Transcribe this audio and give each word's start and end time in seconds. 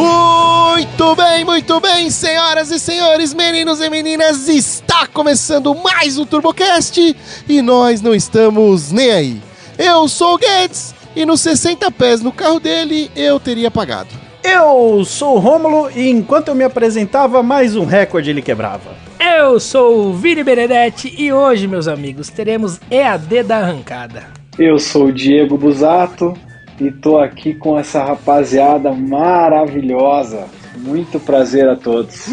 Muito 0.00 1.14
bem, 1.14 1.44
muito 1.44 1.78
bem, 1.78 2.08
senhoras 2.08 2.70
e 2.70 2.80
senhores, 2.80 3.34
meninos 3.34 3.82
e 3.82 3.90
meninas, 3.90 4.48
está 4.48 5.06
começando 5.06 5.74
mais 5.74 6.16
um 6.16 6.24
TurboCast 6.24 7.14
e 7.46 7.60
nós 7.60 8.00
não 8.00 8.14
estamos 8.14 8.90
nem 8.90 9.10
aí. 9.10 9.42
Eu 9.78 10.08
sou 10.08 10.34
o 10.34 10.38
Guedes 10.38 10.94
e 11.14 11.26
nos 11.26 11.42
60 11.42 11.90
pés 11.90 12.22
no 12.22 12.32
carro 12.32 12.58
dele 12.58 13.10
eu 13.14 13.38
teria 13.38 13.70
pagado. 13.70 14.08
Eu 14.42 15.04
sou 15.04 15.36
o 15.36 15.38
Rômulo 15.38 15.90
e 15.94 16.08
enquanto 16.08 16.48
eu 16.48 16.54
me 16.54 16.64
apresentava, 16.64 17.42
mais 17.42 17.76
um 17.76 17.84
recorde 17.84 18.30
ele 18.30 18.40
quebrava. 18.40 18.96
Eu 19.20 19.60
sou 19.60 20.06
o 20.06 20.14
Vini 20.14 20.42
Benedetti 20.42 21.14
e 21.18 21.30
hoje, 21.30 21.66
meus 21.66 21.86
amigos, 21.86 22.30
teremos 22.30 22.80
EAD 22.90 23.42
da 23.42 23.58
arrancada. 23.58 24.28
Eu 24.58 24.78
sou 24.78 25.08
o 25.08 25.12
Diego 25.12 25.58
Busato 25.58 26.34
e 26.80 26.90
tô 26.90 27.18
aqui 27.18 27.54
com 27.54 27.78
essa 27.78 28.02
rapaziada 28.02 28.90
maravilhosa. 28.92 30.44
Muito 30.76 31.20
prazer 31.20 31.68
a 31.68 31.76
todos. 31.76 32.26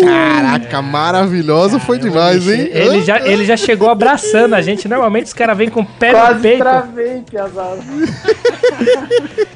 Caraca, 0.00 0.80
maravilhosa 0.80 1.80
foi 1.80 1.98
demais, 1.98 2.46
hein? 2.48 2.68
Ele 2.72 3.00
já, 3.02 3.18
ele 3.26 3.44
já 3.44 3.56
chegou 3.56 3.90
abraçando 3.90 4.54
a 4.54 4.62
gente. 4.62 4.86
Normalmente 4.86 5.26
os 5.26 5.32
caras 5.32 5.58
vêm 5.58 5.68
com 5.70 5.80
o 5.80 5.86
pé 5.86 6.12
no 6.12 6.18
Quase 6.18 6.40
peito. 6.40 6.58
travei. 6.58 7.24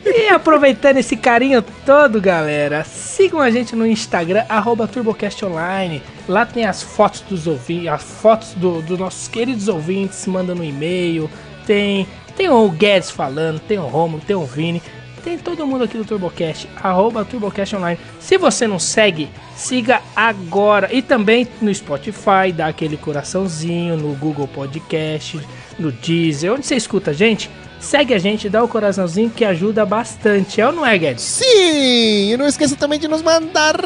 E 0.05 0.29
aproveitando 0.29 0.99
esse 0.99 1.17
carinho 1.17 1.63
todo, 1.85 2.21
galera, 2.21 2.85
sigam 2.85 3.41
a 3.41 3.51
gente 3.51 3.75
no 3.75 3.87
Instagram, 3.87 4.45
arroba 4.49 4.87
TurboCastOnline. 4.87 6.03
Lá 6.29 6.47
tem 6.47 6.65
as 6.67 6.83
fotos 6.83 7.21
dos 7.23 7.47
ouvintes, 7.47 7.89
as 7.89 8.03
fotos 8.03 8.53
do- 8.55 8.83
dos 8.83 8.99
nossos 8.99 9.29
queridos 9.29 9.69
ouvintes, 9.69 10.27
mandando 10.27 10.63
um 10.63 10.65
e-mail. 10.65 11.29
Tem, 11.67 12.07
tem 12.37 12.49
o 12.49 12.69
Guedes 12.69 13.11
falando, 13.11 13.59
tem 13.61 13.79
o 13.79 13.87
Romulo, 13.87 14.23
tem 14.27 14.35
o 14.37 14.45
Vini. 14.45 14.83
Tem 15.23 15.39
todo 15.39 15.67
mundo 15.67 15.85
aqui 15.85 15.97
do 15.97 16.05
TurboCast, 16.05 16.69
arroba 16.77 17.25
TurboCast 17.25 17.77
Online. 17.77 17.99
Se 18.21 18.37
você 18.37 18.67
não 18.67 18.79
segue, 18.79 19.31
siga 19.57 20.03
agora. 20.15 20.91
E 20.93 21.01
também 21.01 21.49
no 21.63 21.75
Spotify, 21.75 22.53
dá 22.55 22.67
aquele 22.67 22.99
coraçãozinho, 22.99 23.97
no 23.97 24.15
Google 24.17 24.47
Podcast, 24.47 25.41
no 25.79 25.91
Deezer, 25.91 26.53
onde 26.53 26.67
você 26.67 26.77
escuta 26.77 27.13
a 27.13 27.15
gente. 27.15 27.49
Segue 27.81 28.13
a 28.13 28.19
gente, 28.19 28.51
dá 28.51 28.63
o 28.63 28.69
coraçãozinho 28.69 29.31
que 29.31 29.47
ajuda 29.47 29.87
bastante. 29.87 30.61
É 30.61 30.67
ou 30.67 30.75
não 30.75 30.85
é, 30.85 30.99
Guedes? 30.99 31.25
Sim! 31.25 32.33
E 32.33 32.37
não 32.37 32.47
esqueça 32.47 32.77
também 32.77 32.99
de 32.99 33.09
nos 33.09 33.23
mandar 33.23 33.77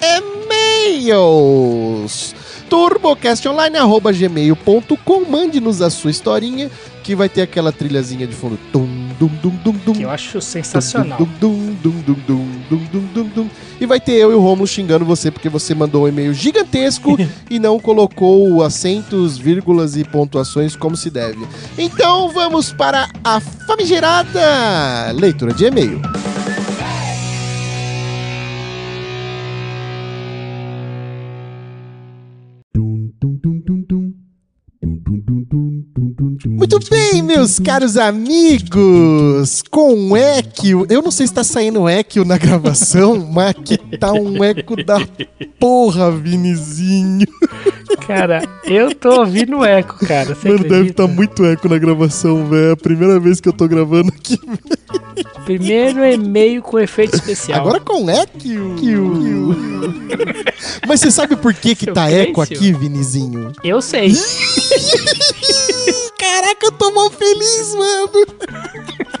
e-mails. 0.00 1.44
turbocastonline.gmail.com 2.70 5.24
Mande-nos 5.28 5.82
a 5.82 5.90
sua 5.90 6.10
historinha 6.10 6.70
que 7.06 7.14
vai 7.14 7.28
ter 7.28 7.42
aquela 7.42 7.70
trilhazinha 7.70 8.26
de 8.26 8.34
fundo. 8.34 8.58
Tum, 8.72 8.84
dum, 9.16 9.28
dum, 9.40 9.50
dum, 9.62 9.72
dum. 9.84 9.92
Que 9.92 10.02
eu 10.02 10.10
acho 10.10 10.40
sensacional. 10.40 11.16
Dum, 11.16 11.28
dum, 11.40 11.76
dum, 11.80 12.02
dum, 12.04 12.14
dum, 12.26 12.48
dum, 12.68 12.78
dum, 12.90 13.08
dum, 13.14 13.28
dum. 13.28 13.50
E 13.80 13.86
vai 13.86 14.00
ter 14.00 14.14
eu 14.14 14.32
e 14.32 14.34
o 14.34 14.40
Romulo 14.40 14.66
xingando 14.66 15.04
você 15.04 15.30
porque 15.30 15.48
você 15.48 15.72
mandou 15.72 16.04
um 16.04 16.08
e-mail 16.08 16.34
gigantesco 16.34 17.16
e 17.48 17.60
não 17.60 17.78
colocou 17.78 18.60
acentos, 18.60 19.38
vírgulas 19.38 19.96
e 19.96 20.02
pontuações 20.02 20.74
como 20.74 20.96
se 20.96 21.08
deve. 21.08 21.46
Então 21.78 22.28
vamos 22.30 22.72
para 22.72 23.08
a 23.22 23.38
famigerada 23.38 25.12
leitura 25.12 25.54
de 25.54 25.64
e-mail. 25.64 26.02
Muito 36.76 36.90
bem, 36.90 37.22
meus 37.22 37.58
caros 37.58 37.96
amigos! 37.96 39.62
Com 39.70 40.14
eco, 40.14 40.86
eu 40.90 41.00
não 41.00 41.10
sei 41.10 41.26
se 41.26 41.32
tá 41.32 41.42
saindo 41.42 41.88
eco 41.88 42.22
na 42.22 42.36
gravação, 42.36 43.16
mas 43.32 43.48
aqui 43.52 43.78
tá 43.98 44.12
um 44.12 44.44
eco 44.44 44.76
da 44.84 44.98
porra, 45.58 46.10
Vinizinho. 46.10 47.26
Cara, 48.06 48.42
eu 48.64 48.94
tô 48.94 49.20
ouvindo 49.20 49.64
eco, 49.64 50.06
cara. 50.06 50.34
Você 50.34 50.48
Mano, 50.48 50.68
deve 50.68 50.90
estar 50.90 51.08
muito 51.08 51.44
eco 51.44 51.68
na 51.68 51.78
gravação, 51.78 52.46
velho. 52.46 52.68
É 52.68 52.72
a 52.72 52.76
primeira 52.76 53.18
vez 53.18 53.40
que 53.40 53.48
eu 53.48 53.52
tô 53.52 53.66
gravando 53.66 54.12
aqui. 54.16 54.38
Primeiro 55.44 56.04
e-mail 56.04 56.62
com 56.62 56.78
efeito 56.78 57.14
especial. 57.14 57.60
Agora 57.60 57.80
com 57.80 58.08
eco. 58.08 58.38
Mas 60.86 61.00
você 61.00 61.10
sabe 61.10 61.36
por 61.36 61.54
que 61.54 61.74
que 61.74 61.86
Seu 61.86 61.94
tá 61.94 62.10
eco 62.10 62.40
aqui, 62.40 62.72
Vinizinho? 62.72 63.52
Eu 63.64 63.80
sei. 63.80 64.12
Caraca, 66.36 66.66
eu 66.66 66.72
tô 66.72 66.90
mal 66.90 67.08
feliz, 67.08 67.74
mano. 67.74 68.10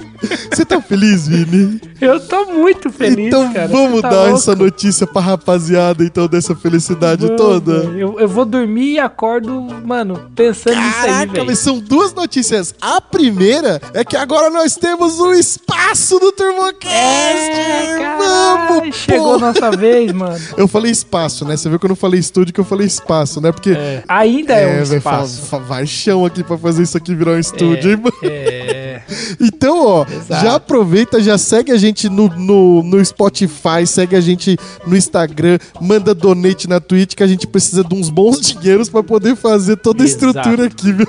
Você 0.50 0.64
tá 0.64 0.80
feliz, 0.80 1.26
Vini? 1.28 1.80
Eu 2.00 2.20
tô 2.20 2.46
muito 2.46 2.90
feliz, 2.90 3.26
então 3.28 3.52
cara. 3.52 3.68
vamos 3.68 3.96
Você 3.96 4.02
tá 4.02 4.08
dar 4.10 4.22
louco? 4.22 4.36
essa 4.36 4.54
notícia 4.54 5.06
pra 5.06 5.20
rapaziada, 5.22 6.04
então, 6.04 6.26
dessa 6.28 6.54
felicidade 6.54 7.22
Vamos, 7.26 7.36
toda. 7.40 7.72
Eu, 7.96 8.18
eu 8.20 8.28
vou 8.28 8.44
dormir 8.44 8.92
e 8.94 8.98
acordo, 8.98 9.66
mano, 9.84 10.30
pensando 10.34 10.76
nisso 10.76 10.96
aí, 11.02 11.26
Caraca, 11.26 11.44
mas 11.44 11.58
são 11.58 11.78
duas 11.78 12.12
notícias. 12.14 12.74
A 12.80 13.00
primeira 13.00 13.80
é 13.94 14.04
que 14.04 14.16
agora 14.16 14.50
nós 14.50 14.76
temos 14.76 15.18
o 15.20 15.32
espaço 15.32 16.18
do 16.18 16.30
TurboCast. 16.32 16.90
É, 16.90 17.98
caralho, 17.98 18.68
Vamos, 18.68 18.96
chegou 18.96 19.38
pô. 19.38 19.44
a 19.44 19.52
nossa 19.52 19.70
vez, 19.72 20.12
mano. 20.12 20.38
Eu 20.56 20.68
falei 20.68 20.90
espaço, 20.92 21.44
né? 21.44 21.56
Você 21.56 21.68
viu 21.68 21.78
que 21.78 21.86
eu 21.86 21.90
não 21.90 21.96
falei 21.96 22.20
estúdio, 22.20 22.52
que 22.52 22.60
eu 22.60 22.64
falei 22.64 22.86
espaço, 22.86 23.40
né? 23.40 23.52
Porque... 23.52 23.70
É, 23.70 24.02
ainda 24.08 24.54
é, 24.54 24.66
um 24.80 24.84
velho, 24.84 24.98
espaço. 24.98 25.42
fa- 25.46 25.58
vai 25.58 25.86
chão 25.86 26.24
aqui 26.24 26.42
pra 26.42 26.56
fazer 26.58 26.82
isso 26.82 26.96
aqui 26.96 27.14
virar 27.14 27.32
um 27.32 27.38
estúdio, 27.38 27.90
hein, 27.90 27.96
mano? 27.96 28.16
É, 28.22 28.85
Então, 29.40 29.86
ó, 29.86 30.06
Exato. 30.10 30.44
já 30.44 30.54
aproveita, 30.56 31.20
já 31.20 31.36
segue 31.38 31.72
a 31.72 31.76
gente 31.76 32.08
no, 32.08 32.28
no, 32.28 32.82
no 32.82 33.04
Spotify, 33.04 33.86
segue 33.86 34.16
a 34.16 34.20
gente 34.20 34.56
no 34.86 34.96
Instagram, 34.96 35.58
manda 35.80 36.14
donate 36.14 36.68
na 36.68 36.80
Twitch, 36.80 37.14
que 37.14 37.22
a 37.22 37.26
gente 37.26 37.46
precisa 37.46 37.82
de 37.84 37.94
uns 37.94 38.08
bons 38.10 38.40
dinheiros 38.40 38.88
pra 38.88 39.02
poder 39.02 39.36
fazer 39.36 39.76
toda 39.76 40.02
a 40.02 40.06
Exato. 40.06 40.26
estrutura 40.26 40.66
aqui, 40.66 40.92
viu? 40.92 41.06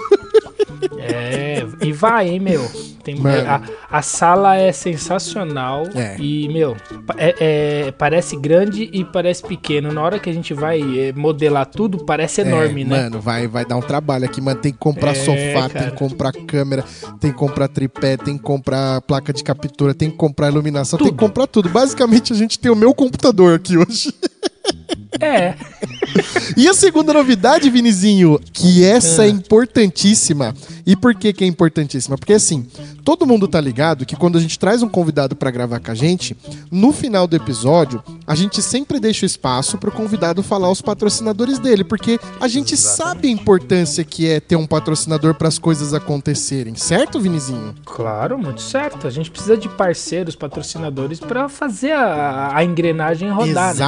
é, 0.99 1.65
e 1.81 1.91
vai, 1.91 2.29
hein, 2.29 2.39
meu. 2.39 2.69
Tem, 3.03 3.15
a, 3.47 3.61
a 3.89 4.01
sala 4.01 4.57
é 4.57 4.69
sensacional 4.73 5.87
É. 5.95 6.17
e, 6.19 6.49
meu, 6.49 6.75
é- 7.17 7.85
é- 7.87 7.91
parece 7.91 8.35
grande 8.35 8.89
e 8.91 9.05
parece 9.05 9.43
pequeno. 9.43 9.93
Na 9.93 10.01
hora 10.01 10.19
que 10.19 10.29
a 10.29 10.33
gente 10.33 10.53
vai 10.53 10.81
é, 10.99 11.13
modelar 11.13 11.65
tudo, 11.67 12.03
parece 12.03 12.41
enorme, 12.41 12.81
É, 12.81 12.85
né? 12.85 13.03
Mano, 13.03 13.21
vai, 13.21 13.47
vai 13.47 13.65
dar 13.65 13.77
um 13.77 13.81
trabalho 13.81 14.25
aqui, 14.25 14.41
mano. 14.41 14.59
Tem 14.59 14.73
que 14.73 14.77
comprar 14.77 15.11
É, 15.11 15.15
sofá, 15.15 15.69
tem 15.69 15.69
cara. 15.69 15.91
que 15.91 15.97
comprar 15.97 16.33
câmera, 16.33 16.83
tem 17.17 17.31
que 17.31 17.37
comprar 17.37 17.69
tripé, 17.77 18.17
tem 18.17 18.35
que 18.37 18.43
comprar 18.43 18.99
placa 19.01 19.31
de 19.31 19.43
captura, 19.43 19.93
tem 19.93 20.09
que 20.09 20.17
comprar 20.17 20.49
iluminação, 20.49 20.97
tem 20.97 21.09
que 21.09 21.13
Tudo. 21.13 21.19
comprar 21.19 21.45
tudo. 21.45 21.69
Basicamente, 21.69 22.33
a 22.33 22.35
gente 22.35 22.57
tem 22.57 22.71
o 22.71 22.75
meu 22.75 22.91
computador 22.91 23.53
aqui 23.53 23.77
hoje. 23.77 24.11
É. 25.19 25.55
E 26.55 26.67
a 26.67 26.73
segunda 26.73 27.13
novidade, 27.13 27.69
Vinizinho, 27.69 28.39
que 28.53 28.83
essa 28.83 29.23
Ah. 29.23 29.25
é 29.25 29.29
importantíssima. 29.29 30.53
E 30.85 30.95
por 30.95 31.15
que 31.15 31.33
que 31.33 31.43
é 31.43 31.47
importantíssima? 31.47 32.17
Porque 32.17 32.33
assim, 32.33 32.65
todo 33.03 33.25
mundo 33.25 33.47
tá 33.47 33.59
ligado 33.59 34.05
que 34.05 34.15
quando 34.15 34.37
a 34.37 34.41
gente 34.41 34.57
traz 34.59 34.81
um 34.83 34.87
convidado 34.89 35.35
pra 35.35 35.51
gravar 35.51 35.79
com 35.79 35.91
a 35.91 35.95
gente, 35.95 36.35
no 36.71 36.91
final 36.93 37.27
do 37.27 37.35
episódio, 37.35 38.01
a 38.25 38.35
gente 38.35 38.61
sempre 38.61 38.99
deixa 38.99 39.25
o 39.25 39.27
espaço 39.27 39.77
pro 39.77 39.91
convidado 39.91 40.41
falar 40.43 40.69
os 40.69 40.81
patrocinadores 40.81 41.59
dele, 41.59 41.83
porque 41.83 42.19
a 42.39 42.47
gente 42.47 42.77
sabe 42.77 43.27
a 43.27 43.31
importância 43.31 44.03
que 44.03 44.27
é 44.27 44.39
ter 44.39 44.55
um 44.55 44.67
patrocinador 44.67 45.33
para 45.35 45.47
as 45.47 45.57
coisas 45.59 45.93
acontecerem, 45.93 46.75
certo, 46.75 47.19
Vinizinho? 47.19 47.73
Claro, 47.85 48.37
muito 48.37 48.61
certo. 48.61 49.07
A 49.07 49.09
gente 49.09 49.29
precisa 49.31 49.57
de 49.57 49.67
parceiros, 49.69 50.35
patrocinadores 50.35 51.19
pra 51.19 51.49
fazer 51.49 51.91
a, 51.91 52.51
a 52.55 52.63
engrenagem 52.63 53.29
rodar, 53.29 53.73
né? 53.75 53.79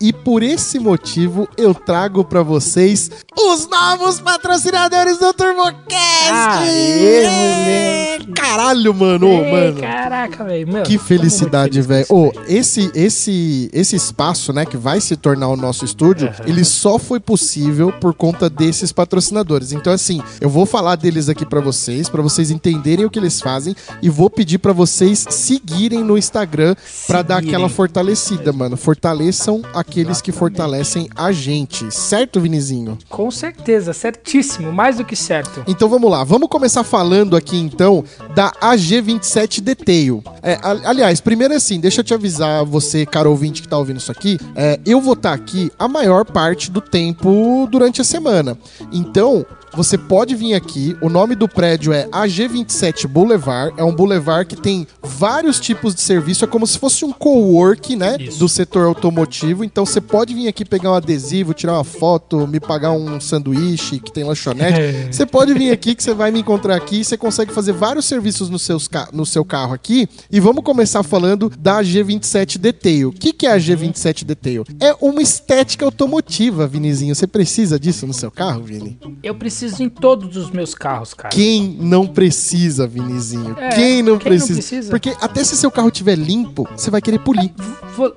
E 0.00 0.12
por 0.12 0.42
esse 0.42 0.78
motivo 0.78 1.46
eu 1.56 1.74
trago 1.74 2.24
pra 2.24 2.42
vocês 2.42 3.10
os 3.36 3.68
novos 3.68 4.18
patrocinadores 4.20 5.18
do 5.18 5.32
TurboCast. 5.32 6.30
Aê. 6.32 8.18
Caralho, 8.34 8.94
mano, 8.94 9.26
Ei, 9.28 9.50
mano. 9.50 9.80
Caraca, 9.80 10.44
velho. 10.44 10.82
Que 10.84 10.96
felicidade, 10.98 11.82
velho. 11.82 12.06
isso, 12.06 12.32
esse, 12.48 12.90
esse, 12.94 13.70
esse 13.72 13.96
espaço, 13.96 14.52
né, 14.52 14.64
que 14.64 14.76
vai 14.76 15.00
se 15.00 15.16
tornar 15.16 15.48
o 15.48 15.56
nosso 15.56 15.84
estúdio, 15.84 16.28
Aham. 16.28 16.44
ele 16.46 16.64
só 16.64 16.98
foi 16.98 17.20
possível 17.20 17.92
por 17.92 18.14
conta 18.14 18.48
desses 18.48 18.92
patrocinadores. 18.92 19.72
Então, 19.72 19.92
assim, 19.92 20.22
eu 20.40 20.48
vou 20.48 20.64
falar 20.64 20.96
deles 20.96 21.28
aqui 21.28 21.44
pra 21.44 21.60
vocês, 21.60 22.08
pra 22.08 22.22
vocês 22.22 22.50
entenderem 22.50 23.04
o 23.04 23.10
que 23.10 23.18
eles 23.18 23.40
fazem 23.40 23.74
e 24.00 24.08
vou 24.08 24.30
pedir 24.30 24.58
pra 24.58 24.72
vocês 24.72 25.26
seguirem 25.30 26.02
no 26.02 26.16
Instagram 26.16 26.74
pra 27.06 27.22
dar 27.22 27.38
aquela 27.38 27.68
fortalecida, 27.68 28.52
mano. 28.52 28.76
Fortaleçam 28.76 29.62
aqueles 29.90 30.22
que 30.22 30.30
fortalecem 30.30 31.08
a 31.16 31.32
gente, 31.32 31.92
certo, 31.92 32.40
Vinizinho? 32.40 32.96
Com 33.08 33.28
certeza, 33.28 33.92
certíssimo, 33.92 34.72
mais 34.72 34.98
do 34.98 35.04
que 35.04 35.16
certo. 35.16 35.64
Então 35.66 35.88
vamos 35.88 36.08
lá, 36.08 36.22
vamos 36.22 36.48
começar 36.48 36.84
falando 36.84 37.36
aqui 37.36 37.56
então 37.56 38.04
da 38.32 38.52
AG27 38.52 39.60
Detail. 39.60 40.22
É, 40.42 40.58
aliás, 40.62 41.20
primeiro 41.20 41.54
assim, 41.54 41.80
deixa 41.80 42.00
eu 42.00 42.04
te 42.04 42.14
avisar, 42.14 42.64
você, 42.64 43.04
caro 43.04 43.30
ouvinte 43.30 43.60
que 43.60 43.68
tá 43.68 43.76
ouvindo 43.76 43.96
isso 43.96 44.12
aqui, 44.12 44.38
é, 44.54 44.78
eu 44.86 45.00
vou 45.00 45.14
estar 45.14 45.32
aqui 45.32 45.72
a 45.76 45.88
maior 45.88 46.24
parte 46.24 46.70
do 46.70 46.80
tempo 46.80 47.66
durante 47.68 48.00
a 48.00 48.04
semana. 48.04 48.56
Então, 48.92 49.44
você 49.74 49.96
pode 49.96 50.34
vir 50.34 50.54
aqui. 50.54 50.96
O 51.00 51.08
nome 51.08 51.34
do 51.34 51.48
prédio 51.48 51.92
é 51.92 52.06
AG27 52.08 53.06
Boulevard. 53.06 53.72
É 53.76 53.84
um 53.84 53.94
boulevard 53.94 54.46
que 54.46 54.60
tem 54.60 54.86
vários 55.02 55.60
tipos 55.60 55.94
de 55.94 56.00
serviço. 56.00 56.44
É 56.44 56.48
como 56.48 56.66
se 56.66 56.78
fosse 56.78 57.04
um 57.04 57.12
co-work, 57.12 57.94
né? 57.96 58.16
Isso. 58.20 58.38
Do 58.38 58.48
setor 58.48 58.86
automotivo. 58.86 59.64
Então 59.64 59.86
você 59.86 60.00
pode 60.00 60.34
vir 60.34 60.48
aqui 60.48 60.64
pegar 60.64 60.90
um 60.90 60.94
adesivo, 60.94 61.54
tirar 61.54 61.74
uma 61.74 61.84
foto, 61.84 62.46
me 62.46 62.58
pagar 62.60 62.92
um 62.92 63.20
sanduíche 63.20 63.98
que 63.98 64.12
tem 64.12 64.24
lanchonete. 64.24 65.12
Você 65.12 65.24
pode 65.26 65.54
vir 65.54 65.70
aqui 65.70 65.94
que 65.94 66.02
você 66.02 66.14
vai 66.14 66.30
me 66.30 66.40
encontrar 66.40 66.76
aqui. 66.76 67.04
Você 67.04 67.16
consegue 67.16 67.52
fazer 67.52 67.72
vários 67.72 68.04
serviços 68.04 68.48
no, 68.50 68.58
seus 68.58 68.88
ca- 68.88 69.08
no 69.12 69.24
seu 69.26 69.44
carro 69.44 69.74
aqui. 69.74 70.08
E 70.30 70.40
vamos 70.40 70.64
começar 70.64 71.02
falando 71.02 71.50
da 71.58 71.80
G27 71.82 72.58
Detail. 72.58 73.08
O 73.08 73.12
que, 73.12 73.32
que 73.32 73.46
é 73.46 73.52
a 73.52 73.58
G27 73.58 74.24
Detail? 74.24 74.64
É 74.80 74.94
uma 75.00 75.22
estética 75.22 75.84
automotiva, 75.84 76.66
Vinizinho. 76.66 77.14
Você 77.14 77.26
precisa 77.26 77.78
disso 77.78 78.06
no 78.06 78.12
seu 78.14 78.30
carro, 78.30 78.62
Vini? 78.62 78.98
Eu 79.22 79.34
preciso 79.34 79.59
em 79.80 79.88
todos 79.88 80.36
os 80.36 80.50
meus 80.50 80.74
carros, 80.74 81.14
cara. 81.14 81.34
Quem 81.34 81.76
não 81.80 82.06
precisa, 82.06 82.86
Vinizinho? 82.86 83.56
É, 83.58 83.70
quem 83.70 84.02
não 84.02 84.18
quem 84.18 84.30
não 84.32 84.38
precisa? 84.38 84.54
precisa? 84.54 84.90
Porque 84.90 85.14
até 85.20 85.44
se 85.44 85.56
seu 85.56 85.70
carro 85.70 85.90
tiver 85.90 86.16
limpo, 86.16 86.68
você 86.76 86.90
vai 86.90 87.00
querer 87.00 87.18
polir. 87.18 87.52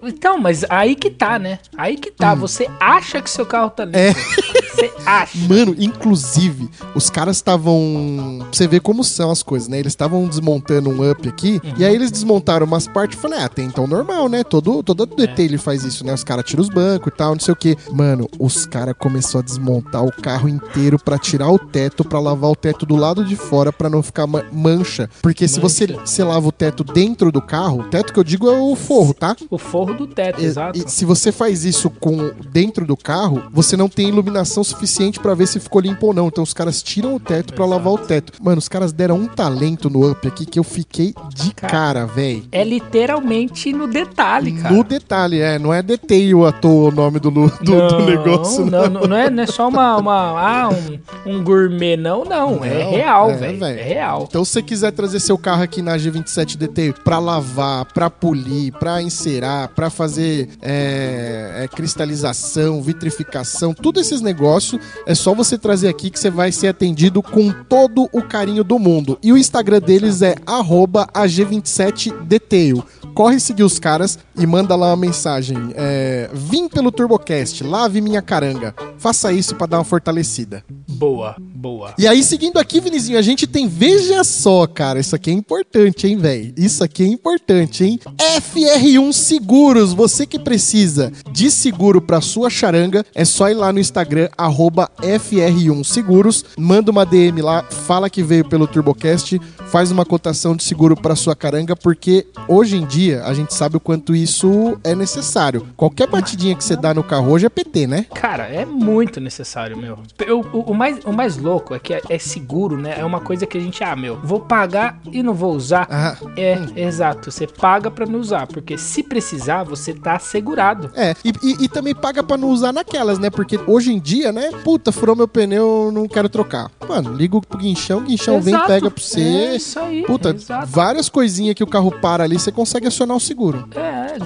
Então, 0.04 0.38
mas 0.38 0.64
aí 0.70 0.96
que 0.96 1.10
tá, 1.10 1.38
né? 1.38 1.60
Aí 1.78 1.98
que 1.98 2.12
tá. 2.12 2.34
Você 2.34 2.70
acha 2.80 3.22
que 3.22 3.30
seu 3.30 3.46
carro 3.46 3.70
tá 3.70 3.86
limpo. 3.86 3.98
Hum. 3.98 4.02
É. 4.02 4.64
Você 4.74 4.92
acha. 5.06 5.38
Mano, 5.48 5.76
inclusive, 5.78 6.70
os 6.96 7.10
caras 7.10 7.38
estavam. 7.38 8.40
Você 8.52 8.68
vê 8.68 8.80
como 8.80 9.04
são 9.04 9.30
as 9.30 9.44
coisas, 9.44 9.68
né? 9.68 9.80
Eles 9.80 9.94
estavam 9.94 10.28
desmontando 10.28 10.90
um 10.90 11.10
up 11.10 11.28
aqui, 11.28 11.62
e 11.78 11.86
aí 11.86 11.94
eles 11.94 12.12
desmontaram 12.12 12.66
umas 12.66 12.88
partes 12.88 13.18
e 13.18 13.22
falei, 13.22 13.40
ah, 13.40 13.46
até 13.46 13.62
então 13.62 13.86
normal, 13.86 14.28
né? 14.28 14.44
Todo, 14.44 14.82
todo 14.82 15.06
DT 15.06 15.44
ele 15.44 15.58
faz 15.58 15.84
isso, 15.84 16.06
né? 16.06 16.14
Os 16.14 16.24
caras 16.24 16.46
tiram 16.46 16.62
os 16.62 16.70
bancos 16.70 17.12
e 17.14 17.16
tal, 17.16 17.34
não 17.34 17.40
sei 17.40 17.54
o 17.54 17.58
quê. 17.58 17.78
Mano, 17.92 18.28
os 18.40 18.66
caras 18.66 18.96
começaram 18.98 19.40
a 19.42 19.44
desmontar 19.44 20.04
o 20.04 20.12
carro 20.12 20.50
inteiro 20.50 20.98
pra 20.98 21.18
tirar 21.18 21.33
o 21.42 21.58
teto, 21.58 22.04
pra 22.04 22.20
lavar 22.20 22.52
o 22.52 22.56
teto 22.56 22.86
do 22.86 22.96
lado 22.96 23.24
de 23.26 23.36
fora, 23.36 23.72
pra 23.72 23.90
não 23.90 24.04
ficar 24.04 24.28
ma- 24.28 24.44
mancha. 24.52 25.10
Porque 25.22 25.48
se 25.48 25.60
você, 25.60 25.88
Mancha. 25.88 26.02
você 26.06 26.24
lava 26.24 26.48
o 26.48 26.52
teto 26.52 26.84
dentro 26.84 27.32
do 27.32 27.42
carro, 27.42 27.80
o 27.82 27.84
teto 27.86 28.14
que 28.14 28.20
eu 28.20 28.24
digo 28.24 28.48
é 28.50 28.60
o 28.60 28.76
forro, 28.76 29.14
tá? 29.14 29.36
O 29.50 29.58
forro 29.58 29.94
do 29.94 30.08
teto, 30.08 30.42
exato. 30.42 30.78
e 30.78 30.90
se 30.90 31.06
você 31.06 31.32
faz 31.32 31.66
isso 31.66 31.90
com 31.90 32.32
dentro 32.52 32.86
do 32.86 32.96
carro, 32.98 33.44
você 33.52 33.76
não 33.78 33.90
tem 33.90 34.08
iluminação 34.10 34.64
suficiente 34.64 35.20
pra 35.20 35.34
ver 35.34 35.48
se 35.48 35.60
ficou 35.60 35.82
limpo 35.82 36.08
ou 36.08 36.14
não. 36.14 36.28
Então 36.28 36.44
os 36.44 36.54
caras 36.54 36.82
tiram 36.84 37.16
o 37.16 37.20
teto 37.20 37.54
pra 37.54 37.66
lavar 37.66 37.94
o 37.94 37.98
teto. 37.98 38.34
Mano, 38.42 38.58
os 38.60 38.68
caras 38.70 38.92
deram 38.92 39.16
um 39.18 39.28
talento 39.28 39.90
no 39.90 40.10
up 40.12 40.28
aqui 40.28 40.46
que 40.46 40.60
eu 40.60 40.64
fiquei 40.64 41.14
de 41.34 41.54
Cara, 41.54 42.06
véi. 42.06 42.44
É 42.52 42.64
literalmente 42.64 43.72
no 43.74 43.88
detalhe, 43.88 44.52
cara. 44.54 44.74
No 44.76 44.84
detalhe, 44.84 45.40
é, 45.40 45.58
não 45.58 45.74
é 45.74 45.82
detail 45.82 46.46
à 46.46 46.52
toa 46.52 46.90
o 46.90 46.92
nome 46.92 47.20
do, 47.20 47.32
do, 47.32 47.48
do 47.62 48.00
negócio, 48.06 48.66
não, 48.66 48.90
não, 48.90 49.02
não 49.02 49.16
é, 49.16 49.30
não 49.30 49.44
é 49.44 49.48
só 49.48 49.68
uma, 49.70 49.98
uma 49.98 50.14
ah, 50.40 50.70
um, 50.70 51.00
um 51.26 51.44
gourmet, 51.44 51.96
não, 51.98 52.24
não. 52.26 52.64
é 52.64 52.84
real, 52.84 53.32
é, 53.32 53.36
velho. 53.36 53.64
É 53.66 53.84
real. 53.84 54.26
Então, 54.30 54.44
se 54.44 54.52
você 54.52 54.62
quiser 54.62 54.92
trazer 54.92 55.20
seu 55.20 55.38
carro 55.38 55.64
aqui 55.64 55.82
na 55.82 55.98
G27 55.98 56.58
DT 56.58 56.96
pra 57.04 57.20
lavar, 57.20 57.86
pra 57.86 58.10
polir, 58.10 58.74
pra 58.74 59.02
encerar, 59.02 59.70
pra 59.70 59.90
fazer 59.90 60.50
é, 60.62 61.64
é, 61.64 61.68
cristalização, 61.68 62.82
vitrificação, 62.82 63.74
tudo 63.74 64.00
esses 64.00 64.22
negócios, 64.22 64.82
é 65.06 65.16
só 65.16 65.34
você 65.34 65.58
trazer 65.58 65.88
aqui 65.88 66.10
que 66.10 66.20
você 66.20 66.30
vai 66.30 66.52
ser 66.52 66.68
atendido 66.68 67.22
com 67.22 67.52
todo 67.68 68.10
o 68.12 68.22
carinho 68.22 68.64
do 68.64 68.78
mundo. 68.78 69.18
E 69.24 69.32
o 69.32 69.38
Instagram 69.38 69.80
deles 69.80 70.22
é 70.22 70.36
arroba 70.46 71.08
AG27Detail. 71.14 72.84
Corre 73.14 73.40
seguir 73.40 73.64
os 73.64 73.78
caras 73.78 74.18
e 74.36 74.46
manda 74.46 74.76
lá 74.76 74.88
uma 74.88 74.98
mensagem. 74.98 75.58
É, 75.76 76.30
Vim 76.34 76.68
pelo 76.68 76.92
TurboCast, 76.92 77.64
lave 77.64 78.02
minha 78.02 78.22
caranga. 78.22 78.74
Faça 78.98 79.32
isso 79.32 79.56
pra 79.56 79.68
dar 79.68 79.78
uma 79.78 79.84
fortalecida. 79.84 80.64
Boa, 80.90 81.13
boa. 81.40 81.94
E 81.98 82.08
aí, 82.08 82.24
seguindo 82.24 82.58
aqui, 82.58 82.80
Vinizinho, 82.80 83.18
a 83.18 83.22
gente 83.22 83.46
tem, 83.48 83.68
veja 83.68 84.24
só, 84.24 84.66
cara, 84.68 85.00
isso 85.00 85.16
aqui 85.16 85.30
é 85.30 85.34
importante, 85.34 86.08
hein, 86.08 86.18
velho? 86.18 86.54
Isso 86.58 86.84
aqui 86.84 87.04
é 87.04 87.08
importante, 87.08 87.84
hein? 87.84 88.00
FR1 88.20 89.12
Seguros, 89.14 89.94
você 89.94 90.26
que 90.26 90.38
precisa 90.40 91.12
de 91.32 91.50
seguro 91.52 92.02
pra 92.02 92.22
sua 92.22 92.50
charanga, 92.50 93.06
é 93.16 93.24
só 93.26 93.50
ir 93.50 93.54
lá 93.54 93.72
no 93.72 93.80
Instagram, 93.80 94.30
arroba 94.38 94.90
FR1 95.02 95.84
Seguros, 95.84 96.46
manda 96.58 96.92
uma 96.92 97.06
DM 97.06 97.42
lá, 97.42 97.64
fala 97.64 98.10
que 98.10 98.22
veio 98.24 98.46
pelo 98.48 98.68
TurboCast, 98.68 99.40
faz 99.68 99.92
uma 99.92 100.06
cotação 100.06 100.56
de 100.56 100.64
seguro 100.64 100.96
pra 100.96 101.16
sua 101.16 101.36
caranga, 101.36 101.76
porque 101.76 102.26
hoje 102.48 102.76
em 102.78 102.86
dia 102.86 103.24
a 103.24 103.34
gente 103.34 103.54
sabe 103.54 103.78
o 103.78 103.80
quanto 103.80 104.16
isso 104.16 104.78
é 104.84 104.94
necessário. 104.96 105.68
Qualquer 105.76 106.08
batidinha 106.08 106.56
que 106.56 106.64
você 106.64 106.76
dá 106.76 106.94
no 106.94 107.04
carro 107.04 107.32
hoje 107.32 107.46
é 107.46 107.50
PT, 107.50 107.88
né? 107.88 108.06
Cara, 108.14 108.44
é 108.48 108.66
muito 108.66 109.20
necessário, 109.20 109.78
meu. 109.78 110.00
Eu- 110.26 110.42
o, 110.54 110.72
o 110.72 110.74
mais, 110.74 110.98
o 111.06 111.12
mais 111.12 111.38
louco 111.38 111.74
é 111.76 111.80
que 111.80 111.94
é, 111.94 112.02
é 112.10 112.18
seguro, 112.20 112.78
né? 112.78 112.96
É 112.98 113.04
uma 113.06 113.20
coisa 113.20 113.46
que 113.46 113.58
a 113.58 113.62
gente, 113.62 113.84
ah, 113.84 113.96
meu, 113.96 114.20
vou 114.24 114.40
pagar 114.40 115.00
e 115.12 115.22
não 115.24 115.34
vou 115.34 115.54
usar. 115.54 115.88
Ah, 115.90 116.16
É, 116.38 116.58
exato. 116.76 117.32
Você 117.32 117.46
paga 117.48 117.90
pra 117.92 118.06
não 118.06 118.20
usar, 118.20 118.48
porque 118.48 118.78
se 118.78 119.04
precisar, 119.04 119.64
você 119.64 119.94
tá 119.94 120.16
assegurado. 120.16 120.90
É, 120.96 121.14
e, 121.24 121.30
e- 121.44 121.64
e 121.66 121.68
também 121.68 121.94
paga 121.96 122.24
pra 122.24 122.38
não 122.38 122.50
usar 122.50 122.72
naquelas, 122.74 123.20
né? 123.20 123.30
Porque 123.30 123.60
hoje 123.68 123.92
em 123.94 124.00
dia, 124.00 124.32
né? 124.32 124.52
Puta, 124.64 124.92
furou 124.92 125.16
meu 125.16 125.28
pneu, 125.28 125.92
não 125.94 126.08
quero 126.08 126.30
trocar. 126.30 126.70
Mano, 126.88 127.14
liga 127.14 127.40
pro 127.42 127.58
guinchão, 127.58 128.00
o 128.00 128.02
guinchão 128.02 128.42
vem, 128.42 128.54
Exato. 128.54 128.68
pega 128.68 128.92
pra 128.92 129.04
você. 129.04 129.22
É 129.22 129.56
isso 129.56 129.80
aí. 129.80 130.04
Puta, 130.04 130.30
exato. 130.36 130.68
várias 130.68 131.10
coisinhas 131.10 131.56
que 131.56 131.64
o 131.64 131.68
carro 131.68 131.92
para 131.92 132.24
ali, 132.24 132.38
você 132.40 132.52
consegue 132.52 132.88
acionar 132.88 133.18
o 133.18 133.20
seguro. 133.20 133.68
É, 133.76 134.18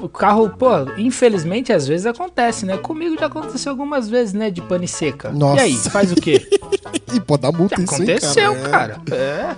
o 0.00 0.08
carro, 0.08 0.50
pô, 0.50 0.68
infelizmente 0.96 1.72
às 1.72 1.86
vezes 1.86 2.06
acontece, 2.06 2.64
né? 2.66 2.76
Comigo 2.76 3.16
já 3.18 3.26
aconteceu 3.26 3.70
algumas 3.70 4.08
vezes, 4.08 4.32
né? 4.34 4.50
De 4.50 4.60
pane 4.62 4.88
seca. 4.88 5.30
Nossa. 5.30 5.56
E 5.56 5.60
aí, 5.60 5.74
faz 5.76 6.12
o 6.12 6.16
quê? 6.22 6.46
E 7.14 7.20
pode 7.20 7.42
dar 7.42 7.52
multa 7.52 7.80
isso, 7.80 7.94
hein, 7.94 8.02
Aconteceu, 8.02 8.54
cara. 8.62 9.00
cara. 9.06 9.14
É. 9.14 9.54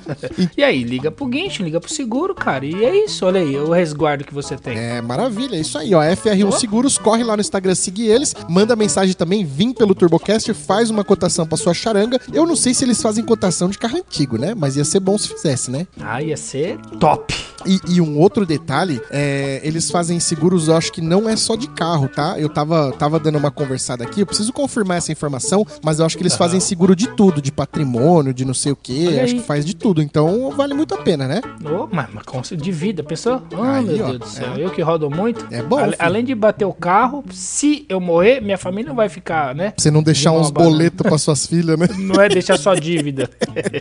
E 0.56 0.62
aí, 0.62 0.82
liga 0.82 1.10
pro 1.10 1.26
guincho, 1.26 1.62
liga 1.62 1.80
pro 1.80 1.90
seguro, 1.90 2.34
cara. 2.34 2.66
E 2.66 2.84
é 2.84 3.04
isso, 3.04 3.24
olha 3.24 3.40
aí, 3.40 3.56
o 3.56 3.70
resguardo 3.72 4.24
que 4.24 4.34
você 4.34 4.56
tem. 4.56 4.76
É, 4.76 5.00
maravilha, 5.00 5.56
é 5.56 5.60
isso 5.60 5.78
aí, 5.78 5.94
ó. 5.94 6.02
FR1 6.02 6.52
Seguros, 6.52 6.98
corre 6.98 7.22
lá 7.22 7.36
no 7.36 7.40
Instagram, 7.40 7.74
seguir 7.74 8.06
eles, 8.08 8.34
manda 8.48 8.74
mensagem 8.74 9.14
também, 9.14 9.44
vim 9.44 9.72
pelo 9.72 9.94
TurboCast, 9.94 10.52
faz 10.54 10.90
uma 10.90 11.04
cotação 11.04 11.46
pra 11.46 11.56
sua 11.56 11.74
charanga. 11.74 12.20
Eu 12.32 12.46
não 12.46 12.56
sei 12.56 12.74
se 12.74 12.84
eles 12.84 13.00
fazem 13.00 13.24
cotação 13.24 13.68
de 13.68 13.78
carro 13.78 13.98
antigo, 13.98 14.36
né? 14.36 14.54
Mas 14.56 14.76
ia 14.76 14.84
ser 14.84 15.00
bom 15.00 15.16
se 15.16 15.28
fizesse, 15.28 15.70
né? 15.70 15.86
Ah, 16.00 16.22
ia 16.22 16.36
ser 16.36 16.76
top. 16.98 17.34
E, 17.66 17.80
e 17.88 18.00
um 18.00 18.18
outro 18.18 18.44
detalhe, 18.44 19.00
é, 19.10 19.60
eles 19.62 19.90
fazem 19.90 20.20
seguros, 20.20 20.68
eu 20.68 20.76
acho 20.76 20.92
que 20.92 21.00
não 21.00 21.28
é 21.28 21.36
só 21.36 21.56
de 21.56 21.66
carro, 21.68 22.08
tá? 22.08 22.38
Eu 22.38 22.48
tava, 22.48 22.92
tava 22.92 23.18
dando 23.18 23.38
uma 23.38 23.50
conversada 23.50 24.04
aqui, 24.04 24.20
eu 24.20 24.26
preciso 24.26 24.52
confirmar 24.52 24.98
essa 24.98 25.10
informação, 25.12 25.66
mas 25.82 25.98
eu 25.98 26.04
acho 26.04 26.16
que 26.16 26.22
eles 26.22 26.36
fazem 26.44 26.60
seguro 26.60 26.94
de 26.94 27.08
tudo, 27.08 27.40
de 27.40 27.50
patrimônio, 27.50 28.34
de 28.34 28.44
não 28.44 28.52
sei 28.54 28.72
o 28.72 28.76
quê, 28.76 29.20
acho 29.22 29.34
que 29.36 29.42
faz 29.42 29.64
de 29.64 29.74
tudo, 29.74 30.02
então 30.02 30.50
vale 30.50 30.74
muito 30.74 30.94
a 30.94 30.98
pena, 30.98 31.26
né? 31.26 31.40
Ô, 31.64 31.88
mas, 31.90 32.08
mas 32.12 32.50
de 32.50 32.72
vida, 32.72 33.02
pensou? 33.02 33.42
Ah, 33.54 33.76
Aí, 33.76 33.84
meu 33.84 34.04
ó, 34.04 34.08
Deus 34.08 34.18
do 34.18 34.26
céu, 34.26 34.54
é. 34.54 34.64
eu 34.64 34.70
que 34.70 34.82
rodo 34.82 35.10
muito. 35.10 35.46
É 35.50 35.62
bom, 35.62 35.78
filho. 35.82 35.96
além 35.98 36.24
de 36.24 36.34
bater 36.34 36.64
o 36.66 36.72
carro, 36.72 37.24
se 37.32 37.86
eu 37.88 38.00
morrer, 38.00 38.40
minha 38.40 38.58
família 38.58 38.88
não 38.88 38.96
vai 38.96 39.08
ficar, 39.08 39.54
né? 39.54 39.70
Pra 39.70 39.82
você 39.82 39.90
não 39.90 40.02
deixar 40.02 40.30
De 40.32 40.36
uns 40.36 40.50
banana. 40.50 40.70
boletos 40.72 41.06
pra 41.06 41.16
suas 41.18 41.46
filhas, 41.46 41.78
né? 41.78 41.88
Não 41.98 42.20
é 42.20 42.28
deixar 42.28 42.58
só 42.58 42.74
dívida. 42.74 43.30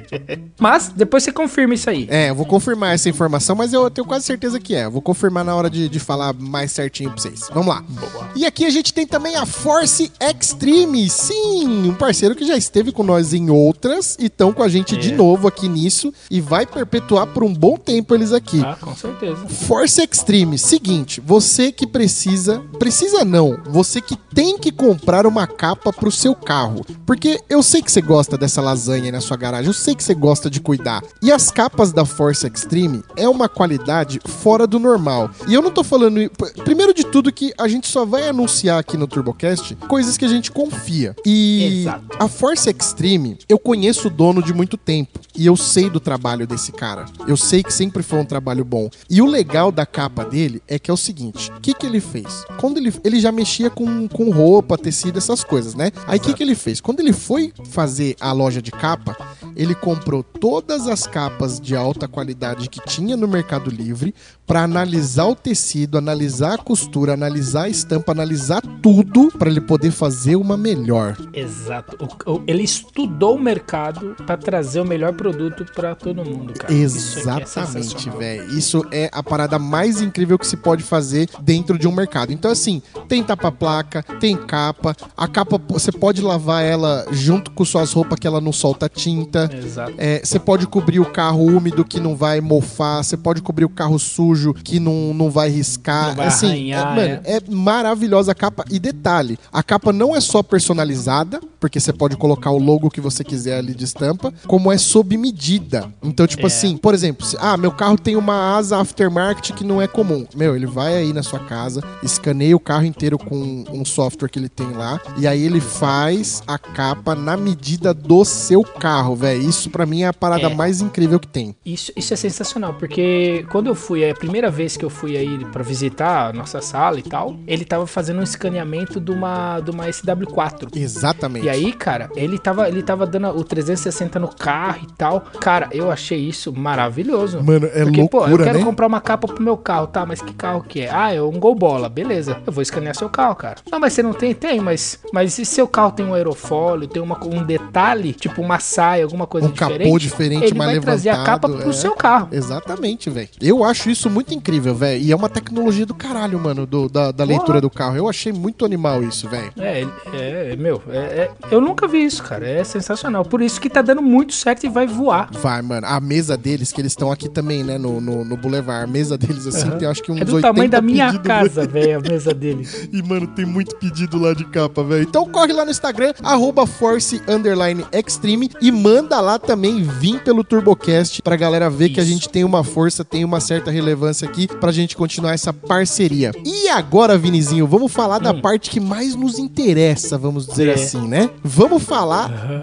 mas 0.60 0.90
depois 0.90 1.24
você 1.24 1.32
confirma 1.32 1.74
isso 1.74 1.90
aí. 1.90 2.08
É, 2.10 2.30
eu 2.30 2.36
vou 2.36 2.46
confirmar 2.46 2.94
essa 2.94 3.10
informação, 3.10 3.56
mas 3.56 3.74
eu 3.74 3.90
tenho 3.90 4.08
quase 4.08 4.26
certeza 4.26 4.60
que 4.60 4.74
é. 4.76 4.86
Eu 4.86 4.92
vou 4.92 5.02
confirmar 5.02 5.44
na 5.44 5.56
hora 5.56 5.70
de, 5.70 5.90
de 5.90 6.00
falar 6.00 6.34
mais 6.34 6.72
certinho 6.72 7.12
pra 7.12 7.22
vocês. 7.22 7.50
Vamos 7.54 7.68
lá. 7.68 7.82
Boa. 7.82 8.30
E 8.36 8.46
aqui 8.46 8.66
a 8.66 8.70
gente 8.70 8.94
tem 8.94 9.06
também 9.06 9.36
a 9.36 9.46
Force 9.46 10.12
Extreme. 10.22 11.10
Sim, 11.10 11.90
um 11.90 11.94
parceiro 11.94 12.36
que 12.36 12.46
já 12.46 12.53
esteve 12.56 12.92
com 12.92 13.04
nós 13.04 13.34
em 13.34 13.50
outras 13.50 14.16
e 14.20 14.26
estão 14.26 14.52
com 14.54 14.64
a 14.64 14.70
gente 14.70 14.96
de 14.98 15.12
É. 15.14 15.16
novo 15.16 15.48
aqui 15.48 15.68
nisso 15.68 16.14
e 16.30 16.40
vai 16.42 16.66
perpetuar 16.66 17.28
por 17.28 17.44
um 17.44 17.54
bom 17.54 17.78
tempo 17.78 18.14
eles 18.16 18.32
aqui. 18.32 18.62
Ah, 18.64 18.78
com 18.80 18.96
certeza. 18.96 19.48
Force 19.48 20.02
Extreme, 20.02 20.58
seguinte, 20.58 21.22
você 21.26 21.72
que 21.72 21.86
precisa, 21.88 22.62
precisa 22.80 23.24
não, 23.26 23.58
você 23.70 24.02
que 24.02 24.16
tem 24.16 24.58
que 24.58 24.72
comprar 24.72 25.26
uma 25.28 25.46
capa 25.48 25.92
pro 25.94 26.12
seu 26.12 26.34
carro, 26.36 26.86
porque 27.06 27.40
eu 27.50 27.62
sei 27.62 27.82
que 27.82 27.92
você 27.92 28.02
gosta 28.02 28.38
dessa 28.38 28.62
lasanha 28.62 29.06
aí 29.06 29.12
na 29.12 29.22
sua 29.22 29.38
garagem, 29.38 29.68
eu 29.68 29.74
sei 29.74 29.96
que 29.96 30.04
você 30.04 30.14
gosta 30.14 30.50
de 30.50 30.60
cuidar. 30.60 31.02
E 31.22 31.32
as 31.32 31.52
capas 31.52 31.92
da 31.92 32.06
Force 32.06 32.46
Extreme 32.48 33.04
é 33.16 33.28
uma 33.30 33.48
qualidade 33.50 34.20
fora 34.26 34.66
do 34.66 34.80
normal. 34.80 35.30
E 35.48 35.54
eu 35.54 35.62
não 35.62 35.72
tô 35.72 35.84
falando, 35.84 36.20
primeiro 36.64 36.94
de 36.94 37.04
tudo 37.06 37.32
que 37.32 37.54
a 37.58 37.68
gente 37.68 37.88
só 37.88 38.06
vai 38.06 38.28
anunciar 38.28 38.80
aqui 38.80 38.98
no 38.98 39.08
TurboCast 39.08 39.76
coisas 39.88 40.18
que 40.18 40.26
a 40.26 40.28
gente 40.28 40.52
confia. 40.52 41.16
E 41.26 41.82
Exato. 41.82 42.04
a 42.20 42.28
Force 42.44 42.70
Extreme, 42.70 43.38
eu 43.48 43.58
conheço 43.58 44.10
o 44.10 44.12
dono 44.12 44.44
de 44.44 44.54
muito 44.54 44.76
tempo 44.76 45.18
e 45.34 45.46
eu 45.46 45.56
sei 45.56 45.90
do 45.90 45.98
trabalho 45.98 46.46
desse 46.46 46.74
cara. 46.74 47.06
Eu 47.26 47.38
sei 47.38 47.64
que 47.64 47.72
sempre 47.74 48.04
foi 48.04 48.20
um 48.20 48.26
trabalho 48.26 48.66
bom. 48.66 48.90
E 49.10 49.22
o 49.22 49.26
legal 49.26 49.72
da 49.72 49.86
capa 49.86 50.26
dele 50.26 50.62
é 50.68 50.78
que 50.78 50.92
é 50.92 50.94
o 50.94 50.98
seguinte: 50.98 51.50
o 51.56 51.62
que, 51.62 51.74
que 51.74 51.86
ele 51.86 52.02
fez? 52.02 52.44
Quando 52.60 52.80
ele, 52.80 52.94
ele 53.06 53.22
já 53.22 53.32
mexia 53.32 53.70
com, 53.70 54.10
com 54.10 54.30
roupa, 54.30 54.78
tecido, 54.78 55.20
essas 55.20 55.42
coisas, 55.42 55.74
né? 55.74 55.90
Aí 56.06 56.20
o 56.20 56.22
que, 56.22 56.34
que 56.34 56.44
ele 56.44 56.54
fez? 56.54 56.82
Quando 56.82 57.00
ele 57.00 57.14
foi 57.14 57.54
fazer 57.70 58.18
a 58.20 58.34
loja 58.34 58.62
de 58.62 58.72
capa, 58.72 59.16
ele 59.56 59.74
comprou 59.74 60.22
todas 60.22 60.86
as 60.86 61.08
capas 61.08 61.62
de 61.62 61.78
alta 61.78 62.10
qualidade 62.10 62.68
que 62.68 62.82
tinha 62.86 63.16
no 63.16 63.26
Mercado 63.26 63.70
Livre 63.70 64.14
para 64.46 64.64
analisar 64.64 65.28
o 65.28 65.36
tecido, 65.36 65.98
analisar 65.98 66.56
a 66.56 66.58
costura, 66.58 67.14
analisar 67.14 67.64
a 67.64 67.70
estampa, 67.70 68.12
analisar 68.12 68.62
tudo 68.82 69.32
para 69.40 69.50
ele 69.50 69.62
poder 69.62 69.92
fazer 69.92 70.36
uma 70.36 70.58
melhor. 70.58 71.16
Exato. 71.34 71.96
O- 72.26 72.33
ele 72.48 72.64
estudou 72.64 73.36
o 73.36 73.40
mercado 73.40 74.16
pra 74.26 74.38
trazer 74.38 74.82
o 74.82 74.86
melhor 74.86 75.14
produto 75.14 75.66
pra 75.76 75.94
todo 75.94 76.24
mundo, 76.24 76.54
cara. 76.54 76.74
É 76.74 76.78
Exatamente, 76.78 78.10
velho. 78.10 78.58
Isso 78.58 78.86
é 78.92 79.10
a 79.12 79.22
parada 79.22 79.60
mais 79.60 80.02
incrível 80.02 80.38
que 80.40 80.48
se 80.48 80.58
pode 80.58 80.84
fazer 80.84 81.30
dentro 81.42 81.78
de 81.78 81.88
um 81.88 81.92
mercado. 81.92 82.32
Então, 82.32 82.52
assim, 82.52 82.82
tem 83.08 83.24
tapa-placa, 83.24 84.04
tem 84.20 84.36
capa. 84.36 84.96
A 85.16 85.28
capa, 85.28 85.60
você 85.68 85.92
pode 85.92 86.22
lavar 86.22 86.64
ela 86.64 87.06
junto 87.12 87.52
com 87.52 87.66
suas 87.66 87.92
roupas 87.92 88.20
que 88.20 88.28
ela 88.28 88.42
não 88.42 88.52
solta 88.52 88.90
tinta. 88.90 89.50
Exato. 89.54 89.94
É, 89.98 90.22
Você 90.24 90.40
pode 90.40 90.68
cobrir 90.68 91.00
o 91.00 91.06
carro 91.06 91.44
úmido 91.46 91.84
que 91.86 92.00
não 92.00 92.16
vai 92.16 92.42
mofar. 92.42 93.04
Você 93.04 93.18
pode 93.18 93.42
cobrir 93.42 93.66
o 93.66 93.70
carro 93.70 93.98
sujo 94.00 94.54
que 94.54 94.80
não, 94.80 95.14
não 95.14 95.30
vai 95.30 95.50
riscar. 95.50 96.10
Não 96.10 96.16
vai 96.16 96.28
assim, 96.28 96.48
arranhar, 96.48 96.98
é, 96.98 97.08
mano, 97.08 97.22
é 97.26 97.56
maravilhosa 97.56 98.32
a 98.32 98.36
capa. 98.36 98.64
E 98.70 98.80
detalhe, 98.80 99.38
a 99.52 99.64
capa 99.64 99.92
não 99.92 100.16
é 100.16 100.22
só 100.22 100.42
personalizada, 100.44 101.40
porque 101.60 101.80
você 101.80 101.94
pode 101.94 102.18
colocar 102.24 102.52
o 102.52 102.58
logo 102.58 102.90
que 102.90 103.02
você 103.02 103.22
quiser 103.22 103.58
ali 103.58 103.76
de 103.76 103.84
estampa, 103.84 104.34
como 104.48 104.72
é 104.72 104.78
sob 104.78 105.18
medida. 105.18 105.92
Então, 106.02 106.26
tipo 106.26 106.44
É. 106.44 106.46
assim, 106.46 106.78
por 106.78 106.94
exemplo, 106.94 107.26
se- 107.26 107.36
ah, 107.38 107.58
meu 107.58 107.70
carro 107.70 107.98
tem 107.98 108.16
uma 108.16 108.56
asa 108.56 108.78
aftermarket 108.80 109.52
que 109.54 109.66
não 109.66 109.82
é 109.82 109.88
comum. 109.90 110.26
Meu, 110.34 110.56
ele 110.56 110.66
vai 110.66 110.96
aí 110.96 111.12
na 111.12 111.22
sua 111.22 111.40
casa, 111.40 111.84
escaneia 112.02 112.56
o 112.56 112.60
carro 112.62 112.86
inteiro 112.86 113.18
com 113.18 113.66
um 113.70 113.84
software 113.84 114.30
que 114.30 114.40
ele 114.40 114.48
tem 114.48 114.72
lá, 114.72 115.02
e 115.18 115.28
aí 115.28 115.44
ele 115.44 115.60
faz 115.60 116.42
a 116.48 116.58
capa 116.58 117.14
na 117.14 117.36
medida 117.36 117.94
do 117.94 118.24
seu 118.24 118.64
carro, 118.64 119.18
velho. 119.18 119.42
Isso 119.50 119.70
pra 119.70 119.86
mim 119.86 120.04
é 120.04 120.08
a 120.08 120.14
parada 120.14 120.48
É. 120.48 120.56
mais 120.56 120.80
incrível 120.80 121.20
que 121.20 121.28
tem. 121.28 121.54
Isso, 121.66 121.92
isso 121.94 122.14
é 122.14 122.18
sensacional, 122.18 122.76
porque 122.76 123.46
quando 123.52 123.68
eu 123.68 123.76
fui, 123.76 124.02
é 124.02 124.12
a 124.12 124.16
primeira 124.16 124.50
vez 124.50 124.78
que 124.78 124.86
eu 124.86 124.90
fui 124.90 125.18
aí 125.18 125.44
pra 125.52 125.62
visitar 125.62 126.30
a 126.30 126.32
nossa 126.34 126.62
sala 126.62 127.00
e 127.00 127.04
tal, 127.04 127.36
ele 127.46 127.66
tava 127.66 127.86
fazendo 127.86 128.22
um 128.22 128.24
escaneamento 128.24 129.02
de 129.02 129.12
uma, 129.12 129.60
de 129.60 129.72
uma 129.72 129.90
SW4. 129.90 130.70
Exatamente. 130.74 131.48
E 131.48 131.50
aí, 131.50 131.74
cara, 131.74 132.10
ele 132.16 132.38
tava, 132.38 132.68
ele 132.68 132.82
tava 132.84 133.06
dando 133.06 133.30
o 133.30 133.44
360 133.44 134.20
no 134.20 134.28
carro 134.28 134.80
e 134.84 134.94
tal. 134.94 135.22
Cara, 135.40 135.68
eu 135.72 135.92
achei 135.92 136.20
isso 136.20 136.52
maravilhoso. 136.54 137.42
Mano, 137.44 137.68
é 137.74 137.84
Porque, 137.84 138.08
pô, 138.08 138.18
eu 138.18 138.22
loucura, 138.28 138.44
quero 138.46 138.60
né? 138.60 138.64
comprar 138.66 138.88
uma 138.88 139.02
capa 139.02 139.28
pro 139.28 139.42
meu 139.44 139.58
carro, 139.58 139.88
tá? 139.88 140.06
Mas 140.06 140.22
que 140.22 140.34
carro 140.34 140.64
que 140.68 140.82
é? 140.82 140.90
Ah, 140.94 141.14
é 141.14 141.22
um 141.22 141.40
Gol 141.40 141.56
Bola. 141.56 141.90
Beleza, 141.90 142.42
eu 142.46 142.52
vou 142.54 142.62
escanear 142.62 142.96
seu 142.96 143.10
carro, 143.10 143.36
cara. 143.36 143.56
Não, 143.72 143.80
mas 143.80 143.94
você 143.94 144.04
não 144.04 144.14
tem? 144.14 144.34
Tem, 144.34 144.60
mas, 144.60 145.00
mas 145.14 145.34
se 145.34 145.46
seu 145.46 145.68
carro 145.68 145.92
tem 145.92 146.06
um 146.06 146.14
aerofólio, 146.14 146.88
tem 146.88 147.02
uma, 147.02 147.18
um 147.26 147.44
detalhe, 147.44 148.14
tipo 148.14 148.42
uma 148.42 148.60
saia, 148.60 149.04
alguma 149.04 149.26
coisa 149.28 149.48
Um 149.48 149.52
capô 149.52 149.74
diferente, 149.74 150.00
diferente, 150.02 150.46
ele 150.46 150.58
mais 150.58 150.72
vai 150.74 150.80
trazer 150.82 151.10
a 151.10 151.24
capa 151.24 151.48
pro 151.50 151.70
é. 151.70 151.74
seu 151.74 151.96
carro. 151.96 152.30
Exatamente, 152.32 153.10
velho. 153.10 153.30
Eu 153.42 153.64
acho 153.64 153.90
isso 153.90 154.10
muito 154.10 154.34
incrível, 154.34 154.74
velho. 154.76 155.02
E 155.04 155.12
é 155.12 155.16
uma 155.16 155.30
tecnologia 155.30 155.86
do 155.86 155.94
caralho, 155.94 156.40
mano, 156.40 156.66
do- 156.66 156.90
da, 156.90 157.12
da 157.12 157.24
leitura 157.24 157.60
do 157.62 157.70
carro. 157.70 157.96
Eu 157.96 158.08
achei 158.10 158.32
muito 158.32 158.66
animal 158.66 159.04
isso, 159.04 159.28
velho. 159.30 159.52
É, 159.58 159.82
ele- 159.82 159.92
é, 160.14 160.56
meu, 160.56 160.82
é- 160.90 160.98
é- 160.98 161.32
eu 161.52 161.60
nunca 161.62 161.88
vi 161.88 162.03
isso, 162.04 162.24
cara. 162.24 162.48
É 162.48 162.64
sensacional. 162.64 163.24
Por 163.26 163.42
isso 163.42 163.60
que 163.60 163.70
tá 163.70 163.82
dando 163.82 164.02
muito 164.02 164.34
certo 164.34 164.66
e 164.66 164.70
vai 164.70 164.86
voar. 164.88 165.30
Vai, 165.32 165.62
mano. 165.62 165.86
A 165.88 166.00
mesa 166.00 166.36
deles, 166.38 166.72
que 166.72 166.82
eles 166.82 166.92
estão 166.92 167.12
aqui 167.12 167.30
também, 167.30 167.64
né, 167.64 167.78
no, 167.78 168.00
no, 168.02 168.24
no 168.26 168.38
Boulevard. 168.38 168.84
A 168.84 168.88
mesa 168.88 169.18
deles, 169.18 169.46
assim, 169.48 169.68
Aham. 169.70 169.78
tem 169.78 169.88
acho 169.88 170.02
que 170.04 170.12
uns 170.12 170.22
É 170.22 170.26
do 170.26 170.36
80 170.36 170.48
tamanho 170.54 170.70
da 170.70 170.82
minha 170.82 171.18
casa, 171.20 171.66
velho, 171.68 171.98
a 171.98 172.02
mesa 172.02 172.34
dele. 172.34 172.68
E, 172.92 173.02
mano, 173.02 173.28
tem 173.28 173.46
muito 173.46 173.76
pedido 173.76 174.18
lá 174.20 174.34
de 174.34 174.46
capa, 174.46 174.84
velho. 174.84 175.04
Então 175.04 175.26
corre 175.30 175.54
lá 175.54 175.64
no 175.66 175.72
Instagram, 175.72 176.14
arroba 176.24 176.66
Force 176.66 177.22
Underline 177.28 177.86
Extreme 177.92 178.50
e 178.62 178.72
manda 178.72 179.20
lá 179.22 179.38
também 179.40 179.82
vir 179.84 180.22
pelo 180.24 180.44
TurboCast 180.44 181.22
pra 181.22 181.36
galera 181.36 181.70
ver 181.70 181.90
que 181.90 182.00
a 182.00 182.04
Isso. 182.04 182.12
gente 182.12 182.30
tem 182.30 182.44
uma 182.44 182.64
força, 182.64 183.04
tem 183.06 183.24
uma 183.24 183.40
certa 183.40 183.72
relevância 183.72 184.28
aqui 184.28 184.48
pra 184.48 184.72
gente 184.72 184.96
continuar 184.96 185.34
essa 185.34 185.54
parceria. 185.54 186.32
E 186.46 186.68
agora, 186.70 187.18
Vinizinho, 187.18 187.66
vamos 187.68 187.92
falar 187.92 188.20
da 188.20 188.34
parte 188.34 188.70
que 188.70 188.80
mais 188.80 189.16
nos 189.16 189.38
interessa, 189.40 190.18
vamos 190.18 190.46
dizer 190.48 190.68
Hum. 190.68 190.72
É. 190.72 190.74
assim, 190.74 191.08
né? 191.08 191.30
Vamos 191.44 191.84
falar 191.84 191.93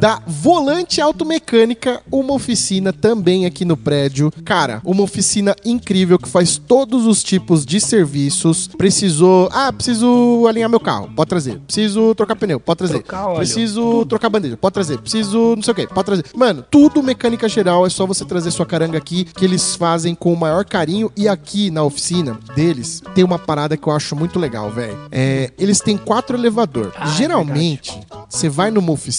da 0.00 0.20
Volante 0.26 1.00
Automecânica, 1.00 2.00
uma 2.10 2.34
oficina 2.34 2.92
também 2.92 3.46
aqui 3.46 3.64
no 3.64 3.76
prédio. 3.76 4.32
Cara, 4.44 4.80
uma 4.84 5.02
oficina 5.02 5.54
incrível 5.64 6.18
que 6.18 6.28
faz 6.28 6.56
todos 6.58 7.06
os 7.06 7.22
tipos 7.22 7.64
de 7.64 7.80
serviços. 7.80 8.68
Precisou. 8.68 9.48
Ah, 9.52 9.72
preciso 9.72 10.46
alinhar 10.48 10.68
meu 10.68 10.80
carro. 10.80 11.10
Pode 11.14 11.28
trazer. 11.28 11.58
Preciso 11.60 12.14
trocar 12.14 12.36
pneu. 12.36 12.58
Pode 12.58 12.78
trazer. 12.78 13.02
Trocar 13.02 13.34
Preciso 13.36 14.04
trocar 14.06 14.28
bandeja. 14.28 14.56
Pode 14.56 14.74
trazer. 14.74 14.98
Preciso 14.98 15.54
não 15.54 15.62
sei 15.62 15.72
o 15.72 15.74
que. 15.74 15.86
Pode 15.86 16.06
trazer. 16.06 16.24
Mano, 16.34 16.64
tudo 16.70 17.02
mecânica 17.02 17.48
geral. 17.48 17.86
É 17.86 17.90
só 17.90 18.06
você 18.06 18.24
trazer 18.24 18.50
sua 18.50 18.66
caranga 18.66 18.98
aqui 18.98 19.24
que 19.24 19.44
eles 19.44 19.76
fazem 19.76 20.14
com 20.14 20.32
o 20.32 20.36
maior 20.36 20.64
carinho. 20.64 21.10
E 21.16 21.28
aqui 21.28 21.70
na 21.70 21.82
oficina 21.82 22.38
deles 22.54 23.02
tem 23.14 23.24
uma 23.24 23.38
parada 23.38 23.76
que 23.76 23.86
eu 23.86 23.92
acho 23.92 24.16
muito 24.16 24.38
legal, 24.38 24.70
velho. 24.70 24.98
É, 25.10 25.52
eles 25.58 25.80
têm 25.80 25.96
quatro 25.96 26.36
elevador. 26.36 26.92
Ah, 26.96 27.08
é 27.08 27.12
Geralmente, 27.16 27.98
você 28.28 28.48
vai 28.48 28.70
numa 28.70 28.92
oficina 28.92 29.09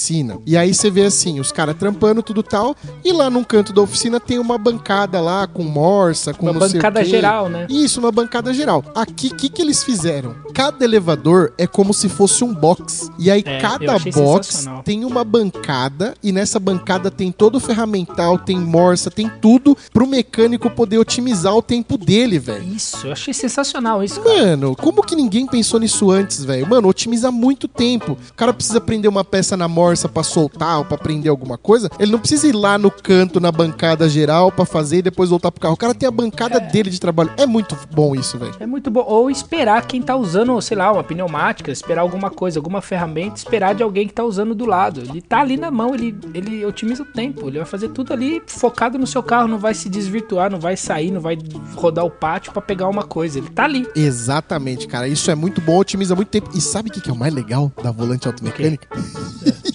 e 0.45 0.57
aí 0.57 0.73
você 0.73 0.89
vê 0.89 1.05
assim, 1.05 1.39
os 1.39 1.51
caras 1.51 1.75
trampando 1.75 2.21
tudo 2.23 2.43
tal, 2.43 2.75
e 3.03 3.11
lá 3.11 3.29
num 3.29 3.43
canto 3.43 3.73
da 3.73 3.81
oficina 3.81 4.19
tem 4.19 4.39
uma 4.39 4.57
bancada 4.57 5.19
lá 5.19 5.47
com 5.47 5.63
morsa, 5.63 6.33
com 6.33 6.49
Uma 6.49 6.59
bancada 6.59 7.03
geral, 7.03 7.49
né? 7.49 7.67
Isso, 7.69 7.99
uma 7.99 8.11
bancada 8.11 8.53
geral. 8.53 8.83
Aqui, 8.95 9.27
o 9.27 9.35
que, 9.35 9.49
que 9.49 9.61
eles 9.61 9.83
fizeram? 9.83 10.35
Cada 10.53 10.83
elevador 10.83 11.53
é 11.57 11.65
como 11.65 11.93
se 11.93 12.09
fosse 12.09 12.43
um 12.43 12.53
box. 12.53 13.09
E 13.17 13.29
aí, 13.31 13.43
É, 13.45 13.59
cada 13.59 13.97
box 13.99 14.65
tem 14.83 15.05
uma 15.05 15.23
bancada, 15.23 16.15
e 16.23 16.31
nessa 16.31 16.59
bancada 16.59 17.09
tem 17.11 17.31
todo 17.31 17.55
o 17.55 17.59
ferramental, 17.59 18.37
tem 18.37 18.57
morsa, 18.57 19.09
tem 19.09 19.29
tudo 19.41 19.77
pro 19.93 20.07
mecânico 20.07 20.69
poder 20.69 20.97
otimizar 20.97 21.55
o 21.55 21.61
tempo 21.61 21.97
dele, 21.97 22.39
velho. 22.39 22.63
Isso, 22.63 23.07
eu 23.07 23.11
achei 23.11 23.33
sensacional 23.33 24.03
isso, 24.03 24.19
cara. 24.21 24.37
Mano, 24.37 24.75
como 24.75 25.03
que 25.03 25.15
ninguém 25.15 25.45
pensou 25.45 25.79
nisso 25.79 26.11
antes, 26.11 26.43
velho? 26.43 26.67
Mano, 26.67 26.87
otimiza 26.87 27.31
muito 27.31 27.67
tempo. 27.67 28.17
O 28.29 28.33
cara 28.33 28.53
precisa 28.53 28.79
prender 28.79 29.09
uma 29.09 29.23
peça 29.23 29.57
na 29.57 29.67
morsa 29.67 29.80
pra 30.11 30.23
soltar 30.23 30.79
ou 30.79 30.85
pra 30.85 30.97
prender 30.97 31.29
alguma 31.29 31.57
coisa. 31.57 31.89
Ele 31.99 32.11
não 32.11 32.19
precisa 32.19 32.47
ir 32.47 32.53
lá 32.53 32.77
no 32.77 32.91
canto, 32.91 33.39
na 33.39 33.51
bancada 33.51 34.07
geral, 34.09 34.51
pra 34.51 34.65
fazer 34.65 34.97
e 34.97 35.01
depois 35.01 35.29
voltar 35.29 35.51
pro 35.51 35.61
carro. 35.61 35.73
O 35.73 35.77
cara 35.77 35.93
tem 35.93 36.07
a 36.07 36.11
bancada 36.11 36.59
dele 36.59 36.89
de 36.89 36.99
trabalho. 36.99 37.31
É 37.37 37.45
muito 37.45 37.77
bom 37.93 38.15
isso, 38.15 38.37
velho. 38.37 38.53
É 38.59 38.65
muito 38.65 38.89
bom. 38.89 39.03
Ou 39.07 39.29
esperar 39.29 39.85
quem 39.85 40.01
tá 40.01 40.15
usando, 40.15 40.59
sei 40.61 40.77
lá, 40.77 40.91
uma 40.91 41.03
pneumática, 41.03 41.71
esperar 41.71 42.01
alguma 42.01 42.29
coisa, 42.29 42.59
alguma 42.59 42.81
ferramenta, 42.81 43.37
esperar 43.37 43.73
de 43.75 43.83
alguém 43.83 44.07
que 44.07 44.13
tá 44.13 44.23
usando 44.23 44.53
do 44.53 44.65
lado. 44.65 45.01
Ele 45.01 45.21
tá 45.21 45.39
ali 45.39 45.57
na 45.57 45.71
mão, 45.71 45.93
ele, 45.93 46.15
ele 46.33 46.65
otimiza 46.65 47.03
o 47.03 47.05
tempo. 47.05 47.47
Ele 47.47 47.57
vai 47.57 47.67
fazer 47.67 47.89
tudo 47.89 48.13
ali 48.13 48.41
focado 48.47 48.97
no 48.97 49.07
seu 49.07 49.23
carro, 49.23 49.47
não 49.47 49.57
vai 49.57 49.73
se 49.73 49.89
desvirtuar, 49.89 50.51
não 50.51 50.59
vai 50.59 50.77
sair, 50.77 51.11
não 51.11 51.21
vai 51.21 51.37
rodar 51.75 52.05
o 52.05 52.11
pátio 52.11 52.51
pra 52.51 52.61
pegar 52.61 52.87
uma 52.87 53.03
coisa. 53.03 53.39
Ele 53.39 53.49
tá 53.49 53.63
ali. 53.63 53.87
Exatamente, 53.95 54.87
cara. 54.87 55.07
Isso 55.07 55.29
é 55.31 55.35
muito 55.35 55.61
bom, 55.61 55.77
otimiza 55.77 56.15
muito 56.15 56.29
tempo. 56.29 56.49
E 56.53 56.61
sabe 56.61 56.89
o 56.89 56.93
que 56.93 57.01
que 57.01 57.09
é 57.09 57.13
o 57.13 57.17
mais 57.17 57.33
legal 57.33 57.71
da 57.81 57.91
volante 57.91 58.27
automecânica? 58.27 58.87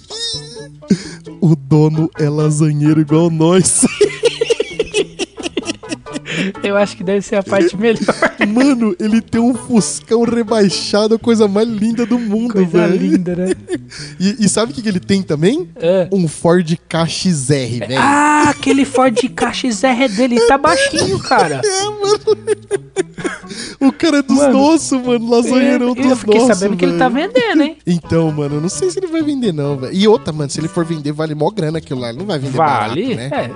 o 1.46 1.54
dono 1.54 2.10
é 2.18 2.28
lasanheiro 2.28 3.00
igual 3.00 3.30
nós. 3.30 3.86
Eu 6.62 6.76
acho 6.76 6.96
que 6.96 7.04
deve 7.04 7.22
ser 7.22 7.36
a 7.36 7.42
parte 7.42 7.76
melhor. 7.76 8.00
Mano, 8.48 8.94
ele 8.98 9.20
tem 9.20 9.40
um 9.40 9.54
Fuscão 9.54 10.22
rebaixado, 10.24 11.14
a 11.14 11.18
coisa 11.18 11.46
mais 11.48 11.68
linda 11.68 12.04
do 12.04 12.18
mundo, 12.18 12.52
Coisa 12.54 12.88
velho. 12.88 12.96
linda, 13.00 13.34
né? 13.36 13.54
E, 14.18 14.44
e 14.44 14.48
sabe 14.48 14.72
o 14.72 14.74
que, 14.74 14.82
que 14.82 14.88
ele 14.88 14.98
tem 15.00 15.22
também? 15.22 15.68
É. 15.76 16.08
Um 16.12 16.26
Ford 16.26 16.66
KXR, 16.88 17.86
velho. 17.86 17.98
Ah, 17.98 18.50
aquele 18.50 18.84
Ford 18.84 19.14
KXR 19.16 20.08
dele 20.16 20.40
tá 20.46 20.58
baixinho, 20.58 21.18
cara. 21.20 21.60
O 23.80 23.92
cara 23.92 24.18
é 24.18 24.22
dos 24.22 24.36
Mano, 24.36 24.52
nossos, 24.52 24.92
mano. 25.02 25.30
Lasanheirão 25.30 25.88
eu, 25.88 25.94
dos 25.94 26.06
eu 26.06 26.16
fiquei 26.16 26.40
nossos, 26.40 26.56
sabendo 26.58 26.76
que 26.76 26.84
ele 26.84 26.98
tá 26.98 27.08
vendendo, 27.08 27.62
hein? 27.62 27.76
Então, 27.86 28.30
mano, 28.30 28.56
eu 28.56 28.60
não 28.60 28.68
sei 28.68 28.90
se 28.90 28.98
ele 28.98 29.06
vai 29.06 29.22
vender, 29.22 29.52
não, 29.52 29.76
velho. 29.76 29.92
E 29.94 30.06
outra, 30.08 30.32
mano, 30.32 30.50
se 30.50 30.60
ele 30.60 30.68
for 30.68 30.84
vender, 30.84 31.12
vale 31.12 31.34
mó 31.34 31.50
grana 31.50 31.78
aquilo 31.78 32.00
lá. 32.00 32.08
Ele 32.10 32.18
não 32.18 32.26
vai 32.26 32.38
vender 32.38 32.56
Vale. 32.56 33.16
barato, 33.16 33.16
né? 33.16 33.30
É, 33.32 33.48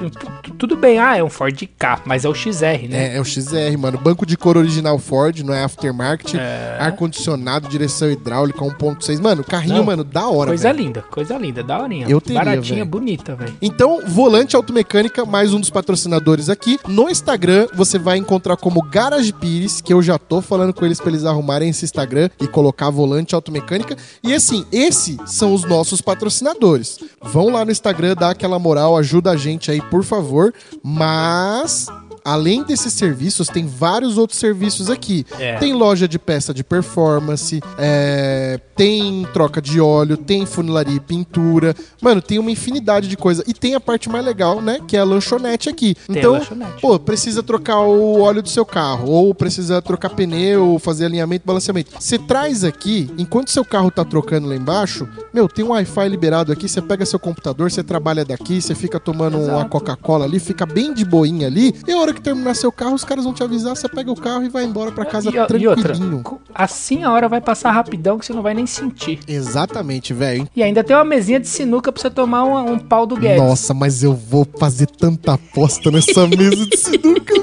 tu- 0.42 0.52
tudo 0.54 0.76
bem, 0.76 0.98
ah, 0.98 1.16
é 1.16 1.22
um 1.22 1.30
Ford 1.30 1.68
K, 1.78 2.00
mas 2.04 2.24
é 2.24 2.28
o 2.28 2.34
XR, 2.34 2.88
né? 2.88 3.12
É, 3.12 3.16
é 3.16 3.20
o 3.20 3.24
XR, 3.24 3.76
mano. 3.78 3.98
Banco 3.98 4.24
de 4.26 4.36
cor 4.36 4.56
original 4.56 4.98
Ford, 4.98 5.38
não 5.40 5.52
é 5.54 5.62
aftermarket. 5.64 6.34
É. 6.34 6.76
Ar-condicionado, 6.80 7.68
direção 7.68 8.10
hidráulica 8.10 8.60
1.6. 8.64 9.20
Mano, 9.20 9.44
carrinho, 9.44 9.76
Não, 9.76 9.84
mano, 9.84 10.04
da 10.04 10.28
hora, 10.28 10.48
Coisa 10.50 10.72
velho. 10.72 10.84
linda, 10.84 11.02
coisa 11.10 11.36
linda, 11.38 11.62
daorinha. 11.62 12.06
Eu 12.08 12.20
teria, 12.20 12.38
Baratinha, 12.44 12.78
velho. 12.78 12.86
bonita, 12.90 13.34
velho. 13.34 13.54
Então, 13.60 14.00
Volante 14.06 14.56
Automecânica, 14.56 15.24
mais 15.24 15.52
um 15.52 15.60
dos 15.60 15.70
patrocinadores 15.70 16.48
aqui. 16.48 16.78
No 16.88 17.08
Instagram, 17.08 17.68
você 17.74 17.98
vai 17.98 18.18
encontrar 18.18 18.56
como 18.56 18.82
Garage 18.82 19.32
Pires, 19.32 19.80
que 19.80 19.89
eu 19.92 20.02
já 20.02 20.18
tô 20.18 20.40
falando 20.40 20.72
com 20.72 20.84
eles 20.84 21.00
pra 21.00 21.08
eles 21.08 21.24
arrumarem 21.24 21.70
esse 21.70 21.84
Instagram 21.84 22.30
e 22.40 22.46
colocar 22.46 22.90
Volante 22.90 23.34
Automecânica. 23.34 23.96
E 24.22 24.34
assim, 24.34 24.64
esses 24.70 25.16
são 25.26 25.52
os 25.54 25.64
nossos 25.64 26.00
patrocinadores. 26.00 26.98
Vão 27.22 27.50
lá 27.50 27.64
no 27.64 27.70
Instagram, 27.70 28.14
dá 28.14 28.30
aquela 28.30 28.58
moral, 28.58 28.96
ajuda 28.96 29.30
a 29.30 29.36
gente 29.36 29.70
aí, 29.70 29.80
por 29.80 30.04
favor. 30.04 30.54
Mas 30.82 31.86
além 32.24 32.62
desses 32.64 32.92
serviços, 32.92 33.48
tem 33.48 33.66
vários 33.66 34.18
outros 34.18 34.38
serviços 34.38 34.90
aqui. 34.90 35.26
É. 35.38 35.56
Tem 35.56 35.72
loja 35.72 36.06
de 36.06 36.18
peça 36.18 36.52
de 36.52 36.62
performance, 36.62 37.60
é, 37.78 38.60
tem 38.76 39.26
troca 39.32 39.60
de 39.60 39.80
óleo, 39.80 40.16
tem 40.16 40.46
funilaria 40.46 40.96
e 40.96 41.00
pintura. 41.00 41.74
Mano, 42.00 42.22
tem 42.22 42.38
uma 42.38 42.50
infinidade 42.50 43.08
de 43.08 43.16
coisa. 43.16 43.44
E 43.46 43.52
tem 43.52 43.74
a 43.74 43.80
parte 43.80 44.08
mais 44.08 44.24
legal, 44.24 44.60
né? 44.60 44.80
Que 44.86 44.96
é 44.96 45.00
a 45.00 45.04
lanchonete 45.04 45.68
aqui. 45.68 45.94
Tem 46.06 46.18
então, 46.18 46.32
lanchonete. 46.32 46.80
pô, 46.80 46.98
precisa 46.98 47.42
trocar 47.42 47.80
o 47.80 48.20
óleo 48.20 48.42
do 48.42 48.48
seu 48.48 48.64
carro, 48.64 49.10
ou 49.10 49.34
precisa 49.34 49.82
trocar 49.82 50.10
pneu, 50.10 50.78
fazer 50.78 51.06
alinhamento, 51.06 51.46
balanceamento. 51.46 51.90
Você 51.98 52.18
traz 52.18 52.64
aqui, 52.64 53.10
enquanto 53.18 53.50
seu 53.50 53.64
carro 53.64 53.90
tá 53.90 54.04
trocando 54.04 54.48
lá 54.48 54.56
embaixo, 54.56 55.08
meu, 55.32 55.48
tem 55.48 55.64
um 55.64 55.70
Wi-Fi 55.70 56.08
liberado 56.08 56.52
aqui, 56.52 56.68
você 56.68 56.80
pega 56.80 57.04
seu 57.04 57.18
computador, 57.18 57.70
você 57.70 57.82
trabalha 57.82 58.24
daqui, 58.24 58.60
você 58.60 58.74
fica 58.74 58.98
tomando 58.98 59.38
uma 59.38 59.44
Exato. 59.44 59.70
Coca-Cola 59.70 60.24
ali, 60.24 60.38
fica 60.38 60.66
bem 60.66 60.92
de 60.92 61.04
boinha 61.04 61.46
ali, 61.46 61.74
e 61.86 61.92
a 61.92 61.98
hora 61.98 62.09
que 62.14 62.20
terminar 62.20 62.54
seu 62.54 62.70
carro, 62.72 62.94
os 62.94 63.04
caras 63.04 63.24
vão 63.24 63.32
te 63.34 63.42
avisar, 63.42 63.76
você 63.76 63.88
pega 63.88 64.10
o 64.10 64.16
carro 64.16 64.44
e 64.44 64.48
vai 64.48 64.64
embora 64.64 64.90
pra 64.92 65.04
casa 65.04 65.28
E, 65.30 65.32
o- 65.32 65.34
e 65.58 65.66
outra, 65.68 65.92
tranquilinho. 65.94 66.22
assim 66.54 67.02
a 67.02 67.12
hora 67.12 67.28
vai 67.28 67.40
passar 67.40 67.70
rapidão 67.70 68.18
que 68.18 68.26
você 68.26 68.32
não 68.32 68.42
vai 68.42 68.54
nem 68.54 68.66
sentir. 68.66 69.18
Exatamente, 69.26 70.12
velho. 70.12 70.48
E 70.54 70.62
ainda 70.62 70.82
tem 70.84 70.94
uma 70.96 71.04
mesinha 71.04 71.40
de 71.40 71.48
sinuca 71.48 71.90
pra 71.92 72.00
você 72.00 72.10
tomar 72.10 72.44
um, 72.44 72.72
um 72.72 72.78
pau 72.78 73.06
do 73.06 73.16
Guedes. 73.16 73.38
Nossa, 73.42 73.72
mas 73.74 74.02
eu 74.02 74.14
vou 74.14 74.46
fazer 74.58 74.86
tanta 74.86 75.34
aposta 75.34 75.90
nessa 75.90 76.26
mesa 76.28 76.66
de 76.66 76.76
sinuca. 76.76 77.34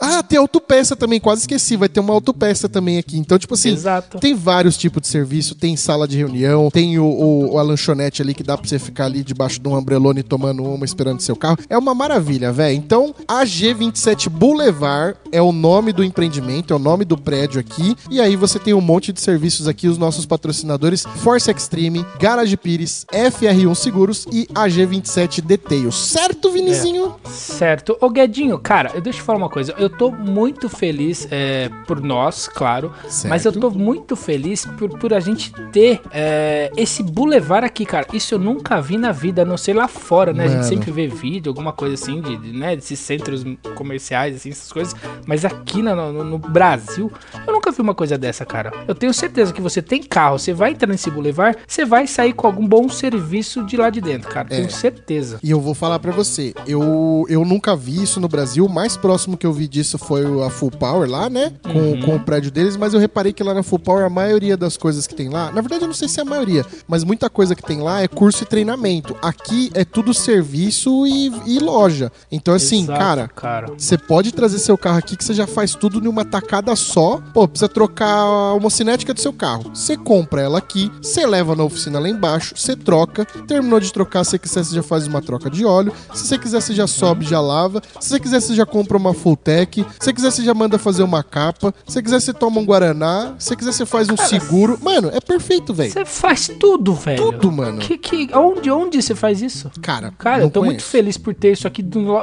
Ah, 0.00 0.22
tem 0.22 0.38
autopeça 0.38 0.96
também, 0.96 1.20
quase 1.20 1.42
esqueci. 1.42 1.76
Vai 1.76 1.88
ter 1.88 2.00
uma 2.00 2.12
autopeça 2.12 2.68
também 2.68 2.98
aqui. 2.98 3.16
Então, 3.18 3.38
tipo 3.38 3.54
assim, 3.54 3.70
Exato. 3.70 4.18
tem 4.18 4.34
vários 4.34 4.76
tipos 4.76 5.02
de 5.02 5.08
serviço. 5.08 5.54
Tem 5.54 5.76
sala 5.76 6.08
de 6.08 6.16
reunião, 6.16 6.70
tem 6.70 6.98
o, 6.98 7.04
o- 7.52 7.58
a 7.58 7.62
lanchonete 7.62 8.20
ali 8.22 8.34
que 8.34 8.42
dá 8.42 8.56
pra 8.56 8.66
você 8.68 8.78
ficar 8.78 9.04
ali 9.04 9.22
debaixo 9.22 9.60
de 9.60 9.68
um 9.68 9.76
umbrelone 9.76 10.22
tomando 10.22 10.64
uma, 10.64 10.84
esperando 10.84 11.20
seu 11.20 11.36
carro. 11.36 11.58
É 11.68 11.76
uma 11.78 11.94
maravilha, 11.94 12.52
velho. 12.52 12.76
Então, 12.76 13.07
a 13.26 13.44
G27 13.44 14.28
Boulevard 14.28 15.16
é 15.30 15.40
o 15.40 15.52
nome 15.52 15.92
do 15.92 16.02
empreendimento, 16.02 16.72
é 16.72 16.76
o 16.76 16.78
nome 16.78 17.04
do 17.04 17.16
prédio 17.16 17.60
aqui. 17.60 17.96
E 18.10 18.20
aí 18.20 18.36
você 18.36 18.58
tem 18.58 18.74
um 18.74 18.80
monte 18.80 19.12
de 19.12 19.20
serviços 19.20 19.68
aqui, 19.68 19.88
os 19.88 19.98
nossos 19.98 20.26
patrocinadores: 20.26 21.04
Force 21.16 21.50
Extreme, 21.50 22.04
Garage 22.18 22.56
Pires, 22.56 23.06
FR1 23.12 23.74
Seguros 23.74 24.26
e 24.32 24.48
a 24.54 24.66
G27 24.68 25.40
Details. 25.40 25.94
Certo, 25.94 26.50
Vinizinho? 26.50 27.14
Certo. 27.24 27.96
Ô 28.00 28.10
Guedinho, 28.10 28.58
cara, 28.58 28.92
eu 28.94 29.00
deixa 29.00 29.20
eu 29.20 29.24
falar 29.24 29.38
uma 29.38 29.50
coisa. 29.50 29.74
Eu 29.78 29.90
tô 29.90 30.10
muito 30.10 30.68
feliz 30.68 31.26
é, 31.30 31.70
por 31.86 32.00
nós, 32.00 32.48
claro. 32.48 32.92
Certo. 33.08 33.28
Mas 33.28 33.44
eu 33.44 33.52
tô 33.52 33.70
muito 33.70 34.16
feliz 34.16 34.66
por, 34.78 34.98
por 34.98 35.12
a 35.14 35.20
gente 35.20 35.52
ter 35.72 36.00
é, 36.12 36.70
esse 36.76 37.02
boulevard 37.02 37.66
aqui, 37.66 37.84
cara. 37.84 38.06
Isso 38.12 38.34
eu 38.34 38.38
nunca 38.38 38.80
vi 38.80 38.96
na 38.96 39.12
vida, 39.12 39.42
a 39.42 39.44
não 39.44 39.56
sei 39.56 39.74
lá 39.74 39.88
fora, 39.88 40.32
né? 40.32 40.44
A 40.44 40.48
Mano. 40.48 40.62
gente 40.62 40.68
sempre 40.68 40.90
vê 40.90 41.06
vídeo, 41.06 41.50
alguma 41.50 41.72
coisa 41.72 41.94
assim, 41.94 42.20
de, 42.20 42.36
de, 42.36 42.52
né? 42.52 42.76
Desses 42.76 42.97
centros 42.98 43.44
comerciais, 43.74 44.36
assim, 44.36 44.50
essas 44.50 44.72
coisas. 44.72 44.94
Mas 45.26 45.44
aqui 45.44 45.82
no, 45.82 45.94
no- 46.12 46.24
no 46.24 46.38
Brasil, 46.38 47.10
eu 47.46 47.52
nunca 47.52 47.70
vi 47.70 47.80
uma 47.80 47.94
coisa 47.94 48.16
dessa, 48.18 48.44
cara. 48.44 48.72
Eu 48.86 48.94
tenho 48.94 49.12
certeza 49.14 49.52
que 49.52 49.60
você 49.60 49.80
tem 49.82 50.02
carro, 50.02 50.38
você 50.38 50.52
vai 50.52 50.72
entrar 50.72 50.88
nesse 50.88 51.10
boulevard, 51.10 51.56
você 51.66 51.84
vai 51.84 52.06
sair 52.06 52.32
com 52.32 52.46
algum 52.46 52.66
bom 52.66 52.88
serviço 52.88 53.64
de 53.64 53.76
lá 53.76 53.90
de 53.90 54.00
dentro, 54.00 54.28
cara. 54.30 54.48
Tenho 54.48 54.70
certeza. 54.70 55.38
E 55.42 55.50
eu 55.50 55.60
vou 55.60 55.74
falar 55.74 55.98
pra 55.98 56.12
você, 56.12 56.54
eu, 56.66 57.24
eu 57.28 57.44
nunca 57.44 57.74
vi 57.76 58.02
isso 58.02 58.20
no 58.20 58.28
Brasil. 58.28 58.64
O 58.64 58.68
mais 58.68 58.96
próximo 58.96 59.36
que 59.36 59.46
eu 59.46 59.52
vi 59.52 59.68
disso 59.68 59.98
foi 59.98 60.24
o- 60.24 60.42
a 60.42 60.50
Full 60.50 60.70
Power 60.72 61.08
lá, 61.08 61.28
né? 61.30 61.52
Com, 61.62 61.78
Uhum. 61.78 62.00
com 62.02 62.16
o 62.16 62.20
prédio 62.20 62.50
deles, 62.50 62.76
mas 62.76 62.94
eu 62.94 63.00
reparei 63.00 63.32
que 63.32 63.42
lá 63.42 63.54
na 63.54 63.62
Full 63.62 63.78
Power 63.78 64.04
a 64.04 64.10
maioria 64.10 64.56
das 64.56 64.76
coisas 64.76 65.06
que 65.06 65.14
tem 65.14 65.28
lá, 65.28 65.46
na 65.52 65.60
verdade 65.60 65.82
eu 65.82 65.88
não 65.88 65.94
sei 65.94 66.08
se 66.08 66.18
é 66.18 66.22
a 66.22 66.26
maioria, 66.26 66.64
mas 66.86 67.04
muita 67.04 67.30
coisa 67.30 67.54
que 67.54 67.62
tem 67.62 67.80
lá 67.80 68.02
é 68.02 68.08
curso 68.08 68.42
e 68.42 68.46
treinamento. 68.46 69.16
Aqui 69.22 69.70
é 69.74 69.84
tudo 69.84 70.12
serviço 70.12 71.06
e, 71.06 71.30
e 71.46 71.58
loja. 71.58 72.10
Então, 72.30 72.54
assim, 72.54 72.86
Exato, 72.88 73.00
cara. 73.00 73.28
cara. 73.28 73.66
Você 73.76 73.98
pode 73.98 74.32
trazer 74.32 74.58
seu 74.58 74.76
carro 74.78 74.98
aqui 74.98 75.16
que 75.16 75.24
você 75.24 75.34
já 75.34 75.46
faz 75.46 75.74
tudo 75.74 76.00
numa 76.00 76.24
tacada 76.24 76.74
só. 76.76 77.20
Pô, 77.32 77.46
precisa 77.46 77.68
trocar 77.68 78.08
a 78.08 78.54
homocinética 78.54 79.12
do 79.14 79.20
seu 79.20 79.32
carro. 79.32 79.70
Você 79.74 79.96
compra 79.96 80.40
ela 80.42 80.58
aqui, 80.58 80.90
você 81.00 81.26
leva 81.26 81.54
na 81.54 81.64
oficina 81.64 81.98
lá 81.98 82.08
embaixo, 82.08 82.54
você 82.56 82.74
troca. 82.76 83.24
Terminou 83.46 83.80
de 83.80 83.92
trocar, 83.92 84.24
se 84.24 84.30
você 84.32 84.38
quiser, 84.38 84.64
você 84.64 84.74
já 84.74 84.82
faz 84.82 85.06
uma 85.06 85.20
troca 85.20 85.50
de 85.50 85.64
óleo. 85.64 85.92
Se 86.14 86.26
você 86.26 86.38
quiser, 86.38 86.60
você 86.60 86.74
já 86.74 86.86
sobe, 86.86 87.24
já 87.24 87.40
lava. 87.40 87.82
Se 88.00 88.08
você 88.10 88.20
quiser, 88.20 88.40
você 88.40 88.54
já 88.54 88.66
compra 88.66 88.96
uma 88.96 89.14
full 89.14 89.36
tech. 89.36 89.80
Se 89.82 89.86
você 90.00 90.12
quiser, 90.12 90.30
você 90.30 90.42
já 90.42 90.54
manda 90.54 90.78
fazer 90.78 91.02
uma 91.02 91.22
capa. 91.22 91.74
Se 91.86 91.94
você 91.94 92.02
quiser, 92.02 92.20
você 92.20 92.32
toma 92.32 92.60
um 92.60 92.64
Guaraná. 92.64 93.34
Se 93.38 93.48
você 93.48 93.56
quiser, 93.56 93.72
você 93.72 93.86
faz 93.86 94.08
um 94.08 94.16
seguro. 94.16 94.78
Mano, 94.82 95.10
é 95.12 95.20
perfeito, 95.20 95.72
velho. 95.74 95.92
Você 95.92 96.04
faz 96.04 96.48
tudo, 96.60 96.94
velho. 96.94 97.32
Tudo, 97.32 97.50
mano. 97.52 97.78
Que, 97.78 97.98
que, 97.98 98.28
onde, 98.34 98.70
onde 98.70 99.00
você 99.02 99.14
faz 99.14 99.42
isso? 99.42 99.70
Cara, 99.82 100.12
Cara, 100.18 100.42
eu 100.42 100.50
tô 100.50 100.60
muito 100.60 100.76
conheço. 100.78 100.86
feliz 100.90 101.16
por 101.16 101.34
ter 101.34 101.52
isso 101.52 101.66
aqui 101.66 101.82
do, 101.82 102.16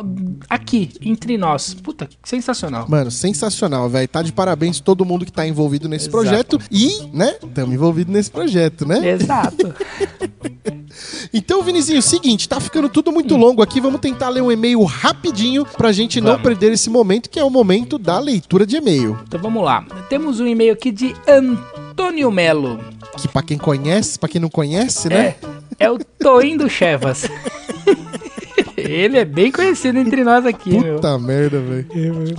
aqui, 0.55 0.91
entre 1.01 1.37
nós. 1.37 1.73
Puta, 1.73 2.09
sensacional. 2.23 2.85
Mano, 2.89 3.11
sensacional, 3.11 3.89
velho. 3.89 4.07
Tá 4.07 4.21
de 4.21 4.31
parabéns 4.31 4.79
todo 4.79 5.05
mundo 5.05 5.25
que 5.25 5.31
tá 5.31 5.47
envolvido 5.47 5.87
nesse 5.87 6.07
Exato. 6.07 6.23
projeto. 6.23 6.59
E, 6.71 7.07
né, 7.13 7.35
estamos 7.43 7.73
envolvidos 7.73 8.13
nesse 8.13 8.31
projeto, 8.31 8.85
né? 8.87 9.07
Exato. 9.07 9.73
Então, 11.33 11.61
Vinizinho, 11.61 12.01
seguinte, 12.01 12.47
tá 12.47 12.57
ficando 12.61 12.87
tudo 12.87 13.11
muito 13.11 13.35
longo 13.35 13.61
aqui. 13.61 13.81
Vamos 13.81 13.99
tentar 13.99 14.29
ler 14.29 14.41
um 14.41 14.49
e-mail 14.49 14.81
rapidinho 14.83 15.65
pra 15.65 15.91
gente 15.91 16.21
não 16.21 16.31
Vamos. 16.33 16.43
perder 16.43 16.71
esse 16.71 16.89
momento, 16.89 17.29
que 17.29 17.37
é 17.37 17.43
o 17.43 17.49
momento 17.49 17.97
da 17.97 18.17
leitura 18.17 18.65
de 18.65 18.77
e-mail. 18.77 19.19
então 19.27 19.39
vamos 19.41 19.61
lá. 19.61 19.85
Temos 20.09 20.39
um 20.39 20.47
e-mail 20.47 20.71
aqui 20.71 20.91
de 20.91 21.13
Antônio 21.27 22.31
Melo. 22.31 22.79
Que 23.17 23.27
pra 23.27 23.43
quem 23.43 23.57
conhece, 23.57 24.17
pra 24.17 24.29
quem 24.29 24.39
não 24.39 24.49
conhece, 24.49 25.09
né? 25.09 25.35
É, 25.77 25.85
é 25.85 25.91
o 25.91 25.99
Toim 25.99 26.55
do 26.55 26.69
Chevas. 26.69 27.23
Ele 28.85 29.17
é 29.17 29.25
bem 29.25 29.51
conhecido 29.51 29.97
entre 29.99 30.23
nós 30.23 30.45
aqui, 30.45 30.77
meu. 30.77 30.95
Puta 30.95 31.17
merda, 31.17 31.59
velho. 31.59 31.87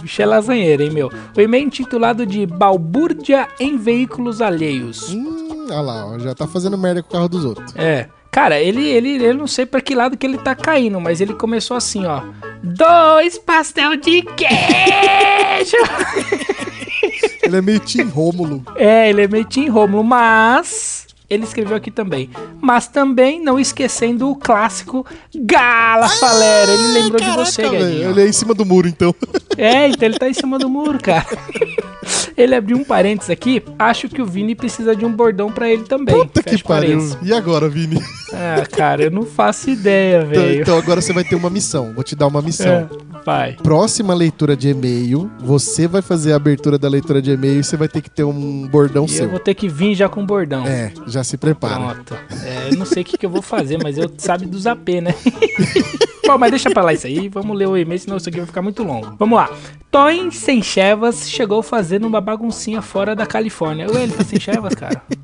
Bicho 0.00 0.22
é 0.22 0.26
lasanheiro, 0.26 0.82
hein, 0.82 0.90
meu? 0.90 1.10
O 1.36 1.40
e-mail 1.40 1.66
intitulado 1.66 2.24
de 2.26 2.46
Balbúrdia 2.46 3.48
em 3.60 3.76
Veículos 3.76 4.40
Alheios. 4.40 5.10
Hum, 5.12 5.66
olha 5.70 5.80
lá, 5.80 6.18
já 6.18 6.34
tá 6.34 6.46
fazendo 6.46 6.78
merda 6.78 7.02
com 7.02 7.08
o 7.08 7.12
carro 7.12 7.28
dos 7.28 7.44
outros. 7.44 7.74
É. 7.76 8.08
Cara, 8.30 8.60
ele, 8.60 8.86
ele, 8.86 9.24
eu 9.24 9.32
não 9.34 9.46
sei 9.46 9.64
pra 9.64 9.80
que 9.80 9.94
lado 9.94 10.16
que 10.16 10.26
ele 10.26 10.36
tá 10.36 10.54
caindo, 10.54 11.00
mas 11.00 11.22
ele 11.22 11.32
começou 11.32 11.74
assim, 11.76 12.04
ó. 12.04 12.22
Dois 12.62 13.38
pastel 13.38 13.96
de 13.96 14.20
queijo! 14.22 15.76
Ele 17.42 17.58
é 17.58 17.62
meio 17.62 17.78
Tim 17.78 18.02
Rômulo. 18.02 18.60
é, 18.74 19.08
ele 19.08 19.22
é 19.22 19.28
meio 19.28 19.44
Tim 19.44 19.68
Romulo, 19.68 20.02
mas... 20.02 21.05
Ele 21.28 21.44
escreveu 21.44 21.76
aqui 21.76 21.90
também. 21.90 22.30
Mas 22.60 22.86
também 22.86 23.42
não 23.42 23.58
esquecendo 23.58 24.30
o 24.30 24.36
clássico 24.36 25.04
Gala 25.34 26.08
Falera. 26.08 26.72
Ele 26.72 26.88
lembrou 26.88 27.20
de 27.20 27.30
você, 27.32 27.62
Caraca. 27.62 27.84
Guedinho. 27.84 28.10
Ele 28.10 28.22
é 28.22 28.28
em 28.28 28.32
cima 28.32 28.54
do 28.54 28.64
muro, 28.64 28.86
então. 28.88 29.14
É, 29.58 29.88
então 29.88 30.08
ele 30.08 30.18
tá 30.18 30.28
em 30.28 30.34
cima 30.34 30.58
do 30.58 30.68
muro, 30.68 30.98
cara. 31.00 31.26
Ele 32.36 32.54
abriu 32.54 32.76
um 32.76 32.84
parênteses 32.84 33.30
aqui. 33.30 33.62
Acho 33.78 34.08
que 34.08 34.20
o 34.20 34.26
Vini 34.26 34.54
precisa 34.54 34.94
de 34.94 35.04
um 35.04 35.12
bordão 35.12 35.50
pra 35.50 35.68
ele 35.70 35.84
também. 35.84 36.14
Puta 36.14 36.42
que 36.42 36.50
Fecha 36.50 36.64
pariu. 36.64 36.88
parênteses. 36.98 37.18
E 37.22 37.32
agora, 37.32 37.68
Vini? 37.68 38.00
Ah, 38.32 38.66
cara, 38.70 39.04
eu 39.04 39.10
não 39.10 39.22
faço 39.24 39.70
ideia, 39.70 40.18
Então, 40.28 40.28
velho. 40.42 40.62
então 40.62 40.78
agora 40.78 41.00
você 41.00 41.12
vai 41.12 41.24
ter 41.24 41.34
uma 41.34 41.48
missão. 41.50 41.92
Vou 41.94 42.04
te 42.04 42.14
dar 42.14 42.26
uma 42.26 42.42
missão. 42.42 42.66
É, 42.68 42.88
vai. 43.24 43.52
Próxima 43.54 44.12
leitura 44.14 44.56
de 44.56 44.68
e-mail, 44.68 45.30
você 45.40 45.86
vai 45.88 46.02
fazer 46.02 46.32
a 46.32 46.36
abertura 46.36 46.78
da 46.78 46.88
leitura 46.88 47.22
de 47.22 47.30
e-mail 47.30 47.60
e 47.60 47.64
você 47.64 47.76
vai 47.76 47.88
ter 47.88 48.00
que 48.02 48.10
ter 48.10 48.24
um 48.24 48.66
bordão 48.68 49.04
E 49.04 49.08
eu 49.12 49.14
seu. 49.16 49.28
vou 49.30 49.38
ter 49.38 49.54
que 49.54 49.68
vir 49.68 49.94
já 49.94 50.08
com 50.08 50.24
bordão. 50.26 50.66
É, 50.66 50.92
já 51.06 51.24
se 51.24 51.36
prepara. 51.36 51.94
Pronto. 51.94 52.14
É, 52.44 52.72
eu 52.72 52.76
não 52.76 52.84
sei 52.86 53.02
o 53.02 53.06
que, 53.06 53.16
que 53.16 53.24
eu 53.26 53.30
vou 53.30 53.42
fazer, 53.42 53.78
mas 53.82 53.96
eu 53.96 54.10
sabe 54.18 54.44
dos 54.46 54.66
AP, 54.66 54.88
né? 55.00 55.14
Bom, 56.26 56.38
mas 56.38 56.50
deixa 56.50 56.70
pra 56.70 56.82
lá 56.82 56.92
isso 56.92 57.06
aí. 57.06 57.28
Vamos 57.28 57.56
ler 57.56 57.68
o 57.68 57.76
e-mail, 57.76 57.98
senão 58.00 58.16
isso 58.16 58.28
aqui 58.28 58.38
vai 58.38 58.46
ficar 58.46 58.62
muito 58.62 58.82
longo. 58.82 59.14
Vamos 59.18 59.36
lá. 59.36 59.50
Toin 59.90 60.30
Sem 60.30 60.62
Chevas 60.62 61.28
chegou 61.30 61.62
fazendo 61.62 62.06
uma 62.06 62.20
baguncinha 62.20 62.82
fora 62.82 63.14
da 63.16 63.24
Califórnia. 63.24 63.90
Ué, 63.90 64.02
ele 64.02 64.12
tá 64.12 64.24
sem 64.24 64.38
chevas, 64.38 64.74
cara? 64.74 65.00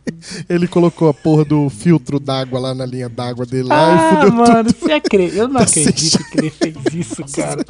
Ele 0.48 0.68
colocou 0.68 1.08
a 1.08 1.14
porra 1.14 1.44
do 1.44 1.68
filtro 1.68 2.20
d'água 2.20 2.60
lá 2.60 2.72
na 2.74 2.86
linha 2.86 3.08
d'água 3.08 3.44
dele 3.44 3.64
lá 3.64 3.74
e 3.76 3.94
Ah, 3.98 4.10
fudeu 4.14 4.32
mano, 4.32 4.72
tudo. 4.72 4.76
você 4.78 4.92
acredita? 4.92 5.36
Eu 5.36 5.48
não 5.48 5.56
Tá 5.58 5.62
acredito 5.64 6.30
que 6.30 6.38
ele 6.38 6.50
fez 6.50 6.76
isso, 6.94 7.24
cara. 7.34 7.64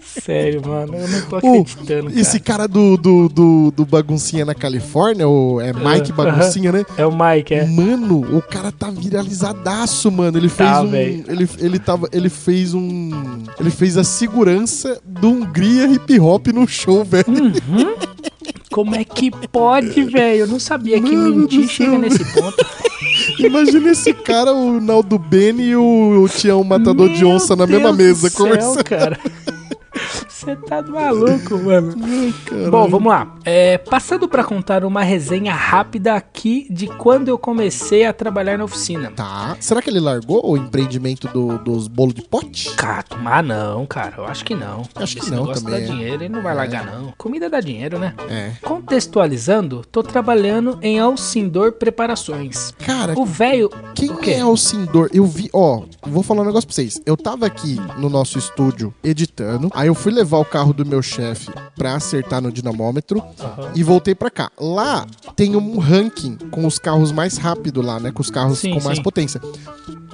Sério, 0.00 0.62
mano. 0.64 0.94
Eu 0.96 1.08
não 1.08 1.20
tô 1.22 1.36
acreditando, 1.36 2.08
cara. 2.08 2.20
esse 2.20 2.38
cara 2.38 2.68
do, 2.68 2.96
do, 2.96 3.28
do, 3.28 3.70
do 3.72 3.84
Baguncinha 3.84 4.44
na 4.44 4.54
Califórnia, 4.54 5.28
o, 5.28 5.60
é 5.60 5.72
Mike 5.72 6.12
Baguncinha, 6.12 6.70
né? 6.70 6.86
É 6.96 7.04
o 7.04 7.10
Mike, 7.12 7.52
é. 7.52 7.66
Mano, 7.66 8.36
o 8.36 8.40
cara 8.40 8.70
tá 8.70 8.88
viralizadaço, 8.90 10.10
mano. 10.10 10.38
Ele 10.38 10.48
fez 10.48 10.70
Tá, 10.70 10.82
um. 10.82 10.88
velho. 10.88 11.24
Ele, 11.28 11.48
ele, 11.58 11.78
tava, 11.80 12.08
ele 12.12 12.28
fez 12.28 12.51
um. 12.74 13.10
Ele 13.58 13.70
fez 13.70 13.96
a 13.96 14.04
segurança 14.04 15.00
do 15.04 15.28
Hungria 15.28 15.86
hip 15.86 16.18
hop 16.20 16.48
no 16.48 16.66
show, 16.66 17.04
velho. 17.04 17.24
Como 18.70 18.94
é 18.94 19.04
que 19.04 19.30
pode, 19.48 20.02
velho? 20.04 20.40
Eu 20.40 20.46
não 20.46 20.58
sabia 20.58 21.00
que 21.00 21.14
Mano 21.14 21.36
mentir 21.36 21.60
do 21.60 21.68
chega 21.68 21.98
nesse 21.98 22.24
ponto. 22.32 22.56
Imagina 23.38 23.90
esse 23.90 24.14
cara, 24.14 24.52
o 24.54 24.80
Naldo 24.80 25.18
Bene 25.18 25.62
e 25.64 25.76
o, 25.76 26.22
o 26.24 26.28
Tião 26.28 26.64
Matador 26.64 27.10
de 27.10 27.24
Meu 27.24 27.34
Onça 27.34 27.54
na 27.54 27.66
Deus 27.66 27.80
mesma 27.82 27.92
mesa 27.92 28.30
céu, 28.30 28.46
conversando. 28.46 28.84
cara. 28.84 29.18
Você 30.42 30.56
tá 30.56 30.82
maluco, 30.82 31.56
mano. 31.58 31.94
Bom, 32.70 32.88
vamos 32.88 33.08
lá. 33.12 33.32
É, 33.44 33.78
passando 33.78 34.28
pra 34.28 34.42
contar 34.42 34.84
uma 34.84 35.02
resenha 35.02 35.54
rápida 35.54 36.14
aqui 36.14 36.66
de 36.68 36.88
quando 36.88 37.28
eu 37.28 37.38
comecei 37.38 38.04
a 38.04 38.12
trabalhar 38.12 38.58
na 38.58 38.64
oficina. 38.64 39.12
Tá. 39.14 39.56
Será 39.60 39.80
que 39.80 39.88
ele 39.88 40.00
largou 40.00 40.42
o 40.44 40.56
empreendimento 40.56 41.28
do- 41.28 41.58
dos 41.58 41.86
bolos 41.86 42.14
de 42.14 42.22
pote? 42.22 42.70
Cara, 42.74 43.04
ah, 43.24 43.42
não, 43.42 43.86
cara. 43.86 44.14
Eu 44.18 44.24
acho 44.26 44.44
que 44.44 44.54
não. 44.54 44.82
Acho 44.96 45.14
que 45.16 45.22
Esse 45.22 45.30
não 45.30 45.42
negócio 45.42 45.64
também, 45.64 45.80
dá 45.80 45.86
é. 45.86 45.88
dinheiro, 45.90 46.14
ele 46.24 46.28
não 46.28 46.42
vai 46.42 46.54
largar, 46.56 46.84
não. 46.86 47.12
Comida 47.16 47.48
dá 47.48 47.60
dinheiro, 47.60 47.98
né? 47.98 48.14
É. 48.28 48.52
Contextualizando, 48.62 49.82
tô 49.90 50.02
trabalhando 50.02 50.78
em 50.82 50.98
Alcindor 50.98 51.72
Preparações. 51.72 52.72
Cara, 52.78 53.18
O 53.18 53.24
velho. 53.24 53.70
Quem 53.94 54.10
é 54.34 54.40
Alcindor? 54.40 55.08
Eu 55.12 55.24
vi, 55.24 55.48
ó, 55.52 55.82
vou 56.06 56.22
falar 56.22 56.42
um 56.42 56.46
negócio 56.46 56.66
pra 56.66 56.74
vocês. 56.74 57.00
Eu 57.06 57.16
tava 57.16 57.46
aqui 57.46 57.76
no 57.98 58.08
nosso 58.08 58.38
estúdio 58.38 58.92
editando, 59.04 59.70
aí 59.74 59.86
eu 59.88 59.94
fui 59.94 60.12
levar 60.32 60.38
o 60.38 60.44
carro 60.44 60.72
do 60.72 60.86
meu 60.86 61.02
chefe 61.02 61.50
pra 61.76 61.94
acertar 61.94 62.40
no 62.40 62.50
dinamômetro 62.50 63.22
e 63.74 63.82
voltei 63.82 64.14
pra 64.14 64.30
cá. 64.30 64.50
Lá 64.58 65.06
tem 65.36 65.54
um 65.54 65.78
ranking 65.78 66.36
com 66.50 66.66
os 66.66 66.78
carros 66.78 67.12
mais 67.12 67.36
rápidos 67.36 67.84
lá, 67.84 68.00
né? 68.00 68.10
Com 68.10 68.22
os 68.22 68.30
carros 68.30 68.58
Sim, 68.60 68.72
com 68.74 68.82
mais 68.82 68.96
sim. 68.96 69.02
potência. 69.02 69.40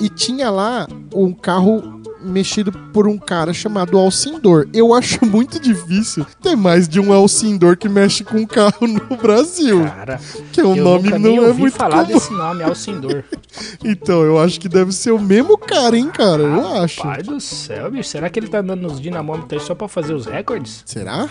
E 0.01 0.09
tinha 0.09 0.51
lá 0.51 0.89
um 1.15 1.33
carro 1.33 1.98
mexido 2.21 2.73
por 2.93 3.07
um 3.07 3.17
cara 3.19 3.53
chamado 3.53 3.97
Alcindor. 3.99 4.67
Eu 4.73 4.95
acho 4.95 5.25
muito 5.27 5.59
difícil 5.61 6.27
ter 6.43 6.57
mais 6.57 6.89
de 6.89 6.99
um 7.01 7.13
Alcindor 7.13 7.77
que 7.77 7.89
mexe 7.89 8.25
com 8.25 8.39
um 8.39 8.47
carro 8.47 8.87
no 8.87 9.01
Brasil. 9.17 9.85
Cara, 9.85 10.21
que 10.53 10.61
o 10.63 10.77
eu 10.77 10.85
nome 10.85 11.11
não 11.19 11.45
é 11.45 11.53
muito 11.53 11.77
falar 11.77 12.05
comum. 12.05 12.15
desse 12.19 12.33
nome, 12.33 12.63
Alcindor. 12.63 13.25
Então, 13.83 14.23
eu 14.23 14.39
acho 14.39 14.61
que 14.61 14.69
deve 14.69 14.93
ser 14.93 15.11
o 15.11 15.19
mesmo 15.19 15.57
cara, 15.59 15.97
hein, 15.97 16.11
cara? 16.13 16.43
Eu 16.43 16.81
acho. 16.83 17.03
Pai 17.03 17.23
do 17.23 17.41
céu, 17.41 17.91
bicho. 17.91 18.09
Será 18.09 18.29
que 18.29 18.39
ele 18.39 18.47
tá 18.47 18.59
andando 18.59 18.83
nos 18.83 19.01
dinamômetros 19.01 19.65
só 19.65 19.75
pra 19.75 19.89
fazer 19.89 20.15
os 20.15 20.27
recordes? 20.27 20.83
Será? 20.87 21.29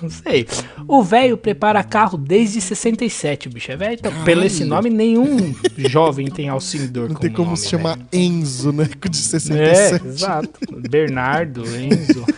Não 0.00 0.10
sei. 0.10 0.46
O 0.86 1.02
velho 1.02 1.36
prepara 1.36 1.82
carro 1.82 2.16
desde 2.16 2.60
67, 2.60 3.48
bicho. 3.48 3.72
É 3.72 3.76
velho. 3.76 3.94
Então, 3.94 4.12
pelo 4.24 4.44
esse 4.44 4.64
nome, 4.64 4.90
nenhum 4.90 5.54
jovem 5.76 6.28
tem 6.30 6.48
Alcindor 6.48 7.08
Não 7.08 7.16
tem 7.16 7.30
como 7.32 7.46
nome, 7.46 7.56
se 7.56 7.68
chamar 7.68 7.96
velho. 7.96 8.08
Enzo, 8.12 8.72
né? 8.72 8.84
De 8.84 9.18
É, 9.18 9.22
67. 9.22 10.06
exato. 10.06 10.50
Bernardo, 10.88 11.64
Enzo. 11.76 12.24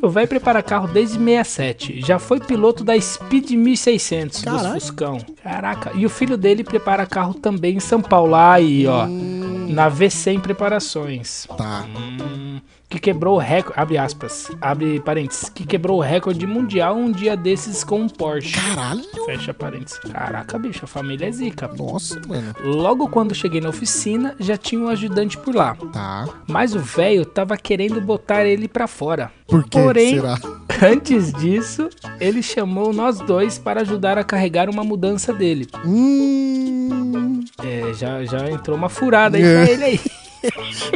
O 0.00 0.08
velho 0.08 0.28
prepara 0.28 0.62
carro 0.62 0.86
desde 0.86 1.18
67. 1.18 2.00
Já 2.00 2.18
foi 2.20 2.38
piloto 2.38 2.84
da 2.84 2.98
Speed 3.00 3.50
1600 3.50 4.42
Caralho. 4.42 4.74
dos 4.74 4.84
Fuscão. 4.84 5.18
Caraca. 5.42 5.90
E 5.94 6.06
o 6.06 6.08
filho 6.10 6.36
dele 6.36 6.62
prepara 6.62 7.04
carro 7.04 7.34
também 7.34 7.76
em 7.76 7.80
São 7.80 8.00
Paulo. 8.00 8.34
Aí, 8.36 8.86
ó. 8.86 9.06
Na 9.08 9.90
V100 9.90 10.40
Preparações. 10.40 11.46
Tá. 11.56 11.84
Hum, 11.96 12.60
que 12.88 12.98
quebrou 12.98 13.36
o 13.36 13.38
recorde. 13.38 13.78
Abre 13.80 13.98
aspas. 13.98 14.50
Abre 14.60 15.00
parênteses. 15.00 15.48
Que 15.50 15.66
quebrou 15.66 15.98
o 15.98 16.00
recorde 16.02 16.46
mundial 16.46 16.96
um 16.96 17.10
dia 17.12 17.36
desses 17.36 17.84
com 17.84 18.00
um 18.00 18.08
Porsche. 18.08 18.54
Caralho. 18.54 19.02
Fecha 19.26 19.52
parênteses. 19.52 19.98
Caraca, 19.98 20.58
bicho. 20.58 20.84
A 20.84 20.88
família 20.88 21.26
é 21.28 21.32
zica. 21.32 21.68
Nossa, 21.68 22.20
mano. 22.26 22.54
Logo 22.64 23.08
quando 23.08 23.34
cheguei 23.34 23.60
na 23.60 23.68
oficina, 23.68 24.34
já 24.40 24.56
tinha 24.56 24.80
um 24.80 24.88
ajudante 24.88 25.36
por 25.36 25.54
lá. 25.54 25.76
Tá. 25.92 26.26
Mas 26.46 26.74
o 26.74 26.78
velho 26.80 27.24
tava 27.26 27.56
querendo 27.56 28.00
botar 28.00 28.44
ele 28.46 28.66
pra 28.66 28.86
fora. 28.86 29.30
Por 29.46 29.64
que 29.64 29.78
Porém, 29.80 30.14
será? 30.16 30.38
antes 30.82 31.32
disso, 31.32 31.88
ele 32.20 32.42
chamou 32.42 32.92
nós 32.92 33.18
dois 33.20 33.58
para 33.58 33.80
ajudar 33.82 34.16
a 34.16 34.24
carregar 34.24 34.68
uma 34.70 34.84
mudança 34.84 35.32
dele. 35.32 35.66
Hum. 35.84 37.44
É, 37.62 37.92
já, 37.94 38.24
já 38.24 38.50
entrou 38.50 38.76
uma 38.76 38.88
furada 38.88 39.36
aí 39.36 39.42
É. 39.42 39.64
pra 39.64 39.72
ele 39.72 39.84
aí. 39.84 40.00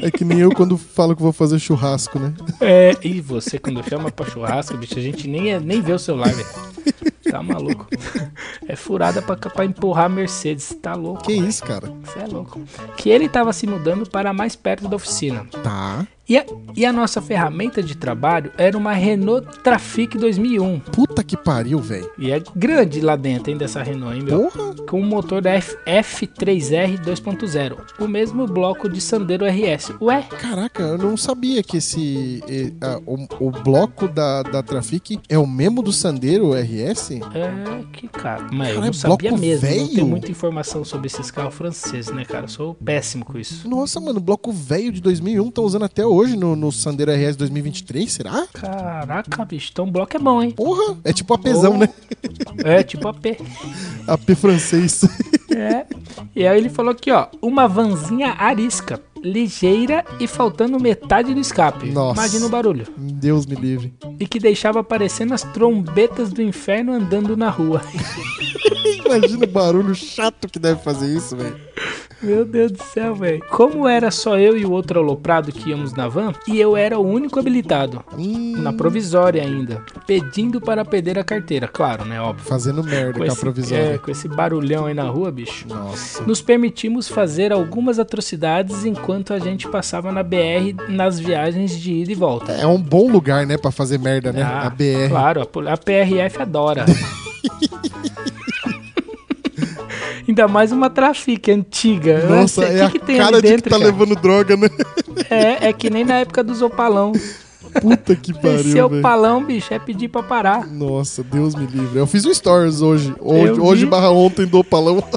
É 0.02 0.10
que 0.10 0.24
nem 0.24 0.38
eu 0.40 0.50
quando 0.54 0.76
falo 0.78 1.14
que 1.16 1.22
vou 1.22 1.32
fazer 1.32 1.58
churrasco, 1.58 2.18
né? 2.18 2.32
É, 2.60 2.96
e 3.02 3.20
você 3.20 3.58
quando 3.58 3.82
chama 3.88 4.10
pra 4.10 4.26
churrasco, 4.28 4.76
bicho, 4.76 4.98
a 4.98 5.02
gente 5.02 5.26
nem, 5.28 5.52
é- 5.52 5.60
nem 5.60 5.80
vê 5.80 5.92
o 5.92 5.98
celular, 5.98 6.32
velho. 6.32 6.48
Tá 7.30 7.42
maluco. 7.42 7.86
É 8.68 8.76
furada 8.76 9.22
pra, 9.22 9.36
pra 9.36 9.64
empurrar 9.64 10.06
a 10.06 10.08
Mercedes. 10.08 10.76
Tá 10.82 10.94
louco. 10.94 11.22
Que 11.22 11.34
velho. 11.34 11.48
isso, 11.48 11.62
cara? 11.62 11.90
Você 12.04 12.18
é 12.18 12.26
louco. 12.26 12.60
Que 12.96 13.08
ele 13.10 13.28
tava 13.28 13.52
se 13.52 13.66
mudando 13.66 14.08
para 14.08 14.32
mais 14.32 14.54
perto 14.56 14.88
da 14.88 14.96
oficina. 14.96 15.46
Tá. 15.62 16.06
E 16.28 16.38
a, 16.38 16.46
e 16.76 16.86
a 16.86 16.92
nossa 16.92 17.20
ferramenta 17.20 17.82
de 17.82 17.96
trabalho 17.96 18.52
era 18.56 18.78
uma 18.78 18.92
Renault 18.92 19.46
Trafic 19.62 20.16
2001. 20.16 20.78
Puta 20.78 21.22
que 21.24 21.36
pariu, 21.36 21.78
velho. 21.80 22.08
E 22.16 22.30
é 22.30 22.40
grande 22.54 23.00
lá 23.00 23.16
dentro, 23.16 23.50
hein, 23.50 23.56
dessa 23.58 23.82
Renault, 23.82 24.16
hein, 24.16 24.22
meu? 24.22 24.48
Porra. 24.48 24.74
Com 24.88 25.00
o 25.00 25.04
motor 25.04 25.42
da 25.42 25.50
F, 25.50 25.76
F3R 25.86 26.98
2.0. 27.04 27.76
O 27.98 28.06
mesmo 28.06 28.46
bloco 28.46 28.88
de 28.88 29.00
Sandero 29.00 29.44
RS. 29.44 29.92
Ué? 30.00 30.22
Caraca, 30.22 30.82
eu 30.82 30.98
não 30.98 31.16
sabia 31.16 31.62
que 31.62 31.78
esse. 31.78 32.42
eh, 32.48 32.72
ah, 32.80 33.00
o, 33.04 33.46
o 33.46 33.50
bloco 33.50 34.06
da, 34.08 34.42
da 34.42 34.62
Trafic 34.62 35.18
é 35.28 35.38
o 35.38 35.46
mesmo 35.46 35.82
do 35.82 35.92
Sandero 35.92 36.52
RS? 36.52 37.10
É, 37.34 37.84
que 37.92 38.06
cara. 38.08 38.46
Mas 38.52 38.68
eu 38.68 38.74
Cara, 38.74 38.80
não 38.80 38.90
é 38.90 38.92
sabia 38.92 39.32
mesmo. 39.32 39.66
Não 39.68 39.74
velho? 39.76 39.88
tenho 39.94 40.06
muita 40.06 40.30
informação 40.30 40.84
sobre 40.84 41.06
esses 41.08 41.30
carros 41.30 41.54
franceses, 41.54 42.12
né, 42.14 42.24
cara? 42.24 42.44
Eu 42.44 42.48
sou 42.48 42.74
péssimo 42.74 43.24
com 43.24 43.38
isso. 43.38 43.68
Nossa, 43.68 44.00
mano, 44.00 44.20
bloco 44.20 44.52
velho 44.52 44.92
de 44.92 45.00
2001 45.00 45.50
tá 45.50 45.62
usando 45.62 45.84
até 45.84 46.04
hoje 46.12 46.36
no, 46.36 46.54
no 46.54 46.70
Sandero 46.70 47.10
RS 47.12 47.36
2023, 47.36 48.10
será? 48.12 48.46
Caraca, 48.52 49.44
bicho. 49.44 49.70
Então 49.72 49.86
o 49.86 49.90
bloco 49.90 50.16
é 50.16 50.20
bom, 50.20 50.42
hein? 50.42 50.50
Porra, 50.50 50.96
é 51.04 51.12
tipo 51.12 51.32
apesão, 51.34 51.74
Oh. 51.74 51.78
né? 51.78 51.88
É, 52.64 52.82
tipo 52.82 53.08
AP. 53.08 53.38
AP 54.06 54.34
francês. 54.36 55.02
É. 55.50 55.86
E 56.34 56.46
aí 56.46 56.58
ele 56.58 56.68
falou 56.68 56.92
aqui, 56.92 57.10
ó, 57.10 57.26
uma 57.40 57.66
vanzinha 57.68 58.34
arisca, 58.38 59.00
ligeira 59.22 60.04
e 60.18 60.26
faltando 60.26 60.78
metade 60.80 61.32
do 61.34 61.40
escape. 61.40 61.90
Nossa. 61.90 62.20
Imagina 62.20 62.46
o 62.46 62.48
barulho. 62.48 62.86
Deus 62.96 63.46
me 63.46 63.54
livre. 63.54 63.92
E 64.18 64.26
que 64.26 64.38
deixava 64.38 64.80
aparecendo 64.80 65.32
as 65.34 65.42
trombetas 65.42 66.30
do 66.32 66.42
inferno 66.42 66.92
andando 66.92 67.36
na 67.36 67.48
rua. 67.50 67.80
Imagina 69.04 69.44
o 69.44 69.48
barulho 69.48 69.94
chato 69.94 70.48
que 70.48 70.58
deve 70.58 70.80
fazer 70.82 71.14
isso, 71.14 71.36
velho. 71.36 71.56
Meu 72.22 72.44
Deus 72.44 72.70
do 72.72 72.82
céu, 72.82 73.14
velho. 73.14 73.42
Como 73.50 73.88
era 73.88 74.10
só 74.10 74.38
eu 74.38 74.56
e 74.56 74.64
o 74.64 74.70
outro 74.70 75.00
aloprado 75.00 75.50
que 75.50 75.70
íamos 75.70 75.92
na 75.92 76.06
van, 76.06 76.32
e 76.46 76.60
eu 76.60 76.76
era 76.76 76.98
o 76.98 77.04
único 77.06 77.38
habilitado. 77.40 78.02
Hum, 78.16 78.54
Na 78.58 78.72
provisória 78.72 79.42
ainda. 79.42 79.82
Pedindo 80.06 80.60
para 80.60 80.84
perder 80.84 81.18
a 81.18 81.24
carteira, 81.24 81.66
claro, 81.66 82.04
né? 82.04 82.20
Óbvio. 82.20 82.44
fazendo 82.44 82.82
merda 82.84 83.18
com, 83.18 83.24
a 83.24 83.26
esse, 83.26 83.40
provisória. 83.40 83.82
é, 83.94 83.98
com 83.98 84.10
esse 84.10 84.28
barulhão 84.28 84.86
aí 84.86 84.94
na 84.94 85.04
rua, 85.04 85.32
bicho. 85.32 85.66
Nossa. 85.68 86.22
Nos 86.24 86.40
permitimos 86.40 87.08
fazer 87.08 87.52
algumas 87.52 87.98
atrocidades 87.98 88.84
enquanto 88.84 89.32
a 89.32 89.38
gente 89.38 89.66
passava 89.68 90.12
na 90.12 90.22
BR 90.22 90.74
nas 90.88 91.18
viagens 91.18 91.78
de 91.78 91.92
ida 91.92 92.12
e 92.12 92.14
volta. 92.14 92.52
É 92.52 92.66
um 92.66 92.80
bom 92.80 93.10
lugar, 93.10 93.44
né, 93.46 93.56
pra 93.56 93.70
fazer 93.72 93.98
merda, 93.98 94.32
né? 94.32 94.42
Ah, 94.42 94.66
a 94.66 94.70
BR. 94.70 95.08
Claro, 95.08 95.40
a, 95.40 95.72
a 95.72 95.76
PRF 95.76 96.40
adora. 96.40 96.84
Ainda 100.26 100.46
mais 100.46 100.72
uma 100.72 100.88
trafique 100.88 101.50
antiga. 101.50 102.26
Nossa, 102.26 102.66
sei, 102.66 102.80
é 102.80 102.86
o 102.86 102.90
que, 102.90 102.96
a 102.96 103.00
que 103.00 103.06
tem 103.06 103.18
cara 103.18 103.36
de 103.36 103.42
dentro, 103.42 103.64
que 103.64 103.70
tá 103.70 103.78
cara? 103.78 103.90
levando 103.90 104.14
droga, 104.14 104.56
né? 104.56 104.68
É, 105.28 105.68
é 105.68 105.72
que 105.72 105.90
nem 105.90 106.04
na 106.04 106.18
época 106.18 106.42
dos 106.42 106.62
opalão. 106.62 107.12
Puta 107.80 108.14
que 108.14 108.32
pariu, 108.34 108.86
o 108.86 108.88
velho. 108.88 109.02
palão, 109.02 109.44
bicho, 109.44 109.72
é 109.72 109.78
pedir 109.78 110.08
pra 110.08 110.22
parar. 110.22 110.66
Nossa, 110.66 111.22
Deus 111.22 111.54
me 111.54 111.66
livre. 111.66 111.98
Eu 111.98 112.06
fiz 112.06 112.24
um 112.26 112.32
stories 112.34 112.80
hoje. 112.82 113.14
Hoje, 113.20 113.60
hoje 113.60 113.86
barra 113.86 114.10
ontem 114.10 114.46
do 114.46 114.58
Opalão. 114.58 115.02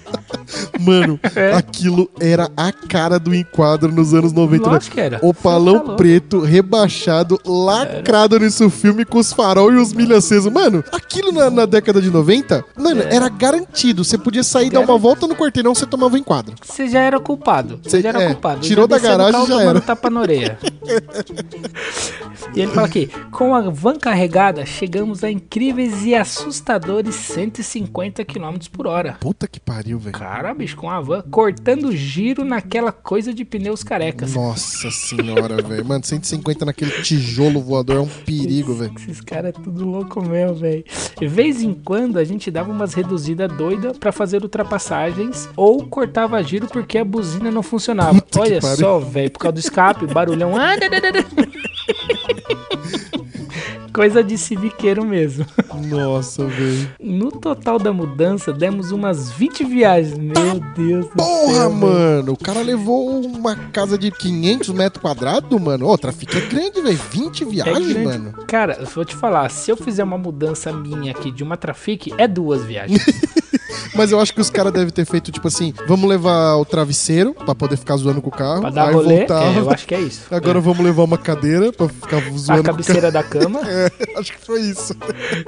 Mano, 0.79 1.19
É. 1.35 1.53
aquilo 1.53 2.09
era 2.19 2.49
a 2.55 2.71
cara 2.71 3.17
do 3.19 3.33
enquadro 3.33 3.91
nos 3.91 4.13
anos 4.13 4.31
90. 4.31 4.69
Lógico 4.69 4.93
que 4.95 5.01
era. 5.01 5.19
Opalão 5.21 5.79
Você 5.79 5.85
tá 5.85 5.93
preto, 5.95 6.39
rebaixado, 6.41 7.39
lacrado 7.45 8.39
nesse 8.39 8.69
filme 8.69 9.03
com 9.05 9.17
os 9.17 9.33
farol 9.33 9.73
e 9.73 9.77
os 9.77 9.91
milho 9.93 10.15
acesos. 10.15 10.51
Mano, 10.51 10.83
aquilo 10.91 11.31
na, 11.31 11.49
na 11.49 11.65
década 11.65 12.01
de 12.01 12.11
90, 12.11 12.63
mano, 12.77 13.01
É. 13.01 13.15
era 13.15 13.27
garantido. 13.29 14.03
Você 14.03 14.17
podia 14.17 14.43
sair, 14.43 14.69
dar 14.69 14.81
uma 14.81 14.97
volta 14.97 15.25
no 15.27 15.35
quarteirão, 15.35 15.73
você 15.73 15.85
tomava 15.85 16.13
o 16.15 16.17
enquadro. 16.17 16.53
Você 16.63 16.87
já 16.87 16.99
era 17.01 17.19
culpado. 17.19 17.79
Você 17.83 17.89
Cê- 17.97 18.01
já 18.01 18.09
era 18.09 18.23
é, 18.23 18.27
culpado. 18.27 18.61
tirou 18.61 18.83
Já 18.83 18.87
da 18.95 18.99
garagem, 18.99 19.47
já 19.47 19.61
era. 19.63 19.81
tapa 19.81 20.09
na 20.09 20.21
orelha. 20.21 20.59
e 22.53 22.61
ele 22.61 22.71
fala 22.71 22.87
aqui: 22.87 23.07
com 23.31 23.55
a 23.55 23.61
van 23.69 23.97
carregada, 23.97 24.65
chegamos 24.65 25.23
a 25.23 25.31
incríveis 25.31 26.05
e 26.05 26.13
assustadores 26.13 27.15
150 27.15 28.23
km 28.25 28.57
por 28.71 28.87
hora. 28.87 29.17
Puta 29.19 29.47
que 29.47 29.59
pariu, 29.59 29.99
velho. 29.99 30.17
Cara, 30.17 30.53
bicho, 30.53 30.75
com 30.75 30.89
a 30.89 31.01
van 31.01 31.23
cortando 31.29 31.91
giro 31.95 32.43
naquela 32.43 32.91
coisa 32.91 33.33
de 33.33 33.43
pneus 33.43 33.83
carecas. 33.83 34.33
Nossa 34.33 34.89
senhora, 34.91 35.61
velho. 35.61 35.85
Mano, 35.85 36.03
150 36.03 36.65
naquele 36.65 36.91
tijolo 37.01 37.61
voador 37.61 37.97
é 37.97 37.99
um 37.99 38.07
perigo, 38.07 38.73
velho. 38.73 38.93
Esses 38.97 39.21
caras 39.21 39.49
é 39.49 39.51
tudo 39.51 39.85
louco 39.85 40.21
mesmo, 40.21 40.55
velho. 40.57 40.83
De 41.19 41.27
vez 41.27 41.61
em 41.61 41.73
quando 41.73 42.17
a 42.17 42.23
gente 42.23 42.51
dava 42.51 42.71
umas 42.71 42.93
reduzidas 42.93 43.51
doidas 43.51 43.97
pra 43.97 44.11
fazer 44.11 44.41
ultrapassagens 44.43 45.49
ou 45.55 45.85
cortava 45.85 46.41
giro 46.43 46.67
porque 46.67 46.97
a 46.97 47.05
buzina 47.05 47.51
não 47.51 47.63
funcionava. 47.63 48.21
Puta 48.21 48.41
Olha 48.41 48.61
só, 48.61 48.99
velho, 48.99 49.31
por 49.31 49.39
causa 49.39 49.53
do 49.53 49.59
escape, 49.59 50.07
barulhão. 50.07 50.55
Ah, 50.55 50.75
da, 50.75 50.87
da, 50.87 50.99
da, 50.99 51.11
da. 51.11 52.34
Coisa 53.93 54.21
de 54.21 54.37
civiqueiro 54.37 55.05
mesmo. 55.05 55.45
Nossa, 55.87 56.45
velho. 56.45 56.89
No 56.99 57.31
total 57.31 57.79
da 57.79 57.93
mudança, 57.93 58.51
demos 58.51 58.91
umas 58.91 59.31
20 59.31 59.63
viagens. 59.63 60.17
Meu 60.17 60.59
Deus 60.75 61.05
do 61.05 61.11
Porra, 61.15 61.53
céu, 61.53 61.69
velho. 61.69 61.75
mano. 61.75 62.33
O 62.33 62.37
cara 62.37 62.61
levou 62.61 63.21
uma 63.25 63.55
casa 63.55 63.97
de 63.97 64.11
500 64.11 64.69
metros 64.69 65.01
quadrados, 65.01 65.61
mano. 65.61 65.87
Ô, 65.87 65.97
trafique 65.97 66.37
é 66.37 66.41
grande, 66.41 66.81
velho. 66.81 66.99
20 67.09 67.43
É 67.43 67.45
viagens, 67.47 67.87
grande. 67.93 68.05
mano. 68.05 68.33
Cara, 68.45 68.77
eu 68.81 68.85
vou 68.87 69.05
te 69.05 69.15
falar, 69.15 69.49
se 69.49 69.71
eu 69.71 69.77
fizer 69.77 70.03
uma 70.03 70.17
mudança 70.17 70.73
minha 70.73 71.11
aqui 71.13 71.31
de 71.31 71.41
uma 71.43 71.55
trafique, 71.55 72.13
é 72.17 72.27
duas 72.27 72.63
viagens. 72.65 73.01
Mas 73.95 74.11
eu 74.11 74.19
acho 74.19 74.33
que 74.33 74.41
os 74.41 74.49
caras 74.49 74.73
devem 74.73 74.89
ter 74.93 75.05
feito, 75.05 75.31
tipo 75.31 75.47
assim, 75.47 75.73
vamos 75.87 76.09
levar 76.09 76.55
o 76.57 76.65
travesseiro 76.65 77.33
pra 77.33 77.55
poder 77.55 77.77
ficar 77.77 77.95
zoando 77.97 78.21
com 78.21 78.29
o 78.29 78.31
carro. 78.31 78.61
Pra 78.61 78.69
dar 78.69 78.87
aí 78.89 78.93
rolê, 78.93 79.17
voltava. 79.19 79.45
é, 79.45 79.59
eu 79.59 79.69
acho 79.69 79.87
que 79.87 79.95
é 79.95 79.99
isso. 80.01 80.21
Agora 80.31 80.59
vamos 80.59 80.83
levar 80.83 81.03
uma 81.03 81.17
cadeira 81.17 81.71
pra 81.71 81.87
ficar 81.87 82.17
a 82.17 82.19
zoando 82.19 82.31
com 82.31 82.39
o 82.41 82.45
carro. 82.47 82.63
cabeceira 82.63 83.11
da 83.11 83.23
cama. 83.23 83.61
É, 83.65 83.89
acho 84.19 84.33
que 84.33 84.39
foi 84.45 84.61
isso. 84.61 84.93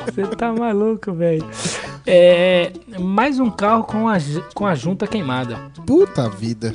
Você 0.05 0.23
tá 0.35 0.51
maluco, 0.51 1.13
velho. 1.13 1.45
É, 2.05 2.71
mais 2.99 3.39
um 3.39 3.49
carro 3.49 3.83
com 3.83 4.07
a, 4.07 4.17
com 4.53 4.65
a 4.65 4.73
junta 4.75 5.05
queimada. 5.07 5.57
Puta 5.85 6.29
vida. 6.29 6.73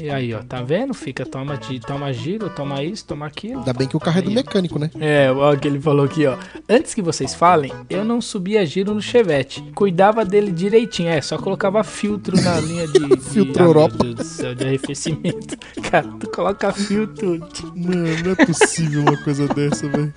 E 0.00 0.08
aí, 0.10 0.32
ó, 0.34 0.38
tá 0.42 0.62
vendo? 0.62 0.94
Fica, 0.94 1.24
toma, 1.26 1.56
de- 1.56 1.80
toma 1.80 2.12
giro, 2.12 2.48
toma 2.50 2.82
isso, 2.82 3.04
toma 3.04 3.26
aquilo. 3.26 3.58
Ainda 3.58 3.72
bem 3.72 3.86
que 3.88 3.96
o 3.96 4.00
carro 4.00 4.18
é 4.18 4.22
do 4.22 4.28
Aí. 4.28 4.34
mecânico, 4.34 4.78
né? 4.78 4.90
É, 5.00 5.30
ó, 5.30 5.52
o 5.52 5.58
que 5.58 5.68
ele 5.68 5.80
falou 5.80 6.04
aqui, 6.04 6.26
ó. 6.26 6.36
Antes 6.68 6.94
que 6.94 7.02
vocês 7.02 7.34
falem, 7.34 7.72
eu 7.90 8.04
não 8.04 8.20
subia 8.20 8.64
giro 8.66 8.94
no 8.94 9.02
Chevette. 9.02 9.62
Cuidava 9.74 10.24
dele 10.24 10.50
direitinho. 10.52 10.87
É, 11.06 11.20
só 11.20 11.38
colocava 11.38 11.82
filtro 11.84 12.40
na 12.40 12.58
linha 12.60 12.86
de. 12.86 12.98
de 13.08 13.16
Filtro 13.18 13.62
ah, 13.62 13.66
meu 13.66 13.66
Europa. 13.68 13.96
Deus 13.98 14.14
do 14.14 14.24
céu, 14.24 14.54
de 14.54 14.64
arrefecimento. 14.64 15.56
Cara, 15.90 16.06
tu 16.18 16.28
coloca 16.30 16.72
filtro. 16.72 17.38
Mano, 17.74 18.24
não 18.24 18.32
é 18.32 18.46
possível 18.46 19.02
uma 19.02 19.16
coisa 19.18 19.46
dessa, 19.48 19.88
velho. 19.88 20.12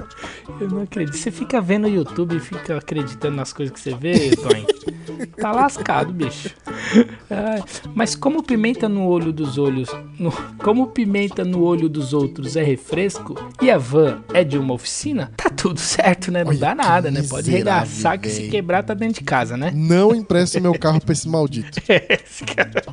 Eu 0.59 0.69
não 0.69 0.81
acredito. 0.81 1.17
Você 1.17 1.31
fica 1.31 1.61
vendo 1.61 1.85
o 1.85 1.89
YouTube 1.89 2.35
e 2.35 2.39
fica 2.39 2.77
acreditando 2.77 3.35
nas 3.35 3.53
coisas 3.53 3.73
que 3.73 3.79
você 3.79 3.93
vê, 3.95 4.35
Tony. 4.35 4.65
Tá 5.37 5.51
lascado, 5.51 6.13
bicho. 6.13 6.49
Ai, 7.29 7.63
mas 7.93 8.15
como 8.15 8.43
pimenta 8.43 8.87
no 8.89 9.07
olho 9.07 9.31
dos 9.31 9.57
olhos. 9.57 9.89
no- 10.19 10.31
como 10.63 10.87
pimenta 10.87 11.43
no 11.43 11.63
olho 11.63 11.87
dos 11.89 12.13
outros 12.13 12.55
é 12.55 12.63
refresco 12.63 13.35
e 13.61 13.69
a 13.69 13.77
van 13.77 14.21
é 14.33 14.43
de 14.43 14.57
uma 14.57 14.73
oficina, 14.73 15.31
tá 15.35 15.49
tudo 15.49 15.79
certo, 15.79 16.31
né? 16.31 16.43
Não 16.43 16.51
Olha 16.51 16.59
dá 16.59 16.75
nada, 16.75 17.11
né? 17.11 17.23
Pode 17.23 17.49
regaçar 17.49 18.19
que 18.19 18.29
se 18.29 18.47
quebrar 18.49 18.83
tá 18.83 18.93
dentro 18.93 19.15
de 19.15 19.23
casa, 19.23 19.55
né? 19.57 19.71
Não 19.73 20.13
empresta 20.13 20.59
meu 20.61 20.77
carro 20.77 21.01
pra 21.01 21.13
esse 21.13 21.27
maldito. 21.27 21.81
Esse 22.09 22.43
cara. 22.45 22.83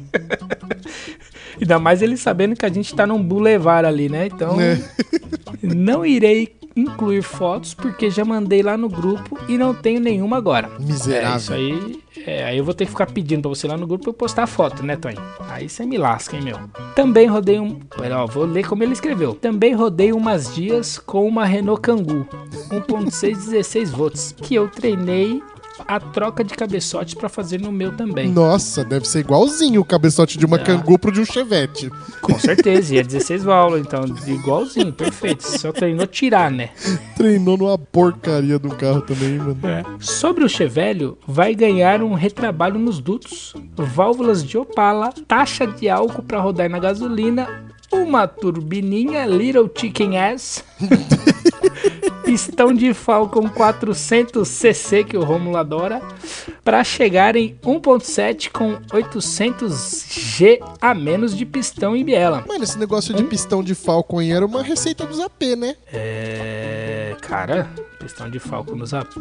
Ainda 1.60 1.78
mais 1.78 2.02
ele 2.02 2.16
sabendo 2.16 2.54
que 2.54 2.64
a 2.64 2.68
gente 2.68 2.94
tá 2.94 3.06
num 3.06 3.22
boulevard 3.22 3.86
ali, 3.86 4.08
né? 4.08 4.26
Então. 4.26 4.60
É. 4.60 4.78
Não 5.62 6.06
irei 6.06 6.58
incluir 6.80 7.22
fotos 7.22 7.74
porque 7.74 8.10
já 8.10 8.24
mandei 8.24 8.62
lá 8.62 8.76
no 8.76 8.88
grupo 8.88 9.38
e 9.48 9.58
não 9.58 9.74
tenho 9.74 10.00
nenhuma 10.00 10.36
agora. 10.36 10.70
Miserável. 10.78 11.32
É, 11.32 11.36
isso 11.36 11.52
aí. 11.52 12.02
É, 12.24 12.44
aí 12.44 12.58
eu 12.58 12.64
vou 12.64 12.74
ter 12.74 12.84
que 12.84 12.90
ficar 12.90 13.06
pedindo 13.06 13.42
pra 13.42 13.48
você 13.48 13.66
lá 13.66 13.76
no 13.76 13.86
grupo 13.86 14.04
pra 14.04 14.10
eu 14.10 14.14
postar 14.14 14.44
a 14.44 14.46
foto, 14.46 14.84
né, 14.84 14.96
Tony? 14.96 15.16
Aí 15.48 15.68
você 15.68 15.84
me 15.84 15.98
lasca, 15.98 16.36
hein, 16.36 16.42
meu? 16.42 16.58
Também 16.94 17.26
rodei 17.26 17.58
um. 17.58 17.74
Pera, 17.74 18.22
ó, 18.22 18.26
vou 18.26 18.44
ler 18.44 18.66
como 18.66 18.82
ele 18.82 18.92
escreveu. 18.92 19.34
Também 19.34 19.74
rodei 19.74 20.12
umas 20.12 20.54
dias 20.54 20.98
com 20.98 21.26
uma 21.26 21.44
Renault 21.44 21.80
Kangoo 21.80 22.26
1.6 22.70 23.36
16 23.36 23.90
volts 23.90 24.34
que 24.36 24.54
eu 24.54 24.68
treinei 24.68 25.42
a 25.86 26.00
troca 26.00 26.44
de 26.44 26.54
cabeçotes 26.54 27.14
pra 27.14 27.28
fazer 27.28 27.60
no 27.60 27.70
meu 27.72 27.96
também. 27.96 28.28
Nossa, 28.28 28.84
deve 28.84 29.06
ser 29.06 29.20
igualzinho 29.20 29.80
o 29.80 29.84
cabeçote 29.84 30.38
de 30.38 30.46
uma 30.46 30.58
Tá. 30.58 30.64
Kangoo 30.64 30.98
pro 30.98 31.12
de 31.12 31.20
um 31.20 31.24
Chevette. 31.24 31.90
Com 32.20 32.38
certeza, 32.38 32.94
e 32.94 32.98
é 32.98 33.02
16 33.02 33.44
válvulas, 33.44 33.86
então 33.86 34.04
igualzinho, 34.26 34.92
perfeito. 34.92 35.42
Só 35.42 35.72
treinou 35.72 36.06
tirar, 36.06 36.50
né? 36.50 36.70
Treinou 37.16 37.56
numa 37.56 37.78
porcaria 37.78 38.56
um 38.56 38.70
carro 38.70 39.02
também, 39.02 39.38
mano. 39.38 39.56
Sobre 40.00 40.44
o 40.44 40.48
Chevelho, 40.48 41.16
vai 41.26 41.54
ganhar 41.54 42.02
um 42.02 42.14
retrabalho 42.14 42.78
nos 42.78 42.98
dutos, 42.98 43.54
válvulas 43.76 44.44
de 44.44 44.58
Opala, 44.58 45.12
taxa 45.26 45.66
de 45.66 45.88
álcool 45.88 46.22
para 46.22 46.40
rodar 46.40 46.68
na 46.68 46.78
gasolina, 46.78 47.48
uma 47.92 48.26
turbininha 48.26 49.24
Little 49.26 49.70
Chicken 49.74 50.18
Ass, 50.18 50.64
pistão 52.24 52.72
de 52.74 52.92
Falcon 52.92 53.48
400cc 53.48 55.04
que 55.06 55.16
o 55.16 55.24
Romulo 55.24 55.56
adora, 55.56 56.00
para 56.62 56.84
chegar 56.84 57.36
em 57.36 57.56
1.7 57.62 58.50
com 58.52 58.76
800G 58.92 60.58
a 60.80 60.94
menos 60.94 61.36
de 61.36 61.46
pistão 61.46 61.96
e 61.96 62.04
biela. 62.04 62.44
Mano, 62.46 62.64
esse 62.64 62.78
negócio 62.78 63.14
de 63.14 63.24
pistão 63.24 63.62
de 63.62 63.74
Falcon 63.74 64.20
era 64.20 64.44
uma 64.44 64.62
receita 64.62 65.06
dos 65.06 65.20
AP, 65.20 65.42
né? 65.56 65.74
É. 65.92 67.16
Cara, 67.22 67.68
pistão 67.98 68.30
de 68.30 68.38
Falcon 68.38 68.76
nos 68.76 68.94
AP. 68.94 69.16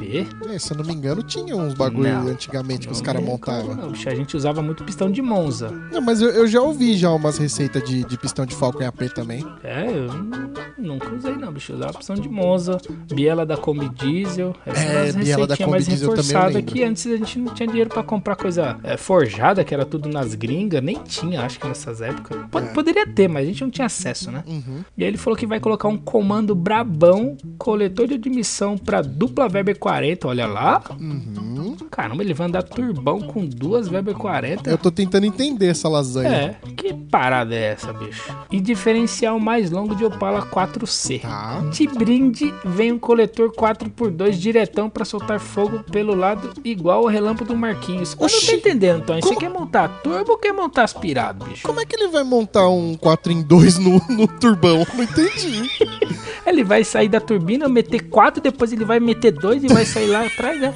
É, 0.49 0.59
se 0.59 0.71
eu 0.71 0.77
não 0.77 0.85
me 0.85 0.93
engano, 0.93 1.23
tinha 1.23 1.55
uns 1.55 1.73
bagulho 1.73 2.13
Não. 2.13 2.27
antigamente 2.27 2.87
que 2.87 2.93
os 2.93 3.01
caras 3.01 3.23
montavam. 3.23 3.75
Não, 3.75 3.89
a 3.91 4.15
gente 4.15 4.37
usava 4.37 4.61
muito 4.61 4.83
pistão 4.83 5.09
de 5.11 5.21
Monza. 5.21 5.69
Não, 5.91 5.99
mas 6.01 6.21
eu, 6.21 6.29
eu 6.29 6.47
já 6.47 6.61
ouvi 6.61 6.95
já 6.95 7.09
umas 7.11 7.37
receitas 7.37 7.83
de, 7.83 8.03
de 8.05 8.17
pistão 8.17 8.45
de 8.45 8.55
Falcon 8.55 8.83
em 8.83 8.85
AP 8.85 9.01
também. 9.13 9.45
É, 9.63 9.87
eu 9.89 10.13
nu- 10.13 10.51
nunca 10.77 11.13
usei 11.13 11.35
não, 11.35 11.46
bicho. 11.51 11.71
Eu 11.71 11.77
usava 11.77 11.93
pistão 11.97 12.15
de 12.15 12.29
Monza, 12.29 12.77
biela 13.13 13.45
da 13.45 13.57
Kombi 13.57 13.89
Diesel. 13.89 14.53
Essas 14.65 15.15
É, 15.15 15.19
biela 15.19 15.47
da 15.47 15.57
Kombi 15.57 15.71
mais 15.71 15.85
Diesel 15.87 16.11
lembro. 16.55 16.63
que 16.63 16.83
antes 16.83 17.07
a 17.07 17.17
gente 17.17 17.39
não 17.39 17.53
tinha 17.53 17.67
dinheiro 17.67 17.89
pra 17.89 18.03
comprar 18.03 18.35
coisa 18.35 18.77
é, 18.83 18.97
forjada, 18.97 19.63
que 19.63 19.73
era 19.73 19.85
tudo 19.85 20.09
nas 20.09 20.33
gringas. 20.35 20.81
Nem 20.83 20.95
tinha, 21.03 21.41
acho 21.41 21.59
que 21.59 21.67
nessas 21.67 22.01
épocas. 22.01 22.37
É. 22.37 22.43
Pod- 22.47 22.73
Poderia 22.73 23.07
ter, 23.07 23.27
mas 23.27 23.43
a 23.43 23.47
gente 23.47 23.61
não 23.63 23.69
tinha 23.71 23.85
acesso, 23.85 24.31
né? 24.31 24.43
Uhum. 24.47 24.81
E 24.97 25.03
aí 25.03 25.09
ele 25.09 25.17
falou 25.17 25.37
que 25.37 25.45
vai 25.47 25.59
colocar 25.59 25.87
um 25.87 25.97
comando 25.97 26.53
brabão, 26.55 27.35
coletor 27.57 28.07
de 28.07 28.13
admissão 28.15 28.77
pra 28.77 29.01
dupla 29.01 29.47
Weber 29.51 29.77
40, 29.79 30.27
olha 30.27 30.45
lá. 30.45 30.81
Uhum. 30.99 31.75
Caramba, 31.89 32.23
ele 32.23 32.33
vai 32.33 32.47
andar 32.47 32.63
turbão 32.63 33.19
com 33.21 33.45
duas 33.45 33.87
Weber 33.89 34.15
40. 34.15 34.69
Eu 34.69 34.77
tô 34.77 34.91
tentando 34.91 35.25
entender 35.25 35.67
essa 35.67 35.87
lasanha. 35.89 36.29
É, 36.29 36.55
que 36.75 36.93
parada 36.93 37.55
é 37.55 37.71
essa, 37.73 37.91
bicho? 37.93 38.31
E 38.51 38.59
diferencial 38.59 39.39
mais 39.39 39.71
longo 39.71 39.95
de 39.95 40.03
Opala 40.05 40.41
4C. 40.43 41.21
Tá. 41.21 41.36
De 41.71 41.87
brinde, 41.87 42.53
vem 42.63 42.91
um 42.91 42.99
coletor 42.99 43.51
4x2 43.51 44.31
diretão 44.31 44.89
pra 44.89 45.05
soltar 45.05 45.39
fogo 45.39 45.83
pelo 45.91 46.15
lado, 46.15 46.53
igual 46.63 47.03
o 47.03 47.07
relâmpago 47.07 47.53
do 47.53 47.57
Marquinhos. 47.57 48.15
Eu 48.19 48.27
não 48.27 48.39
tô 48.45 48.51
entendendo, 48.51 49.05
Tony. 49.05 49.21
Você 49.21 49.35
quer 49.35 49.49
montar 49.49 49.87
turbo 50.01 50.33
ou 50.33 50.37
quer 50.37 50.53
montar 50.53 50.83
aspirado, 50.83 51.45
bicho? 51.45 51.63
Como 51.63 51.79
é 51.79 51.85
que 51.85 51.95
ele 51.95 52.09
vai 52.09 52.23
montar 52.23 52.67
um 52.69 52.95
4 52.95 53.31
em 53.31 53.41
2 53.41 53.77
no, 53.79 54.01
no 54.09 54.27
turbão? 54.27 54.85
Não 54.93 55.03
entendi. 55.03 55.69
Ele 56.47 56.63
vai 56.63 56.81
sair 56.85 57.09
da 57.09 57.19
turbina, 57.19 57.67
meter 57.67 58.07
4, 58.07 58.41
depois 58.41 58.71
ele 58.71 58.85
vai 58.85 59.01
meter 59.01 59.31
2 59.31 59.65
e 59.65 59.67
vai 59.67 59.85
sair 59.85 60.07
lá 60.07 60.25
atrás, 60.25 60.57
né? 60.57 60.73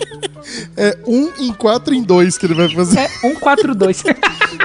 É 0.76 0.98
1 1.08 1.32
em 1.40 1.54
4 1.54 1.94
em 1.94 2.04
2 2.04 2.38
que 2.38 2.46
ele 2.46 2.54
vai 2.56 2.68
fazer. 2.68 3.00
É 3.00 3.08
142. 3.08 4.04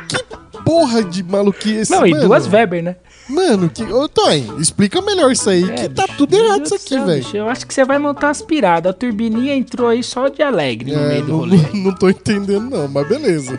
Porra 0.66 1.02
de 1.04 1.22
maluquice. 1.22 1.92
Não, 1.92 2.04
e 2.04 2.10
mano. 2.10 2.26
duas 2.26 2.46
Weber, 2.48 2.82
né? 2.82 2.96
Mano, 3.28 3.70
que... 3.70 3.82
Ô, 3.84 4.08
Tony, 4.08 4.46
explica 4.60 5.00
melhor 5.00 5.30
isso 5.30 5.48
aí, 5.48 5.64
que 5.64 5.80
É, 5.80 5.88
tá 5.88 6.04
bicho, 6.04 6.18
tudo 6.18 6.36
errado 6.36 6.64
isso 6.64 6.74
aqui, 6.74 6.98
velho. 6.98 7.24
Eu 7.34 7.48
acho 7.48 7.66
que 7.66 7.72
você 7.72 7.84
vai 7.84 7.98
montar 7.98 8.30
aspirado. 8.30 8.88
A 8.88 8.92
turbininha 8.92 9.54
entrou 9.54 9.88
aí 9.88 10.02
só 10.02 10.28
de 10.28 10.42
alegre 10.42 10.92
no 10.92 10.98
É, 11.00 11.08
meio 11.08 11.22
do 11.22 11.28
não, 11.28 11.38
rolê. 11.38 11.56
não 11.72 11.94
tô 11.94 12.08
entendendo 12.08 12.68
não, 12.68 12.88
mas 12.88 13.08
beleza. 13.08 13.58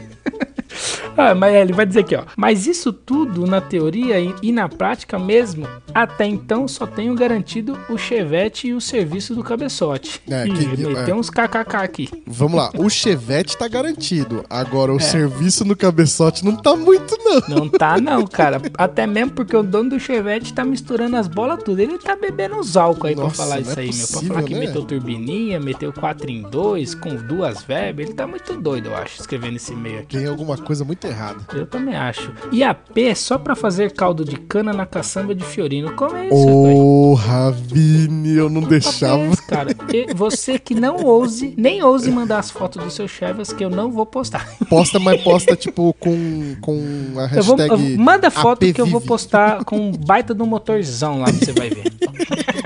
Ah, 1.19 1.33
mas 1.33 1.55
ele 1.55 1.73
vai 1.73 1.83
dizer 1.83 2.01
aqui, 2.01 2.15
ó. 2.15 2.23
Mas 2.35 2.67
isso 2.67 2.93
tudo 2.93 3.47
na 3.47 3.59
teoria 3.59 4.19
e, 4.19 4.35
e 4.43 4.51
na 4.51 4.69
prática 4.69 5.17
mesmo, 5.17 5.67
até 5.91 6.25
então 6.27 6.67
só 6.67 6.85
tenho 6.85 7.15
garantido 7.15 7.75
o 7.89 7.97
Chevette 7.97 8.67
e 8.67 8.73
o 8.75 8.79
serviço 8.79 9.33
do 9.33 9.43
cabeçote. 9.43 10.21
É, 10.29 10.43
que- 10.43 10.67
meteu 10.67 10.95
é. 10.95 11.13
uns 11.15 11.31
kkk 11.31 11.75
aqui. 11.75 12.09
Vamos 12.27 12.55
lá, 12.57 12.69
o 12.77 12.87
Chevette 12.87 13.57
tá 13.57 13.67
garantido. 13.67 14.45
Agora, 14.47 14.91
É. 14.91 14.95
o 14.95 14.99
serviço 14.99 15.65
no 15.65 15.75
cabeçote 15.75 16.45
não 16.45 16.55
tá 16.55 16.75
muito, 16.75 17.17
não. 17.23 17.41
Não 17.61 17.69
tá 17.69 17.97
não, 18.01 18.27
cara. 18.27 18.61
Até 18.77 19.07
mesmo 19.07 19.31
porque 19.31 19.55
o 19.57 19.63
dono 19.63 19.89
do 19.91 19.99
Chevette 19.99 20.53
tá 20.53 20.63
misturando 20.63 21.15
as 21.15 21.27
bolas 21.27 21.63
tudo. 21.63 21.79
Ele 21.79 21.97
tá 21.97 22.15
bebendo 22.15 22.57
uns 22.57 22.77
álcool 22.77 23.07
aí 23.07 23.15
Nossa, 23.15 23.35
pra 23.37 23.43
falar 23.45 23.55
não 23.55 23.61
isso 23.63 23.79
é 23.79 23.81
aí, 23.81 23.87
meu. 23.89 23.97
Pra 23.97 24.07
possível, 24.13 24.35
falar 24.35 24.43
que 24.47 24.53
né? 24.53 24.59
meteu 24.59 24.83
turbininha, 24.85 25.59
meteu 25.59 25.91
4 25.91 26.29
em 26.29 26.43
2, 26.43 26.93
com 26.93 27.15
duas 27.15 27.67
Weber. 27.67 28.05
Ele 28.05 28.13
tá 28.13 28.27
muito 28.27 28.53
doido, 28.61 28.89
eu 28.89 28.95
acho, 28.95 29.19
escrevendo 29.19 29.55
esse 29.55 29.73
e-mail 29.73 29.99
aqui. 30.01 30.17
Tem 30.17 30.27
alguma 30.27 30.57
coisa 30.67 30.83
muito 30.83 31.05
errada. 31.07 31.39
Eu 31.53 31.65
também 31.65 31.95
acho. 31.95 32.31
E 32.51 32.61
a 32.61 32.73
P 32.73 33.03
é 33.05 33.15
só 33.15 33.37
pra 33.37 33.55
fazer 33.55 33.91
caldo 33.93 34.25
de 34.25 34.35
cana 34.37 34.73
na 34.73 34.85
caçamba 34.85 35.33
de 35.33 35.43
Fiorino. 35.43 35.93
Como 35.93 36.15
é 36.17 36.25
isso, 36.27 36.35
Antônio? 36.35 36.75
Porra, 36.75 37.51
Vini, 37.51 38.35
eu 38.35 38.49
não 38.49 38.61
deixava. 38.61 39.17
Papo 39.17 39.33
esse, 39.33 39.47
cara. 39.47 39.75
E 39.93 40.13
você 40.13 40.59
que 40.59 40.75
não 40.75 40.97
ouse, 41.05 41.53
nem 41.57 41.81
ouse 41.81 42.11
mandar 42.11 42.39
as 42.39 42.51
fotos 42.51 42.83
do 42.83 42.91
seu 42.91 43.07
Chevas 43.07 43.53
que 43.53 43.63
eu 43.63 43.69
não 43.69 43.89
vou 43.91 44.05
postar. 44.05 44.45
Posta, 44.69 44.99
mas 44.99 45.21
posta, 45.23 45.55
tipo, 45.55 45.93
com, 45.99 46.55
com 46.59 46.73
a 47.17 47.33
Eu 47.35 47.43
vou, 47.43 47.55
hashtag. 47.55 47.93
eu- 47.93 47.99
manda 47.99 48.29
foto 48.29 48.73
que 48.73 48.81
eu 48.81 48.85
vou 48.87 48.99
postar 48.99 49.63
com 49.63 49.77
um 49.77 49.91
baita 49.91 50.33
do 50.33 50.45
motorzão 50.45 51.21
lá, 51.21 51.27
você 51.31 51.53
vai 51.53 51.69
ver. 51.69 51.87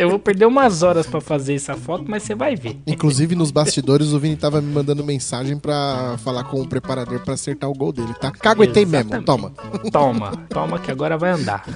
Eu 0.00 0.08
vou 0.08 0.18
perder 0.18 0.46
umas 0.46 0.82
horas 0.82 1.06
pra 1.06 1.20
fazer 1.20 1.54
essa 1.54 1.76
foto, 1.76 2.06
mas 2.08 2.22
você 2.22 2.34
vai 2.34 2.56
ver. 2.56 2.80
Inclusive, 2.86 3.34
nos 3.34 3.50
bastidores, 3.50 4.14
o 4.14 4.18
Vini 4.18 4.34
tava 4.34 4.58
me 4.62 4.72
mandando 4.72 5.04
mensagem 5.04 5.58
pra 5.58 6.16
falar 6.24 6.44
com 6.44 6.58
o 6.58 6.66
preparador 6.66 7.20
pra 7.20 7.34
acertar 7.34 7.68
o 7.68 7.74
gol 7.74 7.92
dele, 7.92 8.14
tá? 8.18 8.30
Caguetei 8.30 8.86
mesmo, 8.86 9.22
toma. 9.22 9.52
Toma, 9.92 10.32
toma 10.48 10.78
que 10.78 10.90
agora 10.90 11.18
vai 11.18 11.32
andar. 11.32 11.66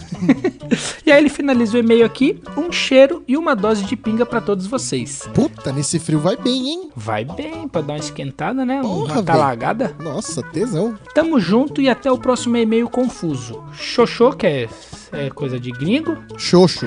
e 1.04 1.12
aí 1.12 1.18
ele 1.18 1.28
finaliza 1.28 1.76
o 1.76 1.80
e-mail 1.80 2.06
aqui, 2.06 2.40
um 2.56 2.72
cheiro 2.72 3.22
e 3.28 3.37
uma 3.37 3.54
dose 3.54 3.84
de 3.84 3.94
pinga 3.94 4.24
pra 4.24 4.40
todos 4.40 4.66
vocês. 4.66 5.28
Puta, 5.34 5.70
nesse 5.70 5.98
frio 5.98 6.18
vai 6.18 6.38
bem, 6.38 6.70
hein? 6.70 6.90
Vai 6.96 7.26
bem 7.26 7.68
pra 7.68 7.82
dar 7.82 7.92
uma 7.92 7.98
esquentada, 7.98 8.64
né? 8.64 8.80
Porra, 8.80 9.16
uma 9.16 9.22
talagada. 9.22 9.94
Nossa, 10.02 10.42
tesão. 10.42 10.98
Tamo 11.14 11.38
junto 11.38 11.78
e 11.78 11.90
até 11.90 12.10
o 12.10 12.16
próximo 12.16 12.56
e-mail 12.56 12.88
confuso. 12.88 13.62
Xoxô, 13.74 14.32
que 14.32 14.46
é, 14.46 14.68
é 15.12 15.28
coisa 15.28 15.60
de 15.60 15.70
gringo. 15.70 16.16
Xoxo. 16.38 16.87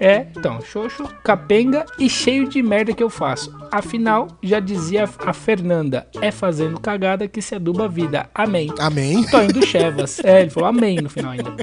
É, 0.00 0.26
então, 0.34 0.59
xoxo, 0.60 1.04
capenga 1.22 1.84
e 1.98 2.08
cheio 2.08 2.48
de 2.48 2.62
merda 2.62 2.92
que 2.92 3.02
eu 3.02 3.10
faço. 3.10 3.54
Afinal, 3.70 4.28
já 4.42 4.60
dizia 4.60 5.08
a 5.24 5.32
Fernanda, 5.32 6.06
é 6.20 6.30
fazendo 6.30 6.80
cagada 6.80 7.28
que 7.28 7.40
se 7.40 7.54
aduba 7.54 7.84
a 7.84 7.88
vida. 7.88 8.28
Amém. 8.34 8.72
Amém. 8.78 9.24
Toin 9.24 9.48
do 9.48 9.64
Chevas. 9.64 10.20
É, 10.24 10.42
ele 10.42 10.50
falou 10.50 10.68
amém 10.68 10.96
no 11.00 11.08
final 11.08 11.32
ainda. 11.32 11.54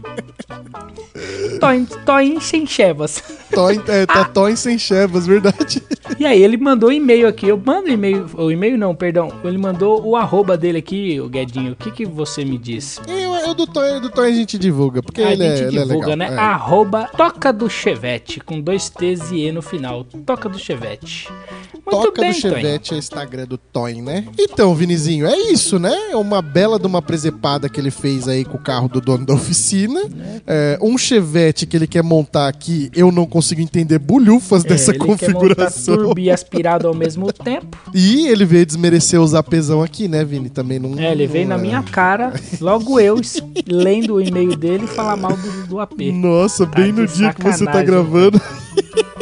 Toin, 1.60 1.86
Toin 2.06 2.40
sem 2.40 2.66
Chevas. 2.66 3.24
Toin, 3.52 3.82
é, 3.88 4.06
tá 4.08 4.26
Toin 4.26 4.56
sem 4.56 4.78
chevas, 4.78 5.26
verdade. 5.26 5.82
E 6.20 6.26
aí 6.26 6.42
ele 6.42 6.58
mandou 6.58 6.90
um 6.90 6.94
e-mail 6.94 7.28
aqui. 7.28 7.48
Eu 7.48 7.62
mando 7.64 7.90
e-mail. 7.90 8.28
O 8.36 8.52
e-mail 8.52 8.78
não, 8.78 8.96
perdão. 8.96 9.32
Ele 9.44 9.58
mandou 9.58 10.06
o 10.06 10.16
arroba 10.16 10.58
dele 10.58 10.78
aqui, 10.80 11.20
o 11.20 11.28
Guedinho. 11.28 11.74
O 11.74 11.76
que, 11.76 11.92
que 11.92 12.06
você 12.06 12.46
me 12.46 12.58
diz? 12.58 13.00
Eu, 13.08 13.34
eu 13.36 13.54
do 13.54 13.66
Toin, 13.66 14.00
do 14.00 14.10
Toin 14.10 14.32
a 14.32 14.36
gente 14.36 14.58
divulga, 14.58 15.02
porque 15.02 15.22
a 15.22 15.32
ele, 15.32 15.44
é, 15.44 15.56
gente 15.56 15.68
ele 15.68 15.80
é 15.80 15.84
divulga, 15.84 16.08
legal. 16.08 16.30
né? 16.30 16.36
É. 16.36 16.40
Arroba 16.40 17.10
Toca 17.16 17.52
do 17.52 17.70
Chevette, 17.70 18.40
com 18.40 18.62
dois 18.62 18.87
T's 18.90 19.32
e 19.32 19.42
E 19.48 19.52
no 19.52 19.62
final. 19.62 20.04
Toca 20.04 20.48
do 20.50 20.58
Chevette. 20.60 21.30
Muito 21.74 21.90
Toca 21.90 22.22
bem, 22.22 22.32
do. 22.32 22.38
Chevette 22.38 22.94
é 22.94 22.98
Instagram 22.98 23.46
do 23.46 23.58
Toin, 23.58 24.02
né? 24.02 24.26
Então, 24.38 24.76
Vinizinho, 24.76 25.26
é 25.26 25.38
isso, 25.38 25.80
né? 25.80 25.94
É 26.12 26.16
uma 26.18 26.42
bela 26.42 26.78
de 26.78 26.86
uma 26.86 27.02
presepada 27.02 27.70
que 27.70 27.80
ele 27.80 27.92
fez 27.92 28.28
aí 28.28 28.44
com 28.44 28.58
o 28.58 28.62
carro 28.62 28.90
do 28.90 29.00
dono 29.00 29.26
da 29.26 29.34
oficina. 29.34 30.02
É, 30.46 30.78
um 30.82 30.98
Chevette 30.98 31.66
que 31.66 31.78
ele 31.78 31.88
quer 31.88 32.04
montar 32.04 32.48
aqui, 32.48 32.90
eu 32.94 33.12
não 33.12 33.26
consigo 33.26 33.62
entender 33.62 34.00
bulhufas 34.00 34.66
É, 34.66 34.70
dessa 34.70 34.92
ele 34.92 35.00
quer 35.00 35.06
configuração. 35.06 35.96
turbo 35.98 36.20
e 36.20 36.30
aspirado 36.30 36.88
ao 36.88 36.94
mesmo 36.94 37.32
tempo. 37.32 37.78
E 37.94 38.28
ele 38.28 38.44
veio 38.46 38.66
desmerecer 38.66 39.22
os 39.22 39.34
apesão 39.34 39.82
aqui, 39.82 40.08
né, 40.08 40.26
Vini? 40.26 40.50
Também 40.50 40.80
não. 40.80 40.98
É, 41.00 41.12
ele 41.12 41.26
veio 41.28 41.48
na 41.48 41.56
não 41.58 41.64
é. 41.64 41.68
minha 41.68 41.84
cara, 41.84 42.34
logo 42.60 43.00
eu, 43.00 43.20
lendo 43.66 44.16
o 44.16 44.22
e-mail 44.22 44.56
dele 44.56 44.86
e 44.86 44.88
falar 44.88 45.16
mal 45.16 45.36
do, 45.38 45.68
do 45.68 45.80
AP. 45.80 46.00
Nossa, 46.14 46.66
bem 46.66 46.94
de 46.94 47.02
no 47.02 47.08
dia 47.08 47.34
que 47.34 47.44
você 47.44 47.66
tá 47.66 47.82
gravando. 47.82 48.42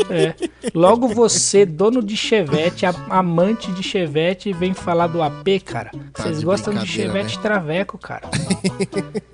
É. 0.09 0.33
Logo 0.73 1.07
você, 1.07 1.65
dono 1.65 2.03
de 2.03 2.15
Chevette, 2.17 2.85
amante 3.09 3.71
de 3.71 3.81
Chevette, 3.83 4.51
vem 4.53 4.73
falar 4.73 5.07
do 5.07 5.21
AP, 5.21 5.47
cara. 5.63 5.91
Tá 6.13 6.23
Vocês 6.23 6.39
de 6.39 6.45
gostam 6.45 6.73
de 6.73 6.85
Chevette 6.85 7.39
Traveco, 7.39 7.97
cara. 7.97 8.23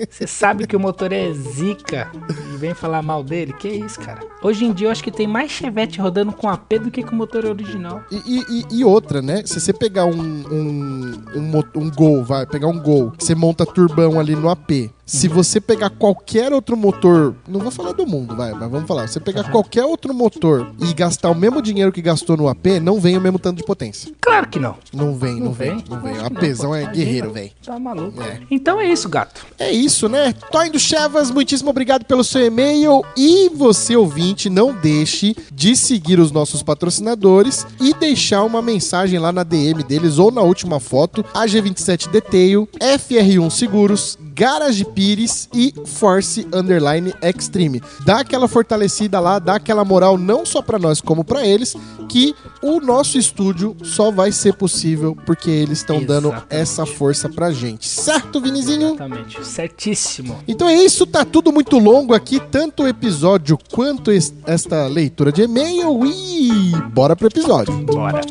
Você 0.09 0.27
sabe 0.27 0.67
que 0.67 0.75
o 0.75 0.79
motor 0.79 1.11
é 1.11 1.31
zica 1.33 2.09
e 2.53 2.57
vem 2.57 2.73
falar 2.73 3.01
mal 3.01 3.23
dele? 3.23 3.53
Que 3.53 3.69
isso, 3.69 3.99
cara. 3.99 4.21
Hoje 4.41 4.65
em 4.65 4.73
dia 4.73 4.87
eu 4.87 4.91
acho 4.91 5.03
que 5.03 5.11
tem 5.11 5.27
mais 5.27 5.51
Chevette 5.51 5.99
rodando 5.99 6.31
com 6.31 6.47
AP 6.49 6.73
do 6.79 6.91
que 6.91 7.03
com 7.03 7.15
motor 7.15 7.45
original. 7.45 8.01
E, 8.11 8.15
e- 8.49 8.65
e- 8.79 8.85
outra, 8.85 9.21
né? 9.21 9.43
Se 9.45 9.59
você 9.59 9.71
pegar 9.73 10.05
um, 10.05 10.11
um, 10.21 11.23
um, 11.35 11.63
um 11.75 11.91
Gol, 11.91 12.23
vai, 12.23 12.45
pegar 12.45 12.67
um 12.67 12.79
Gol, 12.79 13.11
você 13.17 13.35
monta 13.35 13.65
turbão 13.65 14.19
ali 14.19 14.35
no 14.35 14.49
AP. 14.49 14.89
Se 15.11 15.27
Uhum. 15.27 15.33
você 15.33 15.59
pegar 15.59 15.89
qualquer 15.89 16.53
outro 16.53 16.77
motor, 16.77 17.35
não 17.45 17.59
vou 17.59 17.69
falar 17.69 17.91
do 17.91 18.07
mundo, 18.07 18.33
vai, 18.33 18.53
mas 18.53 18.71
vamos 18.71 18.87
falar. 18.87 19.07
Se 19.07 19.13
você 19.15 19.19
pegar 19.19 19.43
qualquer 19.51 19.83
outro 19.83 20.13
motor 20.13 20.71
e 20.79 20.93
gastar 20.93 21.29
o 21.29 21.35
mesmo 21.35 21.61
dinheiro 21.61 21.91
que 21.91 22.01
gastou 22.01 22.37
no 22.37 22.47
AP, 22.47 22.79
não 22.81 22.97
vem 22.97 23.17
o 23.17 23.21
mesmo 23.21 23.37
tanto 23.37 23.57
de 23.57 23.63
potência. 23.65 24.09
Claro 24.21 24.47
que 24.47 24.57
não. 24.57 24.77
Não 24.93 25.13
vem, 25.13 25.33
não, 25.35 25.47
Não 25.47 25.51
vem, 25.51 25.75
vem? 25.75 25.85
não 25.89 25.99
vem. 26.01 26.13
O 26.13 26.55
pô. 26.57 26.75
é 26.75 26.85
guerreiro, 26.85 27.33
velho. 27.33 27.51
Tá 27.61 27.77
maluco. 27.77 28.21
É. 28.21 28.39
Então 28.49 28.79
é 28.79 28.87
isso, 28.89 29.09
gato. 29.09 29.45
É 29.59 29.69
isso, 29.69 30.07
né? 30.07 30.33
Toin 30.49 30.71
do 30.71 30.79
Chevas, 30.79 31.29
muitíssimo 31.29 31.69
obrigado 31.71 32.05
pelo 32.05 32.23
seu 32.23 32.45
e-mail. 32.45 33.03
E 33.17 33.49
você, 33.49 33.97
ouvinte, 33.97 34.49
não 34.49 34.73
deixe 34.73 35.35
de 35.53 35.75
seguir 35.75 36.21
os 36.21 36.31
nossos 36.31 36.63
patrocinadores 36.63 37.67
e 37.81 37.93
deixar 37.93 38.43
uma 38.45 38.61
mensagem 38.61 39.19
lá 39.19 39.33
na 39.33 39.43
DM 39.43 39.83
deles 39.83 40.17
ou 40.19 40.31
na 40.31 40.41
última 40.41 40.79
foto: 40.79 41.21
AG27 41.33 42.09
Detail, 42.09 42.65
FR1 42.79 43.49
Seguros, 43.49 44.17
Garage 44.33 44.83
Pires 44.85 45.49
e 45.53 45.73
Force 45.85 46.47
Underline 46.53 47.13
Extreme. 47.21 47.81
Dá 48.05 48.19
aquela 48.19 48.47
fortalecida 48.47 49.19
lá, 49.19 49.39
dá 49.39 49.55
aquela 49.55 49.83
moral 49.85 50.17
não 50.17 50.45
só 50.45 50.61
pra 50.61 50.79
nós 50.79 51.01
como 51.01 51.23
pra 51.23 51.45
eles, 51.45 51.75
que 52.09 52.35
o 52.61 52.79
nosso 52.79 53.17
estúdio 53.17 53.75
só 53.83 54.11
vai 54.11 54.31
ser 54.31 54.53
possível 54.53 55.15
porque 55.25 55.49
eles 55.49 55.79
estão 55.79 56.03
dando 56.03 56.33
essa 56.49 56.85
força 56.85 57.29
pra 57.29 57.51
gente. 57.51 57.87
Certo, 57.87 58.39
Vinizinho? 58.41 58.89
Exatamente. 58.89 59.45
Certíssimo. 59.45 60.37
Então 60.47 60.67
é 60.67 60.75
isso, 60.75 61.05
tá 61.05 61.23
tudo 61.25 61.51
muito 61.51 61.77
longo 61.79 62.13
aqui, 62.13 62.39
tanto 62.39 62.83
o 62.83 62.87
episódio 62.87 63.57
quanto 63.71 64.11
es- 64.11 64.33
esta 64.45 64.87
leitura 64.87 65.31
de 65.31 65.43
e-mail 65.43 66.05
e 66.05 66.71
bora 66.93 67.15
pro 67.15 67.27
episódio. 67.27 67.73
Bora. 67.85 68.21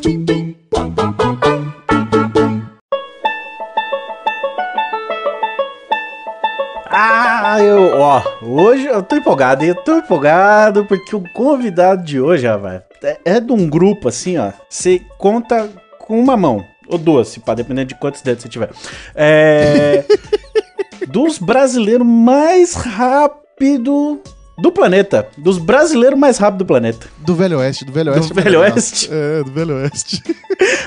Ah, 7.03 7.57
eu, 7.59 7.97
ó, 7.97 8.21
hoje 8.43 8.85
eu 8.85 9.01
tô 9.01 9.15
empolgado, 9.15 9.65
eu 9.65 9.73
tô 9.73 9.97
empolgado 9.97 10.85
porque 10.85 11.15
o 11.15 11.23
convidado 11.33 12.03
de 12.03 12.21
hoje, 12.21 12.45
rapaz, 12.45 12.83
é, 13.03 13.17
é 13.25 13.39
de 13.39 13.51
um 13.51 13.67
grupo 13.67 14.07
assim, 14.07 14.37
ó. 14.37 14.51
Você 14.69 15.01
conta 15.17 15.67
com 15.97 16.19
uma 16.21 16.37
mão, 16.37 16.63
ou 16.87 16.99
duas, 16.99 17.29
se 17.29 17.39
pá, 17.39 17.55
dependendo 17.55 17.87
de 17.87 17.95
quantos 17.95 18.21
dedos 18.21 18.43
você 18.43 18.49
tiver. 18.49 18.69
É. 19.15 20.05
dos 21.09 21.39
brasileiros 21.39 22.05
mais 22.05 22.75
rápido 22.75 24.21
do 24.59 24.71
planeta. 24.71 25.27
Dos 25.39 25.57
brasileiros 25.57 26.19
mais 26.19 26.37
rápido 26.37 26.59
do 26.59 26.65
planeta. 26.65 27.07
Do 27.17 27.33
Velho 27.33 27.57
Oeste, 27.57 27.83
do 27.83 27.91
Velho 27.91 28.11
Do 28.13 28.19
Oeste. 28.19 28.33
Velho 28.35 28.59
legal. 28.59 28.75
Oeste? 28.75 29.09
É, 29.11 29.43
do 29.43 29.51
Velho 29.51 29.75
Oeste. 29.77 30.23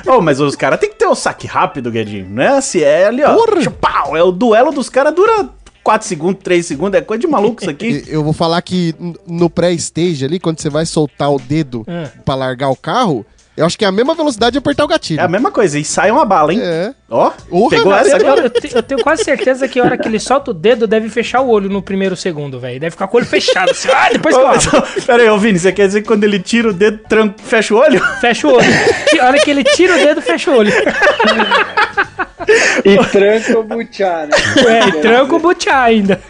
Oh, 0.07 0.21
mas 0.21 0.39
os 0.39 0.55
caras 0.55 0.79
tem 0.79 0.91
que 0.91 0.97
ter 0.97 1.07
o 1.07 1.15
saque 1.15 1.47
rápido, 1.47 1.91
Guedinho. 1.91 2.29
Não 2.29 2.43
é 2.43 2.49
assim, 2.59 2.81
é 2.81 3.07
ali, 3.07 3.25
ó. 3.25 3.35
Porra! 3.35 4.19
É 4.19 4.23
o 4.23 4.31
duelo 4.31 4.71
dos 4.71 4.89
caras 4.89 5.15
dura 5.15 5.49
4 5.85 6.09
segundos, 6.09 6.43
3 6.43 6.65
segundos, 6.67 6.99
é 6.99 7.03
coisa 7.03 7.21
de 7.21 7.27
maluco 7.29 7.61
isso 7.63 7.71
aqui. 7.71 8.03
Eu 8.09 8.25
vou 8.25 8.33
falar 8.33 8.61
que 8.63 8.95
no 9.27 9.49
pré-stage 9.51 10.25
ali, 10.25 10.41
quando 10.41 10.59
você 10.61 10.71
vai 10.71 10.87
soltar 10.87 11.31
o 11.33 11.39
dedo 11.39 11.85
É. 11.87 12.09
pra 12.25 12.35
largar 12.35 12.71
o 12.71 12.77
carro, 12.77 13.25
eu 13.57 13.65
acho 13.65 13.79
que 13.79 13.85
é 13.85 13.89
a 13.89 13.93
mesma 13.93 14.17
velocidade 14.17 14.51
de 14.55 14.59
apertar 14.59 14.83
o 14.85 14.89
gatilho. 14.89 15.21
É 15.21 15.23
a 15.23 15.29
mesma 15.29 15.49
coisa, 15.53 15.79
e 15.79 15.85
sai 15.85 16.11
uma 16.11 16.25
bala, 16.25 16.53
hein? 16.53 16.59
É. 16.61 16.93
Ó, 17.09 17.31
Porra, 17.49 17.71
pegou 17.77 17.95
essa 17.95 18.09
Eu, 18.11 18.17
agora? 18.17 18.41
eu 18.53 18.71
eu 18.75 18.83
tenho 18.83 19.01
quase 19.01 19.23
certeza 19.23 19.69
que 19.69 19.79
a 19.79 19.85
hora 19.85 19.97
que 19.97 20.09
ele 20.09 20.19
solta 20.19 20.51
o 20.51 20.55
dedo, 20.55 20.89
deve 20.89 21.09
fechar 21.09 21.41
o 21.41 21.49
olho 21.51 21.71
no 21.71 21.81
primeiro 21.81 22.17
segundo, 22.17 22.59
velho. 22.59 22.81
Deve 22.81 22.91
ficar 22.91 23.07
com 23.07 23.17
o 23.17 23.21
olho 23.21 23.29
fechado. 23.29 23.71
Assim, 23.71 23.89
ah, 23.93 24.09
depois 24.11 24.35
que 24.35 24.41
eu 24.41 24.49
abro. 24.49 24.83
Pera 25.07 25.23
aí, 25.23 25.29
ô 25.31 25.39
Vini, 25.39 25.57
você 25.61 25.71
quer 25.71 25.87
dizer 25.87 26.01
que 26.03 26.09
quando 26.09 26.25
ele 26.25 26.41
tira 26.41 26.71
o 26.71 26.73
dedo, 26.73 26.99
tran- 27.09 27.33
fecha 27.45 27.73
o 27.75 27.79
olho? 27.79 28.01
Fecha 28.21 28.49
o 28.49 28.55
olho. 28.55 28.67
A 29.21 29.27
hora 29.27 29.39
que 29.39 29.51
ele 29.53 29.63
tira 29.63 29.95
o 29.95 29.99
dedo, 29.99 30.21
fecha 30.21 30.51
o 30.51 30.57
olho. 30.57 30.73
E 32.85 32.97
tranca 33.11 33.59
o 33.59 33.65
butiá, 33.65 34.27
né? 34.27 34.37
É, 34.67 34.89
e 34.89 34.93
tranca 35.01 35.37
o 35.37 35.39
butiá 35.39 35.83
ainda. 35.83 36.21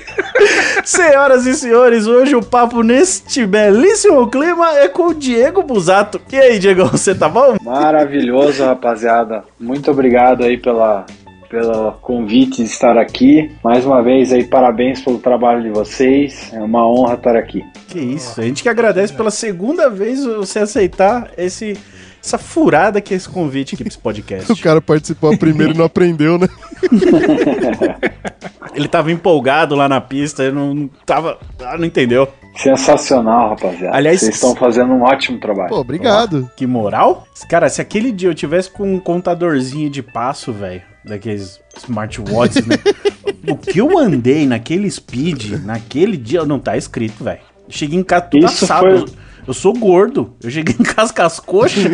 Senhoras 0.85 1.47
e 1.47 1.55
senhores, 1.55 2.07
hoje 2.07 2.35
o 2.35 2.43
papo 2.43 2.83
neste 2.83 3.47
belíssimo 3.47 4.29
clima 4.29 4.79
é 4.79 4.89
com 4.89 5.09
o 5.09 5.15
Diego 5.15 5.63
Busato. 5.63 6.21
E 6.33 6.37
aí, 6.37 6.59
Diego, 6.59 6.85
você 6.87 7.15
tá 7.15 7.29
bom? 7.29 7.57
Maravilhoso, 7.63 8.65
rapaziada. 8.65 9.45
Muito 9.59 9.91
obrigado 9.91 10.45
aí 10.45 10.57
pela, 10.57 11.07
pelo 11.49 11.93
convite 11.93 12.63
de 12.63 12.69
estar 12.69 12.99
aqui. 12.99 13.51
Mais 13.63 13.85
uma 13.85 14.03
vez 14.03 14.33
aí, 14.33 14.45
parabéns 14.45 15.01
pelo 15.01 15.19
trabalho 15.19 15.63
de 15.63 15.71
vocês. 15.71 16.53
É 16.53 16.59
uma 16.59 16.87
honra 16.87 17.15
estar 17.15 17.37
aqui. 17.37 17.65
Que 17.89 17.99
isso, 18.01 18.41
a 18.41 18.45
gente 18.45 18.63
que 18.63 18.69
agradece 18.69 19.13
pela 19.13 19.31
segunda 19.31 19.89
vez 19.89 20.25
você 20.25 20.61
aceitar 20.61 21.31
esse, 21.39 21.79
essa 22.25 22.39
furada 22.39 23.01
que 23.03 23.13
é 23.13 23.17
esse 23.17 23.29
convite 23.29 23.75
aqui 23.75 23.85
pra 23.85 23.89
esse 23.89 23.99
podcast. 23.99 24.51
O 24.55 24.57
cara 24.65 24.81
participou 24.81 25.37
primeiro 25.37 25.75
e 25.75 25.77
não 25.77 25.85
aprendeu, 25.85 26.39
né? 26.39 26.49
Ele 28.75 28.89
tava 28.89 29.13
empolgado 29.13 29.75
lá 29.75 29.89
na 29.89 30.01
pista, 30.01 30.43
ele 30.43 30.55
não, 30.55 30.75
não 30.75 30.91
tava. 31.07 31.39
Ah, 31.61 31.79
não 31.79 31.85
entendeu. 31.85 32.27
Sensacional, 32.57 33.51
rapaziada. 33.51 33.97
Aliás, 33.97 34.19
vocês 34.21 34.35
estão 34.35 34.57
fazendo 34.57 34.93
um 34.93 35.03
ótimo 35.03 35.39
trabalho. 35.39 35.69
Pô, 35.69 35.79
obrigado. 35.79 36.51
Que 36.57 36.67
moral? 36.67 37.25
Cara, 37.49 37.69
se 37.69 37.81
aquele 37.81 38.11
dia 38.11 38.29
eu 38.29 38.35
tivesse 38.35 38.69
com 38.71 38.95
um 38.95 38.99
contadorzinho 38.99 39.89
de 39.89 40.03
passo, 40.03 40.53
velho, 40.53 40.83
daqueles 41.05 41.61
smartwatches, 41.77 42.67
né? 42.67 42.77
o 43.49 43.57
que 43.57 43.79
eu 43.79 43.97
andei 43.97 44.45
naquele 44.45 44.91
speed, 44.91 45.53
naquele 45.65 46.17
dia, 46.17 46.45
não 46.45 46.59
tá 46.59 46.77
escrito, 46.77 47.23
velho. 47.23 47.41
Cheguei 47.69 47.99
em 47.99 48.03
casa 48.05 48.23
tudo 48.27 48.47
Isso 48.47 48.65
assado. 48.65 49.07
foi- 49.07 49.24
Eu 49.47 49.55
sou 49.55 49.73
gordo. 49.75 50.35
Eu 50.43 50.51
cheguei 50.51 50.75
em 50.79 50.83
casa 50.83 51.13
com 51.13 51.23
as 51.23 51.39
coxas. 51.41 51.85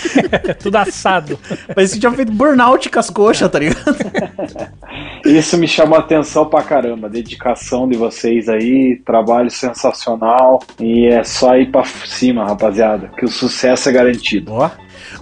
Tudo 0.62 0.76
assado. 0.76 1.38
Parece 1.74 1.94
que 1.94 2.00
tinha 2.00 2.12
feito 2.12 2.32
burnout 2.32 2.88
com 2.88 2.98
as 2.98 3.10
coxas, 3.10 3.50
tá 3.50 3.58
ligado? 3.58 3.96
Isso 5.24 5.58
me 5.58 5.68
chamou 5.68 5.96
a 5.96 6.00
atenção 6.00 6.46
pra 6.46 6.62
caramba. 6.62 7.08
Dedicação 7.08 7.88
de 7.88 7.96
vocês 7.96 8.48
aí, 8.48 8.96
trabalho 9.04 9.50
sensacional. 9.50 10.62
E 10.80 11.06
é 11.06 11.22
só 11.22 11.56
ir 11.56 11.70
pra 11.70 11.84
cima, 11.84 12.46
rapaziada, 12.46 13.10
que 13.16 13.24
o 13.24 13.28
sucesso 13.28 13.88
é 13.88 13.92
garantido. 13.92 14.52
Ó. 14.52 14.70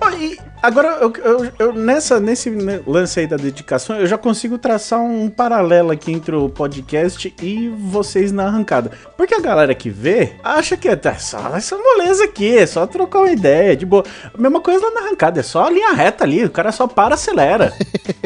Ó, 0.00 0.10
e 0.10 0.38
agora, 0.66 0.88
eu, 1.00 1.12
eu- 1.24 1.52
eu- 1.58 1.72
nessa, 1.72 2.18
nesse 2.18 2.50
né, 2.50 2.80
lance 2.86 3.20
aí 3.20 3.26
da 3.26 3.36
dedicação, 3.36 3.96
eu 3.96 4.06
já 4.06 4.16
consigo 4.18 4.58
traçar 4.58 5.00
um 5.00 5.28
paralelo 5.28 5.90
aqui 5.90 6.10
entre 6.12 6.34
o 6.34 6.48
podcast 6.48 7.32
e 7.42 7.68
vocês 7.68 8.32
na 8.32 8.46
arrancada. 8.46 8.90
Porque 9.16 9.34
a 9.34 9.40
galera 9.40 9.74
que 9.74 9.90
vê 9.90 10.32
acha 10.42 10.76
que 10.76 10.88
é 10.88 10.96
tá, 10.96 11.14
só 11.16 11.54
essa 11.56 11.76
moleza 11.76 12.24
aqui, 12.24 12.56
é 12.58 12.66
só 12.66 12.86
trocar 12.86 13.20
uma 13.20 13.30
ideia, 13.30 13.76
de 13.76 13.86
boa. 13.86 14.04
Mesma 14.38 14.60
coisa 14.60 14.84
lá 14.86 14.90
na 14.92 15.00
arrancada, 15.06 15.40
é 15.40 15.42
só 15.42 15.64
a 15.64 15.70
linha 15.70 15.92
reta 15.92 16.24
ali, 16.24 16.44
o 16.44 16.50
cara 16.50 16.72
só 16.72 16.86
para, 16.86 17.14
acelera. 17.14 17.72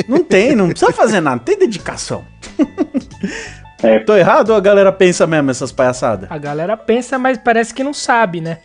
Não 0.09 0.23
tem, 0.25 0.55
não 0.57 0.69
precisa 0.71 0.93
fazer 0.93 1.21
nada, 1.21 1.41
tem 1.45 1.59
dedicação. 1.59 2.25
É. 3.83 3.99
Tô 4.01 4.17
errado 4.17 4.51
ou 4.51 4.57
a 4.57 4.61
galera 4.61 4.93
pensa 4.93 5.27
mesmo 5.27 5.51
essas 5.51 5.71
palhaçadas? 5.71 6.31
A 6.31 6.39
galera 6.39 6.77
pensa, 6.77 7.19
mas 7.19 7.39
parece 7.39 7.73
que 7.73 7.85
não 7.85 7.95
sabe, 7.95 8.41
né? 8.41 8.59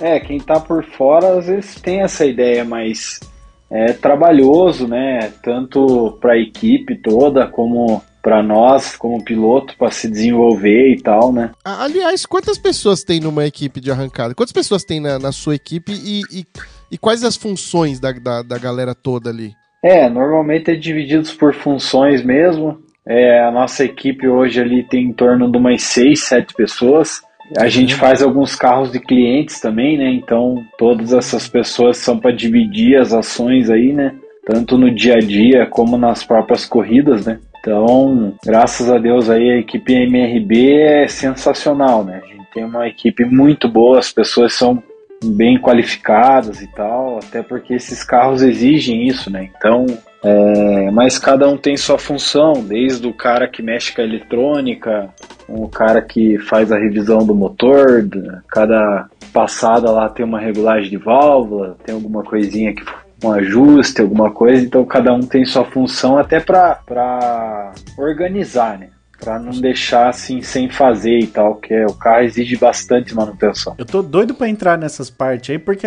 É, 0.00 0.18
quem 0.18 0.40
tá 0.40 0.58
por 0.58 0.84
fora 0.84 1.38
às 1.38 1.46
vezes 1.46 1.76
tem 1.76 2.02
essa 2.02 2.26
ideia, 2.26 2.64
mas 2.64 3.20
é 3.70 3.92
trabalhoso, 3.92 4.88
né? 4.88 5.32
Tanto 5.42 6.18
para 6.20 6.32
a 6.32 6.38
equipe 6.38 6.96
toda 6.96 7.46
como 7.46 8.02
para 8.22 8.42
nós, 8.42 8.96
como 8.96 9.22
piloto, 9.22 9.76
para 9.76 9.90
se 9.90 10.08
desenvolver 10.08 10.94
e 10.94 11.02
tal, 11.02 11.32
né? 11.32 11.50
Aliás, 11.62 12.24
quantas 12.24 12.56
pessoas 12.56 13.04
tem 13.04 13.20
numa 13.20 13.44
equipe 13.44 13.80
de 13.80 13.90
arrancada? 13.90 14.34
Quantas 14.34 14.52
pessoas 14.52 14.82
tem 14.82 14.98
na, 14.98 15.18
na 15.18 15.30
sua 15.30 15.54
equipe 15.54 15.92
e, 15.92 16.22
e, 16.32 16.46
e 16.90 16.96
quais 16.96 17.22
as 17.22 17.36
funções 17.36 18.00
da, 18.00 18.12
da, 18.12 18.42
da 18.42 18.58
galera 18.58 18.94
toda 18.94 19.28
ali? 19.28 19.52
É, 19.82 20.08
normalmente 20.08 20.70
é 20.70 20.74
divididos 20.74 21.34
por 21.34 21.52
funções 21.52 22.24
mesmo. 22.24 22.82
É, 23.06 23.40
a 23.40 23.50
nossa 23.50 23.84
equipe 23.84 24.26
hoje 24.26 24.60
ali 24.60 24.82
tem 24.82 25.04
em 25.04 25.12
torno 25.12 25.50
de 25.50 25.58
umas 25.58 25.82
6, 25.82 26.20
7 26.20 26.54
pessoas. 26.54 27.22
A 27.58 27.68
gente 27.68 27.94
faz 27.94 28.22
alguns 28.22 28.56
carros 28.56 28.90
de 28.90 28.98
clientes 28.98 29.60
também, 29.60 29.98
né? 29.98 30.10
Então 30.10 30.64
todas 30.78 31.12
essas 31.12 31.46
pessoas 31.46 31.98
são 31.98 32.18
para 32.18 32.32
dividir 32.32 32.96
as 32.98 33.12
ações 33.12 33.68
aí, 33.68 33.92
né? 33.92 34.14
Tanto 34.46 34.78
no 34.78 34.90
dia 34.90 35.14
a 35.14 35.20
dia 35.20 35.66
como 35.66 35.98
nas 35.98 36.24
próprias 36.24 36.64
corridas, 36.64 37.26
né? 37.26 37.38
Então, 37.60 38.34
graças 38.44 38.90
a 38.90 38.98
Deus 38.98 39.30
aí 39.30 39.50
a 39.50 39.56
equipe 39.56 39.94
MRB 39.94 40.72
é 40.72 41.08
sensacional, 41.08 42.04
né? 42.04 42.20
A 42.22 42.26
gente 42.26 42.46
tem 42.52 42.64
uma 42.64 42.86
equipe 42.86 43.24
muito 43.24 43.68
boa, 43.68 43.98
as 43.98 44.12
pessoas 44.12 44.52
são 44.54 44.82
bem 45.24 45.58
qualificadas 45.58 46.60
e 46.60 46.66
tal, 46.66 47.18
até 47.18 47.42
porque 47.42 47.72
esses 47.72 48.04
carros 48.04 48.42
exigem 48.42 49.06
isso, 49.06 49.30
né? 49.30 49.48
Então, 49.56 49.86
é, 50.24 50.90
mas 50.90 51.18
cada 51.18 51.48
um 51.48 51.56
tem 51.56 51.76
sua 51.76 51.98
função, 51.98 52.54
desde 52.54 53.06
o 53.06 53.12
cara 53.12 53.46
que 53.46 53.62
mexe 53.62 53.94
com 53.94 54.00
a 54.00 54.04
eletrônica, 54.04 55.08
o 55.48 55.68
cara 55.68 56.00
que 56.00 56.38
faz 56.38 56.72
a 56.72 56.78
revisão 56.78 57.18
do 57.18 57.34
motor, 57.34 58.02
da- 58.02 58.40
cada 58.48 59.06
passada 59.32 59.90
lá 59.90 60.08
tem 60.08 60.24
uma 60.24 60.40
regulagem 60.40 60.88
de 60.90 60.96
válvula, 60.96 61.76
tem 61.84 61.94
alguma 61.94 62.22
coisinha 62.22 62.74
que 62.74 62.82
um 63.22 63.32
ajuste, 63.32 64.00
alguma 64.02 64.30
coisa, 64.30 64.62
então 64.64 64.84
cada 64.84 65.12
um 65.12 65.20
tem 65.20 65.44
sua 65.46 65.64
função 65.64 66.18
até 66.18 66.40
para 66.40 67.72
organizar, 67.96 68.78
né? 68.78 68.88
Para 69.18 69.38
não 69.38 69.52
deixar 69.52 70.08
assim 70.10 70.42
sem 70.42 70.68
fazer 70.68 71.18
e 71.20 71.26
tal, 71.26 71.54
que 71.54 71.72
é, 71.72 71.86
o 71.86 71.94
carro 71.94 72.24
exige 72.24 72.56
bastante 72.58 73.14
manutenção. 73.14 73.74
Eu 73.78 73.86
tô 73.86 74.02
doido 74.02 74.34
pra 74.34 74.48
entrar 74.48 74.76
nessas 74.76 75.08
partes 75.08 75.50
aí, 75.50 75.58
porque 75.58 75.86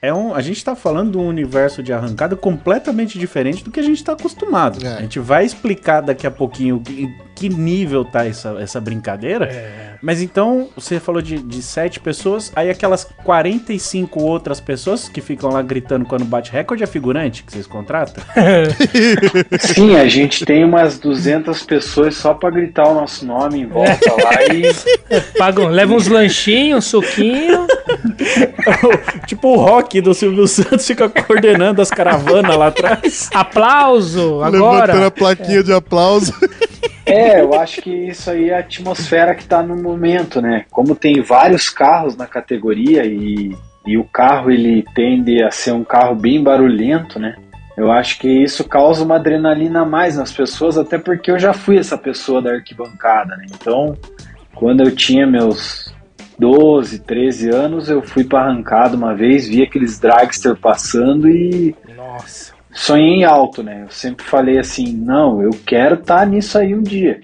é, 0.00 0.08
é 0.08 0.14
um, 0.14 0.34
a 0.34 0.40
gente 0.40 0.64
tá 0.64 0.74
falando 0.74 1.12
de 1.12 1.18
um 1.18 1.26
universo 1.26 1.82
de 1.82 1.92
arrancada 1.92 2.36
completamente 2.36 3.18
diferente 3.18 3.64
do 3.64 3.70
que 3.70 3.80
a 3.80 3.82
gente 3.82 4.02
tá 4.02 4.12
acostumado. 4.12 4.84
É. 4.84 4.96
A 4.96 5.00
gente 5.02 5.18
vai 5.18 5.44
explicar 5.44 6.00
daqui 6.00 6.26
a 6.26 6.30
pouquinho 6.30 6.82
em 6.88 7.12
que 7.38 7.48
nível 7.48 8.04
tá 8.04 8.26
essa, 8.26 8.56
essa 8.58 8.80
brincadeira. 8.80 9.46
É. 9.46 9.88
Mas 10.02 10.20
então, 10.20 10.68
você 10.74 11.00
falou 11.00 11.22
de, 11.22 11.38
de 11.38 11.62
sete 11.62 11.98
pessoas, 12.00 12.52
aí 12.54 12.70
aquelas 12.70 13.04
45 13.24 14.20
outras 14.22 14.60
pessoas 14.60 15.08
que 15.08 15.20
ficam 15.20 15.50
lá 15.50 15.62
gritando 15.62 16.04
quando 16.04 16.24
bate 16.24 16.52
recorde 16.52 16.84
é 16.84 16.86
figurante 16.86 17.42
que 17.42 17.52
vocês 17.52 17.66
contratam? 17.66 18.22
Sim, 19.58 19.96
a 19.96 20.06
gente 20.08 20.44
tem 20.44 20.64
umas 20.64 20.98
200 20.98 21.62
pessoas 21.64 22.16
só 22.16 22.34
para 22.34 22.50
gritar 22.50 22.88
o 22.88 22.94
nosso 22.94 23.24
nome 23.24 23.60
em 23.60 23.66
volta 23.66 24.12
lá 24.22 24.54
e 24.54 25.38
Pagam, 25.38 25.68
leva 25.68 25.94
uns 25.94 26.06
lanchinhos, 26.06 26.78
um 26.78 26.80
suquinho. 26.80 27.66
tipo 29.26 29.48
o 29.48 29.56
rock 29.56 29.87
do 30.02 30.14
Silvio 30.14 30.46
Santos 30.46 30.86
fica 30.86 31.08
coordenando 31.08 31.80
as 31.80 31.90
caravanas 31.90 32.56
lá 32.56 32.68
atrás. 32.68 33.30
Aplauso, 33.34 34.38
Levantando 34.38 34.64
agora. 34.64 35.06
a 35.06 35.10
plaquinha 35.10 35.62
de 35.62 35.72
aplauso. 35.72 36.32
É, 37.06 37.40
eu 37.40 37.54
acho 37.54 37.80
que 37.80 37.90
isso 37.90 38.30
aí 38.30 38.50
é 38.50 38.56
a 38.56 38.58
atmosfera 38.58 39.34
que 39.34 39.44
tá 39.44 39.62
no 39.62 39.74
momento, 39.76 40.42
né? 40.42 40.66
Como 40.70 40.94
tem 40.94 41.22
vários 41.22 41.70
carros 41.70 42.16
na 42.16 42.26
categoria 42.26 43.06
e, 43.06 43.56
e 43.86 43.96
o 43.96 44.04
carro 44.04 44.50
ele 44.50 44.84
tende 44.94 45.42
a 45.42 45.50
ser 45.50 45.72
um 45.72 45.84
carro 45.84 46.14
bem 46.14 46.42
barulhento, 46.42 47.18
né? 47.18 47.36
Eu 47.78 47.90
acho 47.90 48.18
que 48.18 48.28
isso 48.28 48.64
causa 48.64 49.04
uma 49.04 49.16
adrenalina 49.16 49.82
a 49.82 49.86
mais 49.86 50.16
nas 50.16 50.32
pessoas, 50.32 50.76
até 50.76 50.98
porque 50.98 51.30
eu 51.30 51.38
já 51.38 51.52
fui 51.52 51.78
essa 51.78 51.96
pessoa 51.96 52.42
da 52.42 52.50
arquibancada, 52.50 53.36
né? 53.36 53.46
Então, 53.54 53.96
quando 54.54 54.82
eu 54.82 54.90
tinha 54.90 55.26
meus 55.26 55.94
12, 56.38 57.00
13 57.00 57.50
anos, 57.50 57.88
eu 57.88 58.00
fui 58.02 58.24
pra 58.24 58.42
arrancada 58.42 58.96
uma 58.96 59.14
vez, 59.14 59.48
vi 59.48 59.62
aqueles 59.62 59.98
dragster 59.98 60.56
passando 60.56 61.28
e 61.28 61.74
Nossa. 61.96 62.52
sonhei 62.72 63.24
alto, 63.24 63.62
né? 63.62 63.82
Eu 63.84 63.90
sempre 63.90 64.24
falei 64.24 64.58
assim, 64.58 64.92
não, 64.92 65.42
eu 65.42 65.50
quero 65.66 65.96
estar 65.96 66.26
nisso 66.26 66.56
aí 66.58 66.74
um 66.74 66.82
dia. 66.82 67.20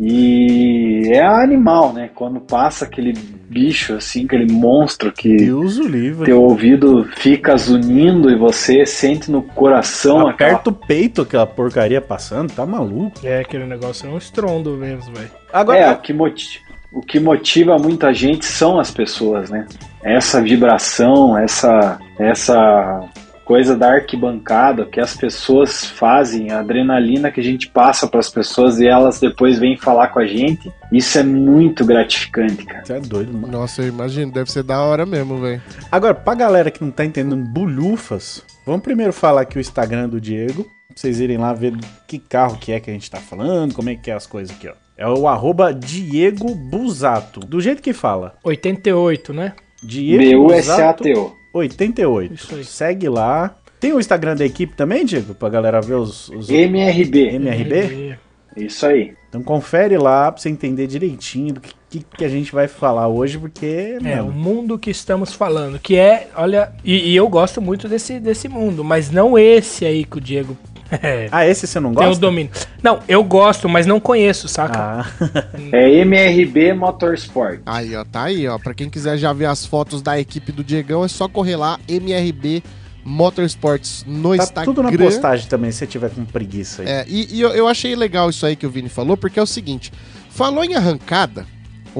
E 0.00 1.10
é 1.12 1.24
animal, 1.24 1.92
né? 1.92 2.08
Quando 2.14 2.40
passa 2.40 2.84
aquele 2.84 3.12
bicho 3.12 3.94
assim, 3.94 4.26
aquele 4.26 4.50
monstro 4.52 5.10
que 5.10 5.36
Deus 5.36 5.78
o 5.78 5.88
livre. 5.88 6.26
teu 6.26 6.40
ouvido 6.42 7.04
fica 7.16 7.56
zunindo 7.56 8.30
e 8.30 8.36
você 8.36 8.84
sente 8.86 9.30
no 9.30 9.42
coração 9.42 10.28
aquela 10.28 10.52
Aperta 10.52 10.70
o 10.70 10.72
peito 10.72 11.22
aquela 11.22 11.46
porcaria 11.46 12.00
passando, 12.00 12.52
tá 12.52 12.64
maluco. 12.64 13.18
É, 13.24 13.40
aquele 13.40 13.64
negócio 13.66 14.06
é 14.08 14.12
um 14.12 14.18
estrondo 14.18 14.72
mesmo, 14.76 15.12
velho. 15.14 15.30
Agora, 15.52 15.78
É, 15.78 15.90
o 15.90 15.96
que, 15.98 16.12
moti- 16.12 16.60
o 16.92 17.00
que 17.00 17.20
motiva 17.20 17.76
muita 17.76 18.12
gente 18.12 18.44
são 18.46 18.78
as 18.78 18.90
pessoas, 18.90 19.50
né? 19.50 19.66
Essa 20.02 20.40
vibração, 20.40 21.36
essa, 21.36 21.98
essa 22.18 23.08
coisa 23.48 23.74
da 23.74 23.94
arquibancada 23.94 24.84
que 24.84 25.00
as 25.00 25.16
pessoas 25.16 25.86
fazem, 25.86 26.50
a 26.50 26.60
adrenalina 26.60 27.30
que 27.30 27.40
a 27.40 27.42
gente 27.42 27.66
passa 27.66 28.06
para 28.06 28.20
as 28.20 28.28
pessoas 28.28 28.78
e 28.78 28.86
elas 28.86 29.18
depois 29.18 29.58
vêm 29.58 29.74
falar 29.74 30.08
com 30.08 30.18
a 30.18 30.26
gente, 30.26 30.70
isso 30.92 31.18
é 31.18 31.22
muito 31.22 31.82
gratificante, 31.82 32.66
cara. 32.66 32.84
você 32.84 32.92
é 32.92 33.00
doido, 33.00 33.32
mano. 33.32 33.48
Nossa, 33.48 33.80
eu 33.80 33.88
imagino, 33.88 34.30
deve 34.30 34.52
ser 34.52 34.62
da 34.62 34.82
hora 34.82 35.06
mesmo, 35.06 35.40
velho. 35.40 35.62
Agora, 35.90 36.14
pra 36.14 36.34
galera 36.34 36.70
que 36.70 36.84
não 36.84 36.90
tá 36.90 37.06
entendendo 37.06 37.42
bulhufas, 37.42 38.44
vamos 38.66 38.82
primeiro 38.82 39.14
falar 39.14 39.40
aqui 39.42 39.56
o 39.56 39.60
Instagram 39.60 40.10
do 40.10 40.20
Diego, 40.20 40.64
pra 40.64 40.96
vocês 40.96 41.18
irem 41.18 41.38
lá 41.38 41.54
ver 41.54 41.74
que 42.06 42.18
carro 42.18 42.58
que 42.58 42.70
é 42.70 42.80
que 42.80 42.90
a 42.90 42.92
gente 42.92 43.10
tá 43.10 43.18
falando, 43.18 43.72
como 43.72 43.88
é 43.88 43.96
que 43.96 44.10
é 44.10 44.14
as 44.14 44.26
coisas 44.26 44.54
aqui, 44.54 44.68
ó. 44.68 44.87
É 44.98 45.06
o 45.06 45.28
arroba 45.28 45.72
Diego 45.72 46.56
Busato. 46.56 47.38
Do 47.38 47.60
jeito 47.60 47.80
que 47.80 47.92
fala. 47.92 48.34
88, 48.42 49.32
né? 49.32 49.52
Diego 49.80 50.48
Busato 50.48 51.04
B-U-S-A-T-O. 51.04 51.36
88. 51.52 52.34
Isso 52.34 52.54
aí. 52.56 52.64
Segue 52.64 53.08
lá. 53.08 53.54
Tem 53.78 53.92
o 53.92 54.00
Instagram 54.00 54.34
da 54.34 54.44
equipe 54.44 54.74
também, 54.74 55.04
Diego? 55.04 55.34
Pra 55.34 55.48
galera 55.48 55.80
ver 55.80 55.94
os, 55.94 56.28
os 56.30 56.50
MRB. 56.50 57.36
MRB? 57.36 58.18
Isso 58.56 58.84
aí. 58.86 59.14
Então 59.28 59.42
confere 59.42 59.96
lá 59.98 60.32
pra 60.32 60.40
você 60.40 60.48
entender 60.48 60.86
direitinho 60.86 61.54
do 61.54 61.60
que, 61.60 61.74
que, 62.16 62.24
a 62.24 62.28
gente 62.28 62.50
vai 62.50 62.66
falar 62.66 63.08
hoje, 63.08 63.38
porque, 63.38 63.98
É, 64.02 64.20
o 64.22 64.26
mano, 64.26 64.32
mundo 64.32 64.78
que 64.78 64.90
estamos 64.90 65.32
falando, 65.32 65.78
que 65.78 65.96
é, 65.96 66.28
olha, 66.34 66.72
e, 66.82 67.10
e 67.10 67.16
eu 67.16 67.28
gosto 67.28 67.60
muito 67.60 67.88
desse, 67.88 68.18
desse 68.18 68.48
mundo, 68.48 68.82
mas 68.82 69.10
não 69.10 69.38
esse 69.38 69.84
aí 69.84 70.04
que 70.04 70.16
o 70.16 70.20
Diego 70.20 70.56
é, 71.02 71.28
Ah, 71.30 71.46
esse 71.46 71.66
você 71.66 71.78
não 71.80 71.94
tem 71.94 72.04
o 72.04 72.08
gosta? 72.08 72.20
domínio. 72.20 72.50
Não, 72.82 73.00
eu 73.08 73.22
gosto, 73.24 73.68
mas 73.68 73.86
não 73.86 73.98
conheço, 74.00 74.48
saca? 74.48 74.78
Ah, 74.78 75.06
É 75.72 75.90
MRB 76.00 76.72
Motorsport. 76.74 77.60
Aí, 77.66 77.94
ó, 77.96 78.04
tá 78.04 78.24
aí, 78.24 78.46
ó. 78.48 78.58
Pra 78.58 78.74
quem 78.74 78.88
quiser 78.88 79.16
já 79.18 79.32
ver 79.32 79.46
as 79.46 79.64
fotos 79.66 80.00
da 80.02 80.18
equipe 80.18 80.50
do 80.52 80.64
Diegão, 80.64 81.04
é 81.04 81.08
só 81.08 81.28
correr 81.28 81.56
lá, 81.56 81.78
MRB 81.88 82.62
Motorsports 83.04 84.04
no 84.06 84.36
tá 84.36 84.42
Instagram. 84.44 84.74
tudo 84.74 84.82
na 84.82 84.92
postagem 84.96 85.46
também, 85.48 85.70
se 85.72 85.78
você 85.78 85.86
tiver 85.86 86.10
com 86.10 86.24
preguiça 86.24 86.82
aí. 86.82 86.88
É, 86.88 87.04
e, 87.08 87.36
e 87.36 87.40
eu, 87.40 87.50
eu 87.50 87.66
achei 87.66 87.96
legal 87.96 88.28
isso 88.30 88.44
aí 88.44 88.54
que 88.54 88.66
o 88.66 88.70
Vini 88.70 88.88
falou, 88.88 89.16
porque 89.16 89.38
é 89.38 89.42
o 89.42 89.46
seguinte: 89.46 89.90
falou 90.30 90.62
em 90.62 90.74
arrancada, 90.74 91.46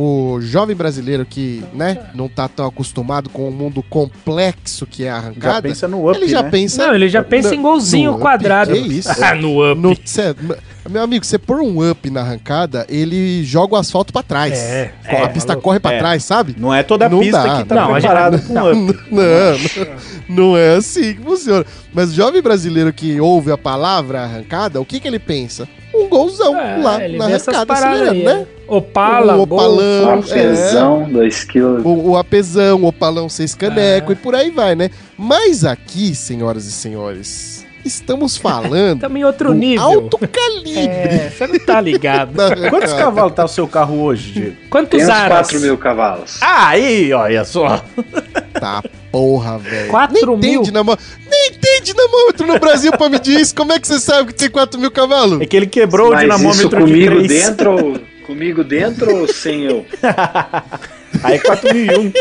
o 0.01 0.41
jovem 0.41 0.77
brasileiro 0.77 1.27
que, 1.27 1.65
né, 1.75 1.99
não 2.15 2.29
tá 2.29 2.47
tão 2.47 2.67
acostumado 2.67 3.29
com 3.31 3.49
o 3.49 3.51
mundo 3.53 3.83
complexo 3.83 4.87
que 4.87 5.05
é 5.05 5.11
a 5.11 5.15
Já 5.15 5.19
arrancada, 5.19 5.63
pensa 5.69 5.89
no 5.89 6.09
up, 6.09 6.17
ele 6.17 6.29
já 6.29 6.43
né? 6.43 6.51
pensa. 6.51 6.87
Não, 6.87 6.95
ele 6.95 7.09
já 7.09 7.25
pensa 7.25 7.53
em 7.55 7.61
golzinho 7.61 8.11
no 8.11 8.17
up, 8.17 8.23
quadrado. 8.23 8.73
que 8.73 8.79
isso? 8.79 9.09
Ah, 9.21 9.35
no 9.35 9.73
up. 9.73 9.81
no- 9.81 9.97
cê- 10.05 10.37
Meu 10.89 11.03
amigo, 11.03 11.25
você 11.25 11.37
pôr 11.39 11.61
um 11.61 11.91
up 11.91 12.09
na 12.11 12.21
arrancada, 12.21 12.87
ele 12.89 13.43
joga 13.45 13.75
o 13.75 13.77
asfalto 13.77 14.13
pra 14.13 14.23
trás. 14.23 14.53
É, 14.57 14.93
a 15.05 15.13
é, 15.15 15.29
pista 15.29 15.49
maluco. 15.49 15.65
corre 15.65 15.81
pra 15.81 15.93
É. 15.95 15.99
trás, 15.99 16.23
sabe? 16.25 16.55
Não 16.57 16.73
é 16.73 16.83
toda 16.85 17.07
a 17.07 17.09
Não 17.09 17.19
pista 17.19 17.43
dá. 17.43 17.57
que 17.59 17.65
tá 17.69 17.75
Não, 17.75 17.95
a 17.95 18.01
gente- 18.01 18.09
preparada 18.09 18.39
com 18.39 18.53
Não, 18.53 18.73
up. 18.73 18.99
não, 19.11 20.37
não 20.51 20.57
é 20.57 20.77
assim 20.77 21.15
que 21.15 21.23
funciona. 21.23 21.67
Mas 21.93 22.11
o 22.11 22.15
jovem 22.15 22.41
brasileiro 22.41 22.93
que 22.93 23.21
ouve 23.21 23.51
a 23.51 23.59
palavra 23.59 24.21
arrancada, 24.23 24.81
o 24.81 24.85
que, 24.85 25.01
que 25.01 25.09
ele 25.09 25.19
pensa? 25.19 25.69
Um 25.95 26.09
golzão 26.09 26.59
É, 26.59 26.77
lá 26.77 26.99
na 26.99 27.25
arrancada 27.27 27.67
paradas 27.67 27.71
acelerando, 27.93 28.11
aí, 28.11 28.25
né? 28.25 28.47
é. 28.55 28.59
Opala, 28.71 29.37
O 29.39 29.47
gol, 29.47 29.59
opalão. 29.59 30.23
Fusca. 30.23 30.39
é. 30.39 30.47
Apesão, 30.47 31.09
2 31.11 31.45
quilos. 31.45 31.83
O, 31.85 32.11
o 32.11 32.17
apesão, 32.19 32.83
o 32.83 32.87
opalão 32.89 33.29
seis 33.29 33.55
caneco 33.55 34.11
É. 34.11 34.13
e 34.13 34.17
por 34.17 34.35
aí 34.35 34.51
vai, 34.51 34.75
né? 34.75 34.91
Mas 35.17 35.65
aqui, 35.65 36.15
senhoras 36.15 36.67
e 36.67 36.73
senhores, 36.73 37.58
estamos 37.85 38.37
falando 38.37 39.01
Também 39.01 39.25
outro 39.25 39.53
nível. 39.55 39.83
alto 39.85 40.19
calibre. 40.19 40.79
É, 40.89 41.31
você 41.35 41.47
não 41.47 41.59
tá 41.59 41.81
ligado. 41.81 42.41
arrancada. 42.41 42.71
Quantos 42.71 42.93
cavalos 42.93 43.33
tá 43.35 43.45
o 43.45 43.49
seu 43.49 43.67
carro 43.69 44.01
hoje, 44.03 44.33
Diego? 44.33 44.57
Quantos 44.71 45.01
Tem 45.03 45.11
aras? 45.11 45.49
4 45.49 45.61
mil 45.61 45.79
cavalos. 45.79 46.39
Ah, 46.41 46.69
aí, 46.69 47.13
olha 47.13 47.45
só. 47.45 47.83
Tá 48.59 48.83
porra, 49.13 49.59
velho. 49.59 49.89
Quatro 49.91 50.15
Nem 50.33 50.41
tem 50.41 50.51
mil? 50.53 50.63
dinamo- 50.63 50.99
Nem 51.31 51.53
tem 51.53 51.83
dinamômetro 51.83 52.47
no 52.47 52.59
Brasil 52.59 52.91
pra 52.93 53.09
medir 53.09 53.41
isso. 53.41 53.55
Como 53.55 53.73
é 53.73 53.79
que 53.79 53.87
você 53.87 53.99
sabe 53.99 54.33
que 54.33 54.39
tem 54.39 54.51
4 54.51 54.79
mil 54.81 54.91
cavalos? 54.91 55.41
É 55.41 55.47
que 55.47 55.57
ele 55.57 55.67
quebrou 55.67 56.09
o 56.09 56.13
Mas 56.13 56.25
isso 56.25 56.37
dinamômetro 56.37 56.79
aqui 56.79 56.93
comigo 56.93 57.15
três. 57.25 57.29
dentro, 57.29 58.01
comigo 58.27 58.65
dentro 58.65 59.17
ou 59.17 59.29
sem 59.29 59.63
eu? 59.65 59.87
Aí 61.23 61.39
4001. 61.41 62.13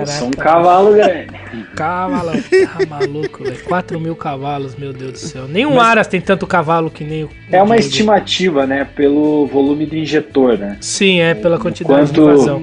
Eu 0.00 0.06
sou 0.06 0.28
um 0.28 0.30
cavalo 0.30 0.92
grande. 0.94 1.26
cavalão. 1.74 2.34
Tá 2.34 2.86
maluco, 2.86 3.44
velho. 3.44 3.64
4 3.64 4.00
mil 4.00 4.14
cavalos, 4.16 4.74
meu 4.76 4.92
Deus 4.92 5.12
do 5.12 5.18
céu. 5.18 5.48
Nenhum 5.48 5.80
Aras 5.80 6.06
tem 6.06 6.20
tanto 6.20 6.46
cavalo 6.46 6.90
que 6.90 7.04
nem 7.04 7.24
o. 7.24 7.30
É 7.50 7.62
uma 7.62 7.76
estimativa, 7.76 8.66
né? 8.66 8.86
Pelo 8.96 9.46
volume 9.46 9.86
do 9.86 9.96
injetor, 9.96 10.58
né? 10.58 10.76
Sim, 10.80 11.20
é 11.20 11.34
pela 11.34 11.58
quantidade 11.58 12.10
de 12.12 12.20
Quanto- 12.20 12.36
vazão. 12.38 12.62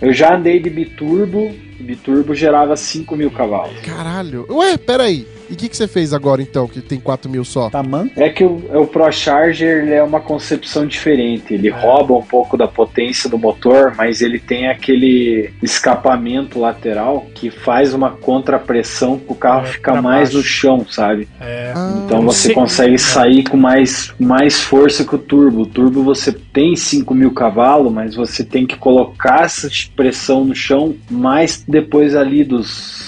Eu 0.00 0.12
já 0.12 0.34
andei 0.36 0.58
de 0.60 0.68
biturbo. 0.70 1.52
Biturbo 1.80 2.34
gerava 2.34 2.76
5 2.76 3.14
mil 3.16 3.30
cavalos. 3.30 3.78
caralho. 3.80 4.46
Ué, 4.50 4.76
peraí. 4.78 5.26
E 5.54 5.56
o 5.56 5.56
que, 5.56 5.68
que 5.68 5.76
você 5.76 5.86
fez 5.86 6.12
agora 6.12 6.42
então, 6.42 6.66
que 6.66 6.80
tem 6.80 6.98
4 6.98 7.30
mil 7.30 7.44
só? 7.44 7.70
Tá 7.70 7.80
manco? 7.80 8.20
É 8.20 8.28
que 8.28 8.42
o, 8.42 8.56
o 8.74 8.88
ProCharger 8.88 9.84
ele 9.84 9.92
é 9.94 10.02
uma 10.02 10.18
concepção 10.20 10.84
diferente. 10.84 11.54
Ele 11.54 11.70
rouba 11.70 12.12
um 12.14 12.22
pouco 12.22 12.56
da 12.56 12.66
potência 12.66 13.30
do 13.30 13.38
motor, 13.38 13.94
mas 13.96 14.20
ele 14.20 14.40
tem 14.40 14.66
aquele 14.68 15.52
escapamento 15.62 16.58
lateral 16.58 17.26
que 17.34 17.50
faz 17.50 17.94
uma 17.94 18.10
contrapressão 18.10 19.16
para 19.16 19.32
o 19.32 19.36
carro 19.36 19.66
É, 19.66 19.68
ficar 19.70 20.02
mais 20.02 20.30
baixo. 20.30 20.38
no 20.38 20.42
chão, 20.42 20.86
sabe? 20.90 21.28
É. 21.40 21.72
Ah, 21.72 22.02
Então 22.04 22.22
você 22.22 22.48
Sim. 22.48 22.54
consegue 22.54 22.98
sair 22.98 23.44
com 23.44 23.56
mais, 23.56 24.12
mais 24.18 24.60
força 24.60 25.04
que 25.04 25.14
o 25.14 25.18
turbo. 25.18 25.62
O 25.62 25.66
turbo 25.66 26.02
você 26.02 26.32
tem 26.32 26.74
5 26.74 27.14
mil 27.14 27.30
cavalos, 27.30 27.92
mas 27.92 28.16
você 28.16 28.42
tem 28.42 28.66
que 28.66 28.76
colocar 28.76 29.44
essa 29.44 29.68
pressão 29.94 30.44
no 30.44 30.54
chão 30.54 30.96
mais 31.08 31.62
depois 31.68 32.16
ali 32.16 32.42
dos, 32.42 33.03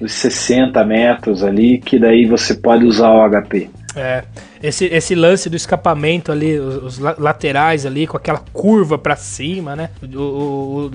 dos 0.00 0.12
60 0.12 0.82
metros 0.84 1.44
ali, 1.44 1.78
que 1.78 1.98
daí 1.98 2.26
você 2.26 2.54
pode 2.54 2.84
usar 2.84 3.10
o 3.10 3.28
HP. 3.28 3.68
É, 3.96 4.24
esse, 4.62 4.84
esse 4.86 5.14
lance 5.14 5.48
do 5.50 5.56
escapamento 5.56 6.30
ali, 6.30 6.58
os, 6.58 6.76
os 6.82 6.98
la- 6.98 7.14
laterais 7.18 7.84
ali, 7.86 8.06
com 8.06 8.16
aquela 8.16 8.42
curva 8.52 8.98
pra 8.98 9.16
cima, 9.16 9.74
né? 9.74 9.90
O, 10.14 10.18
o- 10.18 10.86
o 10.86 10.90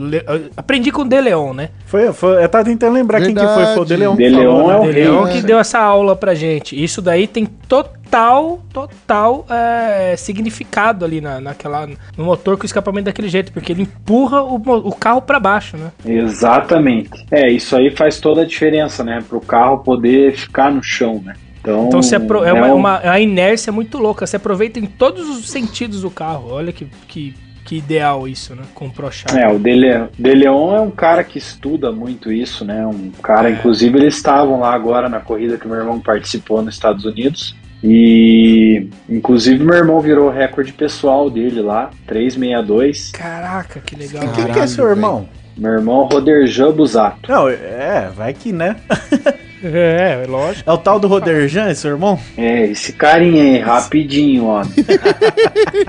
aprendi 0.56 0.92
com 0.92 1.02
o 1.02 1.06
De 1.06 1.20
Leon, 1.20 1.54
né? 1.54 1.70
Foi, 1.86 2.12
foi, 2.14 2.44
eu 2.44 2.50
tava 2.50 2.66
tentando 2.66 2.94
lembrar 2.94 3.22
quem 3.22 3.34
que 3.34 3.40
foi. 3.42 3.66
Foi 3.66 3.80
o 3.80 3.86
De 3.86 3.96
Leon. 3.96 4.16
que 4.16 4.30
De 4.30 4.36
falou, 4.36 4.58
Leon 4.58 4.68
né? 4.68 4.74
é 4.74 4.78
o 4.80 4.84
De. 4.86 4.92
Leon 4.92 5.24
né? 5.26 5.32
que 5.32 5.42
deu 5.42 5.60
essa 5.60 5.80
aula 5.80 6.16
pra 6.16 6.34
gente. 6.34 6.82
Isso 6.82 7.02
daí 7.02 7.28
tem 7.28 7.46
total, 7.46 8.62
total 8.72 9.46
é, 9.50 10.16
significado 10.18 11.04
ali 11.04 11.20
na, 11.20 11.40
naquela, 11.42 11.88
no 12.18 12.24
motor 12.24 12.56
com 12.58 12.64
o 12.64 12.66
escapamento 12.66 13.06
daquele 13.06 13.28
jeito, 13.28 13.52
porque 13.52 13.72
ele 13.72 13.82
empurra 13.84 14.42
o, 14.44 14.56
o 14.56 14.96
carro 14.96 15.22
pra 15.22 15.40
baixo, 15.40 15.76
né? 15.78 15.92
Exatamente. 16.06 17.26
É, 17.32 17.50
isso 17.52 17.76
aí 17.76 17.90
faz 17.96 18.20
toda 18.20 18.42
a 18.42 18.46
diferença, 18.46 19.04
né? 19.04 19.24
Para 19.28 19.38
o 19.38 19.42
carro 19.42 19.80
poder 19.80 20.34
ficar 20.36 20.72
no 20.72 20.84
chão, 20.84 21.22
né? 21.26 21.34
Então, 21.72 21.88
Então 21.88 22.02
você 22.04 22.16
apro- 22.16 22.44
é, 22.44 22.54
uma, 22.54 22.68
um- 22.68 22.76
uma- 22.76 23.00
é 23.04 23.10
uma 23.10 23.20
inércia 23.20 23.72
muito 23.72 23.98
louca. 23.98 24.26
Você 24.28 24.36
aproveita 24.36 24.80
em 24.80 24.86
todos 24.86 25.28
os 25.30 25.50
sentidos 25.50 26.02
do 26.02 26.12
carro. 26.12 26.52
Olha 26.52 26.72
que, 26.72 26.86
que, 27.08 27.34
que 27.66 27.78
ideal 27.78 28.28
isso, 28.28 28.54
né? 28.56 28.62
Com 28.76 28.86
o 28.88 28.92
ProCharger. 28.92 29.44
É, 29.44 29.52
o 29.52 29.58
Dele- 29.58 30.08
De 30.18 30.34
Leon 30.34 30.76
é 30.76 30.80
um 30.80 30.92
cara 30.92 31.24
que 31.24 31.38
estuda 31.40 31.92
muito 31.92 32.32
isso, 32.32 32.64
né? 32.64 32.86
Um 32.86 33.12
cara, 33.24 33.50
É. 33.50 33.54
inclusive, 33.54 33.98
eles 33.98 34.16
estavam 34.16 34.60
lá 34.60 34.74
agora 34.74 35.10
na 35.10 35.20
corrida 35.20 35.58
que 35.58 35.68
meu 35.68 35.78
irmão 35.78 36.00
participou 36.00 36.62
nos 36.62 36.76
Estados 36.76 37.04
Unidos. 37.06 37.56
E, 37.84 38.88
inclusive, 39.10 39.64
meu 39.64 39.76
irmão 39.76 40.00
virou 40.00 40.28
o 40.28 40.32
recorde 40.32 40.74
pessoal 40.74 41.30
dele 41.30 41.62
lá, 41.62 41.90
362. 42.08 43.12
Caraca, 43.12 43.80
que 43.80 43.96
legal. 43.96 44.22
Quem 44.24 44.32
que 44.34 44.42
é 44.42 44.46
Caralho, 44.48 44.68
seu 44.68 44.88
irmão? 44.88 45.28
Meu 45.58 45.72
irmão, 45.72 46.04
Roderjan 46.12 46.72
Busato. 46.72 47.32
Não, 47.32 47.48
é, 47.48 48.10
vai 48.16 48.34
que 48.34 48.52
né. 48.52 48.76
É, 49.66 50.24
é 50.24 50.28
lógico. 50.28 50.70
É 50.70 50.74
o 50.74 50.78
tal 50.78 51.00
do 51.00 51.08
Roderjan, 51.08 51.70
esse 51.70 51.82
seu 51.82 51.92
irmão? 51.92 52.20
É, 52.38 52.66
esse 52.66 52.94
carinha 52.94 53.44
aí, 53.44 53.58
rapidinho, 53.60 54.46
ó. 54.46 54.64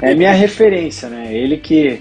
é 0.00 0.14
minha 0.14 0.32
referência, 0.32 1.08
né? 1.08 1.28
Ele 1.30 1.56
que 1.56 2.00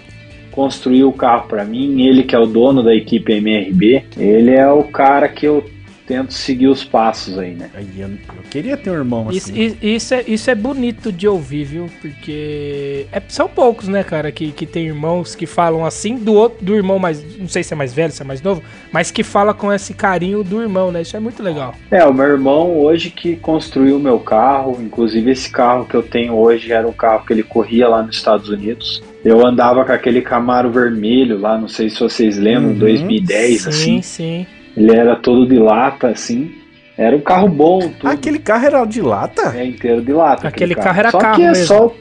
construiu 0.52 1.10
o 1.10 1.14
carro 1.14 1.48
pra 1.48 1.66
mim, 1.66 2.08
ele 2.08 2.24
que 2.24 2.34
é 2.34 2.40
o 2.40 2.46
dono 2.46 2.82
da 2.82 2.96
equipe 2.96 3.34
MRB, 3.34 4.06
ele 4.18 4.52
é 4.52 4.68
o 4.72 4.84
cara 4.84 5.28
que 5.28 5.46
eu 5.46 5.66
tento 6.08 6.34
seguir 6.34 6.68
os 6.68 6.84
passos 6.84 7.38
aí, 7.40 7.54
né? 7.56 7.70
Aí, 7.74 7.88
eu, 7.98 8.08
eu 8.10 8.44
queria 8.50 8.78
ter 8.78 8.92
um 8.92 8.94
irmão 8.96 9.28
Isso, 9.32 9.52
assim. 9.52 9.78
isso, 9.82 10.14
é, 10.14 10.24
isso 10.28 10.50
é 10.52 10.56
bonito 10.56 11.12
de 11.12 11.28
ouvir, 11.28 11.64
viu? 11.66 11.90
Porque 12.02 13.08
é- 13.12 13.22
são 13.28 13.48
poucos, 13.48 13.88
né, 13.88 14.04
cara, 14.04 14.32
que, 14.32 14.52
que 14.52 14.66
tem 14.66 14.86
irmãos 14.88 15.36
que 15.36 15.46
falam 15.46 15.86
assim 15.86 16.16
do 16.18 16.34
outro, 16.34 16.64
do 16.64 16.76
irmão 16.76 17.00
mais. 17.00 17.24
Não 17.38 17.48
sei 17.48 17.64
se 17.64 17.74
é 17.74 17.78
mais 17.78 17.94
velho, 17.94 18.12
se 18.12 18.22
é 18.22 18.26
mais 18.26 18.42
novo, 18.42 18.62
mas 18.92 19.12
que 19.12 19.24
fala 19.24 19.54
com 19.54 19.72
esse 19.74 19.94
carinho 19.94 20.44
do 20.44 20.62
irmão, 20.62 20.92
né? 20.92 21.02
Isso 21.02 21.18
é 21.18 21.20
muito 21.20 21.42
legal. 21.42 21.74
É, 21.90 22.06
o 22.06 22.14
meu 22.14 22.26
irmão 22.26 22.78
hoje 22.78 23.10
que 23.10 23.36
construiu 23.36 23.98
o 23.98 24.00
meu 24.00 24.20
carro, 24.20 24.78
inclusive 24.82 25.32
esse 25.32 25.50
carro 25.50 25.86
que 25.86 25.96
eu 25.96 26.04
tenho 26.04 26.34
hoje 26.34 26.72
era 26.72 26.88
um 26.88 26.94
carro 26.94 27.26
que 27.26 27.34
ele 27.34 27.44
corria 27.44 27.88
lá 27.88 28.04
nos 28.04 28.16
Estados 28.16 28.50
Unidos. 28.50 29.02
Eu 29.24 29.44
andava 29.44 29.84
com 29.84 29.92
aquele 29.92 30.22
Camaro 30.22 30.70
vermelho 30.70 31.40
lá, 31.40 31.58
não 31.58 31.68
sei 31.68 31.90
se 31.90 32.00
vocês 32.00 32.38
lembram, 32.38 32.70
Uhum. 32.74 32.78
2010, 32.78 33.62
sim, 33.64 33.70
assim. 33.70 34.02
sim. 34.04 34.46
Ele 34.76 34.96
era 34.96 35.16
todo 35.16 35.48
de 35.48 35.58
lata, 35.58 36.10
assim. 36.10 36.54
Era 36.98 37.16
um 37.16 37.22
carro 37.22 37.50
bom, 37.50 37.80
tudo. 37.80 38.08
Ah, 38.08 38.12
aquele 38.12 38.40
carro 38.40 38.66
era 38.66 38.86
de 38.86 39.02
lata? 39.02 39.54
É 39.58 39.66
inteiro 39.66 40.02
de 40.02 40.14
lata. 40.14 40.48
Aquele 40.48 40.76
carro 40.76 41.00
era 41.00 41.12
só 41.12 41.18
carro 41.18 41.36
que 41.36 41.44
é 41.44 41.52
mesmo. 41.52 41.66
só, 41.66 41.94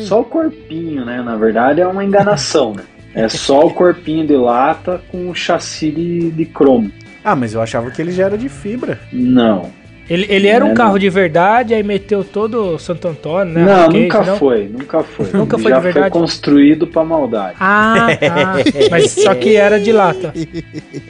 só 0.00 0.20
o 0.20 0.24
corpinho, 0.24 1.04
né? 1.04 1.22
Na 1.22 1.36
verdade 1.36 1.80
é 1.80 1.86
uma 1.86 2.04
enganação, 2.04 2.72
né? 2.74 2.82
É 3.14 3.28
só 3.28 3.66
o 3.66 3.70
corpinho 3.72 4.26
de 4.26 4.34
lata 4.36 5.00
com 5.10 5.30
o 5.30 5.34
chassi 5.34 5.90
de, 5.90 6.30
de 6.30 6.46
cromo. 6.46 6.90
Ah, 7.22 7.36
mas 7.36 7.54
eu 7.54 7.60
achava 7.62 7.90
que 7.90 8.02
ele 8.02 8.10
já 8.10 8.24
era 8.24 8.38
de 8.38 8.48
fibra. 8.48 8.98
Não. 9.12 9.70
Ele, 10.12 10.26
ele 10.28 10.46
era 10.46 10.62
um 10.62 10.68
Não. 10.68 10.74
carro 10.74 10.98
de 10.98 11.08
verdade, 11.08 11.72
aí 11.72 11.82
meteu 11.82 12.22
todo 12.22 12.74
o 12.74 12.78
Santo 12.78 13.08
Antônio, 13.08 13.54
né? 13.54 13.64
não, 13.64 13.88
nunca 13.88 14.22
não? 14.22 14.36
foi, 14.36 14.68
nunca 14.68 15.02
foi. 15.02 15.22
Nunca 15.32 15.58
foi 15.58 15.70
já 15.70 15.78
de 15.78 15.82
verdade? 15.84 16.10
foi 16.10 16.20
construído 16.20 16.86
pra 16.86 17.02
maldade. 17.02 17.56
Ah, 17.58 18.08
tá. 18.20 18.54
Mas 18.90 19.12
só 19.12 19.34
que 19.34 19.56
era 19.56 19.80
de 19.80 19.90
lata. 19.90 20.34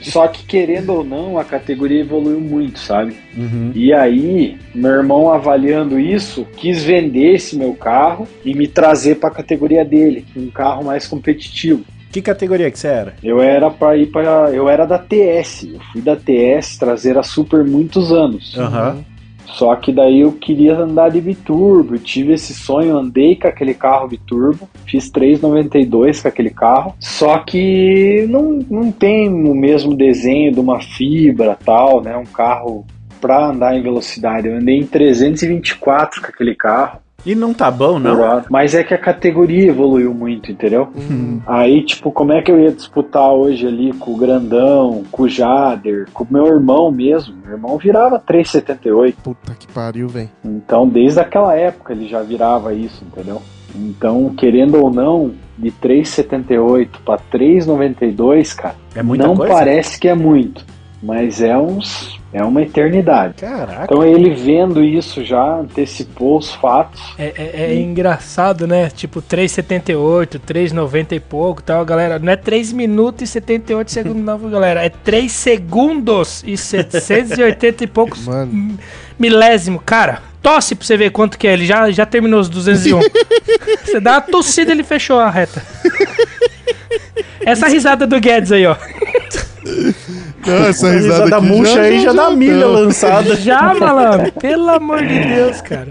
Só 0.00 0.28
que 0.28 0.44
querendo 0.44 0.90
ou 0.90 1.03
não, 1.03 1.36
a 1.36 1.44
categoria 1.44 2.00
evoluiu 2.00 2.40
muito, 2.40 2.78
sabe? 2.78 3.16
Uhum. 3.36 3.72
E 3.74 3.92
aí, 3.92 4.57
meu 4.72 4.92
irmão 4.92 5.32
avaliando 5.32 5.98
isso, 5.98 6.46
quis 6.57 6.84
vender 6.84 7.34
esse 7.34 7.57
meu 7.57 7.74
carro 7.74 8.28
e 8.44 8.55
me 8.55 8.68
trazer 8.68 9.16
pra 9.16 9.30
categoria 9.30 9.84
dele, 9.84 10.24
um 10.36 10.48
carro 10.48 10.84
mais 10.84 11.09
competitivo. 11.09 11.84
Que 12.12 12.20
categoria 12.20 12.70
que 12.70 12.78
você 12.78 12.88
era? 12.88 13.14
Eu 13.22 13.40
era 13.40 13.70
para 13.70 13.96
ir 13.96 14.06
para, 14.06 14.50
eu 14.52 14.68
era 14.68 14.84
da 14.84 14.98
TS. 14.98 15.64
Eu 15.64 15.80
fui 15.90 16.02
da 16.02 16.14
TS 16.14 16.76
traseira 16.76 17.22
super 17.22 17.64
muitos 17.64 18.12
anos. 18.12 18.54
Aham. 18.56 19.02
Só 19.46 19.74
que 19.76 19.92
daí 19.92 20.20
eu 20.20 20.32
queria 20.32 20.78
andar 20.78 21.10
de 21.10 21.20
biturbo, 21.20 21.94
eu 21.94 21.98
tive 21.98 22.32
esse 22.32 22.54
sonho, 22.54 22.96
andei 22.96 23.36
com 23.36 23.46
aquele 23.46 23.74
carro 23.74 24.08
biturbo, 24.08 24.68
fiz 24.86 25.10
392 25.10 26.22
com 26.22 26.28
aquele 26.28 26.50
carro. 26.50 26.94
Só 26.98 27.38
que 27.38 28.26
não, 28.30 28.60
não 28.70 28.90
tem 28.90 29.28
o 29.28 29.54
mesmo 29.54 29.94
desenho 29.94 30.52
de 30.52 30.60
uma 30.60 30.80
fibra 30.80 31.56
tal, 31.64 32.02
né? 32.02 32.16
Um 32.16 32.24
carro 32.24 32.86
para 33.20 33.46
andar 33.46 33.76
em 33.76 33.82
velocidade. 33.82 34.48
Eu 34.48 34.56
andei 34.56 34.78
em 34.78 34.86
324 34.86 36.22
com 36.22 36.28
aquele 36.28 36.54
carro. 36.54 37.01
E 37.24 37.34
não 37.34 37.54
tá 37.54 37.70
bom, 37.70 37.98
não? 37.98 38.42
Mas 38.50 38.74
é 38.74 38.82
que 38.82 38.92
a 38.92 38.98
categoria 38.98 39.68
evoluiu 39.70 40.12
muito, 40.12 40.50
entendeu? 40.50 40.88
Hum. 40.96 41.40
Aí, 41.46 41.84
tipo, 41.84 42.10
como 42.10 42.32
é 42.32 42.42
que 42.42 42.50
eu 42.50 42.58
ia 42.58 42.72
disputar 42.72 43.30
hoje 43.32 43.66
ali 43.66 43.92
com 43.92 44.12
o 44.12 44.16
Grandão, 44.16 45.04
com 45.10 45.22
o 45.22 45.28
Jader, 45.28 46.08
com 46.12 46.24
o 46.24 46.26
meu 46.30 46.46
irmão 46.46 46.90
mesmo? 46.90 47.34
Meu 47.44 47.52
irmão 47.52 47.78
virava 47.78 48.18
378. 48.18 49.18
Puta 49.22 49.54
que 49.54 49.66
pariu, 49.68 50.08
velho. 50.08 50.30
Então, 50.44 50.88
desde 50.88 51.20
aquela 51.20 51.54
época 51.54 51.92
ele 51.92 52.08
já 52.08 52.22
virava 52.22 52.74
isso, 52.74 53.04
entendeu? 53.04 53.40
Então, 53.74 54.28
querendo 54.36 54.82
ou 54.82 54.90
não, 54.92 55.32
de 55.56 55.70
378 55.70 57.00
para 57.04 57.18
392, 57.30 58.52
cara, 58.52 58.74
É 58.94 59.02
muita 59.02 59.26
não 59.26 59.36
coisa? 59.36 59.52
parece 59.54 59.98
que 59.98 60.08
é 60.08 60.14
muito, 60.14 60.64
mas 61.02 61.40
é 61.40 61.56
uns 61.56 62.20
É 62.32 62.42
uma 62.42 62.62
eternidade. 62.62 63.34
Caraca. 63.34 63.84
Então 63.84 64.02
ele 64.02 64.30
vendo 64.34 64.82
isso 64.82 65.22
já 65.22 65.56
antecipou 65.58 66.38
os 66.38 66.50
fatos. 66.54 67.00
É, 67.18 67.32
é- 67.36 67.50
é 67.72 67.74
engraçado, 67.74 68.66
né? 68.66 68.88
Tipo, 68.88 69.20
3,78, 69.20 70.38
3,90 70.38 71.14
e 71.14 71.20
pouco 71.20 71.62
tal, 71.62 71.84
galera. 71.84 72.18
Não 72.18 72.32
é 72.32 72.36
3 72.36 72.72
minutos 72.72 73.22
e 73.22 73.26
78 73.32 73.90
segundos, 73.90 74.22
não, 74.24 74.38
galera. 74.50 74.82
É 74.82 74.88
3 74.88 75.30
segundos 75.30 76.42
e 76.46 76.56
780 76.56 77.84
e 77.84 77.86
poucos 77.86 78.24
Mano. 78.26 78.78
milésimo. 79.18 79.78
Cara, 79.78 80.22
tosse 80.40 80.74
pra 80.74 80.86
você 80.86 80.96
ver 80.96 81.10
quanto 81.10 81.36
que 81.38 81.46
é. 81.46 81.52
Ele 81.52 81.66
já, 81.66 81.90
já 81.90 82.06
terminou 82.06 82.40
os 82.40 82.48
201. 82.48 82.98
você 83.84 84.00
dá 84.00 84.12
uma 84.12 84.20
tossida 84.22 84.72
ele 84.72 84.82
fechou 84.84 85.18
a 85.20 85.28
reta. 85.28 85.62
Essa 87.44 87.66
risada 87.68 88.06
do 88.06 88.18
Guedes 88.20 88.52
aí, 88.52 88.64
ó. 88.66 88.74
Não, 90.47 90.66
essa 90.66 90.88
A 90.88 90.90
risada 90.93 91.24
risada 91.24 91.36
aqui 91.36 91.47
murcha 91.47 91.80
aí 91.80 92.01
já 92.01 92.12
dá 92.12 92.30
milha 92.30 92.66
não. 92.66 92.72
lançada. 92.72 93.36
Já, 93.36 93.74
malandro. 93.74 94.32
Pelo 94.32 94.70
amor 94.70 95.03
de 95.07 95.18
Deus, 95.20 95.61
cara. 95.61 95.88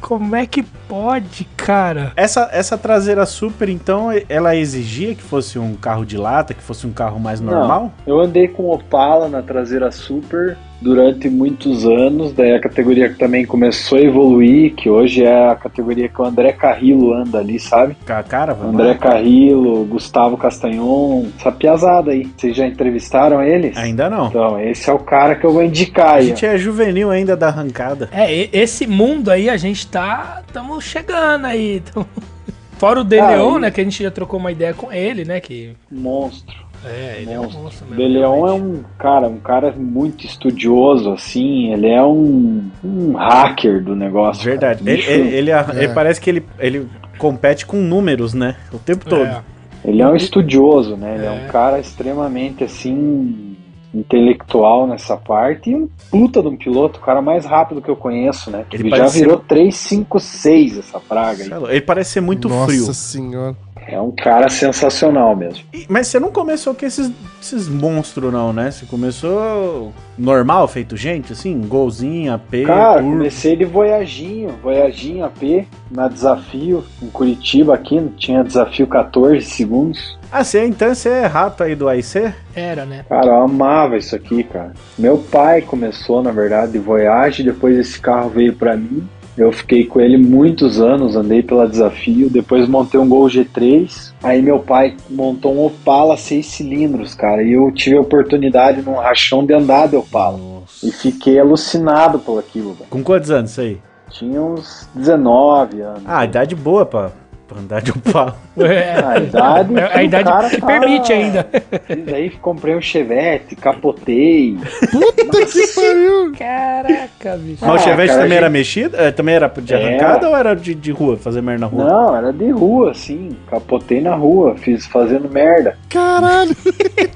Como 0.00 0.36
é 0.36 0.46
que 0.46 0.62
pode, 0.62 1.44
cara? 1.56 2.12
Essa, 2.16 2.48
essa 2.52 2.78
traseira 2.78 3.26
super, 3.26 3.68
então, 3.68 4.10
ela 4.28 4.54
exigia 4.54 5.14
que 5.14 5.22
fosse 5.22 5.58
um 5.58 5.74
carro 5.74 6.06
de 6.06 6.16
lata, 6.16 6.54
que 6.54 6.62
fosse 6.62 6.86
um 6.86 6.92
carro 6.92 7.18
mais 7.18 7.40
normal? 7.40 7.92
Não, 8.06 8.14
eu 8.14 8.20
andei 8.20 8.46
com 8.46 8.70
Opala 8.70 9.28
na 9.28 9.42
traseira 9.42 9.90
Super 9.90 10.56
durante 10.80 11.28
muitos 11.28 11.84
anos, 11.84 12.32
daí 12.32 12.52
a 12.54 12.60
categoria 12.60 13.08
que 13.08 13.18
também 13.18 13.44
começou 13.44 13.98
a 13.98 14.02
evoluir, 14.02 14.74
que 14.74 14.88
hoje 14.88 15.24
é 15.24 15.48
a 15.50 15.54
categoria 15.56 16.08
que 16.08 16.20
o 16.20 16.24
André 16.24 16.52
Carrillo 16.52 17.12
anda 17.12 17.38
ali, 17.38 17.58
sabe? 17.58 17.96
Ca- 18.06 18.22
Cara, 18.22 18.54
vai 18.54 18.68
André 18.68 18.94
Carrillo, 18.94 19.84
Gustavo 19.86 20.36
Castanhon, 20.36 21.26
essa 21.38 21.50
piazada 21.50 22.12
aí. 22.12 22.28
Vocês 22.36 22.56
já 22.56 22.66
entrevistaram 22.66 23.42
eles? 23.42 23.76
Ainda 23.76 24.08
não. 24.08 24.28
Então, 24.28 24.60
esse 24.60 24.88
é 24.88 24.92
o 24.92 24.98
cara 24.98 25.34
que 25.34 25.44
eu 25.44 25.52
vou 25.52 25.62
indicar 25.64 26.16
A 26.16 26.20
gente 26.20 26.44
é 26.46 26.56
juvenil 26.58 27.10
ainda 27.10 27.36
da 27.36 27.48
arrancada. 27.48 28.08
É, 28.12 28.48
esse 28.56 28.86
mundo 28.86 29.30
aí 29.30 29.48
a 29.50 29.56
gente 29.56 29.86
tá. 29.86 30.42
Tamo 30.52 30.80
chegando 30.80 31.46
aí. 31.46 31.80
tamo- 31.92 32.06
Fora 32.78 33.00
o 33.00 33.04
De 33.04 33.18
Ah, 33.18 33.30
Leon, 33.30 33.58
né? 33.58 33.70
Que 33.72 33.80
a 33.80 33.84
gente 33.84 34.00
já 34.04 34.10
trocou 34.10 34.38
uma 34.38 34.52
ideia 34.52 34.72
com 34.72 34.92
ele, 34.92 35.24
né? 35.24 35.40
Que. 35.40 35.72
Monstro. 35.90 36.54
É, 36.84 37.18
ele 37.20 37.32
é 37.32 37.38
um 37.40 37.42
Monstro. 37.50 37.86
mesmo. 37.88 37.96
De 37.96 38.08
Leon 38.08 38.34
é 38.34 38.46
realmente. 38.50 38.62
um 38.78 38.82
cara, 38.98 39.28
um 39.28 39.38
cara 39.40 39.72
muito 39.76 40.24
estudioso, 40.24 41.12
assim, 41.12 41.72
ele 41.72 41.88
é 41.88 42.02
um, 42.02 42.64
um 42.84 43.12
hacker 43.16 43.82
do 43.82 43.96
negócio. 43.96 44.44
Verdade. 44.44 44.82
Ele, 44.88 45.02
ele, 45.04 45.28
ele- 45.36 45.50
É. 45.50 45.64
ele 45.76 45.88
parece 45.94 46.20
que 46.20 46.30
ele, 46.30 46.44
ele 46.58 46.86
compete 47.18 47.66
com 47.66 47.76
números, 47.78 48.32
né? 48.34 48.56
O 48.72 48.78
tempo 48.78 49.04
todo. 49.04 49.24
É. 49.26 49.40
Ele 49.84 50.02
é 50.02 50.06
um 50.08 50.16
estudioso, 50.16 50.96
né? 50.96 51.14
Ele 51.16 51.24
é, 51.24 51.28
É. 51.28 51.30
um 51.30 51.48
cara 51.50 51.78
extremamente 51.78 52.64
assim 52.64 53.47
intelectual 53.94 54.86
nessa 54.86 55.16
parte 55.16 55.70
e 55.70 55.74
um 55.74 55.88
puta 56.10 56.40
de 56.42 56.48
um 56.48 56.56
piloto, 56.56 56.98
o 56.98 57.02
cara 57.02 57.20
mais 57.22 57.44
rápido 57.44 57.80
que 57.82 57.88
eu 57.88 57.96
conheço, 57.96 58.50
né? 58.50 58.64
Ele 58.72 58.88
Ele, 58.88 58.96
já 58.96 59.06
virou 59.06 59.38
356 59.38 60.78
essa 60.78 61.00
praga 61.00 61.44
aí. 61.44 61.64
Ele 61.72 61.80
parece 61.80 62.10
ser 62.12 62.20
muito 62.20 62.48
Nossa 62.48 62.66
frio. 62.72 62.94
senhora. 62.94 63.56
É 63.90 63.98
um 63.98 64.10
cara 64.10 64.50
sensacional 64.50 65.34
mesmo. 65.34 65.64
E- 65.72 65.86
Mas 65.88 66.08
você 66.08 66.20
não 66.20 66.30
começou 66.30 66.74
com 66.74 66.84
esses, 66.84 67.10
esses 67.40 67.68
monstros, 67.68 68.30
não, 68.30 68.52
né? 68.52 68.70
Você 68.70 68.84
começou 68.84 69.94
normal, 70.18 70.68
feito 70.68 70.94
gente, 70.94 71.32
assim? 71.32 71.58
Golzinho, 71.62 72.34
AP, 72.34 72.64
Cara, 72.66 73.02
comecei 73.02 73.56
de 73.56 73.64
Voyaginho, 73.64 74.50
Voyaginho 74.62 75.24
AP, 75.24 75.66
na 75.90 76.06
desafio 76.06 76.84
em 77.02 77.06
Curitiba 77.08 77.74
aqui, 77.74 77.98
tinha 78.18 78.44
desafio 78.44 78.86
14 78.86 79.40
segundos. 79.46 80.17
Ah, 80.30 80.44
você, 80.44 80.66
então 80.66 80.94
você 80.94 81.08
é 81.08 81.26
rato 81.26 81.62
aí 81.62 81.74
do 81.74 81.88
AIC? 81.88 82.32
Era, 82.54 82.84
né? 82.84 83.04
Cara, 83.08 83.28
eu 83.28 83.42
amava 83.42 83.96
isso 83.96 84.14
aqui, 84.14 84.44
cara. 84.44 84.72
Meu 84.98 85.18
pai 85.18 85.62
começou, 85.62 86.22
na 86.22 86.30
verdade, 86.30 86.72
de 86.72 86.78
Voyage, 86.78 87.42
depois 87.42 87.78
esse 87.78 87.98
carro 87.98 88.28
veio 88.28 88.54
pra 88.54 88.76
mim. 88.76 89.08
Eu 89.38 89.52
fiquei 89.52 89.86
com 89.86 90.00
ele 90.00 90.18
muitos 90.18 90.80
anos, 90.80 91.14
andei 91.14 91.42
pela 91.44 91.68
desafio, 91.68 92.28
depois 92.28 92.68
montei 92.68 92.98
um 92.98 93.08
Gol 93.08 93.26
G3. 93.28 94.12
Aí 94.22 94.42
meu 94.42 94.58
pai 94.58 94.96
montou 95.08 95.54
um 95.54 95.64
Opala 95.64 96.16
6 96.16 96.44
cilindros, 96.44 97.14
cara, 97.14 97.42
e 97.42 97.52
eu 97.52 97.70
tive 97.72 97.96
a 97.96 98.00
oportunidade 98.00 98.82
num 98.82 98.96
rachão 98.96 99.46
de 99.46 99.54
andar 99.54 99.86
de 99.86 99.96
Opala. 99.96 100.38
E 100.82 100.90
fiquei 100.90 101.38
alucinado 101.38 102.18
por 102.18 102.38
aquilo, 102.38 102.74
velho. 102.74 102.90
Com 102.90 103.02
quantos 103.02 103.30
anos 103.30 103.52
isso 103.52 103.60
aí? 103.60 103.78
Tinha 104.10 104.42
uns 104.42 104.88
19 104.94 105.80
anos. 105.82 106.02
Ah, 106.04 106.24
idade 106.24 106.56
boa 106.56 106.84
pra, 106.84 107.12
pra 107.48 107.58
andar 107.58 107.80
de 107.82 107.90
Opala. 107.90 108.36
É. 108.60 108.92
A 109.04 109.18
idade, 109.18 109.74
A 109.94 110.02
idade 110.02 110.28
o 110.28 110.32
cara 110.32 110.50
que 110.50 110.60
tá- 110.60 110.66
permite 110.66 111.12
ainda. 111.12 111.48
E 111.88 111.96
daí 111.96 112.30
comprei 112.30 112.76
um 112.76 112.80
Chevette, 112.80 113.54
capotei. 113.56 114.56
Puta 114.90 115.46
que 115.46 115.66
pariu. 115.74 116.32
Caraca, 116.38 117.36
bicho. 117.38 117.58
Mas 117.64 117.70
o 117.70 117.74
Ah, 117.74 117.78
Chevette 117.78 118.08
cara, 118.08 118.22
também 118.22 118.36
a 118.36 118.40
era 118.40 118.46
gente- 118.46 118.52
mexido? 118.52 118.96
Eh, 118.96 119.10
também 119.12 119.34
era 119.36 119.48
de 119.48 119.72
Era. 119.74 119.86
arrancada 119.86 120.28
ou 120.28 120.36
era 120.36 120.54
de, 120.54 120.74
de 120.74 120.90
rua, 120.92 121.16
fazer 121.16 121.40
merda 121.40 121.60
na 121.60 121.66
rua? 121.66 121.84
Não, 121.84 122.16
era 122.16 122.32
de 122.32 122.50
rua, 122.50 122.90
assim. 122.90 123.36
Capotei 123.50 124.00
na 124.00 124.14
rua, 124.14 124.54
fiz 124.56 124.86
fazendo 124.86 125.28
merda. 125.28 125.76
Caralho. 125.88 126.54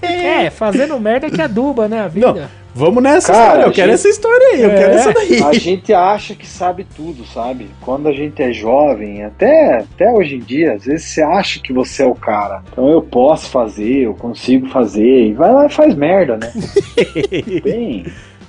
É, 0.01 0.49
fazendo 0.51 0.99
merda 0.99 1.29
que 1.31 1.41
aduba, 1.43 1.89
né? 1.89 2.01
A 2.03 2.09
vida. 2.09 2.49
Vamos 2.75 3.03
nessa 3.03 3.33
Cara, 3.33 3.45
história, 3.45 3.63
eu 3.67 3.73
quero 3.73 3.87
gente- 3.91 3.95
essa 3.95 4.09
história 4.09 4.47
aí, 4.55 4.63
eu 4.63 4.71
É. 4.71 4.75
quero 4.79 4.93
essa 4.95 5.13
daí. 5.13 5.43
A 5.43 5.53
gente 5.53 5.93
acha 5.93 6.35
que 6.35 6.47
sabe 6.47 6.87
tudo, 6.97 7.25
sabe? 7.27 7.67
Quando 7.83 8.09
a 8.09 8.13
gente 8.13 8.43
é 8.43 8.51
jovem, 8.51 9.23
até, 9.25 9.81
até 9.81 10.11
hoje 10.11 10.37
em 10.37 10.41
dia, 10.41 10.73
às 10.73 10.85
vezes 10.87 11.05
você 11.07 11.23
acha 11.23 11.61
que 11.61 11.71
você 11.73 12.03
é 12.03 12.07
o 12.07 12.15
cara. 12.15 12.63
Então 12.73 12.89
eu 12.89 13.03
posso 13.03 13.51
fazer, 13.51 14.07
eu 14.07 14.15
consigo 14.15 14.69
fazer. 14.69 15.27
E 15.29 15.33
vai 15.35 15.53
lá 15.53 15.67
e 15.67 15.71
faz 15.71 15.95
merda, 15.95 16.39
né? 16.39 16.51
Bem, 17.63 18.07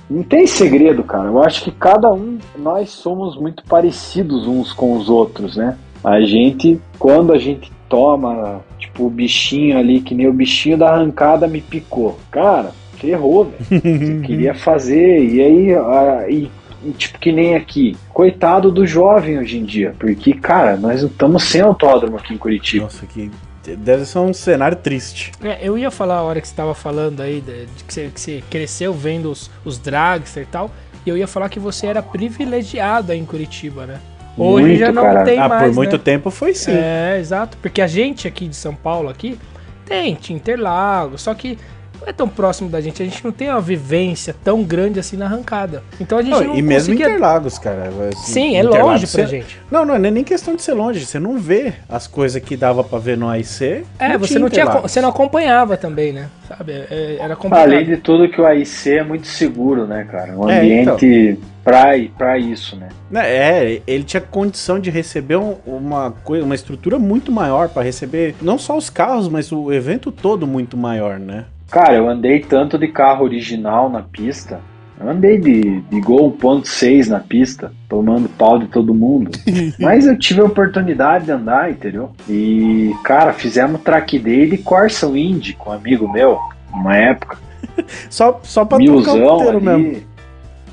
não 0.08 0.22
tem 0.22 0.46
segredo, 0.46 1.02
cara. 1.04 1.26
Eu 1.26 1.42
acho 1.42 1.62
que 1.64 1.70
cada 1.70 2.10
um, 2.10 2.38
nós 2.56 2.88
somos 2.90 3.36
muito 3.38 3.62
parecidos 3.64 4.46
uns 4.46 4.72
com 4.72 4.96
os 4.96 5.10
outros, 5.10 5.56
né? 5.56 5.76
A 6.02 6.20
gente, 6.22 6.80
quando 6.98 7.32
a 7.32 7.38
gente 7.38 7.70
toma, 7.90 8.60
tipo, 8.78 9.04
o 9.06 9.10
bichinho 9.10 9.78
ali, 9.78 10.00
que 10.00 10.14
nem 10.14 10.26
o 10.28 10.32
bichinho 10.32 10.76
da 10.78 10.90
arrancada 10.94 11.46
me 11.46 11.60
picou. 11.60 12.18
Cara, 12.30 12.72
ferrou, 13.04 13.52
velho. 13.68 14.22
Queria 14.22 14.54
fazer, 14.54 15.24
e 15.24 15.40
aí, 15.42 15.74
ah, 15.74 16.24
e, 16.28 16.50
e, 16.84 16.90
tipo, 16.92 17.18
que 17.18 17.32
nem 17.32 17.54
aqui. 17.54 17.96
Coitado 18.12 18.70
do 18.70 18.86
jovem 18.86 19.38
hoje 19.38 19.58
em 19.58 19.64
dia, 19.64 19.94
porque, 19.98 20.32
cara, 20.32 20.76
nós 20.76 21.02
não 21.02 21.08
estamos 21.08 21.44
sem 21.44 21.60
autódromo 21.60 22.16
aqui 22.16 22.34
em 22.34 22.38
Curitiba. 22.38 22.84
Nossa, 22.84 23.06
que 23.06 23.30
deve 23.76 24.04
ser 24.04 24.18
um 24.18 24.32
cenário 24.32 24.76
triste. 24.76 25.32
É, 25.42 25.58
eu 25.62 25.78
ia 25.78 25.90
falar 25.90 26.16
a 26.16 26.22
hora 26.22 26.40
que 26.40 26.48
você 26.48 26.54
tava 26.54 26.74
falando 26.74 27.20
aí, 27.20 27.40
de, 27.40 27.66
de 27.66 27.84
que, 27.84 27.92
você, 27.92 28.10
que 28.12 28.20
você 28.20 28.44
cresceu 28.50 28.92
vendo 28.92 29.30
os, 29.30 29.50
os 29.64 29.78
dragster 29.78 30.42
e 30.42 30.46
tal, 30.46 30.70
e 31.06 31.08
eu 31.10 31.16
ia 31.16 31.26
falar 31.26 31.48
que 31.48 31.58
você 31.58 31.86
era 31.86 32.02
privilegiado 32.02 33.12
aí 33.12 33.18
em 33.18 33.24
Curitiba, 33.24 33.86
né? 33.86 34.00
Hoje 34.36 34.66
Muito, 34.66 34.78
já 34.80 34.90
não 34.90 35.02
cara. 35.02 35.24
tem 35.24 35.38
ah, 35.38 35.48
mais, 35.48 35.68
por 35.68 35.74
muito 35.76 35.96
né? 35.96 36.02
tempo 36.02 36.30
foi 36.30 36.54
sim. 36.54 36.72
É, 36.72 37.18
exato, 37.20 37.56
porque 37.58 37.80
a 37.80 37.86
gente 37.86 38.26
aqui 38.26 38.48
de 38.48 38.56
São 38.56 38.74
Paulo 38.74 39.08
aqui 39.08 39.38
tem, 39.84 40.14
tinha 40.14 40.36
Interlagos, 40.36 41.22
só 41.22 41.34
que 41.34 41.56
não 42.04 42.10
é 42.10 42.12
tão 42.12 42.28
próximo 42.28 42.68
da 42.68 42.80
gente, 42.80 43.02
a 43.02 43.04
gente 43.06 43.24
não 43.24 43.32
tem 43.32 43.48
uma 43.48 43.60
vivência 43.60 44.34
tão 44.44 44.62
grande 44.62 45.00
assim 45.00 45.16
na 45.16 45.24
arrancada. 45.24 45.82
Então 45.98 46.18
a 46.18 46.22
gente 46.22 46.32
Não, 46.32 46.44
não 46.44 46.56
e 46.56 46.62
mesmo 46.62 46.88
conseguia... 46.92 47.06
Interlagos, 47.08 47.58
cara. 47.58 47.90
assim, 48.12 48.32
Sim, 48.32 48.56
é 48.56 48.60
Interlagos, 48.60 48.86
longe 48.86 49.06
pra 49.06 49.10
você- 49.24 49.26
gente. 49.26 49.60
Não, 49.70 49.84
não 49.84 49.94
é 49.94 49.98
nem 49.98 50.22
questão 50.22 50.54
de 50.54 50.62
ser 50.62 50.74
longe. 50.74 51.04
Você 51.04 51.18
não 51.18 51.38
vê 51.38 51.72
as 51.88 52.06
coisas 52.06 52.40
que 52.42 52.56
dava 52.56 52.84
pra 52.84 52.98
ver 52.98 53.16
no 53.16 53.28
AIC. 53.28 53.84
É, 53.98 54.18
você 54.18 54.38
não 54.38 54.48
tinha, 54.50 54.66
você 54.66 55.00
não 55.00 55.08
acompanhava 55.08 55.76
também, 55.76 56.12
né? 56.12 56.28
Sabe? 56.46 56.72
É, 56.72 57.16
era 57.18 57.34
complicado. 57.34 57.64
Além 57.72 57.84
de 57.86 57.96
tudo 57.96 58.28
que 58.28 58.40
o 58.40 58.44
AIC 58.46 58.90
é 58.98 59.02
muito 59.02 59.26
seguro, 59.26 59.86
né, 59.86 60.06
cara? 60.10 60.38
Um 60.38 60.48
É, 60.48 60.58
ambiente 60.58 61.38
pra, 61.64 61.84
pra 62.18 62.38
isso, 62.38 62.76
né? 62.76 62.88
Né, 63.10 63.22
É, 63.26 63.82
ele 63.86 64.04
tinha 64.04 64.20
condição 64.20 64.78
de 64.78 64.90
receber 64.90 65.36
um- 65.36 65.56
uma 65.66 66.10
coisa, 66.22 66.44
uma 66.44 66.54
estrutura 66.54 66.98
muito 66.98 67.32
maior 67.32 67.70
pra 67.70 67.82
receber 67.82 68.34
não 68.42 68.58
só 68.58 68.76
os 68.76 68.90
carros, 68.90 69.28
mas 69.28 69.50
o 69.50 69.72
evento 69.72 70.12
todo 70.12 70.46
muito 70.46 70.76
maior, 70.76 71.18
né? 71.18 71.46
Cara, 71.74 71.94
eu 71.96 72.08
andei 72.08 72.38
tanto 72.38 72.78
de 72.78 72.86
carro 72.86 73.24
original 73.24 73.90
na 73.90 74.00
pista. 74.00 74.60
Eu 75.00 75.10
andei 75.10 75.38
de, 75.40 75.80
de 75.80 76.00
Gol 76.00 76.32
1.6 76.40 77.08
na 77.08 77.18
pista, 77.18 77.72
tomando 77.88 78.28
pau 78.28 78.60
de 78.60 78.68
todo 78.68 78.94
mundo. 78.94 79.32
Mas 79.80 80.06
eu 80.06 80.16
tive 80.16 80.40
a 80.40 80.44
oportunidade 80.44 81.24
de 81.24 81.32
andar, 81.32 81.72
entendeu? 81.72 82.12
E, 82.28 82.94
cara, 83.02 83.32
fizemos 83.32 83.80
track 83.80 84.20
day 84.20 84.48
de 84.48 84.58
Corsa 84.58 85.06
Indy 85.06 85.54
com 85.54 85.70
um 85.70 85.72
amigo 85.72 86.06
meu, 86.06 86.38
uma 86.72 86.96
época. 86.96 87.38
Só, 88.08 88.38
só 88.44 88.64
pra 88.64 88.78
o 88.78 88.80
Milzão 88.80 89.38
puteiro 89.38 89.56
ali. 89.56 89.82
mesmo. 89.82 90.02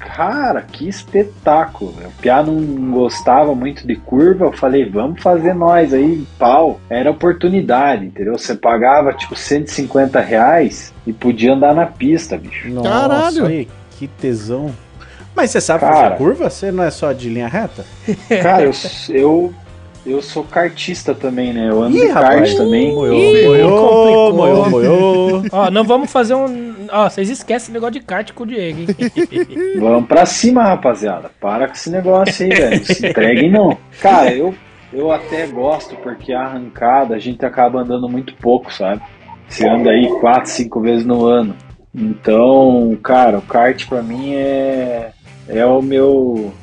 Cara, 0.02 0.62
que 0.64 0.88
espetáculo. 0.90 1.94
O 2.06 2.22
Piá 2.22 2.44
não 2.44 2.92
gostava 2.92 3.54
muito 3.54 3.86
de 3.86 3.96
curva. 3.96 4.46
Eu 4.46 4.52
falei, 4.52 4.90
vamos 4.90 5.22
fazer 5.22 5.54
nós 5.54 5.94
aí, 5.94 6.26
pau. 6.38 6.80
Era 6.90 7.12
oportunidade, 7.12 8.06
entendeu? 8.06 8.38
Você 8.38 8.56
pagava 8.56 9.14
tipo 9.14 9.36
150 9.36 10.20
reais 10.20 10.94
e 11.06 11.14
podia 11.14 11.54
andar 11.54 11.74
na 11.74 11.86
pista, 11.86 12.38
bicho. 12.38 12.70
Nossa, 12.70 12.90
Caralho. 12.90 13.46
aí, 13.46 13.68
que 13.98 14.08
tesão. 14.08 14.74
Mas 15.36 15.52
você 15.52 15.62
sabe 15.62 15.82
Cara. 15.82 15.96
fazer 15.96 16.18
curva? 16.18 16.50
Você 16.50 16.72
não 16.72 16.84
é 16.84 16.92
só 16.92 17.14
de 17.14 17.30
linha 17.30 17.48
reta? 17.48 17.86
Cara, 18.42 18.64
eu, 18.64 18.72
eu 19.16 19.54
eu 20.06 20.22
sou 20.22 20.44
kartista 20.44 21.14
também, 21.14 21.54
né? 21.54 21.70
Eu 21.70 21.82
ando 21.84 21.96
Ih, 21.96 22.08
de 22.08 22.14
kart 22.14 22.26
rapaz. 22.26 22.56
também. 22.56 22.94
Moiô, 22.94 23.14
moiô, 23.14 23.70
complicou. 23.70 24.34
moiô, 24.34 24.70
moiô. 24.70 25.44
Ó, 25.52 25.70
não 25.70 25.84
vamos 25.84 26.12
fazer 26.12 26.34
um. 26.34 26.88
Ó, 26.92 27.10
vocês 27.10 27.30
esquecem 27.30 27.72
o 27.72 27.74
negócio 27.74 27.94
de 27.94 28.00
kart 28.02 28.32
com 28.34 28.44
o 28.44 28.48
Diego, 28.48 28.80
hein? 28.80 28.88
Vamos 29.80 30.08
pra 30.08 30.26
cima, 30.26 30.64
rapaziada. 30.64 31.30
Para 31.40 31.68
com 31.68 31.74
esse 31.74 31.90
negócio 31.90 32.46
aí, 32.46 32.52
velho. 32.52 32.78
Não 32.78 32.86
se 32.86 33.08
entreguem, 33.08 33.52
não. 33.52 33.78
Cara, 34.02 34.34
eu, 34.34 34.54
eu 34.92 35.12
até 35.12 35.46
gosto 35.48 35.96
porque 35.98 36.34
a 36.34 36.42
arrancada 36.42 37.16
a 37.16 37.20
gente 37.20 37.46
acaba 37.46 37.82
andando 37.82 38.10
muito 38.10 38.34
pouco, 38.36 38.74
sabe? 38.74 39.02
Você 39.48 39.68
anda 39.68 39.92
aí 39.92 40.08
quatro, 40.20 40.50
cinco 40.50 40.82
vezes 40.82 41.06
no 41.06 41.26
ano. 41.26 41.56
Então, 41.94 42.98
cara, 43.04 43.38
o 43.38 43.42
kart 43.42 43.88
pra 43.88 44.02
mim 44.02 44.34
é, 44.34 45.12
é 45.48 45.66
o 45.66 45.82
meu. 45.82 46.54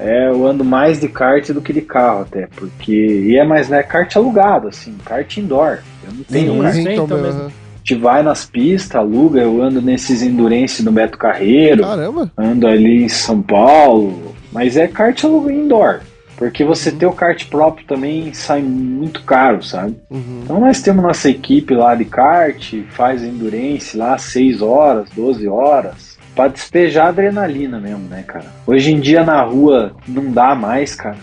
É, 0.00 0.28
eu 0.28 0.46
ando 0.46 0.64
mais 0.64 1.00
de 1.00 1.08
kart 1.08 1.50
do 1.50 1.60
que 1.60 1.72
de 1.72 1.80
carro 1.82 2.22
até, 2.22 2.46
porque. 2.56 2.92
E 2.92 3.36
é 3.36 3.44
mais, 3.44 3.68
né? 3.68 3.82
Kart 3.82 4.14
alugado, 4.16 4.68
assim, 4.68 4.94
kart 5.04 5.36
indoor. 5.36 5.78
Eu 6.04 6.12
não 6.14 6.24
tenho 6.24 6.52
Sim, 6.54 6.62
kart. 6.62 6.74
sim. 6.74 6.92
então 6.92 7.06
mesmo. 7.06 7.40
aham. 7.40 7.46
A 7.74 7.78
gente 7.88 7.94
vai 8.02 8.22
nas 8.22 8.44
pistas, 8.44 8.96
aluga, 8.96 9.40
eu 9.40 9.62
ando 9.62 9.80
nesses 9.80 10.20
endurance 10.20 10.82
no 10.82 10.92
Beto 10.92 11.16
Carreiro 11.16 11.82
Caramba. 11.84 12.30
ando 12.36 12.66
ali 12.66 13.04
em 13.04 13.08
São 13.08 13.40
Paulo, 13.40 14.34
mas 14.52 14.76
é 14.76 14.86
kart 14.86 15.24
aluga 15.24 15.50
indoor. 15.50 16.00
Porque 16.36 16.64
você 16.64 16.92
ter 16.92 17.06
o 17.06 17.12
kart 17.12 17.46
próprio 17.48 17.84
também 17.86 18.32
sai 18.32 18.62
muito 18.62 19.24
caro, 19.24 19.60
sabe? 19.62 19.96
Uhum. 20.08 20.42
Então 20.44 20.60
nós 20.60 20.80
temos 20.80 21.02
nossa 21.02 21.28
equipe 21.30 21.74
lá 21.74 21.94
de 21.96 22.04
kart, 22.04 22.74
faz 22.90 23.24
endurance 23.24 23.96
lá 23.96 24.16
6 24.18 24.62
horas, 24.62 25.08
12 25.16 25.48
horas, 25.48 26.07
pra 26.38 26.46
despejar 26.46 27.08
adrenalina 27.08 27.80
mesmo, 27.80 28.08
né, 28.08 28.22
cara? 28.24 28.44
Hoje 28.64 28.92
em 28.92 29.00
dia 29.00 29.24
na 29.24 29.42
rua 29.42 29.96
não 30.06 30.30
dá 30.30 30.54
mais, 30.54 30.94
cara. 30.94 31.16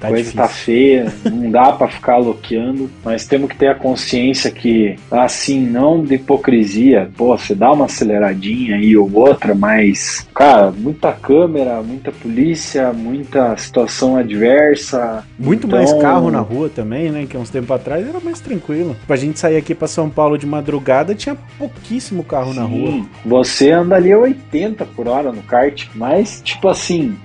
Tá 0.00 0.08
coisa 0.08 0.22
difícil. 0.30 0.40
tá 0.40 0.48
feia, 0.48 1.12
não 1.24 1.50
dá 1.50 1.72
pra 1.72 1.88
ficar 1.88 2.18
loqueando, 2.18 2.90
mas 3.04 3.26
temos 3.26 3.48
que 3.48 3.56
ter 3.56 3.68
a 3.68 3.74
consciência 3.74 4.50
que, 4.50 4.96
assim, 5.10 5.60
não 5.60 6.02
de 6.04 6.14
hipocrisia, 6.14 7.10
pô, 7.16 7.36
você 7.36 7.54
dá 7.54 7.72
uma 7.72 7.86
aceleradinha 7.86 8.76
aí 8.76 8.96
ou 8.96 9.10
outra, 9.12 9.54
mas, 9.54 10.26
cara, 10.34 10.70
muita 10.70 11.12
câmera, 11.12 11.82
muita 11.82 12.12
polícia, 12.12 12.92
muita 12.92 13.56
situação 13.56 14.16
adversa. 14.16 15.24
Muito 15.38 15.66
Então, 15.66 15.78
mais 15.78 15.92
carro 15.94 16.30
na 16.30 16.40
rua 16.40 16.68
também, 16.68 17.10
né? 17.10 17.26
Que 17.28 17.36
uns 17.36 17.50
tempos 17.50 17.70
atrás 17.70 18.08
era 18.08 18.20
mais 18.20 18.40
tranquilo. 18.40 18.96
Pra 19.06 19.16
gente 19.16 19.38
sair 19.38 19.56
aqui 19.56 19.74
pra 19.74 19.88
São 19.88 20.08
Paulo 20.08 20.38
de 20.38 20.46
madrugada, 20.46 21.14
tinha 21.14 21.36
pouquíssimo 21.58 22.22
carro 22.22 22.54
na 22.54 22.62
rua. 22.62 22.90
Sim, 22.90 23.08
Você 23.24 23.70
anda 23.70 23.96
ali 23.96 24.12
a 24.12 24.18
80 24.18 24.84
por 24.84 25.08
hora 25.08 25.32
no 25.32 25.42
kart, 25.42 25.86
mas, 25.94 26.40
tipo 26.44 26.68
assim, 26.68 27.16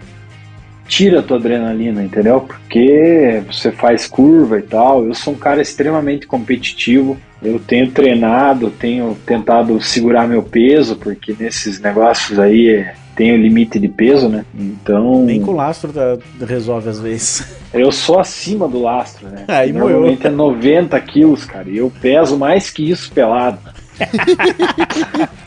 tira 0.87 1.19
a 1.19 1.23
tua 1.23 1.37
adrenalina, 1.37 2.03
entendeu? 2.03 2.41
Porque 2.41 3.41
você 3.47 3.71
faz 3.71 4.07
curva 4.07 4.59
e 4.59 4.63
tal. 4.63 5.05
Eu 5.05 5.13
sou 5.13 5.33
um 5.33 5.37
cara 5.37 5.61
extremamente 5.61 6.27
competitivo. 6.27 7.17
Eu 7.41 7.59
tenho 7.59 7.91
treinado, 7.91 8.69
tenho 8.69 9.17
tentado 9.25 9.81
segurar 9.81 10.27
meu 10.27 10.43
peso, 10.43 10.95
porque 10.95 11.35
nesses 11.37 11.79
negócios 11.79 12.39
aí 12.39 12.69
é, 12.69 12.93
tem 13.15 13.33
o 13.33 13.37
limite 13.37 13.79
de 13.79 13.87
peso, 13.87 14.29
né? 14.29 14.45
Então, 14.57 15.23
Nem 15.23 15.41
com 15.41 15.51
o 15.51 15.55
lastro 15.55 15.91
tá- 15.91 16.17
resolve 16.45 16.89
às 16.89 16.99
vezes. 16.99 17.57
eu 17.73 17.91
sou 17.91 18.19
acima 18.19 18.67
do 18.67 18.81
lastro, 18.81 19.27
né? 19.27 19.45
Aí 19.47 19.73
Normalmente 19.73 20.27
é 20.27 20.29
90 20.29 20.99
quilos, 21.01 21.43
cara. 21.45 21.69
E 21.69 21.77
eu 21.77 21.91
peso 22.01 22.37
mais 22.37 22.69
que 22.69 22.89
isso 22.89 23.11
pelado. 23.11 23.59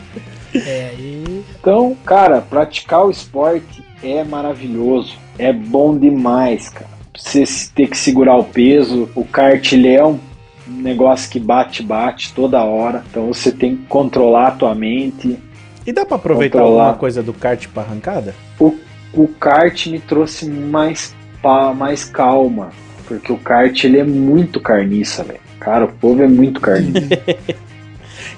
É, 0.55 0.95
e. 0.99 1.45
Então, 1.61 1.95
cara, 2.05 2.41
praticar 2.41 3.05
o 3.05 3.11
esporte 3.11 3.85
é 4.03 4.23
maravilhoso. 4.25 5.17
É 5.39 5.53
bom 5.53 5.97
demais, 5.97 6.69
cara. 6.69 6.91
Você 7.17 7.45
ter 7.75 7.89
que 7.89 7.97
segurar 7.97 8.37
o 8.37 8.45
peso. 8.45 9.09
O 9.15 9.25
kart 9.25 9.73
ele 9.73 9.89
é 9.89 10.05
um 10.05 10.19
negócio 10.67 11.31
que 11.31 11.39
bate, 11.41 11.83
bate 11.83 12.33
toda 12.35 12.63
hora. 12.65 13.05
Então 13.11 13.27
você 13.29 13.51
tem 13.53 13.77
que 13.77 13.85
controlar 13.87 14.49
a 14.49 14.51
tua 14.53 14.75
mente. 14.75 15.39
E 15.87 15.93
dá 15.93 16.05
pra 16.05 16.17
aproveitar 16.17 16.59
Controlar. 16.59 16.83
alguma 16.85 16.99
coisa 16.99 17.23
do 17.23 17.33
kart 17.33 17.67
pra 17.69 17.83
arrancada? 17.85 18.35
O, 18.59 18.75
o 19.15 19.29
kart 19.29 19.87
me 19.87 20.01
trouxe 20.01 20.47
mais, 20.49 21.15
pa- 21.43 21.73
mais 21.73 22.05
calma. 22.05 22.71
Porque 23.07 23.33
o 23.33 23.39
kart 23.39 23.85
ele 23.85 23.99
é 23.99 24.05
muito 24.05 24.61
carniça, 24.61 25.23
velho. 25.23 25.39
Cara, 25.61 25.85
o 25.85 25.89
povo 25.93 26.23
é 26.23 26.27
muito 26.27 26.61
carniça. 26.61 27.07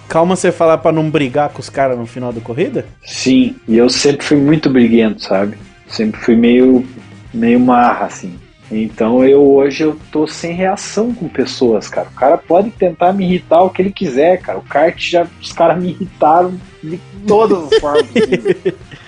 Calma 0.09 0.34
você 0.34 0.50
falar 0.50 0.78
pra 0.78 0.90
não 0.90 1.11
brigar 1.11 1.50
com 1.50 1.61
os 1.61 1.68
caras 1.68 1.98
no 1.98 2.06
final 2.06 2.32
da 2.32 2.40
corrida? 2.40 2.86
Sim, 3.04 3.56
e 3.68 3.76
eu 3.76 3.90
sempre 3.90 4.24
fui 4.24 4.38
muito 4.38 4.70
briguento, 4.70 5.22
sabe? 5.22 5.59
Sempre 5.86 6.18
fui 6.20 6.34
meio, 6.34 6.86
meio 7.32 7.61
marra, 7.61 8.06
assim. 8.06 8.38
Então 8.70 9.24
eu 9.24 9.42
hoje 9.42 9.84
eu 9.84 9.98
tô 10.12 10.26
sem 10.26 10.52
reação 10.52 11.14
com 11.14 11.28
pessoas, 11.28 11.88
cara. 11.88 12.09
O 12.09 12.14
cara 12.14 12.38
pode 12.38 12.70
tentar 12.70 13.12
me 13.12 13.24
irritar 13.24 13.62
o 13.62 13.70
que 13.70 13.82
ele 13.82 13.92
quiser, 13.92 14.40
cara. 14.40 14.59
O 14.59 14.62
kart 14.62 14.98
já. 14.98 15.26
Os 15.40 15.52
caras 15.52 15.82
me 15.82 15.90
irritaram 15.90 16.54
de 16.82 16.98
todas 17.26 17.72
as 17.72 17.78
formas. 17.78 18.06
possíveis. 18.06 18.74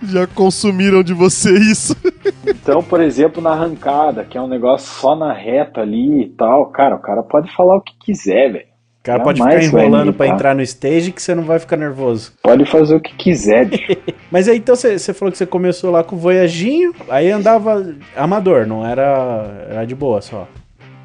Já 0.00 0.24
consumiram 0.28 1.02
de 1.02 1.12
você 1.12 1.52
isso. 1.58 1.96
Então, 2.46 2.80
por 2.82 3.00
exemplo, 3.00 3.42
na 3.42 3.50
arrancada, 3.50 4.24
que 4.24 4.38
é 4.38 4.40
um 4.40 4.46
negócio 4.46 4.88
só 4.88 5.16
na 5.16 5.32
reta 5.32 5.80
ali 5.80 6.22
e 6.22 6.28
tal, 6.28 6.66
cara, 6.66 6.94
o 6.94 7.00
cara 7.00 7.24
pode 7.24 7.52
falar 7.54 7.76
o 7.76 7.80
que 7.80 7.92
quiser, 7.98 8.52
velho. 8.52 8.67
O 9.08 9.12
cara 9.12 9.24
pode 9.24 9.42
ficar 9.42 9.62
enrolando 9.62 10.12
pra 10.12 10.26
imitar. 10.26 10.34
entrar 10.34 10.54
no 10.54 10.62
stage 10.62 11.12
que 11.12 11.22
você 11.22 11.34
não 11.34 11.42
vai 11.42 11.58
ficar 11.58 11.78
nervoso. 11.78 12.32
Pode 12.42 12.66
fazer 12.66 12.94
o 12.94 13.00
que 13.00 13.14
quiser. 13.14 13.70
Mas 14.30 14.48
aí 14.48 14.58
então 14.58 14.76
você 14.76 15.14
falou 15.14 15.32
que 15.32 15.38
você 15.38 15.46
começou 15.46 15.90
lá 15.90 16.04
com 16.04 16.14
o 16.14 16.18
Voyaginho, 16.18 16.94
aí 17.08 17.30
andava 17.30 17.86
amador, 18.14 18.66
não 18.66 18.86
era, 18.86 19.66
era 19.70 19.84
de 19.86 19.94
boa 19.94 20.20
só. 20.20 20.46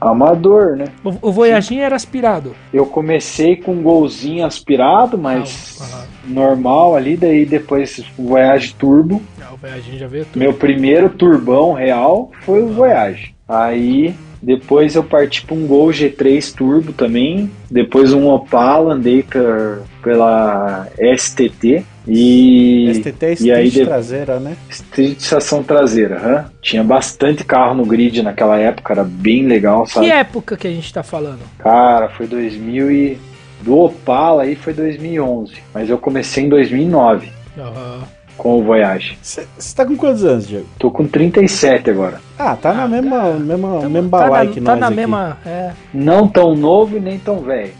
Amador, 0.01 0.75
né? 0.75 0.85
O, 1.01 1.29
o 1.29 1.31
Voyaginho 1.31 1.81
era 1.81 1.95
aspirado. 1.95 2.53
Eu 2.73 2.85
comecei 2.85 3.55
com 3.55 3.71
um 3.71 3.81
golzinho 3.81 4.45
aspirado, 4.45 5.17
mas 5.17 5.79
Aham. 5.79 6.05
normal 6.27 6.97
ali, 6.97 7.15
daí 7.15 7.45
depois 7.45 8.03
o 8.17 8.23
Voyage 8.27 8.75
Turbo. 8.75 9.21
Ah, 9.41 9.53
o 9.53 9.57
Voyaginho 9.57 9.97
já 9.97 10.07
veio 10.07 10.25
tudo. 10.25 10.39
Meu 10.39 10.53
primeiro 10.53 11.09
turbão 11.09 11.71
real 11.71 12.31
foi 12.41 12.61
o 12.61 12.67
Voyage. 12.67 13.33
Aí 13.47 14.13
depois 14.43 14.95
eu 14.95 15.03
parti 15.03 15.45
para 15.45 15.55
um 15.55 15.65
Gol 15.65 15.87
G3 15.89 16.53
Turbo 16.53 16.91
também. 16.93 17.49
Depois 17.71 18.11
um 18.13 18.27
Opala, 18.27 18.93
andei 18.93 19.23
per- 19.23 19.79
pela 20.03 20.87
STT. 20.99 21.83
E 22.05 22.91
STT 22.93 23.25
é 23.25 23.35
e 23.39 23.51
aí 23.51 23.69
de- 23.69 23.85
traseira, 23.85 24.37
né? 24.39 24.57
Street 24.69 25.17
Estação 25.19 25.63
Traseira. 25.63 26.51
Tinha 26.61 26.83
bastante 26.83 27.45
carro 27.45 27.73
no 27.75 27.85
grid 27.85 28.21
naquela 28.21 28.57
época, 28.57 28.91
era 28.93 29.03
bem 29.05 29.47
legal, 29.47 29.87
sabe? 29.87 30.07
Que 30.07 30.11
época 30.11 30.57
que 30.57 30.67
a 30.67 30.71
gente 30.71 30.93
tá 30.93 31.01
falando? 31.01 31.39
Cara, 31.59 32.09
foi 32.09 32.27
2000 32.27 32.91
e... 32.91 33.17
Do 33.61 33.77
Opala 33.79 34.43
aí 34.43 34.57
foi 34.57 34.73
2011, 34.73 35.53
mas 35.73 35.89
eu 35.89 35.97
comecei 35.97 36.43
em 36.43 36.49
2009 36.49 37.29
Aham. 37.57 38.03
Com 38.37 38.59
o 38.59 38.63
Voyage. 38.63 39.17
Você 39.21 39.45
tá 39.75 39.85
com 39.85 39.95
quantos 39.95 40.23
anos, 40.25 40.47
Diego? 40.47 40.65
Tô 40.79 40.89
com 40.91 41.05
37 41.07 41.89
agora. 41.89 42.19
Ah, 42.37 42.55
tá 42.55 42.73
na 42.73 42.83
Ah, 42.83 42.87
mesma, 42.87 43.09
cara, 43.17 43.33
mesma, 43.35 43.67
Tamo- 43.79 43.89
mesmo 43.89 44.09
tá 44.09 44.17
balai 44.17 44.47
na, 44.47 44.53
que 44.53 44.61
tá 44.61 44.71
nós 44.71 44.79
na 44.79 44.87
aqui. 44.87 44.95
mesma. 44.95 45.37
É, 45.45 45.71
Não 45.93 46.27
tão 46.27 46.55
novo 46.55 46.97
e 46.97 46.99
nem 46.99 47.19
tão 47.19 47.39
velho. 47.41 47.71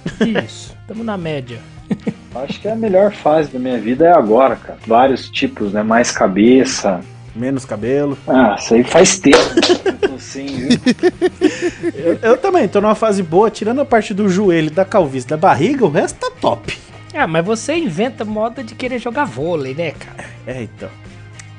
isso. 0.43 0.76
Tamo 0.88 1.04
na 1.04 1.18
média. 1.18 1.60
Acho 2.36 2.60
que 2.60 2.68
é 2.68 2.72
a 2.72 2.76
melhor 2.76 3.12
fase 3.12 3.51
da 3.51 3.60
minha 3.60 3.78
vida 3.78 4.06
é 4.06 4.12
agora, 4.18 4.56
cara. 4.56 4.80
Vários 4.88 5.30
tipos, 5.30 5.72
né? 5.74 5.84
Mais 5.84 6.12
cabeça. 6.12 7.01
Menos 7.36 7.66
cabelo. 7.66 8.18
Ah, 8.28 8.56
isso 8.60 8.74
aí 8.76 8.84
faz 8.84 9.18
tempo. 9.20 9.38
Viu? 9.39 10.14
Eu, 11.93 12.18
eu 12.22 12.38
também, 12.38 12.68
tô 12.68 12.80
numa 12.80 12.95
fase 12.95 13.22
boa, 13.22 13.49
tirando 13.51 13.82
a 13.82 13.86
parte 13.86 14.14
do 14.14 14.30
joelho, 14.30 14.72
da 14.72 14.86
calvície, 14.86 15.28
da 15.28 15.36
barriga, 15.38 15.86
o 15.86 15.89
resto 15.89 16.18
tá 16.20 16.32
top. 16.39 16.78
Ah, 17.14 17.28
mas 17.28 17.45
você 17.45 17.76
inventa 17.76 18.26
moda 18.26 18.64
de 18.64 18.74
querer 18.76 18.99
jogar 18.99 19.26
vôlei, 19.26 19.74
né, 19.76 19.91
cara? 19.91 20.26
É, 20.47 20.64
então. 20.64 20.89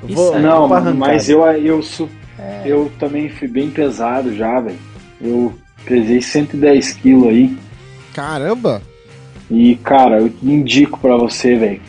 Eu 0.03 0.09
Isso 0.09 0.15
vou, 0.17 0.33
aí. 0.35 0.41
Não, 0.41 0.67
mas 0.93 1.29
eu, 1.29 1.41
eu, 1.45 1.81
su- 1.81 2.09
É. 2.37 2.63
eu 2.65 2.91
também 2.99 3.29
fui 3.29 3.47
bem 3.47 3.69
pesado 3.69 4.35
já, 4.35 4.59
velho. 4.59 4.77
Eu 5.21 5.53
pesei 5.85 6.21
110 6.21 6.93
quilos 6.93 7.29
aí. 7.29 7.57
Caramba! 8.13 8.81
E, 9.49 9.75
cara, 9.77 10.19
eu 10.19 10.31
indico 10.43 10.99
pra 10.99 11.15
você, 11.17 11.55
velho. 11.55 11.81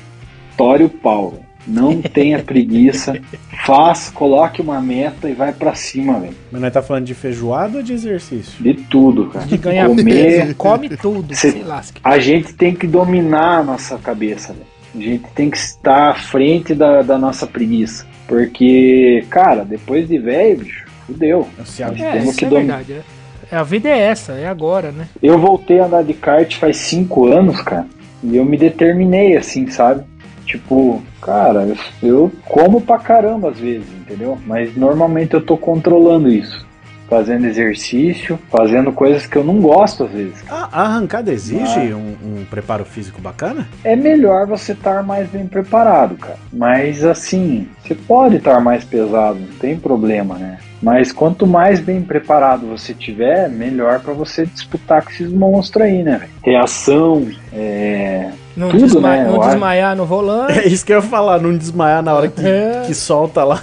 Tore 0.57 0.85
o 0.85 0.89
pau, 0.91 1.31
velho. 1.33 1.46
Não 1.67 2.01
tenha 2.01 2.39
preguiça. 2.43 3.19
Faça, 3.65 4.13
coloque 4.13 4.61
uma 4.63 4.81
meta 4.81 5.29
e 5.29 5.33
vai 5.33 5.53
pra 5.53 5.75
cima, 5.75 6.21
velho. 6.21 6.35
Mas 6.53 6.61
nós 6.63 6.73
tá 6.73 6.81
falando 6.83 7.05
de 7.05 7.15
feijoada 7.15 7.79
ou 7.79 7.83
de 7.83 7.93
exercício? 7.93 8.63
De 8.63 8.75
tudo, 8.75 9.27
cara. 9.27 9.47
De 9.47 9.57
ganhar 9.57 9.89
Comer. 9.89 10.05
peso, 10.05 10.55
come 10.55 10.89
tudo, 10.97 11.35
Cê- 11.35 11.51
se 11.53 11.59
lasque. 11.63 12.01
A 12.05 12.19
gente 12.19 12.53
tem 12.55 12.75
que 12.75 12.87
dominar 12.87 13.59
a 13.59 13.63
nossa 13.65 13.99
cabeça, 13.99 14.53
velho. 14.53 14.67
A 14.95 15.11
gente 15.11 15.25
tem 15.35 15.51
que 15.51 15.57
estar 15.57 16.11
à 16.11 16.15
frente 16.15 16.75
da, 16.75 17.03
da 17.03 17.19
nossa 17.19 17.47
preguiça. 17.47 18.07
Porque, 18.29 19.25
cara, 19.29 19.65
depois 19.65 20.09
de 20.09 20.19
velho, 20.19 20.59
bicho, 20.59 20.87
fudeu. 21.07 21.49
Se 21.65 21.83
É, 21.83 21.89
temos 21.91 22.29
isso 22.31 22.39
que 22.39 22.45
é 22.45 22.49
dom- 22.49 22.57
verdade. 22.57 22.93
é. 22.93 23.57
A 23.57 23.63
vida 23.63 23.89
é 23.89 23.99
essa, 23.99 24.33
é 24.33 24.47
agora, 24.49 24.91
né? 24.91 25.07
Eu 25.23 25.39
voltei 25.39 25.79
a 25.81 25.87
andar 25.87 26.03
de 26.03 26.15
kart 26.15 26.57
faz 26.57 26.77
cinco 26.79 27.27
anos, 27.27 27.61
cara. 27.63 27.87
E 28.25 28.37
eu 28.37 28.45
me 28.45 28.57
determinei 28.57 29.37
assim, 29.37 29.69
sabe? 29.69 30.03
Tipo, 30.45 31.03
cara, 31.27 31.75
eu, 32.01 32.31
como 32.45 32.81
pra 32.81 32.99
caramba 32.99 33.51
às 33.51 33.59
vezes, 33.59 33.89
entendeu? 34.01 34.39
Mas 34.47 34.77
normalmente 34.77 35.35
eu 35.35 35.45
tô 35.45 35.57
controlando 35.57 36.29
isso. 36.29 36.65
fazendo 37.09 37.47
exercício, 37.47 38.37
fazendo 38.51 38.91
coisas 38.93 39.27
que 39.27 39.37
eu 39.37 39.45
não 39.45 39.61
gosto 39.61 40.05
às 40.05 40.11
vezes. 40.11 40.43
A, 40.51 40.69
a 40.73 40.83
arrancada 40.87 41.33
exige 41.33 41.93
ah. 41.93 41.97
um, 41.97 42.41
um, 42.41 42.45
preparo 42.51 42.85
físico 42.85 43.21
bacana? 43.21 43.69
É 43.85 43.95
melhor 43.95 44.45
você 44.45 44.73
estar 44.73 45.05
mais 45.05 45.29
bem 45.29 45.47
preparado, 45.47 46.17
cara. 46.17 46.39
Mas 46.53 47.05
assim, 47.05 47.69
você 47.81 47.95
pode 47.95 48.37
estar 48.37 48.61
mais 48.61 48.85
pesado, 48.85 49.39
não 49.39 49.59
tem 49.59 49.79
problema, 49.79 50.37
né? 50.37 50.59
Mas 50.83 51.13
quanto 51.13 51.47
mais 51.47 51.79
bem 51.79 52.03
preparado 52.03 52.67
você 52.67 52.93
tiver, 52.93 53.49
melhor 53.49 54.01
para 54.01 54.13
você 54.13 54.45
disputar 54.45 55.05
com 55.05 55.11
esses 55.11 55.33
monstros 55.33 55.85
aí, 55.85 56.03
né? 56.03 56.29
Reação, 56.45 57.29
é, 57.53 58.31
não, 58.57 58.71
tudo, 58.71 58.81
desma 58.81 59.17
né? 59.17 59.25
não 59.25 59.39
desmaiar 59.39 59.95
no 59.95 60.07
volante. 60.07 60.59
É 60.59 60.67
isso 60.67 60.85
que 60.85 60.93
eu 60.93 60.97
ia 60.97 61.03
falar, 61.03 61.41
não 61.41 61.57
desmaiar 61.57 62.03
na 62.03 62.15
hora 62.15 62.29
que, 62.29 62.45
é. 62.45 62.85
que 62.87 62.95
solta 62.95 63.45
lá. 63.45 63.63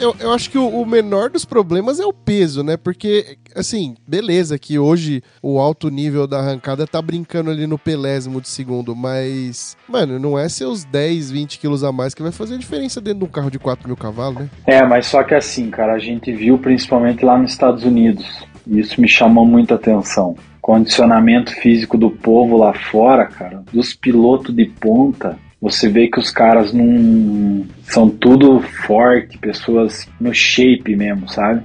Eu, 0.00 0.16
eu 0.18 0.32
acho 0.32 0.48
que 0.48 0.56
o, 0.56 0.66
o, 0.66 0.86
menor 0.86 1.28
dos 1.28 1.44
problemas 1.44 2.00
é 2.00 2.06
o 2.06 2.12
peso, 2.12 2.62
né? 2.62 2.78
Porque, 2.78 3.36
assim, 3.54 3.94
beleza 4.08 4.58
que 4.58 4.78
hoje 4.78 5.22
o 5.42 5.58
alto 5.58 5.90
nível 5.90 6.26
da 6.26 6.38
arrancada 6.38 6.86
tá 6.86 7.02
brincando 7.02 7.50
ali 7.50 7.66
no 7.66 7.78
pelésimo 7.78 8.40
de 8.40 8.48
segundo, 8.48 8.96
mas, 8.96 9.76
mano, 9.86 10.18
não 10.18 10.38
é 10.38 10.48
seus 10.48 10.84
10, 10.84 11.30
20 11.30 11.58
quilos 11.58 11.84
a 11.84 11.92
mais 11.92 12.14
que 12.14 12.22
vai 12.22 12.32
fazer 12.32 12.54
a 12.54 12.58
diferença 12.58 12.98
dentro 12.98 13.18
de 13.18 13.24
um 13.26 13.28
carro 13.28 13.50
de 13.50 13.58
4 13.58 13.86
mil 13.86 13.96
cavalos, 13.96 14.40
né? 14.40 14.50
É, 14.66 14.82
mas 14.86 15.04
só 15.04 15.22
que 15.22 15.34
assim, 15.34 15.68
cara, 15.68 15.92
a 15.92 15.98
gente 15.98 16.32
viu 16.32 16.56
principalmente 16.56 17.22
lá 17.22 17.36
nos 17.36 17.52
Estados 17.52 17.84
Unidos, 17.84 18.24
e 18.66 18.80
isso 18.80 18.98
me 18.98 19.08
chamou 19.08 19.44
muita 19.44 19.74
atenção 19.74 20.34
condicionamento 20.60 21.52
físico 21.52 21.96
do 21.96 22.10
povo 22.10 22.56
lá 22.56 22.72
fora, 22.72 23.26
cara, 23.26 23.62
dos 23.72 23.94
pilotos 23.94 24.54
de 24.54 24.66
ponta, 24.66 25.38
você 25.60 25.88
vê 25.88 26.08
que 26.08 26.18
os 26.18 26.30
caras 26.30 26.72
não 26.72 27.66
são 27.82 28.08
tudo 28.08 28.60
forte, 28.60 29.36
pessoas 29.38 30.08
no 30.20 30.32
shape 30.32 30.96
mesmo, 30.96 31.28
sabe? 31.28 31.62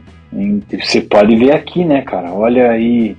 Você 0.82 1.02
pode 1.02 1.36
ver 1.36 1.56
aqui, 1.56 1.86
né, 1.86 2.02
cara? 2.02 2.34
Olha 2.34 2.72
aí, 2.72 3.16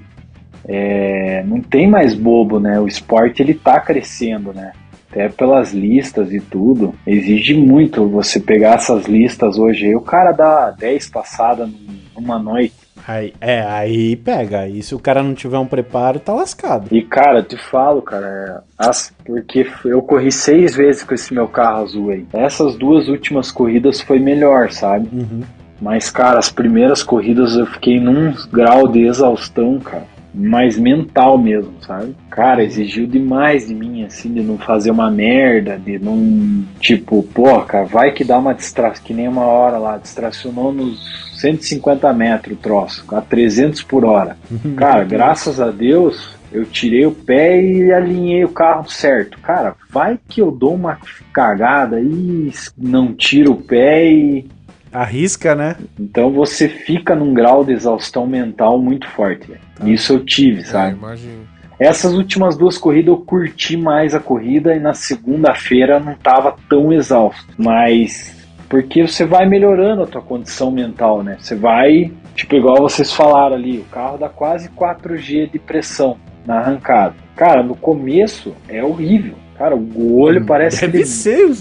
é, 0.68 1.42
não 1.46 1.60
tem 1.60 1.88
mais 1.88 2.14
bobo, 2.14 2.60
né? 2.60 2.78
O 2.78 2.86
esporte 2.86 3.40
ele 3.40 3.54
tá 3.54 3.80
crescendo, 3.80 4.52
né? 4.52 4.72
Até 5.10 5.28
pelas 5.30 5.72
listas 5.72 6.30
e 6.30 6.40
tudo. 6.40 6.94
Exige 7.06 7.54
muito 7.54 8.06
você 8.08 8.38
pegar 8.38 8.74
essas 8.74 9.06
listas 9.06 9.56
hoje. 9.56 9.94
O 9.94 10.00
cara 10.02 10.32
dá 10.32 10.70
10 10.72 11.08
passadas 11.08 11.70
numa 12.14 12.38
noite 12.38 12.85
Aí, 13.06 13.32
é, 13.40 13.60
aí 13.62 14.16
pega. 14.16 14.60
Aí 14.60 14.82
se 14.82 14.94
o 14.94 14.98
cara 14.98 15.22
não 15.22 15.34
tiver 15.34 15.58
um 15.58 15.66
preparo, 15.66 16.18
tá 16.18 16.34
lascado. 16.34 16.88
E 16.90 17.02
cara, 17.02 17.42
te 17.42 17.56
falo, 17.56 18.02
cara, 18.02 18.26
é, 18.26 18.60
as, 18.76 19.14
porque 19.24 19.66
eu 19.84 20.02
corri 20.02 20.32
seis 20.32 20.74
vezes 20.74 21.04
com 21.04 21.14
esse 21.14 21.32
meu 21.32 21.46
carro 21.46 21.84
azul 21.84 22.10
aí. 22.10 22.26
Essas 22.32 22.76
duas 22.76 23.08
últimas 23.08 23.52
corridas 23.52 24.00
foi 24.00 24.18
melhor, 24.18 24.72
sabe? 24.72 25.08
Uhum. 25.12 25.42
Mas, 25.80 26.10
cara, 26.10 26.38
as 26.38 26.50
primeiras 26.50 27.02
corridas 27.02 27.54
eu 27.54 27.66
fiquei 27.66 28.00
num 28.00 28.34
grau 28.50 28.88
de 28.88 29.04
exaustão, 29.04 29.78
cara. 29.78 30.04
Mais 30.34 30.78
mental 30.78 31.38
mesmo, 31.38 31.72
sabe? 31.80 32.14
Cara, 32.28 32.62
exigiu 32.62 33.06
demais 33.06 33.68
de 33.68 33.74
mim, 33.74 34.04
assim, 34.04 34.32
de 34.34 34.42
não 34.42 34.58
fazer 34.58 34.90
uma 34.90 35.10
merda, 35.10 35.78
de 35.78 35.98
não. 35.98 36.62
Tipo, 36.78 37.22
pô, 37.22 37.58
cara, 37.62 37.86
vai 37.86 38.12
que 38.12 38.22
dá 38.22 38.38
uma 38.38 38.52
distração, 38.52 39.02
que 39.02 39.14
nem 39.14 39.28
uma 39.28 39.46
hora 39.46 39.78
lá, 39.78 39.96
distracionou 39.96 40.74
nos 40.74 41.25
150 41.40 42.12
metros 42.12 42.56
o 42.56 42.60
troço, 42.60 43.04
a 43.14 43.20
300 43.20 43.82
por 43.82 44.04
hora. 44.04 44.36
Cara, 44.76 45.04
graças 45.04 45.60
a 45.60 45.70
Deus, 45.70 46.36
eu 46.52 46.64
tirei 46.64 47.04
o 47.06 47.12
pé 47.12 47.60
e 47.60 47.92
alinhei 47.92 48.44
o 48.44 48.48
carro 48.48 48.88
certo. 48.88 49.38
Cara, 49.40 49.74
vai 49.90 50.18
que 50.28 50.40
eu 50.40 50.50
dou 50.50 50.74
uma 50.74 50.98
cagada 51.32 52.00
e 52.00 52.50
não 52.76 53.14
tiro 53.14 53.52
o 53.52 53.62
pé 53.62 54.10
e. 54.10 54.46
Arrisca, 54.92 55.54
né? 55.54 55.76
Então 55.98 56.30
você 56.30 56.68
fica 56.68 57.14
num 57.14 57.34
grau 57.34 57.64
de 57.64 57.72
exaustão 57.72 58.26
mental 58.26 58.78
muito 58.78 59.06
forte. 59.08 59.52
Tá. 59.74 59.86
Isso 59.86 60.14
eu 60.14 60.24
tive, 60.24 60.60
é, 60.60 60.64
sabe? 60.64 60.94
É, 60.94 60.96
imagino. 60.96 61.56
Essas 61.78 62.14
últimas 62.14 62.56
duas 62.56 62.78
corridas 62.78 63.08
eu 63.08 63.18
curti 63.18 63.76
mais 63.76 64.14
a 64.14 64.20
corrida 64.20 64.74
e 64.74 64.80
na 64.80 64.94
segunda-feira 64.94 66.00
não 66.00 66.14
tava 66.14 66.56
tão 66.70 66.90
exausto. 66.90 67.46
Mas 67.58 68.35
porque 68.68 69.06
você 69.06 69.24
vai 69.24 69.46
melhorando 69.48 70.02
a 70.02 70.06
tua 70.06 70.22
condição 70.22 70.70
mental, 70.70 71.22
né? 71.22 71.36
Você 71.40 71.54
vai, 71.54 72.10
tipo, 72.34 72.54
igual 72.54 72.82
vocês 72.82 73.12
falaram 73.12 73.54
ali, 73.56 73.78
o 73.78 73.84
carro 73.84 74.18
dá 74.18 74.28
quase 74.28 74.68
4G 74.70 75.50
de 75.50 75.58
pressão 75.58 76.16
na 76.44 76.58
arrancada. 76.58 77.14
Cara, 77.34 77.62
no 77.62 77.76
começo 77.76 78.54
é 78.68 78.82
horrível. 78.82 79.34
Cara, 79.58 79.74
o 79.74 80.18
olho 80.18 80.42
hum, 80.42 80.46
parece 80.46 80.82
deve 80.82 80.98
que. 80.98 81.06
Ser, 81.06 81.56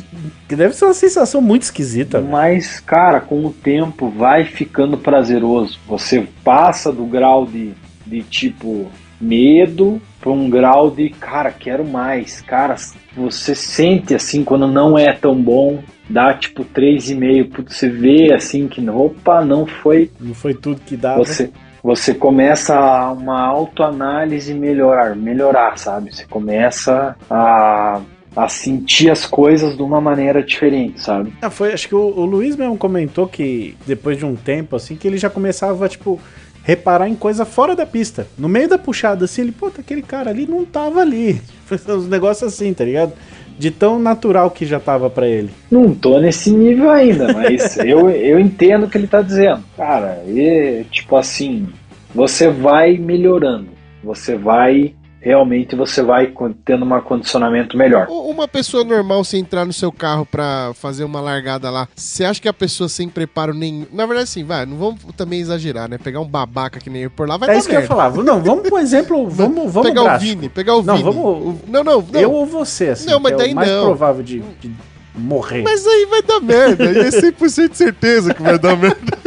deve 0.50 0.74
ser 0.74 0.86
uma 0.86 0.94
sensação 0.94 1.42
muito 1.42 1.64
esquisita. 1.64 2.20
Mas, 2.20 2.80
cara, 2.80 3.22
com 3.22 3.46
o 3.46 3.52
tempo 3.52 4.10
vai 4.10 4.44
ficando 4.44 4.98
prazeroso. 4.98 5.80
Você 5.88 6.28
passa 6.44 6.92
do 6.92 7.06
grau 7.06 7.46
de, 7.46 7.72
de 8.06 8.22
tipo 8.24 8.88
medo 9.20 10.02
para 10.20 10.32
um 10.32 10.50
grau 10.50 10.90
de, 10.90 11.10
cara, 11.10 11.52
quero 11.52 11.86
mais. 11.86 12.42
Cara, 12.42 12.76
você 13.16 13.54
sente 13.56 14.14
assim 14.16 14.44
quando 14.44 14.68
não 14.68 14.98
é 14.98 15.14
tão 15.14 15.36
bom 15.36 15.82
dá 16.10 16.34
tipo 16.34 16.64
3,5, 16.64 17.50
putz, 17.50 17.76
você 17.76 17.90
vê 17.90 18.34
assim 18.34 18.68
que, 18.68 18.88
opa, 18.90 19.44
não 19.44 19.66
foi... 19.66 20.12
Não 20.20 20.34
foi 20.34 20.54
tudo 20.54 20.82
que 20.82 20.96
dá, 20.96 21.16
você, 21.16 21.50
você 21.84 22.14
começa 22.14 23.12
uma 23.12 23.42
autoanálise 23.42 24.54
melhorar, 24.54 25.16
melhorar, 25.16 25.78
sabe? 25.78 26.14
Você 26.14 26.26
começa 26.26 27.16
a 27.30 28.02
a 28.36 28.50
sentir 28.50 29.10
as 29.10 29.26
coisas 29.26 29.78
de 29.78 29.82
uma 29.82 30.02
maneira 30.02 30.44
diferente, 30.44 31.00
sabe? 31.00 31.32
Ah, 31.42 31.50
foi, 31.50 31.72
acho 31.72 31.88
que 31.88 31.96
o, 31.96 32.00
o, 32.00 32.26
Luiz 32.26 32.58
mesmo 32.58 32.78
comentou 32.78 33.28
que 33.28 33.78
depois 33.88 34.18
de 34.18 34.26
um 34.26 34.36
tempo, 34.36 34.76
assim, 34.76 34.98
que 34.98 35.08
ele 35.08 35.18
já 35.18 35.30
começava, 35.30 35.88
tipo, 35.88 36.20
reparar 36.66 37.08
em 37.08 37.16
coisa 37.16 37.46
fora 37.46 37.76
da 37.76 37.86
pista. 37.86 38.28
No 38.38 38.50
meio 38.50 38.68
da 38.68 38.78
puxada, 38.78 39.26
assim, 39.26 39.44
ele, 39.44 39.52
pô, 39.52 39.68
aquele 39.68 40.02
cara 40.02 40.32
ali 40.32 40.48
não 40.48 40.66
tava 40.66 41.00
ali. 41.00 41.40
Uns 41.88 42.10
negócios 42.10 42.52
assim, 42.52 42.74
tá 42.74 42.84
ligado? 42.84 43.14
de 43.58 43.72
tão 43.72 43.98
natural 43.98 44.52
que 44.52 44.66
já 44.66 44.82
tava 44.82 45.10
para 45.10 45.30
ele. 45.30 45.50
Não 45.72 45.96
tô 45.96 46.20
nesse 46.20 46.52
nível 46.52 46.90
ainda, 46.90 47.34
mas 47.34 47.78
eu, 47.80 48.10
eu 48.10 48.38
entendo 48.38 48.86
o 48.86 48.90
que 48.90 48.98
ele 48.98 49.08
tá 49.08 49.22
dizendo. 49.22 49.64
Cara, 49.78 50.22
e, 50.28 50.84
tipo 50.92 51.16
assim, 51.16 51.70
você 52.14 52.50
vai 52.50 52.98
melhorando, 52.98 53.70
você 54.04 54.36
vai 54.36 54.94
realmente 55.26 55.76
você 55.76 56.04
vai 56.04 56.32
tendo 56.64 56.86
um 56.86 57.02
condicionamento 57.02 57.76
melhor. 57.76 58.06
Uma 58.08 58.48
pessoa 58.48 58.84
normal, 58.84 59.24
se 59.24 59.38
entrar 59.38 59.66
no 59.66 59.74
seu 59.74 59.92
carro 59.92 60.24
para 60.24 60.72
fazer 60.76 61.04
uma 61.04 61.20
largada 61.20 61.72
lá, 61.72 61.88
você 61.96 62.24
acha 62.24 62.40
que 62.40 62.48
a 62.48 62.54
pessoa 62.54 62.88
sem 62.88 63.10
preparo 63.10 63.52
nenhum. 63.52 63.88
Na 63.92 64.06
verdade, 64.06 64.30
sim, 64.30 64.44
vai, 64.44 64.68
não 64.68 64.78
vamos 64.78 65.02
também 65.18 65.40
exagerar, 65.40 65.90
né? 65.90 65.98
Pegar 65.98 66.20
um 66.20 66.28
babaca 66.28 66.80
que 66.80 66.92
nem 66.92 67.02
eu 67.02 67.10
por 67.10 67.28
lá, 67.28 67.38
vai 67.38 67.50
É 67.50 67.58
isso 67.58 67.68
merda. 67.68 67.88
que 67.88 67.92
eu 67.92 67.98
ia 67.98 68.04
falar. 68.04 68.24
Não, 68.24 68.40
vamos 68.44 68.70
por 68.70 68.80
exemplo, 68.80 69.28
vamos, 69.28 69.74
vamos 69.74 69.90
Pegar 69.90 70.04
drástico. 70.04 70.32
o 70.32 70.36
Vini, 70.36 70.50
pegar 70.50 70.76
o 70.76 70.84
não, 70.84 70.96
Vini. 70.96 71.12
Vamos, 71.12 71.56
não, 71.68 71.84
não, 71.84 72.02
não. 72.04 72.22
Eu 72.22 72.32
ou 72.32 72.46
você, 72.46 72.90
assim. 72.90 73.10
Não, 73.10 73.20
mas 73.20 73.34
é 73.34 73.38
daí 73.38 73.54
o 73.54 73.56
mais 73.56 73.68
não. 73.68 73.86
provável 73.86 74.22
de, 74.22 74.44
de 74.62 74.72
morrer. 75.16 75.64
Mas 75.64 75.88
aí 75.88 76.06
vai 76.06 76.22
dar 76.22 76.40
merda. 76.40 76.84
E 76.92 77.00
é 77.00 77.10
100% 77.10 77.70
de 77.72 77.78
certeza 77.78 78.32
que 78.32 78.44
vai 78.44 78.60
dar 78.60 78.78
merda. 78.78 79.18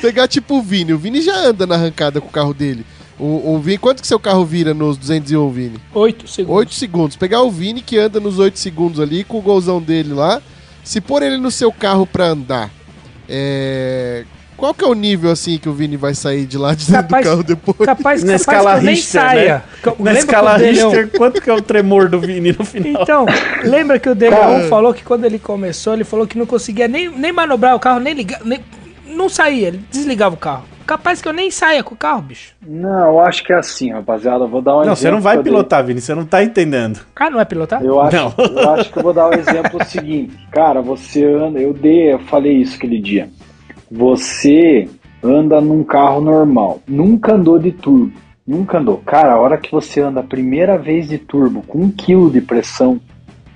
Pegar 0.00 0.28
tipo 0.28 0.58
o 0.58 0.62
Vini. 0.62 0.92
O 0.92 0.98
Vini 0.98 1.20
já 1.20 1.36
anda 1.36 1.66
na 1.66 1.74
arrancada 1.74 2.20
com 2.20 2.28
o 2.28 2.32
carro 2.32 2.54
dele. 2.54 2.86
O, 3.22 3.54
o 3.54 3.58
Vini, 3.60 3.78
quanto 3.78 4.02
que 4.02 4.06
seu 4.08 4.18
carro 4.18 4.44
vira 4.44 4.74
nos 4.74 4.96
201, 4.96 5.50
Vini? 5.50 5.78
8 5.94 6.26
segundos. 6.26 6.56
8 6.58 6.74
segundos. 6.74 7.16
Pegar 7.16 7.42
o 7.42 7.50
Vini 7.52 7.80
que 7.80 7.96
anda 7.96 8.18
nos 8.18 8.40
8 8.40 8.58
segundos 8.58 8.98
ali, 8.98 9.22
com 9.22 9.38
o 9.38 9.40
golzão 9.40 9.80
dele 9.80 10.12
lá. 10.12 10.42
Se 10.82 11.00
pôr 11.00 11.22
ele 11.22 11.36
no 11.36 11.48
seu 11.48 11.70
carro 11.70 12.04
pra 12.04 12.26
andar, 12.26 12.68
é... 13.28 14.24
Qual 14.56 14.74
que 14.74 14.84
é 14.84 14.86
o 14.88 14.94
nível 14.94 15.30
assim 15.30 15.56
que 15.56 15.68
o 15.68 15.72
Vini 15.72 15.96
vai 15.96 16.14
sair 16.14 16.46
de 16.46 16.58
lá 16.58 16.74
de 16.74 16.84
dentro 16.84 17.02
capaz, 17.02 17.24
do 17.24 17.30
carro 17.30 17.42
depois? 17.44 17.78
Capaz, 17.78 18.22
Na 18.24 18.38
capaz 18.38 18.40
escala 18.40 18.78
que 18.78 18.84
nem 18.86 18.94
Richter, 18.94 19.20
saia. 19.20 19.64
Né? 19.84 19.94
Na 19.98 20.12
escala 20.14 20.56
Richter, 20.56 21.10
quanto 21.16 21.40
que 21.40 21.48
é 21.50 21.54
o 21.54 21.62
tremor 21.62 22.08
do 22.08 22.18
Vini 22.18 22.52
no 22.56 22.64
final? 22.64 23.02
Então, 23.02 23.26
lembra 23.62 24.00
que 24.00 24.08
o 24.08 24.16
DH1 24.16 24.68
falou 24.68 24.92
que 24.92 25.04
quando 25.04 25.24
ele 25.24 25.38
começou, 25.38 25.94
ele 25.94 26.04
falou 26.04 26.26
que 26.26 26.36
não 26.36 26.46
conseguia 26.46 26.88
nem, 26.88 27.08
nem 27.08 27.32
manobrar 27.32 27.76
o 27.76 27.80
carro, 27.80 28.00
nem 28.00 28.14
ligar, 28.14 28.40
nem, 28.44 28.60
não 29.06 29.28
saía, 29.28 29.68
ele 29.68 29.80
desligava 29.90 30.34
o 30.34 30.38
carro. 30.38 30.71
Capaz 30.86 31.22
que 31.22 31.28
eu 31.28 31.32
nem 31.32 31.50
saia 31.50 31.82
com 31.82 31.94
o 31.94 31.98
carro, 31.98 32.22
bicho. 32.22 32.54
Não, 32.66 33.08
eu 33.08 33.20
acho 33.20 33.44
que 33.44 33.52
é 33.52 33.56
assim, 33.56 33.92
rapaziada. 33.92 34.44
Eu 34.44 34.48
vou 34.48 34.60
dar 34.62 34.72
um 34.72 34.74
não, 34.74 34.80
exemplo. 34.82 34.90
Não, 34.90 34.96
você 34.96 35.10
não 35.10 35.20
vai 35.20 35.42
pilotar, 35.42 35.84
Vini, 35.84 36.00
você 36.00 36.14
não 36.14 36.24
tá 36.24 36.42
entendendo. 36.42 37.00
Ah, 37.16 37.30
não 37.30 37.40
é 37.40 37.44
pilotar? 37.44 37.82
Eu 37.82 38.00
acho, 38.00 38.16
não. 38.16 38.34
eu 38.46 38.70
acho 38.70 38.92
que 38.92 38.98
eu 38.98 39.02
vou 39.02 39.12
dar 39.12 39.28
um 39.28 39.34
exemplo 39.34 39.82
seguinte. 39.86 40.36
Cara, 40.50 40.80
você 40.82 41.24
anda. 41.24 41.58
Eu 41.60 41.72
dei, 41.72 42.12
eu 42.12 42.18
falei 42.20 42.58
isso 42.58 42.76
aquele 42.76 43.00
dia. 43.00 43.28
Você 43.90 44.88
anda 45.22 45.60
num 45.60 45.84
carro 45.84 46.20
normal. 46.20 46.80
Nunca 46.86 47.34
andou 47.34 47.58
de 47.58 47.72
turbo. 47.72 48.12
Nunca 48.46 48.78
andou. 48.78 48.98
Cara, 48.98 49.34
a 49.34 49.38
hora 49.38 49.56
que 49.56 49.70
você 49.70 50.00
anda 50.00 50.20
a 50.20 50.24
primeira 50.24 50.76
vez 50.76 51.08
de 51.08 51.18
turbo 51.18 51.62
com 51.62 51.78
um 51.78 51.90
quilo 51.90 52.30
de 52.30 52.40
pressão, 52.40 53.00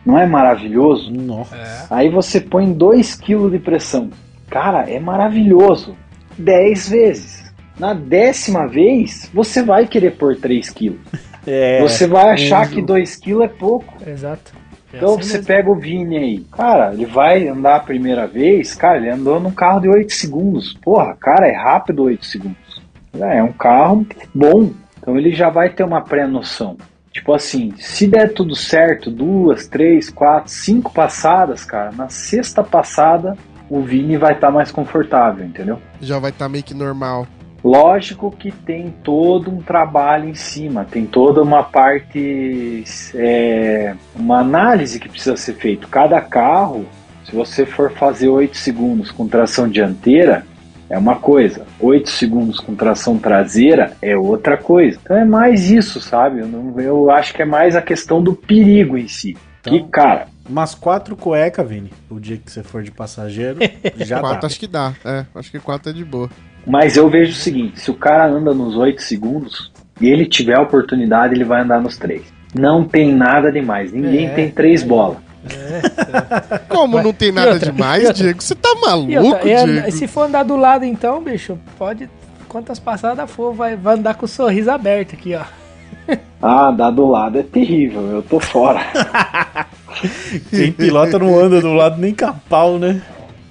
não 0.05 0.17
é 0.17 0.27
maravilhoso? 0.27 1.11
Nossa. 1.13 1.57
É. 1.57 1.87
Aí 1.91 2.09
você 2.09 2.41
põe 2.41 2.73
2 2.73 3.17
kg 3.17 3.51
de 3.51 3.59
pressão. 3.59 4.11
Cara, 4.49 4.89
é 4.89 5.01
maravilhoso. 5.01 5.97
10 6.39 6.89
vezes. 6.89 7.47
Na 7.79 7.93
décima 7.93 8.67
vez, 8.67 9.31
você 9.33 9.63
vai 9.63 9.87
querer 9.87 10.13
pôr 10.13 10.37
3 10.37 10.71
quilos. 10.71 11.01
É, 11.49 11.81
você 11.81 12.09
vai 12.09 12.31
achar 12.31 12.69
que 12.69 12.83
2 12.83 13.15
quilos 13.15 13.45
é 13.45 13.47
pouco. 13.47 13.95
Exato. 14.05 14.53
É 14.93 14.97
então 14.97 15.11
assim 15.11 15.23
você 15.23 15.33
mesmo. 15.35 15.47
pega 15.47 15.71
o 15.71 15.77
Vini 15.77 16.17
aí. 16.17 16.39
Cara, 16.51 16.93
ele 16.93 17.07
vai 17.07 17.47
andar 17.47 17.77
a 17.77 17.81
primeira 17.81 18.27
vez, 18.27 18.75
cara, 18.75 18.97
ele 18.97 19.11
andou 19.11 19.39
num 19.39 19.53
carro 19.53 19.79
de 19.79 19.89
8 19.89 20.13
segundos. 20.13 20.73
Porra, 20.83 21.15
cara, 21.15 21.47
é 21.47 21.55
rápido 21.55 22.03
8 22.03 22.27
segundos. 22.27 22.83
É 23.15 23.41
um 23.45 23.53
carro 23.53 24.05
bom, 24.35 24.73
então 24.99 25.17
ele 25.17 25.33
já 25.33 25.49
vai 25.49 25.71
ter 25.71 25.85
uma 25.85 26.01
pré-noção. 26.01 26.77
Tipo 27.13 27.33
assim, 27.33 27.73
se 27.79 28.07
der 28.07 28.35
tudo 28.35 28.57
certo, 28.57 29.11
duas, 29.11 29.67
três, 29.69 30.11
quatro, 30.11 30.51
cinco 30.53 30.93
passadas, 30.93 31.65
cara, 31.65 31.93
na 31.93 32.09
sexta 32.09 32.63
passada 32.63 33.39
o 33.69 33.81
Vini 33.81 34.17
vai 34.17 34.33
estar 34.33 34.49
tá 34.49 34.53
mais 34.53 34.71
confortável, 34.71 35.45
entendeu? 35.45 35.81
Já 36.01 36.19
vai 36.19 36.31
estar 36.31 36.47
tá 36.47 36.49
meio 36.49 36.65
que 36.65 36.75
normal. 36.75 37.27
Lógico 37.65 38.31
que 38.31 38.53
tem 38.53 38.95
todo 39.03 39.51
um 39.51 39.61
trabalho 39.61 40.29
em 40.29 40.35
cima, 40.35 40.85
tem 40.85 41.05
toda 41.05 41.43
uma 41.43 41.65
parte, 41.65 42.85
é, 43.15 43.95
uma 44.15 44.39
análise 44.39 45.01
que 45.01 45.09
precisa 45.09 45.37
ser 45.37 45.55
feita. 45.55 45.87
Cada 45.89 46.21
carro, 46.21 46.87
se 47.25 47.35
você 47.35 47.67
for 47.67 47.91
fazer 47.91 48.29
8 48.29 48.57
segundos 48.57 49.11
com 49.11 49.27
tração 49.27 49.69
dianteira, 49.69 50.47
é 50.89 50.97
uma 50.97 51.17
coisa, 51.17 51.67
8 51.81 52.09
segundos 52.09 52.61
com 52.61 52.77
tração 52.77 53.19
traseira 53.19 53.97
é 54.01 54.17
outra 54.17 54.57
coisa. 54.57 55.01
Então 55.03 55.17
é 55.17 55.25
mais 55.25 55.69
isso, 55.69 56.01
sabe? 56.01 56.41
Eu, 56.41 56.47
não, 56.47 56.81
eu 56.81 57.11
acho 57.11 57.35
que 57.35 57.43
é 57.43 57.47
mais 57.47 57.75
a 57.75 57.83
questão 57.83 58.23
do 58.23 58.33
perigo 58.33 58.97
em 58.97 59.09
si. 59.09 59.37
Então, 59.61 59.73
que, 59.73 59.83
cara, 59.89 60.29
Umas 60.49 60.75
quatro 60.75 61.17
cueca, 61.17 61.65
Vini. 61.65 61.93
O 62.11 62.21
dia 62.21 62.37
que 62.37 62.51
você 62.51 62.63
for 62.63 62.83
de 62.83 62.91
passageiro, 62.91 63.59
já 63.99 64.21
quatro 64.21 64.41
dá. 64.43 64.47
acho 64.47 64.59
que 64.61 64.67
dá. 64.67 64.93
É, 65.05 65.25
acho 65.35 65.51
que 65.51 65.59
quatro 65.59 65.91
é 65.91 65.93
de 65.93 66.05
boa. 66.05 66.31
Mas 66.67 66.97
eu 66.97 67.09
vejo 67.11 67.33
o 67.33 67.35
seguinte: 67.35 67.81
se 67.81 67.91
o 67.91 67.95
cara 67.95 68.27
anda 68.27 68.53
nos 68.55 68.77
8 68.77 69.03
segundos 69.03 69.73
e 70.01 70.07
ele 70.09 70.27
tiver 70.27 70.57
a 70.57 70.63
oportunidade, 70.63 71.35
ele 71.35 71.45
vai 71.45 71.63
andar 71.63 71.81
nos 71.81 71.97
3. 71.97 72.23
Não 72.55 72.85
tem 72.85 73.13
nada 73.15 73.51
demais. 73.53 73.93
Ninguém 73.93 74.27
É, 74.27 74.31
tem 74.35 74.51
três 74.51 74.83
bolas. 74.83 75.19
É, 75.49 76.59
Como 76.69 77.01
não 77.03 77.13
tem 77.13 77.31
nada 77.31 77.53
outra, 77.53 77.71
demais, 77.71 78.05
outra. 78.05 78.15
Diego? 78.25 78.43
Você 78.43 78.55
tá 78.55 78.69
E 78.77 78.81
maluco, 78.87 79.21
outra, 79.23 79.49
é, 79.51 79.65
Diego? 79.65 79.93
se 79.93 80.09
for 80.09 80.23
andar 80.23 80.43
do 80.43 80.57
lado 80.57 80.85
então, 80.85 81.23
bicho, 81.23 81.59
pode. 81.79 82.09
Quantas 82.49 82.79
passadas 82.79 83.31
for, 83.31 83.53
vai, 83.53 83.77
vai 83.77 83.95
andar 83.95 84.15
com 84.15 84.25
o 84.25 84.29
sorriso 84.29 84.71
aberto 84.71 85.15
aqui, 85.15 85.35
ó. 85.35 85.43
Ah, 86.41 86.69
andar 86.69 86.91
do 86.91 87.07
lado 87.07 87.39
é 87.39 87.43
terrível. 87.43 88.03
Eu 88.07 88.23
tô 88.23 88.39
fora. 88.41 88.81
Quem 90.51 90.73
pilota 90.73 91.19
não 91.19 91.39
anda 91.39 91.61
do 91.61 91.73
lado 91.73 92.01
nem 92.01 92.15
capau, 92.15 92.79
né? 92.79 93.03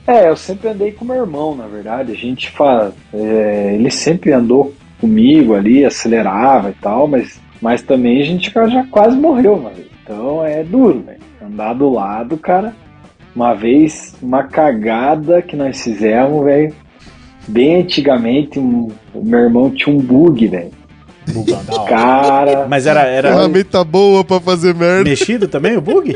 É, 0.08 0.30
eu 0.30 0.36
sempre 0.38 0.70
andei 0.70 0.92
com 0.92 1.04
meu 1.06 1.16
irmão, 1.16 1.56
na 1.56 1.66
verdade. 1.68 2.12
A 2.12 2.16
gente 2.16 2.50
fala. 2.52 2.94
é, 3.14 3.72
ele 3.74 3.90
sempre 3.90 4.32
andou 4.32 4.74
comigo 5.02 5.56
ali, 5.56 5.84
acelerava 5.84 6.70
e 6.70 6.74
tal, 6.74 7.08
mas, 7.08 7.40
mas 7.62 7.82
também 7.82 8.22
a 8.22 8.26
gente 8.26 8.52
já 8.54 8.84
quase 8.90 9.18
morreu, 9.18 9.58
mano. 9.58 9.76
Então 10.04 10.46
é 10.46 10.64
duro, 10.64 11.02
velho. 11.06 11.20
Andar 11.44 11.74
do 11.74 11.90
lado, 11.90 12.38
cara. 12.38 12.74
Uma 13.36 13.54
vez, 13.54 14.16
uma 14.22 14.44
cagada 14.44 15.42
que 15.42 15.56
nós 15.56 15.82
fizemos, 15.84 16.44
velho. 16.46 16.74
Bem 17.48 17.82
antigamente, 17.82 18.60
um- 18.60 18.90
o 19.14 19.24
meu 19.24 19.40
irmão 19.40 19.70
tinha 19.70 19.94
um 19.96 20.00
bug, 20.00 20.48
velho. 20.48 20.72
Bugão 21.32 21.64
da 21.66 21.82
hora. 21.82 21.90
Cara, 21.90 22.68
Mas 22.68 22.86
era, 22.86 23.02
era 23.04 23.30
Ferramenta 23.30 23.84
boa 23.84 24.24
pra 24.24 24.40
fazer 24.40 24.74
merda. 24.76 25.10
mexido 25.10 25.48
também 25.48 25.76
o 25.78 25.82
bug? 25.82 26.16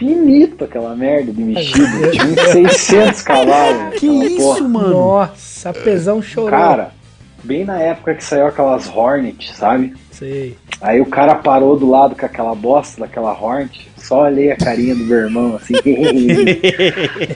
infinito 0.00 0.64
aquela 0.64 0.94
merda 0.96 1.32
de 1.32 1.42
mexido. 1.42 2.10
Tinha 2.12 2.24
uns 2.66 2.72
600 2.76 3.22
cavalos. 3.22 3.94
Que 3.98 4.06
isso, 4.06 4.36
porra. 4.38 4.60
mano? 4.68 4.88
Nossa, 4.90 5.72
pesão 5.72 6.22
chorou. 6.22 6.50
Cara, 6.50 6.90
bem 7.42 7.64
na 7.64 7.78
época 7.80 8.14
que 8.14 8.24
saiu 8.24 8.46
aquelas 8.46 8.88
Hornet, 8.88 9.52
sabe? 9.54 9.94
Sei. 10.10 10.56
Aí 10.80 11.00
o 11.00 11.06
cara 11.06 11.34
parou 11.34 11.76
do 11.78 11.88
lado 11.90 12.14
com 12.16 12.24
aquela 12.24 12.54
bosta 12.54 13.00
daquela 13.00 13.32
Hornet, 13.32 13.88
só 13.96 14.24
olhei 14.24 14.50
a 14.52 14.56
carinha 14.56 14.94
do 14.94 15.04
meu 15.04 15.18
irmão, 15.18 15.56
assim, 15.56 15.74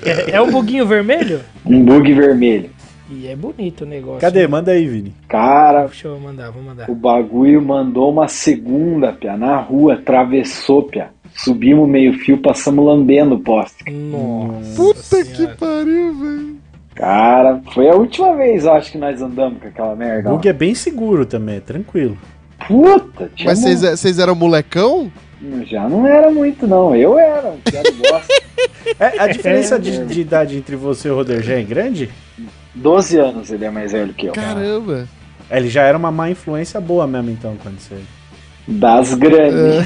É, 0.04 0.32
é 0.36 0.40
o 0.40 0.46
buguinho 0.50 0.86
vermelho? 0.86 1.40
um 1.64 1.82
bug 1.84 2.12
vermelho. 2.12 2.70
E 3.12 3.28
é 3.28 3.36
bonito 3.36 3.82
o 3.82 3.86
negócio. 3.86 4.20
Cadê? 4.20 4.46
Manda 4.46 4.72
aí, 4.72 4.88
Vini. 4.88 5.14
Cara, 5.28 5.84
Deixa 5.84 6.08
eu 6.08 6.18
mandar, 6.18 6.50
vou 6.50 6.62
mandar. 6.62 6.90
o 6.90 6.94
bagulho 6.94 7.60
mandou 7.60 8.10
uma 8.10 8.26
segunda, 8.26 9.12
pia, 9.12 9.36
na 9.36 9.58
rua, 9.58 9.94
atravessou, 9.94 10.84
pia. 10.84 11.10
Subimos 11.34 11.88
meio 11.88 12.14
fio, 12.14 12.38
passamos 12.38 12.84
lambendo 12.84 13.34
o 13.34 13.40
poste. 13.40 13.84
Nossa. 13.90 14.76
Puta 14.76 15.24
que 15.24 15.36
Senhora. 15.36 15.56
pariu, 15.58 16.14
velho. 16.18 16.56
Cara, 16.94 17.60
foi 17.72 17.88
a 17.88 17.94
última 17.94 18.34
vez, 18.34 18.66
acho, 18.66 18.92
que 18.92 18.98
nós 18.98 19.20
andamos 19.20 19.60
com 19.60 19.68
aquela 19.68 19.94
merda. 19.94 20.30
O 20.30 20.36
bug 20.36 20.48
é 20.48 20.52
bem 20.52 20.74
seguro 20.74 21.26
também, 21.26 21.56
é 21.56 21.60
tranquilo. 21.60 22.16
Puta, 22.66 23.30
tinha 23.34 23.50
Mas 23.50 23.58
vocês 23.58 23.80
vocês 23.80 24.18
eram 24.18 24.34
molecão? 24.34 25.10
Já 25.64 25.88
não 25.88 26.06
era 26.06 26.30
muito, 26.30 26.66
não. 26.66 26.94
Eu 26.94 27.18
era, 27.18 27.48
um 27.48 27.58
piada 27.58 27.90
bosta. 27.90 28.42
É, 28.98 29.20
a 29.20 29.26
diferença 29.28 29.78
de, 29.78 30.04
de 30.06 30.20
idade 30.20 30.56
entre 30.56 30.76
você 30.76 31.08
e 31.08 31.10
o 31.10 31.14
Roder 31.14 31.42
já 31.42 31.54
é 31.54 31.62
grande? 31.62 32.10
12 32.74 33.18
anos 33.18 33.50
ele 33.50 33.64
é 33.64 33.70
mais 33.70 33.92
velho 33.92 34.12
que 34.14 34.26
eu. 34.26 34.32
Caramba. 34.32 35.06
É, 35.50 35.58
Ele 35.58 35.68
já 35.68 35.82
era 35.82 35.98
uma 35.98 36.10
má 36.10 36.30
influência 36.30 36.80
boa 36.80 37.06
mesmo, 37.06 37.30
então, 37.30 37.56
quando 37.62 37.78
você. 37.78 37.96
Das 38.66 39.12
grandes. 39.14 39.84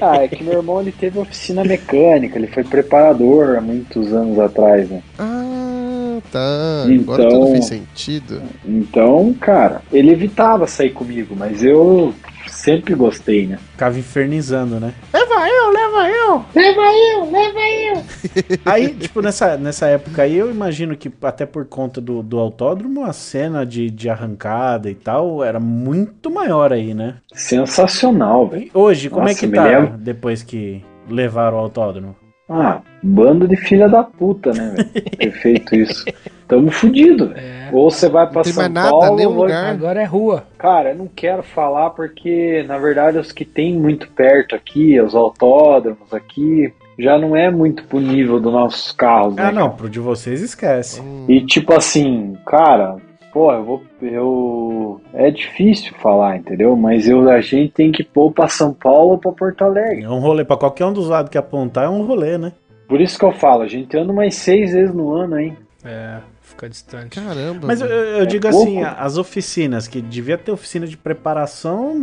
ah, 0.00 0.16
é 0.22 0.28
que 0.28 0.42
meu 0.42 0.54
irmão 0.54 0.80
ele 0.80 0.92
teve 0.92 1.18
oficina 1.18 1.62
mecânica, 1.62 2.38
ele 2.38 2.46
foi 2.46 2.64
preparador 2.64 3.56
há 3.58 3.60
muitos 3.60 4.12
anos 4.14 4.38
atrás, 4.38 4.88
né? 4.88 5.02
Ah, 5.18 6.18
tá. 6.32 6.84
Agora 6.84 7.22
Então- 7.22 7.28
tudo 7.40 7.52
fez 7.52 7.66
sentido. 7.66 8.42
Então, 8.64 9.34
cara, 9.38 9.82
ele 9.92 10.10
evitava 10.10 10.66
sair 10.66 10.90
comigo, 10.90 11.36
mas 11.38 11.62
eu 11.62 12.14
sempre 12.48 12.94
gostei, 12.94 13.46
né? 13.46 13.58
Ficava 13.72 13.98
infernizando, 13.98 14.80
né? 14.80 14.92
Leva 15.12 15.48
eu, 15.48 15.70
leva 15.70 16.08
eu. 16.08 16.44
Leva 16.54 16.82
eu, 16.82 17.30
leva 17.30 17.58
eu. 17.60 18.02
Aí, 18.64 18.94
tipo, 18.94 19.20
nessa, 19.20 19.56
nessa 19.56 19.86
época 19.86 20.22
aí, 20.22 20.36
eu 20.36 20.50
imagino 20.50 20.96
que 20.96 21.10
até 21.22 21.46
por 21.46 21.66
conta 21.66 22.00
do, 22.00 22.22
do 22.22 22.38
autódromo, 22.38 23.04
a 23.04 23.12
cena 23.12 23.64
de, 23.64 23.90
de 23.90 24.08
arrancada 24.08 24.90
e 24.90 24.94
tal 24.94 25.42
era 25.42 25.60
muito 25.60 26.30
maior 26.30 26.72
aí, 26.72 26.94
né? 26.94 27.16
Sensacional, 27.32 28.48
velho. 28.48 28.70
Hoje, 28.74 29.08
como 29.08 29.26
Nossa, 29.26 29.34
é 29.34 29.48
que 29.48 29.54
tá 29.54 29.64
lembro. 29.64 29.98
depois 29.98 30.42
que 30.42 30.84
levaram 31.08 31.56
o 31.56 31.60
autódromo? 31.60 32.16
Ah, 32.48 32.80
bando 33.02 33.48
de 33.48 33.56
filha 33.56 33.88
da 33.88 34.02
puta, 34.04 34.52
né, 34.52 34.74
velho? 34.76 34.90
Ter 35.18 35.30
feito 35.32 35.74
isso. 35.74 36.04
Tamo 36.46 36.70
fudido, 36.70 37.28
velho. 37.28 37.40
É. 37.40 37.70
Ou 37.72 37.90
você 37.90 38.08
vai 38.08 38.26
pra 38.26 38.36
Não 38.36 38.42
tem 38.44 38.52
São 38.52 38.62
mais 38.62 38.72
nada, 38.72 38.90
Paulo, 38.90 39.14
um 39.14 39.16
vai- 39.16 39.26
lugar. 39.26 39.66
Agora 39.72 40.00
é 40.00 40.04
rua. 40.04 40.44
Cara, 40.56 40.90
eu 40.90 40.96
não 40.96 41.08
quero 41.08 41.42
falar 41.42 41.90
porque, 41.90 42.64
na 42.68 42.78
verdade, 42.78 43.18
os 43.18 43.32
que 43.32 43.44
tem 43.44 43.74
muito 43.76 44.08
perto 44.12 44.54
aqui, 44.54 45.00
os 45.00 45.14
autódromos 45.14 46.14
aqui, 46.14 46.72
já 46.96 47.18
não 47.18 47.34
é 47.36 47.50
muito 47.50 47.82
pro 47.84 47.98
nível 48.00 48.38
dos 48.38 48.52
nossos 48.52 48.92
carros, 48.92 49.34
né? 49.34 49.46
Ah, 49.46 49.52
não, 49.52 49.70
pro 49.70 49.90
de 49.90 49.98
vocês 49.98 50.40
esquece. 50.40 51.02
E 51.28 51.44
tipo 51.44 51.74
assim, 51.74 52.36
cara, 52.46 52.96
pô, 53.36 53.52
eu 53.52 53.62
vou. 53.64 53.82
Eu. 54.00 55.00
É 55.12 55.30
difícil 55.30 55.92
falar, 56.00 56.38
entendeu? 56.38 56.74
Mas 56.74 57.06
eu, 57.06 57.28
a 57.28 57.38
gente 57.42 57.70
tem 57.72 57.92
que 57.92 58.02
pôr 58.02 58.32
pra 58.32 58.48
São 58.48 58.72
Paulo 58.72 59.10
ou 59.12 59.18
pra 59.18 59.30
Porto 59.30 59.62
Alegre. 59.62 60.04
É 60.04 60.08
um 60.08 60.20
rolê, 60.20 60.42
pra 60.42 60.56
qualquer 60.56 60.86
um 60.86 60.92
dos 60.92 61.08
lados 61.10 61.30
que 61.30 61.36
apontar, 61.36 61.84
é 61.84 61.88
um 61.88 62.02
rolê, 62.06 62.38
né? 62.38 62.52
Por 62.88 62.98
isso 62.98 63.18
que 63.18 63.24
eu 63.26 63.32
falo, 63.32 63.62
a 63.62 63.68
gente 63.68 63.94
anda 63.94 64.10
umas 64.10 64.34
seis 64.36 64.72
vezes 64.72 64.94
no 64.94 65.12
ano, 65.12 65.38
hein? 65.38 65.54
É, 65.84 66.18
fica 66.40 66.66
distante. 66.66 67.20
Caramba. 67.20 67.66
Mas 67.66 67.80
eu, 67.82 67.86
eu 67.88 68.24
digo 68.26 68.46
É 68.46 68.50
pouco. 68.50 68.64
assim, 68.66 68.82
as 68.82 69.18
oficinas, 69.18 69.86
que 69.86 70.00
devia 70.00 70.38
ter 70.38 70.50
oficina 70.52 70.86
de 70.86 70.96
preparação 70.96 71.94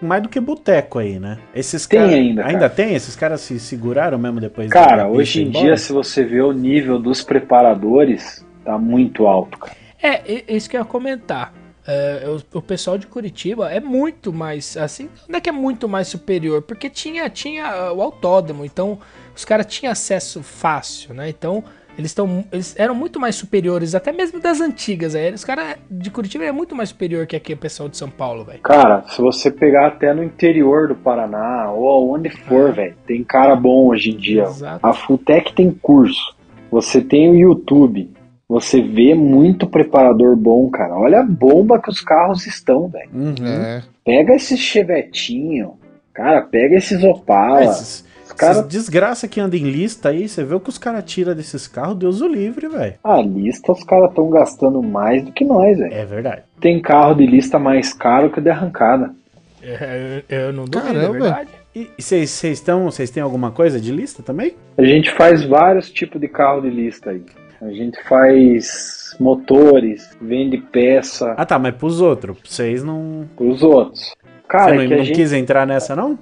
mais 0.00 0.22
do 0.22 0.28
que 0.30 0.40
boteco 0.40 0.98
aí, 0.98 1.18
né? 1.18 1.36
Esses 1.54 1.86
Tem 1.86 2.00
cara- 2.00 2.12
ainda, 2.12 2.42
cara. 2.42 2.54
Ainda 2.54 2.70
tem? 2.70 2.94
Esses 2.94 3.14
caras 3.14 3.42
se 3.42 3.60
seguraram 3.60 4.16
mesmo 4.18 4.40
depois 4.40 4.70
Cara, 4.70 5.06
hoje 5.08 5.42
em 5.42 5.48
embora? 5.48 5.64
dia, 5.66 5.76
se 5.76 5.92
você 5.92 6.24
vê 6.24 6.40
o 6.40 6.52
nível 6.52 6.98
dos 6.98 7.22
preparadores, 7.22 8.44
tá 8.64 8.78
muito 8.78 9.26
alto, 9.26 9.58
cara. 9.58 9.76
É, 10.02 10.54
isso 10.54 10.68
que 10.68 10.76
eu 10.76 10.80
ia 10.80 10.84
comentar. 10.84 11.52
É, 11.86 12.24
o, 12.28 12.58
o 12.58 12.62
pessoal 12.62 12.98
de 12.98 13.06
Curitiba 13.06 13.70
é 13.70 13.80
muito 13.80 14.32
mais, 14.32 14.76
assim, 14.76 15.08
não 15.28 15.38
é 15.38 15.40
que 15.40 15.48
é 15.48 15.52
muito 15.52 15.88
mais 15.88 16.08
superior, 16.08 16.62
porque 16.62 16.90
tinha, 16.90 17.28
tinha 17.30 17.66
ah, 17.66 17.92
o 17.92 18.02
autódromo, 18.02 18.64
então 18.64 18.98
os 19.34 19.44
caras 19.44 19.66
tinham 19.66 19.90
acesso 19.90 20.42
fácil, 20.42 21.14
né? 21.14 21.28
Então 21.28 21.64
eles, 21.98 22.14
tão, 22.14 22.44
eles 22.52 22.74
eram 22.78 22.94
muito 22.94 23.18
mais 23.20 23.34
superiores, 23.34 23.94
até 23.94 24.12
mesmo 24.12 24.40
das 24.40 24.60
antigas. 24.60 25.14
Aí, 25.14 25.32
os 25.32 25.44
caras 25.44 25.76
de 25.90 26.10
Curitiba 26.10 26.44
é 26.44 26.52
muito 26.52 26.74
mais 26.74 26.90
superior 26.90 27.26
que 27.26 27.36
aqui 27.36 27.52
o 27.52 27.56
pessoal 27.56 27.88
de 27.88 27.96
São 27.96 28.08
Paulo, 28.08 28.44
velho. 28.44 28.60
Cara, 28.60 29.04
se 29.08 29.20
você 29.20 29.50
pegar 29.50 29.88
até 29.88 30.14
no 30.14 30.22
interior 30.22 30.88
do 30.88 30.94
Paraná 30.94 31.70
ou 31.72 31.88
aonde 31.88 32.30
for, 32.30 32.70
Ah. 32.70 32.72
velho, 32.72 32.94
tem 33.06 33.22
cara 33.24 33.54
bom 33.56 33.88
hoje 33.88 34.10
em 34.10 34.16
dia. 34.16 34.44
Exato. 34.44 34.86
A 34.86 34.92
Futec 34.92 35.52
tem 35.52 35.70
curso. 35.70 36.34
Você 36.70 37.00
tem 37.00 37.28
o 37.30 37.34
YouTube. 37.34 38.10
Você 38.50 38.82
vê 38.82 39.14
muito 39.14 39.64
preparador 39.64 40.34
bom, 40.34 40.68
cara. 40.70 40.96
Olha 40.96 41.20
a 41.20 41.22
bomba 41.22 41.80
que 41.80 41.88
os 41.88 42.00
carros 42.00 42.44
estão, 42.48 42.88
velho. 42.88 43.08
Uhum. 43.14 43.46
É. 43.46 43.80
Pega 44.04 44.34
esses 44.34 44.58
chevetinho. 44.58 45.74
Cara, 46.12 46.42
pega 46.42 46.74
esses 46.74 47.04
Opala. 47.04 47.62
Esses, 47.62 48.04
Os 48.26 48.32
caras, 48.32 48.56
esses 48.58 48.68
desgraça 48.68 49.28
que 49.28 49.40
anda 49.40 49.56
em 49.56 49.62
lista 49.62 50.08
aí, 50.08 50.28
você 50.28 50.42
vê 50.42 50.52
o 50.52 50.58
que 50.58 50.68
os 50.68 50.78
caras 50.78 51.04
tiram 51.04 51.32
desses 51.32 51.68
carros, 51.68 51.94
Deus 51.94 52.20
o 52.20 52.26
livre, 52.26 52.66
velho. 52.66 52.94
a 53.04 53.22
lista, 53.22 53.70
os 53.70 53.84
caras 53.84 54.10
estão 54.10 54.28
gastando 54.28 54.82
mais 54.82 55.24
do 55.24 55.30
que 55.30 55.44
nós, 55.44 55.78
velho. 55.78 55.94
É 55.94 56.04
verdade. 56.04 56.42
Tem 56.60 56.82
carro 56.82 57.14
de 57.14 57.26
lista 57.26 57.56
mais 57.56 57.92
caro 57.92 58.32
que 58.32 58.40
o 58.40 58.42
de 58.42 58.50
arrancada. 58.50 59.14
É, 59.62 60.22
eu, 60.28 60.38
eu 60.38 60.52
não 60.52 60.64
duvido, 60.64 60.92
Caramba. 60.92 61.16
é 61.16 61.20
verdade. 61.20 61.50
E 61.72 61.88
e 61.96 62.02
vocês 62.02 62.30
vocês 62.30 62.58
estão, 62.58 62.86
vocês 62.86 63.10
têm 63.10 63.22
alguma 63.22 63.52
coisa 63.52 63.80
de 63.80 63.92
lista 63.92 64.24
também? 64.24 64.54
A 64.76 64.82
gente 64.82 65.08
faz 65.12 65.44
vários 65.44 65.88
tipos 65.88 66.20
de 66.20 66.26
carro 66.26 66.62
de 66.62 66.68
lista 66.68 67.10
aí. 67.10 67.22
A 67.60 67.70
gente 67.70 68.02
faz 68.04 69.16
motores, 69.20 70.16
vende 70.20 70.56
peça 70.56 71.34
Ah 71.36 71.44
tá, 71.44 71.58
mas 71.58 71.74
pros 71.74 72.00
outros. 72.00 72.38
Pra 72.38 72.50
Vocês 72.50 72.82
não. 72.82 73.28
pros 73.36 73.62
outros. 73.62 74.14
Cara, 74.48 74.70
Você 74.70 74.76
não, 74.76 74.82
é 74.82 74.96
não 74.96 75.04
gente, 75.04 75.14
quis 75.14 75.32
entrar 75.32 75.66
nessa, 75.66 75.94
não? 75.94 76.18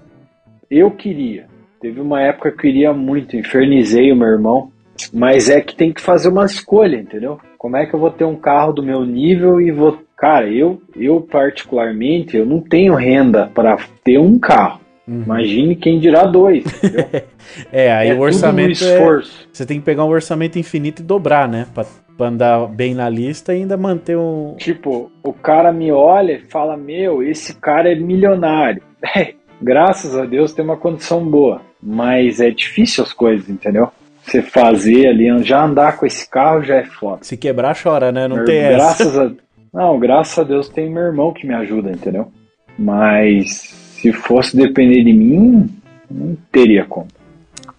eu 0.70 0.90
queria. 0.90 1.46
Teve 1.80 2.00
uma 2.00 2.20
época 2.20 2.50
que 2.50 2.56
eu 2.56 2.60
queria 2.60 2.92
muito, 2.92 3.36
infernizei 3.36 4.12
o 4.12 4.16
meu 4.16 4.28
irmão. 4.28 4.70
Mas 5.12 5.48
é 5.48 5.60
que 5.60 5.76
tem 5.76 5.92
que 5.92 6.00
fazer 6.00 6.28
uma 6.28 6.44
escolha, 6.44 6.96
entendeu? 6.96 7.38
Como 7.56 7.76
é 7.76 7.86
que 7.86 7.94
eu 7.94 8.00
vou 8.00 8.10
ter 8.10 8.24
um 8.24 8.34
carro 8.34 8.72
do 8.72 8.82
meu 8.82 9.04
nível 9.04 9.60
e 9.60 9.70
vou. 9.70 9.98
Cara, 10.16 10.50
eu, 10.50 10.82
eu 10.96 11.20
particularmente, 11.20 12.36
eu 12.36 12.44
não 12.44 12.60
tenho 12.60 12.94
renda 12.94 13.48
para 13.54 13.76
ter 14.02 14.18
um 14.18 14.38
carro. 14.38 14.80
Uhum. 15.08 15.22
Imagine 15.24 15.74
quem 15.74 15.98
dirá 15.98 16.24
dois? 16.24 16.64
É, 17.72 17.90
aí 17.90 18.08
é 18.08 18.12
o 18.12 18.14
tudo 18.16 18.20
um 18.20 18.26
orçamento 18.26 18.84
é. 18.84 19.22
Você 19.50 19.64
tem 19.64 19.78
que 19.78 19.84
pegar 19.84 20.04
um 20.04 20.10
orçamento 20.10 20.58
infinito 20.58 21.00
e 21.00 21.04
dobrar, 21.04 21.48
né? 21.48 21.66
Pra, 21.74 21.86
pra 22.16 22.28
andar 22.28 22.66
bem 22.66 22.94
na 22.94 23.08
lista 23.08 23.54
e 23.54 23.56
ainda 23.62 23.76
manter 23.76 24.16
um. 24.18 24.54
Tipo, 24.58 25.10
o 25.22 25.32
cara 25.32 25.72
me 25.72 25.90
olha 25.90 26.32
e 26.34 26.50
fala: 26.50 26.76
Meu, 26.76 27.22
esse 27.22 27.54
cara 27.54 27.90
é 27.90 27.94
milionário. 27.94 28.82
É, 29.16 29.32
graças 29.62 30.16
a 30.16 30.24
Deus 30.26 30.52
tem 30.52 30.64
uma 30.64 30.76
condição 30.76 31.24
boa, 31.24 31.62
mas 31.82 32.40
é 32.40 32.50
difícil 32.50 33.02
as 33.04 33.12
coisas, 33.12 33.48
entendeu? 33.48 33.88
Você 34.22 34.42
fazer 34.42 35.06
ali, 35.06 35.26
já 35.44 35.64
andar 35.64 35.96
com 35.96 36.04
esse 36.04 36.28
carro 36.28 36.62
já 36.62 36.76
é 36.76 36.84
foda. 36.84 37.20
Se 37.22 37.36
quebrar, 37.36 37.76
chora, 37.80 38.12
né? 38.12 38.26
Não 38.28 38.36
Meu- 38.36 38.44
tem 38.44 38.58
essa. 38.58 38.76
graças 38.76 39.18
a 39.18 39.30
Não, 39.72 39.98
graças 39.98 40.38
a 40.38 40.42
Deus 40.42 40.68
tem 40.68 40.90
meu 40.90 41.04
irmão 41.04 41.32
que 41.32 41.46
me 41.46 41.54
ajuda, 41.54 41.90
entendeu? 41.92 42.30
Mas 42.76 43.87
se 44.00 44.12
fosse 44.12 44.56
depender 44.56 45.02
de 45.04 45.12
mim, 45.12 45.68
não 46.10 46.36
teria 46.52 46.84
como. 46.84 47.08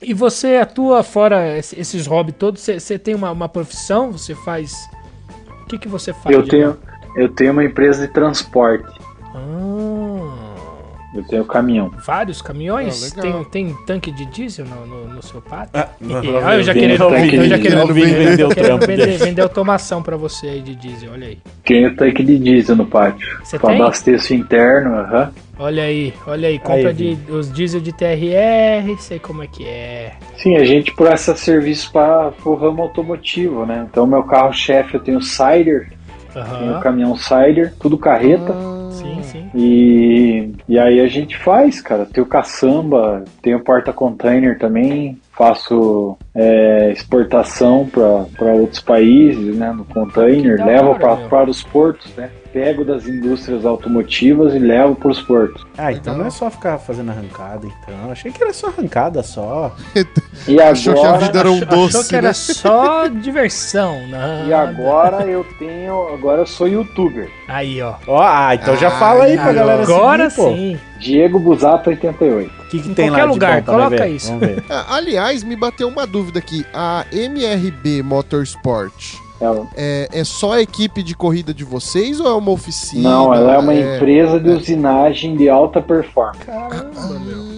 E 0.02 0.14
você 0.14 0.56
atua 0.58 1.04
fora 1.04 1.58
esse- 1.58 1.78
esses 1.80 2.06
hobbies 2.08 2.36
todos? 2.38 2.62
Você, 2.62 2.80
você 2.80 2.98
tem 2.98 3.16
uma, 3.16 3.32
uma 3.32 3.50
profissão? 3.50 4.12
Você 4.12 4.34
faz. 4.36 4.74
O 5.64 5.66
que, 5.68 5.78
que 5.78 5.88
você 5.88 6.14
faz? 6.14 6.36
Eu 6.36 6.48
tenho, 6.48 6.78
eu 7.16 7.30
tenho 7.30 7.52
uma 7.52 7.64
empresa 7.64 8.08
de 8.08 8.14
transporte. 8.14 8.88
Ah, 9.36 10.29
Eu 11.14 11.24
tenho 11.24 11.44
caminhão. 11.44 11.92
vários 12.06 12.42
caminhões? 12.42 13.18
Ah, 13.18 13.22
legal. 13.22 13.46
tem, 13.46 13.66
tem 13.68 13.86
tanque 13.86 14.12
de 14.12 14.26
diesel 14.28 14.66
no, 14.66 14.86
no, 14.86 15.08
no 15.16 15.24
seu 15.24 15.42
pátio? 15.42 15.72
Ah, 15.74 15.88
Ah, 16.46 16.56
eu 16.56 16.64
já 16.64 16.74
querendo, 16.74 17.08
tanque 17.10 17.36
eu 17.36 17.48
já 17.48 17.58
querendo 17.58 17.94
vender, 17.94 18.30
vender 18.30 18.44
o 18.46 18.50
querendo 18.50 18.68
trampo 18.68 18.86
vender, 18.86 19.06
dele. 19.06 19.18
vender 19.18 19.42
automação 19.42 20.04
pra 20.04 20.16
você 20.16 20.48
aí 20.48 20.62
de 20.62 20.76
diesel, 20.76 21.12
olha 21.12 21.28
aí. 21.28 21.40
Tenho 21.66 21.96
tanque 21.96 22.24
de 22.24 22.38
diesel 22.38 22.76
no 22.76 22.86
pátio. 22.86 23.28
Você 23.44 23.58
Pra 23.58 23.70
tem? 23.70 23.82
abasteço 23.82 24.34
interno, 24.36 24.96
aham. 24.96 25.32
Olha 25.58 25.84
aí, 25.84 26.14
olha 26.26 26.48
aí, 26.48 26.58
compra 26.58 26.90
Aí, 26.90 26.94
de, 26.94 27.32
os 27.32 27.52
diesel 27.52 27.82
de 27.82 27.92
TRR, 27.92 28.96
sei 28.98 29.20
como 29.20 29.44
é 29.44 29.48
que 29.48 29.66
é. 29.66 30.14
Sim, 30.38 30.56
a 30.56 30.64
gente 30.64 30.94
presta 30.96 31.36
serviço 31.36 31.92
para 31.92 32.32
o 32.46 32.54
ramo 32.56 32.84
automotivo, 32.84 33.66
né? 33.66 33.86
Então, 33.90 34.08
meu 34.08 34.24
carro-chefe 34.24 34.94
eu 34.96 35.02
tenho 35.02 35.18
o 35.18 35.22
Cider, 35.22 35.90
tenho 36.34 36.72
o 36.72 36.76
Aham, 36.76 36.80
caminhão 36.80 37.16
Cider, 37.18 37.74
tudo 37.80 37.98
carreta. 37.98 38.56
Sim, 39.00 39.24
sim. 39.24 39.52
E, 39.56 40.52
e 40.68 40.80
aí 40.80 41.00
a 41.00 41.08
gente 41.08 41.38
faz, 41.38 41.82
cara. 41.82 42.06
Tenho 42.06 42.26
caçamba, 42.26 43.24
tenho 43.42 43.60
porta-container 43.64 44.58
também, 44.58 45.18
faço 45.32 46.18
é, 46.36 46.92
exportação 46.92 47.88
para 47.88 48.52
outros 48.54 48.82
países, 48.82 49.56
né? 49.56 49.72
No 49.72 49.86
container, 49.86 50.64
levo 50.66 50.96
para 50.96 51.50
os 51.50 51.64
portos, 51.64 52.14
né? 52.16 52.30
Pego 52.52 52.84
das 52.84 53.08
indústrias 53.08 53.64
automotivas 53.66 54.56
e 54.56 54.60
levo 54.60 54.96
para 54.96 55.12
os 55.12 55.22
portos. 55.22 55.66
Ah, 55.78 55.92
então 55.94 56.18
não 56.18 56.26
é 56.26 56.30
só 56.32 56.50
ficar 56.50 56.80
fazendo 56.80 57.12
arrancada, 57.12 57.68
então. 57.68 58.12
Achei 58.12 58.32
que 58.32 58.42
era 58.44 58.52
só 58.52 58.68
arrancada 58.68 59.22
só. 59.22 59.76
E 60.48 60.60
Achou 60.62 60.96
que 60.96 61.00
a 61.00 61.04
agora, 61.10 61.26
vida 61.26 61.40
era 61.40 61.52
um 61.52 61.56
Achou- 61.56 61.68
achou 61.68 61.88
doce, 61.92 62.10
que 62.10 62.16
era 62.16 62.28
né? 62.30 62.34
só 62.34 63.08
diversão, 63.08 63.96
não. 64.10 64.48
e 64.48 64.54
agora 64.54 65.24
eu 65.28 65.46
tenho, 65.60 66.08
agora 66.14 66.42
eu 66.42 66.46
sou 66.48 66.68
youtuber. 66.68 67.30
Aí, 67.48 67.82
ó. 67.82 67.94
Ó, 68.08 68.20
ah, 68.22 68.56
então 68.56 68.76
já 68.78 68.88
Ah, 68.88 68.92
fala 69.00 69.26
aí 69.26 69.36
pra 69.38 69.50
aí, 69.50 69.56
galera 69.56 69.84
Agora 69.84 70.30
seguir, 70.30 70.44
pô. 70.44 70.56
sim. 70.56 70.80
Diego 71.00 71.40
Busato 71.40 71.90
88. 71.92 72.52
O 72.52 72.68
que, 72.70 72.80
que 72.82 72.90
Em 72.90 72.94
tem 72.94 73.08
qualquer 73.10 73.26
lá 73.26 73.32
lugar, 73.32 73.56
de 73.62 73.68
bom 73.68 73.74
pra 73.74 73.74
coloca 73.86 74.04
ver? 74.04 74.10
isso. 74.16 74.28
Vamos 74.30 74.48
ver. 74.48 74.64
Ah, 74.70 74.86
Aliás, 74.96 75.44
me 75.44 75.56
bateu 75.56 75.88
uma 75.88 76.06
dúvida 76.06 76.40
aqui. 76.40 76.66
A 76.74 77.06
MRB 77.12 78.04
Motorsport 78.04 79.16
é, 79.76 80.10
é 80.12 80.24
só 80.24 80.54
a 80.54 80.62
equipe 80.62 81.02
de 81.02 81.16
corrida 81.16 81.54
de 81.54 81.64
vocês 81.64 82.20
ou 82.20 82.28
é 82.28 82.34
uma 82.36 82.52
oficina? 82.52 83.10
não, 83.10 83.34
ela 83.34 83.54
é 83.56 83.58
uma 83.58 83.74
empresa 83.74 84.40
de 84.40 84.50
usinagem 84.50 85.36
de 85.36 85.50
alta 85.50 85.82
performance. 85.82 86.46
Caramba, 86.46 87.20
meu. 87.20 87.50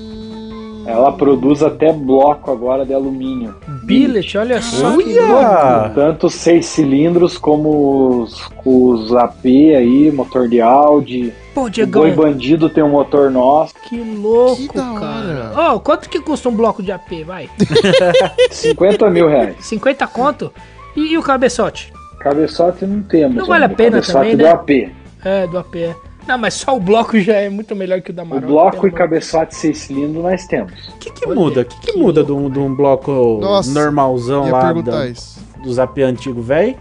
Ela 0.84 1.12
produz 1.12 1.62
até 1.62 1.94
bloco 1.94 2.52
agora 2.52 2.84
de 2.84 2.92
alumínio. 2.94 3.56
Billet, 3.84 4.36
olha 4.36 4.60
só 4.62 4.98
que 4.98 5.14
louco. 5.14 5.34
Olha! 5.34 5.92
Tanto 5.94 6.26
os 6.28 6.34
seis 6.34 6.66
cilindros 6.66 7.38
como 7.38 8.24
os, 8.24 8.50
os 8.66 9.14
AP 9.16 9.46
aí, 9.46 10.12
motor 10.12 10.50
de 10.50 10.60
Audi. 10.60 11.32
Pô, 11.54 11.66
O 11.66 11.70
Diegão, 11.70 12.02
Boi 12.02 12.12
Bandido 12.14 12.68
tem 12.68 12.84
um 12.84 12.90
motor 12.90 13.30
nosso. 13.30 13.76
que 13.88 14.02
louco, 14.02 14.56
Que 14.58 14.68
cara. 14.70 15.52
Ó, 15.56 15.80
quanto 15.80 16.10
que 16.10 16.20
custa 16.20 16.50
um 16.50 16.56
bloco 16.56 16.82
de 16.82 16.92
AP, 16.92 17.24
vai? 17.26 17.48
50 18.50 19.10
mil 19.12 19.28
reais. 19.28 19.58
50 19.60 20.08
conto? 20.08 20.52
E, 20.96 21.14
e 21.14 21.18
o 21.18 21.24
cabeçote? 21.24 21.92
Cabeçote 22.20 22.86
não 22.86 23.02
temos. 23.04 23.36
Não 23.36 23.46
vale 23.48 23.66
a 23.66 23.70
pena 23.70 24.02
Cabeçote 24.02 24.14
também, 24.14 24.38
do 24.38 24.44
né? 24.44 24.50
AP. 24.52 24.70
É, 25.24 25.48
do 25.48 25.58
AP. 25.58 25.76
Não, 26.28 26.38
mas 26.38 26.54
só 26.54 26.76
o 26.78 26.80
bloco 26.80 27.20
já 27.20 27.34
é 27.34 27.50
muito 27.50 27.76
melhor 27.76 28.00
que 28.02 28.12
o 28.12 28.14
da 28.14 28.22
O 28.24 28.28
Maroc. 28.28 28.46
bloco 28.46 28.88
e 28.88 28.92
cabeçote 28.92 29.56
seis 29.56 29.80
cilindros 29.80 30.24
nós 30.24 30.46
temos. 30.46 30.72
O 30.90 30.98
que, 31.00 31.12
que 31.12 31.26
Olha, 31.28 31.36
muda? 31.36 31.62
O 31.62 31.66
que, 31.66 31.80
que 31.80 31.92
que 31.94 31.98
muda 31.98 32.24
de 32.24 32.32
um, 32.32 32.48
de 32.50 32.60
um 32.60 32.76
bloco 32.76 33.40
Nossa, 33.42 33.72
normalzão 33.74 34.50
lá 34.52 34.72
da, 34.72 35.08
do 35.64 35.74
Zap 35.74 36.00
antigo 36.04 36.40
velho 36.42 36.76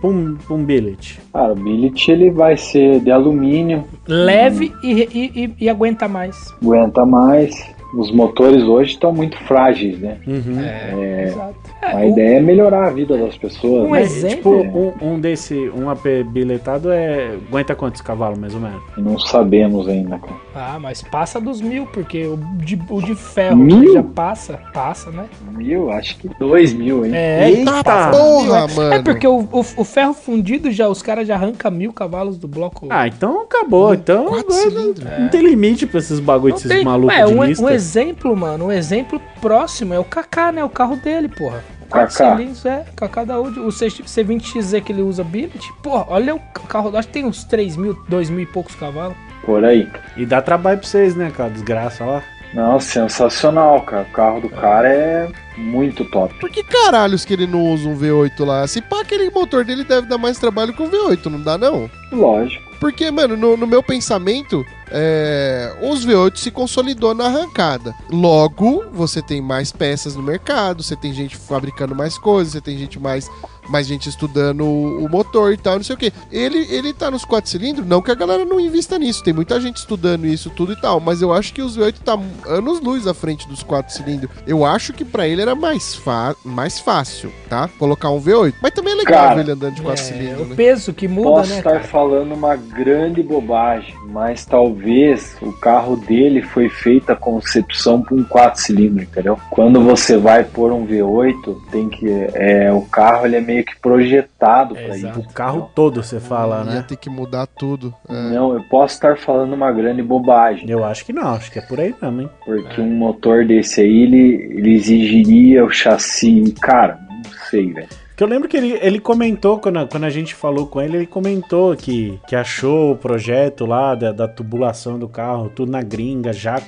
pra 0.00 0.10
um, 0.10 0.36
um 0.50 0.64
billet? 0.64 1.20
Cara, 1.32 1.52
o 1.52 1.54
billet 1.54 2.08
ele 2.10 2.30
vai 2.32 2.56
ser 2.56 2.98
de 3.00 3.12
alumínio, 3.12 3.84
Leve 4.08 4.72
e, 4.82 4.92
e, 4.92 5.44
e- 5.44 5.54
e 5.60 5.68
aguenta 5.68 6.08
mais. 6.08 6.36
aguenta 6.60 7.06
mais. 7.06 7.54
Os 7.94 8.10
motores 8.12 8.62
hoje 8.64 8.92
estão 8.92 9.12
muito 9.12 9.36
frágeis, 9.44 9.98
né? 9.98 10.18
Uhum. 10.26 10.60
É, 10.60 11.24
exato. 11.24 11.54
A 11.96 12.04
É, 12.04 12.06
o- 12.06 12.10
ideia 12.12 12.36
é 12.38 12.40
melhorar 12.40 12.86
a 12.88 12.90
vida 12.90 13.16
das 13.16 13.36
pessoas. 13.36 13.86
Um 13.88 13.92
né? 13.92 14.02
Exemplo- 14.02 14.62
tipo, 14.62 14.94
um, 15.04 15.12
um 15.14 15.20
desse, 15.20 15.54
um 15.70 15.88
AP 15.90 16.22
bilhetado 16.24 16.90
é. 16.90 17.36
Aguenta 17.48 17.74
quantos 17.74 18.00
cavalos, 18.00 18.38
mais 18.38 18.54
ou 18.54 18.60
menos? 18.60 18.80
Não 18.96 19.18
sabemos 19.18 19.88
ainda, 19.88 20.18
cara. 20.18 20.34
Ah, 20.54 20.78
mas 20.80 21.02
passa 21.02 21.40
dos 21.40 21.60
mil, 21.60 21.86
porque 21.86 22.24
o 22.26 22.36
de, 22.56 22.80
o 22.88 23.00
de 23.00 23.14
ferro 23.14 23.56
Mil? 23.56 23.92
já 23.92 24.02
passa. 24.02 24.58
Passa, 24.72 25.10
né? 25.10 25.26
Mil, 25.52 25.90
acho 25.90 26.16
que 26.18 26.28
dois 26.38 26.72
mil, 26.72 27.04
hein? 27.04 27.12
É, 27.14 27.50
Eita! 27.50 27.82
passa 27.84 28.10
dos 28.10 28.20
mil, 28.42 28.50
Porra, 28.50 28.58
é. 28.70 28.74
mano. 28.76 28.94
É 28.94 29.02
porque 29.02 29.26
o, 29.26 29.40
o, 29.52 29.60
o 29.60 29.84
ferro 29.84 30.12
fundido 30.14 30.70
já, 30.70 30.88
os 30.88 31.02
caras 31.02 31.26
já 31.26 31.34
arrancam 31.34 31.70
mil 31.70 31.92
cavalos 31.92 32.36
do 32.38 32.48
bloco. 32.48 32.86
Ah, 32.90 33.06
então 33.06 33.42
acabou. 33.42 33.92
Então 33.94 34.26
agora 34.28 34.50
cilindros. 34.50 35.04
não, 35.04 35.20
não 35.20 35.28
tem 35.28 35.40
limite 35.42 35.86
pra 35.86 35.98
esses 35.98 36.20
bagulhos, 36.20 36.62
Não 36.62 36.68
desses 36.68 36.76
tem- 36.76 36.84
malucos 36.84 37.16
de 37.16 37.24
um, 37.34 37.44
lista. 37.44 37.64
um 37.64 37.68
exemplo, 37.68 38.36
mano, 38.36 38.66
um 38.66 38.72
exemplo 38.72 39.20
próximo 39.40 39.94
é 39.94 39.98
o 39.98 40.04
Kaká, 40.04 40.52
né? 40.52 40.64
O 40.64 40.68
carro 40.68 40.96
dele, 40.96 41.28
porra. 41.28 41.62
Quatro 41.90 42.16
Kaká. 42.16 42.36
cilindros, 42.36 42.64
é. 42.64 42.84
Kaká 42.96 43.24
da 43.24 43.34
Audi. 43.34 43.58
O 43.60 43.70
C- 43.72 43.88
C20XZ 43.88 44.80
que 44.82 44.92
ele 44.92 45.02
usa 45.02 45.22
billet, 45.24 45.72
porra, 45.82 46.06
olha 46.08 46.34
o 46.34 46.40
carro. 46.68 46.96
Acho 46.96 47.08
que 47.08 47.14
tem 47.14 47.24
uns 47.24 47.44
3 47.44 47.76
mil, 47.76 47.98
2 48.08 48.30
mil 48.30 48.40
e 48.40 48.46
poucos 48.46 48.74
cavalos. 48.74 49.16
Por 49.44 49.64
aí. 49.64 49.88
E 50.16 50.24
dá 50.24 50.40
trabalho 50.40 50.78
pra 50.78 50.86
vocês, 50.88 51.14
né, 51.16 51.30
cara? 51.34 51.50
Desgraça 51.50 52.04
lá. 52.04 52.22
Não, 52.52 52.80
sensacional, 52.80 53.80
cara. 53.82 54.02
O 54.02 54.12
carro 54.12 54.40
do 54.40 54.48
cara 54.48 54.88
é 54.88 55.28
muito 55.56 56.04
top. 56.06 56.34
Por 56.40 56.50
que 56.50 56.62
caralhos 56.64 57.24
que 57.24 57.32
ele 57.32 57.46
não 57.46 57.62
usa 57.72 57.88
um 57.88 57.96
V8 57.96 58.44
lá? 58.44 58.66
Se 58.66 58.80
pá, 58.80 59.00
aquele 59.02 59.30
motor 59.30 59.64
dele 59.64 59.84
deve 59.84 60.06
dar 60.08 60.18
mais 60.18 60.38
trabalho 60.38 60.72
que 60.72 60.82
um 60.82 60.90
V8, 60.90 61.26
não 61.26 61.40
dá 61.40 61.56
não? 61.56 61.88
Lógico. 62.12 62.70
Porque, 62.80 63.10
mano, 63.10 63.36
no, 63.36 63.56
no 63.56 63.66
meu 63.66 63.82
pensamento, 63.82 64.64
é, 64.90 65.76
os 65.82 66.04
V8 66.04 66.36
se 66.36 66.50
consolidou 66.50 67.14
na 67.14 67.26
arrancada. 67.26 67.94
Logo, 68.10 68.84
você 68.92 69.22
tem 69.22 69.40
mais 69.40 69.72
peças 69.72 70.16
no 70.16 70.22
mercado, 70.22 70.82
você 70.82 70.96
tem 70.96 71.12
gente 71.12 71.36
fabricando 71.36 71.94
mais 71.94 72.18
coisas, 72.18 72.52
você 72.52 72.60
tem 72.60 72.76
gente 72.76 72.98
mais, 72.98 73.30
mais 73.70 73.86
gente 73.86 74.08
estudando 74.08 74.64
o, 74.64 75.04
o 75.04 75.08
motor 75.08 75.52
e 75.52 75.56
tal, 75.56 75.76
não 75.76 75.82
sei 75.84 75.94
o 75.94 75.98
que. 75.98 76.12
Ele, 76.30 76.66
ele 76.70 76.92
tá 76.92 77.10
nos 77.10 77.24
quatro 77.24 77.50
cilindros, 77.50 77.86
não 77.86 78.02
que 78.02 78.10
a 78.10 78.14
galera 78.14 78.44
não 78.44 78.58
invista 78.60 78.98
nisso, 78.98 79.22
tem 79.22 79.32
muita 79.32 79.60
gente 79.60 79.76
estudando 79.76 80.26
isso 80.26 80.50
tudo 80.50 80.72
e 80.72 80.76
tal, 80.80 81.00
mas 81.00 81.22
eu 81.22 81.32
acho 81.32 81.52
que 81.52 81.62
os 81.62 81.76
V8 81.78 81.94
tá 82.04 82.18
anos 82.46 82.80
luz 82.80 83.06
à 83.06 83.14
frente 83.14 83.48
dos 83.48 83.62
quatro 83.62 83.92
cilindros. 83.94 84.30
Eu 84.46 84.64
acho 84.64 84.92
que 84.92 85.04
pra 85.04 85.26
ele 85.26 85.42
era 85.42 85.54
mais, 85.54 85.94
fa 85.94 86.34
mais 86.44 86.78
fácil, 86.80 87.32
tá? 87.48 87.68
Colocar 87.78 88.10
um 88.10 88.20
V8. 88.20 88.54
Mas 88.62 88.72
também 88.72 88.92
é 88.92 88.96
legal 88.96 89.20
Cara, 89.20 89.34
ver 89.34 89.40
ele 89.42 89.52
andando 89.52 89.74
de 89.74 89.82
quatro 89.82 90.02
É, 90.02 90.04
cilindros, 90.04 90.40
o 90.40 90.44
né? 90.50 90.56
peso 90.56 90.92
que 90.92 91.08
muda, 91.08 91.30
Posso 91.30 91.50
né, 91.50 91.58
estar 91.58 91.70
cara? 91.72 91.84
falando 91.84 92.32
uma 92.34 92.56
grande 92.56 93.22
bobagem, 93.22 93.94
mas 94.06 94.44
talvez 94.44 95.36
o 95.42 95.52
carro 95.52 95.96
dele 95.96 96.42
foi 96.42 96.68
feita 96.68 97.12
a 97.12 97.16
concepção 97.16 98.02
para 98.02 98.14
um 98.14 98.24
4 98.24 98.60
cilindros, 98.60 99.02
entendeu? 99.04 99.38
Quando 99.50 99.80
você 99.82 100.16
vai 100.16 100.44
pôr 100.44 100.72
um 100.72 100.86
V8, 100.86 101.56
tem 101.70 101.88
que 101.88 102.08
é, 102.34 102.72
o 102.72 102.82
carro 102.82 103.26
ele 103.26 103.36
é 103.36 103.40
meio 103.40 103.59
que 103.62 103.78
projetado 103.80 104.74
para 104.74 104.96
Exato. 104.96 105.20
isso. 105.20 105.28
O 105.28 105.32
carro 105.32 105.70
todo, 105.74 106.02
você 106.02 106.18
fala, 106.20 106.58
Ia 106.58 106.64
né? 106.64 106.84
ter 106.86 106.96
que 106.96 107.08
mudar 107.10 107.46
tudo. 107.46 107.94
é. 108.08 108.12
Não, 108.30 108.54
eu 108.54 108.62
posso 108.64 108.94
estar 108.94 109.16
falando 109.18 109.52
uma 109.52 109.70
grande 109.72 110.02
bobagem, 110.02 110.68
Eu 110.68 110.84
acho 110.84 111.04
que 111.04 111.12
não, 111.12 111.28
acho 111.34 111.50
que 111.50 111.58
é 111.58 111.62
por 111.62 111.80
aí 111.80 111.94
mesmo, 112.00 112.22
hein? 112.22 112.30
porque 112.44 112.80
um 112.80 112.90
motor 112.94 113.44
desse 113.44 113.80
aí 113.80 114.02
ele, 114.02 114.48
ele 114.56 114.74
exigiria 114.74 115.64
o 115.64 115.70
chassi, 115.70 116.54
cara, 116.60 116.98
não 117.08 117.32
sei, 117.50 117.72
velho. 117.72 117.88
Que 118.16 118.24
eu 118.24 118.28
lembro 118.28 118.48
que 118.48 118.56
ele, 118.56 118.78
ele 118.82 119.00
comentou, 119.00 119.58
quando 119.58 119.78
a, 119.78 119.86
quando 119.86 120.04
a 120.04 120.10
gente 120.10 120.34
falou 120.34 120.66
com 120.66 120.80
ele, 120.80 120.96
ele 120.98 121.06
comentou 121.06 121.74
que, 121.74 122.20
que 122.28 122.36
achou 122.36 122.92
o 122.92 122.96
projeto 122.96 123.64
lá 123.64 123.94
da, 123.94 124.12
da 124.12 124.28
tubulação 124.28 124.98
do 124.98 125.08
carro, 125.08 125.50
tudo 125.54 125.72
na 125.72 125.80
gringa, 125.82 126.30
já 126.30 126.60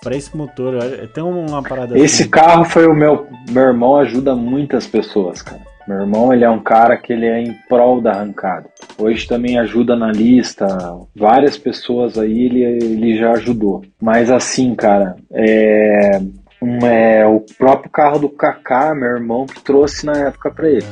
para 0.00 0.16
esse 0.16 0.34
motor. 0.36 0.74
Tem 1.12 1.22
uma 1.22 1.62
parada 1.62 1.98
Esse 1.98 2.22
assim. 2.22 2.30
carro 2.30 2.64
foi 2.64 2.86
o 2.86 2.94
meu. 2.94 3.26
Meu 3.50 3.64
irmão 3.64 3.96
ajuda 3.96 4.36
muitas 4.36 4.86
pessoas, 4.86 5.42
cara. 5.42 5.60
Meu 5.90 6.02
irmão, 6.02 6.32
ele 6.32 6.44
é 6.44 6.48
um 6.48 6.62
cara 6.62 6.96
que 6.96 7.12
ele 7.12 7.26
é 7.26 7.42
em 7.42 7.52
prol 7.68 8.00
da 8.00 8.12
arrancada. 8.12 8.70
Hoje 8.96 9.26
também 9.26 9.58
ajuda 9.58 9.96
na 9.96 10.12
lista, 10.12 10.68
várias 11.16 11.58
pessoas 11.58 12.16
aí 12.16 12.44
ele, 12.44 12.62
ele 12.62 13.18
já 13.18 13.32
ajudou. 13.32 13.82
Mas 14.00 14.30
assim, 14.30 14.72
cara, 14.76 15.16
é, 15.32 16.20
um, 16.62 16.86
é 16.86 17.26
o 17.26 17.44
próprio 17.58 17.90
carro 17.90 18.20
do 18.20 18.28
Kaká, 18.28 18.94
meu 18.94 19.08
irmão, 19.08 19.46
que 19.46 19.60
trouxe 19.64 20.06
na 20.06 20.12
época 20.12 20.52
para 20.52 20.68
ele. 20.68 20.86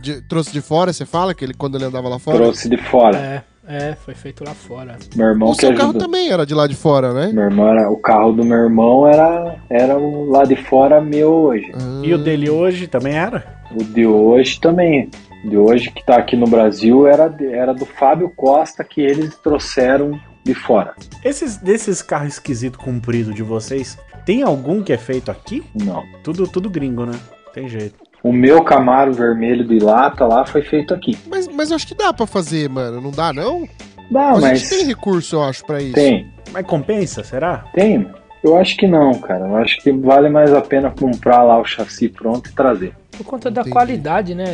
De, 0.00 0.22
trouxe 0.28 0.52
de 0.52 0.60
fora, 0.60 0.92
você 0.92 1.04
fala 1.04 1.34
que 1.34 1.44
ele 1.44 1.54
quando 1.54 1.76
ele 1.76 1.86
andava 1.86 2.08
lá 2.08 2.20
fora? 2.20 2.38
Trouxe 2.38 2.68
de 2.68 2.76
fora. 2.76 3.18
É. 3.18 3.42
É, 3.66 3.94
foi 3.94 4.14
feito 4.14 4.44
lá 4.44 4.54
fora. 4.54 4.96
Meu 5.14 5.28
irmão 5.28 5.50
o 5.50 5.52
que 5.52 5.60
seu 5.60 5.70
ajudou. 5.70 5.86
carro 5.86 5.98
também 5.98 6.30
era 6.30 6.44
de 6.44 6.54
lá 6.54 6.66
de 6.66 6.74
fora, 6.74 7.12
né? 7.12 7.30
Meu 7.32 7.44
irmão 7.44 7.68
era, 7.68 7.90
o 7.90 7.96
carro 7.96 8.32
do 8.32 8.44
meu 8.44 8.58
irmão 8.58 9.06
era, 9.06 9.56
era 9.70 9.96
o 9.96 10.28
lá 10.28 10.44
de 10.44 10.56
fora 10.56 11.00
meu 11.00 11.30
hoje. 11.30 11.70
Ah. 11.74 12.02
E 12.02 12.12
o 12.12 12.18
dele 12.18 12.50
hoje 12.50 12.88
também 12.88 13.14
era? 13.14 13.62
O 13.70 13.84
de 13.84 14.06
hoje 14.06 14.60
também. 14.60 15.08
O 15.44 15.48
de 15.50 15.56
hoje 15.56 15.90
que 15.90 16.04
tá 16.04 16.16
aqui 16.16 16.36
no 16.36 16.46
Brasil 16.46 17.06
era, 17.06 17.34
era 17.52 17.72
do 17.72 17.86
Fábio 17.86 18.30
Costa 18.30 18.82
que 18.82 19.00
eles 19.00 19.36
trouxeram 19.36 20.20
de 20.44 20.54
fora. 20.54 20.94
Esses 21.24 21.56
desses 21.56 22.02
carros 22.02 22.34
esquisitos 22.34 22.82
compridos 22.82 23.34
de 23.34 23.44
vocês, 23.44 23.96
tem 24.26 24.42
algum 24.42 24.82
que 24.82 24.92
é 24.92 24.98
feito 24.98 25.30
aqui? 25.30 25.62
Não. 25.74 26.04
Tudo, 26.24 26.48
tudo 26.48 26.68
gringo, 26.68 27.06
né? 27.06 27.18
Tem 27.54 27.68
jeito. 27.68 27.94
O 28.22 28.32
meu 28.32 28.62
Camaro 28.62 29.12
vermelho 29.12 29.64
de 29.66 29.78
lata 29.78 30.24
lá 30.26 30.46
foi 30.46 30.62
feito 30.62 30.94
aqui. 30.94 31.18
Mas, 31.26 31.48
mas 31.48 31.70
eu 31.70 31.76
acho 31.76 31.86
que 31.86 31.94
dá 31.94 32.12
pra 32.12 32.26
fazer, 32.26 32.68
mano. 32.68 33.00
Não 33.00 33.10
dá, 33.10 33.32
não? 33.32 33.66
Dá, 34.10 34.30
a 34.30 34.38
mas 34.40 34.60
gente 34.60 34.70
tem 34.70 34.86
recurso, 34.86 35.36
eu 35.36 35.42
acho, 35.42 35.64
pra 35.64 35.80
isso. 35.82 35.94
tem. 35.94 36.30
Mas 36.52 36.66
compensa, 36.66 37.24
será? 37.24 37.64
Tem. 37.74 38.06
Eu 38.44 38.56
acho 38.56 38.76
que 38.76 38.86
não, 38.86 39.14
cara. 39.14 39.46
Eu 39.46 39.56
acho 39.56 39.78
que 39.80 39.90
vale 39.92 40.28
mais 40.28 40.52
a 40.52 40.60
pena 40.60 40.90
comprar 40.90 41.42
lá 41.42 41.58
o 41.60 41.64
chassi 41.64 42.08
pronto 42.08 42.50
e 42.50 42.52
trazer. 42.52 42.92
Por 43.16 43.24
conta 43.24 43.50
da 43.50 43.60
Entendi. 43.60 43.72
qualidade, 43.74 44.34
né? 44.34 44.44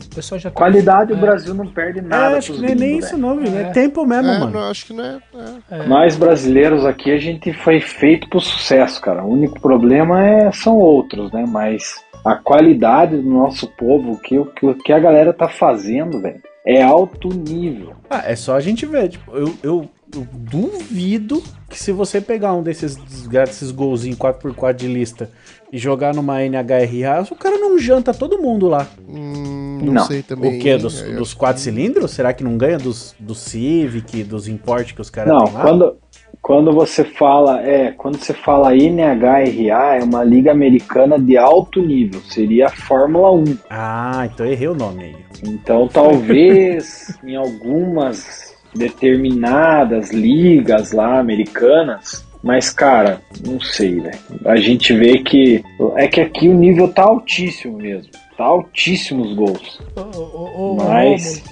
O 0.00 0.14
pessoal 0.14 0.38
já 0.38 0.50
tá- 0.50 0.56
Qualidade, 0.56 1.12
É. 1.12 1.16
o 1.16 1.18
Brasil 1.18 1.54
não 1.54 1.66
perde 1.66 1.98
É, 1.98 2.02
nada. 2.02 2.36
acho 2.38 2.52
que 2.52 2.60
não 2.60 2.68
é 2.68 2.74
nem 2.74 2.98
isso 2.98 3.10
velho. 3.16 3.18
não, 3.22 3.38
viu? 3.40 3.56
É, 3.58 3.62
É. 3.62 3.64
tempo 3.70 4.06
mesmo, 4.06 4.30
É, 4.30 4.38
mano. 4.38 4.52
não, 4.52 4.70
acho 4.70 4.86
que 4.86 4.92
não 4.92 5.04
é. 5.04 5.18
é. 5.70 5.76
É. 5.78 5.86
Nós 5.86 6.14
brasileiros 6.16 6.84
aqui, 6.84 7.10
a 7.10 7.18
gente 7.18 7.52
foi 7.52 7.80
feito 7.80 8.28
pro 8.28 8.40
sucesso, 8.40 9.00
cara. 9.00 9.24
O 9.24 9.32
único 9.32 9.58
problema 9.60 10.24
é, 10.26 10.52
são 10.52 10.76
outros, 10.76 11.32
né? 11.32 11.44
Mas 11.48 12.01
a 12.24 12.34
qualidade 12.36 13.16
do 13.16 13.28
nosso 13.28 13.66
povo, 13.68 14.12
o 14.12 14.18
que, 14.18 14.38
o 14.38 14.46
que, 14.46 14.74
que 14.74 14.92
a 14.92 14.98
galera 14.98 15.32
tá 15.32 15.48
fazendo, 15.48 16.20
velho, 16.20 16.40
é 16.66 16.82
alto 16.82 17.28
nível. 17.28 17.94
Ah, 18.08 18.22
é 18.26 18.36
só 18.36 18.54
a 18.54 18.60
gente 18.60 18.86
ver. 18.86 19.08
Tipo, 19.08 19.32
eu, 19.36 19.54
eu, 19.62 19.88
eu 20.14 20.26
duvido 20.32 21.42
que 21.68 21.78
se 21.78 21.90
você 21.90 22.20
pegar 22.20 22.52
um 22.54 22.62
desses 22.62 22.94
desgraçados, 22.96 23.56
esses 23.56 23.70
golzinhos 23.72 24.18
4x4 24.18 24.74
de 24.74 24.86
lista 24.86 25.30
e 25.72 25.78
jogar 25.78 26.14
numa 26.14 26.40
NHRA, 26.44 27.26
o 27.30 27.34
cara 27.36 27.56
não 27.58 27.78
janta 27.78 28.12
todo 28.12 28.38
mundo 28.40 28.68
lá. 28.68 28.86
Hum, 29.08 29.78
não, 29.82 29.92
Não. 29.94 30.04
sei 30.06 30.22
também. 30.22 30.58
o 30.58 30.60
quê? 30.60 30.76
Dos, 30.76 31.02
É, 31.02 31.14
dos 31.14 31.32
quatro 31.34 31.56
que- 31.56 31.62
cilindros? 31.62 32.10
Será 32.12 32.32
que 32.32 32.44
não 32.44 32.56
ganha 32.56 32.78
dos, 32.78 33.14
do 33.18 33.34
Civic, 33.34 34.22
dos 34.22 34.46
importes 34.46 34.92
que 34.92 35.00
os 35.00 35.10
caras 35.10 35.32
Não, 35.32 35.44
têm 35.46 35.54
lá? 35.54 35.62
quando, 35.62 35.96
quando 36.42 36.72
você 36.72 37.04
fala, 37.04 37.62
é, 37.62 37.92
quando 37.92 38.18
você 38.18 38.34
fala 38.34 38.74
NHRA, 38.74 39.96
é 40.00 40.02
uma 40.02 40.24
liga 40.24 40.50
americana 40.50 41.16
de 41.16 41.38
alto 41.38 41.80
nível, 41.80 42.20
seria 42.22 42.66
a 42.66 42.70
Fórmula 42.70 43.30
1. 43.30 43.58
Ah, 43.70 44.28
então 44.30 44.44
errei 44.44 44.66
o 44.66 44.74
nome 44.74 45.04
aí. 45.04 45.16
Então, 45.46 45.86
talvez 45.86 47.16
em 47.22 47.36
algumas 47.36 48.56
determinadas 48.74 50.10
ligas 50.10 50.90
lá 50.90 51.20
americanas, 51.20 52.26
mas 52.42 52.70
cara, 52.70 53.20
não 53.46 53.60
sei, 53.60 54.00
velho. 54.00 54.18
A 54.44 54.56
gente 54.56 54.92
vê 54.92 55.18
que 55.18 55.62
é 55.94 56.08
que 56.08 56.20
aqui 56.20 56.48
o 56.48 56.54
nível 56.54 56.88
tá 56.88 57.04
altíssimo 57.04 57.78
mesmo. 57.78 58.10
Tá 58.36 58.44
altíssimo 58.44 59.22
os 59.22 59.34
gols. 59.34 59.80
Ô, 59.94 60.18
ô, 60.18 60.72
ô, 60.72 60.74
Mas 60.74 61.44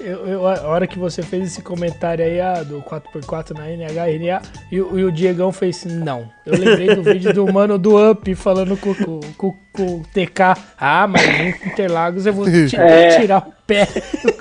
Eu, 0.00 0.26
eu- 0.26 0.46
a 0.46 0.62
hora 0.68 0.86
que 0.86 0.98
você 0.98 1.22
fez 1.22 1.46
esse 1.48 1.62
comentário 1.62 2.24
aí 2.24 2.40
ah, 2.40 2.62
do 2.62 2.80
4x4 2.82 3.56
na 3.56 3.68
NHRA 3.68 4.40
e, 4.70 4.76
e 4.76 4.80
o 4.80 5.10
Diegão 5.10 5.50
fez 5.52 5.84
não. 5.84 6.28
Eu 6.46 6.56
lembrei 6.58 6.94
do 6.94 7.02
vídeo 7.02 7.32
do 7.34 7.52
mano 7.52 7.76
do 7.78 8.10
Up 8.10 8.34
falando 8.34 8.76
com, 8.76 8.94
com, 8.94 9.20
com- 9.36 9.56
com 9.78 9.96
o 9.96 10.02
TK. 10.02 10.60
Ah, 10.78 11.06
mas 11.06 11.22
em 11.24 11.48
Interlagos 11.68 12.26
eu 12.26 12.32
vou 12.32 12.44
ti- 12.68 12.76
É. 12.76 13.18
tirar 13.20 13.38
o 13.46 13.52
pé. 13.66 13.86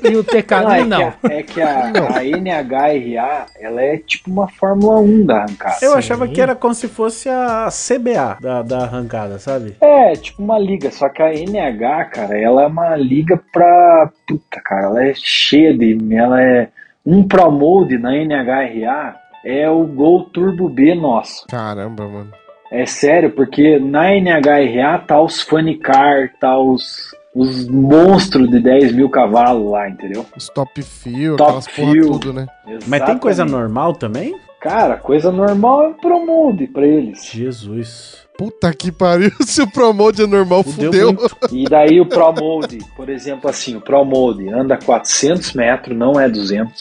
E 0.03 0.15
o 0.15 0.23
TK, 0.23 0.51
não, 0.63 0.71
é, 0.71 0.83
não. 0.83 1.11
que 1.11 1.27
a, 1.27 1.33
é 1.33 1.43
que 1.43 1.61
a, 1.61 2.17
a 2.17 2.23
NHRA, 2.23 3.45
ela 3.59 3.81
é 3.81 3.97
tipo 3.97 4.29
uma 4.31 4.47
Fórmula 4.47 4.99
1 4.99 5.25
da 5.25 5.37
arrancada. 5.43 5.77
Eu 5.81 5.91
Sim. 5.91 5.97
achava 5.97 6.27
que 6.27 6.41
era 6.41 6.55
como 6.55 6.73
se 6.73 6.87
fosse 6.87 7.29
a 7.29 7.67
CBA 7.69 8.37
da, 8.41 8.61
da 8.61 8.79
arrancada, 8.83 9.37
sabe? 9.39 9.75
É, 9.81 10.13
tipo 10.13 10.41
uma 10.41 10.57
liga, 10.59 10.89
só 10.91 11.09
que 11.09 11.21
a 11.21 11.31
NH, 11.33 12.05
cara, 12.13 12.37
ela 12.37 12.63
é 12.63 12.67
uma 12.67 12.95
liga 12.95 13.39
pra. 13.53 14.09
Puta, 14.27 14.61
cara, 14.63 14.85
ela 14.87 15.03
é 15.05 15.13
cheia 15.15 15.77
de. 15.77 15.97
Ela 16.15 16.41
é. 16.41 16.69
Um 17.05 17.25
Pro 17.25 17.49
Mode 17.51 17.97
na 17.97 18.11
NHRA 18.11 19.15
é 19.45 19.69
o 19.69 19.85
Gol 19.85 20.25
Turbo 20.25 20.67
B 20.67 20.93
nosso. 20.93 21.45
Caramba, 21.47 22.05
mano. 22.07 22.31
É 22.71 22.85
sério, 22.85 23.31
porque 23.31 23.79
na 23.79 24.11
NHRA 24.11 24.99
tá 24.99 25.21
os 25.21 25.41
Funny 25.41 25.77
Car, 25.77 26.31
tá 26.39 26.59
os, 26.59 27.15
os 27.33 27.67
monstros 27.67 28.49
de 28.49 28.59
10 28.59 28.93
mil 28.93 29.09
cavalos 29.09 29.71
lá, 29.71 29.89
entendeu? 29.89 30.25
Os 30.35 30.49
top 30.49 30.81
fio, 30.81 31.37
Top 31.37 31.61
fio. 31.71 32.11
tudo, 32.11 32.33
né? 32.33 32.47
Mas 32.85 33.03
tem 33.03 33.17
coisa 33.17 33.43
Exatamente. 33.43 33.51
normal 33.61 33.93
também? 33.93 34.35
Cara, 34.59 34.97
coisa 34.97 35.31
normal 35.31 35.91
é 35.91 35.93
Pro 35.93 36.25
Mode 36.25 36.67
pra 36.67 36.85
eles. 36.85 37.25
Jesus. 37.25 38.27
Puta 38.37 38.71
que 38.73 38.91
pariu, 38.91 39.31
se 39.41 39.61
o 39.61 39.71
Promode 39.71 40.21
é 40.21 40.27
normal, 40.27 40.63
Fudeu 40.63 40.91
fudeu. 40.91 41.29
E 41.51 41.63
daí 41.63 41.99
o 41.99 42.05
Pro 42.05 42.31
Mode, 42.33 42.77
por 42.95 43.09
exemplo, 43.09 43.49
assim, 43.49 43.75
o 43.75 43.81
Pro 43.81 44.05
Mode 44.05 44.47
anda 44.49 44.77
400 44.77 45.53
metros, 45.53 45.97
não 45.97 46.19
é 46.19 46.29
200, 46.29 46.71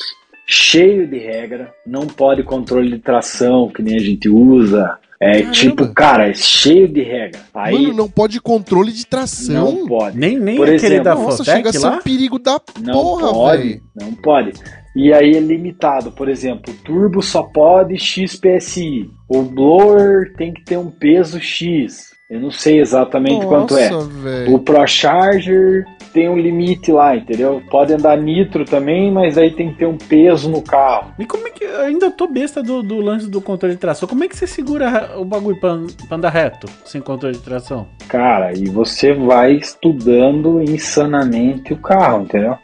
cheio 0.46 1.06
de 1.06 1.18
regra, 1.18 1.72
não 1.86 2.06
pode 2.06 2.42
controle 2.42 2.90
de 2.90 2.98
tração, 2.98 3.68
que 3.68 3.82
nem 3.82 3.96
a 3.96 4.00
gente 4.00 4.28
usa. 4.28 4.98
É 5.20 5.32
Caramba. 5.38 5.52
tipo, 5.52 5.94
cara, 5.94 6.28
é 6.28 6.34
cheio 6.34 6.86
de 6.86 7.02
regra. 7.02 7.40
Aí 7.54 7.74
Mano, 7.82 7.94
não 7.94 8.08
pode 8.08 8.38
controle 8.40 8.92
de 8.92 9.06
tração. 9.06 9.72
não 9.72 9.86
pode. 9.86 10.18
Nem, 10.18 10.38
nem 10.38 10.56
Por 10.56 10.64
aquele 10.68 10.96
exemplo, 10.96 11.04
da 11.04 11.14
Nossa, 11.14 11.44
chega 11.44 11.70
a 11.70 11.72
Fotec 11.72 11.78
ser 11.78 11.86
um 11.88 12.02
perigo 12.02 12.38
da 12.38 12.60
Não 12.82 12.92
porra, 12.92 13.32
pode, 13.32 13.62
velho. 13.62 13.82
não 13.94 14.12
pode. 14.12 14.52
E 14.94 15.12
aí 15.12 15.32
é 15.36 15.40
limitado, 15.40 16.10
por 16.12 16.28
exemplo, 16.28 16.72
o 16.72 16.76
turbo 16.84 17.22
só 17.22 17.42
pode 17.42 17.98
XPSI. 17.98 19.10
O 19.28 19.42
blower 19.42 20.32
tem 20.36 20.52
que 20.52 20.62
ter 20.64 20.76
um 20.78 20.90
peso 20.90 21.40
X. 21.40 22.14
Eu 22.30 22.40
não 22.40 22.50
sei 22.50 22.80
exatamente 22.80 23.46
quanto 23.46 23.76
é. 23.76 23.88
Nossa, 23.88 24.06
velho. 24.08 24.54
O 24.54 24.58
ProCharger 24.58 25.84
tem 26.16 26.30
um 26.30 26.38
limite 26.38 26.90
lá, 26.90 27.14
entendeu? 27.14 27.62
Pode 27.70 27.92
andar 27.92 28.16
nitro 28.16 28.64
também, 28.64 29.12
mas 29.12 29.36
aí 29.36 29.50
tem 29.50 29.70
que 29.70 29.80
ter 29.80 29.86
um 29.86 29.98
peso 29.98 30.48
no 30.48 30.62
carro. 30.62 31.12
E 31.18 31.26
como 31.26 31.46
é 31.46 31.50
que. 31.50 31.62
Eu 31.62 31.82
ainda 31.82 32.10
tô 32.10 32.26
besta 32.26 32.62
do, 32.62 32.82
do 32.82 32.96
lance 33.02 33.28
do 33.28 33.38
controle 33.42 33.74
de 33.74 33.80
tração. 33.80 34.08
Como 34.08 34.24
é 34.24 34.28
que 34.28 34.34
você 34.34 34.46
segura 34.46 35.12
o 35.18 35.26
bagulho 35.26 35.60
pra, 35.60 35.76
pra 36.08 36.16
andar 36.16 36.30
reto, 36.30 36.66
sem 36.86 37.02
controle 37.02 37.36
de 37.36 37.42
tração? 37.42 37.86
Cara, 38.08 38.56
e 38.56 38.64
você 38.64 39.12
vai 39.12 39.52
estudando 39.52 40.62
insanamente 40.62 41.74
o 41.74 41.76
carro, 41.76 42.22
entendeu? 42.22 42.56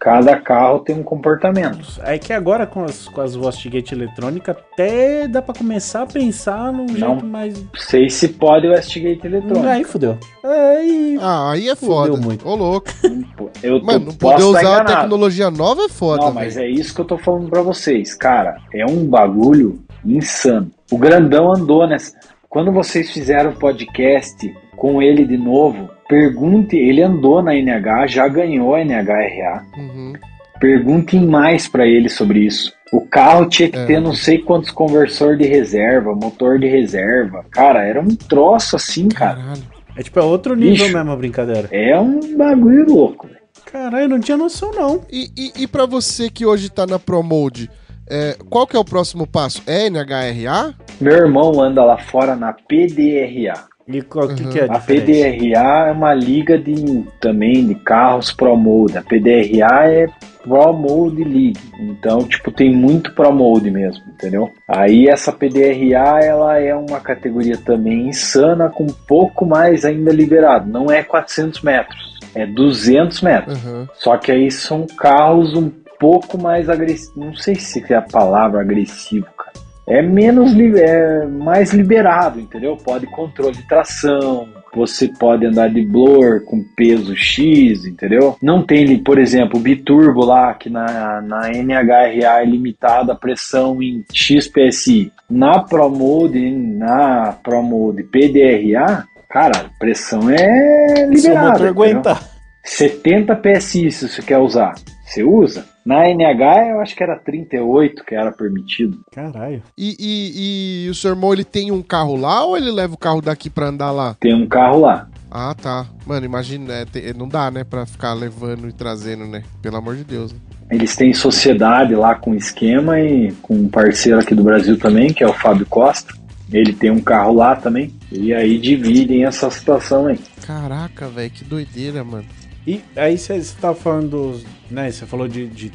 Cada 0.00 0.36
carro 0.40 0.80
tem 0.80 0.96
um 0.96 1.02
comportamento. 1.02 1.86
É 2.02 2.18
que 2.18 2.32
agora 2.32 2.66
com 2.66 2.84
as, 2.84 3.08
com 3.08 3.20
as 3.20 3.36
Wastegate 3.36 3.94
eletrônicas, 3.94 4.56
até 4.56 5.26
dá 5.28 5.40
pra 5.40 5.54
começar 5.54 6.02
a 6.02 6.06
pensar 6.06 6.72
num 6.72 6.86
Não. 6.86 7.10
jeito 7.10 7.26
mais. 7.26 7.64
Sei 7.76 8.10
se 8.10 8.28
pode 8.28 8.66
o 8.66 8.70
Westgate 8.72 9.26
eletrônico. 9.26 9.66
Aí 9.66 9.84
fudeu. 9.84 10.18
Aí. 10.42 11.18
Ah, 11.20 11.52
aí 11.52 11.68
é 11.68 11.74
Fudeu 11.76 11.94
foda. 11.94 12.16
muito. 12.16 12.46
Ô, 12.48 12.54
louco. 12.54 12.88
Eu 13.62 13.80
tô, 13.80 13.86
Mano, 13.86 14.06
não 14.06 14.14
posso 14.14 14.18
poder 14.18 14.42
tá 14.42 14.46
usar 14.48 14.58
a 14.58 14.62
enganado. 14.82 15.00
tecnologia 15.02 15.50
nova 15.50 15.82
é 15.84 15.88
foda, 15.88 16.24
Não, 16.26 16.32
mas 16.34 16.54
velho. 16.56 16.66
é 16.66 16.70
isso 16.70 16.94
que 16.94 17.00
eu 17.00 17.04
tô 17.04 17.16
falando 17.16 17.48
pra 17.48 17.62
vocês. 17.62 18.12
Cara, 18.14 18.56
é 18.74 18.84
um 18.84 19.06
bagulho 19.06 19.80
insano. 20.04 20.70
O 20.90 20.98
grandão 20.98 21.50
andou 21.54 21.86
nessa. 21.86 22.12
Quando 22.48 22.70
vocês 22.72 23.10
fizeram 23.10 23.50
o 23.50 23.56
podcast 23.56 24.54
com 24.76 25.00
ele 25.00 25.24
de 25.24 25.38
novo, 25.38 25.88
pergunte. 26.08 26.76
Ele 26.76 27.02
andou 27.02 27.42
na 27.42 27.54
NH, 27.54 28.06
já 28.08 28.28
ganhou 28.28 28.74
a 28.74 28.80
NHRA. 28.84 29.62
Uhum. 29.76 30.12
Perguntem 30.60 31.26
mais 31.26 31.66
pra 31.68 31.86
ele 31.86 32.08
sobre 32.08 32.40
isso. 32.40 32.72
O 32.92 33.00
carro 33.00 33.46
tinha 33.48 33.68
que 33.68 33.78
É. 33.78 33.86
ter 33.86 34.00
não 34.00 34.14
sei 34.14 34.38
quantos 34.38 34.70
conversor 34.70 35.36
de 35.36 35.44
reserva, 35.46 36.14
motor 36.14 36.58
de 36.58 36.66
reserva. 36.68 37.44
Cara, 37.50 37.84
era 37.84 38.00
um 38.00 38.14
troço 38.14 38.76
assim, 38.76 39.08
cara. 39.08 39.36
Caralho. 39.36 39.62
É 39.96 40.02
tipo, 40.02 40.18
é 40.18 40.22
outro 40.22 40.54
nível 40.54 40.86
Bicho. 40.86 40.96
mesmo 40.96 41.10
a 41.10 41.16
brincadeira. 41.16 41.68
É 41.72 41.98
um 41.98 42.36
bagulho 42.36 42.86
louco. 42.88 43.26
velho. 43.26 43.40
Caralho, 43.70 44.04
eu 44.04 44.08
não 44.08 44.20
tinha 44.20 44.36
noção, 44.36 44.70
não. 44.72 45.00
E, 45.10 45.28
e, 45.36 45.62
e 45.64 45.66
pra 45.66 45.86
você 45.86 46.30
que 46.30 46.46
hoje 46.46 46.68
tá 46.70 46.86
na 46.86 46.98
Promode, 46.98 47.68
é, 48.08 48.36
qual 48.48 48.66
que 48.66 48.76
é 48.76 48.78
o 48.78 48.84
próximo 48.84 49.26
passo? 49.26 49.62
É 49.66 49.88
NHRA? 49.90 50.74
Meu 51.00 51.12
irmão 51.16 51.60
anda 51.60 51.84
lá 51.84 51.98
fora 51.98 52.36
na 52.36 52.52
PDRA. 52.52 53.64
E 53.86 54.00
qual 54.00 54.28
que, 54.28 54.48
que 54.48 54.58
é 54.58 54.64
a, 54.64 54.76
A? 54.76 54.80
PDRA 54.80 55.88
é 55.88 55.92
uma 55.92 56.14
liga 56.14 56.58
de 56.58 57.04
também 57.20 57.66
de 57.66 57.74
carros 57.74 58.32
Pro 58.32 58.56
Mode. 58.56 58.96
A 58.96 59.02
PDRA 59.02 59.88
é 59.90 60.06
Pro 60.42 60.72
Mode 60.72 61.22
League. 61.22 61.60
Então, 61.78 62.24
tipo, 62.24 62.50
tem 62.50 62.74
muito 62.74 63.14
Pro 63.14 63.32
Mode 63.32 63.70
mesmo, 63.70 64.02
entendeu? 64.08 64.50
Aí 64.66 65.06
essa 65.08 65.30
PDRA, 65.30 66.20
ela 66.22 66.58
é 66.58 66.74
uma 66.74 66.98
categoria 66.98 67.58
também 67.58 68.08
insana, 68.08 68.70
com 68.70 68.84
um 68.84 68.94
pouco 69.06 69.44
mais 69.44 69.84
ainda 69.84 70.12
liberado. 70.12 70.68
Não 70.70 70.90
é 70.90 71.02
400 71.02 71.60
metros, 71.60 72.18
é 72.34 72.46
200 72.46 73.20
metros. 73.20 73.64
Aham. 73.64 73.88
Só 73.94 74.16
que 74.16 74.32
aí 74.32 74.50
são 74.50 74.86
carros 74.86 75.54
um 75.54 75.70
pouco 75.98 76.38
mais 76.38 76.70
agressivos. 76.70 77.16
Não 77.16 77.34
sei 77.34 77.54
se 77.54 77.84
é 77.92 77.96
a 77.96 78.02
palavra 78.02 78.60
agressivo, 78.60 79.26
cara. 79.36 79.63
É 79.86 80.00
menos 80.00 80.54
é 80.58 81.26
mais 81.26 81.72
liberado, 81.72 82.40
entendeu? 82.40 82.76
Pode 82.76 83.06
controle 83.06 83.54
de 83.54 83.66
tração. 83.68 84.48
Você 84.74 85.08
pode 85.08 85.46
andar 85.46 85.68
de 85.68 85.84
blower 85.84 86.42
com 86.44 86.64
peso 86.76 87.14
X, 87.14 87.84
entendeu? 87.84 88.36
Não 88.42 88.62
tem, 88.62 88.98
por 88.98 89.18
exemplo, 89.18 89.58
o 89.58 89.62
biturbo 89.62 90.24
lá, 90.24 90.52
que 90.54 90.68
na, 90.68 91.20
na 91.20 91.48
NHRA 91.50 92.42
é 92.42 92.44
limitada 92.44 93.12
a 93.12 93.16
pressão 93.16 93.80
em 93.80 94.04
X 94.12 94.48
PSI. 94.48 95.12
Na 95.30 95.60
ProMode, 95.60 96.50
na 96.50 97.36
ProMode 97.42 98.02
PDRA, 98.04 99.04
cara, 99.28 99.66
pressão 99.78 100.28
é 100.30 100.36
Se 100.36 101.04
o 101.04 101.10
liberada. 101.10 101.40
motor 101.40 101.66
entendeu? 101.66 101.68
aguentar. 101.68 102.22
70 102.64 103.36
PSI 103.36 103.90
se 103.92 104.08
você 104.08 104.22
quer 104.22 104.38
usar. 104.38 104.74
Você 105.04 105.22
usa. 105.22 105.66
Na 105.84 106.08
NH 106.08 106.70
eu 106.70 106.80
acho 106.80 106.96
que 106.96 107.02
era 107.02 107.16
38 107.18 108.04
que 108.04 108.14
era 108.14 108.32
permitido. 108.32 108.98
Caralho. 109.12 109.62
E, 109.76 109.94
e, 109.98 110.84
e 110.86 110.90
o 110.90 110.94
seu 110.94 111.10
irmão, 111.10 111.32
ele 111.32 111.44
tem 111.44 111.70
um 111.70 111.82
carro 111.82 112.16
lá 112.16 112.44
ou 112.44 112.56
ele 112.56 112.70
leva 112.70 112.94
o 112.94 112.98
carro 112.98 113.20
daqui 113.20 113.50
pra 113.50 113.66
andar 113.66 113.90
lá? 113.90 114.16
Tem 114.18 114.34
um 114.34 114.46
carro 114.46 114.80
lá. 114.80 115.08
Ah, 115.30 115.54
tá. 115.60 115.86
Mano, 116.06 116.24
imagina, 116.24 116.72
é, 116.72 116.84
te- 116.84 117.12
não 117.12 117.28
dá, 117.28 117.50
né, 117.50 117.64
pra 117.64 117.84
ficar 117.84 118.14
levando 118.14 118.68
e 118.68 118.72
trazendo, 118.72 119.26
né? 119.26 119.42
Pelo 119.60 119.76
amor 119.76 119.96
de 119.96 120.04
Deus. 120.04 120.32
né? 120.32 120.38
Eles 120.70 120.96
têm 120.96 121.12
sociedade 121.12 121.94
lá 121.94 122.14
com 122.14 122.34
esquema 122.34 122.98
e 122.98 123.32
com 123.42 123.54
um 123.54 123.68
parceiro 123.68 124.18
aqui 124.18 124.34
do 124.34 124.42
Brasil 124.44 124.78
também, 124.78 125.12
que 125.12 125.22
é 125.22 125.26
o 125.26 125.32
Fábio 125.34 125.66
Costa. 125.66 126.14
Ele 126.52 126.72
tem 126.72 126.90
um 126.90 127.00
carro 127.00 127.34
lá 127.34 127.56
também. 127.56 127.92
E 128.12 128.32
aí 128.32 128.58
dividem 128.58 129.24
essa 129.24 129.50
situação 129.50 130.06
aí. 130.06 130.18
Caraca, 130.46 131.08
velho, 131.08 131.30
que 131.30 131.44
doideira, 131.44 132.02
mano. 132.04 132.24
E 132.66 132.80
aí 132.96 133.18
você 133.18 133.40
tava 133.60 133.74
falando 133.74 134.08
dos. 134.10 134.46
Né, 134.70 134.90
você 134.90 135.04
falou 135.06 135.28
de, 135.28 135.46
de 135.46 135.70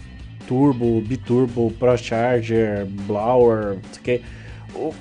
turbo, 0.48 0.99
biturbo, 1.02 1.72
ProCharger, 1.80 2.86
blower, 2.86 3.76
não 3.76 3.82
sei 3.91 3.99
o 3.99 4.03
quê. 4.03 4.22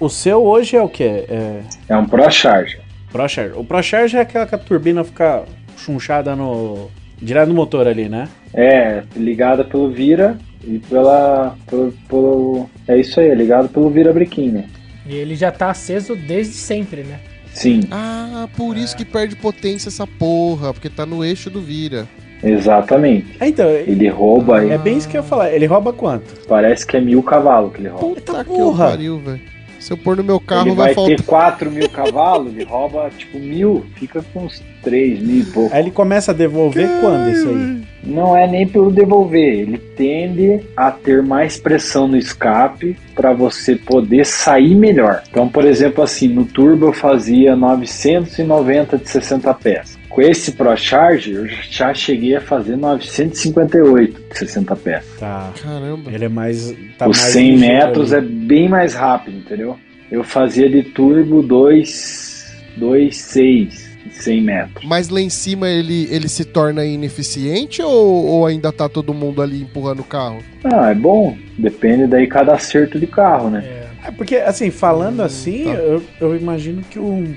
O, 0.01 0.09
seu 0.09 0.43
hoje 0.45 0.77
é 0.77 0.83
o 0.83 0.89
que? 0.89 1.05
É 1.05 1.63
É 1.89 1.97
um 1.97 2.07
Pro 2.07 2.31
Charger. 2.31 2.81
ProCharger. 3.13 3.59
O 3.59 3.65
ProCharger 3.65 4.19
é 4.19 4.23
aquela 4.23 4.47
que 4.47 4.55
a 4.55 4.59
turbina 4.59 5.05
fica 5.05 5.45
chunchada 5.77 6.35
no. 6.37 6.91
direto 7.21 7.49
no 7.49 7.55
motor 7.55 7.87
ali, 7.87 8.09
né? 8.09 8.29
É, 8.53 9.03
ligada 9.17 9.65
pelo 9.65 9.91
Vira 9.91 10.39
e 10.65 10.79
pela. 10.79 11.57
Pelo, 11.67 11.93
pelo- 12.09 12.71
é 12.87 12.99
isso 12.99 13.21
aí, 13.21 13.29
é 13.29 13.35
ligado 13.35 13.69
pelo 13.69 13.89
Vira 13.91 14.13
Brequim, 14.13 14.51
né? 14.51 14.65
E 15.07 15.15
ele 15.15 15.35
já 15.37 15.51
tá 15.51 15.71
aceso 15.71 16.15
desde 16.17 16.53
sempre, 16.55 17.03
né? 17.03 17.19
Sim, 17.53 17.81
Ah, 17.91 18.49
por 18.57 18.77
isso 18.77 18.97
que 18.97 19.05
perde 19.05 19.35
potência 19.37 19.89
essa 19.89 20.07
porra, 20.07 20.73
porque 20.73 20.89
tá 20.89 21.05
no 21.05 21.25
eixo 21.25 21.51
do 21.51 21.61
vira. 21.61 22.07
exatamente. 22.43 23.27
Ah, 23.41 23.49
então, 23.49 23.69
Ele 23.69 24.09
rouba 24.09 24.59
aí. 24.61 24.71
é 24.71 24.79
bem 24.79 24.97
isso 24.97 25.09
que 25.09 25.17
eu 25.17 25.23
ia 25.23 25.27
falar. 25.27 25.51
Ele 25.53 25.67
rouba 25.67 25.93
quanto? 25.93 26.47
Parece 26.47 26.87
que 26.87 26.97
é 26.97 27.01
mil 27.01 27.23
cavalos 27.23 27.73
que 27.73 27.81
ele 27.81 27.89
rouba. 27.89 28.07
Puta 28.15 28.33
Eita 28.33 28.45
que 28.45 28.51
porra. 28.51 28.85
eu 28.85 28.91
pariu, 28.91 29.19
velho. 29.19 29.41
Se 29.79 29.93
eu 29.93 29.97
pôr 29.97 30.17
no 30.17 30.25
meu 30.25 30.41
carro, 30.41 30.69
ele 30.69 30.77
vai, 30.77 30.87
vai, 30.87 30.95
faltar. 30.95 31.17
ter 31.17 31.23
4 31.23 31.71
mil 31.71 31.89
cavalos, 31.89 32.53
ele 32.53 32.65
rouba 32.65 33.11
tipo 33.17 33.39
mil, 33.39 33.85
fica 33.95 34.23
com 34.33 34.45
uns 34.45 34.63
3 34.83 35.21
mil 35.21 35.41
e 35.41 35.45
pouco. 35.45 35.75
Aí 35.75 35.83
ele 35.83 35.91
começa 35.91 36.33
a 36.33 36.35
devolver 36.35 36.89
quando 37.01 37.31
isso 37.31 37.49
aí? 37.49 37.83
Não 38.03 38.37
é 38.37 38.47
nem 38.47 38.67
pelo 38.67 38.91
devolver, 38.91 39.61
ele 39.61 39.79
tende 39.79 40.61
a 40.77 40.91
ter 40.91 41.23
mais 41.23 41.59
pressão 41.59 42.09
no 42.09 42.17
escape 42.17 42.97
para 43.15 43.33
você 43.33 43.77
poder 43.77 44.25
sair 44.25 44.75
melhor. 44.75 45.23
Então, 45.29 45.49
por 45.49 45.65
exemplo, 45.65 46.03
assim, 46.03 46.29
no 46.29 46.45
turbo 46.45 46.87
eu 46.87 46.93
fazia 46.93 47.55
990 47.55 48.99
de 48.99 49.09
60 49.09 49.55
pés. 49.55 49.98
Com 50.09 50.23
esse 50.23 50.53
Pro 50.53 50.77
Charge 50.77 51.33
eu 51.33 51.47
já 51.47 51.93
cheguei 51.93 52.37
a 52.37 52.41
fazer 52.41 52.77
958 52.77 54.29
de 54.31 54.39
60 54.39 54.77
pés. 54.77 55.05
Tá. 55.19 55.53
Caramba. 55.63 56.11
Ele 56.11 56.25
é 56.25 56.29
mais. 56.29 56.75
Tá 56.97 57.09
Os 57.09 57.19
mais 57.19 57.33
100 57.33 57.51
ligeiro 57.51 57.75
metros 57.75 58.13
é 58.13 58.21
bem 58.21 58.69
mais 58.69 58.95
rápido, 58.95 59.39
entendeu? 59.39 59.79
Eu 60.11 60.25
fazia 60.25 60.69
de 60.69 60.83
turbo 60.83 61.43
2, 61.43 62.57
2 62.77 63.17
6, 63.17 63.91
100 64.11 64.43
metros. 64.43 64.85
Mas 64.87 65.09
lá 65.11 65.21
em 65.21 65.29
cima 65.29 65.69
ele, 65.69 66.09
ele 66.11 66.29
se 66.29 66.45
torna 66.45 66.85
ineficiente 66.85 67.83
ou, 67.83 68.27
ou 68.27 68.47
ainda 68.47 68.73
tá 68.73 68.89
todo 68.89 69.13
mundo 69.13 69.43
ali 69.43 69.63
empurrando 69.63 70.01
o 70.01 70.05
carro? 70.05 70.39
Ah, 70.65 70.91
é 70.91 70.95
bom. 70.95 71.37
Depende 71.59 72.07
daí 72.07 72.27
cada 72.27 72.55
acerto 72.55 72.99
de 72.99 73.07
carro, 73.07 73.51
né? 73.51 73.63
É. 73.65 73.89
É 74.09 74.11
porque, 74.11 74.37
assim, 74.37 74.71
falando 74.71 75.21
assim, 75.21 75.65
tá. 75.65 75.71
eu, 75.75 76.03
eu 76.19 76.37
imagino 76.37 76.83
que 76.83 76.99
um. 76.99 77.35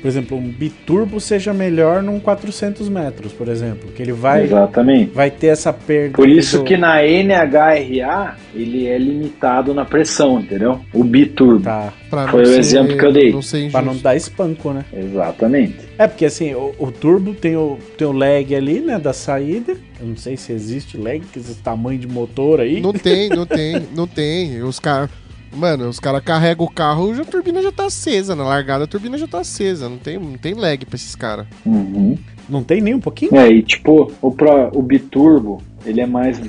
Por 0.00 0.08
exemplo, 0.08 0.36
um 0.38 0.48
biturbo 0.48 1.20
seja 1.20 1.52
melhor 1.52 2.02
num 2.02 2.18
400 2.18 2.88
metros, 2.88 3.32
por 3.32 3.48
exemplo. 3.48 3.90
Que 3.92 4.02
ele 4.02 4.12
vai, 4.12 4.44
Exatamente. 4.44 5.12
vai 5.12 5.30
ter 5.30 5.48
essa 5.48 5.72
perda. 5.72 6.14
Por 6.16 6.28
isso 6.28 6.58
do- 6.58 6.64
que 6.64 6.76
na 6.76 7.02
NHRA 7.04 8.36
ele 8.54 8.86
é 8.86 8.98
limitado 8.98 9.74
na 9.74 9.84
pressão, 9.84 10.40
entendeu? 10.40 10.80
O 10.92 11.04
biturbo. 11.04 11.64
Tá. 11.64 11.92
Foi 12.30 12.42
o 12.42 12.54
exemplo 12.54 12.96
que 12.96 13.04
eu 13.04 13.12
dei. 13.12 13.34
Pra 13.70 13.82
não 13.82 13.96
dar 13.96 14.16
espanco, 14.16 14.72
né? 14.72 14.84
Exatamente. 14.92 15.76
É 15.98 16.06
porque 16.08 16.24
assim, 16.24 16.54
o, 16.54 16.74
o 16.78 16.90
turbo 16.90 17.34
tem 17.34 17.56
o, 17.56 17.78
tem 17.96 18.06
o 18.06 18.12
lag 18.12 18.54
ali, 18.54 18.80
né? 18.80 18.98
Da 18.98 19.12
saída. 19.12 19.76
Eu 20.00 20.06
não 20.06 20.16
sei 20.16 20.36
se 20.36 20.50
existe 20.52 20.96
lag, 20.96 21.20
que 21.20 21.38
esse 21.38 21.54
tamanho 21.56 21.98
de 21.98 22.08
motor 22.08 22.58
aí. 22.60 22.80
Não 22.80 22.92
tem, 22.92 23.28
não 23.28 23.44
tem, 23.46 23.82
não 23.94 24.06
tem. 24.06 24.62
Os 24.62 24.80
caras. 24.80 25.10
Mano, 25.52 25.88
os 25.88 25.98
caras 25.98 26.22
carregam 26.22 26.64
o 26.64 26.70
carro 26.70 27.14
e 27.14 27.20
a 27.20 27.24
turbina 27.24 27.62
já 27.62 27.72
tá 27.72 27.86
acesa. 27.86 28.36
Na 28.36 28.44
largada 28.44 28.84
a 28.84 28.86
turbina 28.86 29.18
já 29.18 29.26
tá 29.26 29.40
acesa. 29.40 29.88
Não 29.88 29.98
tem, 29.98 30.18
não 30.18 30.38
tem 30.38 30.54
lag 30.54 30.84
pra 30.86 30.96
esses 30.96 31.14
caras. 31.14 31.46
Uhum. 31.66 32.16
Não 32.48 32.62
tem 32.62 32.80
nem 32.80 32.94
um 32.94 33.00
pouquinho? 33.00 33.36
É, 33.36 33.50
e 33.50 33.62
tipo, 33.62 34.12
o, 34.20 34.30
pro, 34.30 34.70
o 34.72 34.82
biturbo, 34.82 35.62
ele 35.84 36.00
é 36.00 36.06
mais 36.06 36.40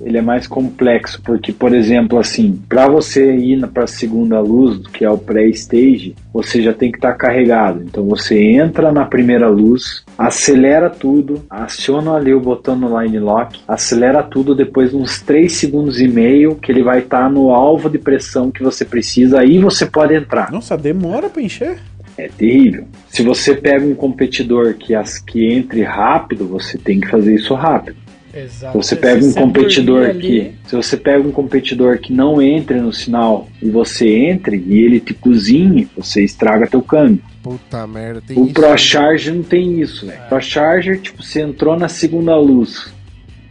ele 0.00 0.18
é 0.18 0.22
mais 0.22 0.46
complexo, 0.46 1.20
porque, 1.22 1.52
por 1.52 1.74
exemplo, 1.74 2.18
assim, 2.18 2.60
para 2.68 2.88
você 2.88 3.34
ir 3.34 3.66
para 3.68 3.84
a 3.84 3.88
segunda 3.88 4.40
luz, 4.40 4.86
que 4.88 5.04
é 5.04 5.10
o 5.10 5.18
pré-stage, 5.18 6.14
você 6.32 6.62
já 6.62 6.72
tem 6.72 6.90
que 6.90 6.98
estar 6.98 7.14
carregado. 7.14 7.82
Então 7.82 8.04
você 8.06 8.40
entra 8.40 8.92
na 8.92 9.04
primeira 9.04 9.48
luz, 9.48 10.04
acelera 10.16 10.88
tudo, 10.88 11.42
aciona 11.50 12.14
ali 12.14 12.32
o 12.32 12.40
botão 12.40 12.76
no 12.76 13.00
line 13.00 13.18
lock, 13.18 13.60
acelera 13.66 14.22
tudo 14.22 14.54
depois 14.54 14.90
de 14.90 14.96
uns 14.96 15.20
3 15.22 15.52
segundos 15.52 16.00
e 16.00 16.08
meio, 16.08 16.54
que 16.54 16.70
ele 16.70 16.82
vai 16.82 17.00
estar 17.00 17.30
no 17.30 17.50
alvo 17.50 17.90
de 17.90 17.98
pressão 17.98 18.50
que 18.50 18.62
você 18.62 18.84
precisa, 18.84 19.40
aí 19.40 19.58
você 19.58 19.86
pode 19.86 20.14
entrar. 20.14 20.50
Nossa, 20.50 20.76
demora 20.76 21.28
pra 21.28 21.42
encher? 21.42 21.78
É 22.16 22.28
terrível. 22.28 22.84
Se 23.08 23.22
você 23.22 23.54
pega 23.54 23.86
um 23.86 23.94
competidor 23.94 24.74
que, 24.74 24.92
as, 24.92 25.18
que 25.18 25.52
entre 25.52 25.82
rápido, 25.82 26.48
você 26.48 26.76
tem 26.76 26.98
que 26.98 27.06
fazer 27.08 27.34
isso 27.34 27.54
rápido. 27.54 28.07
Exato. 28.44 28.82
Se 28.82 28.88
você 28.88 28.96
pega 28.96 29.24
um 29.24 29.32
competidor 29.32 30.14
que, 30.14 30.54
se 30.66 30.76
você 30.76 30.96
pega 30.96 31.26
um 31.26 31.32
competidor 31.32 31.98
que 31.98 32.12
não 32.12 32.40
entre 32.40 32.80
no 32.80 32.92
sinal 32.92 33.48
e 33.60 33.68
você 33.68 34.08
entre 34.08 34.56
e 34.66 34.78
ele 34.78 35.00
te 35.00 35.14
cozinhe, 35.14 35.88
você 35.96 36.22
estraga 36.22 36.66
teu 36.66 36.82
câmbio. 36.82 37.22
Puta 37.42 37.86
merda, 37.86 38.20
tem 38.20 38.38
O 38.38 38.44
isso. 38.44 38.54
Pro 38.54 38.76
Charger 38.76 39.34
não 39.34 39.42
tem 39.42 39.80
isso, 39.80 40.06
velho. 40.06 40.20
Pro 40.28 40.40
Charger, 40.40 41.00
tipo, 41.00 41.22
você 41.22 41.40
entrou 41.42 41.78
na 41.78 41.88
segunda 41.88 42.36
luz, 42.36 42.92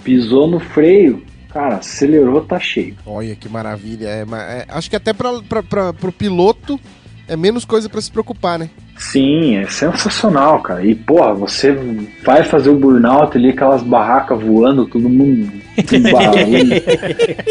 pisou 0.03 0.47
no 0.47 0.59
freio, 0.59 1.23
cara, 1.49 1.77
acelerou, 1.77 2.41
tá 2.41 2.59
cheio. 2.59 2.95
Olha 3.05 3.35
que 3.35 3.49
maravilha. 3.49 4.07
É, 4.07 4.21
é, 4.21 4.65
acho 4.69 4.89
que 4.89 4.95
até 4.95 5.13
pra, 5.13 5.41
pra, 5.41 5.63
pra, 5.63 5.93
pro 5.93 6.11
piloto 6.11 6.79
é 7.27 7.35
menos 7.35 7.65
coisa 7.65 7.89
pra 7.89 8.01
se 8.01 8.11
preocupar, 8.11 8.57
né? 8.59 8.69
Sim, 8.97 9.57
é 9.57 9.67
sensacional, 9.67 10.61
cara. 10.61 10.85
E, 10.85 10.95
porra, 10.95 11.33
você 11.33 11.77
vai 12.23 12.43
fazer 12.43 12.69
o 12.69 12.75
burnout 12.75 13.37
ali, 13.37 13.49
aquelas 13.49 13.83
barracas 13.83 14.41
voando, 14.41 14.87
todo 14.87 15.07
mundo 15.07 15.51
barulho. 16.11 16.81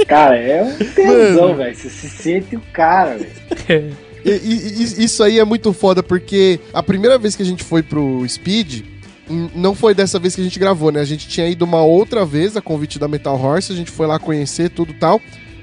cara, 0.07 0.37
é 0.37 0.63
um 0.65 0.77
tesão, 0.77 1.55
velho. 1.55 1.75
Você 1.75 1.89
se 1.89 2.09
sente 2.09 2.57
o 2.57 2.63
cara, 2.73 3.17
velho. 3.69 3.97
Isso 4.25 5.23
aí 5.23 5.39
é 5.39 5.45
muito 5.45 5.73
foda, 5.73 6.03
porque 6.03 6.59
a 6.73 6.83
primeira 6.83 7.17
vez 7.17 7.37
que 7.37 7.43
a 7.43 7.47
gente 7.47 7.63
foi 7.63 7.81
pro 7.81 8.25
Speed, 8.29 8.83
não 9.55 9.75
foi 9.75 9.95
dessa 9.95 10.19
vez 10.19 10.35
que 10.35 10.41
a 10.41 10.45
gente 10.45 10.59
gravou, 10.59 10.91
né? 10.91 11.01
A 11.01 11.05
gente 11.05 11.29
tinha 11.29 11.49
ido 11.49 11.65
uma 11.65 11.83
outra 11.83 12.25
vez 12.25 12.57
a 12.57 12.61
convite 12.61 12.99
da 12.99 13.07
Metal 13.07 13.41
Horse, 13.41 13.73
a 13.73 13.77
gente 13.77 13.91
foi 13.91 14.07
lá 14.07 14.19
conhecer 14.19 14.71
tudo 14.71 14.91
e 14.91 14.95
tal. 14.95 15.21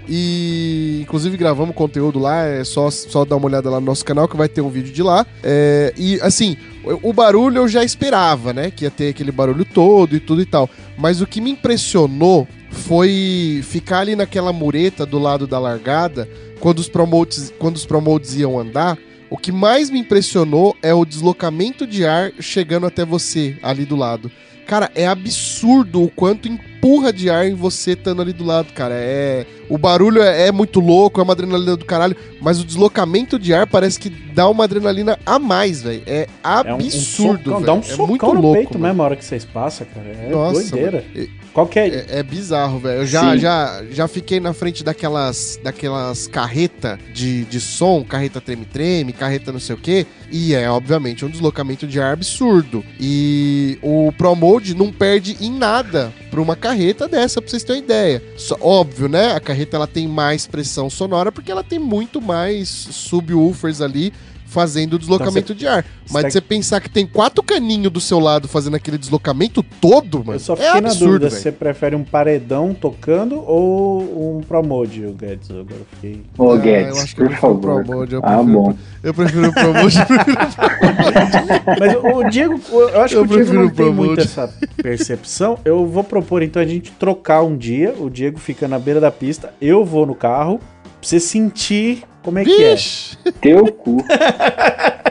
E 0.07 0.99
inclusive 1.01 1.37
gravamos 1.37 1.75
conteúdo 1.75 2.19
lá, 2.19 2.43
é 2.43 2.63
só, 2.63 2.89
só 2.89 3.23
dar 3.23 3.37
uma 3.37 3.45
olhada 3.45 3.69
lá 3.69 3.79
no 3.79 3.85
nosso 3.85 4.03
canal 4.03 4.27
que 4.27 4.35
vai 4.35 4.49
ter 4.49 4.61
um 4.61 4.69
vídeo 4.69 4.93
de 4.93 5.01
lá. 5.01 5.25
É, 5.41 5.93
e 5.97 6.19
assim, 6.21 6.57
o, 7.01 7.13
barulho 7.13 7.59
eu 7.59 7.67
já 7.67 7.83
esperava, 7.83 8.51
né? 8.53 8.69
Que 8.69 8.85
ia 8.85 8.91
ter 8.91 9.09
aquele 9.09 9.31
barulho 9.31 9.63
todo 9.63 10.15
e 10.15 10.19
tudo 10.19 10.41
e 10.41 10.45
tal. 10.45 10.69
Mas 10.97 11.21
o 11.21 11.27
que 11.27 11.39
me 11.39 11.51
impressionou 11.51 12.47
foi 12.69 13.61
ficar 13.63 13.99
ali 13.99 14.15
naquela 14.15 14.51
mureta 14.51 15.05
do 15.05 15.19
lado 15.19 15.47
da 15.47 15.59
largada, 15.59 16.27
quando 16.59 16.79
os 16.79 16.89
promotes, 16.89 17.53
quando 17.57 17.75
os 17.75 17.85
promotes 17.85 18.35
iam 18.35 18.59
andar, 18.59 18.97
O 19.33 19.37
que 19.37 19.51
mais 19.51 19.89
me 19.89 19.97
impressionou 19.97 20.77
é 20.79 20.93
o 20.93 21.03
deslocamento 21.03 21.87
de 21.87 22.05
ar 22.05 22.31
chegando 22.39 22.85
até 22.85 23.03
você 23.03 23.57
ali 23.63 23.83
do 23.83 23.95
lado. 23.95 24.31
Cara, 24.67 24.91
é 24.93 25.07
absurdo 25.07 26.03
o 26.03 26.09
quanto 26.11 26.47
empurra 26.47 27.11
de 27.11 27.31
ar 27.31 27.47
em 27.47 27.55
você 27.55 27.93
estando 27.93 28.21
ali 28.21 28.31
do 28.31 28.43
lado, 28.43 28.71
cara. 28.73 28.93
É 28.93 29.47
o 29.69 29.77
barulho 29.77 30.21
é, 30.21 30.47
é, 30.47 30.51
muito 30.51 30.79
louco, 30.79 31.19
é 31.19 31.23
uma 31.23 31.33
adrenalina 31.33 31.75
do 31.75 31.85
caralho, 31.85 32.15
mas 32.41 32.59
o 32.59 32.65
deslocamento 32.65 33.39
de 33.39 33.53
ar 33.53 33.67
parece 33.67 33.99
que 33.99 34.09
dá 34.09 34.49
uma 34.49 34.63
adrenalina 34.63 35.17
a 35.25 35.39
mais, 35.39 35.81
velho. 35.81 36.03
É 36.05 36.27
absurdo, 36.43 37.51
é 37.51 37.53
um, 37.53 37.57
um 37.57 37.61
socão, 37.61 37.61
Dá 37.61 37.73
um 37.73 37.79
é 37.79 37.83
socão 37.83 38.07
muito 38.07 38.25
no 38.25 38.41
louco, 38.41 38.53
peito 38.53 38.73
mano. 38.73 38.85
mesmo 38.87 39.01
a 39.01 39.05
hora 39.05 39.15
que 39.15 39.25
vocês 39.25 39.45
passam, 39.45 39.87
cara. 39.93 40.07
É 40.07 40.29
Nossa, 40.29 40.71
doideira. 40.71 41.03
Mano. 41.13 41.29
Qual 41.53 41.67
que 41.67 41.79
é? 41.79 41.87
É, 41.87 42.05
é 42.19 42.23
bizarro, 42.23 42.79
velho. 42.79 43.01
Eu 43.01 43.05
já, 43.05 43.37
já, 43.37 43.83
já 43.91 44.07
fiquei 44.07 44.39
na 44.39 44.53
frente 44.53 44.83
daquelas, 44.83 45.59
daquelas 45.63 46.27
carreta 46.27 46.99
de, 47.13 47.45
de 47.45 47.59
som, 47.59 48.03
carreta 48.03 48.41
treme-treme, 48.41 49.13
carreta 49.13 49.51
não 49.51 49.59
sei 49.59 49.75
o 49.75 49.77
quê, 49.77 50.07
e 50.31 50.55
é, 50.55 50.67
obviamente, 50.67 51.23
um 51.23 51.29
deslocamento 51.29 51.85
de 51.85 52.01
ar 52.01 52.13
absurdo. 52.13 52.83
E 52.99 53.77
o 53.83 54.11
Pro 54.17 54.35
Mode 54.35 54.75
não 54.75 54.91
perde 54.91 55.37
em 55.39 55.51
nada 55.51 56.11
pra 56.31 56.41
uma 56.41 56.55
carreta 56.55 57.07
dessa, 57.07 57.39
pra 57.39 57.51
vocês 57.51 57.63
terem 57.63 57.81
uma 57.81 57.85
ideia. 57.85 58.23
Só, 58.35 58.57
óbvio, 58.59 59.07
né? 59.07 59.35
A 59.35 59.39
carreta 59.53 59.77
ela 59.77 59.87
tem 59.87 60.07
mais 60.07 60.47
pressão 60.47 60.89
sonora 60.89 61.31
porque 61.31 61.51
ela 61.51 61.63
tem 61.63 61.77
muito 61.77 62.19
mais 62.19 62.67
subwoofers 62.67 63.81
ali 63.81 64.11
fazendo 64.53 64.93
o 64.93 64.99
deslocamento 64.99 65.51
então, 65.51 65.55
de 65.55 65.67
ar. 65.67 65.83
Mas 66.11 66.23
tá... 66.23 66.29
você 66.29 66.39
pensar 66.41 66.79
que 66.79 66.89
tem 66.89 67.07
quatro 67.07 67.43
caninhos 67.43 67.91
do 67.91 67.99
seu 67.99 68.19
lado 68.19 68.47
fazendo 68.47 68.75
aquele 68.75 68.97
deslocamento 68.97 69.63
todo, 69.81 70.19
mano. 70.19 70.33
Eu 70.33 70.39
só 70.39 70.55
fiquei 70.55 70.69
é 70.69 70.81
na 70.81 70.89
absurdo, 70.89 71.05
dúvida, 71.05 71.29
véio. 71.29 71.41
você 71.41 71.51
prefere 71.51 71.95
um 71.95 72.03
paredão 72.03 72.73
tocando 72.73 73.43
ou 73.45 74.37
um 74.37 74.41
Promode, 74.41 75.05
o 75.05 75.13
Guedes? 75.13 75.49
Agora 75.49 75.81
fiquei. 75.95 76.21
Ô, 76.37 76.51
ah, 76.51 76.57
Guedes, 76.57 77.13
por 77.13 77.31
favor. 77.31 77.83
Promode, 77.83 78.13
eu 78.13 78.21
ah, 78.23 78.37
prefiro, 78.37 78.53
bom. 78.53 78.77
Eu 79.01 79.13
prefiro 79.13 79.47
o 79.47 79.53
Promode. 79.53 79.97
Mas 81.79 82.15
o 82.15 82.29
Diego, 82.29 82.61
eu 82.71 83.01
acho 83.01 83.15
eu 83.15 83.27
que 83.27 83.33
o 83.33 83.35
Diego 83.35 83.53
não 83.53 83.69
tem 83.69 83.91
muito 83.91 84.21
essa 84.21 84.53
percepção. 84.77 85.57
Eu 85.65 85.87
vou 85.87 86.03
propor 86.03 86.43
então 86.43 86.61
a 86.61 86.65
gente 86.65 86.91
trocar 86.91 87.41
um 87.41 87.57
dia. 87.57 87.95
O 87.97 88.09
Diego 88.09 88.39
fica 88.39 88.67
na 88.67 88.77
beira 88.77 88.99
da 88.99 89.11
pista, 89.11 89.53
eu 89.59 89.83
vou 89.83 90.05
no 90.05 90.13
carro, 90.13 90.59
pra 91.03 91.09
você 91.09 91.19
sentir 91.19 92.03
como 92.23 92.39
é 92.39 92.43
Vixe. 92.43 93.17
que 93.17 93.27
é? 93.27 93.31
Teu 93.33 93.71
cu. 93.73 93.97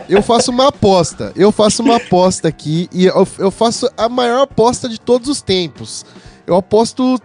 Eu 0.08 0.22
faço 0.22 0.50
uma 0.50 0.68
aposta. 0.68 1.32
Eu 1.36 1.52
faço 1.52 1.82
uma 1.82 1.96
aposta 1.96 2.48
aqui 2.48 2.88
e 2.90 3.04
eu, 3.04 3.28
eu 3.38 3.50
faço 3.50 3.90
a 3.96 4.08
maior 4.08 4.42
aposta 4.42 4.88
de 4.88 4.98
todos 4.98 5.28
os 5.28 5.42
tempos. 5.42 6.04
Eu 6.46 6.56
aposto. 6.56 7.20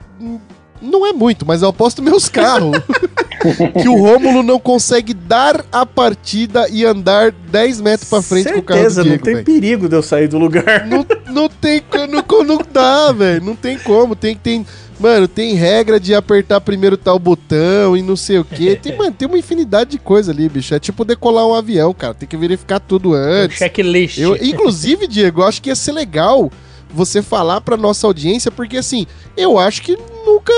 Não 0.82 1.08
é 1.08 1.14
muito, 1.14 1.46
mas 1.46 1.62
eu 1.62 1.70
aposto 1.70 2.04
meus 2.04 2.28
carros. 2.30 2.78
que 3.82 3.88
o 3.88 3.96
Rômulo 3.96 4.44
não 4.44 4.60
consegue 4.60 5.14
dar 5.14 5.66
a 5.72 5.86
partida 5.86 6.68
e 6.70 6.86
andar 6.86 7.32
10 7.32 7.82
metros 7.82 8.10
pra 8.10 8.22
frente 8.22 8.44
Certeza, 8.44 8.62
com 8.62 8.74
o 8.74 8.76
carro 8.76 8.90
do 8.90 9.04
Diego, 9.04 9.10
não 9.10 9.18
tem 9.18 9.34
véio. 9.34 9.46
perigo 9.46 9.90
de 9.90 9.96
eu 9.96 10.04
sair 10.04 10.28
do 10.28 10.38
lugar. 10.38 10.86
Não, 10.86 11.06
não 11.32 11.50
tem, 11.50 11.82
não, 12.10 12.44
não 12.44 12.60
dá, 12.72 13.12
velho. 13.12 13.44
Não 13.44 13.56
tem 13.56 13.78
como. 13.80 14.16
Tem 14.16 14.36
que 14.36 14.42
ter 14.42 14.66
Mano, 15.00 15.28
tem 15.28 15.54
regra 15.54 16.00
de 16.00 16.16
apertar 16.16 16.60
primeiro 16.60 16.98
tal 16.98 17.20
botão 17.20 17.96
e 17.96 18.02
não 18.02 18.16
sei 18.16 18.40
o 18.40 18.46
que. 18.46 18.76
Tem, 18.78 18.98
mano, 18.98 19.12
tem 19.12 19.28
uma 19.28 19.38
infinidade 19.38 19.92
de 19.92 20.00
coisa 20.00 20.32
ali, 20.32 20.50
bicho. 20.50 20.74
É 20.74 20.80
tipo 20.80 21.06
decolar 21.06 21.46
um 21.46 21.54
avião, 21.54 21.94
cara. 21.94 22.14
Tem 22.14 22.28
que 22.28 22.38
verificar 22.38 22.80
tudo 22.80 23.14
antes. 23.14 23.58
Um 23.58 23.60
checklist. 23.60 24.18
Eu, 24.18 24.36
inclusive, 24.36 25.06
Diego, 25.08 25.42
eu 25.42 25.46
acho 25.46 25.62
que 25.62 25.70
ia 25.70 25.76
ser 25.76 25.92
legal 25.92 26.52
você 26.90 27.22
falar 27.22 27.62
pra 27.62 27.78
nossa 27.78 28.08
audiência, 28.08 28.50
porque 28.50 28.78
assim, 28.78 29.06
eu 29.36 29.60
acho 29.60 29.82
que 29.82 29.98
nunca, 30.26 30.54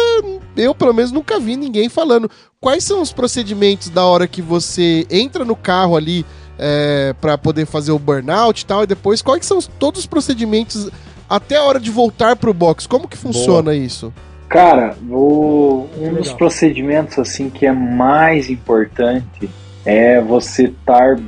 eu 0.56 0.76
pelo 0.76 0.94
menos 0.94 1.11
nunca 1.11 1.40
vi 1.40 1.57
ninguém 1.57 1.90
falando 1.90 2.30
quais 2.61 2.84
são 2.84 3.02
os 3.02 3.11
procedimentos 3.11 3.90
da 3.90 4.06
hora 4.06 4.28
que 4.28 4.41
você 4.41 5.07
entra 5.10 5.44
no 5.44 5.56
carro 5.56 5.98
ali 5.98 6.26
é, 6.57 7.16
para 7.20 7.38
poder 7.38 7.66
fazer 7.66 7.91
o 7.91 7.99
burnout 7.99 8.61
e 8.61 8.66
tal, 8.66 8.84
e 8.84 8.88
depois 8.88 9.22
quais 9.22 9.45
são 9.45 9.60
todos 9.80 10.02
os 10.02 10.06
procedimentos 10.06 10.90
até 11.30 11.57
a 11.57 11.64
hora 11.64 11.80
de 11.80 11.90
voltar 11.90 12.36
pro 12.36 12.53
box. 12.53 12.88
Como 12.88 13.07
que 13.07 13.18
funciona 13.18 13.72
Boa. 13.72 13.76
isso? 13.76 14.14
Cara, 14.50 14.96
o, 15.08 15.88
um 15.96 16.16
dos 16.16 16.34
procedimentos 16.34 17.20
assim 17.20 17.52
que 17.52 17.68
é 17.68 17.72
mais 17.72 18.50
importante 18.50 19.48
é 19.86 20.20
você 20.20 20.64
estar 20.64 21.20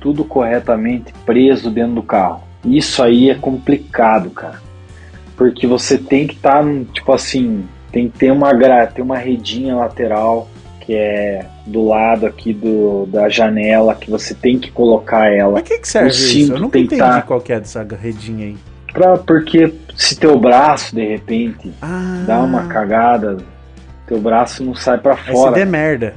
tudo 0.00 0.24
corretamente 0.24 1.12
preso 1.26 1.70
dentro 1.70 1.96
do 1.96 2.02
carro. 2.02 2.42
Isso 2.64 3.02
aí 3.02 3.28
é 3.28 3.34
complicado, 3.34 4.30
cara. 4.30 4.60
Porque 5.36 5.66
você 5.66 5.98
tem 5.98 6.26
que 6.26 6.34
estar, 6.34 6.64
tá, 6.64 6.70
tipo 6.94 7.12
assim, 7.12 7.64
tem 7.90 8.08
que 8.08 8.18
ter 8.18 8.32
uma, 8.32 8.50
tem 8.86 9.04
uma 9.04 9.18
redinha 9.18 9.76
lateral 9.76 10.48
que 10.80 10.94
é 10.94 11.46
do 11.66 11.84
lado 11.84 12.26
aqui 12.26 12.52
do, 12.52 13.06
da 13.06 13.28
janela 13.28 13.94
que 13.94 14.10
você 14.10 14.34
tem 14.34 14.58
que 14.58 14.70
colocar 14.70 15.32
ela. 15.32 15.52
Mas 15.52 15.62
que, 15.62 15.78
que 15.78 15.88
serve 15.88 16.08
o 16.08 16.10
isso? 16.10 16.52
Eu 16.52 16.58
nunca 16.58 16.78
entendi 16.78 17.00
tá... 17.00 17.22
qual 17.22 17.42
é 17.48 17.60
dessa 17.60 17.82
redinha 17.82 18.46
aí. 18.46 18.56
Pra, 18.92 19.16
porque 19.16 19.74
se 19.96 20.16
teu 20.16 20.38
braço, 20.38 20.94
de 20.94 21.06
repente, 21.06 21.72
ah. 21.80 22.24
dá 22.26 22.40
uma 22.40 22.66
cagada, 22.66 23.38
teu 24.06 24.20
braço 24.20 24.62
não 24.64 24.74
sai 24.74 24.98
para 24.98 25.16
fora. 25.16 25.52
se 25.52 25.58
der 25.58 25.66
merda. 25.66 26.14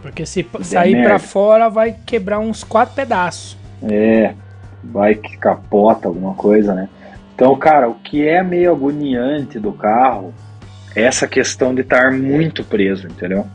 Porque 0.00 0.24
se 0.24 0.46
sair 0.62 1.02
para 1.02 1.18
fora, 1.18 1.68
vai 1.68 1.96
quebrar 2.06 2.38
uns 2.38 2.62
quatro 2.62 2.94
pedaços. 2.94 3.56
É, 3.82 4.34
vai 4.84 5.14
que 5.14 5.36
capota 5.36 6.08
alguma 6.08 6.34
coisa, 6.34 6.74
né? 6.74 6.88
Então, 7.34 7.56
cara, 7.56 7.88
o 7.88 7.94
que 7.94 8.26
é 8.26 8.42
meio 8.42 8.70
agoniante 8.70 9.58
do 9.58 9.72
carro 9.72 10.34
é 10.94 11.02
essa 11.02 11.26
questão 11.26 11.74
de 11.74 11.80
estar 11.80 12.12
muito 12.12 12.62
preso, 12.62 13.06
entendeu? 13.06 13.46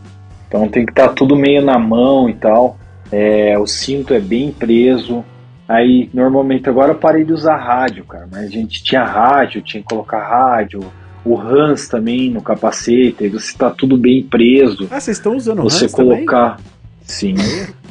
Então 0.47 0.67
tem 0.67 0.85
que 0.85 0.91
estar 0.91 1.09
tudo 1.09 1.35
meio 1.35 1.61
na 1.61 1.77
mão 1.77 2.29
e 2.29 2.33
tal. 2.33 2.77
É, 3.11 3.57
o 3.59 3.67
cinto 3.67 4.13
é 4.13 4.19
bem 4.19 4.51
preso, 4.51 5.23
Aí, 5.67 6.09
normalmente, 6.13 6.69
agora 6.69 6.91
eu 6.91 6.95
parei 6.95 7.23
de 7.23 7.33
usar 7.33 7.57
rádio, 7.57 8.05
cara, 8.05 8.27
mas 8.31 8.45
a 8.45 8.49
gente 8.49 8.83
tinha 8.83 9.03
rádio, 9.03 9.61
tinha 9.61 9.81
que 9.81 9.89
colocar 9.89 10.19
rádio, 10.19 10.79
o 11.25 11.39
Hans 11.39 11.87
também 11.87 12.29
no 12.29 12.41
capacete, 12.41 13.23
aí 13.23 13.29
você 13.29 13.57
tá 13.57 13.71
tudo 13.71 13.97
bem 13.97 14.21
preso. 14.21 14.87
Ah, 14.91 14.99
vocês 14.99 15.17
estão 15.17 15.35
usando 15.35 15.59
o 15.59 15.63
Você 15.63 15.85
Hans 15.85 15.91
colocar. 15.91 16.57
Também? 16.57 16.65
Sim. 17.01 17.35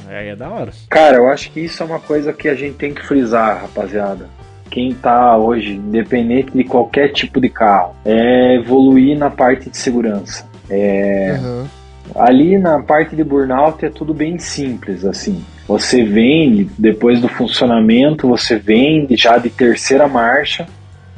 Aí 0.08 0.28
é 0.28 0.36
da 0.36 0.48
hora. 0.48 0.72
Cara, 0.88 1.16
eu 1.16 1.28
acho 1.28 1.50
que 1.50 1.60
isso 1.60 1.82
é 1.82 1.86
uma 1.86 1.98
coisa 1.98 2.32
que 2.32 2.48
a 2.48 2.54
gente 2.54 2.76
tem 2.76 2.94
que 2.94 3.04
frisar, 3.04 3.62
rapaziada. 3.62 4.28
Quem 4.70 4.94
tá 4.94 5.36
hoje, 5.36 5.72
independente 5.74 6.52
de 6.52 6.64
qualquer 6.64 7.08
tipo 7.12 7.40
de 7.40 7.48
carro, 7.48 7.94
é 8.04 8.56
evoluir 8.56 9.18
na 9.18 9.30
parte 9.30 9.68
de 9.68 9.76
segurança. 9.76 10.46
É. 10.70 11.38
Uhum. 11.40 11.66
Ali 12.14 12.58
na 12.58 12.82
parte 12.82 13.16
de 13.16 13.24
burnout 13.24 13.84
é 13.84 13.88
tudo 13.88 14.12
bem 14.12 14.38
simples, 14.38 15.04
assim. 15.04 15.44
Você 15.66 16.04
vende, 16.04 16.68
depois 16.78 17.20
do 17.20 17.28
funcionamento, 17.28 18.28
você 18.28 18.58
vende 18.58 19.16
já 19.16 19.38
de 19.38 19.48
terceira 19.48 20.06
marcha, 20.06 20.66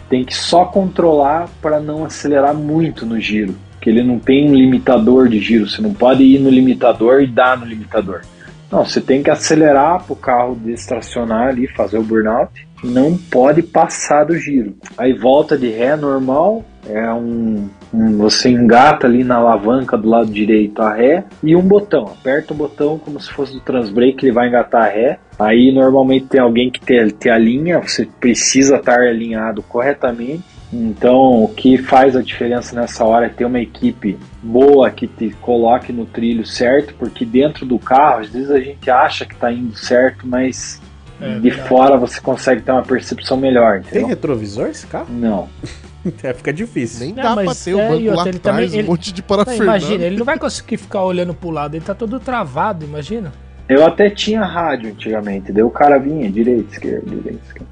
tem 0.09 0.25
que 0.25 0.35
só 0.35 0.65
controlar 0.65 1.49
para 1.61 1.81
não 1.81 2.05
acelerar 2.05 2.55
muito 2.55 3.05
no 3.05 3.19
giro, 3.19 3.57
que 3.81 3.91
ele 3.91 4.05
não 4.05 4.19
tem 4.19 4.49
um 4.49 4.55
limitador 4.55 5.29
de 5.29 5.41
giro, 5.41 5.69
você 5.69 5.83
não 5.83 5.93
pode 5.93 6.23
ir 6.23 6.39
no 6.39 6.49
limitador 6.49 7.23
e 7.23 7.27
dar 7.27 7.59
no 7.59 7.67
limitador. 7.67 8.23
Não, 8.71 8.85
você 8.85 9.01
tem 9.01 9.23
que 9.23 9.31
acelerar 9.31 10.05
para 10.05 10.13
o 10.13 10.17
carro 10.17 10.57
destracionar 10.57 11.49
ali, 11.49 11.67
fazer 11.69 11.99
o 11.99 12.03
burnout, 12.03 12.67
não 12.83 13.17
pode 13.17 13.63
passar 13.63 14.25
do 14.25 14.37
giro. 14.37 14.75
Aí 14.97 15.13
volta 15.13 15.57
de 15.57 15.69
ré 15.69 15.97
normal, 15.97 16.65
é 16.89 17.13
um, 17.13 17.69
um, 17.93 18.19
você 18.19 18.49
engata 18.49 19.07
ali 19.07 19.25
na 19.25 19.37
alavanca 19.37 19.97
do 19.97 20.09
lado 20.09 20.31
direito 20.31 20.81
a 20.83 20.95
ré 20.95 21.25
e 21.43 21.57
um 21.57 21.63
botão. 21.63 22.07
Aperta 22.07 22.53
o 22.53 22.57
botão 22.57 22.99
como 22.99 23.21
se 23.21 23.31
fosse 23.31 23.53
do 23.53 23.61
transbrake, 23.61 24.25
ele 24.25 24.33
vai 24.33 24.49
engatar 24.49 24.85
a 24.85 24.89
ré. 24.89 25.19
Aí 25.39 25.73
normalmente 25.73 26.27
tem 26.27 26.41
alguém 26.41 26.71
que 26.71 26.81
tem 26.81 27.33
a 27.33 27.39
linha, 27.39 27.81
você 27.81 28.09
precisa 28.21 28.77
estar 28.77 29.01
alinhado 29.01 29.63
corretamente. 29.63 30.45
Então, 30.73 31.45
o 31.45 31.49
que 31.49 31.79
faz 31.79 32.17
a 32.17 32.23
diferença 32.23 32.75
nessa 32.79 33.05
hora 33.05 33.27
é 33.27 33.29
ter 33.29 33.45
uma 33.45 33.61
equipe 33.61 34.19
boa 34.43 34.91
que 34.91 35.07
te 35.07 35.31
coloque 35.41 35.93
no 35.93 36.05
trilho 36.05 36.45
certo, 36.45 36.95
porque 36.99 37.25
dentro 37.25 37.65
do 37.65 37.79
carro, 37.79 38.21
às 38.21 38.31
vezes 38.31 38.51
a 38.51 38.59
gente 38.59 38.91
acha 38.91 39.25
que 39.25 39.35
está 39.35 39.53
indo 39.53 39.77
certo, 39.77 40.27
mas 40.27 40.81
é, 41.21 41.35
de 41.35 41.51
verdade. 41.51 41.69
fora 41.69 41.97
você 41.97 42.21
consegue 42.21 42.63
ter 42.63 42.73
uma 42.73 42.83
percepção 42.83 43.37
melhor. 43.37 43.79
Entendeu? 43.79 44.01
Tem 44.01 44.07
retrovisor 44.07 44.67
esse 44.67 44.87
carro? 44.87 45.07
Não. 45.09 45.49
É, 46.23 46.33
fica 46.33 46.53
difícil. 46.53 47.07
Nem 47.07 47.15
dá 47.15 47.35
pra 47.35 47.55
ter 47.55 47.75
o 47.75 47.81
é, 47.81 47.89
banco 47.89 48.05
lá 48.05 48.23
atrás, 48.23 48.39
também, 48.41 48.83
um 48.83 48.87
monte 48.87 49.13
de 49.13 49.23
parafernália. 49.23 49.65
Imagina, 49.65 50.05
ele 50.05 50.17
não 50.17 50.25
vai 50.25 50.39
conseguir 50.39 50.77
ficar 50.77 51.03
olhando 51.03 51.35
pro 51.35 51.51
lado, 51.51 51.75
ele 51.75 51.85
tá 51.85 51.95
todo 51.95 52.19
travado, 52.19 52.85
imagina. 52.85 53.33
Eu 53.69 53.85
até 53.85 54.09
tinha 54.09 54.45
rádio 54.45 54.91
antigamente, 54.91 55.53
daí 55.53 55.63
o 55.63 55.71
cara 55.71 55.99
vinha 55.99 56.31
direita, 56.31 56.73
esquerda, 56.73 57.11
direita, 57.11 57.41
esquerda. 57.47 57.69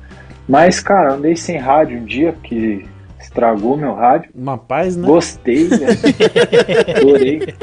Mas, 0.48 0.80
cara, 0.80 1.14
andei 1.14 1.36
sem 1.36 1.56
rádio 1.56 1.98
um 1.98 2.04
dia, 2.04 2.32
porque 2.32 2.84
estragou 3.20 3.76
meu 3.76 3.94
rádio. 3.94 4.30
Uma 4.34 4.58
paz, 4.58 4.96
né? 4.96 5.06
Gostei, 5.06 5.68
né? 5.68 5.86
Adorei. 6.96 7.54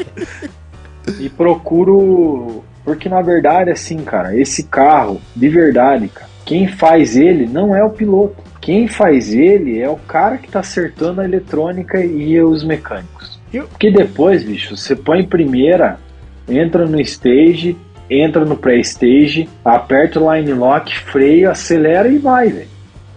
E 1.19 1.29
procuro. 1.29 2.63
Porque 2.83 3.07
na 3.07 3.21
verdade, 3.21 3.69
assim, 3.69 3.97
cara, 3.97 4.35
esse 4.35 4.63
carro, 4.63 5.21
de 5.35 5.49
verdade, 5.49 6.07
cara, 6.07 6.30
quem 6.45 6.67
faz 6.67 7.15
ele 7.15 7.45
não 7.45 7.75
é 7.75 7.83
o 7.83 7.89
piloto. 7.89 8.43
Quem 8.59 8.87
faz 8.87 9.33
ele 9.33 9.79
é 9.79 9.89
o 9.89 9.95
cara 9.95 10.37
que 10.37 10.49
tá 10.49 10.59
acertando 10.59 11.21
a 11.21 11.25
eletrônica 11.25 11.99
e 12.03 12.39
os 12.41 12.63
mecânicos. 12.63 13.39
Porque 13.51 13.91
depois, 13.91 14.43
bicho, 14.43 14.77
você 14.77 14.95
põe 14.95 15.21
em 15.21 15.27
primeira, 15.27 15.99
entra 16.47 16.85
no 16.85 16.99
stage, 17.01 17.75
entra 18.09 18.45
no 18.45 18.55
pré-stage, 18.55 19.49
aperta 19.65 20.19
o 20.19 20.33
line 20.33 20.53
lock, 20.53 20.97
freio, 20.99 21.49
acelera 21.49 22.07
e 22.07 22.17
vai, 22.17 22.49
velho. 22.49 22.67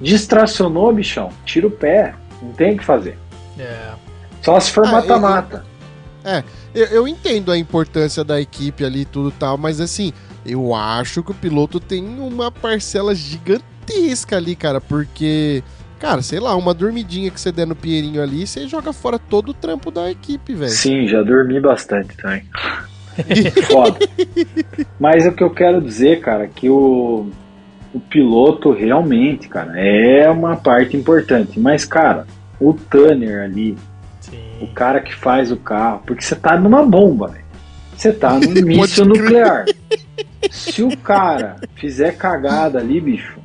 Distracionou, 0.00 0.92
bichão, 0.92 1.30
tira 1.44 1.66
o 1.66 1.70
pé. 1.70 2.14
Não 2.42 2.52
tem 2.52 2.74
o 2.74 2.78
que 2.78 2.84
fazer. 2.84 3.16
É. 3.58 3.90
Só 4.42 4.58
se 4.58 4.70
for 4.70 4.86
Ah, 4.86 4.92
mata-mata. 4.92 5.64
Eu, 6.74 6.86
eu 6.86 7.08
entendo 7.08 7.52
a 7.52 7.58
importância 7.58 8.24
da 8.24 8.40
equipe 8.40 8.84
ali 8.84 9.02
e 9.02 9.04
tudo 9.04 9.30
tal, 9.30 9.56
mas 9.56 9.80
assim, 9.80 10.12
eu 10.44 10.74
acho 10.74 11.22
que 11.22 11.30
o 11.30 11.34
piloto 11.34 11.80
tem 11.80 12.04
uma 12.04 12.50
parcela 12.50 13.14
gigantesca 13.14 14.36
ali, 14.36 14.54
cara, 14.54 14.80
porque, 14.80 15.62
cara, 15.98 16.22
sei 16.22 16.40
lá, 16.40 16.54
uma 16.54 16.74
dormidinha 16.74 17.30
que 17.30 17.40
você 17.40 17.50
der 17.50 17.66
no 17.66 17.74
Pinheirinho 17.74 18.22
ali, 18.22 18.46
você 18.46 18.68
joga 18.68 18.92
fora 18.92 19.18
todo 19.18 19.50
o 19.50 19.54
trampo 19.54 19.90
da 19.90 20.10
equipe, 20.10 20.54
velho. 20.54 20.70
Sim, 20.70 21.06
já 21.06 21.22
dormi 21.22 21.60
bastante 21.60 22.16
também. 22.16 22.44
Foda. 23.70 23.98
Mas 24.98 25.24
o 25.26 25.32
que 25.32 25.42
eu 25.42 25.50
quero 25.50 25.80
dizer, 25.80 26.20
cara, 26.20 26.48
que 26.48 26.68
o, 26.68 27.30
o 27.92 28.00
piloto 28.00 28.72
realmente, 28.72 29.48
cara, 29.48 29.78
é 29.78 30.28
uma 30.28 30.56
parte 30.56 30.96
importante. 30.96 31.58
Mas, 31.60 31.84
cara, 31.84 32.26
o 32.60 32.72
Tanner 32.72 33.44
ali, 33.44 33.72
o 33.72 34.66
Sim. 34.66 34.72
cara 34.74 35.00
que 35.00 35.14
faz 35.14 35.52
o 35.52 35.56
carro, 35.56 36.02
porque 36.04 36.22
você 36.22 36.34
tá 36.34 36.58
numa 36.58 36.84
bomba, 36.84 37.28
velho. 37.28 37.44
Você 37.96 38.12
tá 38.12 38.38
num 38.38 38.50
míssil 38.66 39.04
nuclear. 39.04 39.64
Se 40.50 40.82
o 40.82 40.96
cara 40.96 41.56
fizer 41.74 42.16
cagada 42.16 42.78
ali, 42.78 43.00
bicho, 43.00 43.38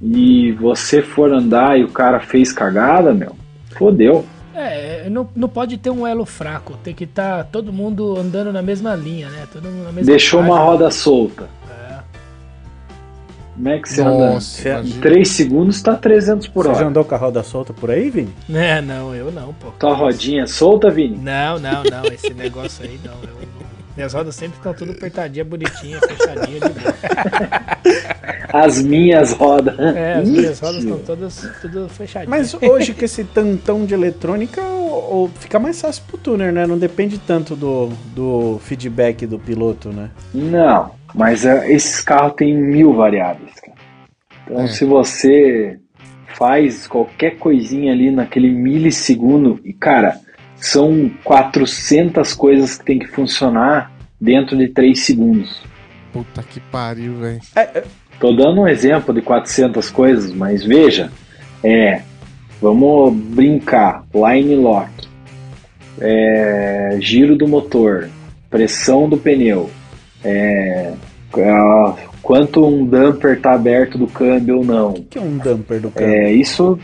e 0.00 0.52
você 0.52 1.00
for 1.02 1.32
andar 1.32 1.78
e 1.78 1.84
o 1.84 1.88
cara 1.88 2.20
fez 2.20 2.52
cagada, 2.52 3.12
meu, 3.14 3.34
fodeu. 3.76 4.24
É, 4.54 5.08
não, 5.10 5.28
não 5.34 5.48
pode 5.48 5.76
ter 5.78 5.90
um 5.90 6.06
elo 6.06 6.24
fraco. 6.24 6.74
Tem 6.84 6.94
que 6.94 7.04
estar 7.04 7.44
todo 7.44 7.72
mundo 7.72 8.16
andando 8.16 8.52
na 8.52 8.62
mesma 8.62 8.94
linha, 8.94 9.28
né? 9.28 9.46
Todo 9.52 9.64
mundo 9.64 9.84
na 9.84 9.92
mesma 9.92 10.04
Deixou 10.12 10.40
uma 10.40 10.50
página. 10.50 10.64
roda 10.66 10.90
solta. 10.92 11.48
É. 11.68 11.94
Como 13.54 13.68
é 13.68 13.78
que 13.80 13.88
você 13.88 14.00
anda? 14.00 14.24
Em 14.26 14.30
imagina. 14.30 15.00
3 15.02 15.28
segundos 15.28 15.82
tá 15.82 15.96
300 15.96 16.46
por 16.48 16.64
Você 16.66 16.72
já 16.72 16.78
hora. 16.78 16.86
andou 16.88 17.04
com 17.04 17.14
a 17.14 17.18
roda 17.18 17.42
solta 17.42 17.72
por 17.72 17.90
aí, 17.90 18.10
Vini? 18.10 18.32
É, 18.52 18.80
não, 18.80 19.12
eu 19.14 19.32
não, 19.32 19.52
pô. 19.54 19.70
Tua 19.78 19.94
rodinha 19.94 20.46
solta, 20.46 20.88
Vini? 20.90 21.16
Não, 21.16 21.58
não, 21.58 21.82
não. 21.82 22.04
Esse 22.12 22.32
negócio 22.34 22.84
aí 22.84 22.98
não. 23.04 23.12
Eu- 23.28 23.44
minhas 23.96 24.12
rodas 24.12 24.34
sempre 24.34 24.56
estão 24.56 24.74
tudo 24.74 24.92
apertadinha, 24.92 25.44
bonitinha, 25.44 25.98
fechadinha 26.00 26.60
de 26.60 26.68
boa. 26.68 26.94
As 28.52 28.80
minhas 28.82 29.32
rodas. 29.32 29.76
É, 29.78 30.14
as 30.14 30.28
minhas 30.28 30.60
rodas 30.60 30.84
estão 30.84 30.98
todas 31.00 31.50
tudo 31.60 31.88
fechadinhas. 31.88 32.30
Mas 32.30 32.54
hoje 32.62 32.94
com 32.94 33.04
esse 33.04 33.24
tantão 33.24 33.84
de 33.84 33.94
eletrônica, 33.94 34.62
o- 34.62 35.24
o- 35.24 35.30
fica 35.40 35.58
mais 35.58 35.80
fácil 35.80 36.04
pro 36.06 36.16
tuner, 36.18 36.52
né? 36.52 36.64
Não 36.64 36.78
depende 36.78 37.18
tanto 37.18 37.56
do, 37.56 37.88
do 38.14 38.60
feedback 38.62 39.26
do 39.26 39.40
piloto, 39.40 39.88
né? 39.92 40.10
Não, 40.32 40.92
mas 41.12 41.44
é, 41.44 41.68
esses 41.72 42.00
carros 42.00 42.34
têm 42.36 42.54
mil 42.56 42.92
variáveis, 42.94 43.52
cara. 43.60 43.76
Então, 44.46 44.60
É. 44.60 44.66
se 44.68 44.84
você 44.84 45.80
faz 46.36 46.86
qualquer 46.86 47.36
coisinha 47.38 47.92
ali 47.92 48.10
naquele 48.12 48.50
milissegundo, 48.50 49.58
e 49.64 49.72
cara, 49.72 50.20
são 50.64 51.10
400 51.22 52.32
coisas 52.32 52.78
que 52.78 52.84
tem 52.86 52.98
que 52.98 53.06
funcionar 53.06 53.92
dentro 54.18 54.56
de 54.56 54.68
3 54.68 54.98
segundos. 54.98 55.62
Puta 56.10 56.42
que 56.42 56.58
pariu, 56.58 57.16
velho. 57.16 57.40
Tô 58.18 58.32
dando 58.32 58.62
um 58.62 58.66
exemplo 58.68 59.12
de 59.12 59.20
400 59.20 59.90
coisas, 59.90 60.32
mas 60.32 60.64
veja, 60.64 61.12
é, 61.62 62.00
vamos 62.62 63.12
brincar, 63.12 64.04
line 64.14 64.56
lock, 64.56 64.88
é, 66.00 66.96
giro 66.98 67.36
do 67.36 67.46
motor, 67.46 68.08
pressão 68.48 69.06
do 69.06 69.18
pneu, 69.18 69.68
é, 70.24 70.94
ah, 71.36 71.94
quanto 72.22 72.64
um 72.64 72.86
damper 72.86 73.38
tá 73.38 73.52
aberto 73.52 73.98
do 73.98 74.06
câmbio 74.06 74.58
ou 74.58 74.64
não. 74.64 74.90
O 74.92 75.04
que 75.04 75.18
é 75.18 75.20
um 75.20 75.36
dumper 75.36 75.80
do 75.80 75.90
carro? 75.90 76.10
É, 76.10 76.32
isso, 76.32 76.78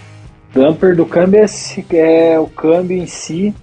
damper 0.53 0.95
do 0.95 1.07
câmbio 1.07 1.41
é, 1.41 1.97
é 1.97 2.39
o 2.39 2.47
câmbio 2.47 2.99
em 2.99 3.07
si 3.07 3.55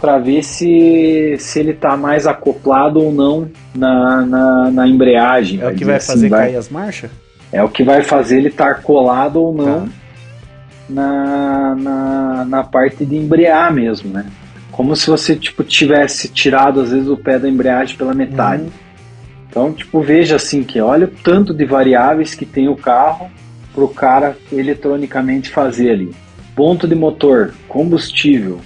para 0.00 0.18
ver 0.18 0.42
se, 0.42 1.36
se 1.38 1.60
ele 1.60 1.72
tá 1.72 1.96
mais 1.96 2.26
acoplado 2.26 3.02
ou 3.02 3.12
não 3.12 3.48
na, 3.74 4.24
na, 4.26 4.70
na 4.70 4.88
embreagem. 4.88 5.60
É, 5.60 5.68
o 5.68 5.74
que 5.74 5.84
vai 5.84 5.96
assim, 5.96 6.12
fazer 6.12 6.30
cair 6.30 6.56
as 6.56 6.68
marchas? 6.68 7.10
é 7.52 7.62
o 7.62 7.68
que 7.68 7.82
vai 7.82 8.02
fazer 8.02 8.38
ele 8.38 8.48
estar 8.48 8.82
colado 8.82 9.40
ou 9.40 9.54
não 9.54 9.86
Tá. 9.86 9.88
na, 10.88 11.74
na, 11.74 12.44
na 12.44 12.64
parte 12.64 13.04
de 13.04 13.16
embrear 13.16 13.72
mesmo, 13.72 14.10
né? 14.12 14.26
Como 14.70 14.94
se 14.94 15.08
você 15.08 15.34
tipo 15.34 15.64
tivesse 15.64 16.28
tirado 16.28 16.80
às 16.80 16.90
vezes 16.92 17.08
o 17.08 17.16
pé 17.16 17.38
da 17.38 17.48
embreagem 17.48 17.96
pela 17.96 18.14
metade. 18.14 18.62
Uhum. 18.62 18.70
Então, 19.48 19.72
tipo, 19.72 20.02
veja 20.02 20.36
assim 20.36 20.62
que 20.62 20.80
olha 20.80 21.06
o 21.06 21.10
tanto 21.10 21.54
de 21.54 21.64
variáveis 21.64 22.34
que 22.34 22.44
tem 22.44 22.68
o 22.68 22.76
carro 22.76 23.30
pro 23.74 23.88
cara 23.88 24.36
eletronicamente 24.52 25.48
fazer 25.48 25.90
ali. 25.90 26.14
Ponto 26.54 26.86
de 26.86 26.94
motor, 26.94 27.54
combustível. 27.66 28.60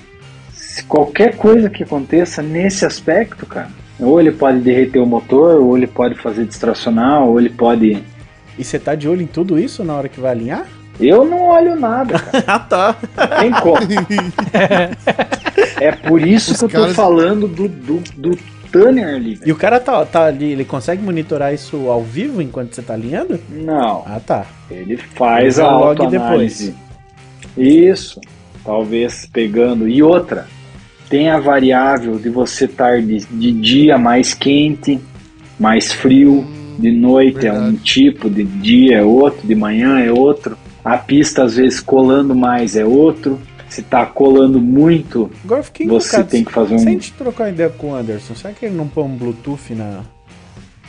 Se 0.73 0.85
qualquer 0.85 1.37
coisa 1.37 1.69
que 1.69 1.83
aconteça 1.83 2.41
nesse 2.43 2.87
aspecto, 2.87 3.45
cara, 3.45 3.69
ou 3.99 4.21
ele 4.21 4.31
pode 4.31 4.61
derreter 4.61 5.01
o 5.01 5.07
motor, 5.07 5.61
ou 5.61 5.77
ele 5.77 5.89
pode 5.89 6.15
fazer 6.15 6.45
distracionar, 6.47 7.25
ou 7.25 7.41
ele 7.41 7.51
pode 7.51 8.01
E 8.57 8.63
você 8.65 8.79
tá 8.79 8.95
de 8.95 9.09
olho 9.09 9.23
em 9.23 9.27
tudo 9.27 9.59
isso 9.59 9.83
na 9.83 9.95
hora 9.97 10.09
que 10.09 10.21
vai 10.21 10.31
alinhar? 10.31 10.65
Eu 11.01 11.25
não 11.25 11.49
olho 11.49 11.75
nada, 11.79 12.19
cara. 12.31 12.45
Ah, 12.47 12.59
tá. 12.61 12.93
Tem 13.41 13.51
como. 13.51 13.79
é 15.81 15.93
por 15.93 16.21
isso 16.27 16.53
Os 16.53 16.59
que 16.59 16.65
eu 16.67 16.69
tô 16.69 16.81
caras- 16.81 16.97
falando 16.97 17.49
do, 17.49 17.69
do, 17.69 17.99
do 18.17 18.39
Tanner 18.71 19.17
ali. 19.17 19.41
E 19.45 19.51
o 19.51 19.57
cara 19.57 19.81
tá, 19.81 20.05
tá 20.07 20.27
ali, 20.27 20.53
ele 20.53 20.65
consegue 20.65 21.03
monitorar 21.03 21.53
isso 21.53 21.89
ao 21.89 22.03
vivo 22.03 22.41
enquanto 22.41 22.75
você 22.75 22.83
tá 22.83 22.95
alinhando? 22.95 23.41
Não, 23.49 24.05
Ah, 24.07 24.21
tá. 24.25 24.47
ele 24.71 24.97
faz 24.97 25.59
Ele 25.59 25.67
a 25.67 25.71
log 25.73 26.01
autoanálise. 26.03 26.75
Isso. 27.57 28.21
Talvez 28.65 29.27
pegando. 29.33 29.89
E 29.89 30.03
outra, 30.03 30.47
tem 31.11 31.29
a 31.29 31.39
variável 31.39 32.19
de 32.19 32.31
você 32.31 32.65
estar 32.65 33.03
de, 33.03 33.19
de 33.27 33.53
dia 33.53 33.99
mais 33.99 34.33
quente, 34.33 34.99
mais 35.59 35.93
frio, 35.93 36.47
de 36.79 36.91
noite 36.93 37.47
é 37.47 37.53
um 37.53 37.57
verdade. 37.65 37.77
tipo, 37.79 38.31
de 38.31 38.45
dia 38.45 38.99
é 38.99 39.03
outro, 39.03 39.47
de 39.47 39.55
manhã 39.55 39.99
é 39.99 40.11
outro. 40.11 40.57
A 40.83 40.97
pista 40.97 41.43
às 41.45 41.57
vezes 41.57 41.81
colando 41.81 42.35
mais 42.35 42.77
é 42.77 42.85
outro. 42.85 43.39
Se 43.69 43.83
tá 43.83 44.05
colando 44.07 44.61
muito, 44.61 45.31
Você 45.87 46.25
tem 46.25 46.43
que 46.43 46.51
fazer 46.53 46.77
Se 46.79 46.87
a 46.87 46.89
um. 46.89 46.93
gente 46.93 47.13
trocar 47.13 47.51
ideia 47.51 47.69
com 47.71 47.91
o 47.91 47.95
Anderson, 47.95 48.35
será 48.35 48.53
que 48.55 48.67
ele 48.67 48.75
não 48.75 48.89
põe 48.89 49.05
um 49.05 49.17
Bluetooth 49.17 49.75
na, 49.75 50.01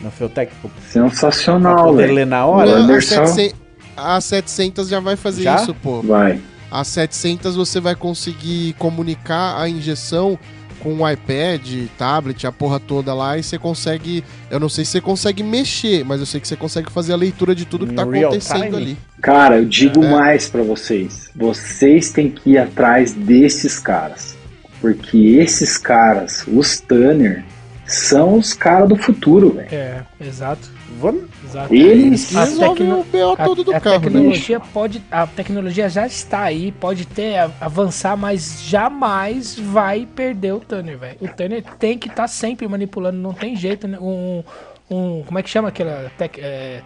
na 0.01 0.09
Feltec 0.09 0.51
Sensacional, 0.89 1.85
poder 1.85 2.03
velho. 2.03 2.13
ler 2.15 2.25
na 2.25 2.39
Não, 2.39 2.49
hora? 2.49 2.71
a, 2.71 2.79
Anderson. 2.79 3.25
700, 3.27 3.55
a 3.97 4.21
700 4.21 4.87
já 4.89 4.99
vai 4.99 5.15
fazer 5.15 5.43
Já? 5.43 5.55
isso, 5.57 5.75
pô. 5.75 6.01
Vai. 6.01 6.39
A 6.71 6.83
700 6.83 7.55
você 7.55 7.79
vai 7.79 7.95
conseguir 7.95 8.73
comunicar 8.79 9.59
a 9.59 9.67
injeção 9.67 10.39
com 10.79 10.95
o 10.95 11.07
iPad, 11.09 11.87
tablet, 11.97 12.47
a 12.47 12.51
porra 12.51 12.79
toda 12.79 13.13
lá 13.13 13.37
e 13.37 13.43
você 13.43 13.57
consegue. 13.59 14.23
Eu 14.49 14.59
não 14.59 14.69
sei 14.69 14.83
se 14.83 14.91
você 14.91 15.01
consegue 15.01 15.43
mexer, 15.43 16.03
mas 16.03 16.19
eu 16.19 16.25
sei 16.25 16.39
que 16.41 16.47
você 16.47 16.55
consegue 16.55 16.91
fazer 16.91 17.13
a 17.13 17.17
leitura 17.17 17.53
de 17.53 17.65
tudo 17.65 17.85
que 17.85 17.93
tá 17.93 18.03
real 18.03 18.31
acontecendo 18.31 18.63
time? 18.63 18.75
ali. 18.77 18.97
Cara, 19.21 19.57
eu 19.57 19.65
digo 19.65 20.03
É. 20.03 20.09
mais 20.09 20.49
pra 20.49 20.63
vocês. 20.63 21.29
Vocês 21.35 22.11
têm 22.11 22.31
que 22.31 22.51
ir 22.51 22.57
atrás 22.57 23.13
desses 23.13 23.77
caras. 23.77 24.35
Porque 24.79 25.17
esses 25.39 25.77
caras, 25.77 26.43
os 26.47 26.79
Tanner, 26.79 27.43
são 27.85 28.37
os 28.39 28.53
caras 28.53 28.89
do 28.89 28.95
futuro, 28.95 29.51
velho. 29.53 29.67
É, 29.71 30.01
exato. 30.19 30.67
Vamos... 30.99 31.23
exato. 31.45 31.73
Eles 31.73 32.35
A 32.35 32.45
tecno- 32.47 32.99
o 32.99 33.03
BO 33.03 33.37
todo 33.45 33.63
do 33.63 33.73
a 33.75 33.79
carro, 33.79 33.95
né? 33.99 34.01
tecnologia 34.11 34.59
pode, 34.59 35.01
a 35.11 35.25
tecnologia 35.27 35.89
já 35.89 36.05
está 36.05 36.41
aí, 36.41 36.71
pode 36.71 37.05
ter 37.07 37.49
avançar, 37.59 38.15
mas 38.17 38.61
jamais 38.63 39.57
vai 39.57 40.07
perder 40.15 40.53
o 40.53 40.59
Tanner, 40.59 40.97
velho. 40.97 41.17
O 41.21 41.27
Tanner 41.27 41.63
tem 41.79 41.97
que 41.97 42.07
estar 42.07 42.27
sempre 42.27 42.67
manipulando, 42.67 43.17
não 43.17 43.33
tem 43.33 43.55
jeito, 43.55 43.87
né? 43.87 43.97
Um, 43.99 44.43
um 44.89 45.23
como 45.25 45.39
é 45.39 45.43
que 45.43 45.49
chama 45.49 45.69
aquela 45.69 46.11
tec, 46.17 46.37
é, 46.37 46.81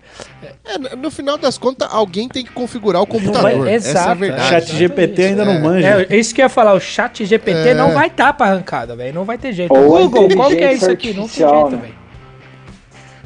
É, 0.64 0.78
no- 0.78 0.96
no 1.04 1.12
final 1.12 1.38
das 1.38 1.58
contas, 1.58 1.88
alguém 1.92 2.30
tem 2.30 2.44
que 2.46 2.52
configurar 2.52 3.02
o 3.02 3.06
vai- 3.06 3.20
computador. 3.20 3.68
Essa 3.68 3.88
é 3.88 3.92
a 3.92 4.02
exato, 4.04 4.20
verdade. 4.20 4.50
Chat 4.50 4.76
GPT 4.76 5.24
ainda 5.24 5.44
não 5.46 5.60
manja. 5.60 6.08
É, 6.10 6.16
isso 6.16 6.34
que 6.34 6.42
eu 6.42 6.46
ia 6.46 6.50
falar, 6.50 6.74
o 6.74 6.80
chat 6.80 7.26
GPT 7.26 7.70
É. 7.70 7.74
não 7.74 7.92
vai 7.94 8.08
estar 8.08 8.32
pra 8.34 8.46
arrancada, 8.48 8.96
velho. 8.96 9.14
Não 9.14 9.26
vai 9.26 9.38
ter 9.38 9.52
jeito. 9.54 9.74
Ou 9.74 9.98
a 9.98 10.02
Google, 10.02 10.30
qual 10.36 10.50
que 10.50 10.58
é 10.64 10.74
isso 10.74 10.90
aqui? 10.90 11.14
Não 11.14 11.28
tem 11.28 11.48
jeito, 11.50 11.70
né? 11.72 11.78
velho. 11.78 12.05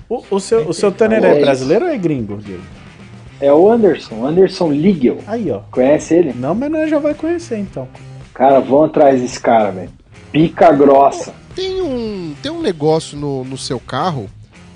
O, 0.09 0.23
o 0.31 0.39
seu, 0.39 0.67
o 0.67 0.73
seu 0.73 0.91
Tanner 0.91 1.23
É 1.23 1.37
é 1.37 1.41
brasileiro 1.41 1.85
ou 1.85 1.91
é 1.91 1.97
gringo, 1.97 2.37
Diego? 2.37 2.63
É 3.39 3.53
o 3.53 3.71
Anderson, 3.71 4.25
Anderson 4.25 4.69
Legal. 4.69 5.17
Aí, 5.27 5.51
ó. 5.51 5.59
Conhece 5.71 6.15
ele? 6.15 6.33
Não, 6.33 6.55
mas 6.55 6.71
nós 6.71 6.89
já 6.89 6.97
vai 6.97 7.13
conhecer, 7.13 7.59
então. 7.59 7.87
Cara, 8.33 8.59
vão 8.59 8.85
atrás 8.85 9.21
desse 9.21 9.39
cara, 9.39 9.69
velho. 9.69 9.91
Pica 10.31 10.71
grossa. 10.71 11.33
Tem 11.55 11.81
um, 11.81 12.33
tem 12.41 12.51
um 12.51 12.61
negócio 12.61 13.17
no, 13.17 13.43
no 13.43 13.57
seu 13.57 13.79
carro 13.79 14.29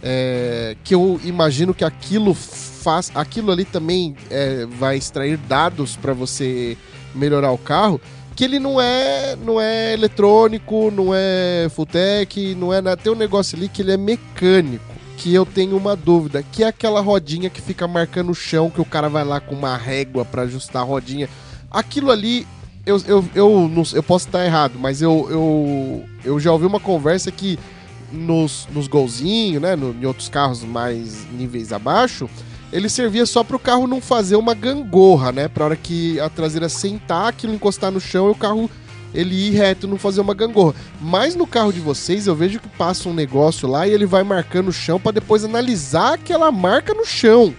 é, 0.03 0.76
que 0.84 0.93
eu 0.93 1.19
imagino 1.23 1.73
que 1.73 1.84
aquilo 1.84 2.34
faz. 2.34 3.11
Aquilo 3.15 3.51
ali 3.51 3.65
também 3.65 4.15
é, 4.30 4.65
vai 4.65 4.97
extrair 4.97 5.38
dados 5.38 5.95
para 5.95 6.14
você 6.14 6.77
melhorar 7.15 7.51
o 7.51 7.57
carro. 7.57 7.99
Que 8.35 8.43
ele 8.43 8.60
não 8.60 8.80
é, 8.80 9.35
não 9.35 9.60
é 9.60 9.93
eletrônico, 9.93 10.91
não 10.91 11.07
é 11.14 11.68
full 11.69 11.85
tech, 11.85 12.55
não 12.55 12.73
é 12.73 12.81
nada. 12.81 12.97
Tem 12.97 13.11
um 13.11 13.15
negócio 13.15 13.57
ali 13.57 13.68
que 13.68 13.81
ele 13.81 13.91
é 13.91 13.97
mecânico. 13.97 14.93
Que 15.24 15.34
eu 15.34 15.45
tenho 15.45 15.78
uma 15.78 15.95
dúvida, 15.95 16.44
que 16.44 16.66
é 16.66 16.68
aquela 16.68 17.00
rodinha 17.00 17.50
que 17.50 17.62
fica 17.62 17.88
marcando 17.88 18.30
o 18.30 18.36
chão, 18.36 18.70
que 18.70 18.82
o 18.82 18.86
cara 18.86 19.08
vai 19.08 19.24
lá 19.24 19.40
com 19.40 19.56
uma 19.56 19.78
régua 19.78 20.26
para 20.26 20.41
ajustar 20.41 20.82
a 20.82 20.86
rodinha. 20.86 21.30
Aquilo 21.72 22.12
ali, 22.12 22.45
eu, 22.86 23.02
eu, 23.08 23.26
eu, 23.34 23.70
não, 23.70 23.84
eu 23.94 24.04
posso 24.04 24.28
estar 24.28 24.44
errado, 24.45 24.78
mas 24.78 25.02
eu, 25.02 25.26
eu, 25.32 26.04
eu 26.26 26.40
já 26.41 26.52
ouvi 26.52 26.66
uma 26.66 26.80
conversa 26.80 27.32
que 27.32 27.58
nos, 28.12 28.68
nos 28.74 28.90
golzinhos, 28.90 29.62
né, 29.62 29.78
no, 29.78 29.94
em 29.94 30.06
outros 30.06 30.28
carros 30.28 30.62
mais 30.62 31.26
níveis 31.32 31.72
abaixo, 31.72 32.30
ele 32.74 32.90
servia 32.90 33.26
só 33.26 33.45
para 33.45 33.56
o 33.56 33.60
carro 33.60 33.88
não 33.88 34.02
fazer 34.02 34.36
uma 34.36 34.54
gangorra, 34.54 35.32
né? 35.32 35.48
Para 35.48 35.64
hora 35.64 35.76
que 35.78 36.20
a 36.20 36.28
traseira 36.28 36.68
sentar, 36.68 37.30
aquilo 37.30 37.54
encostar 37.54 37.94
no 37.94 38.02
chão 38.02 38.28
e 38.28 38.32
o 38.32 38.36
carro 38.36 38.70
ele 39.14 39.35
ir 39.35 39.52
reto, 39.52 39.88
não 39.88 39.98
fazer 39.98 40.22
uma 40.22 40.34
gangorra. 40.34 40.73
Mas 41.02 41.35
no 41.35 41.45
carro 41.48 41.72
de 41.72 41.80
vocês, 41.80 42.27
eu 42.27 42.35
vejo 42.35 42.60
que 42.60 42.68
passa 42.69 43.10
um 43.10 43.14
negócio 43.14 43.68
lá 43.68 43.88
e 43.88 43.91
ele 43.91 44.06
vai 44.06 44.23
marcando 44.23 44.69
o 44.69 44.73
chão 44.73 44.99
para 44.99 45.14
depois 45.14 45.44
analisar 45.44 46.14
aquela 46.14 46.52
marca 46.52 46.94
no 46.94 47.06
chão. 47.06 47.53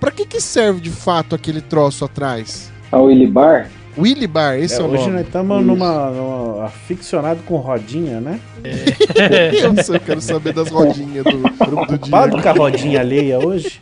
Para 0.00 0.10
que 0.10 0.26
que 0.26 0.40
serve 0.40 0.80
de 0.80 0.90
fato 0.90 1.34
aquele 1.34 1.60
troço 1.60 2.04
atrás? 2.04 2.70
A 2.92 2.98
Willy 2.98 3.26
Bar? 3.26 3.68
Willy 3.98 4.26
Bar, 4.26 4.58
esse 4.58 4.74
é, 4.74 4.78
É, 4.78 4.82
o 4.82 4.90
hoje 4.90 5.02
nome. 5.04 5.12
nós 5.14 5.26
estamos 5.26 5.64
numa, 5.64 6.10
numa 6.10 6.64
aficionado 6.66 7.42
com 7.44 7.56
rodinha, 7.56 8.20
né? 8.20 8.38
eu 9.62 9.72
não 9.72 9.82
sei, 9.82 9.96
eu 9.96 10.00
quero 10.00 10.20
saber 10.20 10.52
das 10.52 10.68
rodinhas 10.68 11.24
do, 11.24 11.38
do 11.38 11.50
Preocupado 11.50 12.30
Diego. 12.32 12.42
com 12.42 12.48
a 12.48 12.52
rodinha 12.52 13.00
alheia 13.00 13.38
hoje? 13.38 13.80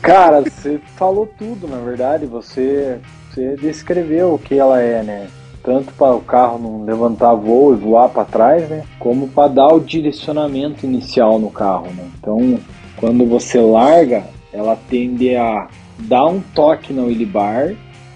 Cara, 0.00 0.40
você 0.40 0.80
falou 0.96 1.26
tudo, 1.38 1.68
na 1.68 1.78
verdade. 1.78 2.24
Você, 2.26 2.98
você 3.28 3.56
descreveu 3.56 4.34
o 4.34 4.38
que 4.38 4.54
ela 4.54 4.80
é, 4.80 5.02
né? 5.02 5.26
Tanto 5.70 5.92
para 5.92 6.12
o 6.16 6.20
carro 6.20 6.58
não 6.58 6.82
levantar 6.84 7.32
voo 7.34 7.72
e 7.72 7.76
voar 7.76 8.08
para 8.08 8.24
trás, 8.24 8.68
né? 8.68 8.82
Como 8.98 9.28
para 9.28 9.46
dar 9.46 9.68
o 9.68 9.78
direcionamento 9.78 10.84
inicial 10.84 11.38
no 11.38 11.48
carro, 11.48 11.86
né? 11.96 12.02
Então, 12.18 12.58
quando 12.96 13.24
você 13.24 13.60
larga, 13.60 14.24
ela 14.52 14.76
tende 14.88 15.36
a 15.36 15.68
dar 15.96 16.26
um 16.26 16.40
toque 16.40 16.92
na 16.92 17.04
wheel 17.04 17.24
bar 17.24 17.72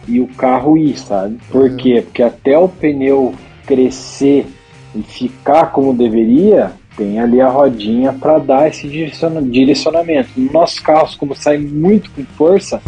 e 0.08 0.20
o 0.20 0.26
carro 0.34 0.76
ir, 0.76 0.98
sabe? 0.98 1.38
Por 1.48 1.70
Uhum. 1.70 1.76
quê? 1.76 2.02
Porque 2.04 2.24
até 2.24 2.58
o 2.58 2.68
pneu 2.68 3.32
crescer 3.64 4.48
e 4.92 5.00
ficar 5.04 5.66
como 5.70 5.94
deveria, 5.94 6.72
tem 6.96 7.20
ali 7.20 7.40
a 7.40 7.48
rodinha 7.48 8.12
para 8.12 8.38
dar 8.38 8.66
esse 8.66 8.88
direciona- 8.88 9.40
direcionamento. 9.40 10.30
Nos 10.36 10.50
nossos 10.52 10.80
carros, 10.80 11.14
como 11.14 11.36
sai 11.36 11.58
muito 11.58 12.10
com 12.10 12.24
força, 12.36 12.82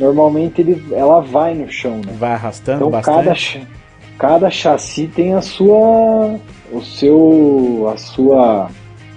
normalmente 0.00 0.62
ele, 0.62 0.82
ela 0.92 1.20
vai 1.20 1.52
no 1.54 1.70
chão, 1.70 1.96
né? 1.98 2.14
Vai 2.18 2.32
arrastando 2.32 2.78
Então 2.78 2.90
bastante. 2.90 3.58
cada, 3.58 3.76
cada 4.18 4.50
chassi 4.50 5.08
tem 5.14 5.34
a 5.34 5.40
sua 5.42 6.36
o 6.72 6.82
seu 6.82 7.90
a 7.92 7.96
sua 7.96 8.70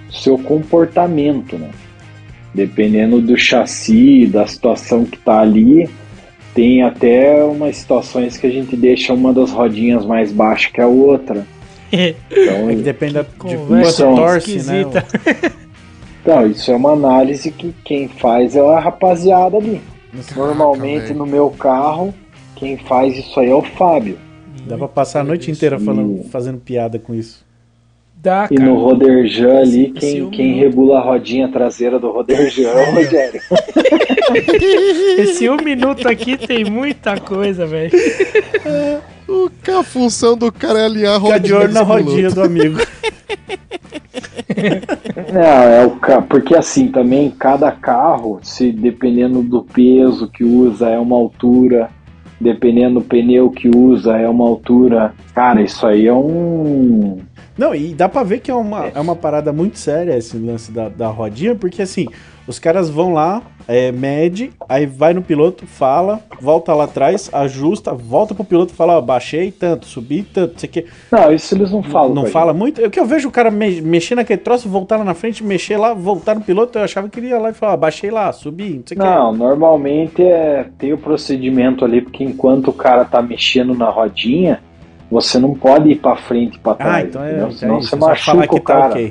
o 0.08 0.12
seu 0.12 0.38
comportamento, 0.38 1.56
né? 1.58 1.70
Dependendo 2.54 3.20
do 3.20 3.36
chassi, 3.36 4.26
da 4.26 4.46
situação 4.46 5.04
que 5.04 5.16
tá 5.18 5.40
ali, 5.40 5.88
tem 6.54 6.82
até 6.82 7.42
umas 7.44 7.76
situações 7.76 8.36
que 8.36 8.46
a 8.46 8.50
gente 8.50 8.76
deixa 8.76 9.12
uma 9.14 9.32
das 9.32 9.52
rodinhas 9.52 10.04
mais 10.04 10.32
baixa 10.32 10.70
que 10.72 10.80
a 10.80 10.86
outra. 10.86 11.46
Então, 11.92 12.70
É 12.70 12.74
que 12.76 12.82
depende 12.82 13.14
da- 13.14 13.22
de 13.22 13.28
Conversa 13.36 14.04
quanto 14.04 14.16
torce, 14.16 14.36
esquisita. 14.56 15.00
né? 15.26 15.50
então, 16.22 16.46
isso 16.46 16.70
é 16.70 16.76
uma 16.76 16.92
análise 16.92 17.50
que 17.50 17.74
quem 17.84 18.06
faz 18.08 18.54
é 18.54 18.60
a 18.60 18.78
rapaziada 18.78 19.56
ali. 19.56 19.80
Normalmente 20.36 21.12
no 21.14 21.26
meu 21.26 21.50
carro, 21.50 22.14
quem 22.54 22.76
faz 22.76 23.16
isso 23.16 23.38
aí 23.40 23.50
é 23.50 23.54
o 23.54 23.62
Fábio. 23.62 24.18
Dá 24.66 24.76
pra 24.78 24.88
passar 24.88 25.20
a 25.20 25.24
noite 25.24 25.50
inteira 25.50 25.78
falando, 25.78 26.24
fazendo 26.30 26.58
piada 26.58 26.98
com 26.98 27.14
isso. 27.14 27.44
Dá, 28.22 28.46
E 28.50 28.54
no 28.56 28.74
Roderjan 28.76 29.60
ali, 29.60 29.90
quem, 29.92 30.28
quem 30.28 30.54
regula 30.58 30.98
a 30.98 31.02
rodinha 31.02 31.48
traseira 31.48 31.98
do 31.98 32.10
Roderjan 32.10 32.68
é 32.68 32.90
o 32.90 32.94
Rogério. 32.94 33.40
Esse 35.18 35.48
um 35.48 35.56
minuto 35.56 36.06
aqui 36.06 36.36
tem 36.36 36.64
muita 36.64 37.18
coisa, 37.18 37.66
velho. 37.66 37.90
O 39.26 39.48
que 39.62 39.70
a 39.70 39.82
função 39.82 40.36
do 40.36 40.52
cara 40.52 40.80
é 40.80 40.84
alinhar 40.84 41.16
a 41.16 41.20
Fica 41.20 41.40
de 41.40 41.52
rodinha 41.52 41.58
olho 41.60 41.72
na 41.72 41.82
rodinha 41.82 42.30
do 42.30 42.42
amigo. 42.42 42.78
Não, 45.32 45.40
é 45.42 45.86
o 45.86 45.90
ca- 45.92 46.20
porque 46.22 46.54
assim 46.54 46.88
também 46.88 47.30
cada 47.30 47.70
carro, 47.72 48.38
se 48.42 48.70
dependendo 48.72 49.42
do 49.42 49.62
peso 49.62 50.28
que 50.28 50.44
usa 50.44 50.88
é 50.90 50.98
uma 50.98 51.16
altura, 51.16 51.88
dependendo 52.40 53.00
do 53.00 53.06
pneu 53.06 53.50
que 53.50 53.68
usa 53.68 54.16
é 54.16 54.28
uma 54.28 54.46
altura. 54.46 55.12
Cara, 55.34 55.60
isso 55.62 55.86
aí 55.86 56.06
é 56.06 56.14
um 56.14 57.18
Não, 57.58 57.74
e 57.74 57.92
dá 57.92 58.08
pra 58.08 58.22
ver 58.22 58.40
que 58.40 58.50
é 58.50 58.54
uma, 58.54 58.86
é 58.86 58.98
uma 59.00 59.14
parada 59.14 59.52
muito 59.52 59.78
séria 59.78 60.16
esse 60.16 60.36
lance 60.38 60.72
da, 60.72 60.88
da 60.88 61.08
rodinha, 61.08 61.54
porque 61.54 61.82
assim, 61.82 62.06
os 62.50 62.58
caras 62.58 62.90
vão 62.90 63.12
lá, 63.14 63.40
é, 63.68 63.92
mede, 63.92 64.50
aí 64.68 64.84
vai 64.84 65.14
no 65.14 65.22
piloto, 65.22 65.64
fala, 65.66 66.20
volta 66.40 66.74
lá 66.74 66.84
atrás, 66.84 67.30
ajusta, 67.32 67.94
volta 67.94 68.34
pro 68.34 68.42
piloto 68.44 68.72
e 68.72 68.76
fala, 68.76 68.98
ó, 68.98 69.00
baixei 69.00 69.52
tanto, 69.52 69.86
subi 69.86 70.22
tanto, 70.24 70.52
não 70.54 70.58
sei 70.58 70.68
o 70.68 70.72
que. 70.72 70.86
Não, 71.12 71.32
isso 71.32 71.54
eles 71.54 71.70
não 71.70 71.82
falam. 71.82 72.12
Não 72.12 72.26
fala 72.26 72.52
muito. 72.52 72.84
O 72.84 72.90
que 72.90 72.98
eu 72.98 73.06
vejo 73.06 73.28
o 73.28 73.30
cara 73.30 73.50
me- 73.50 73.80
mexer 73.80 74.16
naquele 74.16 74.40
troço, 74.40 74.68
voltar 74.68 74.96
lá 74.96 75.04
na 75.04 75.14
frente, 75.14 75.44
mexer 75.44 75.76
lá, 75.76 75.94
voltar 75.94 76.34
no 76.34 76.40
piloto, 76.40 76.76
eu 76.78 76.82
achava 76.82 77.08
que 77.08 77.20
ele 77.20 77.28
ia 77.28 77.38
lá 77.38 77.50
e 77.50 77.54
falar, 77.54 77.76
baixei 77.76 78.10
lá, 78.10 78.32
subi, 78.32 78.70
não 78.78 78.82
sei 78.84 78.96
o 78.96 79.00
que. 79.00 79.06
Não, 79.06 79.32
normalmente 79.32 80.22
é 80.24 80.66
tem 80.76 80.92
o 80.92 80.98
procedimento 80.98 81.84
ali, 81.84 82.00
porque 82.02 82.24
enquanto 82.24 82.68
o 82.68 82.72
cara 82.72 83.04
tá 83.04 83.22
mexendo 83.22 83.74
na 83.74 83.88
rodinha, 83.88 84.60
você 85.08 85.38
não 85.38 85.54
pode 85.54 85.90
ir 85.90 85.96
pra 85.96 86.16
frente 86.16 86.56
e 86.56 86.58
pra 86.58 86.74
trás. 86.74 87.04
Ah, 87.04 87.08
então 87.08 87.22
é, 87.22 87.28
entendeu? 87.30 87.46
é 87.46 87.50
Senão 87.52 87.78
isso, 87.78 87.88
você 87.90 87.94
é 87.94 87.98
só 87.98 88.06
falar 88.06 88.38
machuca 88.38 88.48
que 88.48 88.54
o 88.56 88.60
tá 88.60 88.74
cara. 88.74 89.10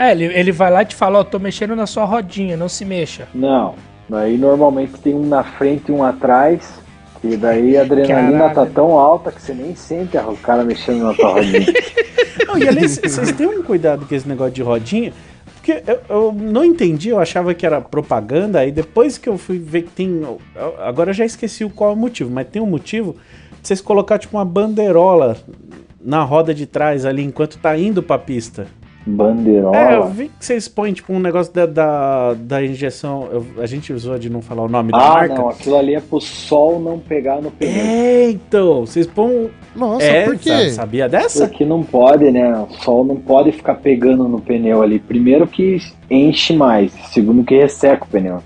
É, 0.00 0.12
ele, 0.12 0.24
ele 0.24 0.50
vai 0.50 0.70
lá 0.70 0.80
e 0.80 0.86
te 0.86 0.94
fala, 0.94 1.18
ó, 1.18 1.22
tô 1.22 1.38
mexendo 1.38 1.76
na 1.76 1.86
sua 1.86 2.06
rodinha, 2.06 2.56
não 2.56 2.70
se 2.70 2.86
mexa. 2.86 3.28
Não, 3.34 3.74
daí 4.08 4.38
normalmente 4.38 4.92
tem 4.94 5.14
um 5.14 5.26
na 5.26 5.44
frente 5.44 5.90
e 5.90 5.92
um 5.92 6.02
atrás, 6.02 6.80
que 7.20 7.36
daí 7.36 7.76
a 7.76 7.82
adrenalina 7.82 8.48
Caralho. 8.48 8.54
tá 8.54 8.66
tão 8.74 8.98
alta 8.98 9.30
que 9.30 9.42
você 9.42 9.52
nem 9.52 9.76
sente 9.76 10.16
o 10.16 10.36
cara 10.38 10.64
mexendo 10.64 11.04
na 11.04 11.12
tua 11.12 11.34
rodinha. 11.34 11.66
Não, 12.48 12.56
e 12.56 12.66
aliás, 12.66 12.98
vocês 12.98 13.30
têm 13.32 13.46
um 13.46 13.62
cuidado 13.62 14.06
com 14.06 14.14
esse 14.14 14.26
negócio 14.26 14.54
de 14.54 14.62
rodinha, 14.62 15.12
porque 15.56 15.82
eu, 15.86 16.00
eu 16.08 16.32
não 16.32 16.64
entendi, 16.64 17.10
eu 17.10 17.20
achava 17.20 17.52
que 17.52 17.66
era 17.66 17.80
propaganda, 17.80 18.60
aí 18.60 18.72
depois 18.72 19.18
que 19.18 19.28
eu 19.28 19.36
fui 19.36 19.58
ver 19.58 19.82
que 19.82 19.90
tem. 19.90 20.22
Agora 20.78 21.10
eu 21.10 21.14
já 21.14 21.24
esqueci 21.26 21.62
o 21.64 21.70
qual 21.70 21.90
é 21.90 21.92
o 21.92 21.96
motivo, 21.96 22.30
mas 22.30 22.48
tem 22.48 22.60
um 22.62 22.66
motivo 22.66 23.16
de 23.60 23.68
vocês 23.68 23.80
colocar 23.80 24.18
tipo 24.18 24.38
uma 24.38 24.44
bandeirola 24.44 25.36
na 26.00 26.24
roda 26.24 26.54
de 26.54 26.66
trás 26.66 27.04
ali 27.04 27.22
enquanto 27.22 27.58
tá 27.58 27.76
indo 27.76 28.02
pra 28.02 28.18
pista. 28.18 28.66
Bandeirola. 29.10 29.76
É, 29.76 29.96
eu 29.96 30.08
vi 30.08 30.28
que 30.28 30.44
vocês 30.44 30.68
põem 30.68 30.92
tipo 30.92 31.12
um 31.12 31.18
negócio 31.20 31.52
da, 31.52 31.66
da, 31.66 32.34
da 32.34 32.64
injeção. 32.64 33.28
eu- 33.32 33.46
a 33.62 33.66
gente 33.66 33.92
usou 33.92 34.18
de 34.18 34.30
não 34.30 34.40
falar 34.40 34.62
o 34.62 34.68
nome 34.68 34.92
da 34.92 34.98
ah, 34.98 35.14
marca. 35.14 35.34
não, 35.34 35.48
aquilo 35.48 35.76
ali 35.76 35.94
é 35.94 36.00
pro 36.00 36.20
sol 36.20 36.80
não 36.80 36.98
pegar 36.98 37.40
no 37.42 37.50
pneu. 37.50 37.74
É, 37.74 38.30
então, 38.30 38.86
vocês 38.86 39.06
põem. 39.06 39.50
Nossa, 39.74 40.04
é, 40.04 40.24
por 40.24 40.36
quê? 40.38 40.70
sa- 40.70 40.76
sabia 40.82 41.08
dessa? 41.08 41.46
Porque 41.48 41.64
não 41.64 41.82
pode, 41.82 42.30
né? 42.30 42.56
O 42.58 42.72
sol 42.82 43.04
não 43.04 43.16
pode 43.16 43.52
ficar 43.52 43.74
pegando 43.74 44.28
no 44.28 44.40
pneu 44.40 44.82
ali. 44.82 44.98
Primeiro 44.98 45.46
que 45.46 45.78
enche 46.10 46.52
mais, 46.54 46.92
segundo 47.12 47.44
que 47.44 47.56
resseca 47.56 48.04
o 48.04 48.08
pneu. 48.08 48.42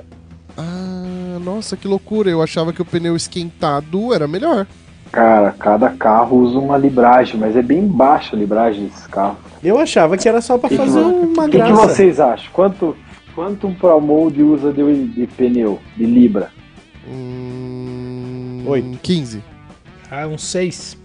Ah, 0.56 1.38
nossa, 1.42 1.76
que 1.76 1.86
loucura. 1.88 2.30
Eu 2.30 2.42
achava 2.42 2.72
que 2.72 2.82
o 2.82 2.84
pneu 2.84 3.16
esquentado 3.16 4.14
era 4.14 4.26
melhor. 4.26 4.66
Cara, 5.10 5.54
cada 5.58 5.90
carro 5.90 6.38
usa 6.38 6.58
uma 6.58 6.76
libragem, 6.76 7.38
mas 7.38 7.56
é 7.56 7.62
bem 7.62 7.86
baixa 7.86 8.34
a 8.34 8.38
libragem 8.38 8.86
desses 8.86 9.06
carros. 9.06 9.36
Eu 9.64 9.78
achava 9.78 10.16
que 10.16 10.28
era 10.28 10.40
só 10.40 10.58
que 10.58 10.76
fazer 10.76 11.00
uma 11.00 11.44
O 11.44 11.50
que, 11.50 11.56
graça. 11.56 11.74
vocês 11.74 12.20
acham? 12.20 12.50
Quanto, 12.52 12.96
quanto 13.34 13.66
um 13.66 13.74
Pro 13.74 14.00
Mode 14.00 14.42
usa 14.42 14.72
de, 14.72 15.06
de 15.08 15.26
pneu, 15.26 15.80
de 15.96 16.04
libra? 16.04 16.50
Hum, 17.08 18.62
Oito. 18.66 18.98
15. 19.02 19.42
Ah, 20.10 20.26
um 20.26 20.36
seis. 20.38 20.96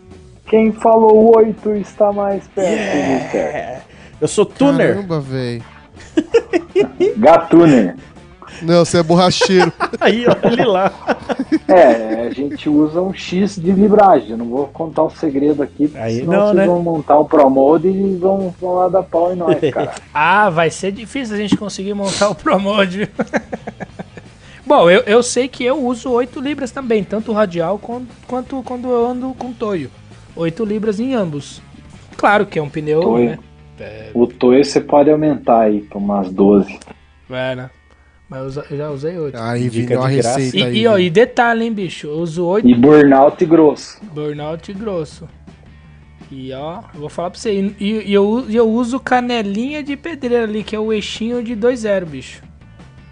Quem 0.45 0.72
falou 0.72 1.38
8 1.38 1.76
está 1.76 2.11
mais 2.11 2.48
perto 2.48 2.69
do 2.72 3.31
certo. 3.31 3.86
Eu 4.19 4.27
sou 4.27 4.45
tuner. 4.45 4.95
Caramba, 4.95 5.19
velho. 5.19 5.64
Gatuner. 7.18 7.95
Não, 8.61 8.86
você 8.86 8.98
é 8.99 9.03
borracheiro. 9.03 9.72
Aí, 9.99 10.26
olha 10.44 10.68
lá. 10.68 10.94
É, 11.68 12.27
a 12.27 12.30
gente 12.31 12.69
usa 12.69 13.02
um 13.02 13.14
X 13.14 13.56
de 13.56 13.72
libragem. 13.72 14.31
Eu 14.31 14.38
não 14.38 14.45
vou 14.45 14.68
contar 14.68 15.03
o 15.03 15.10
segredo 15.10 15.61
aqui, 15.64 15.88
porque 15.88 15.98
Aí 15.98 16.18
senão 16.18 16.31
não, 16.34 16.45
vocês 16.45 16.57
né? 16.57 16.65
vão 16.65 16.81
montar 16.81 17.19
o 17.19 17.26
Pro 17.26 17.49
Mode 17.49 17.88
e 17.88 18.15
vão, 18.15 18.53
vão 18.60 18.76
lá 18.76 18.88
dar 18.88 19.03
pau 19.03 19.31
em 19.34 19.36
nós, 19.36 19.60
cara. 19.72 19.94
Ah, 20.14 20.49
vai 20.49 20.69
ser 20.69 20.91
difícil 20.91 21.36
a 21.36 21.40
gente 21.40 21.57
conseguir 21.57 21.94
montar 21.94 22.30
o 22.30 22.36
Promode. 22.36 23.10
Bom, 24.65 24.90
eu, 24.90 25.02
eu 25.02 25.23
sei 25.23 25.48
que 25.48 25.64
eu 25.64 25.84
uso 25.84 26.11
8 26.11 26.40
libras 26.40 26.69
também, 26.69 27.03
tanto 27.03 27.34
radial 27.34 27.80
quanto, 27.80 28.07
quanto 28.27 28.61
quando 28.64 28.90
eu 28.90 29.07
ando 29.07 29.34
com 29.34 29.52
toio. 29.52 29.90
8 30.36 30.64
libras 30.64 30.99
em 30.99 31.15
ambos. 31.15 31.61
Claro 32.15 32.45
que 32.45 32.60
é 32.60 32.61
um 32.61 32.69
pneu, 32.69 33.02
Toio. 33.02 33.30
né? 33.30 33.40
O 34.14 34.27
Toyo 34.27 34.64
você 34.64 34.81
pode 34.81 35.10
aumentar 35.10 35.61
aí 35.61 35.81
para 35.81 35.98
umas 35.98 36.30
12. 36.31 36.77
É, 37.30 37.56
né? 37.56 37.69
Mas 38.30 38.58
eu, 38.58 38.78
já 38.78 38.90
usei 38.92 39.18
8. 39.18 39.36
Aí, 39.40 39.68
Vini, 39.70 39.96
uma 39.96 40.08
receita 40.08 40.58
E, 40.58 40.64
aí. 40.64 40.78
e, 40.82 40.88
ó, 40.88 40.98
e 41.00 41.10
detalhe, 41.10 41.66
hein, 41.66 41.74
bicho? 41.74 42.08
Eu 42.08 42.18
uso 42.20 42.46
8 42.46 42.68
E 42.68 42.76
burnout 42.76 43.44
grosso. 43.46 44.00
burnout 44.14 44.72
grosso. 44.74 45.28
E 46.32 46.54
ó, 46.54 46.82
eu 46.94 47.00
vou 47.00 47.10
falar 47.10 47.32
pra 47.32 47.40
você. 47.40 47.52
E, 47.80 48.04
e 48.06 48.14
eu, 48.14 48.46
e 48.48 48.56
eu 48.56 48.70
uso 48.70 49.00
canelinha 49.00 49.82
de 49.82 49.98
pedreira 49.98 50.44
ali, 50.44 50.64
que 50.64 50.76
é 50.76 50.80
o 50.80 50.94
eixinho 50.94 51.42
de 51.44 51.56
2.0, 51.56 52.06
bicho. 52.06 52.44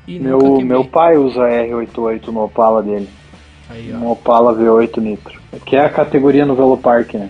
E 0.08 0.20
Meu, 0.20 0.62
meu 0.62 0.86
pai 0.86 1.18
usa 1.18 1.42
R88 1.42 2.28
no 2.28 2.44
Opala 2.44 2.84
dele. 2.84 3.10
Aí, 3.70 3.92
ó. 3.94 3.98
Um 3.98 4.12
Opala 4.12 4.54
V8 4.54 4.98
Nitro. 5.02 5.42
Que 5.66 5.76
é 5.76 5.84
a 5.84 5.90
categoria 5.90 6.46
no 6.46 6.56
Velopark, 6.56 7.16
né? 7.16 7.30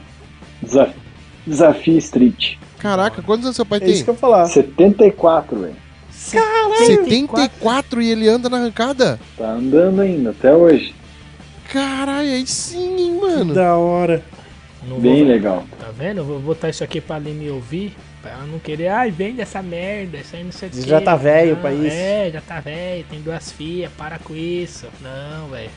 Desa- 0.61 0.93
Desafio 1.45 1.97
Street. 1.97 2.55
Caraca, 2.79 3.21
quantos 3.21 3.45
anos 3.45 3.55
seu 3.55 3.65
pai 3.65 3.79
É 3.81 3.85
isso 3.85 3.95
tem? 3.95 4.03
que 4.03 4.09
eu 4.09 4.15
falar. 4.15 4.45
74, 4.47 5.57
velho. 5.57 5.75
74 6.29 8.01
e 8.01 8.11
ele 8.11 8.27
anda 8.27 8.49
na 8.49 8.57
arrancada? 8.57 9.19
Tá 9.37 9.51
andando 9.51 10.01
ainda, 10.01 10.29
até 10.31 10.53
hoje. 10.53 10.93
Caralho, 11.71 12.29
aí 12.29 12.45
sim, 12.47 12.95
hein, 12.97 13.19
mano. 13.19 13.53
Da 13.53 13.75
hora. 13.75 14.23
Não 14.87 14.99
Bem 14.99 15.23
vou- 15.23 15.33
legal. 15.33 15.65
Tá 15.79 15.87
vendo? 15.97 16.19
Eu 16.19 16.25
vou 16.25 16.39
botar 16.39 16.69
isso 16.69 16.83
aqui 16.83 17.01
pra 17.01 17.17
Aline 17.17 17.49
ouvir. 17.49 17.93
Pra 18.21 18.31
ela 18.31 18.45
não 18.45 18.57
querer, 18.59 18.87
ai, 18.87 19.11
vende 19.11 19.41
essa 19.41 19.61
merda, 19.61 20.17
isso 20.17 20.35
aí 20.35 20.43
não 20.43 20.51
sei 20.51 20.69
o 20.69 20.81
Já 20.81 20.99
quê." 20.99 21.05
tá 21.05 21.15
velho 21.15 21.55
pra 21.57 21.71
isso. 21.73 21.95
É, 21.95 22.31
já 22.33 22.41
tá 22.41 22.59
velho, 22.59 23.05
tem 23.09 23.21
duas 23.21 23.51
filhas, 23.51 23.91
para 23.97 24.17
com 24.17 24.35
isso. 24.35 24.87
Não, 25.01 25.47
velho. 25.49 25.69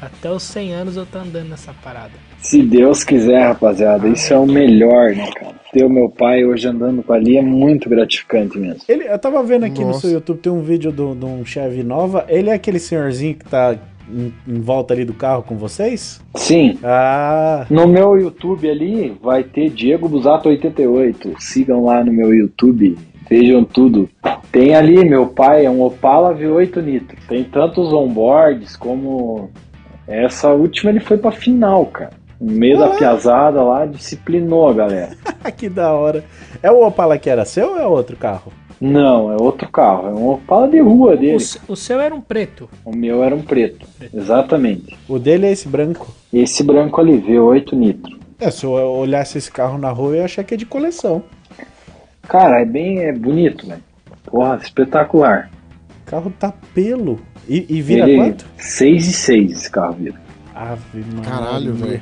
Até 0.00 0.30
os 0.30 0.42
100 0.44 0.72
anos 0.72 0.96
eu 0.96 1.04
tô 1.06 1.18
andando 1.18 1.48
nessa 1.50 1.72
parada. 1.84 2.12
Se 2.38 2.62
Deus 2.62 3.04
quiser, 3.04 3.42
rapaziada, 3.48 4.08
isso 4.08 4.32
é 4.32 4.38
o 4.38 4.46
melhor, 4.46 5.10
né, 5.14 5.30
cara? 5.34 5.54
Ter 5.72 5.84
o 5.84 5.90
meu 5.90 6.08
pai 6.08 6.44
hoje 6.44 6.66
andando 6.66 7.02
com 7.02 7.12
ali 7.12 7.36
é 7.36 7.42
muito 7.42 7.88
gratificante 7.88 8.58
mesmo. 8.58 8.80
Ele, 8.88 9.04
eu 9.06 9.18
tava 9.18 9.42
vendo 9.42 9.64
aqui 9.64 9.80
no 9.82 9.88
Nossa. 9.88 10.00
seu 10.00 10.10
YouTube, 10.12 10.38
tem 10.38 10.50
um 10.52 10.62
vídeo 10.62 10.90
do- 10.90 11.14
de 11.14 11.24
um 11.24 11.44
Chevy 11.44 11.82
Nova. 11.82 12.24
Ele 12.28 12.50
é 12.50 12.54
aquele 12.54 12.78
senhorzinho 12.78 13.34
que 13.34 13.44
tá 13.44 13.76
em, 14.10 14.32
em 14.48 14.60
volta 14.60 14.94
ali 14.94 15.04
do 15.04 15.12
carro 15.14 15.42
com 15.44 15.56
vocês? 15.56 16.20
Sim, 16.34 16.76
Ah, 16.82 17.66
no 17.70 17.86
meu 17.86 18.16
YouTube 18.18 18.68
ali 18.68 19.16
vai 19.22 19.44
ter 19.44 19.68
Diego 19.70 20.08
Busato 20.08 20.48
88. 20.48 21.34
Sigam 21.38 21.84
lá 21.84 22.02
no 22.02 22.12
meu 22.12 22.34
YouTube, 22.34 22.98
vejam 23.28 23.62
tudo. 23.62 24.08
Tem 24.50 24.74
ali, 24.74 25.04
meu 25.08 25.26
pai 25.26 25.66
é 25.66 25.70
um 25.70 25.82
Opala 25.82 26.34
V8 26.34 26.82
Nitro. 26.82 27.16
Tem 27.28 27.44
tantos 27.44 27.92
onboards 27.92 28.74
como 28.76 29.50
essa 30.10 30.48
última 30.48 30.90
ele 30.90 31.00
foi 31.00 31.16
pra 31.18 31.30
final, 31.32 31.86
cara. 31.86 32.10
No 32.40 32.52
meio 32.52 32.78
da 32.78 32.88
piazada 32.90 33.62
lá, 33.62 33.84
disciplinou 33.86 34.68
a 34.68 34.72
galera. 34.72 35.10
que 35.56 35.68
da 35.68 35.92
hora. 35.92 36.24
É 36.62 36.70
o 36.70 36.86
Opala 36.86 37.18
que 37.18 37.28
era 37.28 37.44
seu 37.44 37.72
ou 37.72 37.78
é 37.78 37.86
outro 37.86 38.16
carro? 38.16 38.52
Não, 38.80 39.30
é 39.30 39.36
outro 39.36 39.68
carro, 39.68 40.08
é 40.08 40.10
um 40.12 40.30
Opala 40.30 40.66
de 40.66 40.80
rua 40.80 41.12
O, 41.12 41.16
dele. 41.18 41.38
se- 41.40 41.60
o 41.68 41.76
seu 41.76 42.00
era 42.00 42.14
um 42.14 42.20
preto. 42.22 42.66
O 42.82 42.96
meu 42.96 43.22
era 43.22 43.34
um 43.34 43.42
preto, 43.42 43.86
exatamente. 44.12 44.98
O 45.06 45.18
dele 45.18 45.46
é 45.46 45.52
esse 45.52 45.68
branco. 45.68 46.14
Esse 46.32 46.62
branco 46.62 46.98
ali, 46.98 47.20
V8 47.20 47.74
Nitro. 47.74 48.18
É, 48.38 48.50
se 48.50 48.64
eu 48.64 48.70
olhasse 48.72 49.36
esse 49.36 49.52
carro 49.52 49.76
na 49.76 49.90
rua, 49.90 50.12
eu 50.12 50.16
ia 50.16 50.24
achar 50.24 50.42
que 50.44 50.54
é 50.54 50.56
de 50.56 50.64
coleção. 50.64 51.22
Cara, 52.26 52.62
é 52.62 52.64
bem 52.64 53.00
é 53.00 53.12
bonito, 53.12 53.66
velho. 53.66 53.82
Porra, 54.24 54.58
espetacular. 54.62 55.50
O 56.06 56.10
carro 56.10 56.32
tá 56.38 56.52
pelo. 56.74 57.18
E, 57.50 57.66
e 57.68 57.82
vira 57.82 58.08
Ele, 58.08 58.16
quanto? 58.16 58.46
6 58.56 59.08
e 59.08 59.12
6 59.12 59.52
esse 59.52 59.70
carro 59.70 59.94
vira. 59.94 60.14
Ave. 60.54 61.04
Caralho, 61.24 61.74
velho. 61.74 62.00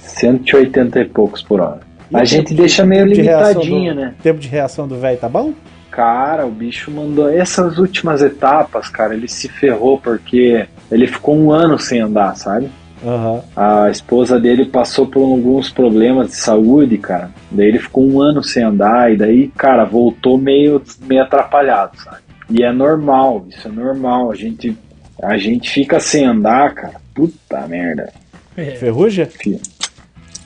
180 0.00 1.00
e 1.00 1.04
poucos 1.04 1.42
por 1.42 1.60
hora. 1.60 1.80
E 2.10 2.16
A 2.16 2.22
o 2.22 2.24
gente 2.24 2.48
tempo- 2.48 2.60
deixa 2.60 2.84
meio 2.84 3.06
de 3.08 3.14
limitadinho, 3.14 3.94
do- 3.94 4.00
né? 4.00 4.14
Tempo 4.22 4.40
de 4.40 4.48
reação 4.48 4.86
do 4.88 4.96
velho 4.98 5.16
tá 5.18 5.28
bom? 5.28 5.52
Cara, 5.90 6.44
o 6.46 6.50
bicho 6.50 6.90
mandou. 6.90 7.28
Essas 7.28 7.78
últimas 7.78 8.22
etapas, 8.22 8.88
cara, 8.88 9.14
ele 9.14 9.28
se 9.28 9.48
ferrou 9.48 9.98
porque 9.98 10.66
ele 10.90 11.06
ficou 11.06 11.36
um 11.36 11.52
ano 11.52 11.78
sem 11.78 12.00
andar, 12.00 12.34
sabe? 12.34 12.68
Aham. 13.04 13.40
A 13.56 13.90
esposa 13.90 14.38
dele 14.40 14.64
passou 14.66 15.06
por 15.06 15.22
alguns 15.22 15.70
problemas 15.70 16.28
de 16.28 16.34
saúde, 16.36 16.96
cara. 16.98 17.30
Daí 17.50 17.66
ele 17.68 17.78
ficou 17.78 18.04
um 18.08 18.20
ano 18.22 18.42
sem 18.42 18.62
andar 18.62 19.12
e 19.12 19.16
daí, 19.16 19.48
cara, 19.56 19.84
voltou 19.84 20.38
meio, 20.38 20.80
meio 21.06 21.22
atrapalhado, 21.22 21.96
sabe? 21.98 22.18
E 22.50 22.62
é 22.62 22.72
normal, 22.72 23.46
isso 23.48 23.68
é 23.68 23.70
normal. 23.70 24.30
A 24.30 24.34
gente, 24.34 24.76
a 25.22 25.36
gente 25.38 25.70
fica 25.70 25.98
sem 26.00 26.24
andar, 26.26 26.74
cara. 26.74 26.94
Puta 27.14 27.66
merda. 27.66 28.12
É. 28.56 28.72
Ferruja? 28.76 29.28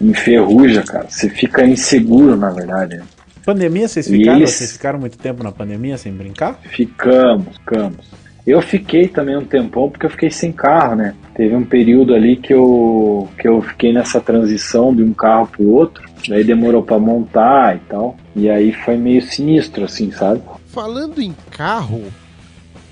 Enferruja, 0.00 0.82
cara. 0.82 1.06
Você 1.08 1.28
fica 1.30 1.64
inseguro, 1.64 2.36
na 2.36 2.50
verdade. 2.50 3.00
Pandemia, 3.44 3.88
vocês 3.88 4.08
ficaram? 4.08 4.38
eles- 4.38 4.50
Vocês 4.50 4.72
ficaram 4.72 4.98
muito 4.98 5.16
tempo 5.18 5.42
na 5.42 5.52
pandemia 5.52 5.96
sem 5.96 6.12
brincar? 6.12 6.58
Ficamos, 6.64 7.56
ficamos. 7.56 8.06
Eu 8.46 8.60
fiquei 8.62 9.08
também 9.08 9.36
um 9.36 9.44
tempão 9.44 9.90
porque 9.90 10.06
eu 10.06 10.10
fiquei 10.10 10.30
sem 10.30 10.52
carro, 10.52 10.94
né? 10.96 11.14
Teve 11.34 11.54
um 11.56 11.64
período 11.64 12.14
ali 12.14 12.36
que 12.36 12.54
eu, 12.54 13.28
que 13.38 13.48
eu 13.48 13.60
fiquei 13.60 13.92
nessa 13.92 14.20
transição 14.20 14.94
de 14.94 15.02
um 15.02 15.12
carro 15.12 15.48
pro 15.48 15.68
outro. 15.68 16.08
Daí 16.28 16.44
demorou 16.44 16.82
pra 16.82 16.98
montar 16.98 17.76
e 17.76 17.80
tal. 17.88 18.16
E 18.36 18.48
aí 18.48 18.72
foi 18.72 18.96
meio 18.96 19.20
sinistro, 19.22 19.84
assim, 19.84 20.12
sabe? 20.12 20.42
Falando 20.76 21.22
em 21.22 21.34
carro, 21.52 22.02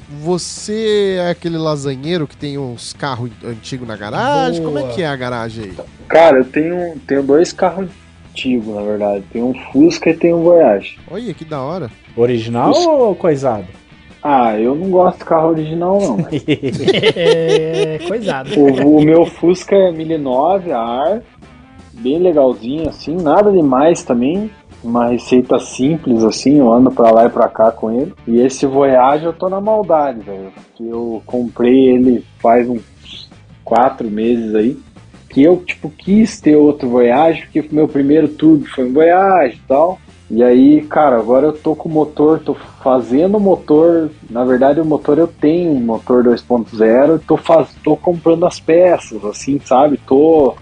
você 0.09 1.17
é 1.19 1.29
aquele 1.29 1.59
lasanheiro 1.59 2.27
que 2.27 2.35
tem 2.35 2.57
uns 2.57 2.95
carros 2.95 3.31
antigos 3.45 3.87
na 3.87 3.95
garagem? 3.95 4.63
Boa. 4.63 4.73
Como 4.81 4.91
é 4.91 4.95
que 4.95 5.03
é 5.03 5.07
a 5.07 5.15
garagem 5.15 5.65
aí? 5.65 5.75
Cara, 6.09 6.39
eu 6.39 6.47
tenho, 6.47 6.99
tenho 7.07 7.23
dois 7.23 7.53
carros 7.53 7.91
antigos, 8.31 8.75
na 8.75 8.81
verdade. 8.81 9.25
Tem 9.31 9.43
um 9.43 9.53
Fusca 9.71 10.09
e 10.09 10.17
tem 10.17 10.33
um 10.33 10.43
Voyage. 10.43 10.99
Olha 11.11 11.35
que 11.35 11.45
da 11.45 11.61
hora. 11.61 11.91
Original 12.17 12.71
Isso. 12.71 12.89
ou 12.89 13.15
coisado? 13.15 13.67
Ah, 14.23 14.59
eu 14.59 14.75
não 14.75 14.89
gosto 14.89 15.19
de 15.19 15.25
carro 15.27 15.51
original, 15.51 16.01
não. 16.01 16.17
É, 17.15 17.99
coisado. 18.09 18.49
O, 18.59 18.97
o 18.97 19.05
meu 19.05 19.27
Fusca 19.27 19.77
é 19.77 19.93
1009, 19.93 20.73
a 20.73 20.81
ar, 20.81 21.23
bem 21.93 22.19
legalzinho 22.19 22.89
assim, 22.89 23.15
nada 23.15 23.53
demais 23.53 24.03
também. 24.03 24.51
Uma 24.85 25.09
receita 25.09 25.59
simples 25.59 26.23
assim, 26.23 26.59
eu 26.59 26.71
ando 26.71 26.91
pra 26.91 27.11
lá 27.11 27.25
e 27.25 27.31
pra 27.31 27.49
cá 27.49 27.73
com 27.73 27.91
ele. 27.91 28.13
E 28.27 28.39
esse 28.39 28.67
Voyage 28.67 29.25
eu 29.25 29.33
tô 29.33 29.49
na 29.49 29.59
maldade, 29.59 30.21
velho. 30.21 30.53
Eu 30.79 31.23
comprei 31.25 31.89
ele 31.89 32.23
faz 32.39 32.69
uns 32.69 32.85
quatro 33.65 34.11
meses 34.11 34.55
aí. 34.55 34.77
Que 35.31 35.43
eu, 35.43 35.57
tipo, 35.57 35.89
quis 35.89 36.39
ter 36.39 36.55
outro 36.55 36.91
Voyage, 36.91 37.47
porque 37.47 37.75
meu 37.75 37.89
primeiro 37.89 38.29
turbo 38.29 38.67
foi 38.67 38.85
um 38.85 38.93
Voyage 38.93 39.57
e 39.57 39.67
tal. 39.67 39.99
E 40.31 40.43
aí, 40.43 40.83
cara, 40.83 41.17
agora 41.17 41.47
eu 41.47 41.53
tô 41.53 41.75
com 41.75 41.89
o 41.89 41.93
motor, 41.93 42.41
tô 42.41 42.55
fazendo 42.55 43.37
o 43.37 43.41
motor. 43.41 44.11
Na 44.29 44.45
verdade, 44.45 44.81
o 44.81 44.85
motor 44.85 45.17
eu 45.17 45.27
tenho 45.27 45.71
um 45.73 45.81
motor 45.81 46.25
2.0, 46.25 47.21
tô, 47.27 47.37
faz, 47.37 47.75
tô 47.83 47.97
comprando 47.97 48.45
as 48.45 48.61
peças, 48.61 49.25
assim, 49.25 49.59
sabe? 49.65 49.99
Tô. 50.07 50.55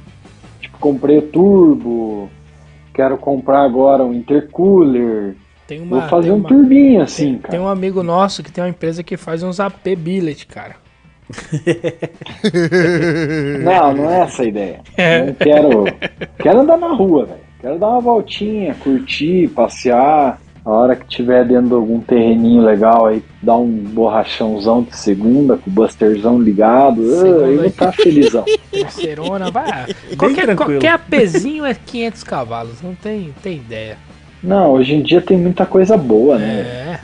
Tipo, 0.61 0.79
comprei 0.79 1.19
o 1.19 1.23
turbo, 1.23 2.29
quero 2.93 3.17
comprar 3.19 3.63
agora 3.65 4.05
um 4.05 4.13
intercooler. 4.13 5.35
Tem 5.67 5.81
uma, 5.81 6.01
Vou 6.01 6.09
fazer 6.09 6.29
tem 6.29 6.33
um 6.33 6.37
uma- 6.41 6.49
turbinho, 6.49 7.03
assim, 7.03 7.25
tem, 7.33 7.39
cara. 7.39 7.51
tem 7.53 7.61
um 7.61 7.69
amigo 7.69 8.03
nosso 8.03 8.43
que 8.43 8.53
tem 8.53 8.63
uma 8.63 8.71
empresa 8.71 9.03
que 9.03 9.17
faz 9.17 9.43
uns 9.43 9.59
AP 9.61 9.97
billet, 9.97 10.47
cara. 10.47 10.77
Não, 13.65 13.95
não 13.95 14.11
é 14.11 14.21
essa 14.21 14.43
a 14.43 14.47
ideia. 14.47 14.81
É. 14.97 15.27
Não 15.27 15.35
quero. 15.35 15.85
Quero 16.39 16.61
andar 16.61 16.77
na 16.77 16.89
rua, 16.93 17.27
velho. 17.27 17.41
Quero 17.61 17.79
dar 17.79 17.89
uma 17.89 18.01
voltinha, 18.01 18.75
curtir, 18.75 19.49
passear. 19.49 20.41
A 20.65 20.71
hora 20.71 20.95
que 20.95 21.05
tiver 21.07 21.45
dentro 21.45 21.69
de 21.69 21.75
algum 21.75 22.01
terreninho 22.01 22.63
legal 22.63 23.07
aí, 23.07 23.23
dar 23.43 23.57
um 23.57 23.69
borrachãozão 23.69 24.83
de 24.83 24.97
segunda, 24.97 25.57
com 25.57 25.69
o 25.69 25.73
busterzão 25.73 26.41
ligado. 26.41 27.03
ah, 27.03 27.21
Segunda 27.21 27.63
aí. 27.63 27.67
estar 27.67 27.93
felizão. 27.93 28.45
Terceirona, 28.71 29.51
vai. 29.51 29.93
Qualquer, 30.17 30.45
tranquilo. 30.45 30.81
qualquer 30.81 30.93
APzinho 30.93 31.65
é 31.65 31.75
500 31.75 32.23
cavalos, 32.23 32.81
não 32.81 32.95
tem, 32.95 33.35
tem 33.43 33.57
ideia. 33.57 33.99
Não, 34.41 34.71
hoje 34.73 34.95
em 34.95 35.03
dia 35.03 35.21
tem 35.21 35.37
muita 35.37 35.67
coisa 35.67 35.97
boa, 35.97 36.39
né? 36.39 36.61
É. 36.61 37.01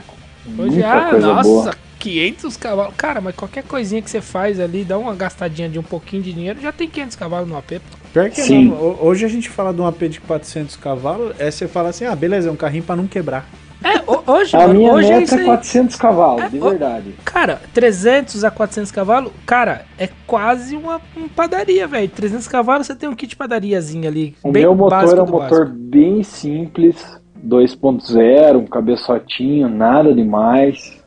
Hoje, 0.57 0.71
Muita 0.71 0.93
ah, 0.93 1.09
coisa 1.09 1.27
nossa, 1.27 1.49
boa. 1.49 1.71
500 1.99 2.57
cavalos. 2.57 2.93
Cara, 2.97 3.19
mas 3.21 3.35
qualquer 3.35 3.63
coisinha 3.63 4.01
que 4.01 4.09
você 4.09 4.21
faz 4.21 4.59
ali, 4.59 4.83
dá 4.83 4.97
uma 4.97 5.13
gastadinha 5.13 5.67
de 5.69 5.77
um 5.77 5.83
pouquinho 5.83 6.23
de 6.23 6.33
dinheiro, 6.33 6.59
já 6.61 6.71
tem 6.71 6.87
500 6.87 7.15
cavalos 7.15 7.47
no 7.49 7.57
AP. 7.57 7.79
Pior 8.13 8.29
que 8.29 8.41
Sim. 8.41 8.65
não. 8.69 8.75
Ho- 8.77 8.97
Hoje 9.01 9.25
a 9.25 9.29
gente 9.29 9.49
fala 9.49 9.73
de 9.73 9.81
um 9.81 9.85
AP 9.85 10.07
de 10.09 10.19
400 10.21 10.75
cavalos, 10.77 11.33
é 11.37 11.51
você 11.51 11.67
fala 11.67 11.89
assim, 11.89 12.05
ah, 12.05 12.15
beleza, 12.15 12.49
é 12.49 12.51
um 12.51 12.55
carrinho 12.55 12.83
pra 12.83 12.95
não 12.95 13.05
quebrar. 13.05 13.47
É, 13.83 13.97
ho- 13.99 14.23
hoje, 14.27 14.55
A 14.57 14.59
mano, 14.67 14.73
minha 14.73 14.91
hoje 14.91 15.09
é 15.11 15.19
meta 15.19 15.35
é 15.35 15.39
aí. 15.39 15.45
400 15.45 15.95
cavalos, 15.95 16.43
É, 16.43 16.49
de 16.49 16.59
verdade. 16.59 17.13
Cara, 17.23 17.61
300 17.73 18.43
a 18.43 18.51
400 18.51 18.91
cavalos, 18.91 19.31
cara, 19.45 19.85
é 19.97 20.09
quase 20.27 20.75
uma, 20.75 20.99
uma 21.15 21.29
padaria, 21.29 21.87
velho. 21.87 22.09
300 22.09 22.45
cavalos 22.47 22.87
você 22.87 22.95
tem 22.95 23.07
um 23.07 23.15
kit 23.15 23.35
padariazinha 23.37 24.09
ali. 24.09 24.35
O 24.43 24.51
bem 24.51 24.63
meu 24.63 24.75
motor 24.75 25.17
é 25.17 25.21
um 25.21 25.25
motor 25.25 25.59
básico. 25.67 25.77
bem 25.77 26.23
simples, 26.23 26.95
2.0, 27.41 28.57
um 28.57 28.65
cabeçotinho, 28.65 29.69
nada 29.69 30.13
demais. 30.13 30.98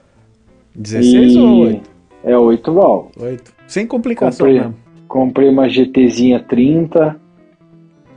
16 0.75 1.37
ou 1.37 1.59
8? 1.67 1.91
É 2.25 2.37
8 2.39 2.73
válvulas. 2.73 3.17
8. 3.19 3.53
Sem 3.67 3.87
complicação 3.87 4.47
Comprei. 4.47 4.61
mesmo. 4.61 4.75
Comprei 5.09 5.49
uma 5.49 5.69
GTzinha 5.69 6.41
30 6.41 7.17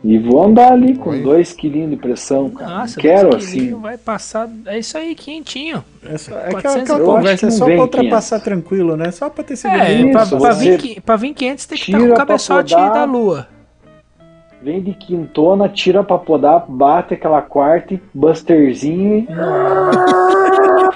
e 0.03 0.18
vou 0.19 0.44
andar 0.44 0.72
ali 0.72 0.95
com 0.95 1.10
Oi. 1.10 1.22
2 1.23 1.53
kg 1.53 1.88
de 1.88 1.95
pressão, 1.95 2.49
cara. 2.52 2.80
Nossa, 2.80 2.99
Quero 2.99 3.32
dois 3.32 3.45
assim. 3.45 3.73
vai 3.73 3.98
passar. 3.98 4.49
É 4.68 4.77
isso 4.77 4.98
aí, 4.98 5.15
quinhentinho. 5.15 5.84
É, 6.06 6.18
só, 6.18 6.38
é 6.40 6.52
400 6.52 6.90
aquela, 6.91 7.06
conversa, 7.15 7.38
que 7.48 7.53
é 7.53 7.57
só 7.57 7.65
pra 7.65 7.82
ultrapassar 7.82 8.40
500. 8.40 8.44
tranquilo, 8.44 8.95
né? 8.95 9.11
Só 9.11 9.30
pra 9.30 9.44
ter 9.44 9.53
É, 9.53 9.56
segurança. 9.57 9.86
pra, 10.11 10.23
Isso, 10.23 10.38
pra, 10.38 10.53
você 10.53 10.77
vir, 10.77 11.02
pra 11.02 11.15
vir 11.15 11.34
500 11.34 11.65
tem 11.65 11.77
que 11.77 11.84
estar 11.84 11.91
com 11.91 11.98
tira 12.03 12.11
o 12.14 12.15
pra 12.15 12.26
cabeçote 12.26 12.73
podar. 12.76 12.94
da 12.94 13.03
lua. 13.06 13.48
vem 14.61 14.82
de 14.82 14.94
quintona, 14.94 15.68
tira 15.69 16.03
pra 16.03 16.18
podar, 16.19 16.65
bate 16.69 17.14
aquela 17.15 17.41
quarta 17.41 17.94
e 17.95 18.02
busterzinho 18.14 19.18
e. 19.19 20.44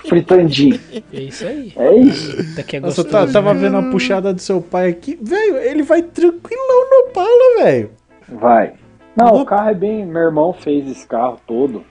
Fritandinho. 0.10 0.80
É 1.14 1.22
isso 1.22 1.46
aí. 1.46 1.72
É 1.76 1.96
isso. 1.96 2.56
Daqui 2.56 2.78
é 2.78 2.80
Nossa, 2.80 3.04
ta- 3.04 3.28
tava 3.28 3.54
vendo 3.54 3.78
a 3.78 3.84
puxada 3.84 4.34
do 4.34 4.42
seu 4.42 4.62
pai 4.62 4.90
aqui. 4.90 5.18
Velho, 5.22 5.58
ele 5.58 5.84
vai 5.84 6.02
tranquilão 6.02 6.90
no 6.90 7.10
Opala, 7.10 7.64
velho. 7.64 7.92
Vai. 8.28 8.74
Não, 9.16 9.42
o 9.42 9.46
carro 9.46 9.70
é 9.70 9.74
bem. 9.76 10.06
Meu 10.06 10.22
irmão 10.24 10.54
fez 10.54 10.90
esse 10.90 11.06
carro 11.08 11.38
todo. 11.48 11.84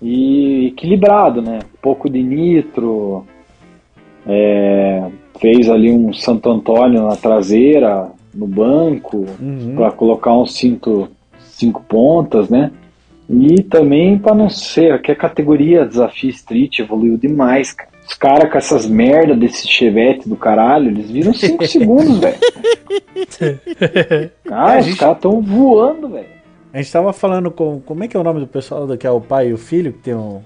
E 0.00 0.66
equilibrado, 0.68 1.40
né? 1.40 1.60
Pouco 1.80 2.08
de 2.10 2.22
nitro. 2.22 3.24
é, 4.26 5.10
fez 5.40 5.68
ali 5.68 5.90
um 5.90 6.12
Santo 6.12 6.48
Antônio 6.48 7.02
na 7.08 7.16
traseira, 7.16 8.08
no 8.32 8.46
banco, 8.46 9.26
Uhum. 9.40 9.74
para 9.74 9.90
colocar 9.90 10.32
um 10.36 10.46
cinto 10.46 11.08
cinco 11.40 11.82
pontas, 11.82 12.48
né? 12.48 12.70
E 13.32 13.62
também 13.62 14.18
para 14.18 14.34
não 14.34 14.50
ser, 14.50 15.00
que 15.00 15.10
a 15.10 15.16
categoria 15.16 15.86
Desafio 15.86 16.28
Street 16.30 16.78
evoluiu 16.80 17.16
demais, 17.16 17.72
cara. 17.72 17.90
Os 18.06 18.14
caras 18.14 18.50
com 18.52 18.58
essas 18.58 18.84
merda 18.86 19.34
desse 19.34 19.66
chevette 19.66 20.28
do 20.28 20.36
caralho, 20.36 20.88
eles 20.90 21.10
viram 21.10 21.32
5 21.32 21.64
segundos, 21.66 22.18
velho. 22.18 22.36
Ah, 24.50 24.74
É, 24.74 24.76
a 24.76 24.80
os 24.80 24.86
gente- 24.86 24.98
caras 24.98 25.18
tão 25.20 25.40
voando, 25.40 26.08
velho. 26.08 26.26
A 26.72 26.78
gente 26.78 26.92
tava 26.92 27.12
falando 27.12 27.50
com. 27.50 27.80
Como 27.80 28.02
é 28.04 28.08
que 28.08 28.16
é 28.16 28.20
o 28.20 28.24
nome 28.24 28.40
do 28.40 28.46
pessoal 28.46 28.86
do 28.86 28.96
que 28.98 29.06
é 29.06 29.10
o 29.10 29.20
pai 29.20 29.48
e 29.48 29.52
o 29.52 29.58
filho, 29.58 29.92
que 29.92 29.98
tem 30.00 30.14
um. 30.14 30.40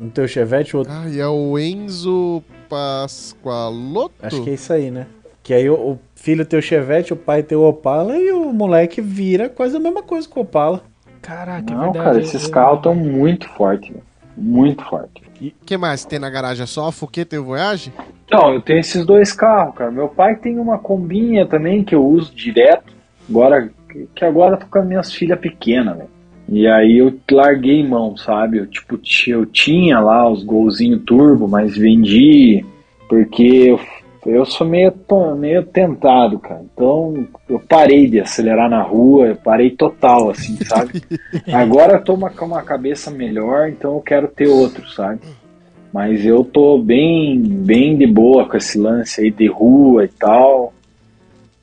Um 0.00 0.10
teu 0.10 0.28
Chevette, 0.28 0.76
o 0.76 0.80
outro. 0.80 0.92
Ah, 0.94 1.08
e 1.08 1.18
é 1.18 1.26
o 1.26 1.58
Enzo 1.58 2.42
Pasqualotto? 2.68 4.14
Acho 4.22 4.42
que 4.42 4.50
é 4.50 4.54
isso 4.54 4.72
aí, 4.72 4.90
né? 4.90 5.06
Que 5.42 5.54
aí 5.54 5.70
o, 5.70 5.74
o 5.74 5.98
filho 6.14 6.44
tem 6.44 6.58
o 6.58 6.62
Chevette, 6.62 7.12
o 7.12 7.16
pai 7.16 7.42
tem 7.42 7.56
o 7.56 7.62
Opala 7.66 8.16
e 8.18 8.30
o 8.30 8.52
moleque 8.52 9.00
vira 9.00 9.48
quase 9.48 9.76
a 9.76 9.80
mesma 9.80 10.02
coisa 10.02 10.28
com 10.28 10.40
o 10.40 10.42
Opala. 10.42 10.82
Caraca, 11.26 11.72
é 11.72 11.74
Não, 11.74 11.80
verdade. 11.84 12.04
cara, 12.04 12.16
eu- 12.18 12.20
esses 12.22 12.44
eu- 12.44 12.50
carros 12.50 12.80
tão 12.82 12.94
muito 12.94 13.48
fortes, 13.50 13.88
velho. 13.90 14.02
Muito 14.36 14.84
forte. 14.84 15.22
O 15.40 15.64
que 15.66 15.76
mais 15.76 16.04
tem 16.04 16.18
na 16.18 16.30
garagem? 16.30 16.62
É 16.62 16.66
só 16.66 16.88
a 16.88 16.92
Fuqueta 16.92 17.34
e 17.34 17.38
o 17.38 17.44
Voyage? 17.44 17.92
Então, 18.26 18.52
eu 18.54 18.60
tenho 18.60 18.78
esses 18.80 19.04
dois 19.04 19.32
carros, 19.32 19.74
cara. 19.74 19.90
Meu 19.90 20.08
pai 20.08 20.36
tem 20.36 20.58
uma 20.58 20.78
combinha 20.78 21.46
também 21.46 21.82
que 21.82 21.94
eu 21.94 22.04
uso 22.06 22.34
direto. 22.34 22.92
Agora, 23.28 23.70
que 24.14 24.24
agora 24.24 24.54
eu 24.54 24.58
tô 24.58 24.66
com 24.66 24.78
as 24.78 24.86
minhas 24.86 25.12
filhas 25.12 25.38
pequenas, 25.40 25.96
velho. 25.96 26.10
E 26.48 26.66
aí 26.68 26.98
eu 26.98 27.18
larguei 27.30 27.84
mão, 27.86 28.16
sabe? 28.16 28.58
Eu, 28.58 28.66
tipo, 28.66 28.96
ti- 28.98 29.30
eu 29.30 29.44
tinha 29.46 29.98
lá 29.98 30.30
os 30.30 30.44
golzinho 30.44 30.98
turbo, 31.00 31.48
mas 31.48 31.76
vendi 31.76 32.64
porque 33.08 33.42
eu, 33.42 33.80
eu 34.26 34.44
sou 34.44 34.66
meio, 34.66 34.92
meio 35.36 35.62
tentado, 35.64 36.38
cara. 36.38 36.62
Então 36.72 37.26
eu 37.48 37.58
parei 37.60 38.08
de 38.08 38.20
acelerar 38.20 38.68
na 38.68 38.82
rua, 38.82 39.28
eu 39.28 39.36
parei 39.36 39.70
total, 39.70 40.30
assim, 40.30 40.56
sabe? 40.64 41.02
Agora 41.52 41.94
eu 41.94 42.04
tô 42.04 42.14
uma- 42.14 42.30
com 42.30 42.44
uma 42.46 42.62
cabeça 42.62 43.10
melhor, 43.10 43.68
então 43.68 43.94
eu 43.94 44.00
quero 44.00 44.28
ter 44.28 44.48
outro, 44.48 44.88
sabe? 44.90 45.20
Mas 45.92 46.26
eu 46.26 46.44
tô 46.44 46.78
bem, 46.78 47.40
bem 47.40 47.96
de 47.96 48.06
boa 48.06 48.46
com 48.48 48.56
esse 48.56 48.78
lance 48.78 49.20
aí 49.20 49.30
de 49.30 49.46
rua 49.46 50.04
e 50.04 50.08
tal. 50.08 50.72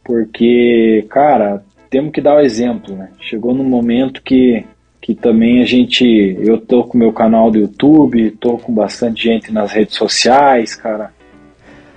Porque, 0.03 1.05
cara, 1.09 1.63
temos 1.89 2.11
que 2.11 2.19
dar 2.21 2.35
o 2.37 2.41
exemplo, 2.41 2.95
né? 2.95 3.09
Chegou 3.19 3.53
num 3.53 3.63
momento 3.63 4.21
que, 4.21 4.65
que 5.01 5.13
também 5.15 5.61
a 5.61 5.65
gente. 5.65 6.03
Eu 6.39 6.59
tô 6.59 6.83
com 6.83 6.97
meu 6.97 7.13
canal 7.13 7.49
do 7.51 7.59
YouTube, 7.59 8.31
tô 8.31 8.57
com 8.57 8.73
bastante 8.73 9.23
gente 9.23 9.51
nas 9.51 9.71
redes 9.71 9.95
sociais, 9.95 10.75
cara. 10.75 11.13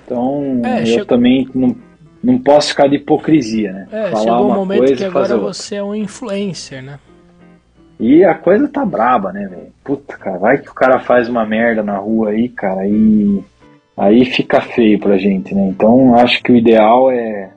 Então 0.06 0.62
É, 0.64 0.82
eu 0.82 0.86
chegou- 0.86 1.04
também 1.06 1.48
não, 1.54 1.76
não 2.22 2.38
posso 2.38 2.68
ficar 2.70 2.88
de 2.88 2.96
hipocrisia, 2.96 3.72
né? 3.72 3.88
É, 3.92 4.10
Falar 4.10 4.22
chegou 4.22 4.50
um 4.50 4.54
momento 4.54 4.78
coisa 4.78 4.96
que 4.96 5.04
agora 5.04 5.36
você 5.36 5.74
é 5.76 5.82
um 5.82 5.94
influencer, 5.94 6.82
né? 6.82 6.98
E 7.98 8.24
a 8.24 8.34
coisa 8.34 8.68
tá 8.68 8.84
braba, 8.84 9.32
né, 9.32 9.46
velho? 9.48 9.72
Puta, 9.82 10.16
cara, 10.16 10.38
vai 10.38 10.58
que 10.58 10.68
o 10.70 10.74
cara 10.74 11.00
faz 11.00 11.28
uma 11.28 11.44
merda 11.46 11.82
na 11.82 11.96
rua 11.96 12.30
aí, 12.30 12.48
cara, 12.48 12.86
e 12.86 13.42
aí 13.96 14.24
fica 14.26 14.60
feio 14.60 14.98
pra 15.00 15.16
gente, 15.16 15.54
né? 15.54 15.66
Então 15.68 16.14
acho 16.14 16.42
que 16.42 16.52
o 16.52 16.56
ideal 16.56 17.10
é. 17.10 17.50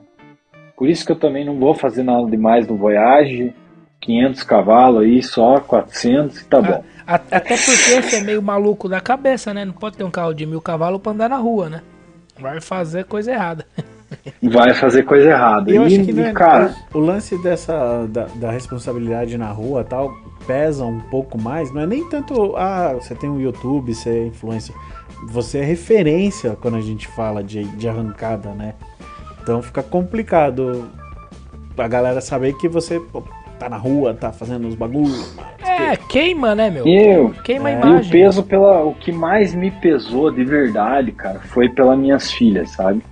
Por 0.76 0.88
isso 0.88 1.04
que 1.04 1.12
eu 1.12 1.16
também 1.16 1.44
não 1.44 1.56
vou 1.58 1.74
fazer 1.74 2.02
nada 2.02 2.26
demais 2.28 2.66
no 2.66 2.76
Voyage. 2.76 3.52
500 4.00 4.42
cavalos 4.44 5.02
aí, 5.02 5.22
só 5.22 5.60
400 5.60 6.40
e 6.40 6.44
tá 6.46 6.62
bom. 6.62 6.82
A- 7.06 7.14
Até 7.16 7.40
porque 7.54 8.00
você 8.00 8.16
é 8.16 8.20
meio 8.22 8.40
maluco 8.40 8.88
da 8.88 8.98
cabeça, 8.98 9.52
né? 9.52 9.62
Não 9.66 9.74
pode 9.74 9.98
ter 9.98 10.04
um 10.04 10.10
carro 10.10 10.32
de 10.32 10.46
mil 10.46 10.62
cavalos 10.62 11.02
pra 11.02 11.12
andar 11.12 11.28
na 11.28 11.36
rua, 11.36 11.68
né? 11.68 11.82
Vai 12.40 12.60
fazer 12.60 13.04
coisa 13.04 13.32
errada. 13.32 13.66
Vai 14.42 14.74
fazer 14.74 15.04
coisa 15.04 15.30
errada. 15.30 15.70
Eu 15.70 15.82
e, 15.82 15.86
acho 15.86 16.04
que 16.04 16.12
não 16.12 16.24
e, 16.24 16.26
é, 16.26 16.32
cara, 16.32 16.74
o 16.92 16.98
lance 16.98 17.40
dessa 17.42 18.06
da, 18.06 18.26
da 18.34 18.50
responsabilidade 18.50 19.36
na 19.38 19.50
rua 19.50 19.84
tal 19.84 20.12
pesa 20.46 20.84
um 20.84 21.00
pouco 21.00 21.40
mais. 21.40 21.72
Não 21.72 21.82
é 21.82 21.86
nem 21.86 22.08
tanto 22.08 22.56
ah 22.56 22.94
você 22.94 23.14
tem 23.14 23.30
um 23.30 23.40
YouTube, 23.40 23.94
você 23.94 24.10
é 24.10 24.26
influencer. 24.26 24.74
Você 25.28 25.58
é 25.58 25.64
referência 25.64 26.56
quando 26.60 26.76
a 26.76 26.80
gente 26.80 27.06
fala 27.06 27.44
de, 27.44 27.64
de 27.76 27.88
arrancada, 27.88 28.50
né? 28.50 28.74
Então 29.42 29.62
fica 29.62 29.82
complicado 29.82 30.88
a 31.76 31.88
galera 31.88 32.20
saber 32.20 32.54
que 32.54 32.68
você 32.68 33.00
tá 33.60 33.68
na 33.68 33.76
rua, 33.76 34.14
tá 34.14 34.32
fazendo 34.32 34.66
os 34.66 34.74
bagulhos. 34.74 35.36
É, 35.62 35.94
queima, 35.96 36.54
né, 36.54 36.70
meu? 36.70 36.86
e 36.86 36.96
eu, 36.96 37.34
Queima 37.44 37.68
a 37.68 37.72
É. 37.72 37.74
E 37.74 37.78
imagem. 37.78 38.08
o 38.08 38.10
peso 38.10 38.42
pela. 38.42 38.82
O 38.82 38.94
que 38.94 39.12
mais 39.12 39.54
me 39.54 39.70
pesou 39.70 40.30
de 40.32 40.42
verdade, 40.44 41.12
cara, 41.12 41.40
foi 41.40 41.68
pelas 41.68 41.98
minhas 41.98 42.32
filhas, 42.32 42.70
sabe? 42.70 43.02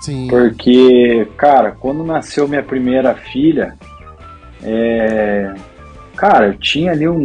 Sim. 0.00 0.28
Porque, 0.28 1.26
cara, 1.36 1.70
quando 1.72 2.04
nasceu 2.04 2.46
minha 2.46 2.62
primeira 2.62 3.14
filha, 3.14 3.74
é, 4.62 5.54
cara, 6.16 6.48
eu 6.48 6.54
tinha 6.58 6.92
ali 6.92 7.08
um, 7.08 7.18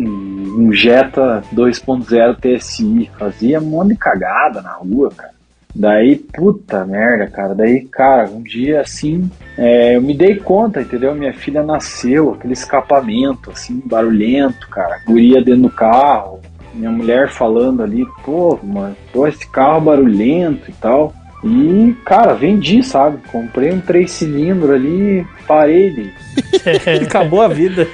um 0.59 0.71
Jetta 0.71 1.43
2.0 1.53 2.37
TSI, 2.39 3.11
fazia 3.17 3.59
um 3.59 3.63
monte 3.65 3.89
de 3.89 3.97
cagada 3.97 4.61
na 4.61 4.71
rua, 4.73 5.09
cara. 5.15 5.36
Daí, 5.79 6.15
puta 6.15 6.83
merda, 6.85 7.27
cara. 7.27 7.53
Daí, 7.53 7.81
cara, 7.85 8.27
um 8.29 8.41
dia 8.41 8.81
assim, 8.81 9.29
é, 9.55 9.95
eu 9.95 10.01
me 10.01 10.13
dei 10.15 10.35
conta, 10.35 10.81
entendeu? 10.81 11.13
Minha 11.13 11.33
filha 11.33 11.61
nasceu, 11.61 12.31
aquele 12.31 12.53
escapamento, 12.53 13.51
assim, 13.51 13.79
barulhento, 13.85 14.67
cara. 14.69 14.99
Guria 15.05 15.39
dentro 15.41 15.61
do 15.63 15.69
carro, 15.69 16.39
minha 16.73 16.89
mulher 16.89 17.29
falando 17.29 17.83
ali, 17.83 18.05
pô, 18.25 18.57
mano, 18.63 18.95
pô, 19.13 19.27
esse 19.27 19.47
carro 19.49 19.81
barulhento 19.81 20.69
e 20.69 20.73
tal. 20.73 21.13
E, 21.43 21.95
cara, 22.03 22.33
vendi, 22.33 22.81
sabe? 22.81 23.19
Comprei 23.31 23.71
um 23.71 23.79
três 23.79 24.09
cilindros 24.11 24.71
ali, 24.71 25.23
parei 25.47 25.91
de. 25.91 26.13
Acabou 27.05 27.41
a 27.43 27.47
vida. 27.47 27.87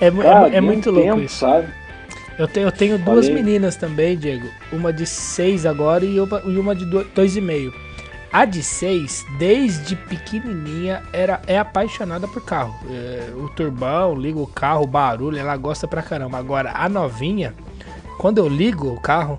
É, 0.00 0.08
mu- 0.10 0.22
Cara, 0.22 0.48
é, 0.48 0.60
um 0.60 0.64
muito 0.64 0.90
louco 0.92 1.08
tempo, 1.08 1.20
isso. 1.22 1.40
sabe? 1.40 1.66
Eu 2.42 2.48
tenho, 2.48 2.66
eu 2.66 2.72
tenho 2.72 2.98
duas 2.98 3.28
meninas 3.28 3.76
também, 3.76 4.16
Diego. 4.16 4.48
Uma 4.72 4.92
de 4.92 5.06
seis 5.06 5.64
agora 5.64 6.04
e 6.04 6.18
uma, 6.18 6.42
e 6.44 6.58
uma 6.58 6.74
de 6.74 6.84
do- 6.84 7.04
dois 7.14 7.36
e 7.36 7.40
meio. 7.40 7.72
A 8.32 8.44
de 8.44 8.62
seis, 8.64 9.24
desde 9.38 9.94
pequenininha, 9.94 11.02
era, 11.12 11.40
é 11.46 11.56
apaixonada 11.56 12.26
por 12.26 12.42
carro. 12.44 12.74
É, 12.90 13.30
o 13.36 13.48
turbão, 13.48 14.16
liga 14.16 14.40
o 14.40 14.46
carro, 14.46 14.82
o 14.82 14.86
barulho, 14.88 15.38
ela 15.38 15.56
gosta 15.56 15.86
pra 15.86 16.02
caramba. 16.02 16.36
Agora, 16.38 16.72
a 16.74 16.88
novinha, 16.88 17.54
quando 18.18 18.38
eu 18.38 18.48
ligo 18.48 18.88
o 18.88 19.00
carro, 19.00 19.38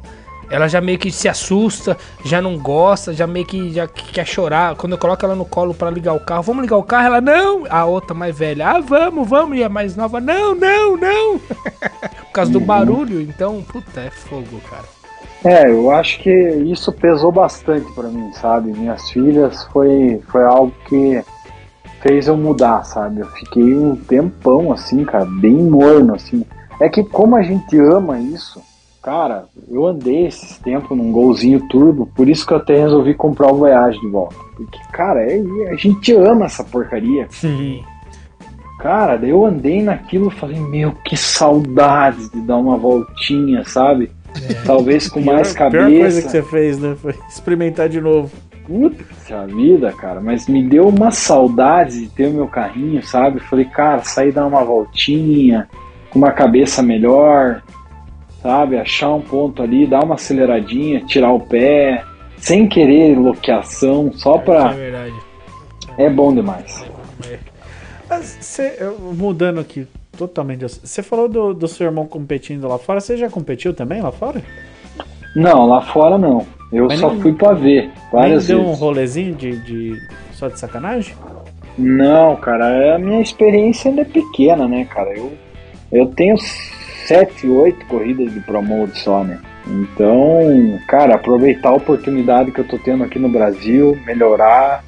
ela 0.54 0.68
já 0.68 0.80
meio 0.80 1.00
que 1.00 1.12
se 1.12 1.28
assusta, 1.28 1.98
já 2.24 2.40
não 2.40 2.60
gosta, 2.60 3.12
já 3.12 3.26
meio 3.26 3.44
que 3.44 3.74
já 3.74 3.88
quer 3.88 4.24
chorar. 4.24 4.76
Quando 4.76 4.92
eu 4.92 5.00
coloco 5.00 5.26
ela 5.26 5.34
no 5.34 5.46
colo 5.46 5.74
pra 5.74 5.90
ligar 5.90 6.14
o 6.14 6.20
carro, 6.20 6.44
vamos 6.44 6.62
ligar 6.62 6.78
o 6.78 6.84
carro? 6.84 7.08
Ela, 7.08 7.20
não! 7.22 7.64
A 7.68 7.86
outra 7.86 8.14
mais 8.14 8.38
velha, 8.38 8.70
ah, 8.70 8.80
vamos, 8.80 9.28
vamos. 9.28 9.58
E 9.58 9.64
a 9.64 9.68
mais 9.68 9.96
nova, 9.96 10.22
não, 10.22 10.54
não, 10.54 10.96
não! 10.96 11.40
Por 12.30 12.32
causa 12.32 12.52
do 12.52 12.60
barulho, 12.60 13.20
então, 13.20 13.64
puta, 13.64 14.00
é 14.00 14.12
fogo, 14.12 14.62
cara. 14.70 14.84
É, 15.44 15.72
eu 15.72 15.90
acho 15.90 16.20
que 16.20 16.30
isso 16.30 16.92
pesou 16.92 17.32
bastante 17.32 17.92
pra 17.94 18.10
mim, 18.10 18.32
sabe? 18.34 18.74
Minhas 18.74 19.10
filhas 19.10 19.64
foi, 19.74 20.22
foi 20.28 20.44
algo 20.44 20.72
que 20.88 21.20
fez 22.00 22.28
eu 22.28 22.38
mudar, 22.38 22.84
sabe? 22.84 23.22
Eu 23.22 23.28
fiquei 23.28 23.74
um 23.76 23.96
tempão 23.96 24.72
assim, 24.72 25.04
cara, 25.04 25.26
bem 25.26 25.56
morno, 25.56 26.14
assim. 26.14 26.46
É 26.80 26.88
que 26.88 27.04
como 27.04 27.36
a 27.36 27.42
gente 27.42 27.76
ama 27.80 28.20
isso, 28.20 28.62
cara, 29.04 29.46
eu 29.70 29.86
andei 29.86 30.28
esses 30.28 30.58
tempos 30.60 30.98
num 30.98 31.12
golzinho 31.12 31.68
turbo, 31.68 32.10
por 32.16 32.30
isso 32.30 32.48
que 32.48 32.54
eu 32.54 32.58
até 32.58 32.80
resolvi 32.80 33.14
comprar 33.14 33.52
o 33.52 33.58
Voyage 33.58 34.00
de 34.00 34.08
volta. 34.08 34.36
Porque, 34.56 34.80
cara, 34.94 35.22
é, 35.22 35.42
a 35.70 35.76
gente 35.76 36.14
ama 36.14 36.46
essa 36.46 36.64
porcaria. 36.64 37.28
Sim. 37.30 37.84
Cara, 38.80 39.18
daí 39.18 39.30
eu 39.30 39.46
andei 39.46 39.82
naquilo 39.82 40.30
e 40.30 40.36
falei, 40.40 40.60
meu, 40.60 40.94
que 41.06 41.18
saudades 41.18 42.30
de 42.30 42.42
dar 42.42 42.58
uma 42.58 42.78
voltinha, 42.78 43.64
sabe? 43.66 44.10
Talvez 44.66 45.10
com 45.10 45.22
mais 45.22 45.54
pior, 45.54 45.72
cabeça. 45.72 45.88
pior 45.88 46.00
coisa 46.00 46.22
que 46.22 46.30
você 46.30 46.42
fez, 46.42 46.80
né? 46.80 46.96
Foi 46.96 47.14
experimentar 47.30 47.88
de 47.90 48.02
novo. 48.02 48.32
Puta 48.66 49.46
vida, 49.46 49.92
cara, 49.92 50.22
mas 50.22 50.48
me 50.48 50.64
deu 50.64 50.88
uma 50.88 51.12
saudade 51.12 52.00
de 52.02 52.08
ter 52.10 52.28
o 52.28 52.34
meu 52.34 52.48
carrinho, 52.48 53.04
sabe? 53.04 53.42
Falei, 53.42 53.66
cara, 53.66 54.02
sair 54.04 54.32
dar 54.32 54.48
uma 54.48 54.64
voltinha, 54.64 55.68
com 56.10 56.20
uma 56.20 56.32
cabeça 56.32 56.82
melhor, 56.82 57.62
sabe? 58.44 58.78
Achar 58.78 59.14
um 59.16 59.22
ponto 59.22 59.64
ali, 59.64 59.88
dar 59.88 60.04
uma 60.04 60.16
aceleradinha, 60.16 61.04
tirar 61.06 61.32
o 61.32 61.40
pé, 61.40 62.04
sem 62.38 62.68
querer 62.68 63.18
loqueação, 63.18 64.12
só 64.14 64.36
É 64.36 64.40
pra. 64.40 64.68
verdade. 64.68 65.14
É 65.98 66.10
bom 66.10 66.32
demais. 66.34 66.86
Cê, 68.42 68.78
mudando 69.16 69.60
aqui 69.60 69.88
totalmente. 70.18 70.62
Você 70.68 71.02
falou 71.02 71.28
do, 71.28 71.54
do 71.54 71.68
seu 71.68 71.88
irmão 71.88 72.06
competindo 72.06 72.68
lá 72.68 72.78
fora. 72.78 73.00
Você 73.00 73.18
já 73.18 73.30
competiu 73.30 73.74
também 73.74 74.02
lá 74.02 74.12
fora? 74.12 74.42
Não, 75.36 75.66
lá 75.68 75.82
fora 75.82 76.18
não. 76.18 76.46
Eu 76.72 76.86
Mas 76.88 77.00
só 77.00 77.10
nem- 77.12 77.22
fui 77.22 77.34
pra 77.34 77.54
ver 77.54 77.92
várias 78.12 78.48
Nem 78.48 78.56
deu 78.58 78.64
um 78.64 78.68
vezes. 78.68 78.80
rolezinho 78.82 79.34
de, 79.36 79.58
de 79.64 80.00
só 80.34 80.48
de 80.48 80.60
sacanagem? 80.60 81.16
Não, 81.78 82.36
cara, 82.36 82.96
a 82.96 83.00
minha 83.00 83.20
experiência 83.22 83.90
ainda 83.90 84.02
é 84.02 84.06
pequena, 84.06 84.68
né, 84.68 84.86
cara? 84.86 85.10
Eu, 85.18 85.34
eu 85.92 86.06
tenho 86.08 86.36
sete, 87.08 87.48
oito 87.48 87.86
corridas 87.86 88.34
de 88.34 88.40
promote 88.40 89.00
só, 89.00 89.24
né? 89.24 89.40
Então, 89.68 90.80
cara, 90.88 91.16
aproveitar 91.16 91.70
a 91.70 91.76
oportunidade 91.76 92.52
que 92.52 92.60
eu 92.60 92.68
tô 92.68 92.78
tendo 92.78 93.04
aqui 93.04 93.18
no 93.18 93.30
Brasil, 93.30 93.98
melhorar, 94.06 94.84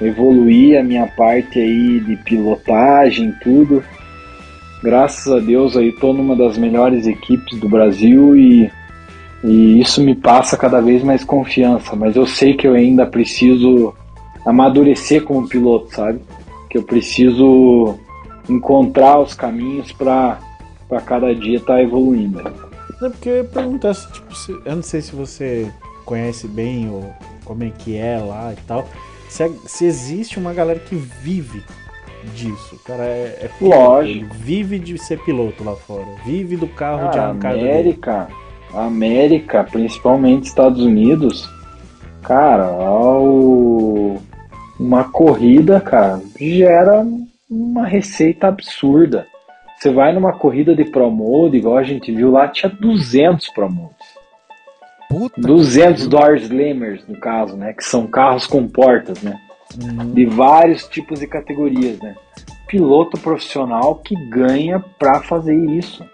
evoluir 0.00 0.78
a 0.78 0.82
minha 0.82 1.06
parte 1.06 1.58
aí 1.58 2.00
de 2.00 2.16
pilotagem, 2.16 3.34
tudo. 3.42 3.82
Graças 4.82 5.32
a 5.32 5.40
Deus 5.40 5.76
aí 5.76 5.92
tô 5.92 6.12
numa 6.12 6.36
das 6.36 6.56
melhores 6.56 7.06
equipes 7.06 7.58
do 7.58 7.68
Brasil 7.68 8.36
e, 8.36 8.70
e 9.42 9.80
isso 9.80 10.02
me 10.02 10.14
passa 10.14 10.56
cada 10.56 10.80
vez 10.80 11.02
mais 11.02 11.24
confiança, 11.24 11.96
mas 11.96 12.14
eu 12.14 12.26
sei 12.26 12.54
que 12.54 12.66
eu 12.66 12.74
ainda 12.74 13.06
preciso 13.06 13.94
amadurecer 14.46 15.24
como 15.24 15.48
piloto, 15.48 15.94
sabe? 15.94 16.20
Que 16.70 16.78
eu 16.78 16.82
preciso 16.82 17.98
encontrar 18.48 19.18
os 19.18 19.34
caminhos 19.34 19.90
para 19.90 20.38
para 20.88 21.00
cada 21.00 21.34
dia 21.34 21.58
estar 21.58 21.82
evoluindo. 21.82 22.42
Não, 23.00 23.10
porque 23.10 23.28
eu 23.28 23.36
ia 23.36 23.44
perguntar 23.44 23.94
se, 23.94 24.10
tipo, 24.12 24.34
se- 24.34 24.58
eu 24.64 24.76
não 24.76 24.82
sei 24.82 25.00
se 25.00 25.14
você 25.14 25.70
conhece 26.04 26.48
bem 26.48 26.88
ou 26.90 27.12
como 27.44 27.62
é 27.64 27.70
que 27.70 27.96
é 27.96 28.18
lá 28.18 28.52
e 28.52 28.56
tal. 28.66 28.88
Se, 29.28 29.44
é- 29.44 29.52
se 29.66 29.84
existe 29.84 30.38
uma 30.38 30.52
galera 30.52 30.78
que 30.80 30.94
vive 30.96 31.62
disso. 32.34 32.74
O 32.74 32.78
cara 32.84 33.04
é, 33.04 33.38
é 33.42 33.50
piloto, 33.58 33.76
Lógico. 33.78 34.34
Vive 34.34 34.78
de 34.78 34.98
ser 34.98 35.18
piloto 35.20 35.62
lá 35.62 35.74
fora. 35.76 36.06
Vive 36.24 36.56
do 36.56 36.66
carro 36.66 37.04
de 37.08 37.10
Cara, 37.16 37.22
a 37.22 37.24
arrancada 37.28 37.54
dele. 37.56 37.68
América, 37.70 38.28
a 38.74 38.84
América, 38.86 39.64
principalmente 39.64 40.44
Estados 40.48 40.82
Unidos, 40.82 41.48
cara, 42.22 42.64
ao- 42.64 44.16
uma 44.80 45.04
corrida, 45.04 45.80
cara, 45.80 46.20
gera 46.38 47.06
uma 47.50 47.86
receita 47.86 48.48
absurda. 48.48 49.26
Você 49.78 49.92
vai 49.92 50.12
numa 50.12 50.32
corrida 50.32 50.74
de 50.74 50.84
promode, 50.84 51.56
igual 51.56 51.76
a 51.76 51.84
gente 51.84 52.10
viu 52.12 52.32
lá, 52.32 52.48
tinha 52.48 52.68
200 52.68 53.48
promodes. 53.50 54.18
Puta 55.08 55.40
200 55.40 56.02
que 56.02 56.08
door 56.08 56.34
slammers, 56.34 57.06
no 57.06 57.18
caso, 57.20 57.56
né? 57.56 57.72
Que 57.72 57.84
são 57.84 58.06
carros 58.06 58.46
com 58.46 58.66
portas, 58.66 59.22
né? 59.22 59.38
Uhum. 59.80 60.12
De 60.12 60.26
vários 60.26 60.86
tipos 60.88 61.22
e 61.22 61.28
categorias, 61.28 61.98
né? 62.00 62.16
Piloto 62.66 63.18
profissional 63.20 63.94
que 63.96 64.14
ganha 64.28 64.84
pra 64.98 65.20
fazer 65.20 65.54
isso. 65.54 66.04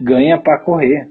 Ganha 0.00 0.38
pra 0.38 0.58
correr. 0.58 1.10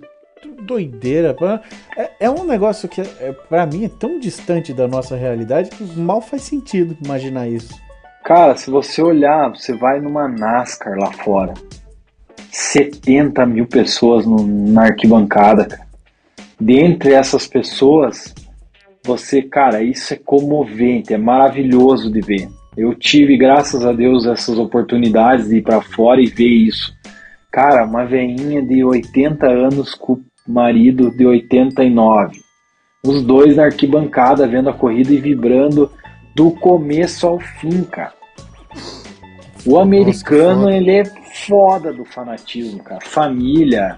Doideira. 0.62 1.34
pá. 1.34 1.62
É, 1.98 2.12
é 2.22 2.30
um 2.30 2.46
negócio 2.46 2.88
que, 2.88 3.02
é, 3.02 3.36
pra 3.50 3.66
mim, 3.66 3.86
é 3.86 3.90
tão 3.90 4.20
distante 4.20 4.74
da 4.74 4.88
nossa 4.88 5.16
realidade 5.16 5.70
que 5.70 5.84
mal 6.00 6.22
faz 6.22 6.44
sentido 6.44 6.98
imaginar 7.04 7.48
isso. 7.48 7.76
Cara, 8.28 8.58
se 8.58 8.70
você 8.70 9.02
olhar, 9.02 9.48
você 9.52 9.72
vai 9.74 10.02
numa 10.02 10.28
NASCAR 10.28 11.00
lá 11.00 11.14
fora. 11.14 11.54
70 12.52 13.46
mil 13.46 13.66
pessoas 13.66 14.26
no- 14.26 14.46
na 14.46 14.88
arquibancada. 14.88 15.80
Dentre 16.60 17.14
essas 17.14 17.48
pessoas, 17.48 18.36
você, 19.02 19.42
cara, 19.42 19.82
isso 19.82 20.14
é 20.14 20.18
comovente, 20.18 21.14
é 21.14 21.18
maravilhoso 21.18 22.12
de 22.12 22.20
ver. 22.20 22.50
Eu 22.76 22.94
tive, 22.94 23.38
graças 23.38 23.86
a 23.86 23.94
Deus, 23.94 24.26
essas 24.26 24.60
oportunidades 24.60 25.48
de 25.48 25.60
ir 25.60 25.62
pra 25.62 25.80
fora 25.80 26.22
e 26.22 26.26
ver 26.26 26.50
isso. 26.50 26.94
Cara, 27.50 27.86
uma 27.86 28.04
veinha 28.04 28.62
de 28.62 28.84
80 28.84 29.48
anos 29.48 29.96
com 29.96 30.16
o 30.16 30.22
marido 30.46 31.12
de 31.12 31.26
89. 31.26 32.42
Os 33.06 33.24
dois 33.24 33.56
na 33.56 33.64
arquibancada 33.64 34.46
vendo 34.46 34.70
a 34.70 34.74
corrida 34.74 35.14
e 35.14 35.18
vibrando 35.18 35.90
do 36.36 36.52
começo 36.52 37.26
ao 37.26 37.40
fim, 37.40 37.84
cara. 37.84 38.17
O 39.66 39.80
americano, 39.80 40.64
foda. 40.64 40.76
ele 40.76 40.92
é 40.92 41.04
foda 41.48 41.94
do 41.94 42.06
fanatismo, 42.06 42.82
cara. 42.84 43.00
Família, 43.04 43.98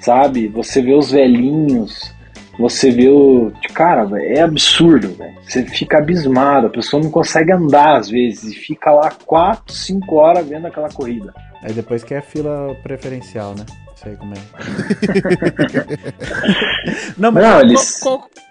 sabe? 0.00 0.48
Você 0.48 0.80
vê 0.82 0.94
os 0.94 1.10
velhinhos, 1.10 2.14
você 2.58 2.90
vê 2.90 3.08
o. 3.08 3.52
Cara, 3.74 4.08
é 4.22 4.40
absurdo, 4.40 5.08
velho. 5.14 5.34
Você 5.42 5.64
fica 5.64 5.98
abismado, 5.98 6.66
a 6.66 6.70
pessoa 6.70 7.02
não 7.02 7.10
consegue 7.10 7.52
andar 7.52 7.96
às 7.96 8.08
vezes 8.10 8.52
e 8.52 8.56
fica 8.56 8.90
lá 8.90 9.10
4, 9.26 9.74
5 9.74 10.14
horas 10.16 10.46
vendo 10.46 10.66
aquela 10.66 10.88
corrida. 10.88 11.32
Aí 11.62 11.72
depois 11.72 12.04
que 12.04 12.14
é 12.14 12.20
fila 12.20 12.76
preferencial, 12.82 13.54
né? 13.56 13.64
Sei 13.96 14.14
como 14.14 14.32
é. 14.32 14.36
não, 17.18 17.32
mas 17.32 17.44
Não, 17.44 17.60
eles- 17.60 18.00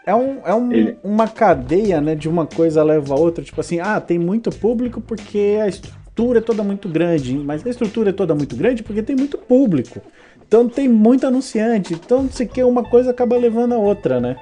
é, 0.06 0.14
um, 0.16 0.40
é 0.46 0.54
um- 0.54 0.72
Ele- 0.74 0.98
uma 1.04 1.28
cadeia, 1.28 2.02
né? 2.02 2.16
De 2.16 2.28
uma 2.28 2.46
coisa 2.46 2.84
leva 2.84 3.14
a 3.14 3.18
outra. 3.18 3.44
Tipo 3.44 3.62
assim, 3.62 3.80
ah, 3.80 4.02
tem 4.02 4.20
muito 4.20 4.50
público 4.50 5.00
porque 5.00 5.58
a 5.62 5.68
estrutura 6.18 6.40
é 6.40 6.42
toda 6.42 6.64
muito 6.64 6.90
grande. 6.90 7.38
Mas 7.38 7.66
a 7.66 7.70
estrutura 7.70 8.10
é 8.10 8.14
toda 8.14 8.34
muito 8.34 8.56
grande 8.56 8.82
porque 8.82 9.04
tem 9.04 9.16
muito 9.16 9.38
público. 9.38 10.02
Então 10.48 10.68
tem 10.68 10.88
muito 10.88 11.28
anunciante. 11.28 11.94
Então, 11.94 12.26
o 12.26 12.48
que, 12.48 12.64
uma 12.64 12.84
coisa 12.84 13.12
acaba 13.12 13.38
levando 13.38 13.74
a 13.74 13.78
outra, 13.78 14.20
né? 14.20 14.36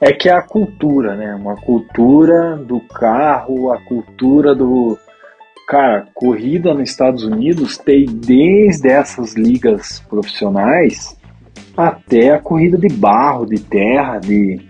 É 0.00 0.12
que 0.12 0.28
é 0.28 0.32
a 0.32 0.42
cultura, 0.42 1.14
né? 1.14 1.34
Uma 1.34 1.56
cultura 1.56 2.56
do 2.56 2.80
carro, 2.80 3.72
a 3.72 3.78
cultura 3.80 4.54
do. 4.54 4.98
Cara, 5.68 6.08
corrida 6.12 6.74
nos 6.74 6.90
Estados 6.90 7.22
Unidos 7.22 7.78
tem 7.78 8.04
desde 8.06 8.88
essas 8.88 9.34
ligas 9.34 10.00
profissionais 10.10 11.16
até 11.76 12.30
a 12.30 12.40
corrida 12.40 12.76
de 12.76 12.88
barro, 12.88 13.46
de 13.46 13.60
terra, 13.60 14.18
de. 14.18 14.60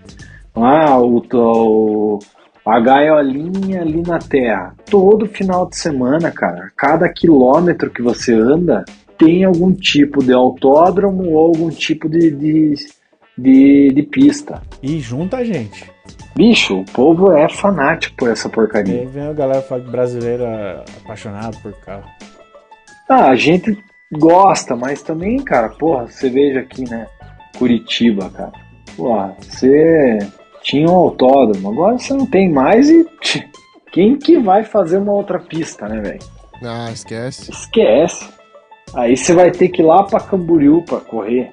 Ah, 0.55 0.99
o, 0.99 1.17
o, 1.33 2.19
a 2.65 2.79
gaiolinha 2.79 3.81
ali 3.81 4.01
na 4.01 4.19
terra. 4.19 4.73
Todo 4.89 5.27
final 5.27 5.67
de 5.69 5.75
semana, 5.77 6.31
cara, 6.31 6.71
cada 6.77 7.09
quilômetro 7.09 7.89
que 7.89 8.01
você 8.01 8.33
anda 8.33 8.85
tem 9.17 9.43
algum 9.43 9.73
tipo 9.73 10.23
de 10.23 10.33
autódromo 10.33 11.29
ou 11.31 11.47
algum 11.47 11.69
tipo 11.69 12.09
de, 12.09 12.31
de, 12.31 12.73
de, 13.37 13.89
de 13.93 14.03
pista. 14.03 14.61
E 14.81 14.99
junta 14.99 15.37
a 15.37 15.43
gente. 15.43 15.91
Bicho, 16.35 16.79
o 16.79 16.85
povo 16.85 17.31
é 17.31 17.47
fanático 17.47 18.15
por 18.17 18.29
essa 18.29 18.47
E 18.47 18.51
porcaria. 18.51 18.99
aí 19.01 19.05
vem 19.05 19.27
a 19.27 19.33
galera 19.33 19.63
brasileiro 19.91 20.43
é 20.43 20.83
apaixonado 21.03 21.57
por 21.61 21.73
carro. 21.73 22.05
Ah, 23.07 23.27
a 23.29 23.35
gente 23.35 23.77
gosta, 24.11 24.75
mas 24.75 25.01
também, 25.03 25.37
cara, 25.43 25.69
porra, 25.69 26.07
você 26.07 26.29
veja 26.29 26.61
aqui, 26.61 26.89
né? 26.89 27.07
Curitiba, 27.57 28.29
cara. 28.31 28.51
Porra, 28.97 29.35
você 29.39 30.17
tinha 30.63 30.89
um 30.89 30.95
autódromo, 30.95 31.71
agora 31.71 31.99
você 31.99 32.13
não 32.13 32.25
tem 32.25 32.49
mais 32.51 32.89
e. 32.89 33.03
tch, 33.21 33.43
Quem 33.91 34.17
que 34.17 34.39
vai 34.39 34.63
fazer 34.63 34.97
uma 34.97 35.11
outra 35.11 35.39
pista, 35.39 35.87
né, 35.87 36.01
velho? 36.01 36.19
Ah, 36.63 36.89
esquece. 36.91 37.51
Esquece. 37.51 38.29
Aí 38.95 39.17
você 39.17 39.33
vai 39.33 39.51
ter 39.51 39.69
que 39.69 39.81
ir 39.81 39.85
lá 39.85 40.03
pra 40.03 40.19
Camboriú 40.19 40.83
pra 40.83 40.99
correr. 40.99 41.51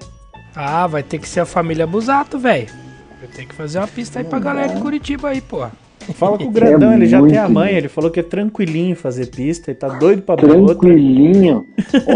Ah, 0.54 0.86
vai 0.86 1.02
ter 1.02 1.18
que 1.18 1.28
ser 1.28 1.40
a 1.40 1.46
família 1.46 1.86
Busato, 1.86 2.38
velho. 2.38 2.68
Vai 3.18 3.28
ter 3.28 3.46
que 3.46 3.54
fazer 3.54 3.78
uma 3.78 3.88
pista 3.88 4.18
aí 4.18 4.24
pra 4.24 4.38
galera 4.38 4.74
de 4.74 4.80
Curitiba 4.80 5.28
aí, 5.28 5.40
pô. 5.40 5.66
Fala 6.14 6.38
com 6.38 6.44
o 6.44 6.50
grandão, 6.50 6.92
ele 6.94 7.06
já 7.06 7.22
tem 7.22 7.36
a 7.36 7.48
mãe, 7.48 7.74
ele 7.74 7.88
falou 7.88 8.10
que 8.10 8.20
é 8.20 8.22
tranquilinho 8.22 8.96
fazer 8.96 9.26
pista, 9.26 9.70
ele 9.70 9.78
tá 9.78 9.88
doido 9.88 10.22
pra 10.22 10.34
abrir 10.34 10.52
outra. 10.52 10.74
Tranquilinho. 10.76 11.66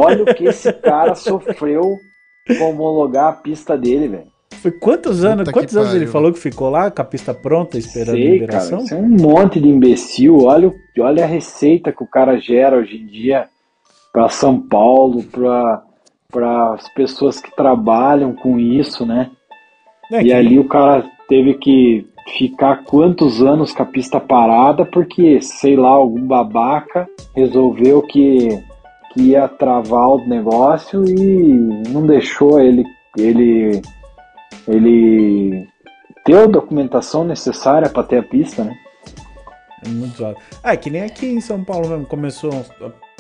Olha 0.01 0.23
o 0.23 0.35
que 0.35 0.45
esse 0.45 0.73
cara 0.73 1.15
sofreu 1.15 1.99
pra 2.47 2.65
homologar 2.65 3.29
a 3.29 3.33
pista 3.33 3.77
dele, 3.77 4.09
velho. 4.09 4.34
Foi 4.65 4.73
quantos 4.73 5.23
anos? 5.25 5.41
Puta 5.45 5.53
Quantos 5.53 5.73
que 5.75 5.79
anos 5.79 5.91
ele 5.91 5.99
pariu. 6.01 6.13
falou 6.13 6.33
que 6.33 6.39
ficou 6.39 6.71
lá 6.71 6.91
com 6.91 7.03
a 7.03 7.05
pista 7.05 7.35
pronta 7.35 7.77
esperando 7.77 8.15
a 8.15 8.19
Sei, 8.19 8.31
liberação? 8.31 8.71
cara, 8.79 8.83
isso 8.85 8.95
é 8.95 8.97
um 8.99 9.09
monte 9.09 9.61
de 9.61 9.69
imbecil. 9.69 10.39
Olha, 10.45 10.73
olha 11.01 11.25
a 11.25 11.27
receita 11.27 11.93
que 11.93 12.03
o 12.03 12.07
cara 12.07 12.39
gera 12.39 12.79
hoje 12.79 12.97
em 12.97 13.05
dia 13.07 13.45
para 14.11 14.31
São 14.31 14.59
Paulo, 14.59 15.23
para 15.25 15.83
as 16.73 16.89
pessoas 16.95 17.41
que 17.41 17.55
trabalham 17.55 18.33
com 18.33 18.59
isso, 18.59 19.05
né? 19.05 19.31
É 20.11 20.21
e 20.21 20.25
que- 20.25 20.33
ali 20.33 20.59
o 20.59 20.65
cara 20.67 21.05
teve 21.29 21.55
que 21.55 22.07
ficar 22.39 22.85
quantos 22.85 23.43
anos 23.43 23.73
com 23.75 23.83
a 23.83 23.87
pista 23.87 24.19
parada 24.19 24.87
porque, 24.87 25.43
sei 25.43 25.77
lá, 25.77 25.91
algum 25.91 26.27
babaca 26.27 27.07
resolveu 27.37 28.01
que, 28.01 28.49
que 29.13 29.23
ia 29.33 29.47
travar 29.47 30.09
o 30.09 30.27
negócio 30.27 31.05
e 31.07 31.53
não 31.91 32.07
deixou 32.07 32.59
ele 32.61 32.83
ele 33.17 33.81
ele 34.67 35.67
ter 36.25 36.37
a 36.37 36.47
documentação 36.47 37.25
necessária 37.25 37.89
para 37.89 38.03
ter 38.03 38.19
a 38.19 38.23
pista, 38.23 38.65
né? 38.65 38.77
É 39.85 39.89
muito 39.89 40.17
zoado. 40.17 40.39
É 40.63 40.77
que 40.77 40.91
nem 40.91 41.03
aqui 41.03 41.27
em 41.27 41.41
São 41.41 41.63
Paulo 41.63 41.89
mesmo 41.89 42.07
começou 42.07 42.51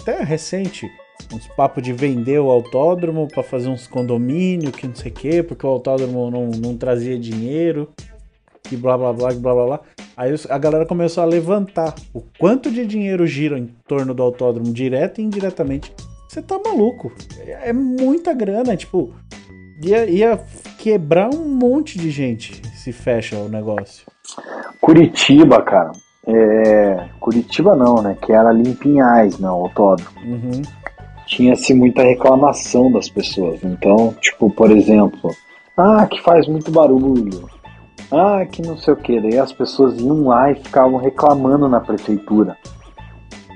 até 0.00 0.22
recente 0.22 0.90
uns 1.32 1.46
papos 1.48 1.82
de 1.82 1.92
vender 1.92 2.38
o 2.38 2.50
autódromo 2.50 3.28
pra 3.28 3.42
fazer 3.42 3.68
uns 3.68 3.86
condomínios, 3.86 4.72
que 4.72 4.86
não 4.86 4.94
sei 4.94 5.10
o 5.10 5.14
quê, 5.14 5.42
porque 5.42 5.66
o 5.66 5.70
autódromo 5.70 6.30
não, 6.30 6.46
não 6.48 6.76
trazia 6.76 7.18
dinheiro, 7.18 7.90
que 8.62 8.76
blá 8.76 8.96
blá 8.96 9.12
blá, 9.12 9.32
blá 9.32 9.54
blá 9.54 9.66
blá. 9.66 9.80
Aí 10.16 10.34
a 10.48 10.58
galera 10.58 10.86
começou 10.86 11.22
a 11.22 11.26
levantar 11.26 11.94
o 12.12 12.22
quanto 12.38 12.70
de 12.70 12.86
dinheiro 12.86 13.26
gira 13.26 13.58
em 13.58 13.68
torno 13.86 14.14
do 14.14 14.22
autódromo, 14.22 14.72
direto 14.72 15.20
e 15.20 15.24
indiretamente. 15.24 15.92
Você 16.28 16.40
tá 16.40 16.58
maluco. 16.64 17.12
É 17.38 17.70
é 17.70 17.72
muita 17.72 18.32
grana, 18.32 18.76
tipo. 18.76 19.12
Ia, 19.82 20.06
ia 20.06 20.40
quebrar 20.78 21.30
um 21.34 21.44
monte 21.48 21.98
de 21.98 22.10
gente 22.10 22.62
se 22.76 22.92
fecha 22.92 23.36
o 23.36 23.48
negócio. 23.48 24.06
Curitiba, 24.80 25.62
cara. 25.62 25.92
É, 26.26 27.08
Curitiba 27.20 27.74
não, 27.74 27.96
né? 28.02 28.16
Que 28.20 28.32
era 28.32 28.48
ali 28.48 28.68
em 28.68 28.74
Pinhais, 28.74 29.38
não, 29.38 29.54
autódromo. 29.54 30.10
Uhum. 30.24 30.62
Tinha-se 31.26 31.74
muita 31.74 32.02
reclamação 32.02 32.90
das 32.92 33.08
pessoas. 33.08 33.62
Então, 33.64 34.14
tipo, 34.20 34.50
por 34.50 34.70
exemplo, 34.70 35.30
ah, 35.76 36.06
que 36.06 36.22
faz 36.22 36.46
muito 36.46 36.70
barulho. 36.70 37.48
Ah, 38.12 38.46
que 38.46 38.62
não 38.62 38.76
sei 38.76 38.94
o 38.94 38.96
que. 38.96 39.20
Daí 39.20 39.38
as 39.38 39.52
pessoas 39.52 39.98
iam 39.98 40.26
lá 40.26 40.50
e 40.50 40.56
ficavam 40.56 40.96
reclamando 40.98 41.68
na 41.68 41.80
prefeitura. 41.80 42.56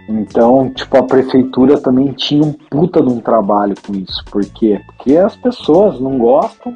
Então, 0.09 0.71
tipo, 0.71 0.97
a 0.97 1.03
prefeitura 1.03 1.79
também 1.81 2.13
tinha 2.13 2.43
um 2.43 2.53
puta 2.53 3.03
de 3.03 3.13
um 3.13 3.21
trabalho 3.21 3.75
com 3.87 3.95
isso. 3.95 4.25
Por 4.31 4.45
quê? 4.45 4.81
Porque 4.87 5.17
as 5.17 5.37
pessoas 5.37 6.01
não 6.01 6.17
gostam, 6.19 6.75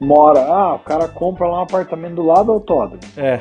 mora, 0.00 0.40
ah, 0.40 0.74
o 0.74 0.78
cara 0.80 1.08
compra 1.08 1.46
lá 1.48 1.60
um 1.60 1.62
apartamento 1.62 2.16
do 2.16 2.26
lado 2.26 2.46
do 2.46 2.52
autódromo. 2.52 3.00
É. 3.16 3.40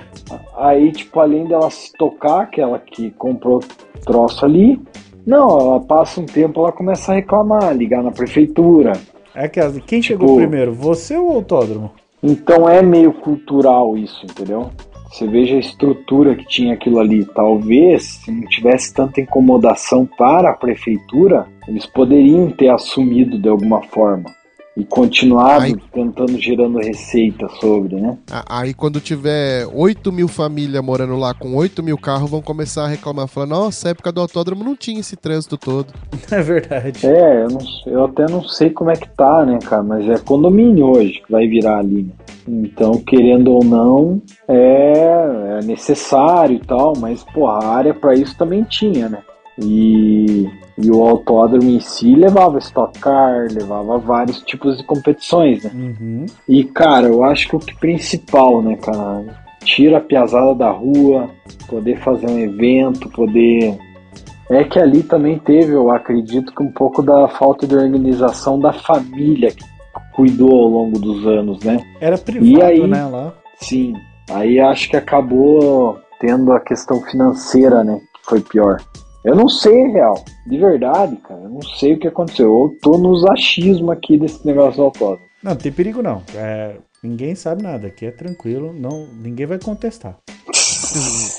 Aí, 0.55 0.91
tipo, 0.91 1.19
além 1.19 1.45
dela 1.45 1.69
se 1.69 1.91
tocar, 1.93 2.41
aquela 2.43 2.79
que 2.79 3.11
comprou 3.11 3.59
troço 4.05 4.45
ali, 4.45 4.81
não, 5.25 5.59
ela 5.59 5.79
passa 5.81 6.21
um 6.21 6.25
tempo, 6.25 6.61
ela 6.61 6.71
começa 6.71 7.11
a 7.11 7.15
reclamar, 7.15 7.75
ligar 7.75 8.01
na 8.01 8.11
prefeitura. 8.11 8.93
É 9.35 9.43
aquela. 9.45 9.71
Quem 9.73 9.99
Tipo- 9.99 10.03
chegou 10.23 10.37
primeiro? 10.37 10.73
Você 10.73 11.17
ou 11.17 11.31
o 11.33 11.35
autódromo? 11.35 11.91
Então 12.23 12.67
é 12.67 12.81
meio 12.81 13.11
cultural 13.13 13.95
isso, 13.97 14.25
entendeu? 14.25 14.71
Você 15.09 15.25
veja 15.25 15.55
a 15.55 15.59
estrutura 15.59 16.35
que 16.35 16.45
tinha 16.45 16.73
aquilo 16.73 16.99
ali. 16.99 17.25
Talvez, 17.25 18.03
se 18.23 18.31
não 18.31 18.47
tivesse 18.47 18.93
tanta 18.93 19.21
incomodação 19.21 20.05
para 20.05 20.51
a 20.51 20.53
prefeitura, 20.53 21.47
eles 21.67 21.85
poderiam 21.85 22.51
ter 22.51 22.69
assumido 22.69 23.39
de 23.39 23.49
alguma 23.49 23.81
forma. 23.83 24.36
E 24.79 24.85
continuado 24.85 25.63
Aí- 25.65 25.75
tentando 25.91 26.37
gerando 26.39 26.77
receita 26.77 27.49
sobre, 27.59 27.95
né? 27.95 28.15
Aí 28.47 28.75
quando 28.75 29.01
tiver 29.01 29.65
8 29.73 30.11
mil 30.11 30.27
famílias 30.27 30.83
morando 30.83 31.15
lá 31.15 31.33
com 31.33 31.55
8 31.55 31.81
mil 31.81 31.97
carros, 31.97 32.29
vão 32.29 32.43
começar 32.43 32.83
a 32.85 32.87
reclamar, 32.87 33.27
falando, 33.27 33.49
nossa, 33.49 33.89
época 33.89 34.11
do 34.11 34.21
autódromo 34.21 34.63
não 34.63 34.75
tinha 34.75 34.99
esse 34.99 35.15
trânsito 35.15 35.57
todo. 35.57 35.87
É 36.29 36.41
verdade. 36.43 37.07
É, 37.07 37.43
eu, 37.43 37.47
não- 37.47 37.91
eu 37.93 38.05
até 38.05 38.25
não 38.29 38.43
sei 38.43 38.69
como 38.69 38.91
é 38.91 38.95
que 38.95 39.09
tá, 39.09 39.43
né, 39.45 39.57
cara? 39.63 39.81
Mas 39.81 40.07
é 40.07 40.19
condomínio 40.19 40.85
hoje 40.91 41.21
que 41.25 41.31
vai 41.31 41.47
virar 41.47 41.79
ali, 41.79 42.03
né? 42.03 42.11
Então, 42.47 42.93
querendo 42.99 43.51
ou 43.53 43.63
não, 43.63 44.21
é, 44.47 45.57
é 45.59 45.65
necessário 45.65 46.55
e 46.55 46.59
tal, 46.59 46.93
mas, 46.99 47.23
porra, 47.23 47.59
a 47.65 47.75
área 47.75 47.93
pra 47.93 48.13
isso 48.13 48.37
também 48.37 48.63
tinha, 48.63 49.09
né? 49.09 49.19
E, 49.59 50.47
e 50.77 50.91
o 50.91 51.01
autódromo 51.03 51.69
em 51.69 51.79
si 51.79 52.13
levava 52.15 52.59
Stock 52.59 52.99
Car, 52.99 53.47
levava 53.51 53.97
vários 53.97 54.41
tipos 54.43 54.77
de 54.77 54.83
competições, 54.83 55.63
né? 55.63 55.71
Uhum. 55.73 56.25
E, 56.47 56.63
cara, 56.63 57.07
eu 57.07 57.23
acho 57.23 57.47
que 57.47 57.55
o 57.55 57.59
que 57.59 57.75
principal, 57.79 58.61
né, 58.61 58.75
cara? 58.75 59.25
Tira 59.63 59.97
a 59.97 60.01
piazada 60.01 60.53
da 60.53 60.69
rua, 60.69 61.29
poder 61.67 61.97
fazer 61.99 62.29
um 62.29 62.37
evento, 62.37 63.09
poder. 63.09 63.77
É 64.49 64.63
que 64.63 64.79
ali 64.79 65.03
também 65.03 65.39
teve, 65.39 65.73
eu 65.73 65.91
acredito, 65.91 66.53
que 66.53 66.63
um 66.63 66.71
pouco 66.71 67.01
da 67.01 67.27
falta 67.27 67.65
de 67.67 67.75
organização 67.75 68.59
da 68.59 68.71
família 68.71 69.51
que 69.51 69.65
cuidou 70.15 70.63
ao 70.63 70.69
longo 70.69 70.99
dos 70.99 71.25
anos, 71.27 71.59
né? 71.63 71.79
Era 71.99 72.17
privado, 72.17 72.45
E 72.47 72.61
aí? 72.61 72.87
né? 72.87 73.05
Lá. 73.05 73.33
Sim. 73.59 73.93
Aí 74.29 74.59
acho 74.59 74.89
que 74.89 74.95
acabou 74.95 75.97
tendo 76.19 76.51
a 76.53 76.59
questão 76.59 77.01
financeira, 77.01 77.83
né? 77.83 77.99
Que 78.13 78.29
foi 78.29 78.41
pior. 78.41 78.77
Eu 79.27 79.35
não 79.35 79.49
sei, 79.49 79.87
real. 79.87 80.23
De 80.45 80.57
verdade, 80.57 81.17
cara. 81.17 81.41
Eu 81.41 81.49
não 81.49 81.61
sei 81.61 81.95
o 81.95 81.99
que 81.99 82.07
aconteceu. 82.07 82.47
Eu 82.47 82.77
tô 82.81 82.97
nos 82.97 83.25
achismos 83.25 83.89
aqui 83.89 84.17
desse 84.17 84.47
negócio 84.47 84.77
do 84.77 84.83
autódromo. 84.83 85.27
Não, 85.43 85.51
não 85.51 85.57
tem 85.57 85.69
perigo 85.69 86.01
não. 86.01 86.23
É, 86.33 86.77
ninguém 87.03 87.35
sabe 87.35 87.61
nada. 87.61 87.87
Aqui 87.87 88.05
é 88.05 88.11
tranquilo. 88.11 88.71
Não, 88.71 89.05
ninguém 89.21 89.45
vai 89.45 89.59
contestar. 89.59 90.17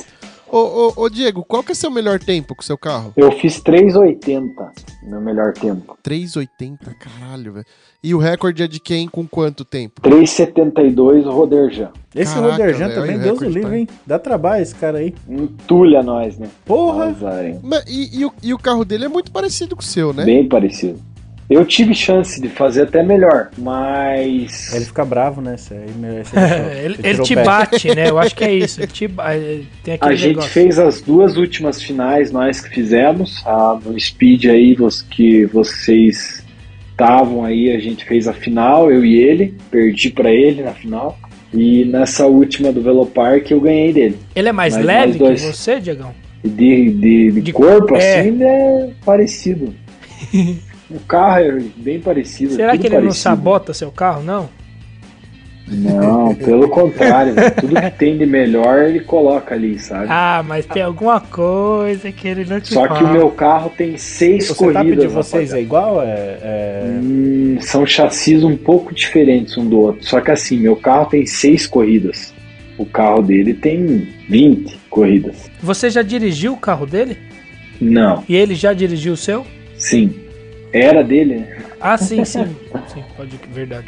Ô, 0.50 0.58
ô, 0.58 1.02
ô, 1.04 1.08
Diego, 1.08 1.44
qual 1.44 1.62
que 1.62 1.72
é 1.72 1.74
seu 1.74 1.90
melhor 1.90 2.18
tempo 2.18 2.54
com 2.54 2.62
seu 2.62 2.78
carro? 2.78 3.12
Eu 3.16 3.30
fiz 3.32 3.60
3,80 3.62 4.48
no 5.02 5.20
melhor 5.20 5.52
tempo. 5.52 5.96
3,80, 6.02 6.94
caralho, 6.98 7.52
velho. 7.52 7.66
E 8.02 8.14
o 8.14 8.18
recorde 8.18 8.62
é 8.62 8.68
de 8.68 8.80
quem 8.80 9.08
com 9.08 9.26
quanto 9.26 9.64
tempo? 9.64 10.00
3,72 10.00 11.26
o 11.26 11.30
Roderjan. 11.30 11.90
Esse 12.14 12.34
Caraca, 12.34 12.52
Roderjan 12.52 12.88
velho, 12.88 13.00
também, 13.00 13.16
o 13.16 13.20
Deus 13.20 13.40
o 13.40 13.44
livre, 13.44 13.62
pai. 13.62 13.78
hein? 13.80 13.88
Dá 14.06 14.18
trabalho 14.18 14.62
esse 14.62 14.74
cara 14.74 14.98
aí. 14.98 15.14
Entulha 15.28 16.02
nós, 16.02 16.38
né? 16.38 16.48
Porra! 16.64 17.06
Azar? 17.06 17.44
Mas, 17.62 17.84
e, 17.86 18.20
e 18.20 18.24
o, 18.24 18.32
e 18.42 18.54
o 18.54 18.58
carro 18.58 18.84
dele 18.84 19.04
é 19.04 19.08
muito 19.08 19.30
parecido 19.30 19.76
com 19.76 19.82
o 19.82 19.84
seu, 19.84 20.12
né? 20.12 20.24
Bem 20.24 20.48
parecido. 20.48 20.98
Eu 21.50 21.64
tive 21.64 21.94
chance 21.94 22.38
de 22.40 22.48
fazer 22.48 22.82
até 22.82 23.02
melhor, 23.02 23.50
mas. 23.56 24.72
Ele 24.74 24.84
fica 24.84 25.02
bravo, 25.04 25.40
né? 25.40 25.54
Esse 25.54 25.72
aí, 25.72 25.84
esse 26.20 26.36
aí 26.38 26.48
deixou- 26.48 26.70
ele, 26.72 26.94
você 26.96 27.00
ele 27.06 27.12
tirou 27.12 27.24
te 27.26 27.34
bate, 27.36 27.94
né? 27.94 28.10
Eu 28.10 28.18
acho 28.18 28.34
que 28.34 28.44
é 28.44 28.52
isso. 28.54 28.80
Ele 28.82 28.86
te 28.92 29.04
eh, 29.06 29.60
Tem 29.82 29.94
aquele 29.94 30.12
A 30.12 30.14
gente 30.16 30.28
negócio. 30.28 30.50
fez 30.50 30.78
as 30.78 31.00
duas 31.00 31.36
últimas 31.38 31.82
finais, 31.82 32.30
nós 32.30 32.60
que 32.60 32.68
fizemos, 32.68 33.42
a, 33.46 33.78
no 33.82 33.98
Speed 33.98 34.44
aí, 34.44 34.74
vos- 34.74 35.00
que 35.00 35.46
vocês 35.46 36.44
estavam 36.90 37.44
aí, 37.44 37.72
a 37.74 37.78
gente 37.78 38.04
fez 38.04 38.28
a 38.28 38.32
final, 38.34 38.90
eu 38.90 39.02
e 39.04 39.16
ele, 39.18 39.54
perdi 39.70 40.10
pra 40.10 40.30
ele 40.30 40.62
na 40.62 40.72
final. 40.72 41.18
E 41.54 41.86
nessa 41.86 42.26
última 42.26 42.70
do 42.70 42.82
Velopark 42.82 43.50
eu 43.50 43.60
ganhei 43.60 43.90
dele. 43.90 44.18
Ele 44.36 44.48
é 44.50 44.52
mais 44.52 44.74
Mas 44.76 44.84
leve 44.84 45.12
que 45.14 45.18
dois. 45.20 45.40
você, 45.40 45.80
Diegão? 45.80 46.14
E 46.44 46.48
de, 46.48 46.90
de, 46.90 47.30
de 47.32 47.40
De- 47.40 47.52
corpo, 47.54 47.96
é. 47.96 48.18
assim, 48.20 48.28
ele 48.28 48.44
é 48.44 48.90
parecido. 49.02 49.74
o 50.90 50.98
carro 51.00 51.38
é 51.40 51.58
bem 51.76 52.00
parecido. 52.00 52.54
Será 52.54 52.76
que 52.76 52.86
ele 52.86 52.94
não 52.96 53.02
parecido. 53.02 53.22
sabota 53.22 53.74
seu 53.74 53.90
carro, 53.90 54.22
não? 54.22 54.48
Não, 55.66 56.34
pelo 56.36 56.68
contrário. 56.70 57.34
velho. 57.34 57.54
Tudo 57.56 57.74
que 57.80 57.90
tem 57.90 58.16
de 58.16 58.24
melhor 58.24 58.84
ele 58.84 59.00
coloca 59.00 59.54
ali, 59.54 59.78
sabe? 59.78 60.06
Ah, 60.08 60.42
mas 60.46 60.64
tem 60.64 60.82
alguma 60.82 61.20
coisa 61.20 62.10
que 62.10 62.26
ele 62.26 62.44
não 62.46 62.58
te 62.58 62.72
Só 62.72 62.82
que 62.88 62.94
fala. 62.94 63.10
o 63.10 63.12
meu 63.12 63.30
carro 63.30 63.70
tem 63.76 63.98
seis 63.98 64.48
O 64.50 64.54
setup 64.54 64.72
corridas. 64.78 65.00
de 65.04 65.06
vocês 65.08 65.52
é 65.52 65.60
igual? 65.60 66.00
É, 66.02 66.06
é- 66.42 66.98
Hum, 67.02 67.58
são 67.60 67.84
chassis 67.84 68.42
um 68.42 68.56
pouco 68.56 68.94
diferentes 68.94 69.58
um 69.58 69.68
do 69.68 69.78
outro. 69.80 70.06
Só 70.06 70.20
que 70.22 70.30
assim, 70.30 70.58
meu 70.58 70.74
carro 70.76 71.06
tem 71.10 71.26
seis 71.26 71.66
corridas. 71.66 72.32
O 72.78 72.86
carro 72.86 73.20
dele 73.20 73.52
tem 73.52 74.08
20 74.28 74.78
corridas. 74.88 75.50
Você 75.62 75.90
já 75.90 76.00
dirigiu 76.00 76.54
o 76.54 76.56
carro 76.56 76.86
dele? 76.86 77.18
Não, 77.80 78.24
E 78.28 78.34
ele 78.34 78.54
já 78.54 78.72
dirigiu 78.72 79.12
o 79.12 79.16
seu? 79.16 79.44
sim. 79.76 80.14
Era 80.72 81.02
dele, 81.02 81.36
né? 81.36 81.58
Ah, 81.80 81.96
sim, 81.96 82.24
sim. 82.24 82.44
sim, 82.92 83.02
pode 83.16 83.38
verdade. 83.52 83.86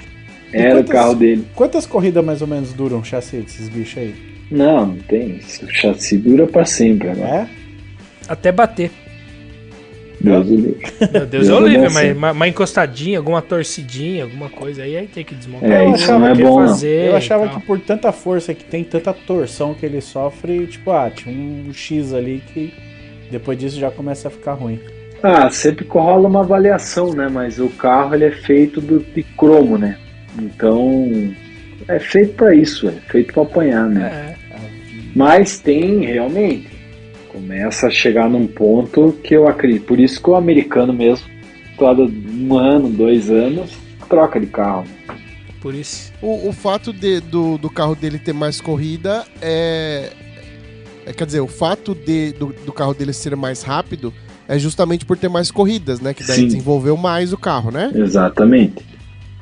Era 0.53 0.71
quantas- 0.77 0.91
o 0.91 0.93
carro 0.93 1.15
dele. 1.15 1.47
Quantas 1.55 1.87
corridas 1.87 2.25
mais 2.25 2.43
ou 2.43 2.49
menos 2.49 2.73
duram 2.73 2.99
o 3.01 3.05
chassi 3.05 3.37
desses 3.39 3.69
bichos 3.69 3.99
aí? 3.99 4.15
Não, 4.51 4.87
não 4.87 4.97
tem. 4.97 5.37
isso. 5.37 5.65
O 5.65 5.71
chassi 5.71 6.17
dura 6.19 6.47
pra 6.47 6.65
sempre 6.65 7.09
agora. 7.11 7.29
É? 7.29 7.49
Até 8.29 8.51
bater. 8.51 8.91
Deus 10.21 10.47
o 10.49 10.55
livre. 10.55 10.77
Meu 11.01 11.27
Deus, 11.27 11.47
Deus 11.47 11.49
é 11.49 11.55
o 11.55 11.67
livre, 11.67 11.91
mas 11.91 12.17
uma, 12.17 12.33
uma 12.33 12.47
encostadinha, 12.49 13.17
alguma 13.19 13.41
torcidinha, 13.41 14.25
alguma 14.25 14.51
coisa 14.51 14.83
aí, 14.83 14.95
aí 14.97 15.07
tem 15.07 15.25
que 15.25 15.35
desmontar. 15.35 15.71
É, 15.71 15.83
o 15.87 15.95
isso 15.95 16.13
não 16.13 16.27
é 16.27 16.35
bom, 16.35 16.61
não. 16.61 16.69
fazer 16.69 17.07
Eu 17.07 17.13
e 17.13 17.17
achava 17.17 17.49
que 17.49 17.61
por 17.61 17.81
tanta 17.81 18.13
força 18.13 18.53
que 18.53 18.65
tem, 18.65 18.85
tanta 18.85 19.15
torção 19.15 19.73
que 19.73 19.87
ele 19.87 20.01
sofre, 20.03 20.67
tipo, 20.67 20.91
ah, 20.91 21.11
tinha 21.11 21.35
um 21.35 21.73
X 21.73 22.13
ali 22.13 22.43
que 22.53 22.71
depois 23.31 23.59
disso 23.59 23.81
já 23.81 23.91
começa 23.91 24.29
a 24.29 24.31
ficar 24.31 24.53
ruim. 24.53 24.79
Ah, 25.23 25.51
sempre 25.51 25.87
rola 25.87 26.29
uma 26.29 26.41
avaliação, 26.41 27.13
né? 27.13 27.29
Mas 27.29 27.59
o 27.59 27.69
carro 27.69 28.15
ele 28.15 28.25
é 28.25 28.31
feito 28.31 28.81
do, 28.81 29.01
de 29.01 29.23
cromo, 29.23 29.77
né? 29.77 29.99
Então 30.39 31.35
é 31.89 31.99
feito 31.99 32.35
pra 32.35 32.55
isso, 32.55 32.89
é 32.89 32.93
feito 33.11 33.33
pra 33.35 33.43
apanhar, 33.43 33.87
né? 33.89 34.35
É. 34.37 34.61
Mas 35.15 35.59
tem 35.59 36.05
realmente. 36.07 36.69
Começa 37.29 37.87
a 37.87 37.91
chegar 37.91 38.29
num 38.29 38.47
ponto 38.47 39.13
que 39.23 39.35
eu 39.35 39.47
acredito. 39.47 39.85
Por 39.87 40.01
isso 40.01 40.21
que 40.23 40.31
o 40.31 40.35
americano 40.35 40.93
mesmo, 40.93 41.27
todo 41.79 42.05
um 42.33 42.57
ano, 42.57 42.89
dois 42.89 43.31
anos, 43.31 43.73
troca 44.09 44.41
de 44.41 44.47
carro. 44.47 44.85
Por 45.61 45.75
isso. 45.75 46.13
O, 46.23 46.49
o 46.49 46.53
fato 46.53 46.93
de- 46.93 47.21
do, 47.21 47.59
do 47.59 47.69
carro 47.71 47.95
dele 47.95 48.19
ter 48.19 48.33
mais 48.33 48.61
corrida 48.61 49.25
é, 49.43 50.11
é- 51.07 51.13
Quer 51.13 51.27
dizer, 51.27 51.41
o 51.41 51.47
fato 51.47 51.95
de, 51.95 52.33
do, 52.33 52.47
do 52.65 52.73
carro 52.73 52.95
dele 52.95 53.13
ser 53.13 53.37
mais 53.37 53.63
rápido 53.63 54.13
é 54.51 54.59
justamente 54.59 55.07
por 55.07 55.17
ter 55.17 55.29
mais 55.29 55.49
corridas, 55.49 56.01
né? 56.01 56.13
Que 56.13 56.27
daí 56.27 56.39
Sim. 56.39 56.47
desenvolveu 56.47 56.97
mais 56.97 57.33
o 57.33 57.39
carro, 57.39 57.71
né? 57.71 57.93
Exatamente. 57.95 58.85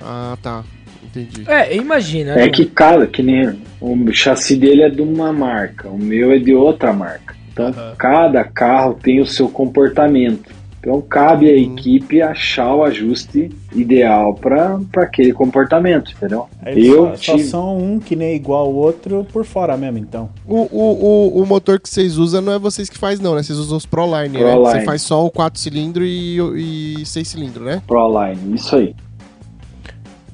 Ah, 0.02 0.36
tá. 0.42 0.62
Entendi. 1.02 1.44
É, 1.48 1.74
imagina. 1.74 2.32
É 2.32 2.44
né? 2.44 2.48
que 2.50 2.66
cada, 2.66 3.06
que 3.06 3.22
nem 3.22 3.58
o 3.80 4.12
chassi 4.12 4.54
dele 4.54 4.82
é 4.82 4.90
de 4.90 5.00
uma 5.00 5.32
marca, 5.32 5.88
o 5.88 5.96
meu 5.96 6.30
é 6.30 6.38
de 6.38 6.52
outra 6.52 6.92
marca. 6.92 7.34
Então 7.50 7.68
Aham. 7.68 7.94
cada 7.96 8.44
carro 8.44 8.98
tem 9.02 9.18
o 9.18 9.26
seu 9.26 9.48
comportamento. 9.48 10.57
Então 10.80 11.00
cabe 11.02 11.48
à 11.50 11.56
equipe 11.56 12.22
achar 12.22 12.72
o 12.72 12.84
ajuste 12.84 13.50
ideal 13.74 14.32
para 14.34 14.78
aquele 14.98 15.32
comportamento, 15.32 16.12
entendeu? 16.12 16.48
Eu 16.64 17.06
só, 17.08 17.16
só 17.16 17.32
tive- 17.36 17.44
são 17.48 17.76
um 17.78 17.98
que 17.98 18.14
nem 18.14 18.36
igual 18.36 18.70
o 18.72 18.76
outro 18.76 19.26
por 19.32 19.44
fora 19.44 19.76
mesmo, 19.76 19.98
então. 19.98 20.30
O, 20.46 20.56
o, 20.70 21.38
o, 21.38 21.42
o 21.42 21.46
motor 21.46 21.80
que 21.80 21.88
vocês 21.88 22.16
usam 22.16 22.40
não 22.40 22.52
é 22.52 22.58
vocês 22.60 22.88
que 22.88 22.96
faz, 22.96 23.18
não, 23.18 23.34
né? 23.34 23.42
Vocês 23.42 23.58
usam 23.58 23.76
os 23.76 23.84
Proline, 23.86 24.38
né? 24.38 24.52
Proline. 24.52 24.80
Você 24.80 24.80
faz 24.84 25.02
só 25.02 25.26
o 25.26 25.30
4 25.30 25.60
cilindro 25.60 26.04
e, 26.04 27.00
e 27.00 27.04
6 27.04 27.26
cilindros, 27.26 27.66
né? 27.66 27.82
Proline, 27.86 28.54
isso 28.54 28.76
aí, 28.76 28.94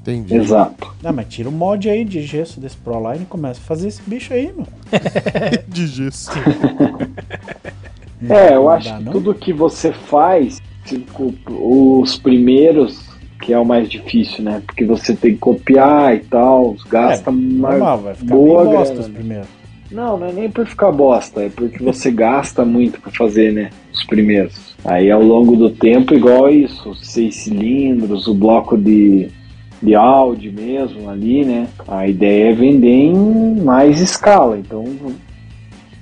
Entendi. 0.03 0.37
exato. 0.37 0.95
Não, 1.03 1.11
mas 1.15 1.27
tira 1.29 1.49
o 1.49 1.53
mod 1.53 1.89
aí 1.89 2.05
de 2.05 2.21
gesso 2.23 2.61
desse 2.61 2.77
Proline 2.77 3.23
e 3.23 3.27
começa 3.27 3.59
a 3.61 3.65
fazer 3.65 3.89
esse 3.89 4.03
bicho 4.07 4.35
aí, 4.35 4.53
meu. 4.55 4.67
De 5.67 5.87
gesso. 5.87 6.31
É, 8.29 8.55
eu 8.55 8.69
acho 8.69 8.97
que 8.97 9.05
tudo 9.11 9.35
que 9.35 9.53
você 9.53 9.93
faz, 9.93 10.61
tipo, 10.85 11.35
os 11.49 12.17
primeiros, 12.17 13.09
que 13.41 13.53
é 13.53 13.59
o 13.59 13.65
mais 13.65 13.89
difícil, 13.89 14.45
né? 14.45 14.63
Porque 14.67 14.85
você 14.85 15.15
tem 15.15 15.33
que 15.33 15.39
copiar 15.39 16.15
e 16.15 16.21
tal, 16.21 16.77
gasta 16.89 17.31
uma 17.31 17.71
Normal, 17.71 17.99
vai 17.99 18.15
ficar 18.15 18.35
boa 18.35 18.65
bosta 18.65 18.95
grana, 18.95 19.01
os 19.01 19.09
né? 19.09 19.15
primeiros. 19.15 19.49
Não, 19.91 20.17
não 20.19 20.27
é 20.27 20.33
nem 20.33 20.51
por 20.51 20.67
ficar 20.67 20.91
bosta, 20.91 21.43
é 21.43 21.49
porque 21.49 21.83
você 21.83 22.11
gasta 22.13 22.65
muito 22.65 23.01
pra 23.01 23.13
fazer, 23.13 23.53
né? 23.53 23.71
Os 23.93 24.05
primeiros. 24.05 24.75
Aí 24.85 25.11
ao 25.11 25.23
longo 25.23 25.57
do 25.57 25.71
tempo, 25.71 26.15
igual 26.15 26.51
isso, 26.51 26.91
os 26.91 27.07
seis 27.07 27.37
cilindros, 27.37 28.27
o 28.27 28.35
bloco 28.35 28.77
de, 28.77 29.29
de 29.83 29.95
áudio 29.95 30.53
mesmo 30.53 31.09
ali, 31.09 31.45
né? 31.45 31.69
A 31.87 32.09
ideia 32.09 32.51
é 32.51 32.55
vender 32.55 32.89
em 32.89 33.61
mais 33.63 34.01
escala. 34.01 34.59
Então 34.59 34.85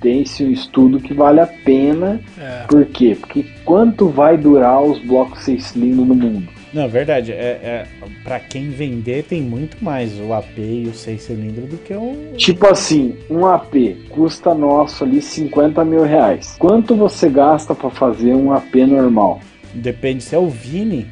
tem-se 0.03 0.43
um 0.43 0.51
estudo 0.51 0.99
que 0.99 1.13
vale 1.13 1.39
a 1.39 1.47
pena. 1.47 2.21
É. 2.37 2.65
Por 2.67 2.85
quê? 2.85 3.17
Porque 3.19 3.45
quanto 3.63 4.09
vai 4.09 4.37
durar 4.37 4.83
os 4.83 4.99
blocos 4.99 5.43
seis 5.43 5.63
cilindros 5.63 6.05
no 6.05 6.13
mundo? 6.13 6.49
Não, 6.73 6.83
é 6.83 6.87
verdade. 6.87 7.31
É, 7.31 7.35
é, 7.35 7.87
pra 8.23 8.39
quem 8.39 8.71
vender, 8.71 9.23
tem 9.23 9.41
muito 9.41 9.83
mais 9.83 10.19
o 10.19 10.33
AP 10.33 10.57
e 10.57 10.87
o 10.87 10.93
6 10.93 11.21
cilindros 11.21 11.69
do 11.69 11.77
que 11.77 11.93
o. 11.93 12.33
Tipo 12.35 12.67
assim, 12.67 13.15
um 13.29 13.45
AP 13.45 13.75
custa 14.09 14.55
nosso 14.55 15.03
ali 15.03 15.21
50 15.21 15.85
mil 15.85 16.01
reais. 16.01 16.55
Quanto 16.57 16.95
você 16.95 17.29
gasta 17.29 17.75
pra 17.75 17.91
fazer 17.91 18.33
um 18.33 18.51
AP 18.51 18.73
normal? 18.87 19.39
Depende 19.71 20.23
se 20.23 20.35
é 20.35 20.39
o 20.39 20.49
Vini. 20.49 21.07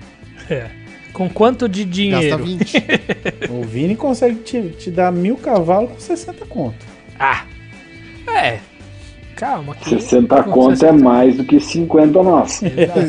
É. 0.50 0.66
Com 1.14 1.30
quanto 1.30 1.70
de 1.70 1.84
Gasta 1.84 1.94
dinheiro? 1.94 2.44
20. 2.44 2.84
O 3.52 3.62
Vini 3.62 3.96
consegue 3.96 4.38
te, 4.38 4.70
te 4.70 4.90
dar 4.90 5.12
mil 5.12 5.36
cavalos 5.38 5.92
com 5.92 6.00
60 6.00 6.46
conto. 6.48 6.84
Ah! 7.20 7.46
É. 8.28 8.60
Calma 9.42 9.74
que. 9.74 9.90
60 9.90 10.44
Com 10.44 10.52
conto 10.52 10.74
é 10.74 10.76
60. 10.92 11.04
mais 11.04 11.36
do 11.36 11.44
que 11.44 11.60
50 11.60 12.22
nosso, 12.22 12.64
Exato. 12.70 13.00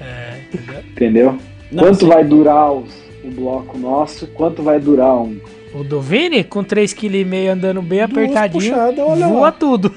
É, 0.00 0.40
entendeu? 0.52 0.82
entendeu? 0.90 1.38
Não, 1.70 1.84
quanto 1.84 2.00
sim. 2.00 2.08
vai 2.08 2.24
durar 2.24 2.72
os, 2.72 2.90
o 3.24 3.30
bloco 3.30 3.78
nosso? 3.78 4.26
Quanto 4.34 4.60
vai 4.60 4.80
durar 4.80 5.14
um? 5.14 5.38
O 5.72 5.84
do 5.84 6.00
Vini, 6.00 6.42
com 6.42 6.64
3,5 6.64 6.96
kg 6.96 7.48
andando 7.48 7.80
bem 7.80 8.00
Duas 8.00 8.10
apertadinho, 8.10 8.72
puxadas, 8.72 8.98
olha 8.98 9.28
voa 9.28 9.40
lá. 9.40 9.52
tudo. 9.52 9.94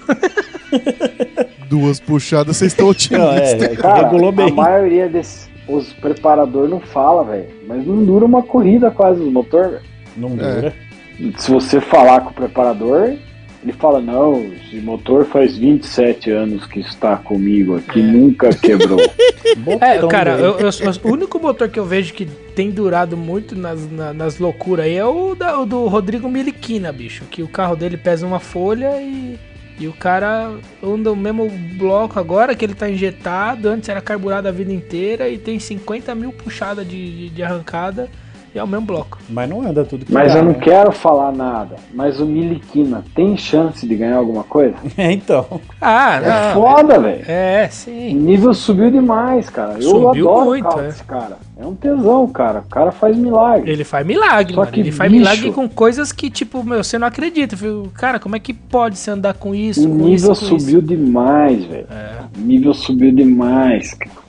Duas 1.67 1.99
puxadas, 1.99 2.55
vocês 2.57 2.71
estão 2.71 2.85
Não, 2.85 2.91
otimistas. 2.91 3.61
é, 3.61 3.73
é 3.73 3.75
Cara, 3.75 4.03
regulou 4.03 4.29
a 4.29 4.31
bem. 4.31 4.51
maioria 4.51 5.09
desses 5.09 5.47
os 5.67 5.91
preparador 5.93 6.69
não 6.69 6.79
fala, 6.79 7.23
velho. 7.23 7.47
Mas 7.67 7.85
não 7.85 8.05
dura 8.05 8.23
uma 8.23 8.41
corrida 8.43 8.89
quase 8.91 9.19
o 9.21 9.31
motor, 9.31 9.69
velho. 9.71 9.83
Não 10.15 10.29
dura. 10.35 10.73
Se 11.37 11.51
você 11.51 11.81
falar 11.81 12.21
com 12.21 12.29
o 12.29 12.33
preparador, 12.33 13.15
ele 13.67 13.73
fala, 13.77 13.99
não, 14.01 14.41
esse 14.53 14.77
motor 14.77 15.25
faz 15.25 15.57
27 15.57 16.31
anos 16.31 16.65
que 16.65 16.79
está 16.79 17.17
comigo 17.17 17.75
aqui, 17.77 17.99
É. 17.99 18.03
nunca 18.03 18.49
quebrou. 18.49 18.97
É, 19.81 20.05
cara, 20.07 20.31
eu- 20.37 20.57
eu- 20.59 20.69
o 21.03 21.11
único 21.13 21.39
motor 21.39 21.69
que 21.69 21.79
eu 21.79 21.85
vejo 21.85 22.13
que 22.13 22.25
tem 22.25 22.69
durado 22.69 23.15
muito 23.17 23.55
nas, 23.55 23.89
na- 23.89 24.13
nas 24.13 24.37
loucuras 24.39 24.85
aí 24.85 24.95
é 24.95 25.05
o, 25.05 25.33
da- 25.35 25.59
o 25.59 25.65
do 25.65 25.87
Rodrigo 25.87 26.27
Miliquina, 26.29 26.91
bicho. 26.91 27.23
Que 27.31 27.41
o 27.43 27.47
carro 27.47 27.75
dele 27.75 27.95
pesa 27.97 28.25
uma 28.27 28.39
folha 28.39 29.01
e, 29.01 29.37
e 29.79 29.87
o 29.87 29.93
cara 29.93 30.51
anda 30.83 31.11
o 31.11 31.15
mesmo 31.15 31.49
bloco 31.77 32.19
agora 32.19 32.53
que 32.55 32.65
ele 32.65 32.73
tá 32.75 32.89
injetado. 32.89 33.69
Antes 33.69 33.87
era 33.89 34.01
carburado 34.01 34.47
a 34.47 34.51
vida 34.51 34.71
inteira 34.73 35.29
e 35.29 35.37
tem 35.37 35.57
50 35.59 36.13
mil 36.13 36.31
puxadas 36.31 36.87
de, 36.87 37.09
de, 37.17 37.29
de 37.29 37.43
arrancada 37.43 38.09
e 38.57 38.59
é 38.59 38.63
o 38.63 38.67
mesmo 38.67 38.85
bloco. 38.85 39.17
Mas 39.29 39.49
não 39.49 39.61
anda 39.61 39.85
tudo 39.85 40.05
que 40.05 40.11
Mas 40.11 40.33
dá, 40.33 40.39
eu 40.39 40.45
não 40.45 40.51
né? 40.53 40.59
quero 40.59 40.91
falar 40.91 41.31
nada. 41.31 41.75
Mas 41.93 42.19
o 42.19 42.25
Miliquina 42.25 43.03
tem 43.15 43.37
chance 43.37 43.87
de 43.87 43.95
ganhar 43.95 44.17
alguma 44.17 44.43
coisa? 44.43 44.75
É, 44.97 45.11
então. 45.11 45.45
Ah, 45.79 46.15
É 46.21 46.53
não. 46.55 46.61
foda, 46.61 46.99
velho. 46.99 47.23
É, 47.27 47.67
O 47.69 47.73
sim. 47.73 48.13
nível 48.15 48.53
subiu 48.53 48.89
demais, 48.89 49.49
cara. 49.49 49.73
Eu 49.75 49.81
Subiu 49.83 50.29
adoro 50.29 50.45
muito, 50.45 50.65
o 50.65 50.69
carro 50.69 50.81
é. 50.81 50.93
cara. 51.07 51.37
É 51.59 51.65
um 51.65 51.75
tesão, 51.75 52.27
cara. 52.27 52.59
O 52.59 52.69
cara 52.69 52.91
faz 52.91 53.15
milagre. 53.15 53.71
Ele 53.71 53.83
faz 53.83 54.05
milagre, 54.05 54.53
Só 54.53 54.61
mano. 54.61 54.71
que 54.71 54.79
Ele 54.79 54.91
faz 54.91 55.11
bicho- 55.11 55.21
milagre 55.23 55.51
com 55.51 55.69
coisas 55.69 56.11
que, 56.11 56.29
tipo, 56.29 56.63
meu, 56.63 56.83
você 56.83 56.97
não 56.97 57.07
acredita. 57.07 57.55
Fico, 57.55 57.89
Cara, 57.93 58.19
como 58.19 58.35
é 58.35 58.39
que 58.39 58.53
pode 58.53 58.97
você 58.97 59.11
andar 59.11 59.33
com 59.35 59.53
isso? 59.53 59.87
O 59.87 59.89
com 59.91 59.95
nível 59.97 60.31
isso, 60.33 60.49
com 60.49 60.59
subiu 60.59 60.81
demais, 60.81 61.63
velho. 61.65 61.83
Isso? 61.83 61.93
É. 61.93 62.19
O 62.37 62.41
nível 62.41 62.73
subiu 62.73 63.11
demais. 63.11 63.93
cara. 63.93 64.26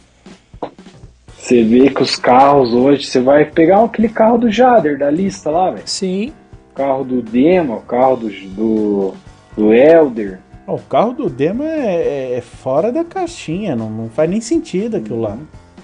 Você 1.48 1.64
vê 1.64 1.88
que 1.88 2.02
os 2.02 2.14
carros 2.14 2.74
hoje, 2.74 3.06
você 3.06 3.20
vai 3.22 3.46
pegar 3.46 3.82
aquele 3.82 4.10
carro 4.10 4.36
do 4.36 4.50
Jader 4.50 4.98
da 4.98 5.10
lista 5.10 5.48
lá, 5.48 5.70
velho. 5.70 5.82
Sim. 5.86 6.30
O 6.72 6.74
carro 6.74 7.04
do 7.04 7.22
Demo, 7.22 7.76
o 7.76 7.80
carro 7.80 8.16
do, 8.16 8.28
do, 8.50 9.14
do 9.56 9.72
Elder. 9.72 10.40
O 10.66 10.78
carro 10.78 11.14
do 11.14 11.30
Demo 11.30 11.62
é, 11.62 11.86
é- 11.94 12.34
é 12.36 12.40
fora 12.42 12.92
da 12.92 13.02
caixinha, 13.02 13.74
não, 13.74 13.88
não 13.88 14.10
faz 14.10 14.28
nem 14.28 14.42
sentido 14.42 14.98
aquilo 14.98 15.22
lá. 15.22 15.38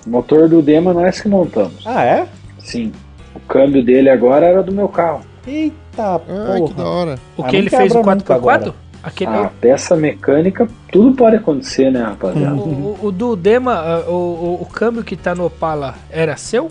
O 0.07 0.11
motor 0.11 0.51
do 0.51 0.61
Demo 0.61 0.91
é 0.91 0.93
nós 0.93 1.19
que 1.23 1.28
montamos. 1.31 1.82
Ah, 1.86 2.05
é? 2.05 2.27
Sim. 2.59 2.93
O 3.35 3.41
câmbio 3.41 3.82
dele 3.82 4.11
agora 4.11 4.45
era 4.45 4.62
do 4.62 4.70
meu 4.70 4.86
carro. 4.91 5.23
Eita 5.47 6.20
Ai, 6.28 6.61
que 6.61 6.74
da 6.74 6.74
porra. 6.74 6.89
hora. 6.91 7.15
O 7.39 7.43
Ah, 7.43 7.47
que 7.49 7.57
ele 7.57 7.70
fez 7.70 7.91
o 7.91 7.95
quebra 7.95 8.15
nunca 8.16 8.39
4x4? 8.39 8.74
Aquele, 9.05 9.31
A 9.31 9.51
peça 9.60 9.94
mecânica, 9.94 10.66
tudo 10.90 11.14
pode 11.14 11.36
acontecer, 11.36 11.90
né, 11.90 12.02
rapaziada? 12.02 12.55
o, 12.55 12.97
o- 13.02 13.06
o 13.06 13.12
do 13.12 13.36
Dema, 13.36 13.74
ah, 13.74 14.10
o, 14.10 14.12
o, 14.14 14.59
o 14.62 14.66
câmbio 14.66 15.05
que 15.05 15.14
tá 15.16 15.35
no 15.35 15.44
Opala 15.47 15.94
era 16.10 16.36
seu? 16.36 16.70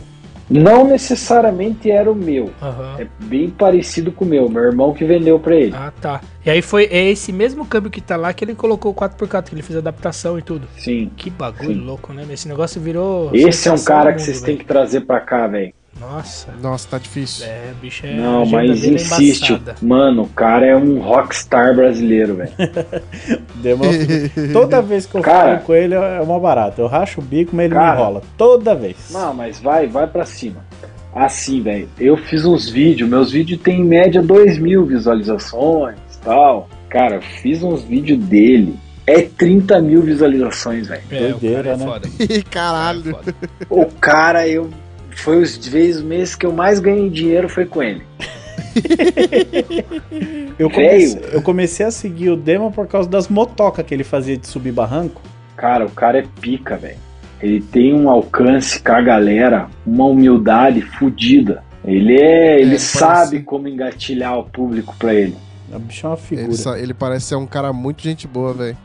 Não 0.50 0.86
necessariamente 0.86 1.90
era 1.90 2.12
o 2.12 2.16
meu. 2.16 2.50
Aham. 2.62 2.96
É 3.00 3.08
bem 3.26 3.50
parecido 3.50 4.12
com 4.12 4.26
o 4.26 4.28
meu. 4.28 4.50
Meu 4.50 4.64
irmão 4.64 4.94
que 4.94 5.06
vendeu 5.06 5.40
pra 5.40 5.56
ele. 5.56 5.74
Ah, 5.76 5.92
tá. 6.02 6.20
E 6.46 6.50
aí 6.50 6.62
foi 6.62 6.84
é 6.92 7.10
esse 7.10 7.32
mesmo 7.32 7.66
câmbio 7.66 7.90
que 7.90 8.02
tá 8.02 8.18
lá 8.18 8.34
que 8.34 8.44
ele 8.44 8.54
colocou 8.54 8.92
o 8.92 8.96
4x4, 8.96 9.44
que 9.50 9.56
ele 9.56 9.62
fez 9.62 9.78
adaptação 9.78 10.38
e 10.38 10.42
tudo. 10.42 10.68
Sim. 10.78 11.10
Que 11.16 11.30
bagulho 11.30 11.74
Sim. 11.74 11.86
louco, 11.86 12.12
né? 12.12 12.26
Esse 12.30 12.48
negócio 12.50 12.80
virou. 12.82 13.30
Esse 13.34 13.70
é 13.70 13.72
um 13.72 13.82
cara 13.84 14.12
do 14.12 14.16
que 14.16 14.20
mundo, 14.20 14.26
vocês 14.26 14.42
têm 14.42 14.58
que 14.58 14.66
trazer 14.66 15.02
pra 15.02 15.22
cá, 15.22 15.48
velho. 15.48 15.74
Nossa. 16.00 16.52
Nossa, 16.62 16.88
tá 16.90 16.98
difícil. 16.98 17.46
É, 17.46 17.72
bicho 17.82 18.06
é. 18.06 18.16
Não, 18.16 18.46
mas 18.46 18.84
é 18.84 18.88
insiste. 18.90 19.52
embaçada. 19.52 19.76
Mano, 19.82 20.24
o 20.24 20.30
cara 20.30 20.66
é 20.66 20.76
um 20.76 21.00
rockstar 21.00 21.76
brasileiro, 21.76 22.36
velho. 22.36 22.52
Toda 24.52 24.82
vez 24.84 25.06
que 25.06 25.16
eu 25.16 25.22
Cara. 25.22 25.56
falo 25.56 25.66
com 25.66 25.74
ele 25.74 25.94
é 25.94 26.20
uma 26.22 26.40
barata. 26.40 26.82
Eu 26.82 26.88
racho 26.88 27.22
o 27.22 27.24
bico, 27.24 27.56
mas 27.56 27.66
ele 27.66 27.76
Cara. 27.76 27.96
me 27.96 28.02
enrola. 28.02 28.22
Toda 28.38 28.76
vez. 28.76 28.98
Não, 29.12 29.34
mas 29.34 29.60
vai, 29.60 29.88
vai 29.88 30.08
pra 30.08 30.26
cima. 30.26 30.66
Assim, 31.16 31.62
velho. 31.62 31.88
Eu 32.00 32.18
fiz 32.18 32.44
uns 32.44 32.70
vídeos. 32.70 33.10
Meus 33.10 33.32
vídeos 33.32 33.62
têm 33.62 33.82
em 33.82 33.86
média 33.86 34.22
2 34.22 34.58
mil 34.58 34.86
visualizações 34.86 35.98
e 36.16 36.18
tal. 36.24 36.68
Cara, 36.90 37.16
eu 37.16 37.22
fiz 37.22 37.62
uns 37.64 37.84
vídeos 37.84 38.20
dele. 38.20 38.76
É 39.06 39.22
30 39.22 39.82
mil 39.82 40.02
visualizações, 40.02 40.88
velho. 40.88 41.02
É, 41.12 41.16
o 41.16 41.30
Doideira, 41.32 41.64
cara 41.64 41.74
é 41.74 41.78
né? 41.78 41.86
foda. 41.86 42.10
Caralho. 42.50 43.20
O 43.70 43.86
cara, 43.86 44.48
eu. 44.48 44.70
Foi 45.16 45.42
os 45.42 45.56
vezes, 45.68 46.02
meses 46.02 46.36
que 46.36 46.46
eu 46.46 46.52
mais 46.54 46.80
ganhei 46.80 47.10
dinheiro 47.10 47.48
foi 47.50 47.66
com 47.66 47.82
ele. 47.82 48.02
Eu 50.58 50.70
comecei, 50.70 51.22
eu 51.34 51.42
comecei 51.42 51.86
a 51.86 51.92
seguir 51.92 52.30
o 52.30 52.36
Demo 52.36 52.72
por 52.72 52.88
causa 52.88 53.10
das 53.10 53.28
motocas 53.28 53.86
que 53.86 53.94
ele 53.94 54.04
fazia 54.04 54.38
de 54.38 54.48
subir 54.48 54.72
barranco. 54.72 55.22
Cara, 55.58 55.86
o 55.86 55.90
cara 55.92 56.20
é 56.20 56.26
pica, 56.42 56.78
velho. 56.78 56.98
Ele 57.42 57.60
tem 57.60 57.94
um 57.94 58.10
alcance 58.10 58.80
com 58.80 58.92
a 58.92 59.02
galera, 59.02 59.68
uma 59.86 60.06
humildade 60.06 60.82
fodida. 60.82 61.64
Ele 61.84 62.14
é, 62.22 62.56
ele 62.60 62.66
parece- 62.68 62.98
sabe 62.98 63.42
como 63.42 63.68
engatilhar 63.68 64.38
o 64.38 64.44
público 64.46 64.96
pra 64.98 65.14
ele. 65.14 65.36
O 65.74 65.80
bicho 65.80 66.06
é 66.06 66.10
uma 66.10 66.18
figura. 66.18 66.48
Ele, 66.48 66.56
sa- 66.58 66.80
ele 66.80 66.94
parece 66.94 67.26
ser 67.28 67.36
um 67.36 67.48
cara 67.48 67.74
muito 67.74 68.02
gente 68.04 68.28
boa, 68.28 68.54
velho. 68.54 68.78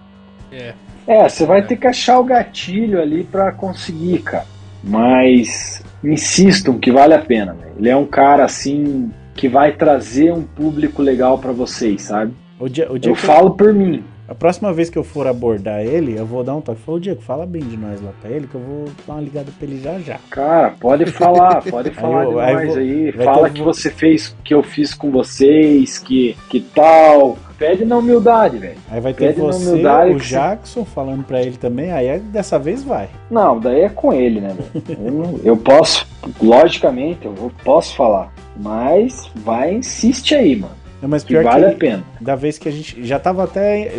É. 0.51 0.73
É, 1.07 1.29
você 1.29 1.45
vai 1.47 1.65
ter 1.67 1.77
que 1.77 1.87
achar 1.87 2.19
o 2.19 2.25
gatilho 2.25 3.01
ali 3.01 3.25
pra 3.25 3.53
conseguir, 3.53 4.19
cara. 4.23 4.47
Mas 4.83 5.83
insistam 6.03 6.79
que 6.79 6.91
vale 6.91 7.15
a 7.15 7.19
pena, 7.19 7.53
velho. 7.55 7.73
Ele 7.79 7.89
é 7.89 7.97
um 7.97 8.07
cara 8.07 8.45
assim 8.45 9.11
que 9.35 9.49
vai 9.49 9.73
trazer 9.73 10.33
um 10.33 10.43
público 10.43 11.01
legal 11.03 11.39
pra 11.39 11.53
vocês, 11.53 12.03
sabe? 12.03 12.33
O 12.59 12.69
dia, 12.69 12.91
o 12.91 12.99
dia 12.99 13.11
Eu 13.11 13.15
falo 13.17 13.53
por 13.53 13.73
mim. 13.73 14.03
A 14.29 14.35
próxima 14.35 14.73
vez 14.75 14.91
que 14.91 14.99
eu 14.99 15.05
for 15.05 15.27
abordar 15.27 15.81
ele, 15.81 16.19
eu 16.19 16.27
vou 16.27 16.45
dar 16.45 16.55
um 16.55 16.61
toque. 16.61 16.81
Falou, 16.83 17.01
Diego, 17.01 17.23
fala 17.23 17.47
bem 17.47 17.63
de 17.63 17.79
nós 17.79 17.99
lá 18.03 18.11
pra 18.21 18.29
ele, 18.31 18.47
que 18.47 18.55
eu 18.57 18.61
vou 18.61 18.85
dar 19.07 19.15
uma 19.15 19.23
ligada 19.23 19.51
pra 19.59 19.67
ele 19.67 19.81
já 19.81 19.99
já. 20.01 20.19
Cara, 20.29 20.75
pode 20.79 21.07
falar, 21.07 21.63
pode 21.71 21.91
falar 21.93 22.25
eu- 22.25 22.33
de 22.35 22.41
aí 22.41 22.55
nós 22.55 22.67
vou- 22.69 22.77
aí. 22.77 23.13
Fala 23.13 23.49
que 23.49 23.63
você 23.63 23.89
fez, 23.91 24.37
que 24.45 24.53
eu 24.53 24.63
fiz 24.63 24.93
com 24.93 25.11
vocês, 25.11 25.99
que, 25.99 26.37
que 26.51 26.61
tal. 26.61 27.39
Pede 27.59 27.85
na 27.85 27.97
humildade, 27.99 28.57
velho. 28.59 28.77
Aí 28.91 29.01
vai 29.01 29.13
ter 29.13 29.27
Pede 29.29 29.41
você, 29.41 29.73
o 30.13 30.17
que 30.17 30.27
Jackson 30.27 30.85
falando 30.85 31.25
pra 31.25 31.41
ele 31.43 31.57
também, 31.57 31.91
aí 31.91 32.07
é- 32.07 32.19
dessa 32.19 32.59
vez 32.59 32.83
vai. 32.85 33.09
Não, 33.31 33.59
daí 33.59 33.81
é 33.81 33.89
com 33.89 34.13
ele, 34.13 34.41
né, 34.41 34.55
velho? 34.57 34.99
Eu, 35.05 35.41
eu 35.45 35.57
posso, 35.57 36.07
logicamente, 36.41 37.27
eu 37.27 37.33
vou- 37.35 37.53
posso 37.65 37.95
falar. 37.97 38.33
Mas 38.57 39.31
vai, 39.37 39.75
insiste 39.75 40.35
aí, 40.35 40.57
mano. 40.57 40.75
Não, 41.03 41.09
mas 41.09 41.23
Que 41.23 41.29
pior 41.29 41.45
vale 41.45 41.67
a 41.67 41.71
que 41.71 41.77
pena. 41.77 42.03
da 42.21 42.35
vez 42.35 42.59
que 42.59 42.69
a 42.69 42.73
gente 42.73 43.05
já 43.05 43.19
tava 43.19 43.45
até 43.45 43.99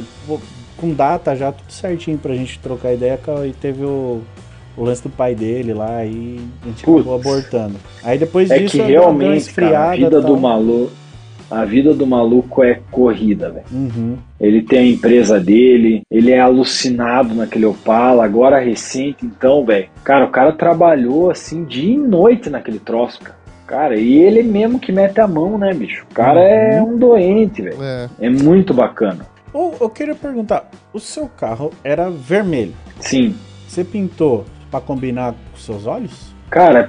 com 0.78 0.94
data 0.94 1.36
já 1.36 1.52
tudo 1.52 1.72
certinho 1.72 2.18
pra 2.18 2.34
gente 2.36 2.60
trocar 2.60 2.94
ideia 2.94 3.18
e 3.48 3.52
teve 3.54 3.84
o, 3.86 4.22
o 4.78 4.84
lance 4.84 5.04
do 5.04 5.10
pai 5.10 5.34
dele 5.36 5.74
lá 5.74 6.04
e 6.06 6.40
a 6.64 6.68
gente 6.68 6.84
Putz. 6.84 7.02
acabou 7.02 7.16
abortando. 7.16 7.76
Aí 8.04 8.18
depois 8.18 8.50
É 8.52 8.60
disso 8.60 8.78
que 8.78 8.84
realmente, 8.84 9.52
cara, 9.54 9.92
a 9.92 9.96
vida 9.96 10.10
tal. 10.22 10.22
do 10.22 10.38
maluco. 10.38 10.92
A 11.50 11.66
vida 11.66 11.94
do 11.94 12.06
maluco 12.06 12.64
é 12.64 12.80
corrida, 12.92 13.50
velho. 13.50 13.66
Uhum. 13.72 14.18
Ele 14.40 14.62
tem 14.62 14.80
a 14.80 14.86
empresa 14.86 15.40
dele, 15.40 16.04
ele 16.10 16.32
é 16.32 16.40
alucinado 16.40 17.34
naquele 17.34 17.66
Opala, 17.66 18.24
agora 18.24 18.60
recente, 18.60 19.26
então, 19.26 19.66
velho. 19.66 19.90
Cara, 20.04 20.26
o 20.26 20.32
cara 20.32 20.52
trabalhou 20.52 21.32
assim 21.32 21.64
dia 21.64 21.94
e 21.94 21.98
noite 21.98 22.50
naquele 22.50 22.80
troço, 22.80 23.20
cara. 23.22 23.40
Cara, 23.66 23.96
e 23.98 24.18
ele 24.18 24.42
mesmo 24.42 24.80
que 24.80 24.92
mete 24.92 25.22
a 25.22 25.28
mão, 25.28 25.58
né, 25.58 25.74
bicho? 25.74 26.04
O 26.10 26.14
cara 26.14 26.40
é 26.40 26.82
um 26.82 26.98
doente, 26.98 27.62
velho. 27.62 27.78
É. 27.84 28.10
É 28.20 28.30
muito 28.30 28.74
bacana. 28.74 29.28
Ou 29.54 29.76
eu 29.80 29.90
queria 29.90 30.16
perguntar, 30.16 30.70
o 30.94 31.00
seu 31.00 31.28
carro 31.28 31.72
era 31.84 32.10
vermelho. 32.10 32.74
Sim. 33.00 33.36
Você 33.68 33.84
pintou 33.84 34.46
pra 34.72 34.82
combinar 34.82 35.34
com 35.34 35.58
seus 35.58 35.86
olhos? 35.86 36.34
Cara, 36.50 36.80
é 36.80 36.84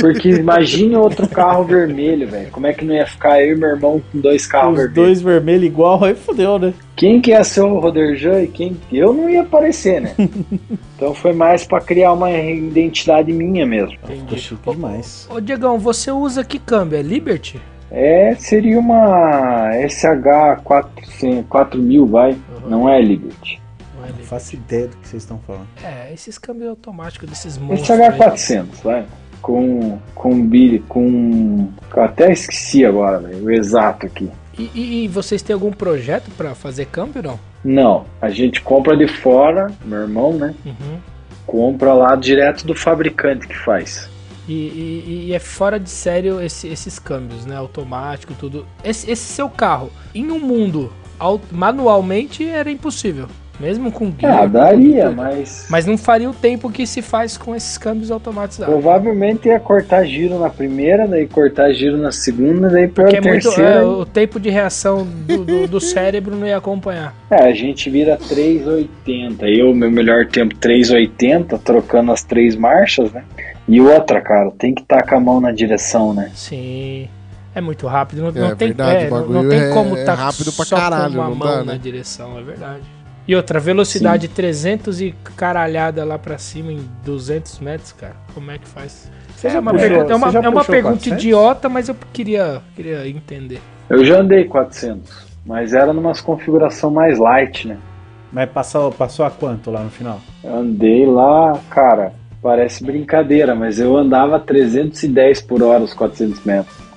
porque 0.00 0.28
imagine 0.28 0.96
outro 0.96 1.26
carro 1.28 1.64
vermelho, 1.64 2.28
velho. 2.28 2.50
Como 2.50 2.66
é 2.66 2.72
que 2.72 2.84
não 2.84 2.94
ia 2.94 3.06
ficar 3.06 3.42
eu 3.42 3.56
e 3.56 3.58
meu 3.58 3.70
irmão 3.70 4.02
com 4.12 4.20
dois 4.20 4.46
carros 4.46 4.72
Os 4.72 4.76
vermelhos? 4.76 4.94
dois 4.94 5.22
vermelhos 5.22 5.66
igual, 5.66 6.04
aí 6.04 6.14
fodeu, 6.14 6.58
né? 6.58 6.74
Quem 6.94 7.20
que 7.20 7.30
ia 7.30 7.42
ser 7.44 7.62
o 7.62 7.78
Roderjan 7.78 8.42
e 8.42 8.48
quem. 8.48 8.76
Eu 8.92 9.12
não 9.12 9.30
ia 9.30 9.42
aparecer, 9.42 10.00
né? 10.00 10.12
então 10.96 11.14
foi 11.14 11.32
mais 11.32 11.64
pra 11.66 11.80
criar 11.80 12.12
uma 12.12 12.30
identidade 12.30 13.32
minha 13.32 13.64
mesmo. 13.64 13.96
Ficou 14.06 14.38
chique 14.38 14.70
demais. 14.70 15.28
Ô, 15.30 15.40
Diegão, 15.40 15.78
você 15.78 16.10
usa 16.10 16.44
que 16.44 16.58
câmbio? 16.58 16.98
É 16.98 17.02
Liberty? 17.02 17.60
É, 17.90 18.34
seria 18.38 18.78
uma 18.78 19.70
SH 19.88 20.60
400, 20.62 21.46
4000, 21.48 22.06
vai. 22.06 22.36
Não 22.66 22.88
é 22.88 23.00
Liberty. 23.00 23.60
Não 24.08 24.16
é 24.16 24.18
Não 24.20 24.26
faço 24.26 24.54
ideia 24.56 24.88
do 24.88 24.96
que 24.96 25.08
vocês 25.08 25.22
estão 25.22 25.38
falando. 25.46 25.66
É, 25.82 26.12
esses 26.12 26.38
câmbios 26.38 26.68
automáticos 26.70 27.28
desses 27.28 27.56
monstros. 27.58 27.86
SH 27.88 28.00
aí. 28.12 28.16
400, 28.16 28.80
vai. 28.80 29.06
Com. 29.42 29.98
Com 30.14 30.46
Billy. 30.46 30.80
Com. 30.88 31.68
eu 31.96 32.02
Até 32.02 32.32
esqueci 32.32 32.84
agora, 32.84 33.18
velho. 33.20 33.44
O 33.44 33.50
exato 33.50 34.06
aqui. 34.06 34.28
E, 34.58 34.70
e- 34.74 35.04
e 35.04 35.08
vocês 35.08 35.40
têm 35.42 35.54
algum 35.54 35.70
projeto 35.70 36.30
pra 36.36 36.54
fazer 36.54 36.86
câmbio 36.86 37.22
não? 37.22 37.38
Não, 37.64 38.04
a 38.20 38.28
gente 38.30 38.60
compra 38.60 38.96
de 38.96 39.06
fora, 39.06 39.68
meu 39.84 40.00
irmão, 40.00 40.32
né? 40.32 40.54
Uhum. 40.66 40.98
Compra 41.46 41.92
lá 41.94 42.14
direto 42.16 42.66
do 42.66 42.74
fabricante 42.74 43.46
que 43.46 43.56
faz. 43.56 44.08
E, 44.48 44.52
e- 44.52 45.24
e 45.28 45.34
é 45.34 45.38
fora 45.38 45.78
de 45.78 45.88
sério 45.90 46.40
esse- 46.42 46.66
esses 46.68 46.98
câmbios, 46.98 47.46
né? 47.46 47.54
Automático, 47.56 48.34
tudo. 48.34 48.66
Esse, 48.82 49.08
esse 49.10 49.22
seu 49.32 49.48
carro, 49.48 49.90
em 50.14 50.30
um 50.30 50.40
mundo 50.40 50.92
manualmente, 51.52 52.46
era 52.48 52.70
impossível. 52.70 53.28
Mesmo 53.60 53.90
com 53.90 54.08
guia. 54.10 54.42
Ah, 54.42 54.46
daria, 54.46 55.06
tudo. 55.06 55.16
mas. 55.16 55.66
Mas 55.68 55.84
não 55.84 55.98
faria 55.98 56.30
o 56.30 56.32
tempo 56.32 56.70
que 56.70 56.86
se 56.86 57.02
faz 57.02 57.36
com 57.36 57.56
esses 57.56 57.76
câmbios 57.76 58.10
automatizados. 58.10 58.72
Provavelmente 58.72 59.48
ia 59.48 59.58
cortar 59.58 60.04
giro 60.04 60.38
na 60.38 60.48
primeira, 60.48 61.08
daí 61.08 61.26
cortar 61.26 61.72
giro 61.72 61.96
na 61.96 62.12
segunda, 62.12 62.68
daí 62.70 62.86
pra 62.86 63.04
Porque 63.04 63.16
é 63.16 63.20
muito, 63.20 63.42
terceira. 63.42 63.70
é, 63.80 63.82
o 63.84 64.06
tempo 64.06 64.38
de 64.38 64.48
reação 64.48 65.04
do, 65.04 65.44
do- 65.44 65.66
do 65.66 65.80
cérebro 65.82 66.36
não 66.36 66.46
ia 66.46 66.56
acompanhar. 66.56 67.14
É, 67.30 67.48
a 67.48 67.52
gente 67.52 67.90
vira 67.90 68.16
3,80. 68.16 69.42
Eu, 69.42 69.74
meu 69.74 69.90
melhor 69.90 70.26
tempo, 70.26 70.54
3,80, 70.56 71.58
trocando 71.58 72.12
as 72.12 72.22
três 72.22 72.54
marchas, 72.56 73.10
né? 73.12 73.24
E 73.66 73.80
outra, 73.80 74.20
cara, 74.20 74.50
tem 74.56 74.74
que 74.74 74.82
estar 74.82 75.02
com 75.06 75.16
a 75.16 75.20
mão 75.20 75.40
na 75.40 75.52
direção, 75.52 76.14
né? 76.14 76.30
Sim. 76.34 77.08
É 77.54 77.60
muito 77.60 77.86
rápido, 77.88 78.22
não, 78.22 78.28
É 78.28 78.48
não 78.50 78.56
tem, 78.56 78.68
verdade, 78.68 79.04
é, 79.06 79.10
não, 79.10 79.26
não 79.26 79.48
tem 79.48 79.58
é- 79.58 79.70
como 79.70 79.96
é 79.96 80.04
tá 80.04 80.14
rápido 80.14 80.52
pra 80.52 80.64
só 80.64 80.76
caralho, 80.76 81.14
com 81.14 81.18
uma 81.18 81.28
não 81.28 81.34
mão 81.34 81.48
dá, 81.48 81.64
na 81.64 81.72
né? 81.72 81.80
direção, 81.82 82.38
é 82.38 82.42
verdade. 82.42 82.82
E 83.28 83.36
outra, 83.36 83.60
velocidade 83.60 84.26
300 84.26 85.02
e 85.02 85.14
caralhada 85.36 86.02
lá 86.02 86.18
pra 86.18 86.38
cima 86.38 86.72
em 86.72 86.80
200 87.04 87.60
metros, 87.60 87.92
cara. 87.92 88.16
Como 88.34 88.50
é 88.50 88.56
que 88.56 88.66
faz? 88.66 89.10
Você 89.36 89.48
é 89.48 89.50
já 89.50 89.60
uma, 89.60 89.70
puxou- 89.72 89.88
pergunta, 89.88 90.12
é 90.12 90.16
uma, 90.16 90.26
você 90.26 90.32
já 90.32 90.38
é 90.42 90.48
uma 90.48 90.64
pergunta 90.64 90.94
400? 90.96 91.22
idiota, 91.24 91.68
mas 91.68 91.88
eu 91.90 91.96
queria, 92.12 92.62
queria 92.74 93.06
entender. 93.06 93.60
Eu 93.90 94.02
já 94.02 94.18
andei 94.20 94.44
400, 94.46 95.26
mas 95.44 95.74
era 95.74 95.92
numa 95.92 96.12
configuração 96.14 96.90
mais 96.90 97.18
light, 97.18 97.68
né? 97.68 97.76
Mas 98.32 98.48
passou, 98.50 98.90
passou 98.90 99.24
a 99.26 99.30
quanto 99.30 99.70
lá 99.70 99.80
no 99.82 99.90
final? 99.90 100.20
Eu 100.42 100.56
andei 100.56 101.04
lá, 101.06 101.58
cara, 101.70 102.12
parece 102.42 102.82
brincadeira, 102.82 103.54
mas 103.54 103.78
eu 103.78 103.94
andava 103.96 104.40
310 104.40 105.42
por 105.42 105.62
hora 105.62 105.82
os 105.84 105.92
400 105.94 106.42
metros. 106.44 106.87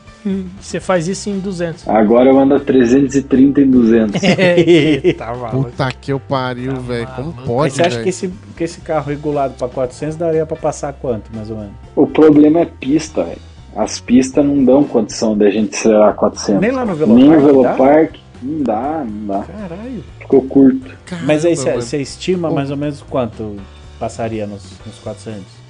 Você 0.59 0.79
faz 0.79 1.07
isso 1.07 1.29
em 1.29 1.39
200. 1.39 1.87
Agora 1.87 2.29
eu 2.29 2.39
ando 2.39 2.55
a 2.55 2.59
330 2.59 3.61
em 3.61 3.69
200. 3.69 4.21
Eita, 4.23 5.25
maluco. 5.27 5.69
Puta 5.69 5.91
que 5.99 6.11
eu 6.11 6.19
pariu, 6.19 6.73
Tá 6.73 6.79
velho. 6.79 7.07
Como 7.07 7.31
maluco. 7.31 7.37
Mas 7.37 7.47
pode, 7.47 7.73
você 7.73 7.81
acha 7.81 8.03
que 8.03 8.09
esse, 8.09 8.33
que 8.55 8.63
esse 8.63 8.81
carro 8.81 9.09
regulado 9.09 9.55
pra 9.55 9.67
400 9.67 10.15
daria 10.15 10.45
pra 10.45 10.57
passar 10.57 10.93
quanto, 10.93 11.35
mais 11.35 11.49
ou 11.49 11.57
menos? 11.57 11.73
O 11.95 12.05
problema 12.05 12.59
é 12.59 12.65
pista, 12.65 13.23
velho. 13.23 13.39
As 13.75 13.99
pistas 13.99 14.45
não 14.45 14.63
dão 14.63 14.83
condição 14.83 15.37
da 15.37 15.49
gente 15.49 15.75
acelerar 15.75 16.13
400. 16.15 16.61
Nem 16.61 16.71
lá 16.71 16.85
no 16.85 16.95
Nem 17.07 17.29
no 17.29 17.39
Velopark? 17.39 17.77
Velopark, 17.77 18.19
não 18.43 18.63
dá, 18.63 19.05
não 19.07 19.27
dá. 19.27 19.43
Caralho. 19.43 20.03
Ficou 20.19 20.41
curto. 20.43 20.91
Mas 21.23 21.45
aí 21.45 21.55
Caramba, 21.55 21.81
você 21.81 21.97
estima 21.97 22.51
mais 22.51 22.69
ou 22.69 22.77
menos 22.77 23.01
quanto 23.01 23.55
passaria 23.99 24.45
nos, 24.45 24.63
nos 24.85 24.97
400? 24.99 25.60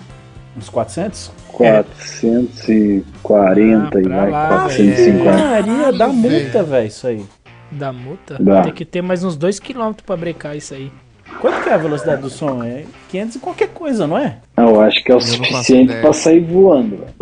Uns 0.55 0.69
400? 0.69 1.31
440 1.53 3.97
Ah, 3.97 4.01
e 4.01 4.07
vai, 4.07 4.29
lá, 4.29 4.47
450. 4.47 5.31
Maria, 5.37 5.91
dá 5.93 6.07
multa, 6.07 6.63
velho, 6.63 6.87
isso 6.87 7.07
aí. 7.07 7.25
Da 7.71 7.93
multa? 7.93 8.37
Dá. 8.39 8.63
Tem 8.63 8.73
que 8.73 8.83
ter 8.83 9.01
mais 9.01 9.23
uns 9.23 9.37
2km 9.37 9.95
pra 10.05 10.17
brecar 10.17 10.55
isso 10.57 10.73
aí. 10.73 10.91
Quanto 11.39 11.63
que 11.63 11.69
é 11.69 11.73
a 11.73 11.77
velocidade 11.77 12.21
do 12.21 12.29
som? 12.29 12.61
É 12.63 12.83
500 13.09 13.35
e 13.35 13.39
qualquer 13.39 13.69
coisa, 13.69 14.05
não 14.05 14.17
é? 14.17 14.37
Não, 14.57 14.71
eu 14.75 14.81
acho 14.81 15.01
que 15.03 15.11
é 15.11 15.15
o 15.15 15.17
Eu 15.17 15.21
suficiente 15.21 15.93
pra 16.01 16.11
sair 16.11 16.41
voando, 16.41 16.97
velho. 16.97 17.13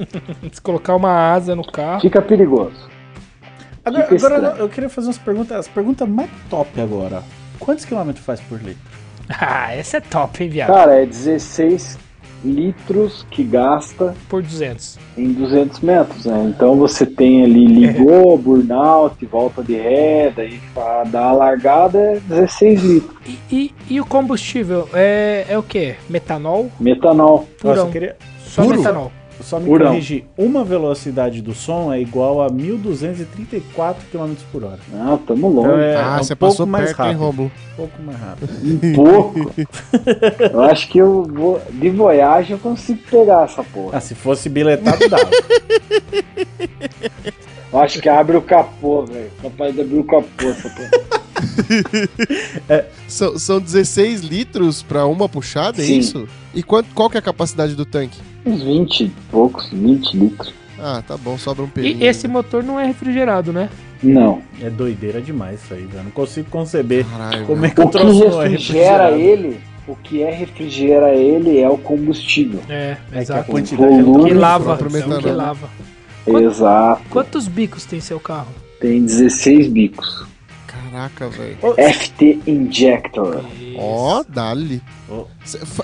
Se 0.52 0.60
colocar 0.60 0.94
uma 0.96 1.32
asa 1.32 1.54
no 1.56 1.64
carro. 1.64 2.00
Fica 2.00 2.20
perigoso. 2.20 2.90
Agora, 3.84 4.06
Fica 4.06 4.26
agora 4.26 4.56
eu 4.58 4.68
queria 4.68 4.88
fazer 4.88 5.08
umas 5.08 5.18
perguntas, 5.18 5.56
as 5.56 5.68
perguntas 5.68 6.08
mais 6.08 6.30
top 6.48 6.80
agora. 6.80 7.22
Quantos 7.58 7.84
quilômetros 7.84 8.24
faz 8.24 8.40
por 8.40 8.58
litro? 8.60 8.80
Ah, 9.32 9.72
essa 9.72 9.98
é 9.98 10.00
top, 10.00 10.42
hein, 10.42 10.50
viado? 10.50 10.72
Cara, 10.74 11.02
é 11.02 11.06
16 11.06 11.96
litros 12.44 13.26
que 13.30 13.42
gasta 13.42 14.14
Por 14.28 14.42
200. 14.42 14.98
em 15.16 15.32
200 15.32 15.80
metros, 15.80 16.26
né? 16.26 16.52
Então 16.54 16.76
você 16.76 17.04
tem 17.04 17.44
ali 17.44 17.66
ligou, 17.66 18.36
burnout, 18.38 19.24
volta 19.26 19.62
de 19.62 19.74
ré, 19.74 20.32
daí 20.34 20.60
dar 21.10 21.28
a 21.28 21.32
largada 21.32 21.98
é 21.98 22.20
16 22.20 22.82
litros. 22.82 23.16
E, 23.26 23.38
e, 23.54 23.74
e 23.88 24.00
o 24.00 24.06
combustível? 24.06 24.88
É, 24.92 25.46
é 25.48 25.58
o 25.58 25.62
quê? 25.62 25.96
Metanol? 26.08 26.70
Metanol. 26.78 27.48
Nossa, 27.62 27.80
eu 27.80 27.90
queria 27.90 28.16
Só 28.44 28.62
Puro? 28.62 28.78
metanol. 28.78 29.12
Só 29.42 29.58
me 29.58 29.66
Purão. 29.66 29.88
corrigir. 29.88 30.24
Uma 30.36 30.64
velocidade 30.64 31.40
do 31.42 31.54
som 31.54 31.92
é 31.92 32.00
igual 32.00 32.42
a 32.42 32.48
1234 32.50 34.04
km 34.10 34.34
por 34.52 34.64
hora. 34.64 34.78
Ah, 34.94 35.18
tamo 35.26 35.48
longe. 35.48 35.68
Então 35.68 35.80
é, 35.80 35.96
Ah, 35.96 36.16
é 36.16 36.20
um 36.20 36.24
você 36.24 36.34
pouco 36.36 36.52
passou 36.54 36.66
mais 36.66 36.86
perto, 36.86 37.00
hein, 37.00 37.06
rápido. 37.06 37.20
Romulo? 37.20 37.52
Um 37.72 37.76
pouco 37.76 38.02
mais 38.02 38.18
rápido. 38.18 38.52
Um 38.64 38.94
pouco. 38.94 39.50
eu 40.52 40.60
acho 40.62 40.88
que 40.88 40.98
eu 40.98 41.22
vou. 41.24 41.60
De 41.72 41.90
Voyage 41.90 42.52
eu 42.52 42.58
consigo 42.58 43.00
pegar 43.10 43.44
essa 43.44 43.62
porra. 43.62 43.96
Ah, 43.98 44.00
se 44.00 44.14
fosse 44.14 44.48
biletado, 44.48 45.08
dava. 45.08 45.28
Eu 47.72 47.78
acho 47.80 48.00
que 48.00 48.08
abre 48.08 48.36
o 48.36 48.42
capô, 48.42 49.04
velho. 49.06 49.30
Capaz 49.42 49.74
de 49.74 49.80
abrir 49.80 49.98
o 49.98 50.04
capô 50.04 50.48
essa 50.48 50.68
porra. 50.70 51.20
São, 53.08 53.38
são 53.38 53.60
16 53.60 54.20
litros 54.22 54.82
pra 54.82 55.06
uma 55.06 55.28
puxada, 55.28 55.80
é 55.80 55.84
Sim. 55.86 55.98
isso? 55.98 56.28
E 56.54 56.62
quanto, 56.62 56.92
qual 56.94 57.08
que 57.08 57.16
é 57.16 57.20
a 57.20 57.22
capacidade 57.22 57.74
do 57.74 57.84
tanque? 57.84 58.18
Uns 58.44 58.62
20 58.62 59.00
e 59.04 59.08
poucos, 59.30 59.68
20 59.70 60.14
litros. 60.16 60.54
Ah, 60.78 61.02
tá 61.06 61.16
bom, 61.16 61.36
sobra 61.36 61.64
um 61.64 61.68
pelinho. 61.68 61.98
E 62.00 62.06
esse 62.06 62.26
motor 62.26 62.62
não 62.64 62.80
é 62.80 62.86
refrigerado, 62.86 63.52
né? 63.52 63.68
Não. 64.02 64.40
É 64.62 64.70
doideira 64.70 65.20
demais 65.20 65.62
isso 65.62 65.74
aí, 65.74 65.84
velho. 65.84 66.04
Não 66.04 66.10
consigo 66.10 66.48
conceber 66.48 67.04
Caralho, 67.04 67.44
como 67.46 67.66
é 67.66 67.70
que 67.70 67.80
o 67.80 67.84
O 67.84 67.86
que 67.90 67.98
troço 67.98 68.22
é 68.42 68.48
refrigera 68.48 68.48
refrigerado. 69.10 69.16
ele, 69.16 69.60
o 69.86 69.94
que 69.96 70.22
é 70.22 70.30
refrigera 70.30 71.14
ele 71.14 71.58
é 71.58 71.68
o 71.68 71.76
combustível. 71.76 72.60
É, 72.68 72.92
É 72.92 72.96
que 73.10 73.18
a 73.18 73.20
exato. 73.20 73.50
quantidade 73.50 74.02
volume 74.02 74.20
é 74.22 74.24
Que 74.28 74.30
tão 74.30 74.40
lava. 74.40 74.70
é 74.72 74.74
o 75.16 75.18
que 75.20 75.30
lava. 75.30 75.68
Quanto- 76.24 76.44
Exato. 76.46 77.02
Quantos 77.10 77.46
bicos 77.48 77.84
tem 77.84 78.00
seu 78.00 78.18
carro? 78.18 78.48
Tem 78.80 79.02
16 79.04 79.68
bicos. 79.68 80.24
Caraca, 80.66 81.28
velho. 81.28 81.58
FT 81.76 82.40
Injector. 82.46 83.44
Ó, 83.76 84.24
dali. 84.26 84.80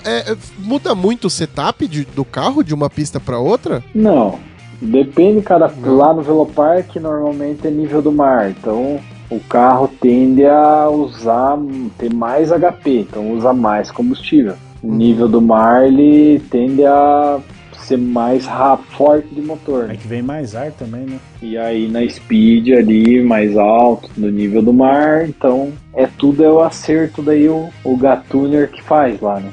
É, 0.05 0.31
é, 0.31 0.37
muda 0.59 0.95
muito 0.95 1.25
o 1.25 1.29
setup 1.29 1.87
de- 1.87 2.05
do 2.05 2.23
carro 2.23 2.63
de 2.63 2.73
uma 2.73 2.89
pista 2.89 3.19
pra 3.19 3.37
outra? 3.39 3.83
Não. 3.93 4.39
Depende, 4.81 5.41
cara. 5.41 5.71
Não. 5.81 5.95
Lá 5.97 6.13
no 6.13 6.21
Velopark 6.21 6.95
normalmente 6.97 7.67
é 7.67 7.71
nível 7.71 8.01
do 8.01 8.11
mar. 8.11 8.49
Então 8.51 8.99
o 9.29 9.39
carro 9.39 9.87
tende 9.99 10.45
a 10.45 10.87
usar, 10.89 11.57
ter 11.97 12.13
mais 12.13 12.51
HP, 12.51 12.99
então 13.01 13.31
usa 13.33 13.53
mais 13.53 13.91
combustível. 13.91 14.53
O 14.83 14.91
nível 14.93 15.27
do 15.27 15.41
mar 15.41 15.85
ele 15.87 16.39
tende 16.51 16.85
a 16.85 17.39
ser 17.79 17.97
mais 17.97 18.45
rápido, 18.45 18.91
forte 18.95 19.27
de 19.33 19.41
motor. 19.41 19.89
É 19.91 19.95
que 19.95 20.07
vem 20.07 20.21
mais 20.21 20.55
ar 20.55 20.71
também, 20.71 21.01
né? 21.05 21.19
E 21.41 21.57
aí 21.57 21.87
na 21.87 22.07
speed 22.07 22.69
ali 22.69 23.21
mais 23.23 23.57
alto 23.57 24.09
do 24.17 24.31
nível 24.31 24.61
do 24.61 24.73
mar, 24.73 25.27
então 25.27 25.71
é 25.93 26.07
tudo 26.17 26.43
é 26.43 26.49
o 26.49 26.59
acerto 26.61 27.21
daí 27.21 27.47
o, 27.49 27.69
o 27.83 27.97
Gatuner 27.97 28.69
que 28.69 28.81
faz 28.83 29.19
lá, 29.21 29.39
né? 29.39 29.51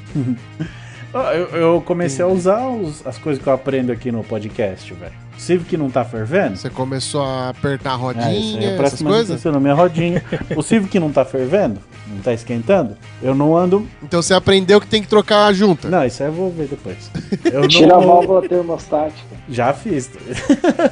Ó, 1.12 1.22
Eu, 1.32 1.46
eu 1.48 1.80
comecei 1.84 2.24
a 2.24 2.28
usar 2.28 2.68
os- 2.68 3.06
as 3.06 3.16
coisas 3.18 3.42
que 3.42 3.48
eu 3.48 3.52
aprendo 3.52 3.92
aqui 3.92 4.10
no 4.10 4.24
podcast, 4.24 4.92
velho. 4.94 5.23
Civic 5.38 5.76
não 5.76 5.90
tá 5.90 6.04
fervendo? 6.04 6.56
Você 6.56 6.70
começou 6.70 7.22
a 7.22 7.50
apertar 7.50 7.90
a 7.90 7.94
É, 7.94 7.96
rodinha, 7.96 8.70
eu 8.70 8.82
essas 8.84 9.02
coisas? 9.02 9.30
atenção 9.32 9.52
na 9.52 9.60
minha 9.60 9.74
rodinha. 9.74 10.22
o 10.56 10.62
Civic 10.62 10.98
não 10.98 11.10
tá 11.12 11.24
fervendo? 11.24 11.78
Não 12.06 12.18
tá 12.22 12.32
esquentando? 12.32 12.96
Eu 13.22 13.34
não 13.34 13.56
ando. 13.56 13.86
Então 14.02 14.20
você 14.22 14.32
aprendeu 14.34 14.80
que 14.80 14.86
tem 14.86 15.02
que 15.02 15.08
trocar 15.08 15.46
a 15.46 15.52
junta. 15.52 15.88
Não, 15.88 16.04
isso 16.04 16.22
aí 16.22 16.28
eu 16.28 16.32
vou 16.32 16.50
ver 16.50 16.66
depois. 16.68 17.10
Eu 17.52 17.66
Tira 17.68 17.96
a 17.96 17.98
válvula 17.98 18.46
termostática. 18.48 19.36
Já 19.48 19.72
fiz. 19.72 20.10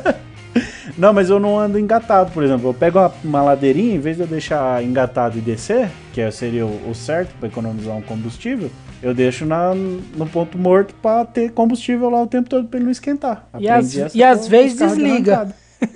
não, 0.98 1.12
mas 1.12 1.30
eu 1.30 1.38
não 1.40 1.58
ando 1.58 1.78
engatado, 1.78 2.30
por 2.32 2.42
exemplo. 2.42 2.68
Eu 2.70 2.74
pego 2.74 2.98
uma, 2.98 3.12
uma 3.24 3.42
ladeirinha, 3.42 3.94
em 3.94 4.00
vez 4.00 4.16
de 4.16 4.22
eu 4.22 4.26
deixar 4.26 4.82
engatado 4.84 5.38
e 5.38 5.40
descer, 5.40 5.88
que 6.12 6.20
é- 6.20 6.30
seria 6.30 6.66
o, 6.66 6.90
o 6.90 6.94
certo 6.94 7.34
para 7.38 7.48
economizar 7.48 7.94
um 7.96 8.02
combustível, 8.02 8.70
eu 9.02 9.12
deixo 9.14 9.44
na, 9.44 9.74
no 9.74 10.26
ponto 10.26 10.56
morto 10.56 10.94
para 11.02 11.24
ter 11.24 11.50
combustível 11.52 12.08
lá 12.08 12.22
o 12.22 12.26
tempo 12.26 12.48
todo 12.48 12.68
para 12.68 12.78
ele 12.78 12.84
não 12.84 12.92
esquentar. 12.92 13.48
E 13.58 13.66
essa 13.68 14.10
e 14.14 14.22
às 14.22 14.46
vezes 14.46 14.78
desliga. 14.78 15.48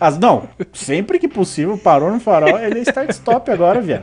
As, 0.00 0.18
não, 0.18 0.42
sempre 0.72 1.18
que 1.18 1.28
possível, 1.28 1.78
parou 1.78 2.10
no 2.12 2.18
farol, 2.20 2.58
ele 2.58 2.80
é 2.80 2.82
start-stop 2.82 3.48
agora, 3.50 3.80
viado. 3.80 4.02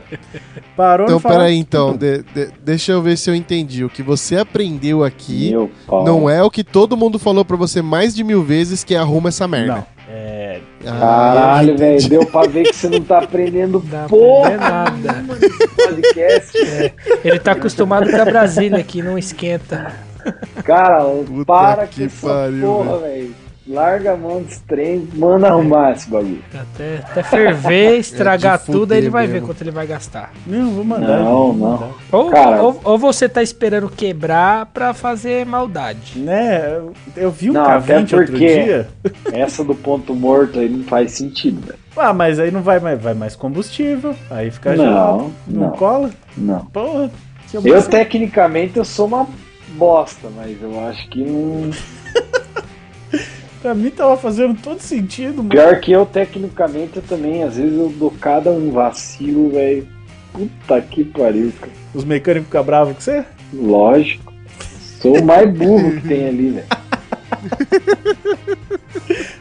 Parou 0.76 1.04
Então, 1.04 1.16
no 1.16 1.20
farol. 1.20 1.38
peraí, 1.38 1.56
então. 1.58 1.96
de- 1.96 2.22
de- 2.22 2.50
deixa 2.64 2.92
eu 2.92 3.02
ver 3.02 3.16
se 3.16 3.30
eu 3.30 3.34
entendi. 3.34 3.84
O 3.84 3.90
que 3.90 4.02
você 4.02 4.36
aprendeu 4.36 5.04
aqui 5.04 5.52
não 5.88 6.28
é 6.28 6.42
o 6.42 6.50
que 6.50 6.64
todo 6.64 6.96
mundo 6.96 7.18
falou 7.18 7.44
pra 7.44 7.56
você 7.56 7.82
mais 7.82 8.14
de 8.14 8.24
mil 8.24 8.42
vezes 8.42 8.82
que 8.82 8.96
arruma 8.96 9.28
essa 9.28 9.46
merda. 9.46 9.74
Não, 9.76 9.86
é... 10.14 10.60
Ah, 10.86 10.98
Caralho, 10.98 11.78
velho, 11.78 12.08
deu 12.08 12.26
pra 12.26 12.42
ver 12.42 12.64
que 12.64 12.74
você 12.76 12.88
não 12.88 13.00
tá 13.02 13.18
aprendendo 13.20 13.80
pra 13.88 14.04
porra 14.08 14.56
nada. 14.58 15.24
podcast. 15.76 16.58
Ele 17.24 17.38
tá 17.38 17.52
acostumado 17.52 18.10
com 18.10 18.16
a 18.20 18.24
Brasília 18.24 18.82
que 18.82 19.00
não 19.02 19.16
esquenta. 19.16 19.92
Cara, 20.64 21.02
Puta 21.04 21.44
para 21.46 21.86
que 21.86 22.00
com 22.00 22.06
essa 22.06 22.26
pariu, 22.26 22.60
porra, 22.66 22.98
velho. 22.98 23.34
Larga 23.66 24.14
a 24.14 24.16
mão 24.16 24.42
dos 24.42 24.58
trem, 24.60 25.08
manda 25.14 25.46
arrumar 25.48 25.92
esse 25.92 26.10
bagulho. 26.10 26.42
Até, 26.52 26.96
até 26.96 27.22
ferver, 27.22 27.98
estragar 28.00 28.56
É 28.56 28.72
tudo, 28.72 28.90
aí 28.92 28.98
ele 28.98 29.08
vai 29.10 29.26
ver 29.28 29.34
mesmo. 29.34 29.46
quanto 29.46 29.60
ele 29.62 29.70
vai 29.70 29.86
gastar. 29.86 30.32
Não, 30.46 30.70
vou 30.72 30.84
mandar. 30.84 31.18
Não, 31.20 31.24
vou 31.24 31.54
não. 31.54 31.70
mandar. 31.70 31.90
Ou, 32.10 32.30
Cara- 32.30 32.60
ou, 32.62 32.80
ou 32.82 32.98
você 32.98 33.28
tá 33.28 33.40
esperando 33.40 33.88
quebrar 33.88 34.66
pra 34.66 34.92
fazer 34.92 35.46
maldade. 35.46 36.18
Né, 36.18 36.76
eu- 36.76 36.92
eu 37.16 37.30
vi 37.30 37.50
um 37.50 37.52
Não, 37.52 37.64
até 37.64 38.00
K20 38.00 38.18
outro 38.18 38.36
dia. 38.36 38.88
Essa 39.32 39.62
do 39.62 39.76
ponto 39.76 40.12
morto 40.12 40.58
aí 40.58 40.68
não 40.68 40.82
faz 40.84 41.12
sentido, 41.12 41.64
velho. 41.64 41.78
Ah, 41.96 42.12
mas 42.12 42.40
aí 42.40 42.50
não 42.50 42.62
vai 42.62 42.80
mais, 42.80 43.00
vai 43.00 43.14
mais 43.14 43.36
combustível, 43.36 44.14
aí 44.28 44.50
fica 44.50 44.74
Não, 44.74 44.84
gelado. 44.84 45.32
Não, 45.46 45.60
não. 45.68 45.70
cola? 45.70 46.10
Não. 46.36 46.64
Porra. 46.66 47.10
Eu, 47.54 47.62
botar- 47.62 47.82
tecnicamente, 47.82 48.76
eu 48.78 48.84
sou 48.84 49.06
uma 49.06 49.26
bosta, 49.74 50.28
mas 50.34 50.56
eu 50.60 50.80
acho 50.88 51.08
que 51.10 51.22
não. 51.22 51.70
Pra 53.62 53.74
mim 53.74 53.90
tava 53.90 54.16
fazendo 54.16 54.60
todo 54.60 54.80
sentido, 54.80 55.36
mano. 55.36 55.50
Pior 55.50 55.80
que 55.80 55.92
eu, 55.92 56.04
tecnicamente, 56.04 56.96
eu 56.96 57.02
também, 57.02 57.44
às 57.44 57.56
vezes 57.56 57.78
eu 57.78 57.88
dou 57.90 58.10
cada 58.10 58.50
um 58.50 58.72
vacilo, 58.72 59.50
velho. 59.50 59.86
Puta 60.32 60.80
que 60.80 61.04
pariu, 61.04 61.52
cara. 61.60 61.72
Os 61.94 62.04
mecânicos 62.04 62.46
ficam 62.46 62.64
bravos 62.64 62.94
com 62.94 63.00
você? 63.00 63.24
Lógico. 63.54 64.32
Sou 65.00 65.16
o 65.16 65.24
mais 65.24 65.48
burro 65.56 65.92
que 65.92 66.08
tem 66.08 66.26
ali, 66.26 66.50
velho. 66.50 66.66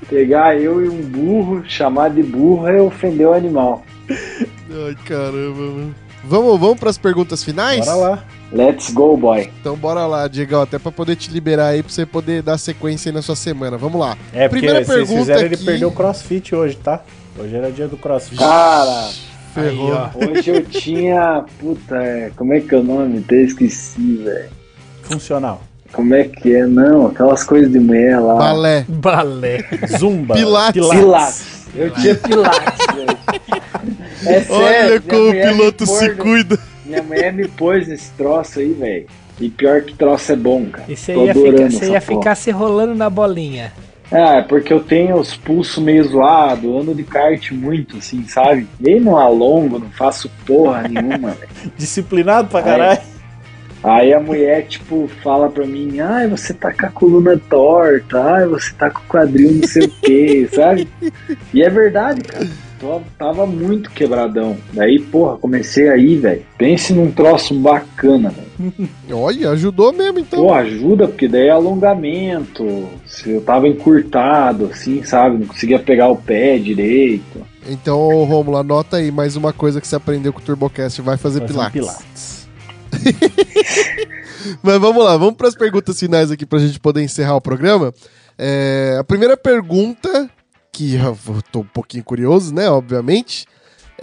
Pegar 0.07 0.55
eu 0.59 0.85
e 0.85 0.89
um 0.89 1.01
burro, 1.01 1.63
chamar 1.67 2.09
de 2.09 2.21
burro 2.21 2.67
é 2.67 2.79
ofender 2.79 3.27
o 3.27 3.33
animal. 3.33 3.83
Ai, 4.07 4.95
caramba, 5.05 5.61
mano. 5.61 5.95
Vamos, 6.23 6.59
vamos 6.59 6.79
pras 6.79 6.97
perguntas 6.97 7.43
finais? 7.43 7.85
Bora 7.85 7.97
lá. 7.97 8.23
Let's 8.51 8.91
go, 8.91 9.15
boy. 9.15 9.49
Então 9.61 9.77
bora 9.77 10.05
lá, 10.05 10.27
Diego, 10.27 10.57
até 10.59 10.77
pra 10.77 10.91
poder 10.91 11.15
te 11.15 11.31
liberar 11.31 11.67
aí, 11.67 11.81
pra 11.81 11.91
você 11.91 12.05
poder 12.05 12.41
dar 12.43 12.57
sequência 12.57 13.09
aí 13.09 13.15
na 13.15 13.21
sua 13.21 13.35
semana. 13.35 13.77
Vamos 13.77 13.99
lá. 13.99 14.17
É, 14.33 14.49
porque 14.49 14.65
Primeira 14.65 14.85
vocês 14.85 14.97
pergunta 14.97 15.19
fizeram 15.21 15.41
ele 15.45 15.55
aqui. 15.55 15.65
perder 15.65 15.85
o 15.85 15.91
crossfit 15.91 16.53
hoje, 16.53 16.75
tá? 16.75 17.01
Hoje 17.39 17.55
era 17.55 17.71
dia 17.71 17.87
do 17.87 17.95
crossfit. 17.95 18.37
Cara, 18.37 19.09
Ferrou. 19.53 19.93
Aí, 19.93 20.29
hoje 20.29 20.49
eu 20.49 20.65
tinha. 20.65 21.45
Puta, 21.59 21.95
é, 21.95 22.31
como 22.35 22.53
é 22.53 22.59
que 22.59 22.75
é 22.75 22.77
o 22.77 22.83
nome? 22.83 23.19
Até 23.19 23.37
esqueci, 23.37 24.17
velho. 24.23 24.49
Funcional. 25.03 25.61
Como 25.93 26.13
é 26.13 26.23
que 26.25 26.53
é? 26.53 26.65
Não, 26.65 27.07
aquelas 27.07 27.43
coisas 27.43 27.71
de 27.71 27.79
mulher 27.79 28.19
lá. 28.19 28.35
Balé. 28.35 28.85
Balé. 28.87 29.65
Zumba. 29.97 30.35
Pilates. 30.35 30.87
Pilates. 30.87 31.67
Eu 31.75 31.89
tinha 31.91 32.15
Pilates, 32.15 32.95
velho. 32.95 33.17
É 34.25 34.39
sério. 34.41 34.53
Olha 34.55 35.01
como 35.01 35.29
o 35.29 35.31
piloto 35.31 35.85
se 35.85 36.09
cuida. 36.15 36.59
Minha 36.91 37.03
mulher 37.03 37.33
me 37.33 37.47
pôs 37.47 37.87
nesse 37.87 38.11
troço 38.11 38.59
aí, 38.59 38.73
velho. 38.73 39.05
E 39.39 39.49
pior 39.49 39.81
que 39.81 39.93
troço 39.95 40.31
é 40.31 40.35
bom, 40.35 40.65
cara. 40.65 40.85
E 40.87 40.95
você 40.95 41.13
ia, 41.15 41.33
ficar, 41.33 41.71
você 41.71 41.91
ia 41.91 42.01
ficar 42.01 42.35
se 42.35 42.51
rolando 42.51 42.93
na 42.93 43.09
bolinha. 43.09 43.71
É 44.11 44.41
porque 44.41 44.73
eu 44.73 44.81
tenho 44.81 45.15
os 45.15 45.33
pulsos 45.35 45.81
meio 45.81 46.03
zoados, 46.03 46.69
ando 46.69 46.93
de 46.93 47.01
kart 47.03 47.51
muito, 47.51 47.97
assim, 47.97 48.27
sabe? 48.27 48.67
Nem 48.77 48.99
não 48.99 49.17
alongo, 49.17 49.79
não 49.79 49.89
faço 49.89 50.29
porra 50.45 50.85
nenhuma, 50.87 51.29
velho. 51.31 51.49
Disciplinado 51.77 52.49
pra 52.49 52.59
Aí- 52.59 52.65
caralho. 52.65 53.01
Aí 53.83 54.13
a 54.13 54.19
mulher, 54.19 54.67
tipo, 54.67 55.09
fala 55.23 55.49
pra 55.49 55.65
mim, 55.65 55.99
ai, 56.01 56.27
você 56.27 56.53
tá 56.53 56.71
com 56.71 56.85
a 56.85 56.89
coluna 56.89 57.35
torta, 57.49 58.21
ai, 58.21 58.45
você 58.45 58.71
tá 58.73 58.91
com 58.91 58.99
o 58.99 59.03
quadril 59.07 59.53
não 59.53 59.67
sei 59.67 59.85
o 59.85 59.89
que, 59.89 60.47
sabe? 60.53 60.87
E 61.51 61.63
é 61.63 61.69
verdade, 61.69 62.21
cara. 62.21 62.47
Tô- 62.81 62.99
tava 63.17 63.45
muito 63.45 63.91
quebradão. 63.91 64.57
Daí, 64.73 64.99
porra, 64.99 65.37
comecei 65.37 65.87
aí, 65.87 66.15
velho. 66.17 66.43
Pense 66.57 66.91
num 66.93 67.11
troço 67.11 67.53
bacana, 67.53 68.31
velho. 68.31 68.89
Olha, 69.13 69.51
ajudou 69.51 69.93
mesmo 69.93 70.19
então. 70.19 70.39
Pô, 70.47 70.53
ajuda, 70.53 71.07
porque 71.07 71.27
daí 71.27 71.47
é 71.47 71.51
alongamento. 71.51 72.89
Se 73.05 73.29
eu 73.29 73.41
tava 73.41 73.67
encurtado, 73.67 74.65
assim, 74.73 75.03
sabe? 75.03 75.37
Não 75.37 75.45
conseguia 75.47 75.77
pegar 75.79 76.09
o 76.09 76.15
pé 76.17 76.57
direito. 76.57 77.45
Então, 77.69 78.23
Romulo, 78.25 78.57
anota 78.57 78.97
aí 78.97 79.11
mais 79.11 79.35
uma 79.35 79.53
coisa 79.53 79.79
que 79.79 79.87
você 79.87 79.95
aprendeu 79.95 80.33
com 80.33 80.39
o 80.39 80.43
TurboCast. 80.43 81.01
Vai 81.01 81.17
fazer 81.17 81.41
Fazer 81.41 81.53
pilates. 81.53 81.71
pilates. 81.71 82.47
Mas 84.63 84.79
vamos 84.79 85.03
lá, 85.03 85.15
vamos 85.17 85.35
pras 85.35 85.55
perguntas 85.55 85.99
finais 85.99 86.31
aqui 86.31 86.45
pra 86.45 86.59
gente 86.59 86.79
poder 86.79 87.03
encerrar 87.03 87.35
o 87.35 87.41
programa. 87.41 87.93
É, 88.37 88.97
a 88.99 89.03
primeira 89.03 89.37
pergunta, 89.37 90.27
que 90.71 90.95
eu 90.95 91.41
tô 91.51 91.59
um 91.59 91.65
pouquinho 91.65 92.03
curioso, 92.03 92.53
né? 92.53 92.69
Obviamente. 92.69 93.45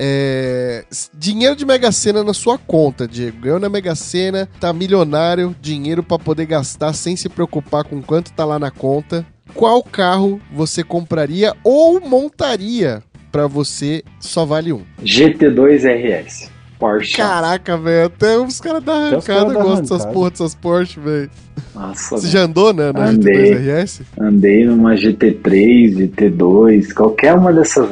É, 0.01 0.85
dinheiro 1.13 1.57
de 1.57 1.67
Mega 1.67 1.91
Sena 1.91 2.23
na 2.23 2.33
sua 2.33 2.57
conta, 2.57 3.09
Diego. 3.09 3.41
Ganhou 3.41 3.59
na 3.59 3.69
Mega 3.69 3.97
Sena, 3.97 4.49
tá 4.61 4.73
milionário, 4.73 5.57
dinheiro 5.61 6.05
pra 6.05 6.19
poder 6.19 6.47
gastar 6.47 6.93
sem 6.93 7.17
se 7.17 7.29
preocupar 7.29 7.83
com 7.83 8.01
quanto 8.01 8.33
tá 8.33 8.45
lá 8.45 8.59
na 8.59 8.71
conta. 8.71 9.27
Qual 9.55 9.83
carro 9.83 10.41
você 10.53 10.85
compraria 10.85 11.57
ou 11.65 12.01
montaria 12.01 13.03
pra 13.33 13.49
você 13.49 14.05
só 14.21 14.45
vale 14.45 14.73
um? 14.73 14.85
GT2 15.03 15.83
RS. 15.83 16.58
Porsche. 16.79 17.17
Caraca, 17.17 17.77
velho, 17.77 18.07
até 18.07 18.39
os 18.39 18.61
caras 18.61 18.83
da 18.83 18.95
arrancada 18.95 19.53
da 19.53 19.63
gostam 19.63 19.83
dessas 19.99 20.07
porra 20.13 20.31
dessas 20.31 20.55
Porsche, 20.55 21.01
velho. 21.01 21.31
Nossa, 21.75 22.17
Você 22.17 22.23
velho. 22.23 22.33
já 22.33 22.41
andou, 22.43 22.73
né, 22.73 22.93
na 22.93 23.07
Andei. 23.09 23.55
GT2 23.55 23.83
RS? 23.83 24.03
Andei 24.19 24.65
numa 24.65 24.95
GT3, 24.95 25.97
GT2, 25.97 26.93
qualquer 26.95 27.35
uma 27.35 27.53
dessas 27.53 27.89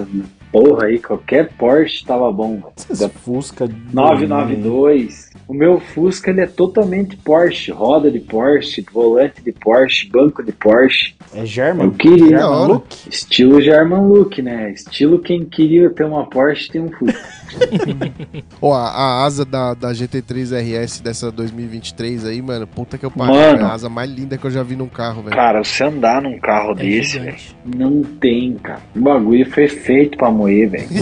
porra 0.52 0.86
aí, 0.86 0.98
qualquer 0.98 1.50
Porsche 1.58 2.04
tava 2.06 2.30
bom. 2.32 2.62
Velho. 2.88 3.10
Fusca. 3.22 3.68
992. 3.92 5.26
O 5.48 5.54
meu 5.54 5.78
Fusca 5.78 6.30
ele 6.30 6.40
é 6.40 6.46
totalmente 6.46 7.16
Porsche, 7.16 7.70
roda 7.70 8.10
de 8.10 8.18
Porsche, 8.18 8.84
volante 8.92 9.40
de 9.42 9.52
Porsche, 9.52 10.08
banco 10.08 10.42
de 10.42 10.50
Porsche. 10.50 11.14
É 11.34 11.44
German? 11.46 11.86
Eu 11.86 11.92
queria. 11.92 12.38
Da 12.38 12.42
German 12.48 12.66
look? 12.66 12.86
Estilo 13.08 13.60
German 13.60 14.08
Look, 14.08 14.42
né? 14.42 14.72
Estilo 14.72 15.18
quem 15.20 15.44
queria 15.44 15.88
ter 15.90 16.04
uma 16.04 16.26
Porsche 16.28 16.70
tem 16.70 16.80
um 16.80 16.90
Fusca. 16.90 17.16
Ó, 18.60 18.74
a, 18.74 18.89
a 18.89 19.24
asa 19.24 19.44
da, 19.44 19.74
da 19.74 19.93
GT3 19.93 20.52
RS 20.60 21.01
dessa 21.01 21.31
2023 21.31 22.27
aí, 22.27 22.43
mano, 22.43 22.66
puta 22.66 22.98
que 22.98 23.05
eu 23.05 23.10
pariu. 23.10 23.35
Mano. 23.35 23.60
É 23.60 23.62
a 23.62 23.73
asa 23.73 23.89
mais 23.89 24.10
linda 24.10 24.36
que 24.36 24.44
eu 24.44 24.51
já 24.51 24.62
vi 24.62 24.77
num 24.77 24.89
carro, 24.89 25.23
velho. 25.23 25.36
Cara, 25.36 25.62
você 25.62 25.85
andar 25.85 26.23
num 26.23 26.39
carro 26.39 26.73
É 26.73 26.77
desse, 26.77 27.18
velho, 27.18 27.36
não 27.64 28.02
tem, 28.02 28.55
cara. 28.55 28.81
O 28.94 29.01
bagulho 29.01 29.51
foi 29.51 29.68
feito 29.68 30.16
pra 30.16 30.31
moer, 30.31 30.70
velho. 30.70 30.89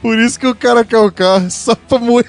Por 0.00 0.18
isso 0.18 0.38
que 0.38 0.46
o 0.46 0.54
cara 0.54 0.84
quer 0.84 0.98
o 0.98 1.12
carro, 1.12 1.50
só 1.50 1.74
pra 1.74 1.98
moer. 1.98 2.26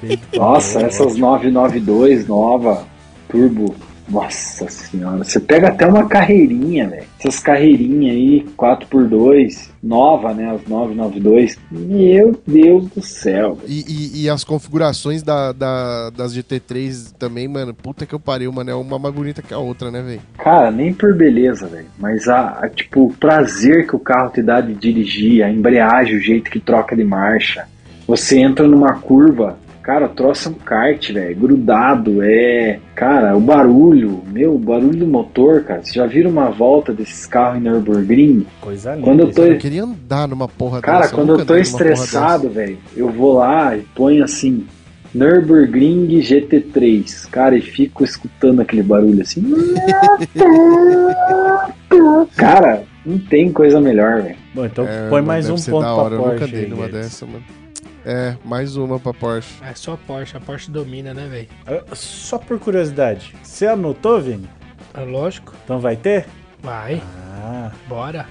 Feito 0.00 0.26
pra 0.28 0.38
Nossa, 0.38 0.80
essas 0.82 1.16
992 1.16 2.26
nova, 2.26 2.84
turbo 3.28 3.74
Nossa 4.08 4.68
senhora, 4.68 5.24
você 5.24 5.40
pega 5.40 5.68
até 5.68 5.86
uma 5.86 6.06
carreirinha, 6.06 6.88
velho. 6.88 7.06
Essas 7.18 7.40
carreirinhas 7.40 8.14
aí, 8.14 8.46
4x2, 8.56 9.68
nova, 9.82 10.32
né? 10.32 10.50
As 10.50 10.64
992. 10.68 11.58
Meu 11.70 12.38
Deus 12.46 12.88
do 12.90 13.02
céu. 13.02 13.58
E, 13.66 13.84
e, 13.88 14.22
e, 14.22 14.30
as 14.30 14.44
configurações 14.44 15.22
da, 15.22 15.52
da, 15.52 16.10
das 16.10 16.36
GT3 16.36 17.12
também, 17.18 17.48
mano. 17.48 17.74
Puta 17.74 18.06
que 18.06 18.14
eu 18.14 18.20
pariu, 18.20 18.52
mano. 18.52 18.70
É 18.70 18.74
uma 18.74 18.98
mais 18.98 19.14
bonita 19.14 19.42
que 19.42 19.52
a 19.52 19.58
outra, 19.58 19.90
né, 19.90 20.02
velho? 20.02 20.20
Cara, 20.38 20.70
nem 20.70 20.92
por 20.92 21.14
beleza, 21.14 21.66
velho. 21.66 21.86
Mas 21.98 22.28
a, 22.28 22.60
a, 22.60 22.68
tipo, 22.68 23.06
o 23.06 23.14
prazer 23.14 23.86
que 23.88 23.96
o 23.96 24.00
carro 24.00 24.30
te 24.30 24.42
dá 24.42 24.60
de 24.60 24.74
dirigir, 24.74 25.42
a 25.42 25.50
embreagem, 25.50 26.16
o 26.16 26.20
jeito 26.20 26.50
que 26.50 26.60
troca 26.60 26.94
de 26.94 27.04
marcha. 27.04 27.66
Você 28.06 28.38
entra 28.38 28.68
numa 28.68 28.94
curva, 28.94 29.58
Cara, 29.86 30.08
troça 30.08 30.50
um 30.50 30.54
kart, 30.54 31.12
velho, 31.12 31.36
grudado, 31.36 32.20
é. 32.20 32.80
Cara, 32.92 33.36
o 33.36 33.40
barulho, 33.40 34.20
meu, 34.26 34.56
o 34.56 34.58
barulho 34.58 34.98
do 34.98 35.06
motor, 35.06 35.62
cara. 35.62 35.80
Você 35.80 35.92
já 35.92 36.04
viram 36.06 36.28
uma 36.28 36.50
volta 36.50 36.92
desses 36.92 37.24
carros 37.24 37.58
em 37.58 37.60
Nürburgring? 37.60 38.44
Coisa 38.60 38.96
linda. 38.96 39.04
Quando 39.04 39.20
eu, 39.20 39.32
tô... 39.32 39.44
eu 39.44 39.58
queria 39.58 39.84
andar 39.84 40.26
numa 40.26 40.48
porra 40.48 40.80
Cara, 40.80 41.02
dessa. 41.02 41.14
quando 41.14 41.34
eu, 41.34 41.38
eu 41.38 41.46
tô 41.46 41.54
estressado, 41.54 42.50
velho, 42.50 42.76
eu 42.96 43.10
vou 43.10 43.34
lá 43.34 43.76
e 43.76 43.82
ponho 43.94 44.24
assim. 44.24 44.66
Nürburgring 45.14 46.08
GT3, 46.08 47.30
cara, 47.30 47.56
e 47.56 47.60
fico 47.60 48.02
escutando 48.02 48.62
aquele 48.62 48.82
barulho 48.82 49.22
assim. 49.22 49.40
cara, 52.36 52.82
não 53.04 53.20
tem 53.20 53.52
coisa 53.52 53.80
melhor, 53.80 54.20
velho. 54.20 54.36
Bom, 54.52 54.66
então 54.66 54.84
é, 54.84 55.08
põe 55.08 55.22
mais 55.22 55.48
um 55.48 55.54
ponto 55.54 55.78
pra. 55.78 55.94
Porsche. 55.94 56.16
Eu 56.16 56.32
nunca 56.32 56.46
dei 56.48 56.66
numa 56.66 56.88
dessa, 56.88 57.24
mano. 57.24 57.44
É, 58.08 58.36
mais 58.44 58.76
uma 58.76 59.00
pra 59.00 59.12
Porsche. 59.12 59.54
É 59.60 59.74
só 59.74 59.96
Porsche, 59.96 60.36
a 60.36 60.40
Porsche 60.40 60.70
domina, 60.70 61.12
né, 61.12 61.26
velho? 61.26 61.48
Ah, 61.66 61.82
só 61.92 62.38
por 62.38 62.56
curiosidade, 62.56 63.34
você 63.42 63.66
anotou, 63.66 64.20
Vini? 64.20 64.48
É 64.94 65.00
lógico. 65.00 65.52
Então 65.64 65.80
vai 65.80 65.96
ter? 65.96 66.24
Vai. 66.62 67.02
Ah. 67.42 67.72
Bora. 67.88 68.28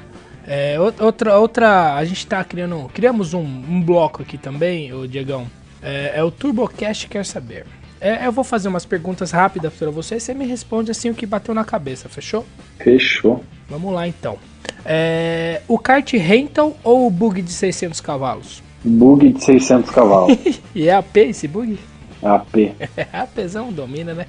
É, 0.48 0.78
outra, 0.80 1.38
outra, 1.38 1.96
a 1.96 2.06
gente 2.06 2.26
tá 2.26 2.42
criando, 2.42 2.90
criamos 2.94 3.34
um, 3.34 3.42
um 3.42 3.82
bloco 3.82 4.22
aqui 4.22 4.38
também, 4.38 4.94
o 4.94 5.06
Diegão. 5.06 5.46
É, 5.84 6.14
é 6.16 6.24
o 6.24 6.32
TurboCast 6.32 7.10
Quer 7.10 7.26
Saber. 7.26 7.66
É, 8.00 8.26
eu 8.26 8.32
vou 8.32 8.46
fazer 8.46 8.70
umas 8.70 8.86
perguntas 8.86 9.32
rápidas 9.32 9.74
para 9.74 9.92
você 9.92 10.16
e 10.16 10.20
você 10.22 10.34
me 10.34 10.46
responde 10.46 10.90
assim 10.90 11.10
o 11.10 11.14
que 11.14 11.26
bateu 11.26 11.54
na 11.54 11.66
cabeça, 11.66 12.08
fechou? 12.08 12.46
Fechou. 12.78 13.44
Vamos 13.68 13.94
lá 13.94 14.08
então. 14.08 14.38
É, 14.86 15.62
o 15.68 15.78
kart 15.78 16.14
rental 16.14 16.78
ou 16.82 17.08
o 17.08 17.12
bug 17.12 17.42
de 17.42 17.52
600 17.52 18.00
cavalos? 18.00 18.64
Bug 18.86 19.34
de 19.34 19.44
600 19.44 19.90
cavalos. 19.90 20.38
e 20.76 20.88
é 20.88 20.94
AP 20.94 21.18
esse 21.18 21.48
bug? 21.48 21.80
AP. 22.22 22.76
APzão 23.12 23.74
domina, 23.74 24.14
né? 24.14 24.28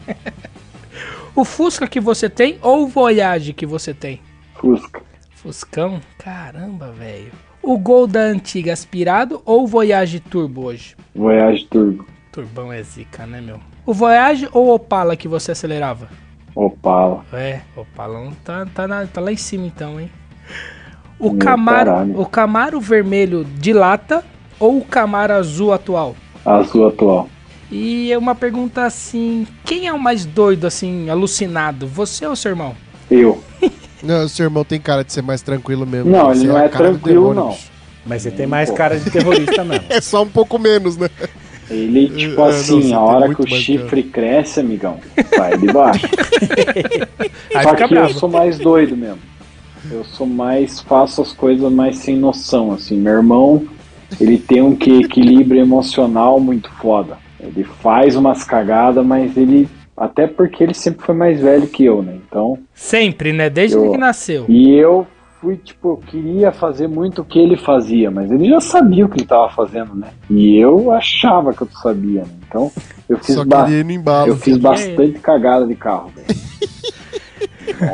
o 1.37 1.45
Fusca 1.45 1.87
que 1.87 2.01
você 2.01 2.28
tem 2.28 2.59
ou 2.62 2.85
o 2.85 2.89
Voyage 2.89 3.53
que 3.53 3.66
você 3.66 3.93
tem? 3.93 4.20
Fusca. 4.55 5.03
Fuscão? 5.35 6.01
Caramba, 6.19 6.91
velho. 6.91 7.33
O 7.62 7.77
Gol 7.77 8.07
da 8.07 8.20
antiga 8.20 8.73
aspirado 8.73 9.43
ou 9.45 9.65
o 9.65 9.66
Voyage 9.66 10.20
Turbo 10.20 10.65
hoje? 10.65 10.97
Voyage 11.15 11.66
Turbo. 11.66 12.07
Turbão 12.33 12.73
é 12.73 12.83
zica, 12.83 13.27
né, 13.27 13.41
meu? 13.41 13.61
O 13.85 13.93
Voyage 13.93 14.49
ou 14.53 14.66
o 14.66 14.74
Opala 14.74 15.16
que 15.16 15.28
você 15.28 15.53
acelerava? 15.53 16.09
Opala. 16.55 17.24
É, 17.33 17.61
Opalão 17.77 18.33
tá, 18.45 18.66
tá, 18.66 18.89
na, 18.89 19.07
tá 19.07 19.20
lá 19.20 19.31
em 19.31 19.37
cima 19.37 19.66
então, 19.66 20.01
hein? 20.01 20.11
O 21.19 21.37
Camaro, 21.37 22.20
o 22.20 22.27
Camaro 22.27 22.81
vermelho 22.81 23.45
de 23.45 23.73
lata 23.73 24.24
ou 24.59 24.78
o 24.78 24.85
Camaro 24.85 25.35
azul 25.35 25.73
atual? 25.73 26.16
Azul 26.45 26.89
atual. 26.89 27.28
E 27.70 28.16
uma 28.16 28.35
pergunta 28.35 28.85
assim: 28.85 29.47
quem 29.65 29.87
é 29.87 29.93
o 29.93 29.99
mais 29.99 30.24
doido, 30.24 30.66
assim, 30.66 31.11
alucinado? 31.11 31.87
Você 31.87 32.27
ou 32.27 32.37
seu 32.37 32.51
irmão? 32.51 32.74
Eu. 33.11 33.43
não, 34.03 34.24
o 34.24 34.28
seu 34.28 34.45
irmão 34.45 34.65
tem 34.65 34.81
cara 34.81 35.05
de 35.05 35.12
ser 35.12 35.23
mais 35.23 35.43
tranquilo 35.43 35.87
mesmo. 35.87 36.11
Não, 36.11 36.31
ele 36.31 36.47
não 36.47 36.59
é, 36.59 36.66
é 36.66 36.69
tranquilo, 36.69 37.35
não. 37.35 37.57
Mas 38.05 38.23
você 38.23 38.31
tem 38.31 38.47
mais 38.47 38.70
cara 38.70 38.99
de 38.99 39.11
terrorista 39.11 39.62
mesmo. 39.65 39.87
é 39.89 40.01
só 40.01 40.23
um 40.23 40.28
pouco 40.28 40.59
menos, 40.59 40.97
né? 40.97 41.11
Ele, 41.69 42.09
tipo 42.16 42.41
é, 42.43 42.49
assim, 42.49 42.91
não, 42.91 42.99
a 42.99 43.05
hora 43.05 43.35
que 43.35 43.43
o 43.43 43.47
chifre 43.49 44.05
cara. 44.05 44.12
cresce, 44.12 44.61
amigão, 44.61 45.01
sai 45.35 45.59
de 45.59 45.66
baixo. 45.73 46.07
Só 47.62 47.74
que 47.74 47.87
bravo. 47.89 48.11
eu 48.11 48.15
sou 48.15 48.28
mais 48.28 48.59
doido 48.59 48.97
mesmo. 48.97 49.19
Eu 49.91 50.05
sou 50.05 50.27
mais. 50.27 50.81
faço 50.81 51.20
as 51.20 51.33
coisas 51.33 51.73
mais 51.73 51.99
sem 51.99 52.16
noção, 52.16 52.73
assim. 52.73 52.97
Meu 52.97 53.15
irmão 53.15 53.66
ele 54.20 54.39
tem 54.39 54.62
um 54.62 54.74
que 54.74 55.01
equilíbrio 55.01 55.61
emocional 55.61 56.41
muito 56.41 56.70
foda. 56.73 57.19
Ele 57.41 57.65
faz 57.65 58.16
umas 58.16 58.45
cagadas, 58.45 59.05
mas 59.05 59.37
ele 59.37 59.69
até 59.97 60.27
porque 60.27 60.62
ele 60.62 60.74
sempre 60.74 61.05
foi 61.05 61.15
mais 61.15 61.41
velho 61.41 61.66
que 61.66 61.85
eu, 61.85 62.03
né? 62.03 62.19
Então. 62.28 62.59
Sempre, 62.74 63.33
né? 63.33 63.49
Desde 63.49 63.77
eu, 63.77 63.93
que 63.93 63.99
nasceu. 63.99 64.45
E 64.49 64.74
eu 64.74 65.07
fui, 65.41 65.57
tipo, 65.57 65.91
eu 65.91 65.97
queria 65.97 66.53
fazer 66.53 66.87
muito 66.87 67.23
o 67.23 67.24
que 67.24 67.39
ele 67.39 67.57
fazia, 67.57 68.11
mas 68.11 68.31
ele 68.31 68.49
já 68.49 68.61
sabia 68.61 69.07
o 69.07 69.09
que 69.09 69.20
ele 69.20 69.27
tava 69.27 69.49
fazendo, 69.51 69.95
né? 69.95 70.09
E 70.28 70.57
eu 70.57 70.91
achava 70.93 71.55
que 71.55 71.62
eu 71.62 71.69
sabia, 71.83 72.23
né? 72.23 72.35
Então, 72.49 72.70
eu 73.09 73.19
fiz, 73.19 73.43
ba 73.45 73.66
embalo, 73.70 74.28
eu 74.28 74.37
fiz 74.37 74.57
bastante 74.57 75.19
cagada 75.20 75.66
de 75.66 75.74
carro, 75.74 76.11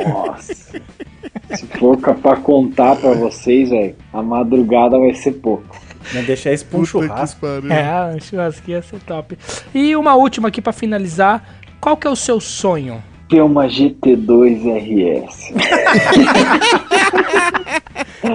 Nossa. 0.08 0.80
Se 1.54 1.66
for 1.78 1.98
pra 1.98 2.36
contar 2.36 2.96
pra 2.96 3.12
vocês, 3.12 3.70
velho, 3.70 3.94
a 4.12 4.22
madrugada 4.22 4.98
vai 4.98 5.12
ser 5.14 5.32
pouco. 5.32 5.76
Não 6.14 6.24
deixar 6.24 6.52
isso 6.52 6.66
pra 6.66 6.78
um 6.78 6.84
churrasco. 6.84 7.46
É, 7.46 8.16
um 8.16 8.20
churrasquinho 8.20 8.76
ia 8.76 8.82
ser 8.82 9.00
top. 9.00 9.38
E 9.74 9.94
uma 9.96 10.14
última 10.14 10.48
aqui 10.48 10.60
para 10.60 10.72
finalizar. 10.72 11.42
Qual 11.80 11.96
que 11.96 12.06
é 12.06 12.10
o 12.10 12.16
seu 12.16 12.40
sonho? 12.40 13.02
Ter 13.28 13.40
uma 13.42 13.66
GT2 13.66 14.62
RS. 14.62 15.52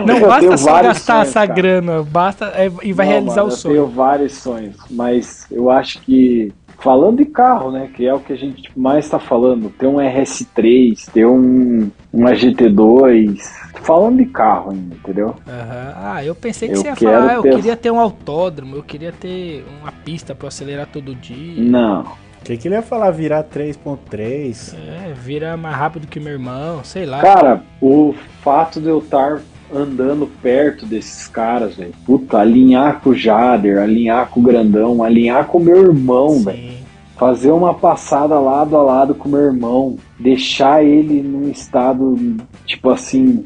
Não 0.06 0.18
eu 0.18 0.27
basta 0.27 0.57
só 0.57 0.81
gastar 0.84 1.14
sonhos, 1.14 1.30
essa 1.30 1.48
cara. 1.48 1.53
grana, 1.53 2.03
basta 2.03 2.45
é, 2.56 2.69
e 2.84 2.91
vai 2.91 3.06
Não, 3.06 3.14
realizar 3.14 3.41
mano, 3.41 3.53
o 3.53 3.56
sonho. 3.56 3.76
Eu 3.76 3.84
tenho 3.85 3.95
vários 3.95 4.34
sonhos, 4.34 4.76
mas 4.89 5.48
eu 5.49 5.69
acho 5.72 6.02
que 6.02 6.52
falando 6.80 7.18
de 7.18 7.26
carro, 7.26 7.72
né, 7.72 7.89
que 7.94 8.06
é 8.06 8.14
o 8.14 8.19
que 8.19 8.34
a 8.34 8.35
gente 8.35 8.69
mais 8.76 9.06
está 9.06 9.18
falando, 9.18 9.69
ter 9.69 9.88
um 9.88 9.95
RS3, 9.95 11.10
ter 11.11 11.26
um 11.26 11.89
uma 12.11 12.31
GT2, 12.31 13.39
falando 13.82 14.18
de 14.18 14.26
carro 14.26 14.72
ainda, 14.72 14.95
entendeu? 14.95 15.28
Uhum. 15.28 15.94
Ah, 15.95 16.24
eu 16.24 16.36
pensei 16.36 16.70
que 16.70 16.76
eu 16.76 16.82
você 16.82 16.88
ia 16.88 16.95
falar, 16.95 17.30
ah, 17.30 17.34
eu 17.36 17.44
queria 17.44 17.76
ter 17.76 17.91
um 17.91 17.99
autódromo, 17.99 18.76
eu 18.76 18.84
queria 18.84 19.12
ter 19.12 19.66
uma 19.82 19.91
pista 19.91 20.36
para 20.36 20.48
acelerar 20.48 20.88
todo 20.88 21.16
dia. 21.16 21.62
Não. 21.62 22.02
O 22.02 22.44
que, 22.44 22.56
que 22.56 22.68
ele 22.68 22.76
ia 22.76 22.82
falar? 22.82 23.12
Virar 23.12 23.44
3.3? 23.44 24.74
É, 24.74 25.14
vira 25.14 25.58
mais 25.58 25.76
rápido 25.76 26.08
que 26.08 26.20
meu 26.20 26.34
irmão, 26.34 26.84
sei 26.84 27.06
lá. 27.06 27.20
Cara, 27.20 27.62
o 27.82 28.16
fato 28.41 28.80
de 28.80 28.88
eu 28.88 28.99
estar 28.99 29.41
andando 29.74 30.28
perto 30.41 30.86
desses 30.86 31.28
caras, 31.28 31.76
velho. 31.76 31.94
Puta, 32.06 32.40
alinhar 32.40 33.02
com 33.02 33.12
o 33.12 33.16
Jader, 33.16 33.82
alinhar 33.82 34.30
com 34.30 34.40
o 34.40 34.44
Grandão, 34.44 35.04
alinhar 35.04 35.45
com 35.48 35.58
o 35.58 35.64
meu 35.64 35.82
irmão, 35.82 36.40
velho. 36.40 36.78
Fazer 37.18 37.52
uma 37.52 37.74
passada 37.74 38.40
lado 38.40 38.78
a 38.78 38.82
lado 38.82 39.16
com 39.16 39.28
o 39.28 39.32
meu 39.32 39.41
irmão. 39.41 39.98
Deixar 40.20 40.84
ele 40.84 41.22
num 41.22 41.49
estado, 41.49 42.18
tipo 42.66 42.90
assim, 42.90 43.44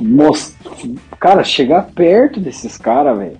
most... 0.00 0.56
cara, 1.20 1.42
chegar 1.44 1.90
perto 1.94 2.40
desses 2.40 2.76
caras, 2.76 3.18
velho. 3.18 3.36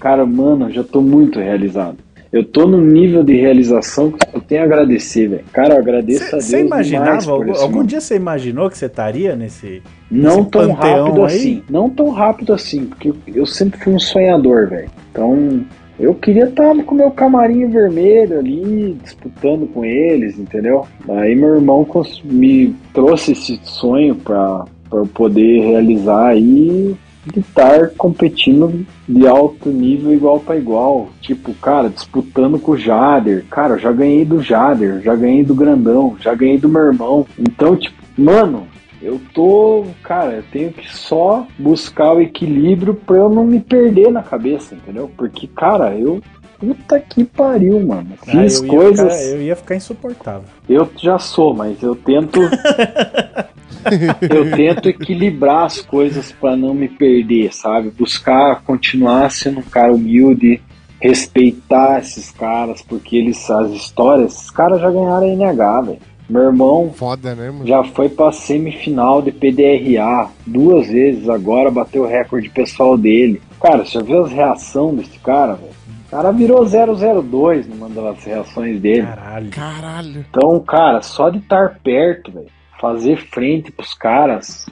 Cara, 0.00 0.26
mano, 0.26 0.70
já 0.70 0.82
tô 0.82 1.00
muito 1.00 1.38
realizado. 1.38 1.98
Eu 2.32 2.42
tô 2.42 2.66
num 2.66 2.80
nível 2.80 3.22
de 3.22 3.36
realização 3.36 4.10
que 4.10 4.26
eu 4.34 4.40
tenho 4.40 4.62
a 4.62 4.64
agradecer, 4.64 5.28
velho. 5.28 5.44
Cara, 5.52 5.74
eu 5.74 5.78
agradeço 5.78 6.20
cê, 6.20 6.28
a 6.28 6.30
Deus. 6.30 6.44
Você 6.44 6.60
imaginava, 6.60 7.30
algum, 7.30 7.54
algum 7.56 7.84
dia 7.84 8.00
você 8.00 8.16
imaginou 8.16 8.70
que 8.70 8.78
você 8.78 8.86
estaria 8.86 9.36
nesse. 9.36 9.82
Não 10.10 10.38
nesse 10.38 10.50
tão 10.50 10.72
rápido 10.72 11.20
aí? 11.20 11.26
assim. 11.26 11.62
Não 11.68 11.90
tão 11.90 12.08
rápido 12.08 12.54
assim, 12.54 12.86
porque 12.86 13.12
eu 13.26 13.44
sempre 13.44 13.78
fui 13.78 13.92
um 13.92 13.98
sonhador, 13.98 14.66
velho. 14.70 14.90
Então, 15.10 15.62
eu 16.00 16.14
queria 16.14 16.44
estar 16.44 16.74
com 16.84 16.94
meu 16.94 17.10
camarim 17.10 17.68
vermelho 17.68 18.38
ali, 18.38 18.96
disputando 19.02 19.66
com 19.66 19.84
eles, 19.84 20.38
entendeu? 20.38 20.86
Aí 21.08 21.36
meu 21.36 21.56
irmão 21.56 21.86
me 22.24 22.74
trouxe 22.94 23.32
esse 23.32 23.60
sonho 23.62 24.14
pra, 24.14 24.64
para 24.92 25.00
eu 25.00 25.06
poder 25.06 25.62
realizar 25.62 26.36
de 26.36 26.94
estar 27.34 27.88
competindo 27.96 28.84
de 29.08 29.26
alto 29.26 29.70
nível 29.70 30.12
igual 30.12 30.38
para 30.38 30.58
igual. 30.58 31.08
Tipo, 31.22 31.54
cara, 31.54 31.88
disputando 31.88 32.58
com 32.58 32.72
o 32.72 32.76
Jader. 32.76 33.46
Cara, 33.48 33.74
eu 33.74 33.78
já 33.78 33.90
ganhei 33.90 34.26
do 34.26 34.42
Jader, 34.42 35.00
já 35.00 35.16
ganhei 35.16 35.42
do 35.42 35.54
Grandão, 35.54 36.14
já 36.20 36.34
ganhei 36.34 36.58
do 36.58 36.68
meu 36.68 36.82
irmão. 36.82 37.26
Então, 37.38 37.74
tipo, 37.74 37.96
mano, 38.18 38.66
eu 39.00 39.18
tô, 39.32 39.86
cara, 40.02 40.32
eu 40.32 40.44
tenho 40.52 40.70
que 40.72 40.92
só 40.94 41.46
buscar 41.58 42.12
o 42.12 42.20
equilíbrio 42.20 42.92
para 42.94 43.16
eu 43.16 43.30
não 43.30 43.46
me 43.46 43.60
perder 43.60 44.12
na 44.12 44.22
cabeça, 44.22 44.74
entendeu? 44.74 45.10
Porque, 45.16 45.46
cara, 45.46 45.96
eu 45.96 46.20
puta 46.62 47.00
que 47.00 47.24
pariu, 47.24 47.84
mano. 47.84 48.10
Fiz 48.24 48.60
ah, 48.60 48.64
eu 48.64 48.68
coisas. 48.68 49.12
Ficar, 49.12 49.30
eu 49.30 49.42
ia 49.42 49.56
ficar 49.56 49.74
insuportável. 49.74 50.44
Eu 50.68 50.88
já 50.96 51.18
sou, 51.18 51.52
mas 51.52 51.82
eu 51.82 51.96
tento 51.96 52.38
eu 54.32 54.50
tento 54.54 54.88
equilibrar 54.88 55.66
as 55.66 55.80
coisas 55.80 56.30
para 56.30 56.56
não 56.56 56.72
me 56.72 56.88
perder, 56.88 57.52
sabe? 57.52 57.90
Buscar 57.90 58.62
continuar 58.62 59.28
sendo 59.32 59.58
um 59.58 59.64
cara 59.64 59.92
humilde, 59.92 60.62
respeitar 61.00 61.98
esses 61.98 62.30
caras, 62.30 62.80
porque 62.80 63.16
eles, 63.16 63.50
as 63.50 63.72
histórias, 63.72 64.34
esses 64.34 64.50
caras 64.50 64.80
já 64.80 64.88
ganharam 64.88 65.26
a 65.26 65.34
NH, 65.34 65.80
velho. 65.80 65.98
Meu 66.30 66.44
irmão 66.44 66.92
Foda, 66.94 67.34
né, 67.34 67.50
mano? 67.50 67.66
já 67.66 67.82
foi 67.82 68.08
pra 68.08 68.30
semifinal 68.30 69.20
de 69.20 69.32
PDRA 69.32 70.30
duas 70.46 70.86
vezes, 70.86 71.28
agora 71.28 71.70
bateu 71.70 72.04
o 72.04 72.06
recorde 72.06 72.48
pessoal 72.48 72.96
dele. 72.96 73.42
Cara, 73.60 73.84
você 73.84 73.98
já 73.98 74.02
viu 74.02 74.24
as 74.24 74.30
reações 74.30 74.96
desse 74.96 75.18
cara, 75.18 75.54
velho? 75.54 75.81
O 76.12 76.14
cara 76.14 76.30
virou 76.30 76.66
002 76.66 77.66
numa 77.66 77.88
das 77.88 78.22
reações 78.22 78.78
dele. 78.82 79.02
Caralho. 79.02 79.50
Caralho. 79.50 80.26
Então, 80.28 80.60
cara, 80.60 81.00
só 81.00 81.30
de 81.30 81.38
estar 81.38 81.78
perto, 81.82 82.30
velho, 82.30 82.48
fazer 82.78 83.16
frente 83.16 83.72
pros 83.72 83.94
caras, 83.94 84.66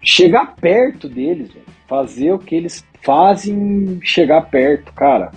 chegar 0.00 0.54
perto 0.60 1.08
deles, 1.08 1.48
velho, 1.52 1.64
fazer 1.88 2.30
o 2.32 2.38
que 2.38 2.54
eles 2.54 2.84
fazem, 3.04 3.98
chegar 4.04 4.42
perto, 4.42 4.92
cara, 4.92 5.32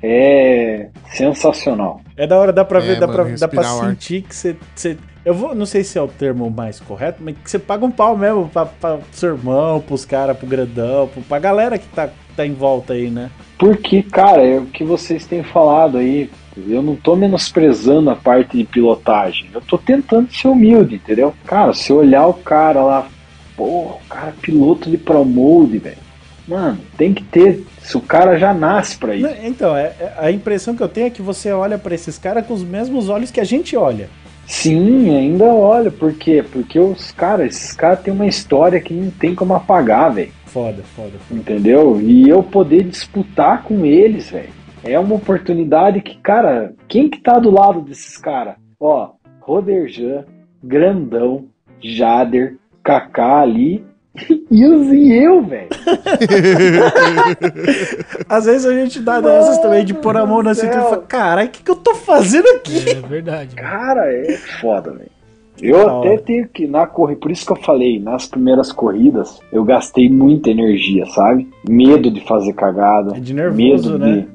é 0.00 0.88
sensacional. 1.06 2.00
É 2.16 2.24
da 2.24 2.38
hora, 2.38 2.52
dá 2.52 2.64
pra 2.64 2.78
É, 2.78 2.82
ver, 2.82 3.00
dá, 3.00 3.08
mano, 3.08 3.24
pra, 3.24 3.34
dá 3.36 3.48
pra 3.48 3.64
sentir 3.64 4.22
que 4.22 4.36
você, 4.36 4.56
você- 4.72 4.96
Eu 5.24 5.32
vou, 5.34 5.54
não 5.54 5.64
sei 5.64 5.82
se 5.82 5.98
é 5.98 6.02
o 6.02 6.06
termo 6.06 6.48
mais 6.50 6.78
correto, 6.78 7.22
mas 7.24 7.34
que 7.38 7.50
você 7.50 7.58
paga 7.58 7.84
um 7.86 7.90
pau 7.90 8.14
mesmo 8.16 8.46
pra, 8.50 8.66
pra 8.66 8.98
seu 9.10 9.30
irmão, 9.34 9.80
pros 9.80 10.04
caras, 10.04 10.36
pro 10.36 10.46
grandão, 10.46 11.08
pro, 11.08 11.22
pra 11.22 11.38
galera 11.38 11.78
que 11.78 11.86
tá, 11.88 12.10
tá 12.34 12.46
em 12.46 12.52
volta 12.54 12.92
aí, 12.92 13.10
né? 13.10 13.30
Porque, 13.58 14.02
cara, 14.02 14.42
é 14.42 14.58
o 14.58 14.66
que 14.66 14.84
vocês 14.84 15.26
têm 15.26 15.42
falado 15.42 15.98
aí. 15.98 16.30
Eu 16.68 16.82
não 16.82 16.94
tô 16.94 17.16
menosprezando 17.16 18.10
a 18.10 18.16
parte 18.16 18.56
de 18.56 18.64
pilotagem. 18.64 19.46
Eu 19.52 19.60
tô 19.60 19.76
tentando 19.76 20.32
ser 20.32 20.48
humilde, 20.48 20.96
entendeu? 20.96 21.34
Cara, 21.46 21.72
se 21.72 21.92
olhar 21.92 22.26
o 22.28 22.34
cara 22.34 22.82
lá, 22.82 23.08
pô, 23.56 23.64
o 23.64 24.00
cara 24.08 24.28
é 24.28 24.40
piloto 24.40 24.88
de 24.88 24.96
Pro 24.96 25.24
Mode, 25.24 25.78
velho. 25.78 25.96
Mano, 26.46 26.78
tem 26.96 27.12
que 27.14 27.24
ter. 27.24 27.64
Se 27.80 27.96
o 27.96 28.00
cara 28.00 28.36
já 28.38 28.52
nasce 28.52 28.98
pra 28.98 29.16
isso. 29.16 29.28
Então, 29.42 29.74
é, 29.76 29.94
é- 29.98 30.12
a 30.18 30.30
impressão 30.30 30.76
que 30.76 30.82
eu 30.82 30.88
tenho 30.88 31.06
é 31.06 31.10
que 31.10 31.22
você 31.22 31.50
olha 31.50 31.78
pra 31.78 31.94
esses 31.94 32.18
caras 32.18 32.46
com 32.46 32.52
os 32.54 32.62
mesmos 32.62 33.08
olhos 33.08 33.30
que 33.30 33.40
a 33.40 33.44
gente 33.44 33.76
olha. 33.76 34.08
Sim, 34.46 35.16
ainda 35.16 35.44
olha. 35.46 35.90
Por 35.90 36.12
quê? 36.12 36.44
Porque 36.52 36.78
os 36.78 37.10
caras, 37.12 37.56
esses 37.56 37.72
caras 37.72 38.00
têm 38.00 38.12
uma 38.12 38.26
história 38.26 38.78
que 38.80 38.92
não 38.92 39.10
tem 39.10 39.34
como 39.34 39.54
apagar, 39.54 40.12
velho. 40.12 40.30
Foda, 40.54 40.84
foda. 40.94 41.18
foda. 41.18 41.40
Entendeu? 41.40 42.00
E 42.00 42.28
eu 42.28 42.40
poder 42.40 42.84
disputar 42.84 43.64
com 43.64 43.84
eles, 43.84 44.30
velho. 44.30 44.50
É 44.84 44.96
uma 44.96 45.16
oportunidade 45.16 46.00
que, 46.00 46.16
cara, 46.18 46.72
quem 46.86 47.10
que 47.10 47.20
tá 47.20 47.40
do 47.40 47.50
lado 47.50 47.80
desses 47.80 48.16
caras? 48.16 48.54
Ó, 48.78 49.14
Roderjan, 49.40 50.24
Grandão, 50.62 51.46
Jader, 51.82 52.56
Kaká 52.84 53.40
ali 53.40 53.84
e 54.48 54.64
os 54.64 54.92
e 54.92 55.12
eu, 55.12 55.42
velho. 55.42 55.70
Às 58.28 58.44
vezes 58.44 58.64
a 58.64 58.74
gente 58.74 59.00
dá 59.00 59.20
dessas 59.20 59.58
também, 59.58 59.84
de 59.84 59.92
pôr 59.92 60.16
a 60.16 60.24
mão 60.24 60.40
na 60.40 60.54
cintura 60.54 60.82
e 60.82 60.84
falar, 60.84 60.98
caralho, 60.98 61.48
o 61.48 61.50
que, 61.50 61.64
que 61.64 61.70
eu 61.70 61.76
tô 61.76 61.96
fazendo 61.96 62.46
aqui? 62.50 62.90
É 62.90 63.08
verdade. 63.08 63.56
mano. 63.56 63.68
Cara, 63.68 64.06
é 64.06 64.36
foda, 64.60 64.92
velho. 64.92 65.10
Eu 65.60 65.98
até 65.98 66.16
tenho 66.16 66.48
que, 66.48 66.66
na 66.66 66.86
corrida, 66.86 67.20
por 67.20 67.30
isso 67.30 67.46
que 67.46 67.52
eu 67.52 67.56
falei, 67.56 68.00
nas 68.00 68.26
primeiras 68.26 68.72
corridas, 68.72 69.40
eu 69.52 69.64
gastei 69.64 70.08
muita 70.08 70.50
energia, 70.50 71.06
sabe? 71.06 71.48
Medo 71.68 72.10
de 72.10 72.20
fazer 72.20 72.52
cagada. 72.54 73.16
É 73.16 73.20
de 73.20 73.32
nervoso, 73.32 73.92
medo 73.92 73.98
né? 73.98 74.26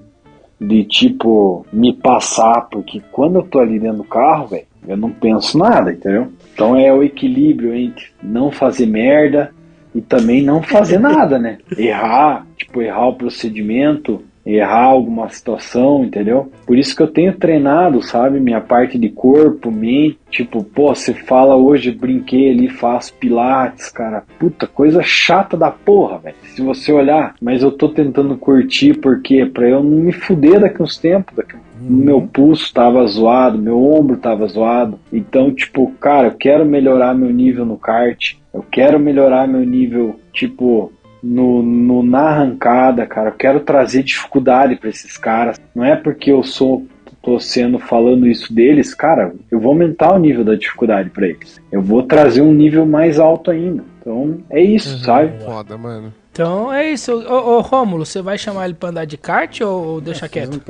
de, 0.59 0.67
de, 0.67 0.83
tipo, 0.85 1.65
me 1.71 1.93
passar, 1.93 2.69
porque 2.69 3.01
quando 3.11 3.35
eu 3.35 3.43
tô 3.43 3.59
ali 3.59 3.79
dentro 3.79 3.97
do 3.97 4.03
carro, 4.03 4.47
velho, 4.47 4.65
eu 4.87 4.97
não 4.97 5.09
penso 5.09 5.57
nada, 5.57 5.91
entendeu? 5.91 6.27
Então 6.53 6.75
é 6.75 6.91
o 6.93 7.03
equilíbrio 7.03 7.73
entre 7.75 8.05
não 8.23 8.51
fazer 8.51 8.85
merda 8.85 9.51
e 9.93 10.01
também 10.01 10.41
não 10.41 10.61
fazer 10.61 10.99
nada, 10.99 11.37
né? 11.37 11.57
Errar, 11.77 12.45
tipo, 12.55 12.81
errar 12.81 13.09
o 13.09 13.15
procedimento, 13.15 14.21
errar 14.55 14.85
alguma 14.85 15.29
situação, 15.29 16.03
entendeu? 16.03 16.51
Por 16.65 16.77
isso 16.77 16.95
que 16.95 17.03
eu 17.03 17.07
tenho 17.07 17.37
treinado, 17.37 18.01
sabe, 18.01 18.39
minha 18.39 18.61
parte 18.61 18.97
de 18.97 19.09
corpo, 19.09 19.71
mente, 19.71 20.17
tipo, 20.29 20.63
pô, 20.63 20.93
você 20.93 21.13
fala 21.13 21.55
hoje, 21.55 21.91
brinquei 21.91 22.51
ali, 22.51 22.69
faço 22.69 23.13
pilates, 23.15 23.89
cara, 23.89 24.23
puta, 24.39 24.67
coisa 24.67 25.01
chata 25.03 25.57
da 25.57 25.71
porra, 25.71 26.19
velho. 26.19 26.35
Se 26.43 26.61
você 26.61 26.91
olhar, 26.91 27.35
mas 27.41 27.61
eu 27.61 27.71
tô 27.71 27.89
tentando 27.89 28.37
curtir, 28.37 28.97
porque 28.99 29.45
Pra 29.45 29.67
eu 29.67 29.83
não 29.83 29.97
me 29.97 30.11
fuder 30.11 30.59
daqui 30.59 30.81
uns 30.81 30.97
tempos, 30.97 31.35
daqui 31.35 31.55
meu 31.81 32.21
pulso 32.21 32.73
tava 32.73 33.05
zoado, 33.07 33.57
meu 33.57 33.81
ombro 33.81 34.17
tava 34.17 34.45
zoado. 34.47 34.99
Então, 35.13 35.53
tipo, 35.53 35.91
cara, 35.99 36.27
eu 36.27 36.31
quero 36.31 36.65
melhorar 36.65 37.15
meu 37.15 37.29
nível 37.29 37.65
no 37.65 37.77
kart. 37.77 38.35
Eu 38.53 38.63
quero 38.69 38.99
melhorar 38.99 39.47
meu 39.47 39.61
nível, 39.61 40.19
tipo, 40.33 40.91
no, 41.21 41.61
no- 41.63 42.03
na 42.03 42.21
arrancada, 42.29 43.05
cara. 43.05 43.29
Eu 43.29 43.33
quero 43.33 43.59
trazer 43.61 44.03
dificuldade 44.03 44.75
pra 44.75 44.89
esses 44.89 45.17
caras. 45.17 45.59
Não 45.75 45.83
é 45.83 45.95
porque 45.95 46.31
eu 46.31 46.43
sou 46.43 46.85
tô 47.21 47.37
sendo 47.37 47.77
falando 47.77 48.25
isso 48.25 48.53
deles, 48.53 48.93
cara, 48.93 49.33
eu 49.51 49.59
vou 49.59 49.71
aumentar 49.73 50.13
o 50.13 50.17
nível 50.17 50.43
da 50.45 50.55
dificuldade 50.55 51.09
pra 51.09 51.27
eles. 51.27 51.59
Eu 51.69 51.81
vou 51.81 52.01
trazer 52.03 52.41
um 52.41 52.53
nível 52.53 52.85
mais 52.85 53.19
alto 53.19 53.51
ainda. 53.51 53.83
Então, 53.99 54.37
é 54.49 54.61
isso, 54.63 54.97
sabe? 55.03 55.43
Foda, 55.43 55.77
mano. 55.77 56.13
Então 56.31 56.71
é 56.71 56.89
isso. 56.89 57.11
Ô, 57.13 57.57
ô 57.57 57.59
Rômulo, 57.59 58.05
você 58.05 58.21
vai 58.21 58.37
chamar 58.37 58.65
ele 58.65 58.73
pra 58.73 58.89
andar 58.89 59.03
de 59.05 59.17
kart 59.17 59.59
ou, 59.61 59.85
ou 59.85 60.01
deixa 60.01 60.29
quieto? 60.29 60.61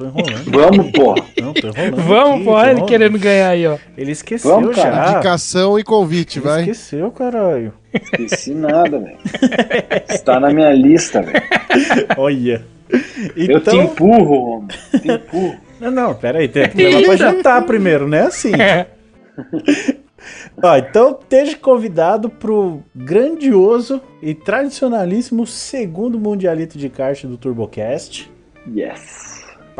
Tô 0.00 0.06
enrolando. 0.06 0.50
Vamos, 0.50 0.90
porra. 0.92 1.26
Não, 1.40 1.52
tô 1.52 1.68
enrolando. 1.68 1.96
Vamos, 2.02 2.34
aqui, 2.36 2.44
pô, 2.44 2.52
tô 2.52 2.64
ele 2.64 2.82
querendo 2.86 3.18
ganhar 3.18 3.48
aí, 3.50 3.66
ó. 3.66 3.76
Ele 3.98 4.12
esqueceu 4.12 4.50
Vamos, 4.50 4.74
já. 4.76 5.10
Indicação 5.12 5.78
e 5.78 5.84
convite, 5.84 6.38
Ele 6.38 6.46
vai. 6.46 6.60
esqueceu, 6.62 7.10
caralho. 7.10 7.74
Esqueci 7.92 8.54
nada, 8.54 8.98
velho. 8.98 9.18
Está 10.08 10.40
na 10.40 10.50
minha 10.52 10.72
lista, 10.72 11.20
velho. 11.20 11.42
Olha. 12.16 12.64
Eu 13.36 13.60
te 13.60 13.68
Então. 13.68 13.82
empurro, 13.82 14.24
Romo. 14.24 14.68
Te 14.68 15.08
empurro. 15.12 15.56
Não, 15.78 15.90
não, 15.90 16.14
pera 16.14 16.38
aí. 16.38 16.48
Tem 16.48 16.68
que 16.70 16.76
levar 16.82 17.02
pra 17.04 17.16
jantar 17.16 17.62
primeiro, 17.66 18.08
né? 18.08 18.22
Assim. 18.22 18.54
É. 18.54 18.86
Ó, 20.62 20.76
então 20.76 21.18
esteja 21.20 21.56
convidado 21.56 22.28
pro 22.28 22.82
grandioso 22.94 24.00
e 24.22 24.34
tradicionalíssimo 24.34 25.46
segundo 25.46 26.18
Mundialito 26.18 26.76
de 26.78 26.88
kart 26.88 27.24
do 27.24 27.36
TurboCast. 27.36 28.30
Yes. 28.74 29.29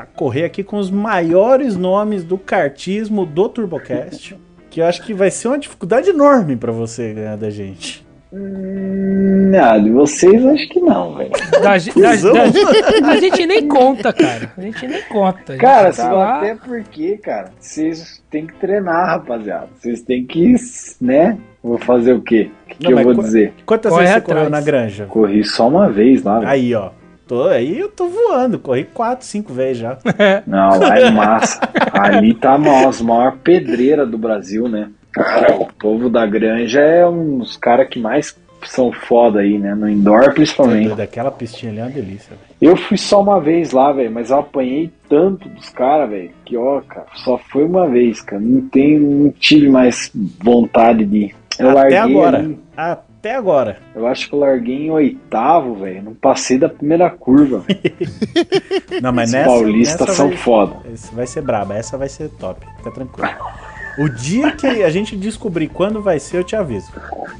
Pra 0.01 0.07
correr 0.15 0.45
aqui 0.45 0.63
com 0.63 0.79
os 0.79 0.91
maiores 0.91 1.77
nomes 1.77 2.25
do 2.25 2.39
kartismo 2.39 3.27
do 3.27 3.49
TurboCast. 3.49 4.37
Que 4.71 4.81
eu 4.81 4.87
acho 4.87 5.03
que 5.05 5.13
vai 5.13 5.31
ser 5.31 5.49
uma 5.49 5.59
dificuldade 5.59 6.11
enorme 6.11 6.57
pra 6.57 6.71
você 6.73 7.13
ganhar 7.13 7.37
da 7.37 7.51
gente. 7.51 8.07
Hum, 8.33 9.51
ah, 9.61 9.77
de 9.79 9.91
vocês 9.91 10.45
acho 10.47 10.69
que 10.69 10.81
não, 10.81 11.17
velho. 11.17 11.31
Da, 11.63 11.77
ge- 11.79 11.93
da- 11.93 12.15
da- 12.15 13.09
a 13.11 13.17
gente 13.17 13.45
nem 13.47 13.67
conta, 13.67 14.13
cara. 14.13 14.53
A 14.57 14.61
gente 14.61 14.87
nem 14.87 15.03
conta. 15.03 15.53
Gente 15.55 15.61
Cara, 15.61 15.87
tá 15.89 15.93
se 15.93 16.03
lá- 16.03 16.39
até 16.39 16.55
porque, 16.55 17.17
cara, 17.19 17.51
vocês 17.59 18.23
têm 18.31 18.47
que 18.47 18.55
treinar, 18.55 19.07
rapaziada. 19.09 19.69
Vocês 19.77 20.01
têm 20.03 20.25
que, 20.25 20.55
né? 21.01 21.37
Vou 21.63 21.77
fazer 21.79 22.13
o 22.13 22.21
quê? 22.23 22.51
O 22.65 22.69
que, 22.69 22.75
que 22.77 22.85
Não, 22.85 22.91
eu 22.93 22.97
mas 22.97 23.05
vou 23.17 23.25
dizer? 23.25 23.53
Quantas 23.67 23.91
Corre 23.91 24.03
vezes 24.05 24.15
você 24.15 24.19
atrás. 24.21 24.39
correu 24.39 24.51
na 24.51 24.61
granja? 24.61 25.07
Corri 25.07 25.45
só 25.45 25.69
uma 25.69 25.91
vez 25.91 26.23
lá, 26.23 26.39
velho. 26.39 26.49
Aí, 26.51 26.75
ó. 26.75 26.91
Tô, 27.31 27.45
aí 27.45 27.79
eu 27.79 27.89
tô 27.89 28.09
voando. 28.09 28.59
Corri 28.59 28.83
quatro, 28.83 29.25
cinco 29.25 29.53
vezes 29.53 29.79
já. 29.79 29.97
Não, 30.49 30.81
lá 30.81 30.99
é 30.99 31.11
massa. 31.13 31.61
Ali 31.93 32.35
tá 32.35 32.57
a 32.57 32.89
as 32.89 33.01
maior 33.01 33.37
pedreira 33.37 34.05
do 34.05 34.19
Brasil, 34.19 34.67
né? 34.69 34.91
Cara, 35.13 35.55
o 35.55 35.73
povo 35.75 36.11
da 36.11 36.27
granja 36.27 36.81
é 36.81 37.07
um 37.07 37.39
dos 37.39 37.57
caras 37.57 37.89
que 37.89 38.01
mais 38.01 38.37
são 38.65 38.91
foda 38.91 39.39
aí, 39.39 39.61
né? 39.61 39.77
No 39.77 39.89
indoor, 39.89 40.35
principalmente. 40.35 40.93
Daquela 40.97 41.31
pistinha 41.31 41.71
ali 41.71 41.79
é 41.81 41.85
uma 41.85 41.91
delícia, 41.91 42.31
velho. 42.31 42.73
Eu 42.73 42.77
fui 42.77 42.97
só 42.97 43.23
uma 43.23 43.41
vez 43.41 43.71
lá, 43.71 43.93
velho, 43.93 44.11
mas 44.11 44.31
eu 44.31 44.41
apanhei 44.41 44.91
tanto 45.09 45.49
dos 45.51 45.69
caras, 45.69 46.11
velho, 46.11 46.33
que 46.45 46.57
ó, 46.57 46.81
cara, 46.81 47.07
só 47.15 47.39
foi 47.39 47.63
uma 47.65 47.87
vez, 47.89 48.21
cara. 48.23 48.43
Não 48.43 48.63
tenho, 48.63 49.09
não 49.09 49.31
tive 49.31 49.69
mais 49.69 50.11
vontade 50.43 51.05
de 51.05 51.17
ir. 51.17 51.35
Eu 51.61 51.71
Até 51.71 51.79
larguei 51.81 51.99
agora. 51.99 52.39
ali- 52.39 52.59
Até 53.21 53.35
agora. 53.35 53.77
eu 53.95 54.07
acho 54.07 54.29
que 54.31 54.35
eu 54.35 54.39
larguei 54.39 54.87
em 54.87 54.91
oitavo, 54.91 55.75
velho. 55.75 56.03
Não 56.03 56.15
passei 56.15 56.59
da 56.59 56.71
primeira 56.71 57.11
curva. 57.11 57.63
Não, 59.03 59.13
mas 59.13 59.29
Os 59.29 59.33
nessa. 59.35 59.47
paulistas 59.51 60.01
nessa 60.01 60.15
são 60.15 60.29
vai, 60.29 60.37
foda. 60.39 60.77
essa 60.91 61.15
vai 61.15 61.27
ser 61.27 61.43
braba. 61.43 61.75
Essa 61.75 61.99
vai 61.99 62.09
ser 62.09 62.31
top. 62.31 62.67
Fica 62.79 62.91
tranquilo. 62.91 63.29
O 63.99 64.09
dia 64.09 64.53
que 64.53 64.67
a 64.83 64.89
gente 64.89 65.15
descobrir 65.19 65.69
quando 65.69 66.01
vai 66.01 66.19
ser, 66.19 66.39
eu 66.39 66.45
te 66.45 66.57
aviso. 66.57 66.91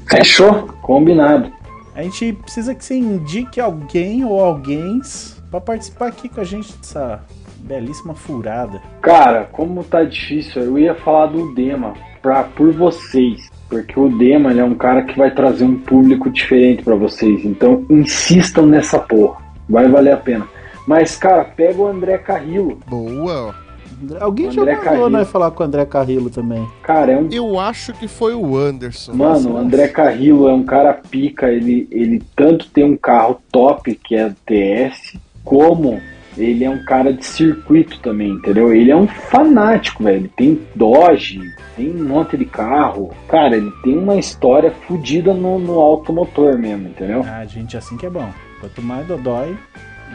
Fechou? 0.07 0.67
Combinado. 0.83 1.51
A 1.95 2.03
gente 2.03 2.31
precisa 2.33 2.75
que 2.75 2.85
você 2.85 2.93
indique 2.95 3.59
alguém 3.59 4.23
ou 4.23 4.39
alguém 4.39 5.01
pra 5.49 5.59
participar 5.59 6.07
aqui 6.09 6.29
com 6.29 6.41
a 6.41 6.43
gente 6.43 6.71
dessa 6.77 7.23
belíssima 7.57 8.13
furada. 8.13 8.79
Cara, 9.01 9.45
como 9.51 9.83
tá 9.83 10.03
difícil, 10.03 10.61
eu 10.61 10.77
ia 10.77 10.93
falar 10.93 11.25
do 11.27 11.55
Dema 11.55 11.93
pra, 12.21 12.43
por 12.43 12.71
vocês. 12.71 13.49
Porque 13.71 13.97
o 13.97 14.09
Dema 14.09 14.51
ele 14.51 14.59
é 14.59 14.65
um 14.65 14.75
cara 14.75 15.01
que 15.01 15.17
vai 15.17 15.31
trazer 15.31 15.63
um 15.63 15.77
público 15.77 16.29
diferente 16.29 16.83
pra 16.83 16.93
vocês. 16.93 17.45
Então 17.45 17.85
insistam 17.89 18.65
nessa 18.65 18.99
porra. 18.99 19.37
Vai 19.69 19.87
valer 19.87 20.11
a 20.11 20.17
pena. 20.17 20.45
Mas, 20.85 21.15
cara, 21.15 21.45
pega 21.45 21.81
o 21.81 21.87
André 21.87 22.17
Carrillo. 22.17 22.79
Boa, 22.85 23.47
ó. 23.47 23.71
Alguém 24.19 24.51
já 24.51 24.61
André 24.61 24.73
mandou 24.73 24.89
Carrillo. 24.89 25.09
nós 25.09 25.29
falar 25.29 25.51
com 25.51 25.63
o 25.63 25.65
André 25.65 25.85
Carrillo 25.85 26.29
também. 26.29 26.67
Cara, 26.83 27.13
é 27.13 27.17
um. 27.17 27.29
Eu 27.31 27.57
acho 27.57 27.93
que 27.93 28.09
foi 28.09 28.33
o 28.33 28.57
Anderson. 28.57 29.13
Mano, 29.13 29.53
o 29.53 29.57
André 29.57 29.87
Carrillo 29.87 30.49
é 30.49 30.53
um 30.53 30.63
cara 30.63 30.93
pica. 30.93 31.47
Ele, 31.49 31.87
ele 31.89 32.21
tanto 32.35 32.69
tem 32.71 32.83
um 32.83 32.97
carro 32.97 33.39
top, 33.51 33.95
que 34.03 34.15
é 34.15 34.27
o 34.27 34.35
TS, 34.45 35.17
como 35.45 36.01
ele 36.37 36.63
é 36.63 36.69
um 36.69 36.83
cara 36.85 37.13
de 37.13 37.25
circuito 37.25 37.99
também, 37.99 38.29
entendeu? 38.31 38.73
Ele 38.73 38.91
é 38.91 38.95
um 38.95 39.07
fanático, 39.07 40.03
velho. 40.03 40.17
Ele 40.17 40.31
tem 40.35 40.61
Dodge, 40.75 41.39
tem 41.75 41.89
um 41.91 42.03
monte 42.07 42.37
de 42.37 42.45
carro. 42.45 43.11
Cara, 43.27 43.57
ele 43.57 43.71
tem 43.83 43.97
uma 43.97 44.15
história 44.15 44.71
fodida 44.87 45.33
no, 45.33 45.59
no 45.59 45.79
automotor 45.79 46.57
mesmo, 46.57 46.87
entendeu? 46.89 47.25
Ah, 47.27 47.45
gente 47.45 47.75
assim 47.77 47.97
que 47.97 48.05
é 48.05 48.09
bom. 48.09 48.29
Quanto 48.59 48.81
mais 48.81 49.05
dodói, 49.07 49.57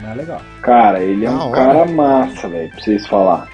mais 0.02 0.16
legal. 0.16 0.40
Cara, 0.62 1.00
ele 1.02 1.24
é 1.24 1.28
Da 1.28 1.34
um 1.34 1.50
hora. 1.50 1.52
cara 1.52 1.84
massa, 1.86 2.48
velho, 2.48 2.70
pra 2.70 2.80
vocês 2.80 3.06
falar. 3.06 3.48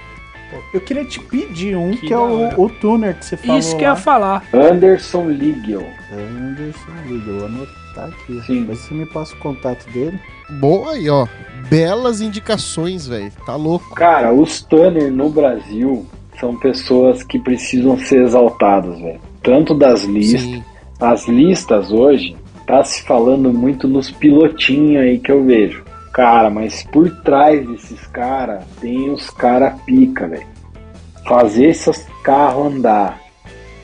Eu 0.75 0.83
queria 0.83 1.05
te 1.07 1.19
pedir 1.19 1.75
um 1.75 1.93
Que 1.93 2.09
que, 2.09 2.13
é 2.13 2.19
o, 2.19 2.61
o 2.61 2.69
tuner 2.69 3.15
que 3.17 3.25
você 3.25 3.39
falou. 3.39 3.59
Isso 3.59 3.71
que 3.75 3.85
eu 3.85 3.87
ia 3.87 3.91
lá. 3.95 3.97
falar. 3.97 4.43
Anderson 4.53 5.31
Ligel. 5.31 5.87
Anderson 6.13 6.93
Liga, 7.07 7.33
vou 7.33 7.47
anotar 7.47 8.09
aqui. 8.09 8.39
Sim. 8.47 8.67
Mas 8.69 8.81
você 8.81 8.93
me 8.93 9.07
passa 9.07 9.35
o 9.35 9.39
contato 9.39 9.89
dele. 9.93 10.19
Boa 10.61 10.93
aí, 10.93 11.09
ó. 11.09 11.27
Belas 11.69 12.21
indicações, 12.21 13.07
velho. 13.07 13.33
Tá 13.47 13.57
louco. 13.57 13.95
Cara, 13.95 14.33
os 14.33 14.63
Tanner 14.63 15.11
no 15.11 15.31
Brasil 15.31 16.07
são 16.39 16.57
pessoas 16.57 17.23
que 17.23 17.39
precisam 17.39 17.99
ser 17.99 18.23
exaltadas, 18.23 18.99
velho. 18.99 19.21
Tanto 19.43 19.75
das 19.75 20.05
listas. 20.05 20.41
Sim. 20.41 20.65
As 21.01 21.27
listas 21.27 21.91
hoje, 21.91 22.37
tá 22.67 22.83
se 22.85 23.03
falando 23.03 23.53
muito 23.53 23.89
nos 23.89 24.11
pilotinhos 24.11 25.03
aí 25.03 25.19
que 25.19 25.33
eu 25.33 25.45
vejo. 25.45 25.85
Cara, 26.13 26.51
mas 26.51 26.85
por 26.85 27.11
trás 27.23 27.67
desses 27.67 28.07
caras 28.09 28.65
tem 28.81 29.11
os 29.11 29.31
cara 29.31 29.77
pica, 29.87 30.29
velho. 30.29 30.47
Fazer 31.27 31.71
esses 31.71 32.07
carros 32.23 32.75
andar 32.75 33.21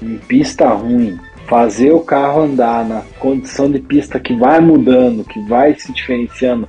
em 0.03 0.17
pista 0.19 0.69
ruim, 0.69 1.19
fazer 1.49 1.93
o 1.93 2.01
carro 2.01 2.43
andar 2.43 2.85
na 2.85 3.03
condição 3.19 3.71
de 3.71 3.79
pista 3.79 4.21
que 4.21 4.35
vai 4.37 4.61
mudando, 4.61 5.25
que 5.25 5.41
vai 5.49 5.75
se 5.75 5.93
diferenciando. 5.93 6.69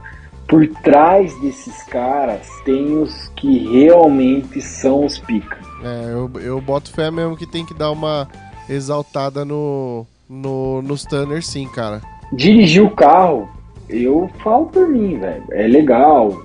Por 0.49 0.67
trás 0.81 1.39
desses 1.41 1.83
caras 1.83 2.49
tem 2.65 2.97
os 2.97 3.27
que 3.35 3.71
realmente 3.71 4.59
são 4.61 5.05
os 5.05 5.19
pica. 5.19 5.59
É, 5.83 6.11
eu, 6.11 6.31
eu 6.41 6.59
boto 6.59 6.91
fé 6.91 7.11
mesmo 7.11 7.37
que 7.37 7.45
tem 7.45 7.65
que 7.65 7.73
dar 7.73 7.91
uma 7.91 8.27
exaltada 8.67 9.45
no, 9.45 10.05
no, 10.27 10.81
nos 10.81 11.05
Tanner, 11.05 11.43
sim, 11.43 11.67
cara. 11.67 12.01
dirigir 12.33 12.83
o 12.83 12.89
carro, 12.89 13.47
eu 13.87 14.29
falo 14.43 14.65
por 14.67 14.87
mim, 14.87 15.19
velho. 15.19 15.43
É 15.51 15.67
legal, 15.67 16.35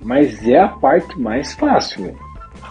mas 0.00 0.46
é 0.46 0.58
a 0.58 0.68
parte 0.68 1.18
mais 1.18 1.54
fácil, 1.54 2.04
velho. 2.04 2.18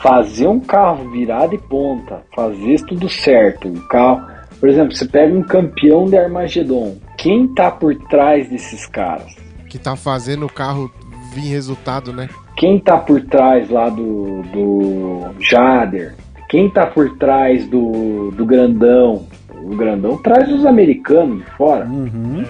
Fazer 0.01 0.47
um 0.47 0.59
carro 0.59 1.09
virar 1.11 1.47
de 1.47 1.57
ponta, 1.57 2.23
fazer 2.35 2.79
tudo 2.85 3.07
certo, 3.09 3.67
o 3.67 3.87
carro. 3.87 4.25
Por 4.59 4.69
exemplo, 4.69 4.95
você 4.95 5.05
pega 5.05 5.33
um 5.35 5.43
campeão 5.43 6.05
de 6.05 6.17
Armagedon. 6.17 6.97
Quem 7.17 7.47
tá 7.53 7.71
por 7.71 7.95
trás 8.09 8.49
desses 8.49 8.85
caras? 8.85 9.35
Que 9.71 9.79
tá 9.79 9.95
fazendo 9.95 10.45
o 10.45 10.51
carro 10.51 10.91
vir 11.33 11.47
resultado, 11.47 12.11
né? 12.11 12.27
Quem 12.57 12.77
tá 12.77 12.97
por 12.97 13.21
trás 13.21 13.69
lá 13.69 13.87
do, 13.87 14.41
do 14.51 15.21
Jader? 15.39 16.13
Quem 16.49 16.69
tá 16.69 16.85
por 16.85 17.17
trás 17.17 17.65
do, 17.69 18.31
do 18.31 18.45
Grandão? 18.45 19.25
O 19.63 19.73
Grandão 19.73 20.17
traz 20.17 20.51
os 20.51 20.65
americanos 20.65 21.45
de 21.45 21.51
fora. 21.51 21.85
Uhum. 21.85 22.43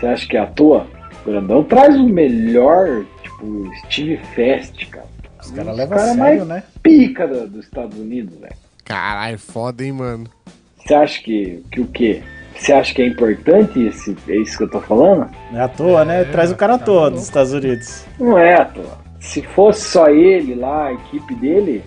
Você 0.00 0.06
acha 0.06 0.26
que 0.26 0.38
é 0.38 0.40
à 0.40 0.46
toa? 0.46 0.86
O 1.26 1.30
Grandão 1.30 1.62
traz 1.62 1.94
o 1.96 2.04
melhor, 2.08 3.04
tipo, 3.22 3.70
Steve 3.84 4.16
Fest, 4.34 4.88
cara. 4.88 5.06
Os 5.42 5.50
caras 5.50 5.76
levam 5.76 5.98
a 5.98 6.00
cara 6.00 6.14
sério, 6.14 6.46
mais- 6.46 6.48
né? 6.48 6.62
Pica 6.82 7.28
da- 7.28 7.44
dos 7.44 7.66
Estados 7.66 7.98
Unidos, 7.98 8.38
velho. 8.40 8.54
Caralho, 8.82 9.38
foda, 9.38 9.84
hein, 9.84 9.92
mano. 9.92 10.24
Você 10.78 10.94
acha 10.94 11.22
que, 11.22 11.62
que 11.70 11.80
o 11.82 11.86
quê? 11.88 12.22
Você 12.56 12.72
acha 12.72 12.94
que 12.94 13.02
é 13.02 13.06
importante 13.06 13.80
esse, 13.86 14.16
é 14.28 14.36
isso 14.36 14.56
que 14.58 14.64
eu 14.64 14.70
tô 14.70 14.80
falando? 14.80 15.28
Não 15.50 15.60
é 15.60 15.64
à 15.64 15.68
toa, 15.68 16.04
né? 16.04 16.22
É, 16.22 16.24
Traz 16.24 16.50
o 16.52 16.56
cara 16.56 16.74
à 16.74 16.78
tá 16.78 16.84
toa 16.84 17.00
louco. 17.02 17.16
dos 17.16 17.24
Estados 17.24 17.52
Unidos. 17.52 18.04
Não 18.18 18.38
é 18.38 18.54
à 18.60 18.64
toa. 18.64 18.98
Se 19.20 19.42
fosse 19.42 19.82
só 19.88 20.08
ele 20.08 20.54
lá, 20.54 20.86
a 20.88 20.92
equipe 20.92 21.34
dele, 21.34 21.82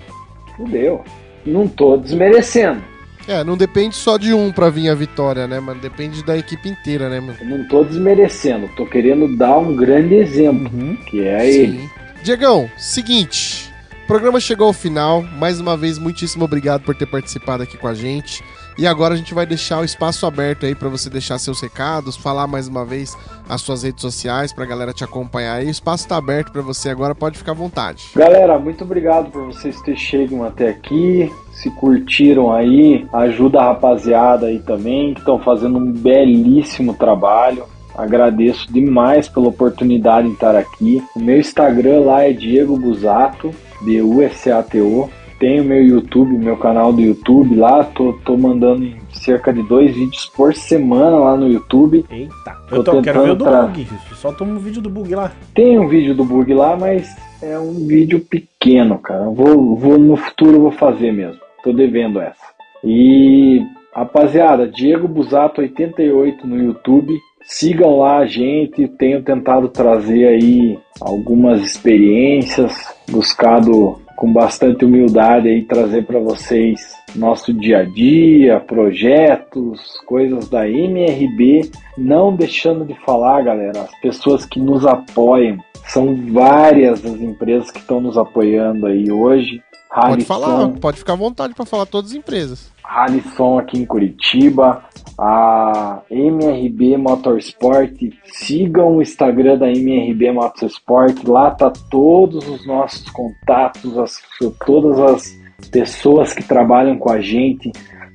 fudeu. 0.55 1.03
Não 1.45 1.67
tô 1.67 1.95
desmerecendo. 1.97 2.81
É, 3.27 3.43
não 3.43 3.57
depende 3.57 3.95
só 3.95 4.17
de 4.17 4.33
um 4.33 4.51
pra 4.51 4.69
vir 4.69 4.89
a 4.89 4.95
vitória, 4.95 5.47
né, 5.47 5.59
mano? 5.59 5.79
Depende 5.81 6.23
da 6.23 6.37
equipe 6.37 6.69
inteira, 6.69 7.09
né, 7.09 7.19
mano? 7.19 7.37
Eu 7.41 7.45
não 7.57 7.67
tô 7.67 7.83
desmerecendo. 7.83 8.69
Tô 8.75 8.85
querendo 8.85 9.35
dar 9.37 9.57
um 9.57 9.75
grande 9.75 10.15
exemplo, 10.15 10.69
Uhum. 10.73 10.95
que 11.09 11.21
é 11.27 11.49
ele. 11.49 11.89
Diegão, 12.23 12.69
seguinte. 12.77 13.71
O 14.03 14.07
programa 14.07 14.39
chegou 14.39 14.67
ao 14.67 14.73
final. 14.73 15.21
Mais 15.23 15.59
uma 15.59 15.75
vez, 15.75 15.97
muitíssimo 15.97 16.45
obrigado 16.45 16.83
por 16.83 16.95
ter 16.95 17.05
participado 17.05 17.63
aqui 17.63 17.77
com 17.77 17.87
a 17.87 17.93
gente. 17.93 18.41
E 18.77 18.85
agora 18.85 19.15
a 19.15 19.17
gente 19.17 19.33
vai 19.33 19.45
deixar 19.45 19.79
o 19.79 19.83
espaço 19.83 20.25
aberto 20.27 20.65
aí 20.65 20.75
pra 20.75 20.87
você 20.87 21.09
deixar 21.09 21.39
seus 21.39 21.59
recados, 21.59 22.15
falar 22.15 22.45
mais 22.45 22.67
uma 22.67 22.85
vez 22.85 23.17
as 23.49 23.61
suas 23.61 23.81
redes 23.81 24.01
sociais 24.01 24.53
pra 24.53 24.65
galera 24.65 24.93
te 24.93 25.03
acompanhar 25.03 25.55
aí. 25.55 25.65
O 25.65 25.71
espaço 25.71 26.07
tá 26.07 26.15
aberto 26.15 26.51
pra 26.51 26.61
você 26.61 26.89
agora, 26.89 27.15
pode 27.15 27.39
ficar 27.39 27.53
à 27.53 27.55
vontade. 27.55 28.09
Galera, 28.15 28.59
muito 28.59 28.83
obrigado 28.83 29.31
por 29.31 29.45
vocês 29.45 29.81
terem 29.81 29.99
chegado 29.99 30.43
até 30.43 30.69
aqui. 30.69 31.31
Se 31.53 31.71
curtiram 31.71 32.53
aí, 32.53 33.07
ajuda 33.13 33.59
a 33.59 33.65
rapaziada 33.65 34.45
aí 34.45 34.59
também, 34.59 35.13
que 35.13 35.21
estão 35.21 35.39
fazendo 35.39 35.79
um 35.79 35.91
belíssimo 35.91 36.93
trabalho. 36.93 37.63
Agradeço 37.95 38.71
demais 38.71 39.27
pela 39.27 39.47
oportunidade 39.47 40.27
de 40.27 40.33
estar 40.35 40.55
aqui. 40.55 41.03
O 41.15 41.19
meu 41.19 41.39
Instagram 41.39 42.01
lá 42.01 42.23
é 42.25 42.31
Diego 42.31 42.77
Busato, 42.77 43.49
B-U-S-A-T-O. 43.81 45.09
Tem 45.39 45.61
o 45.61 45.63
meu 45.63 45.83
YouTube, 45.83 46.35
meu 46.37 46.57
canal 46.57 46.91
do 46.91 47.01
YouTube 47.01 47.55
lá. 47.55 47.83
Tô, 47.83 48.13
tô 48.25 48.35
mandando 48.35 48.83
em 48.83 48.97
cerca 49.11 49.53
de 49.53 49.61
dois 49.61 49.95
vídeos 49.95 50.25
por 50.35 50.53
semana 50.53 51.17
lá 51.17 51.37
no 51.37 51.47
YouTube. 51.47 52.03
Eita. 52.09 52.57
Tô 52.69 52.75
Eu 52.75 52.83
tô, 52.83 53.01
quero 53.01 53.23
ver 53.23 53.31
o 53.31 53.35
do 53.35 53.45
bug. 53.45 53.87
Solta 54.15 54.43
um 54.43 54.57
vídeo 54.57 54.81
do 54.81 54.89
bug 54.89 55.13
lá. 55.13 55.31
Tem 55.53 55.77
um 55.77 55.87
vídeo 55.87 56.15
do 56.15 56.25
bug 56.25 56.53
lá, 56.53 56.75
mas 56.75 57.15
é 57.41 57.57
um 57.59 57.85
vídeo 57.85 58.19
pequeno, 58.19 58.97
cara. 58.97 59.25
Vou, 59.29 59.75
vou 59.75 59.97
no 59.99 60.15
futuro 60.15 60.59
vou 60.59 60.71
fazer 60.71 61.11
mesmo. 61.11 61.39
Tô 61.63 61.71
devendo 61.71 62.19
essa. 62.19 62.45
E 62.83 63.63
rapaziada, 63.93 64.67
Diego 64.67 65.07
Busato 65.07 65.61
88 65.61 66.47
no 66.47 66.63
YouTube. 66.63 67.15
Sigam 67.43 67.99
lá 67.99 68.17
a 68.17 68.25
gente. 68.25 68.87
Tenho 68.87 69.21
tentado 69.21 69.69
trazer 69.69 70.25
aí 70.27 70.79
algumas 70.99 71.61
experiências, 71.61 72.73
buscado 73.09 73.99
com 74.17 74.33
bastante 74.33 74.83
humildade 74.83 75.47
aí 75.47 75.61
trazer 75.61 76.03
para 76.03 76.19
vocês 76.19 76.97
nosso 77.15 77.53
dia 77.53 77.79
a 77.79 77.83
dia, 77.83 78.59
projetos, 78.59 79.79
coisas 80.05 80.49
da 80.49 80.67
MRB, 80.67 81.71
não 81.97 82.35
deixando 82.35 82.83
de 82.83 82.95
falar, 83.05 83.43
galera, 83.43 83.81
as 83.81 84.01
pessoas 84.01 84.43
que 84.43 84.59
nos 84.59 84.85
apoiam, 84.85 85.57
são 85.85 86.15
várias 86.33 87.05
as 87.05 87.21
empresas 87.21 87.71
que 87.71 87.79
estão 87.79 88.01
nos 88.01 88.17
apoiando 88.17 88.87
aí 88.87 89.09
hoje. 89.11 89.61
Pode 89.93 90.25
falar, 90.25 90.67
pode 90.69 90.97
ficar 90.97 91.13
à 91.13 91.15
vontade 91.15 91.53
pra 91.53 91.65
falar 91.65 91.85
todas 91.85 92.11
as 92.11 92.17
empresas. 92.17 92.71
Harrison 92.83 93.59
aqui 93.59 93.79
em 93.79 93.85
Curitiba, 93.85 94.83
a 95.17 96.01
MRB 96.09 96.97
Motorsport. 96.97 97.93
Sigam 98.25 98.97
o 98.97 99.01
Instagram 99.01 99.57
da 99.57 99.69
MRB 99.69 100.31
Motorsport, 100.31 101.23
lá 101.25 101.51
tá 101.51 101.71
todos 101.89 102.47
os 102.47 102.65
nossos 102.65 103.09
contatos, 103.09 103.97
as, 103.97 104.21
todas 104.65 104.99
as 104.99 105.39
pessoas 105.71 106.33
que 106.33 106.43
trabalham 106.43 106.97
com 106.97 107.11
a 107.11 107.21
gente. 107.21 107.71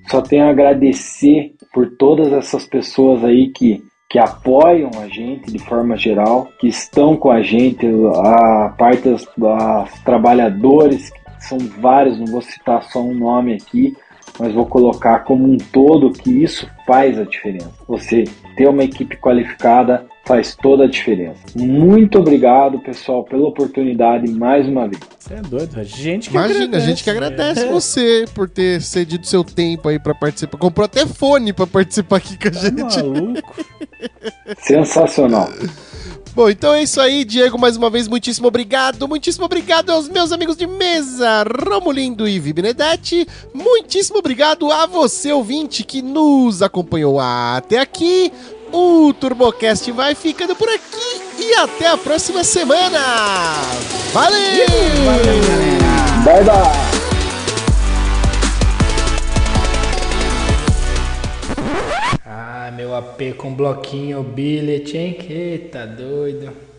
Só 0.08 0.20
tenho 0.20 0.46
a 0.46 0.50
agradecer 0.50 1.54
por 1.72 1.90
todas 1.96 2.32
essas 2.32 2.66
pessoas 2.66 3.24
aí 3.24 3.48
que 3.48 3.82
que 4.12 4.18
apoiam 4.18 4.90
a 5.02 5.08
gente 5.08 5.50
de 5.50 5.58
forma 5.58 5.96
geral, 5.96 6.46
que 6.60 6.68
estão 6.68 7.16
com 7.16 7.30
a 7.30 7.40
gente, 7.40 7.86
a 8.26 8.68
parte 8.76 9.08
dos 9.08 9.26
trabalhadores, 10.04 11.10
são 11.38 11.56
vários, 11.80 12.18
não 12.18 12.26
vou 12.26 12.42
citar 12.42 12.82
só 12.82 13.00
um 13.00 13.14
nome 13.14 13.54
aqui, 13.54 13.96
mas 14.38 14.52
vou 14.54 14.66
colocar 14.66 15.20
como 15.20 15.44
um 15.50 15.56
todo 15.56 16.10
que 16.12 16.30
isso 16.42 16.68
faz 16.86 17.18
a 17.18 17.24
diferença. 17.24 17.70
Você 17.86 18.24
ter 18.56 18.68
uma 18.68 18.82
equipe 18.84 19.16
qualificada 19.16 20.06
faz 20.24 20.54
toda 20.54 20.84
a 20.84 20.88
diferença. 20.88 21.40
Muito 21.56 22.18
obrigado, 22.18 22.78
pessoal, 22.78 23.24
pela 23.24 23.48
oportunidade 23.48 24.30
mais 24.30 24.68
uma 24.68 24.86
vez. 24.88 25.00
Você 25.18 25.34
é 25.34 25.40
doido, 25.40 25.78
a 25.80 25.84
gente 25.84 26.30
que 26.30 26.36
Imagina, 26.36 26.58
agradece. 26.64 26.82
a 26.84 26.88
gente 26.88 27.04
que 27.04 27.10
agradece 27.10 27.60
É. 27.64 27.72
você 27.72 28.24
por 28.34 28.48
ter 28.48 28.80
cedido 28.82 29.26
seu 29.26 29.42
tempo 29.42 29.88
aí 29.88 29.98
pra 29.98 30.14
participar. 30.14 30.58
Comprou 30.58 30.84
até 30.84 31.04
fone 31.06 31.52
pra 31.52 31.66
participar 31.66 32.16
aqui 32.16 32.38
com 32.38 32.48
a 32.48 32.50
Tá 32.50 32.58
gente. 32.60 33.02
maluco? 33.02 33.64
Sensacional. 34.58 35.48
Bom, 36.34 36.48
então 36.48 36.72
é 36.72 36.82
isso 36.82 36.98
aí, 36.98 37.24
Diego, 37.24 37.58
mais 37.58 37.76
uma 37.76 37.90
vez, 37.90 38.08
muitíssimo 38.08 38.48
obrigado. 38.48 39.06
Muitíssimo 39.06 39.44
obrigado 39.44 39.90
aos 39.90 40.08
meus 40.08 40.32
amigos 40.32 40.56
de 40.56 40.66
mesa, 40.66 41.44
Romulindo 41.68 42.26
e 42.26 42.38
Vi 42.38 42.54
Benedetti. 42.54 43.28
Muitíssimo 43.52 44.18
obrigado 44.18 44.72
a 44.72 44.86
você, 44.86 45.30
ouvinte, 45.30 45.84
que 45.84 46.00
nos 46.00 46.62
acompanhou 46.62 47.20
até 47.20 47.78
aqui. 47.78 48.32
O 48.72 49.12
TurboCast 49.12 49.92
vai 49.92 50.14
ficando 50.14 50.56
por 50.56 50.68
aqui 50.70 51.20
e 51.38 51.52
até 51.54 51.88
a 51.88 51.98
próxima 51.98 52.42
semana. 52.42 52.98
Valeu! 54.14 54.66
Bye 56.24 56.44
bye! 56.44 57.11
Ah, 62.34 62.70
meu 62.74 62.94
AP 62.96 63.34
com 63.36 63.52
bloquinho, 63.52 64.22
billet, 64.22 64.96
hein? 64.96 65.18
Eita, 65.28 65.86
doido. 65.86 66.62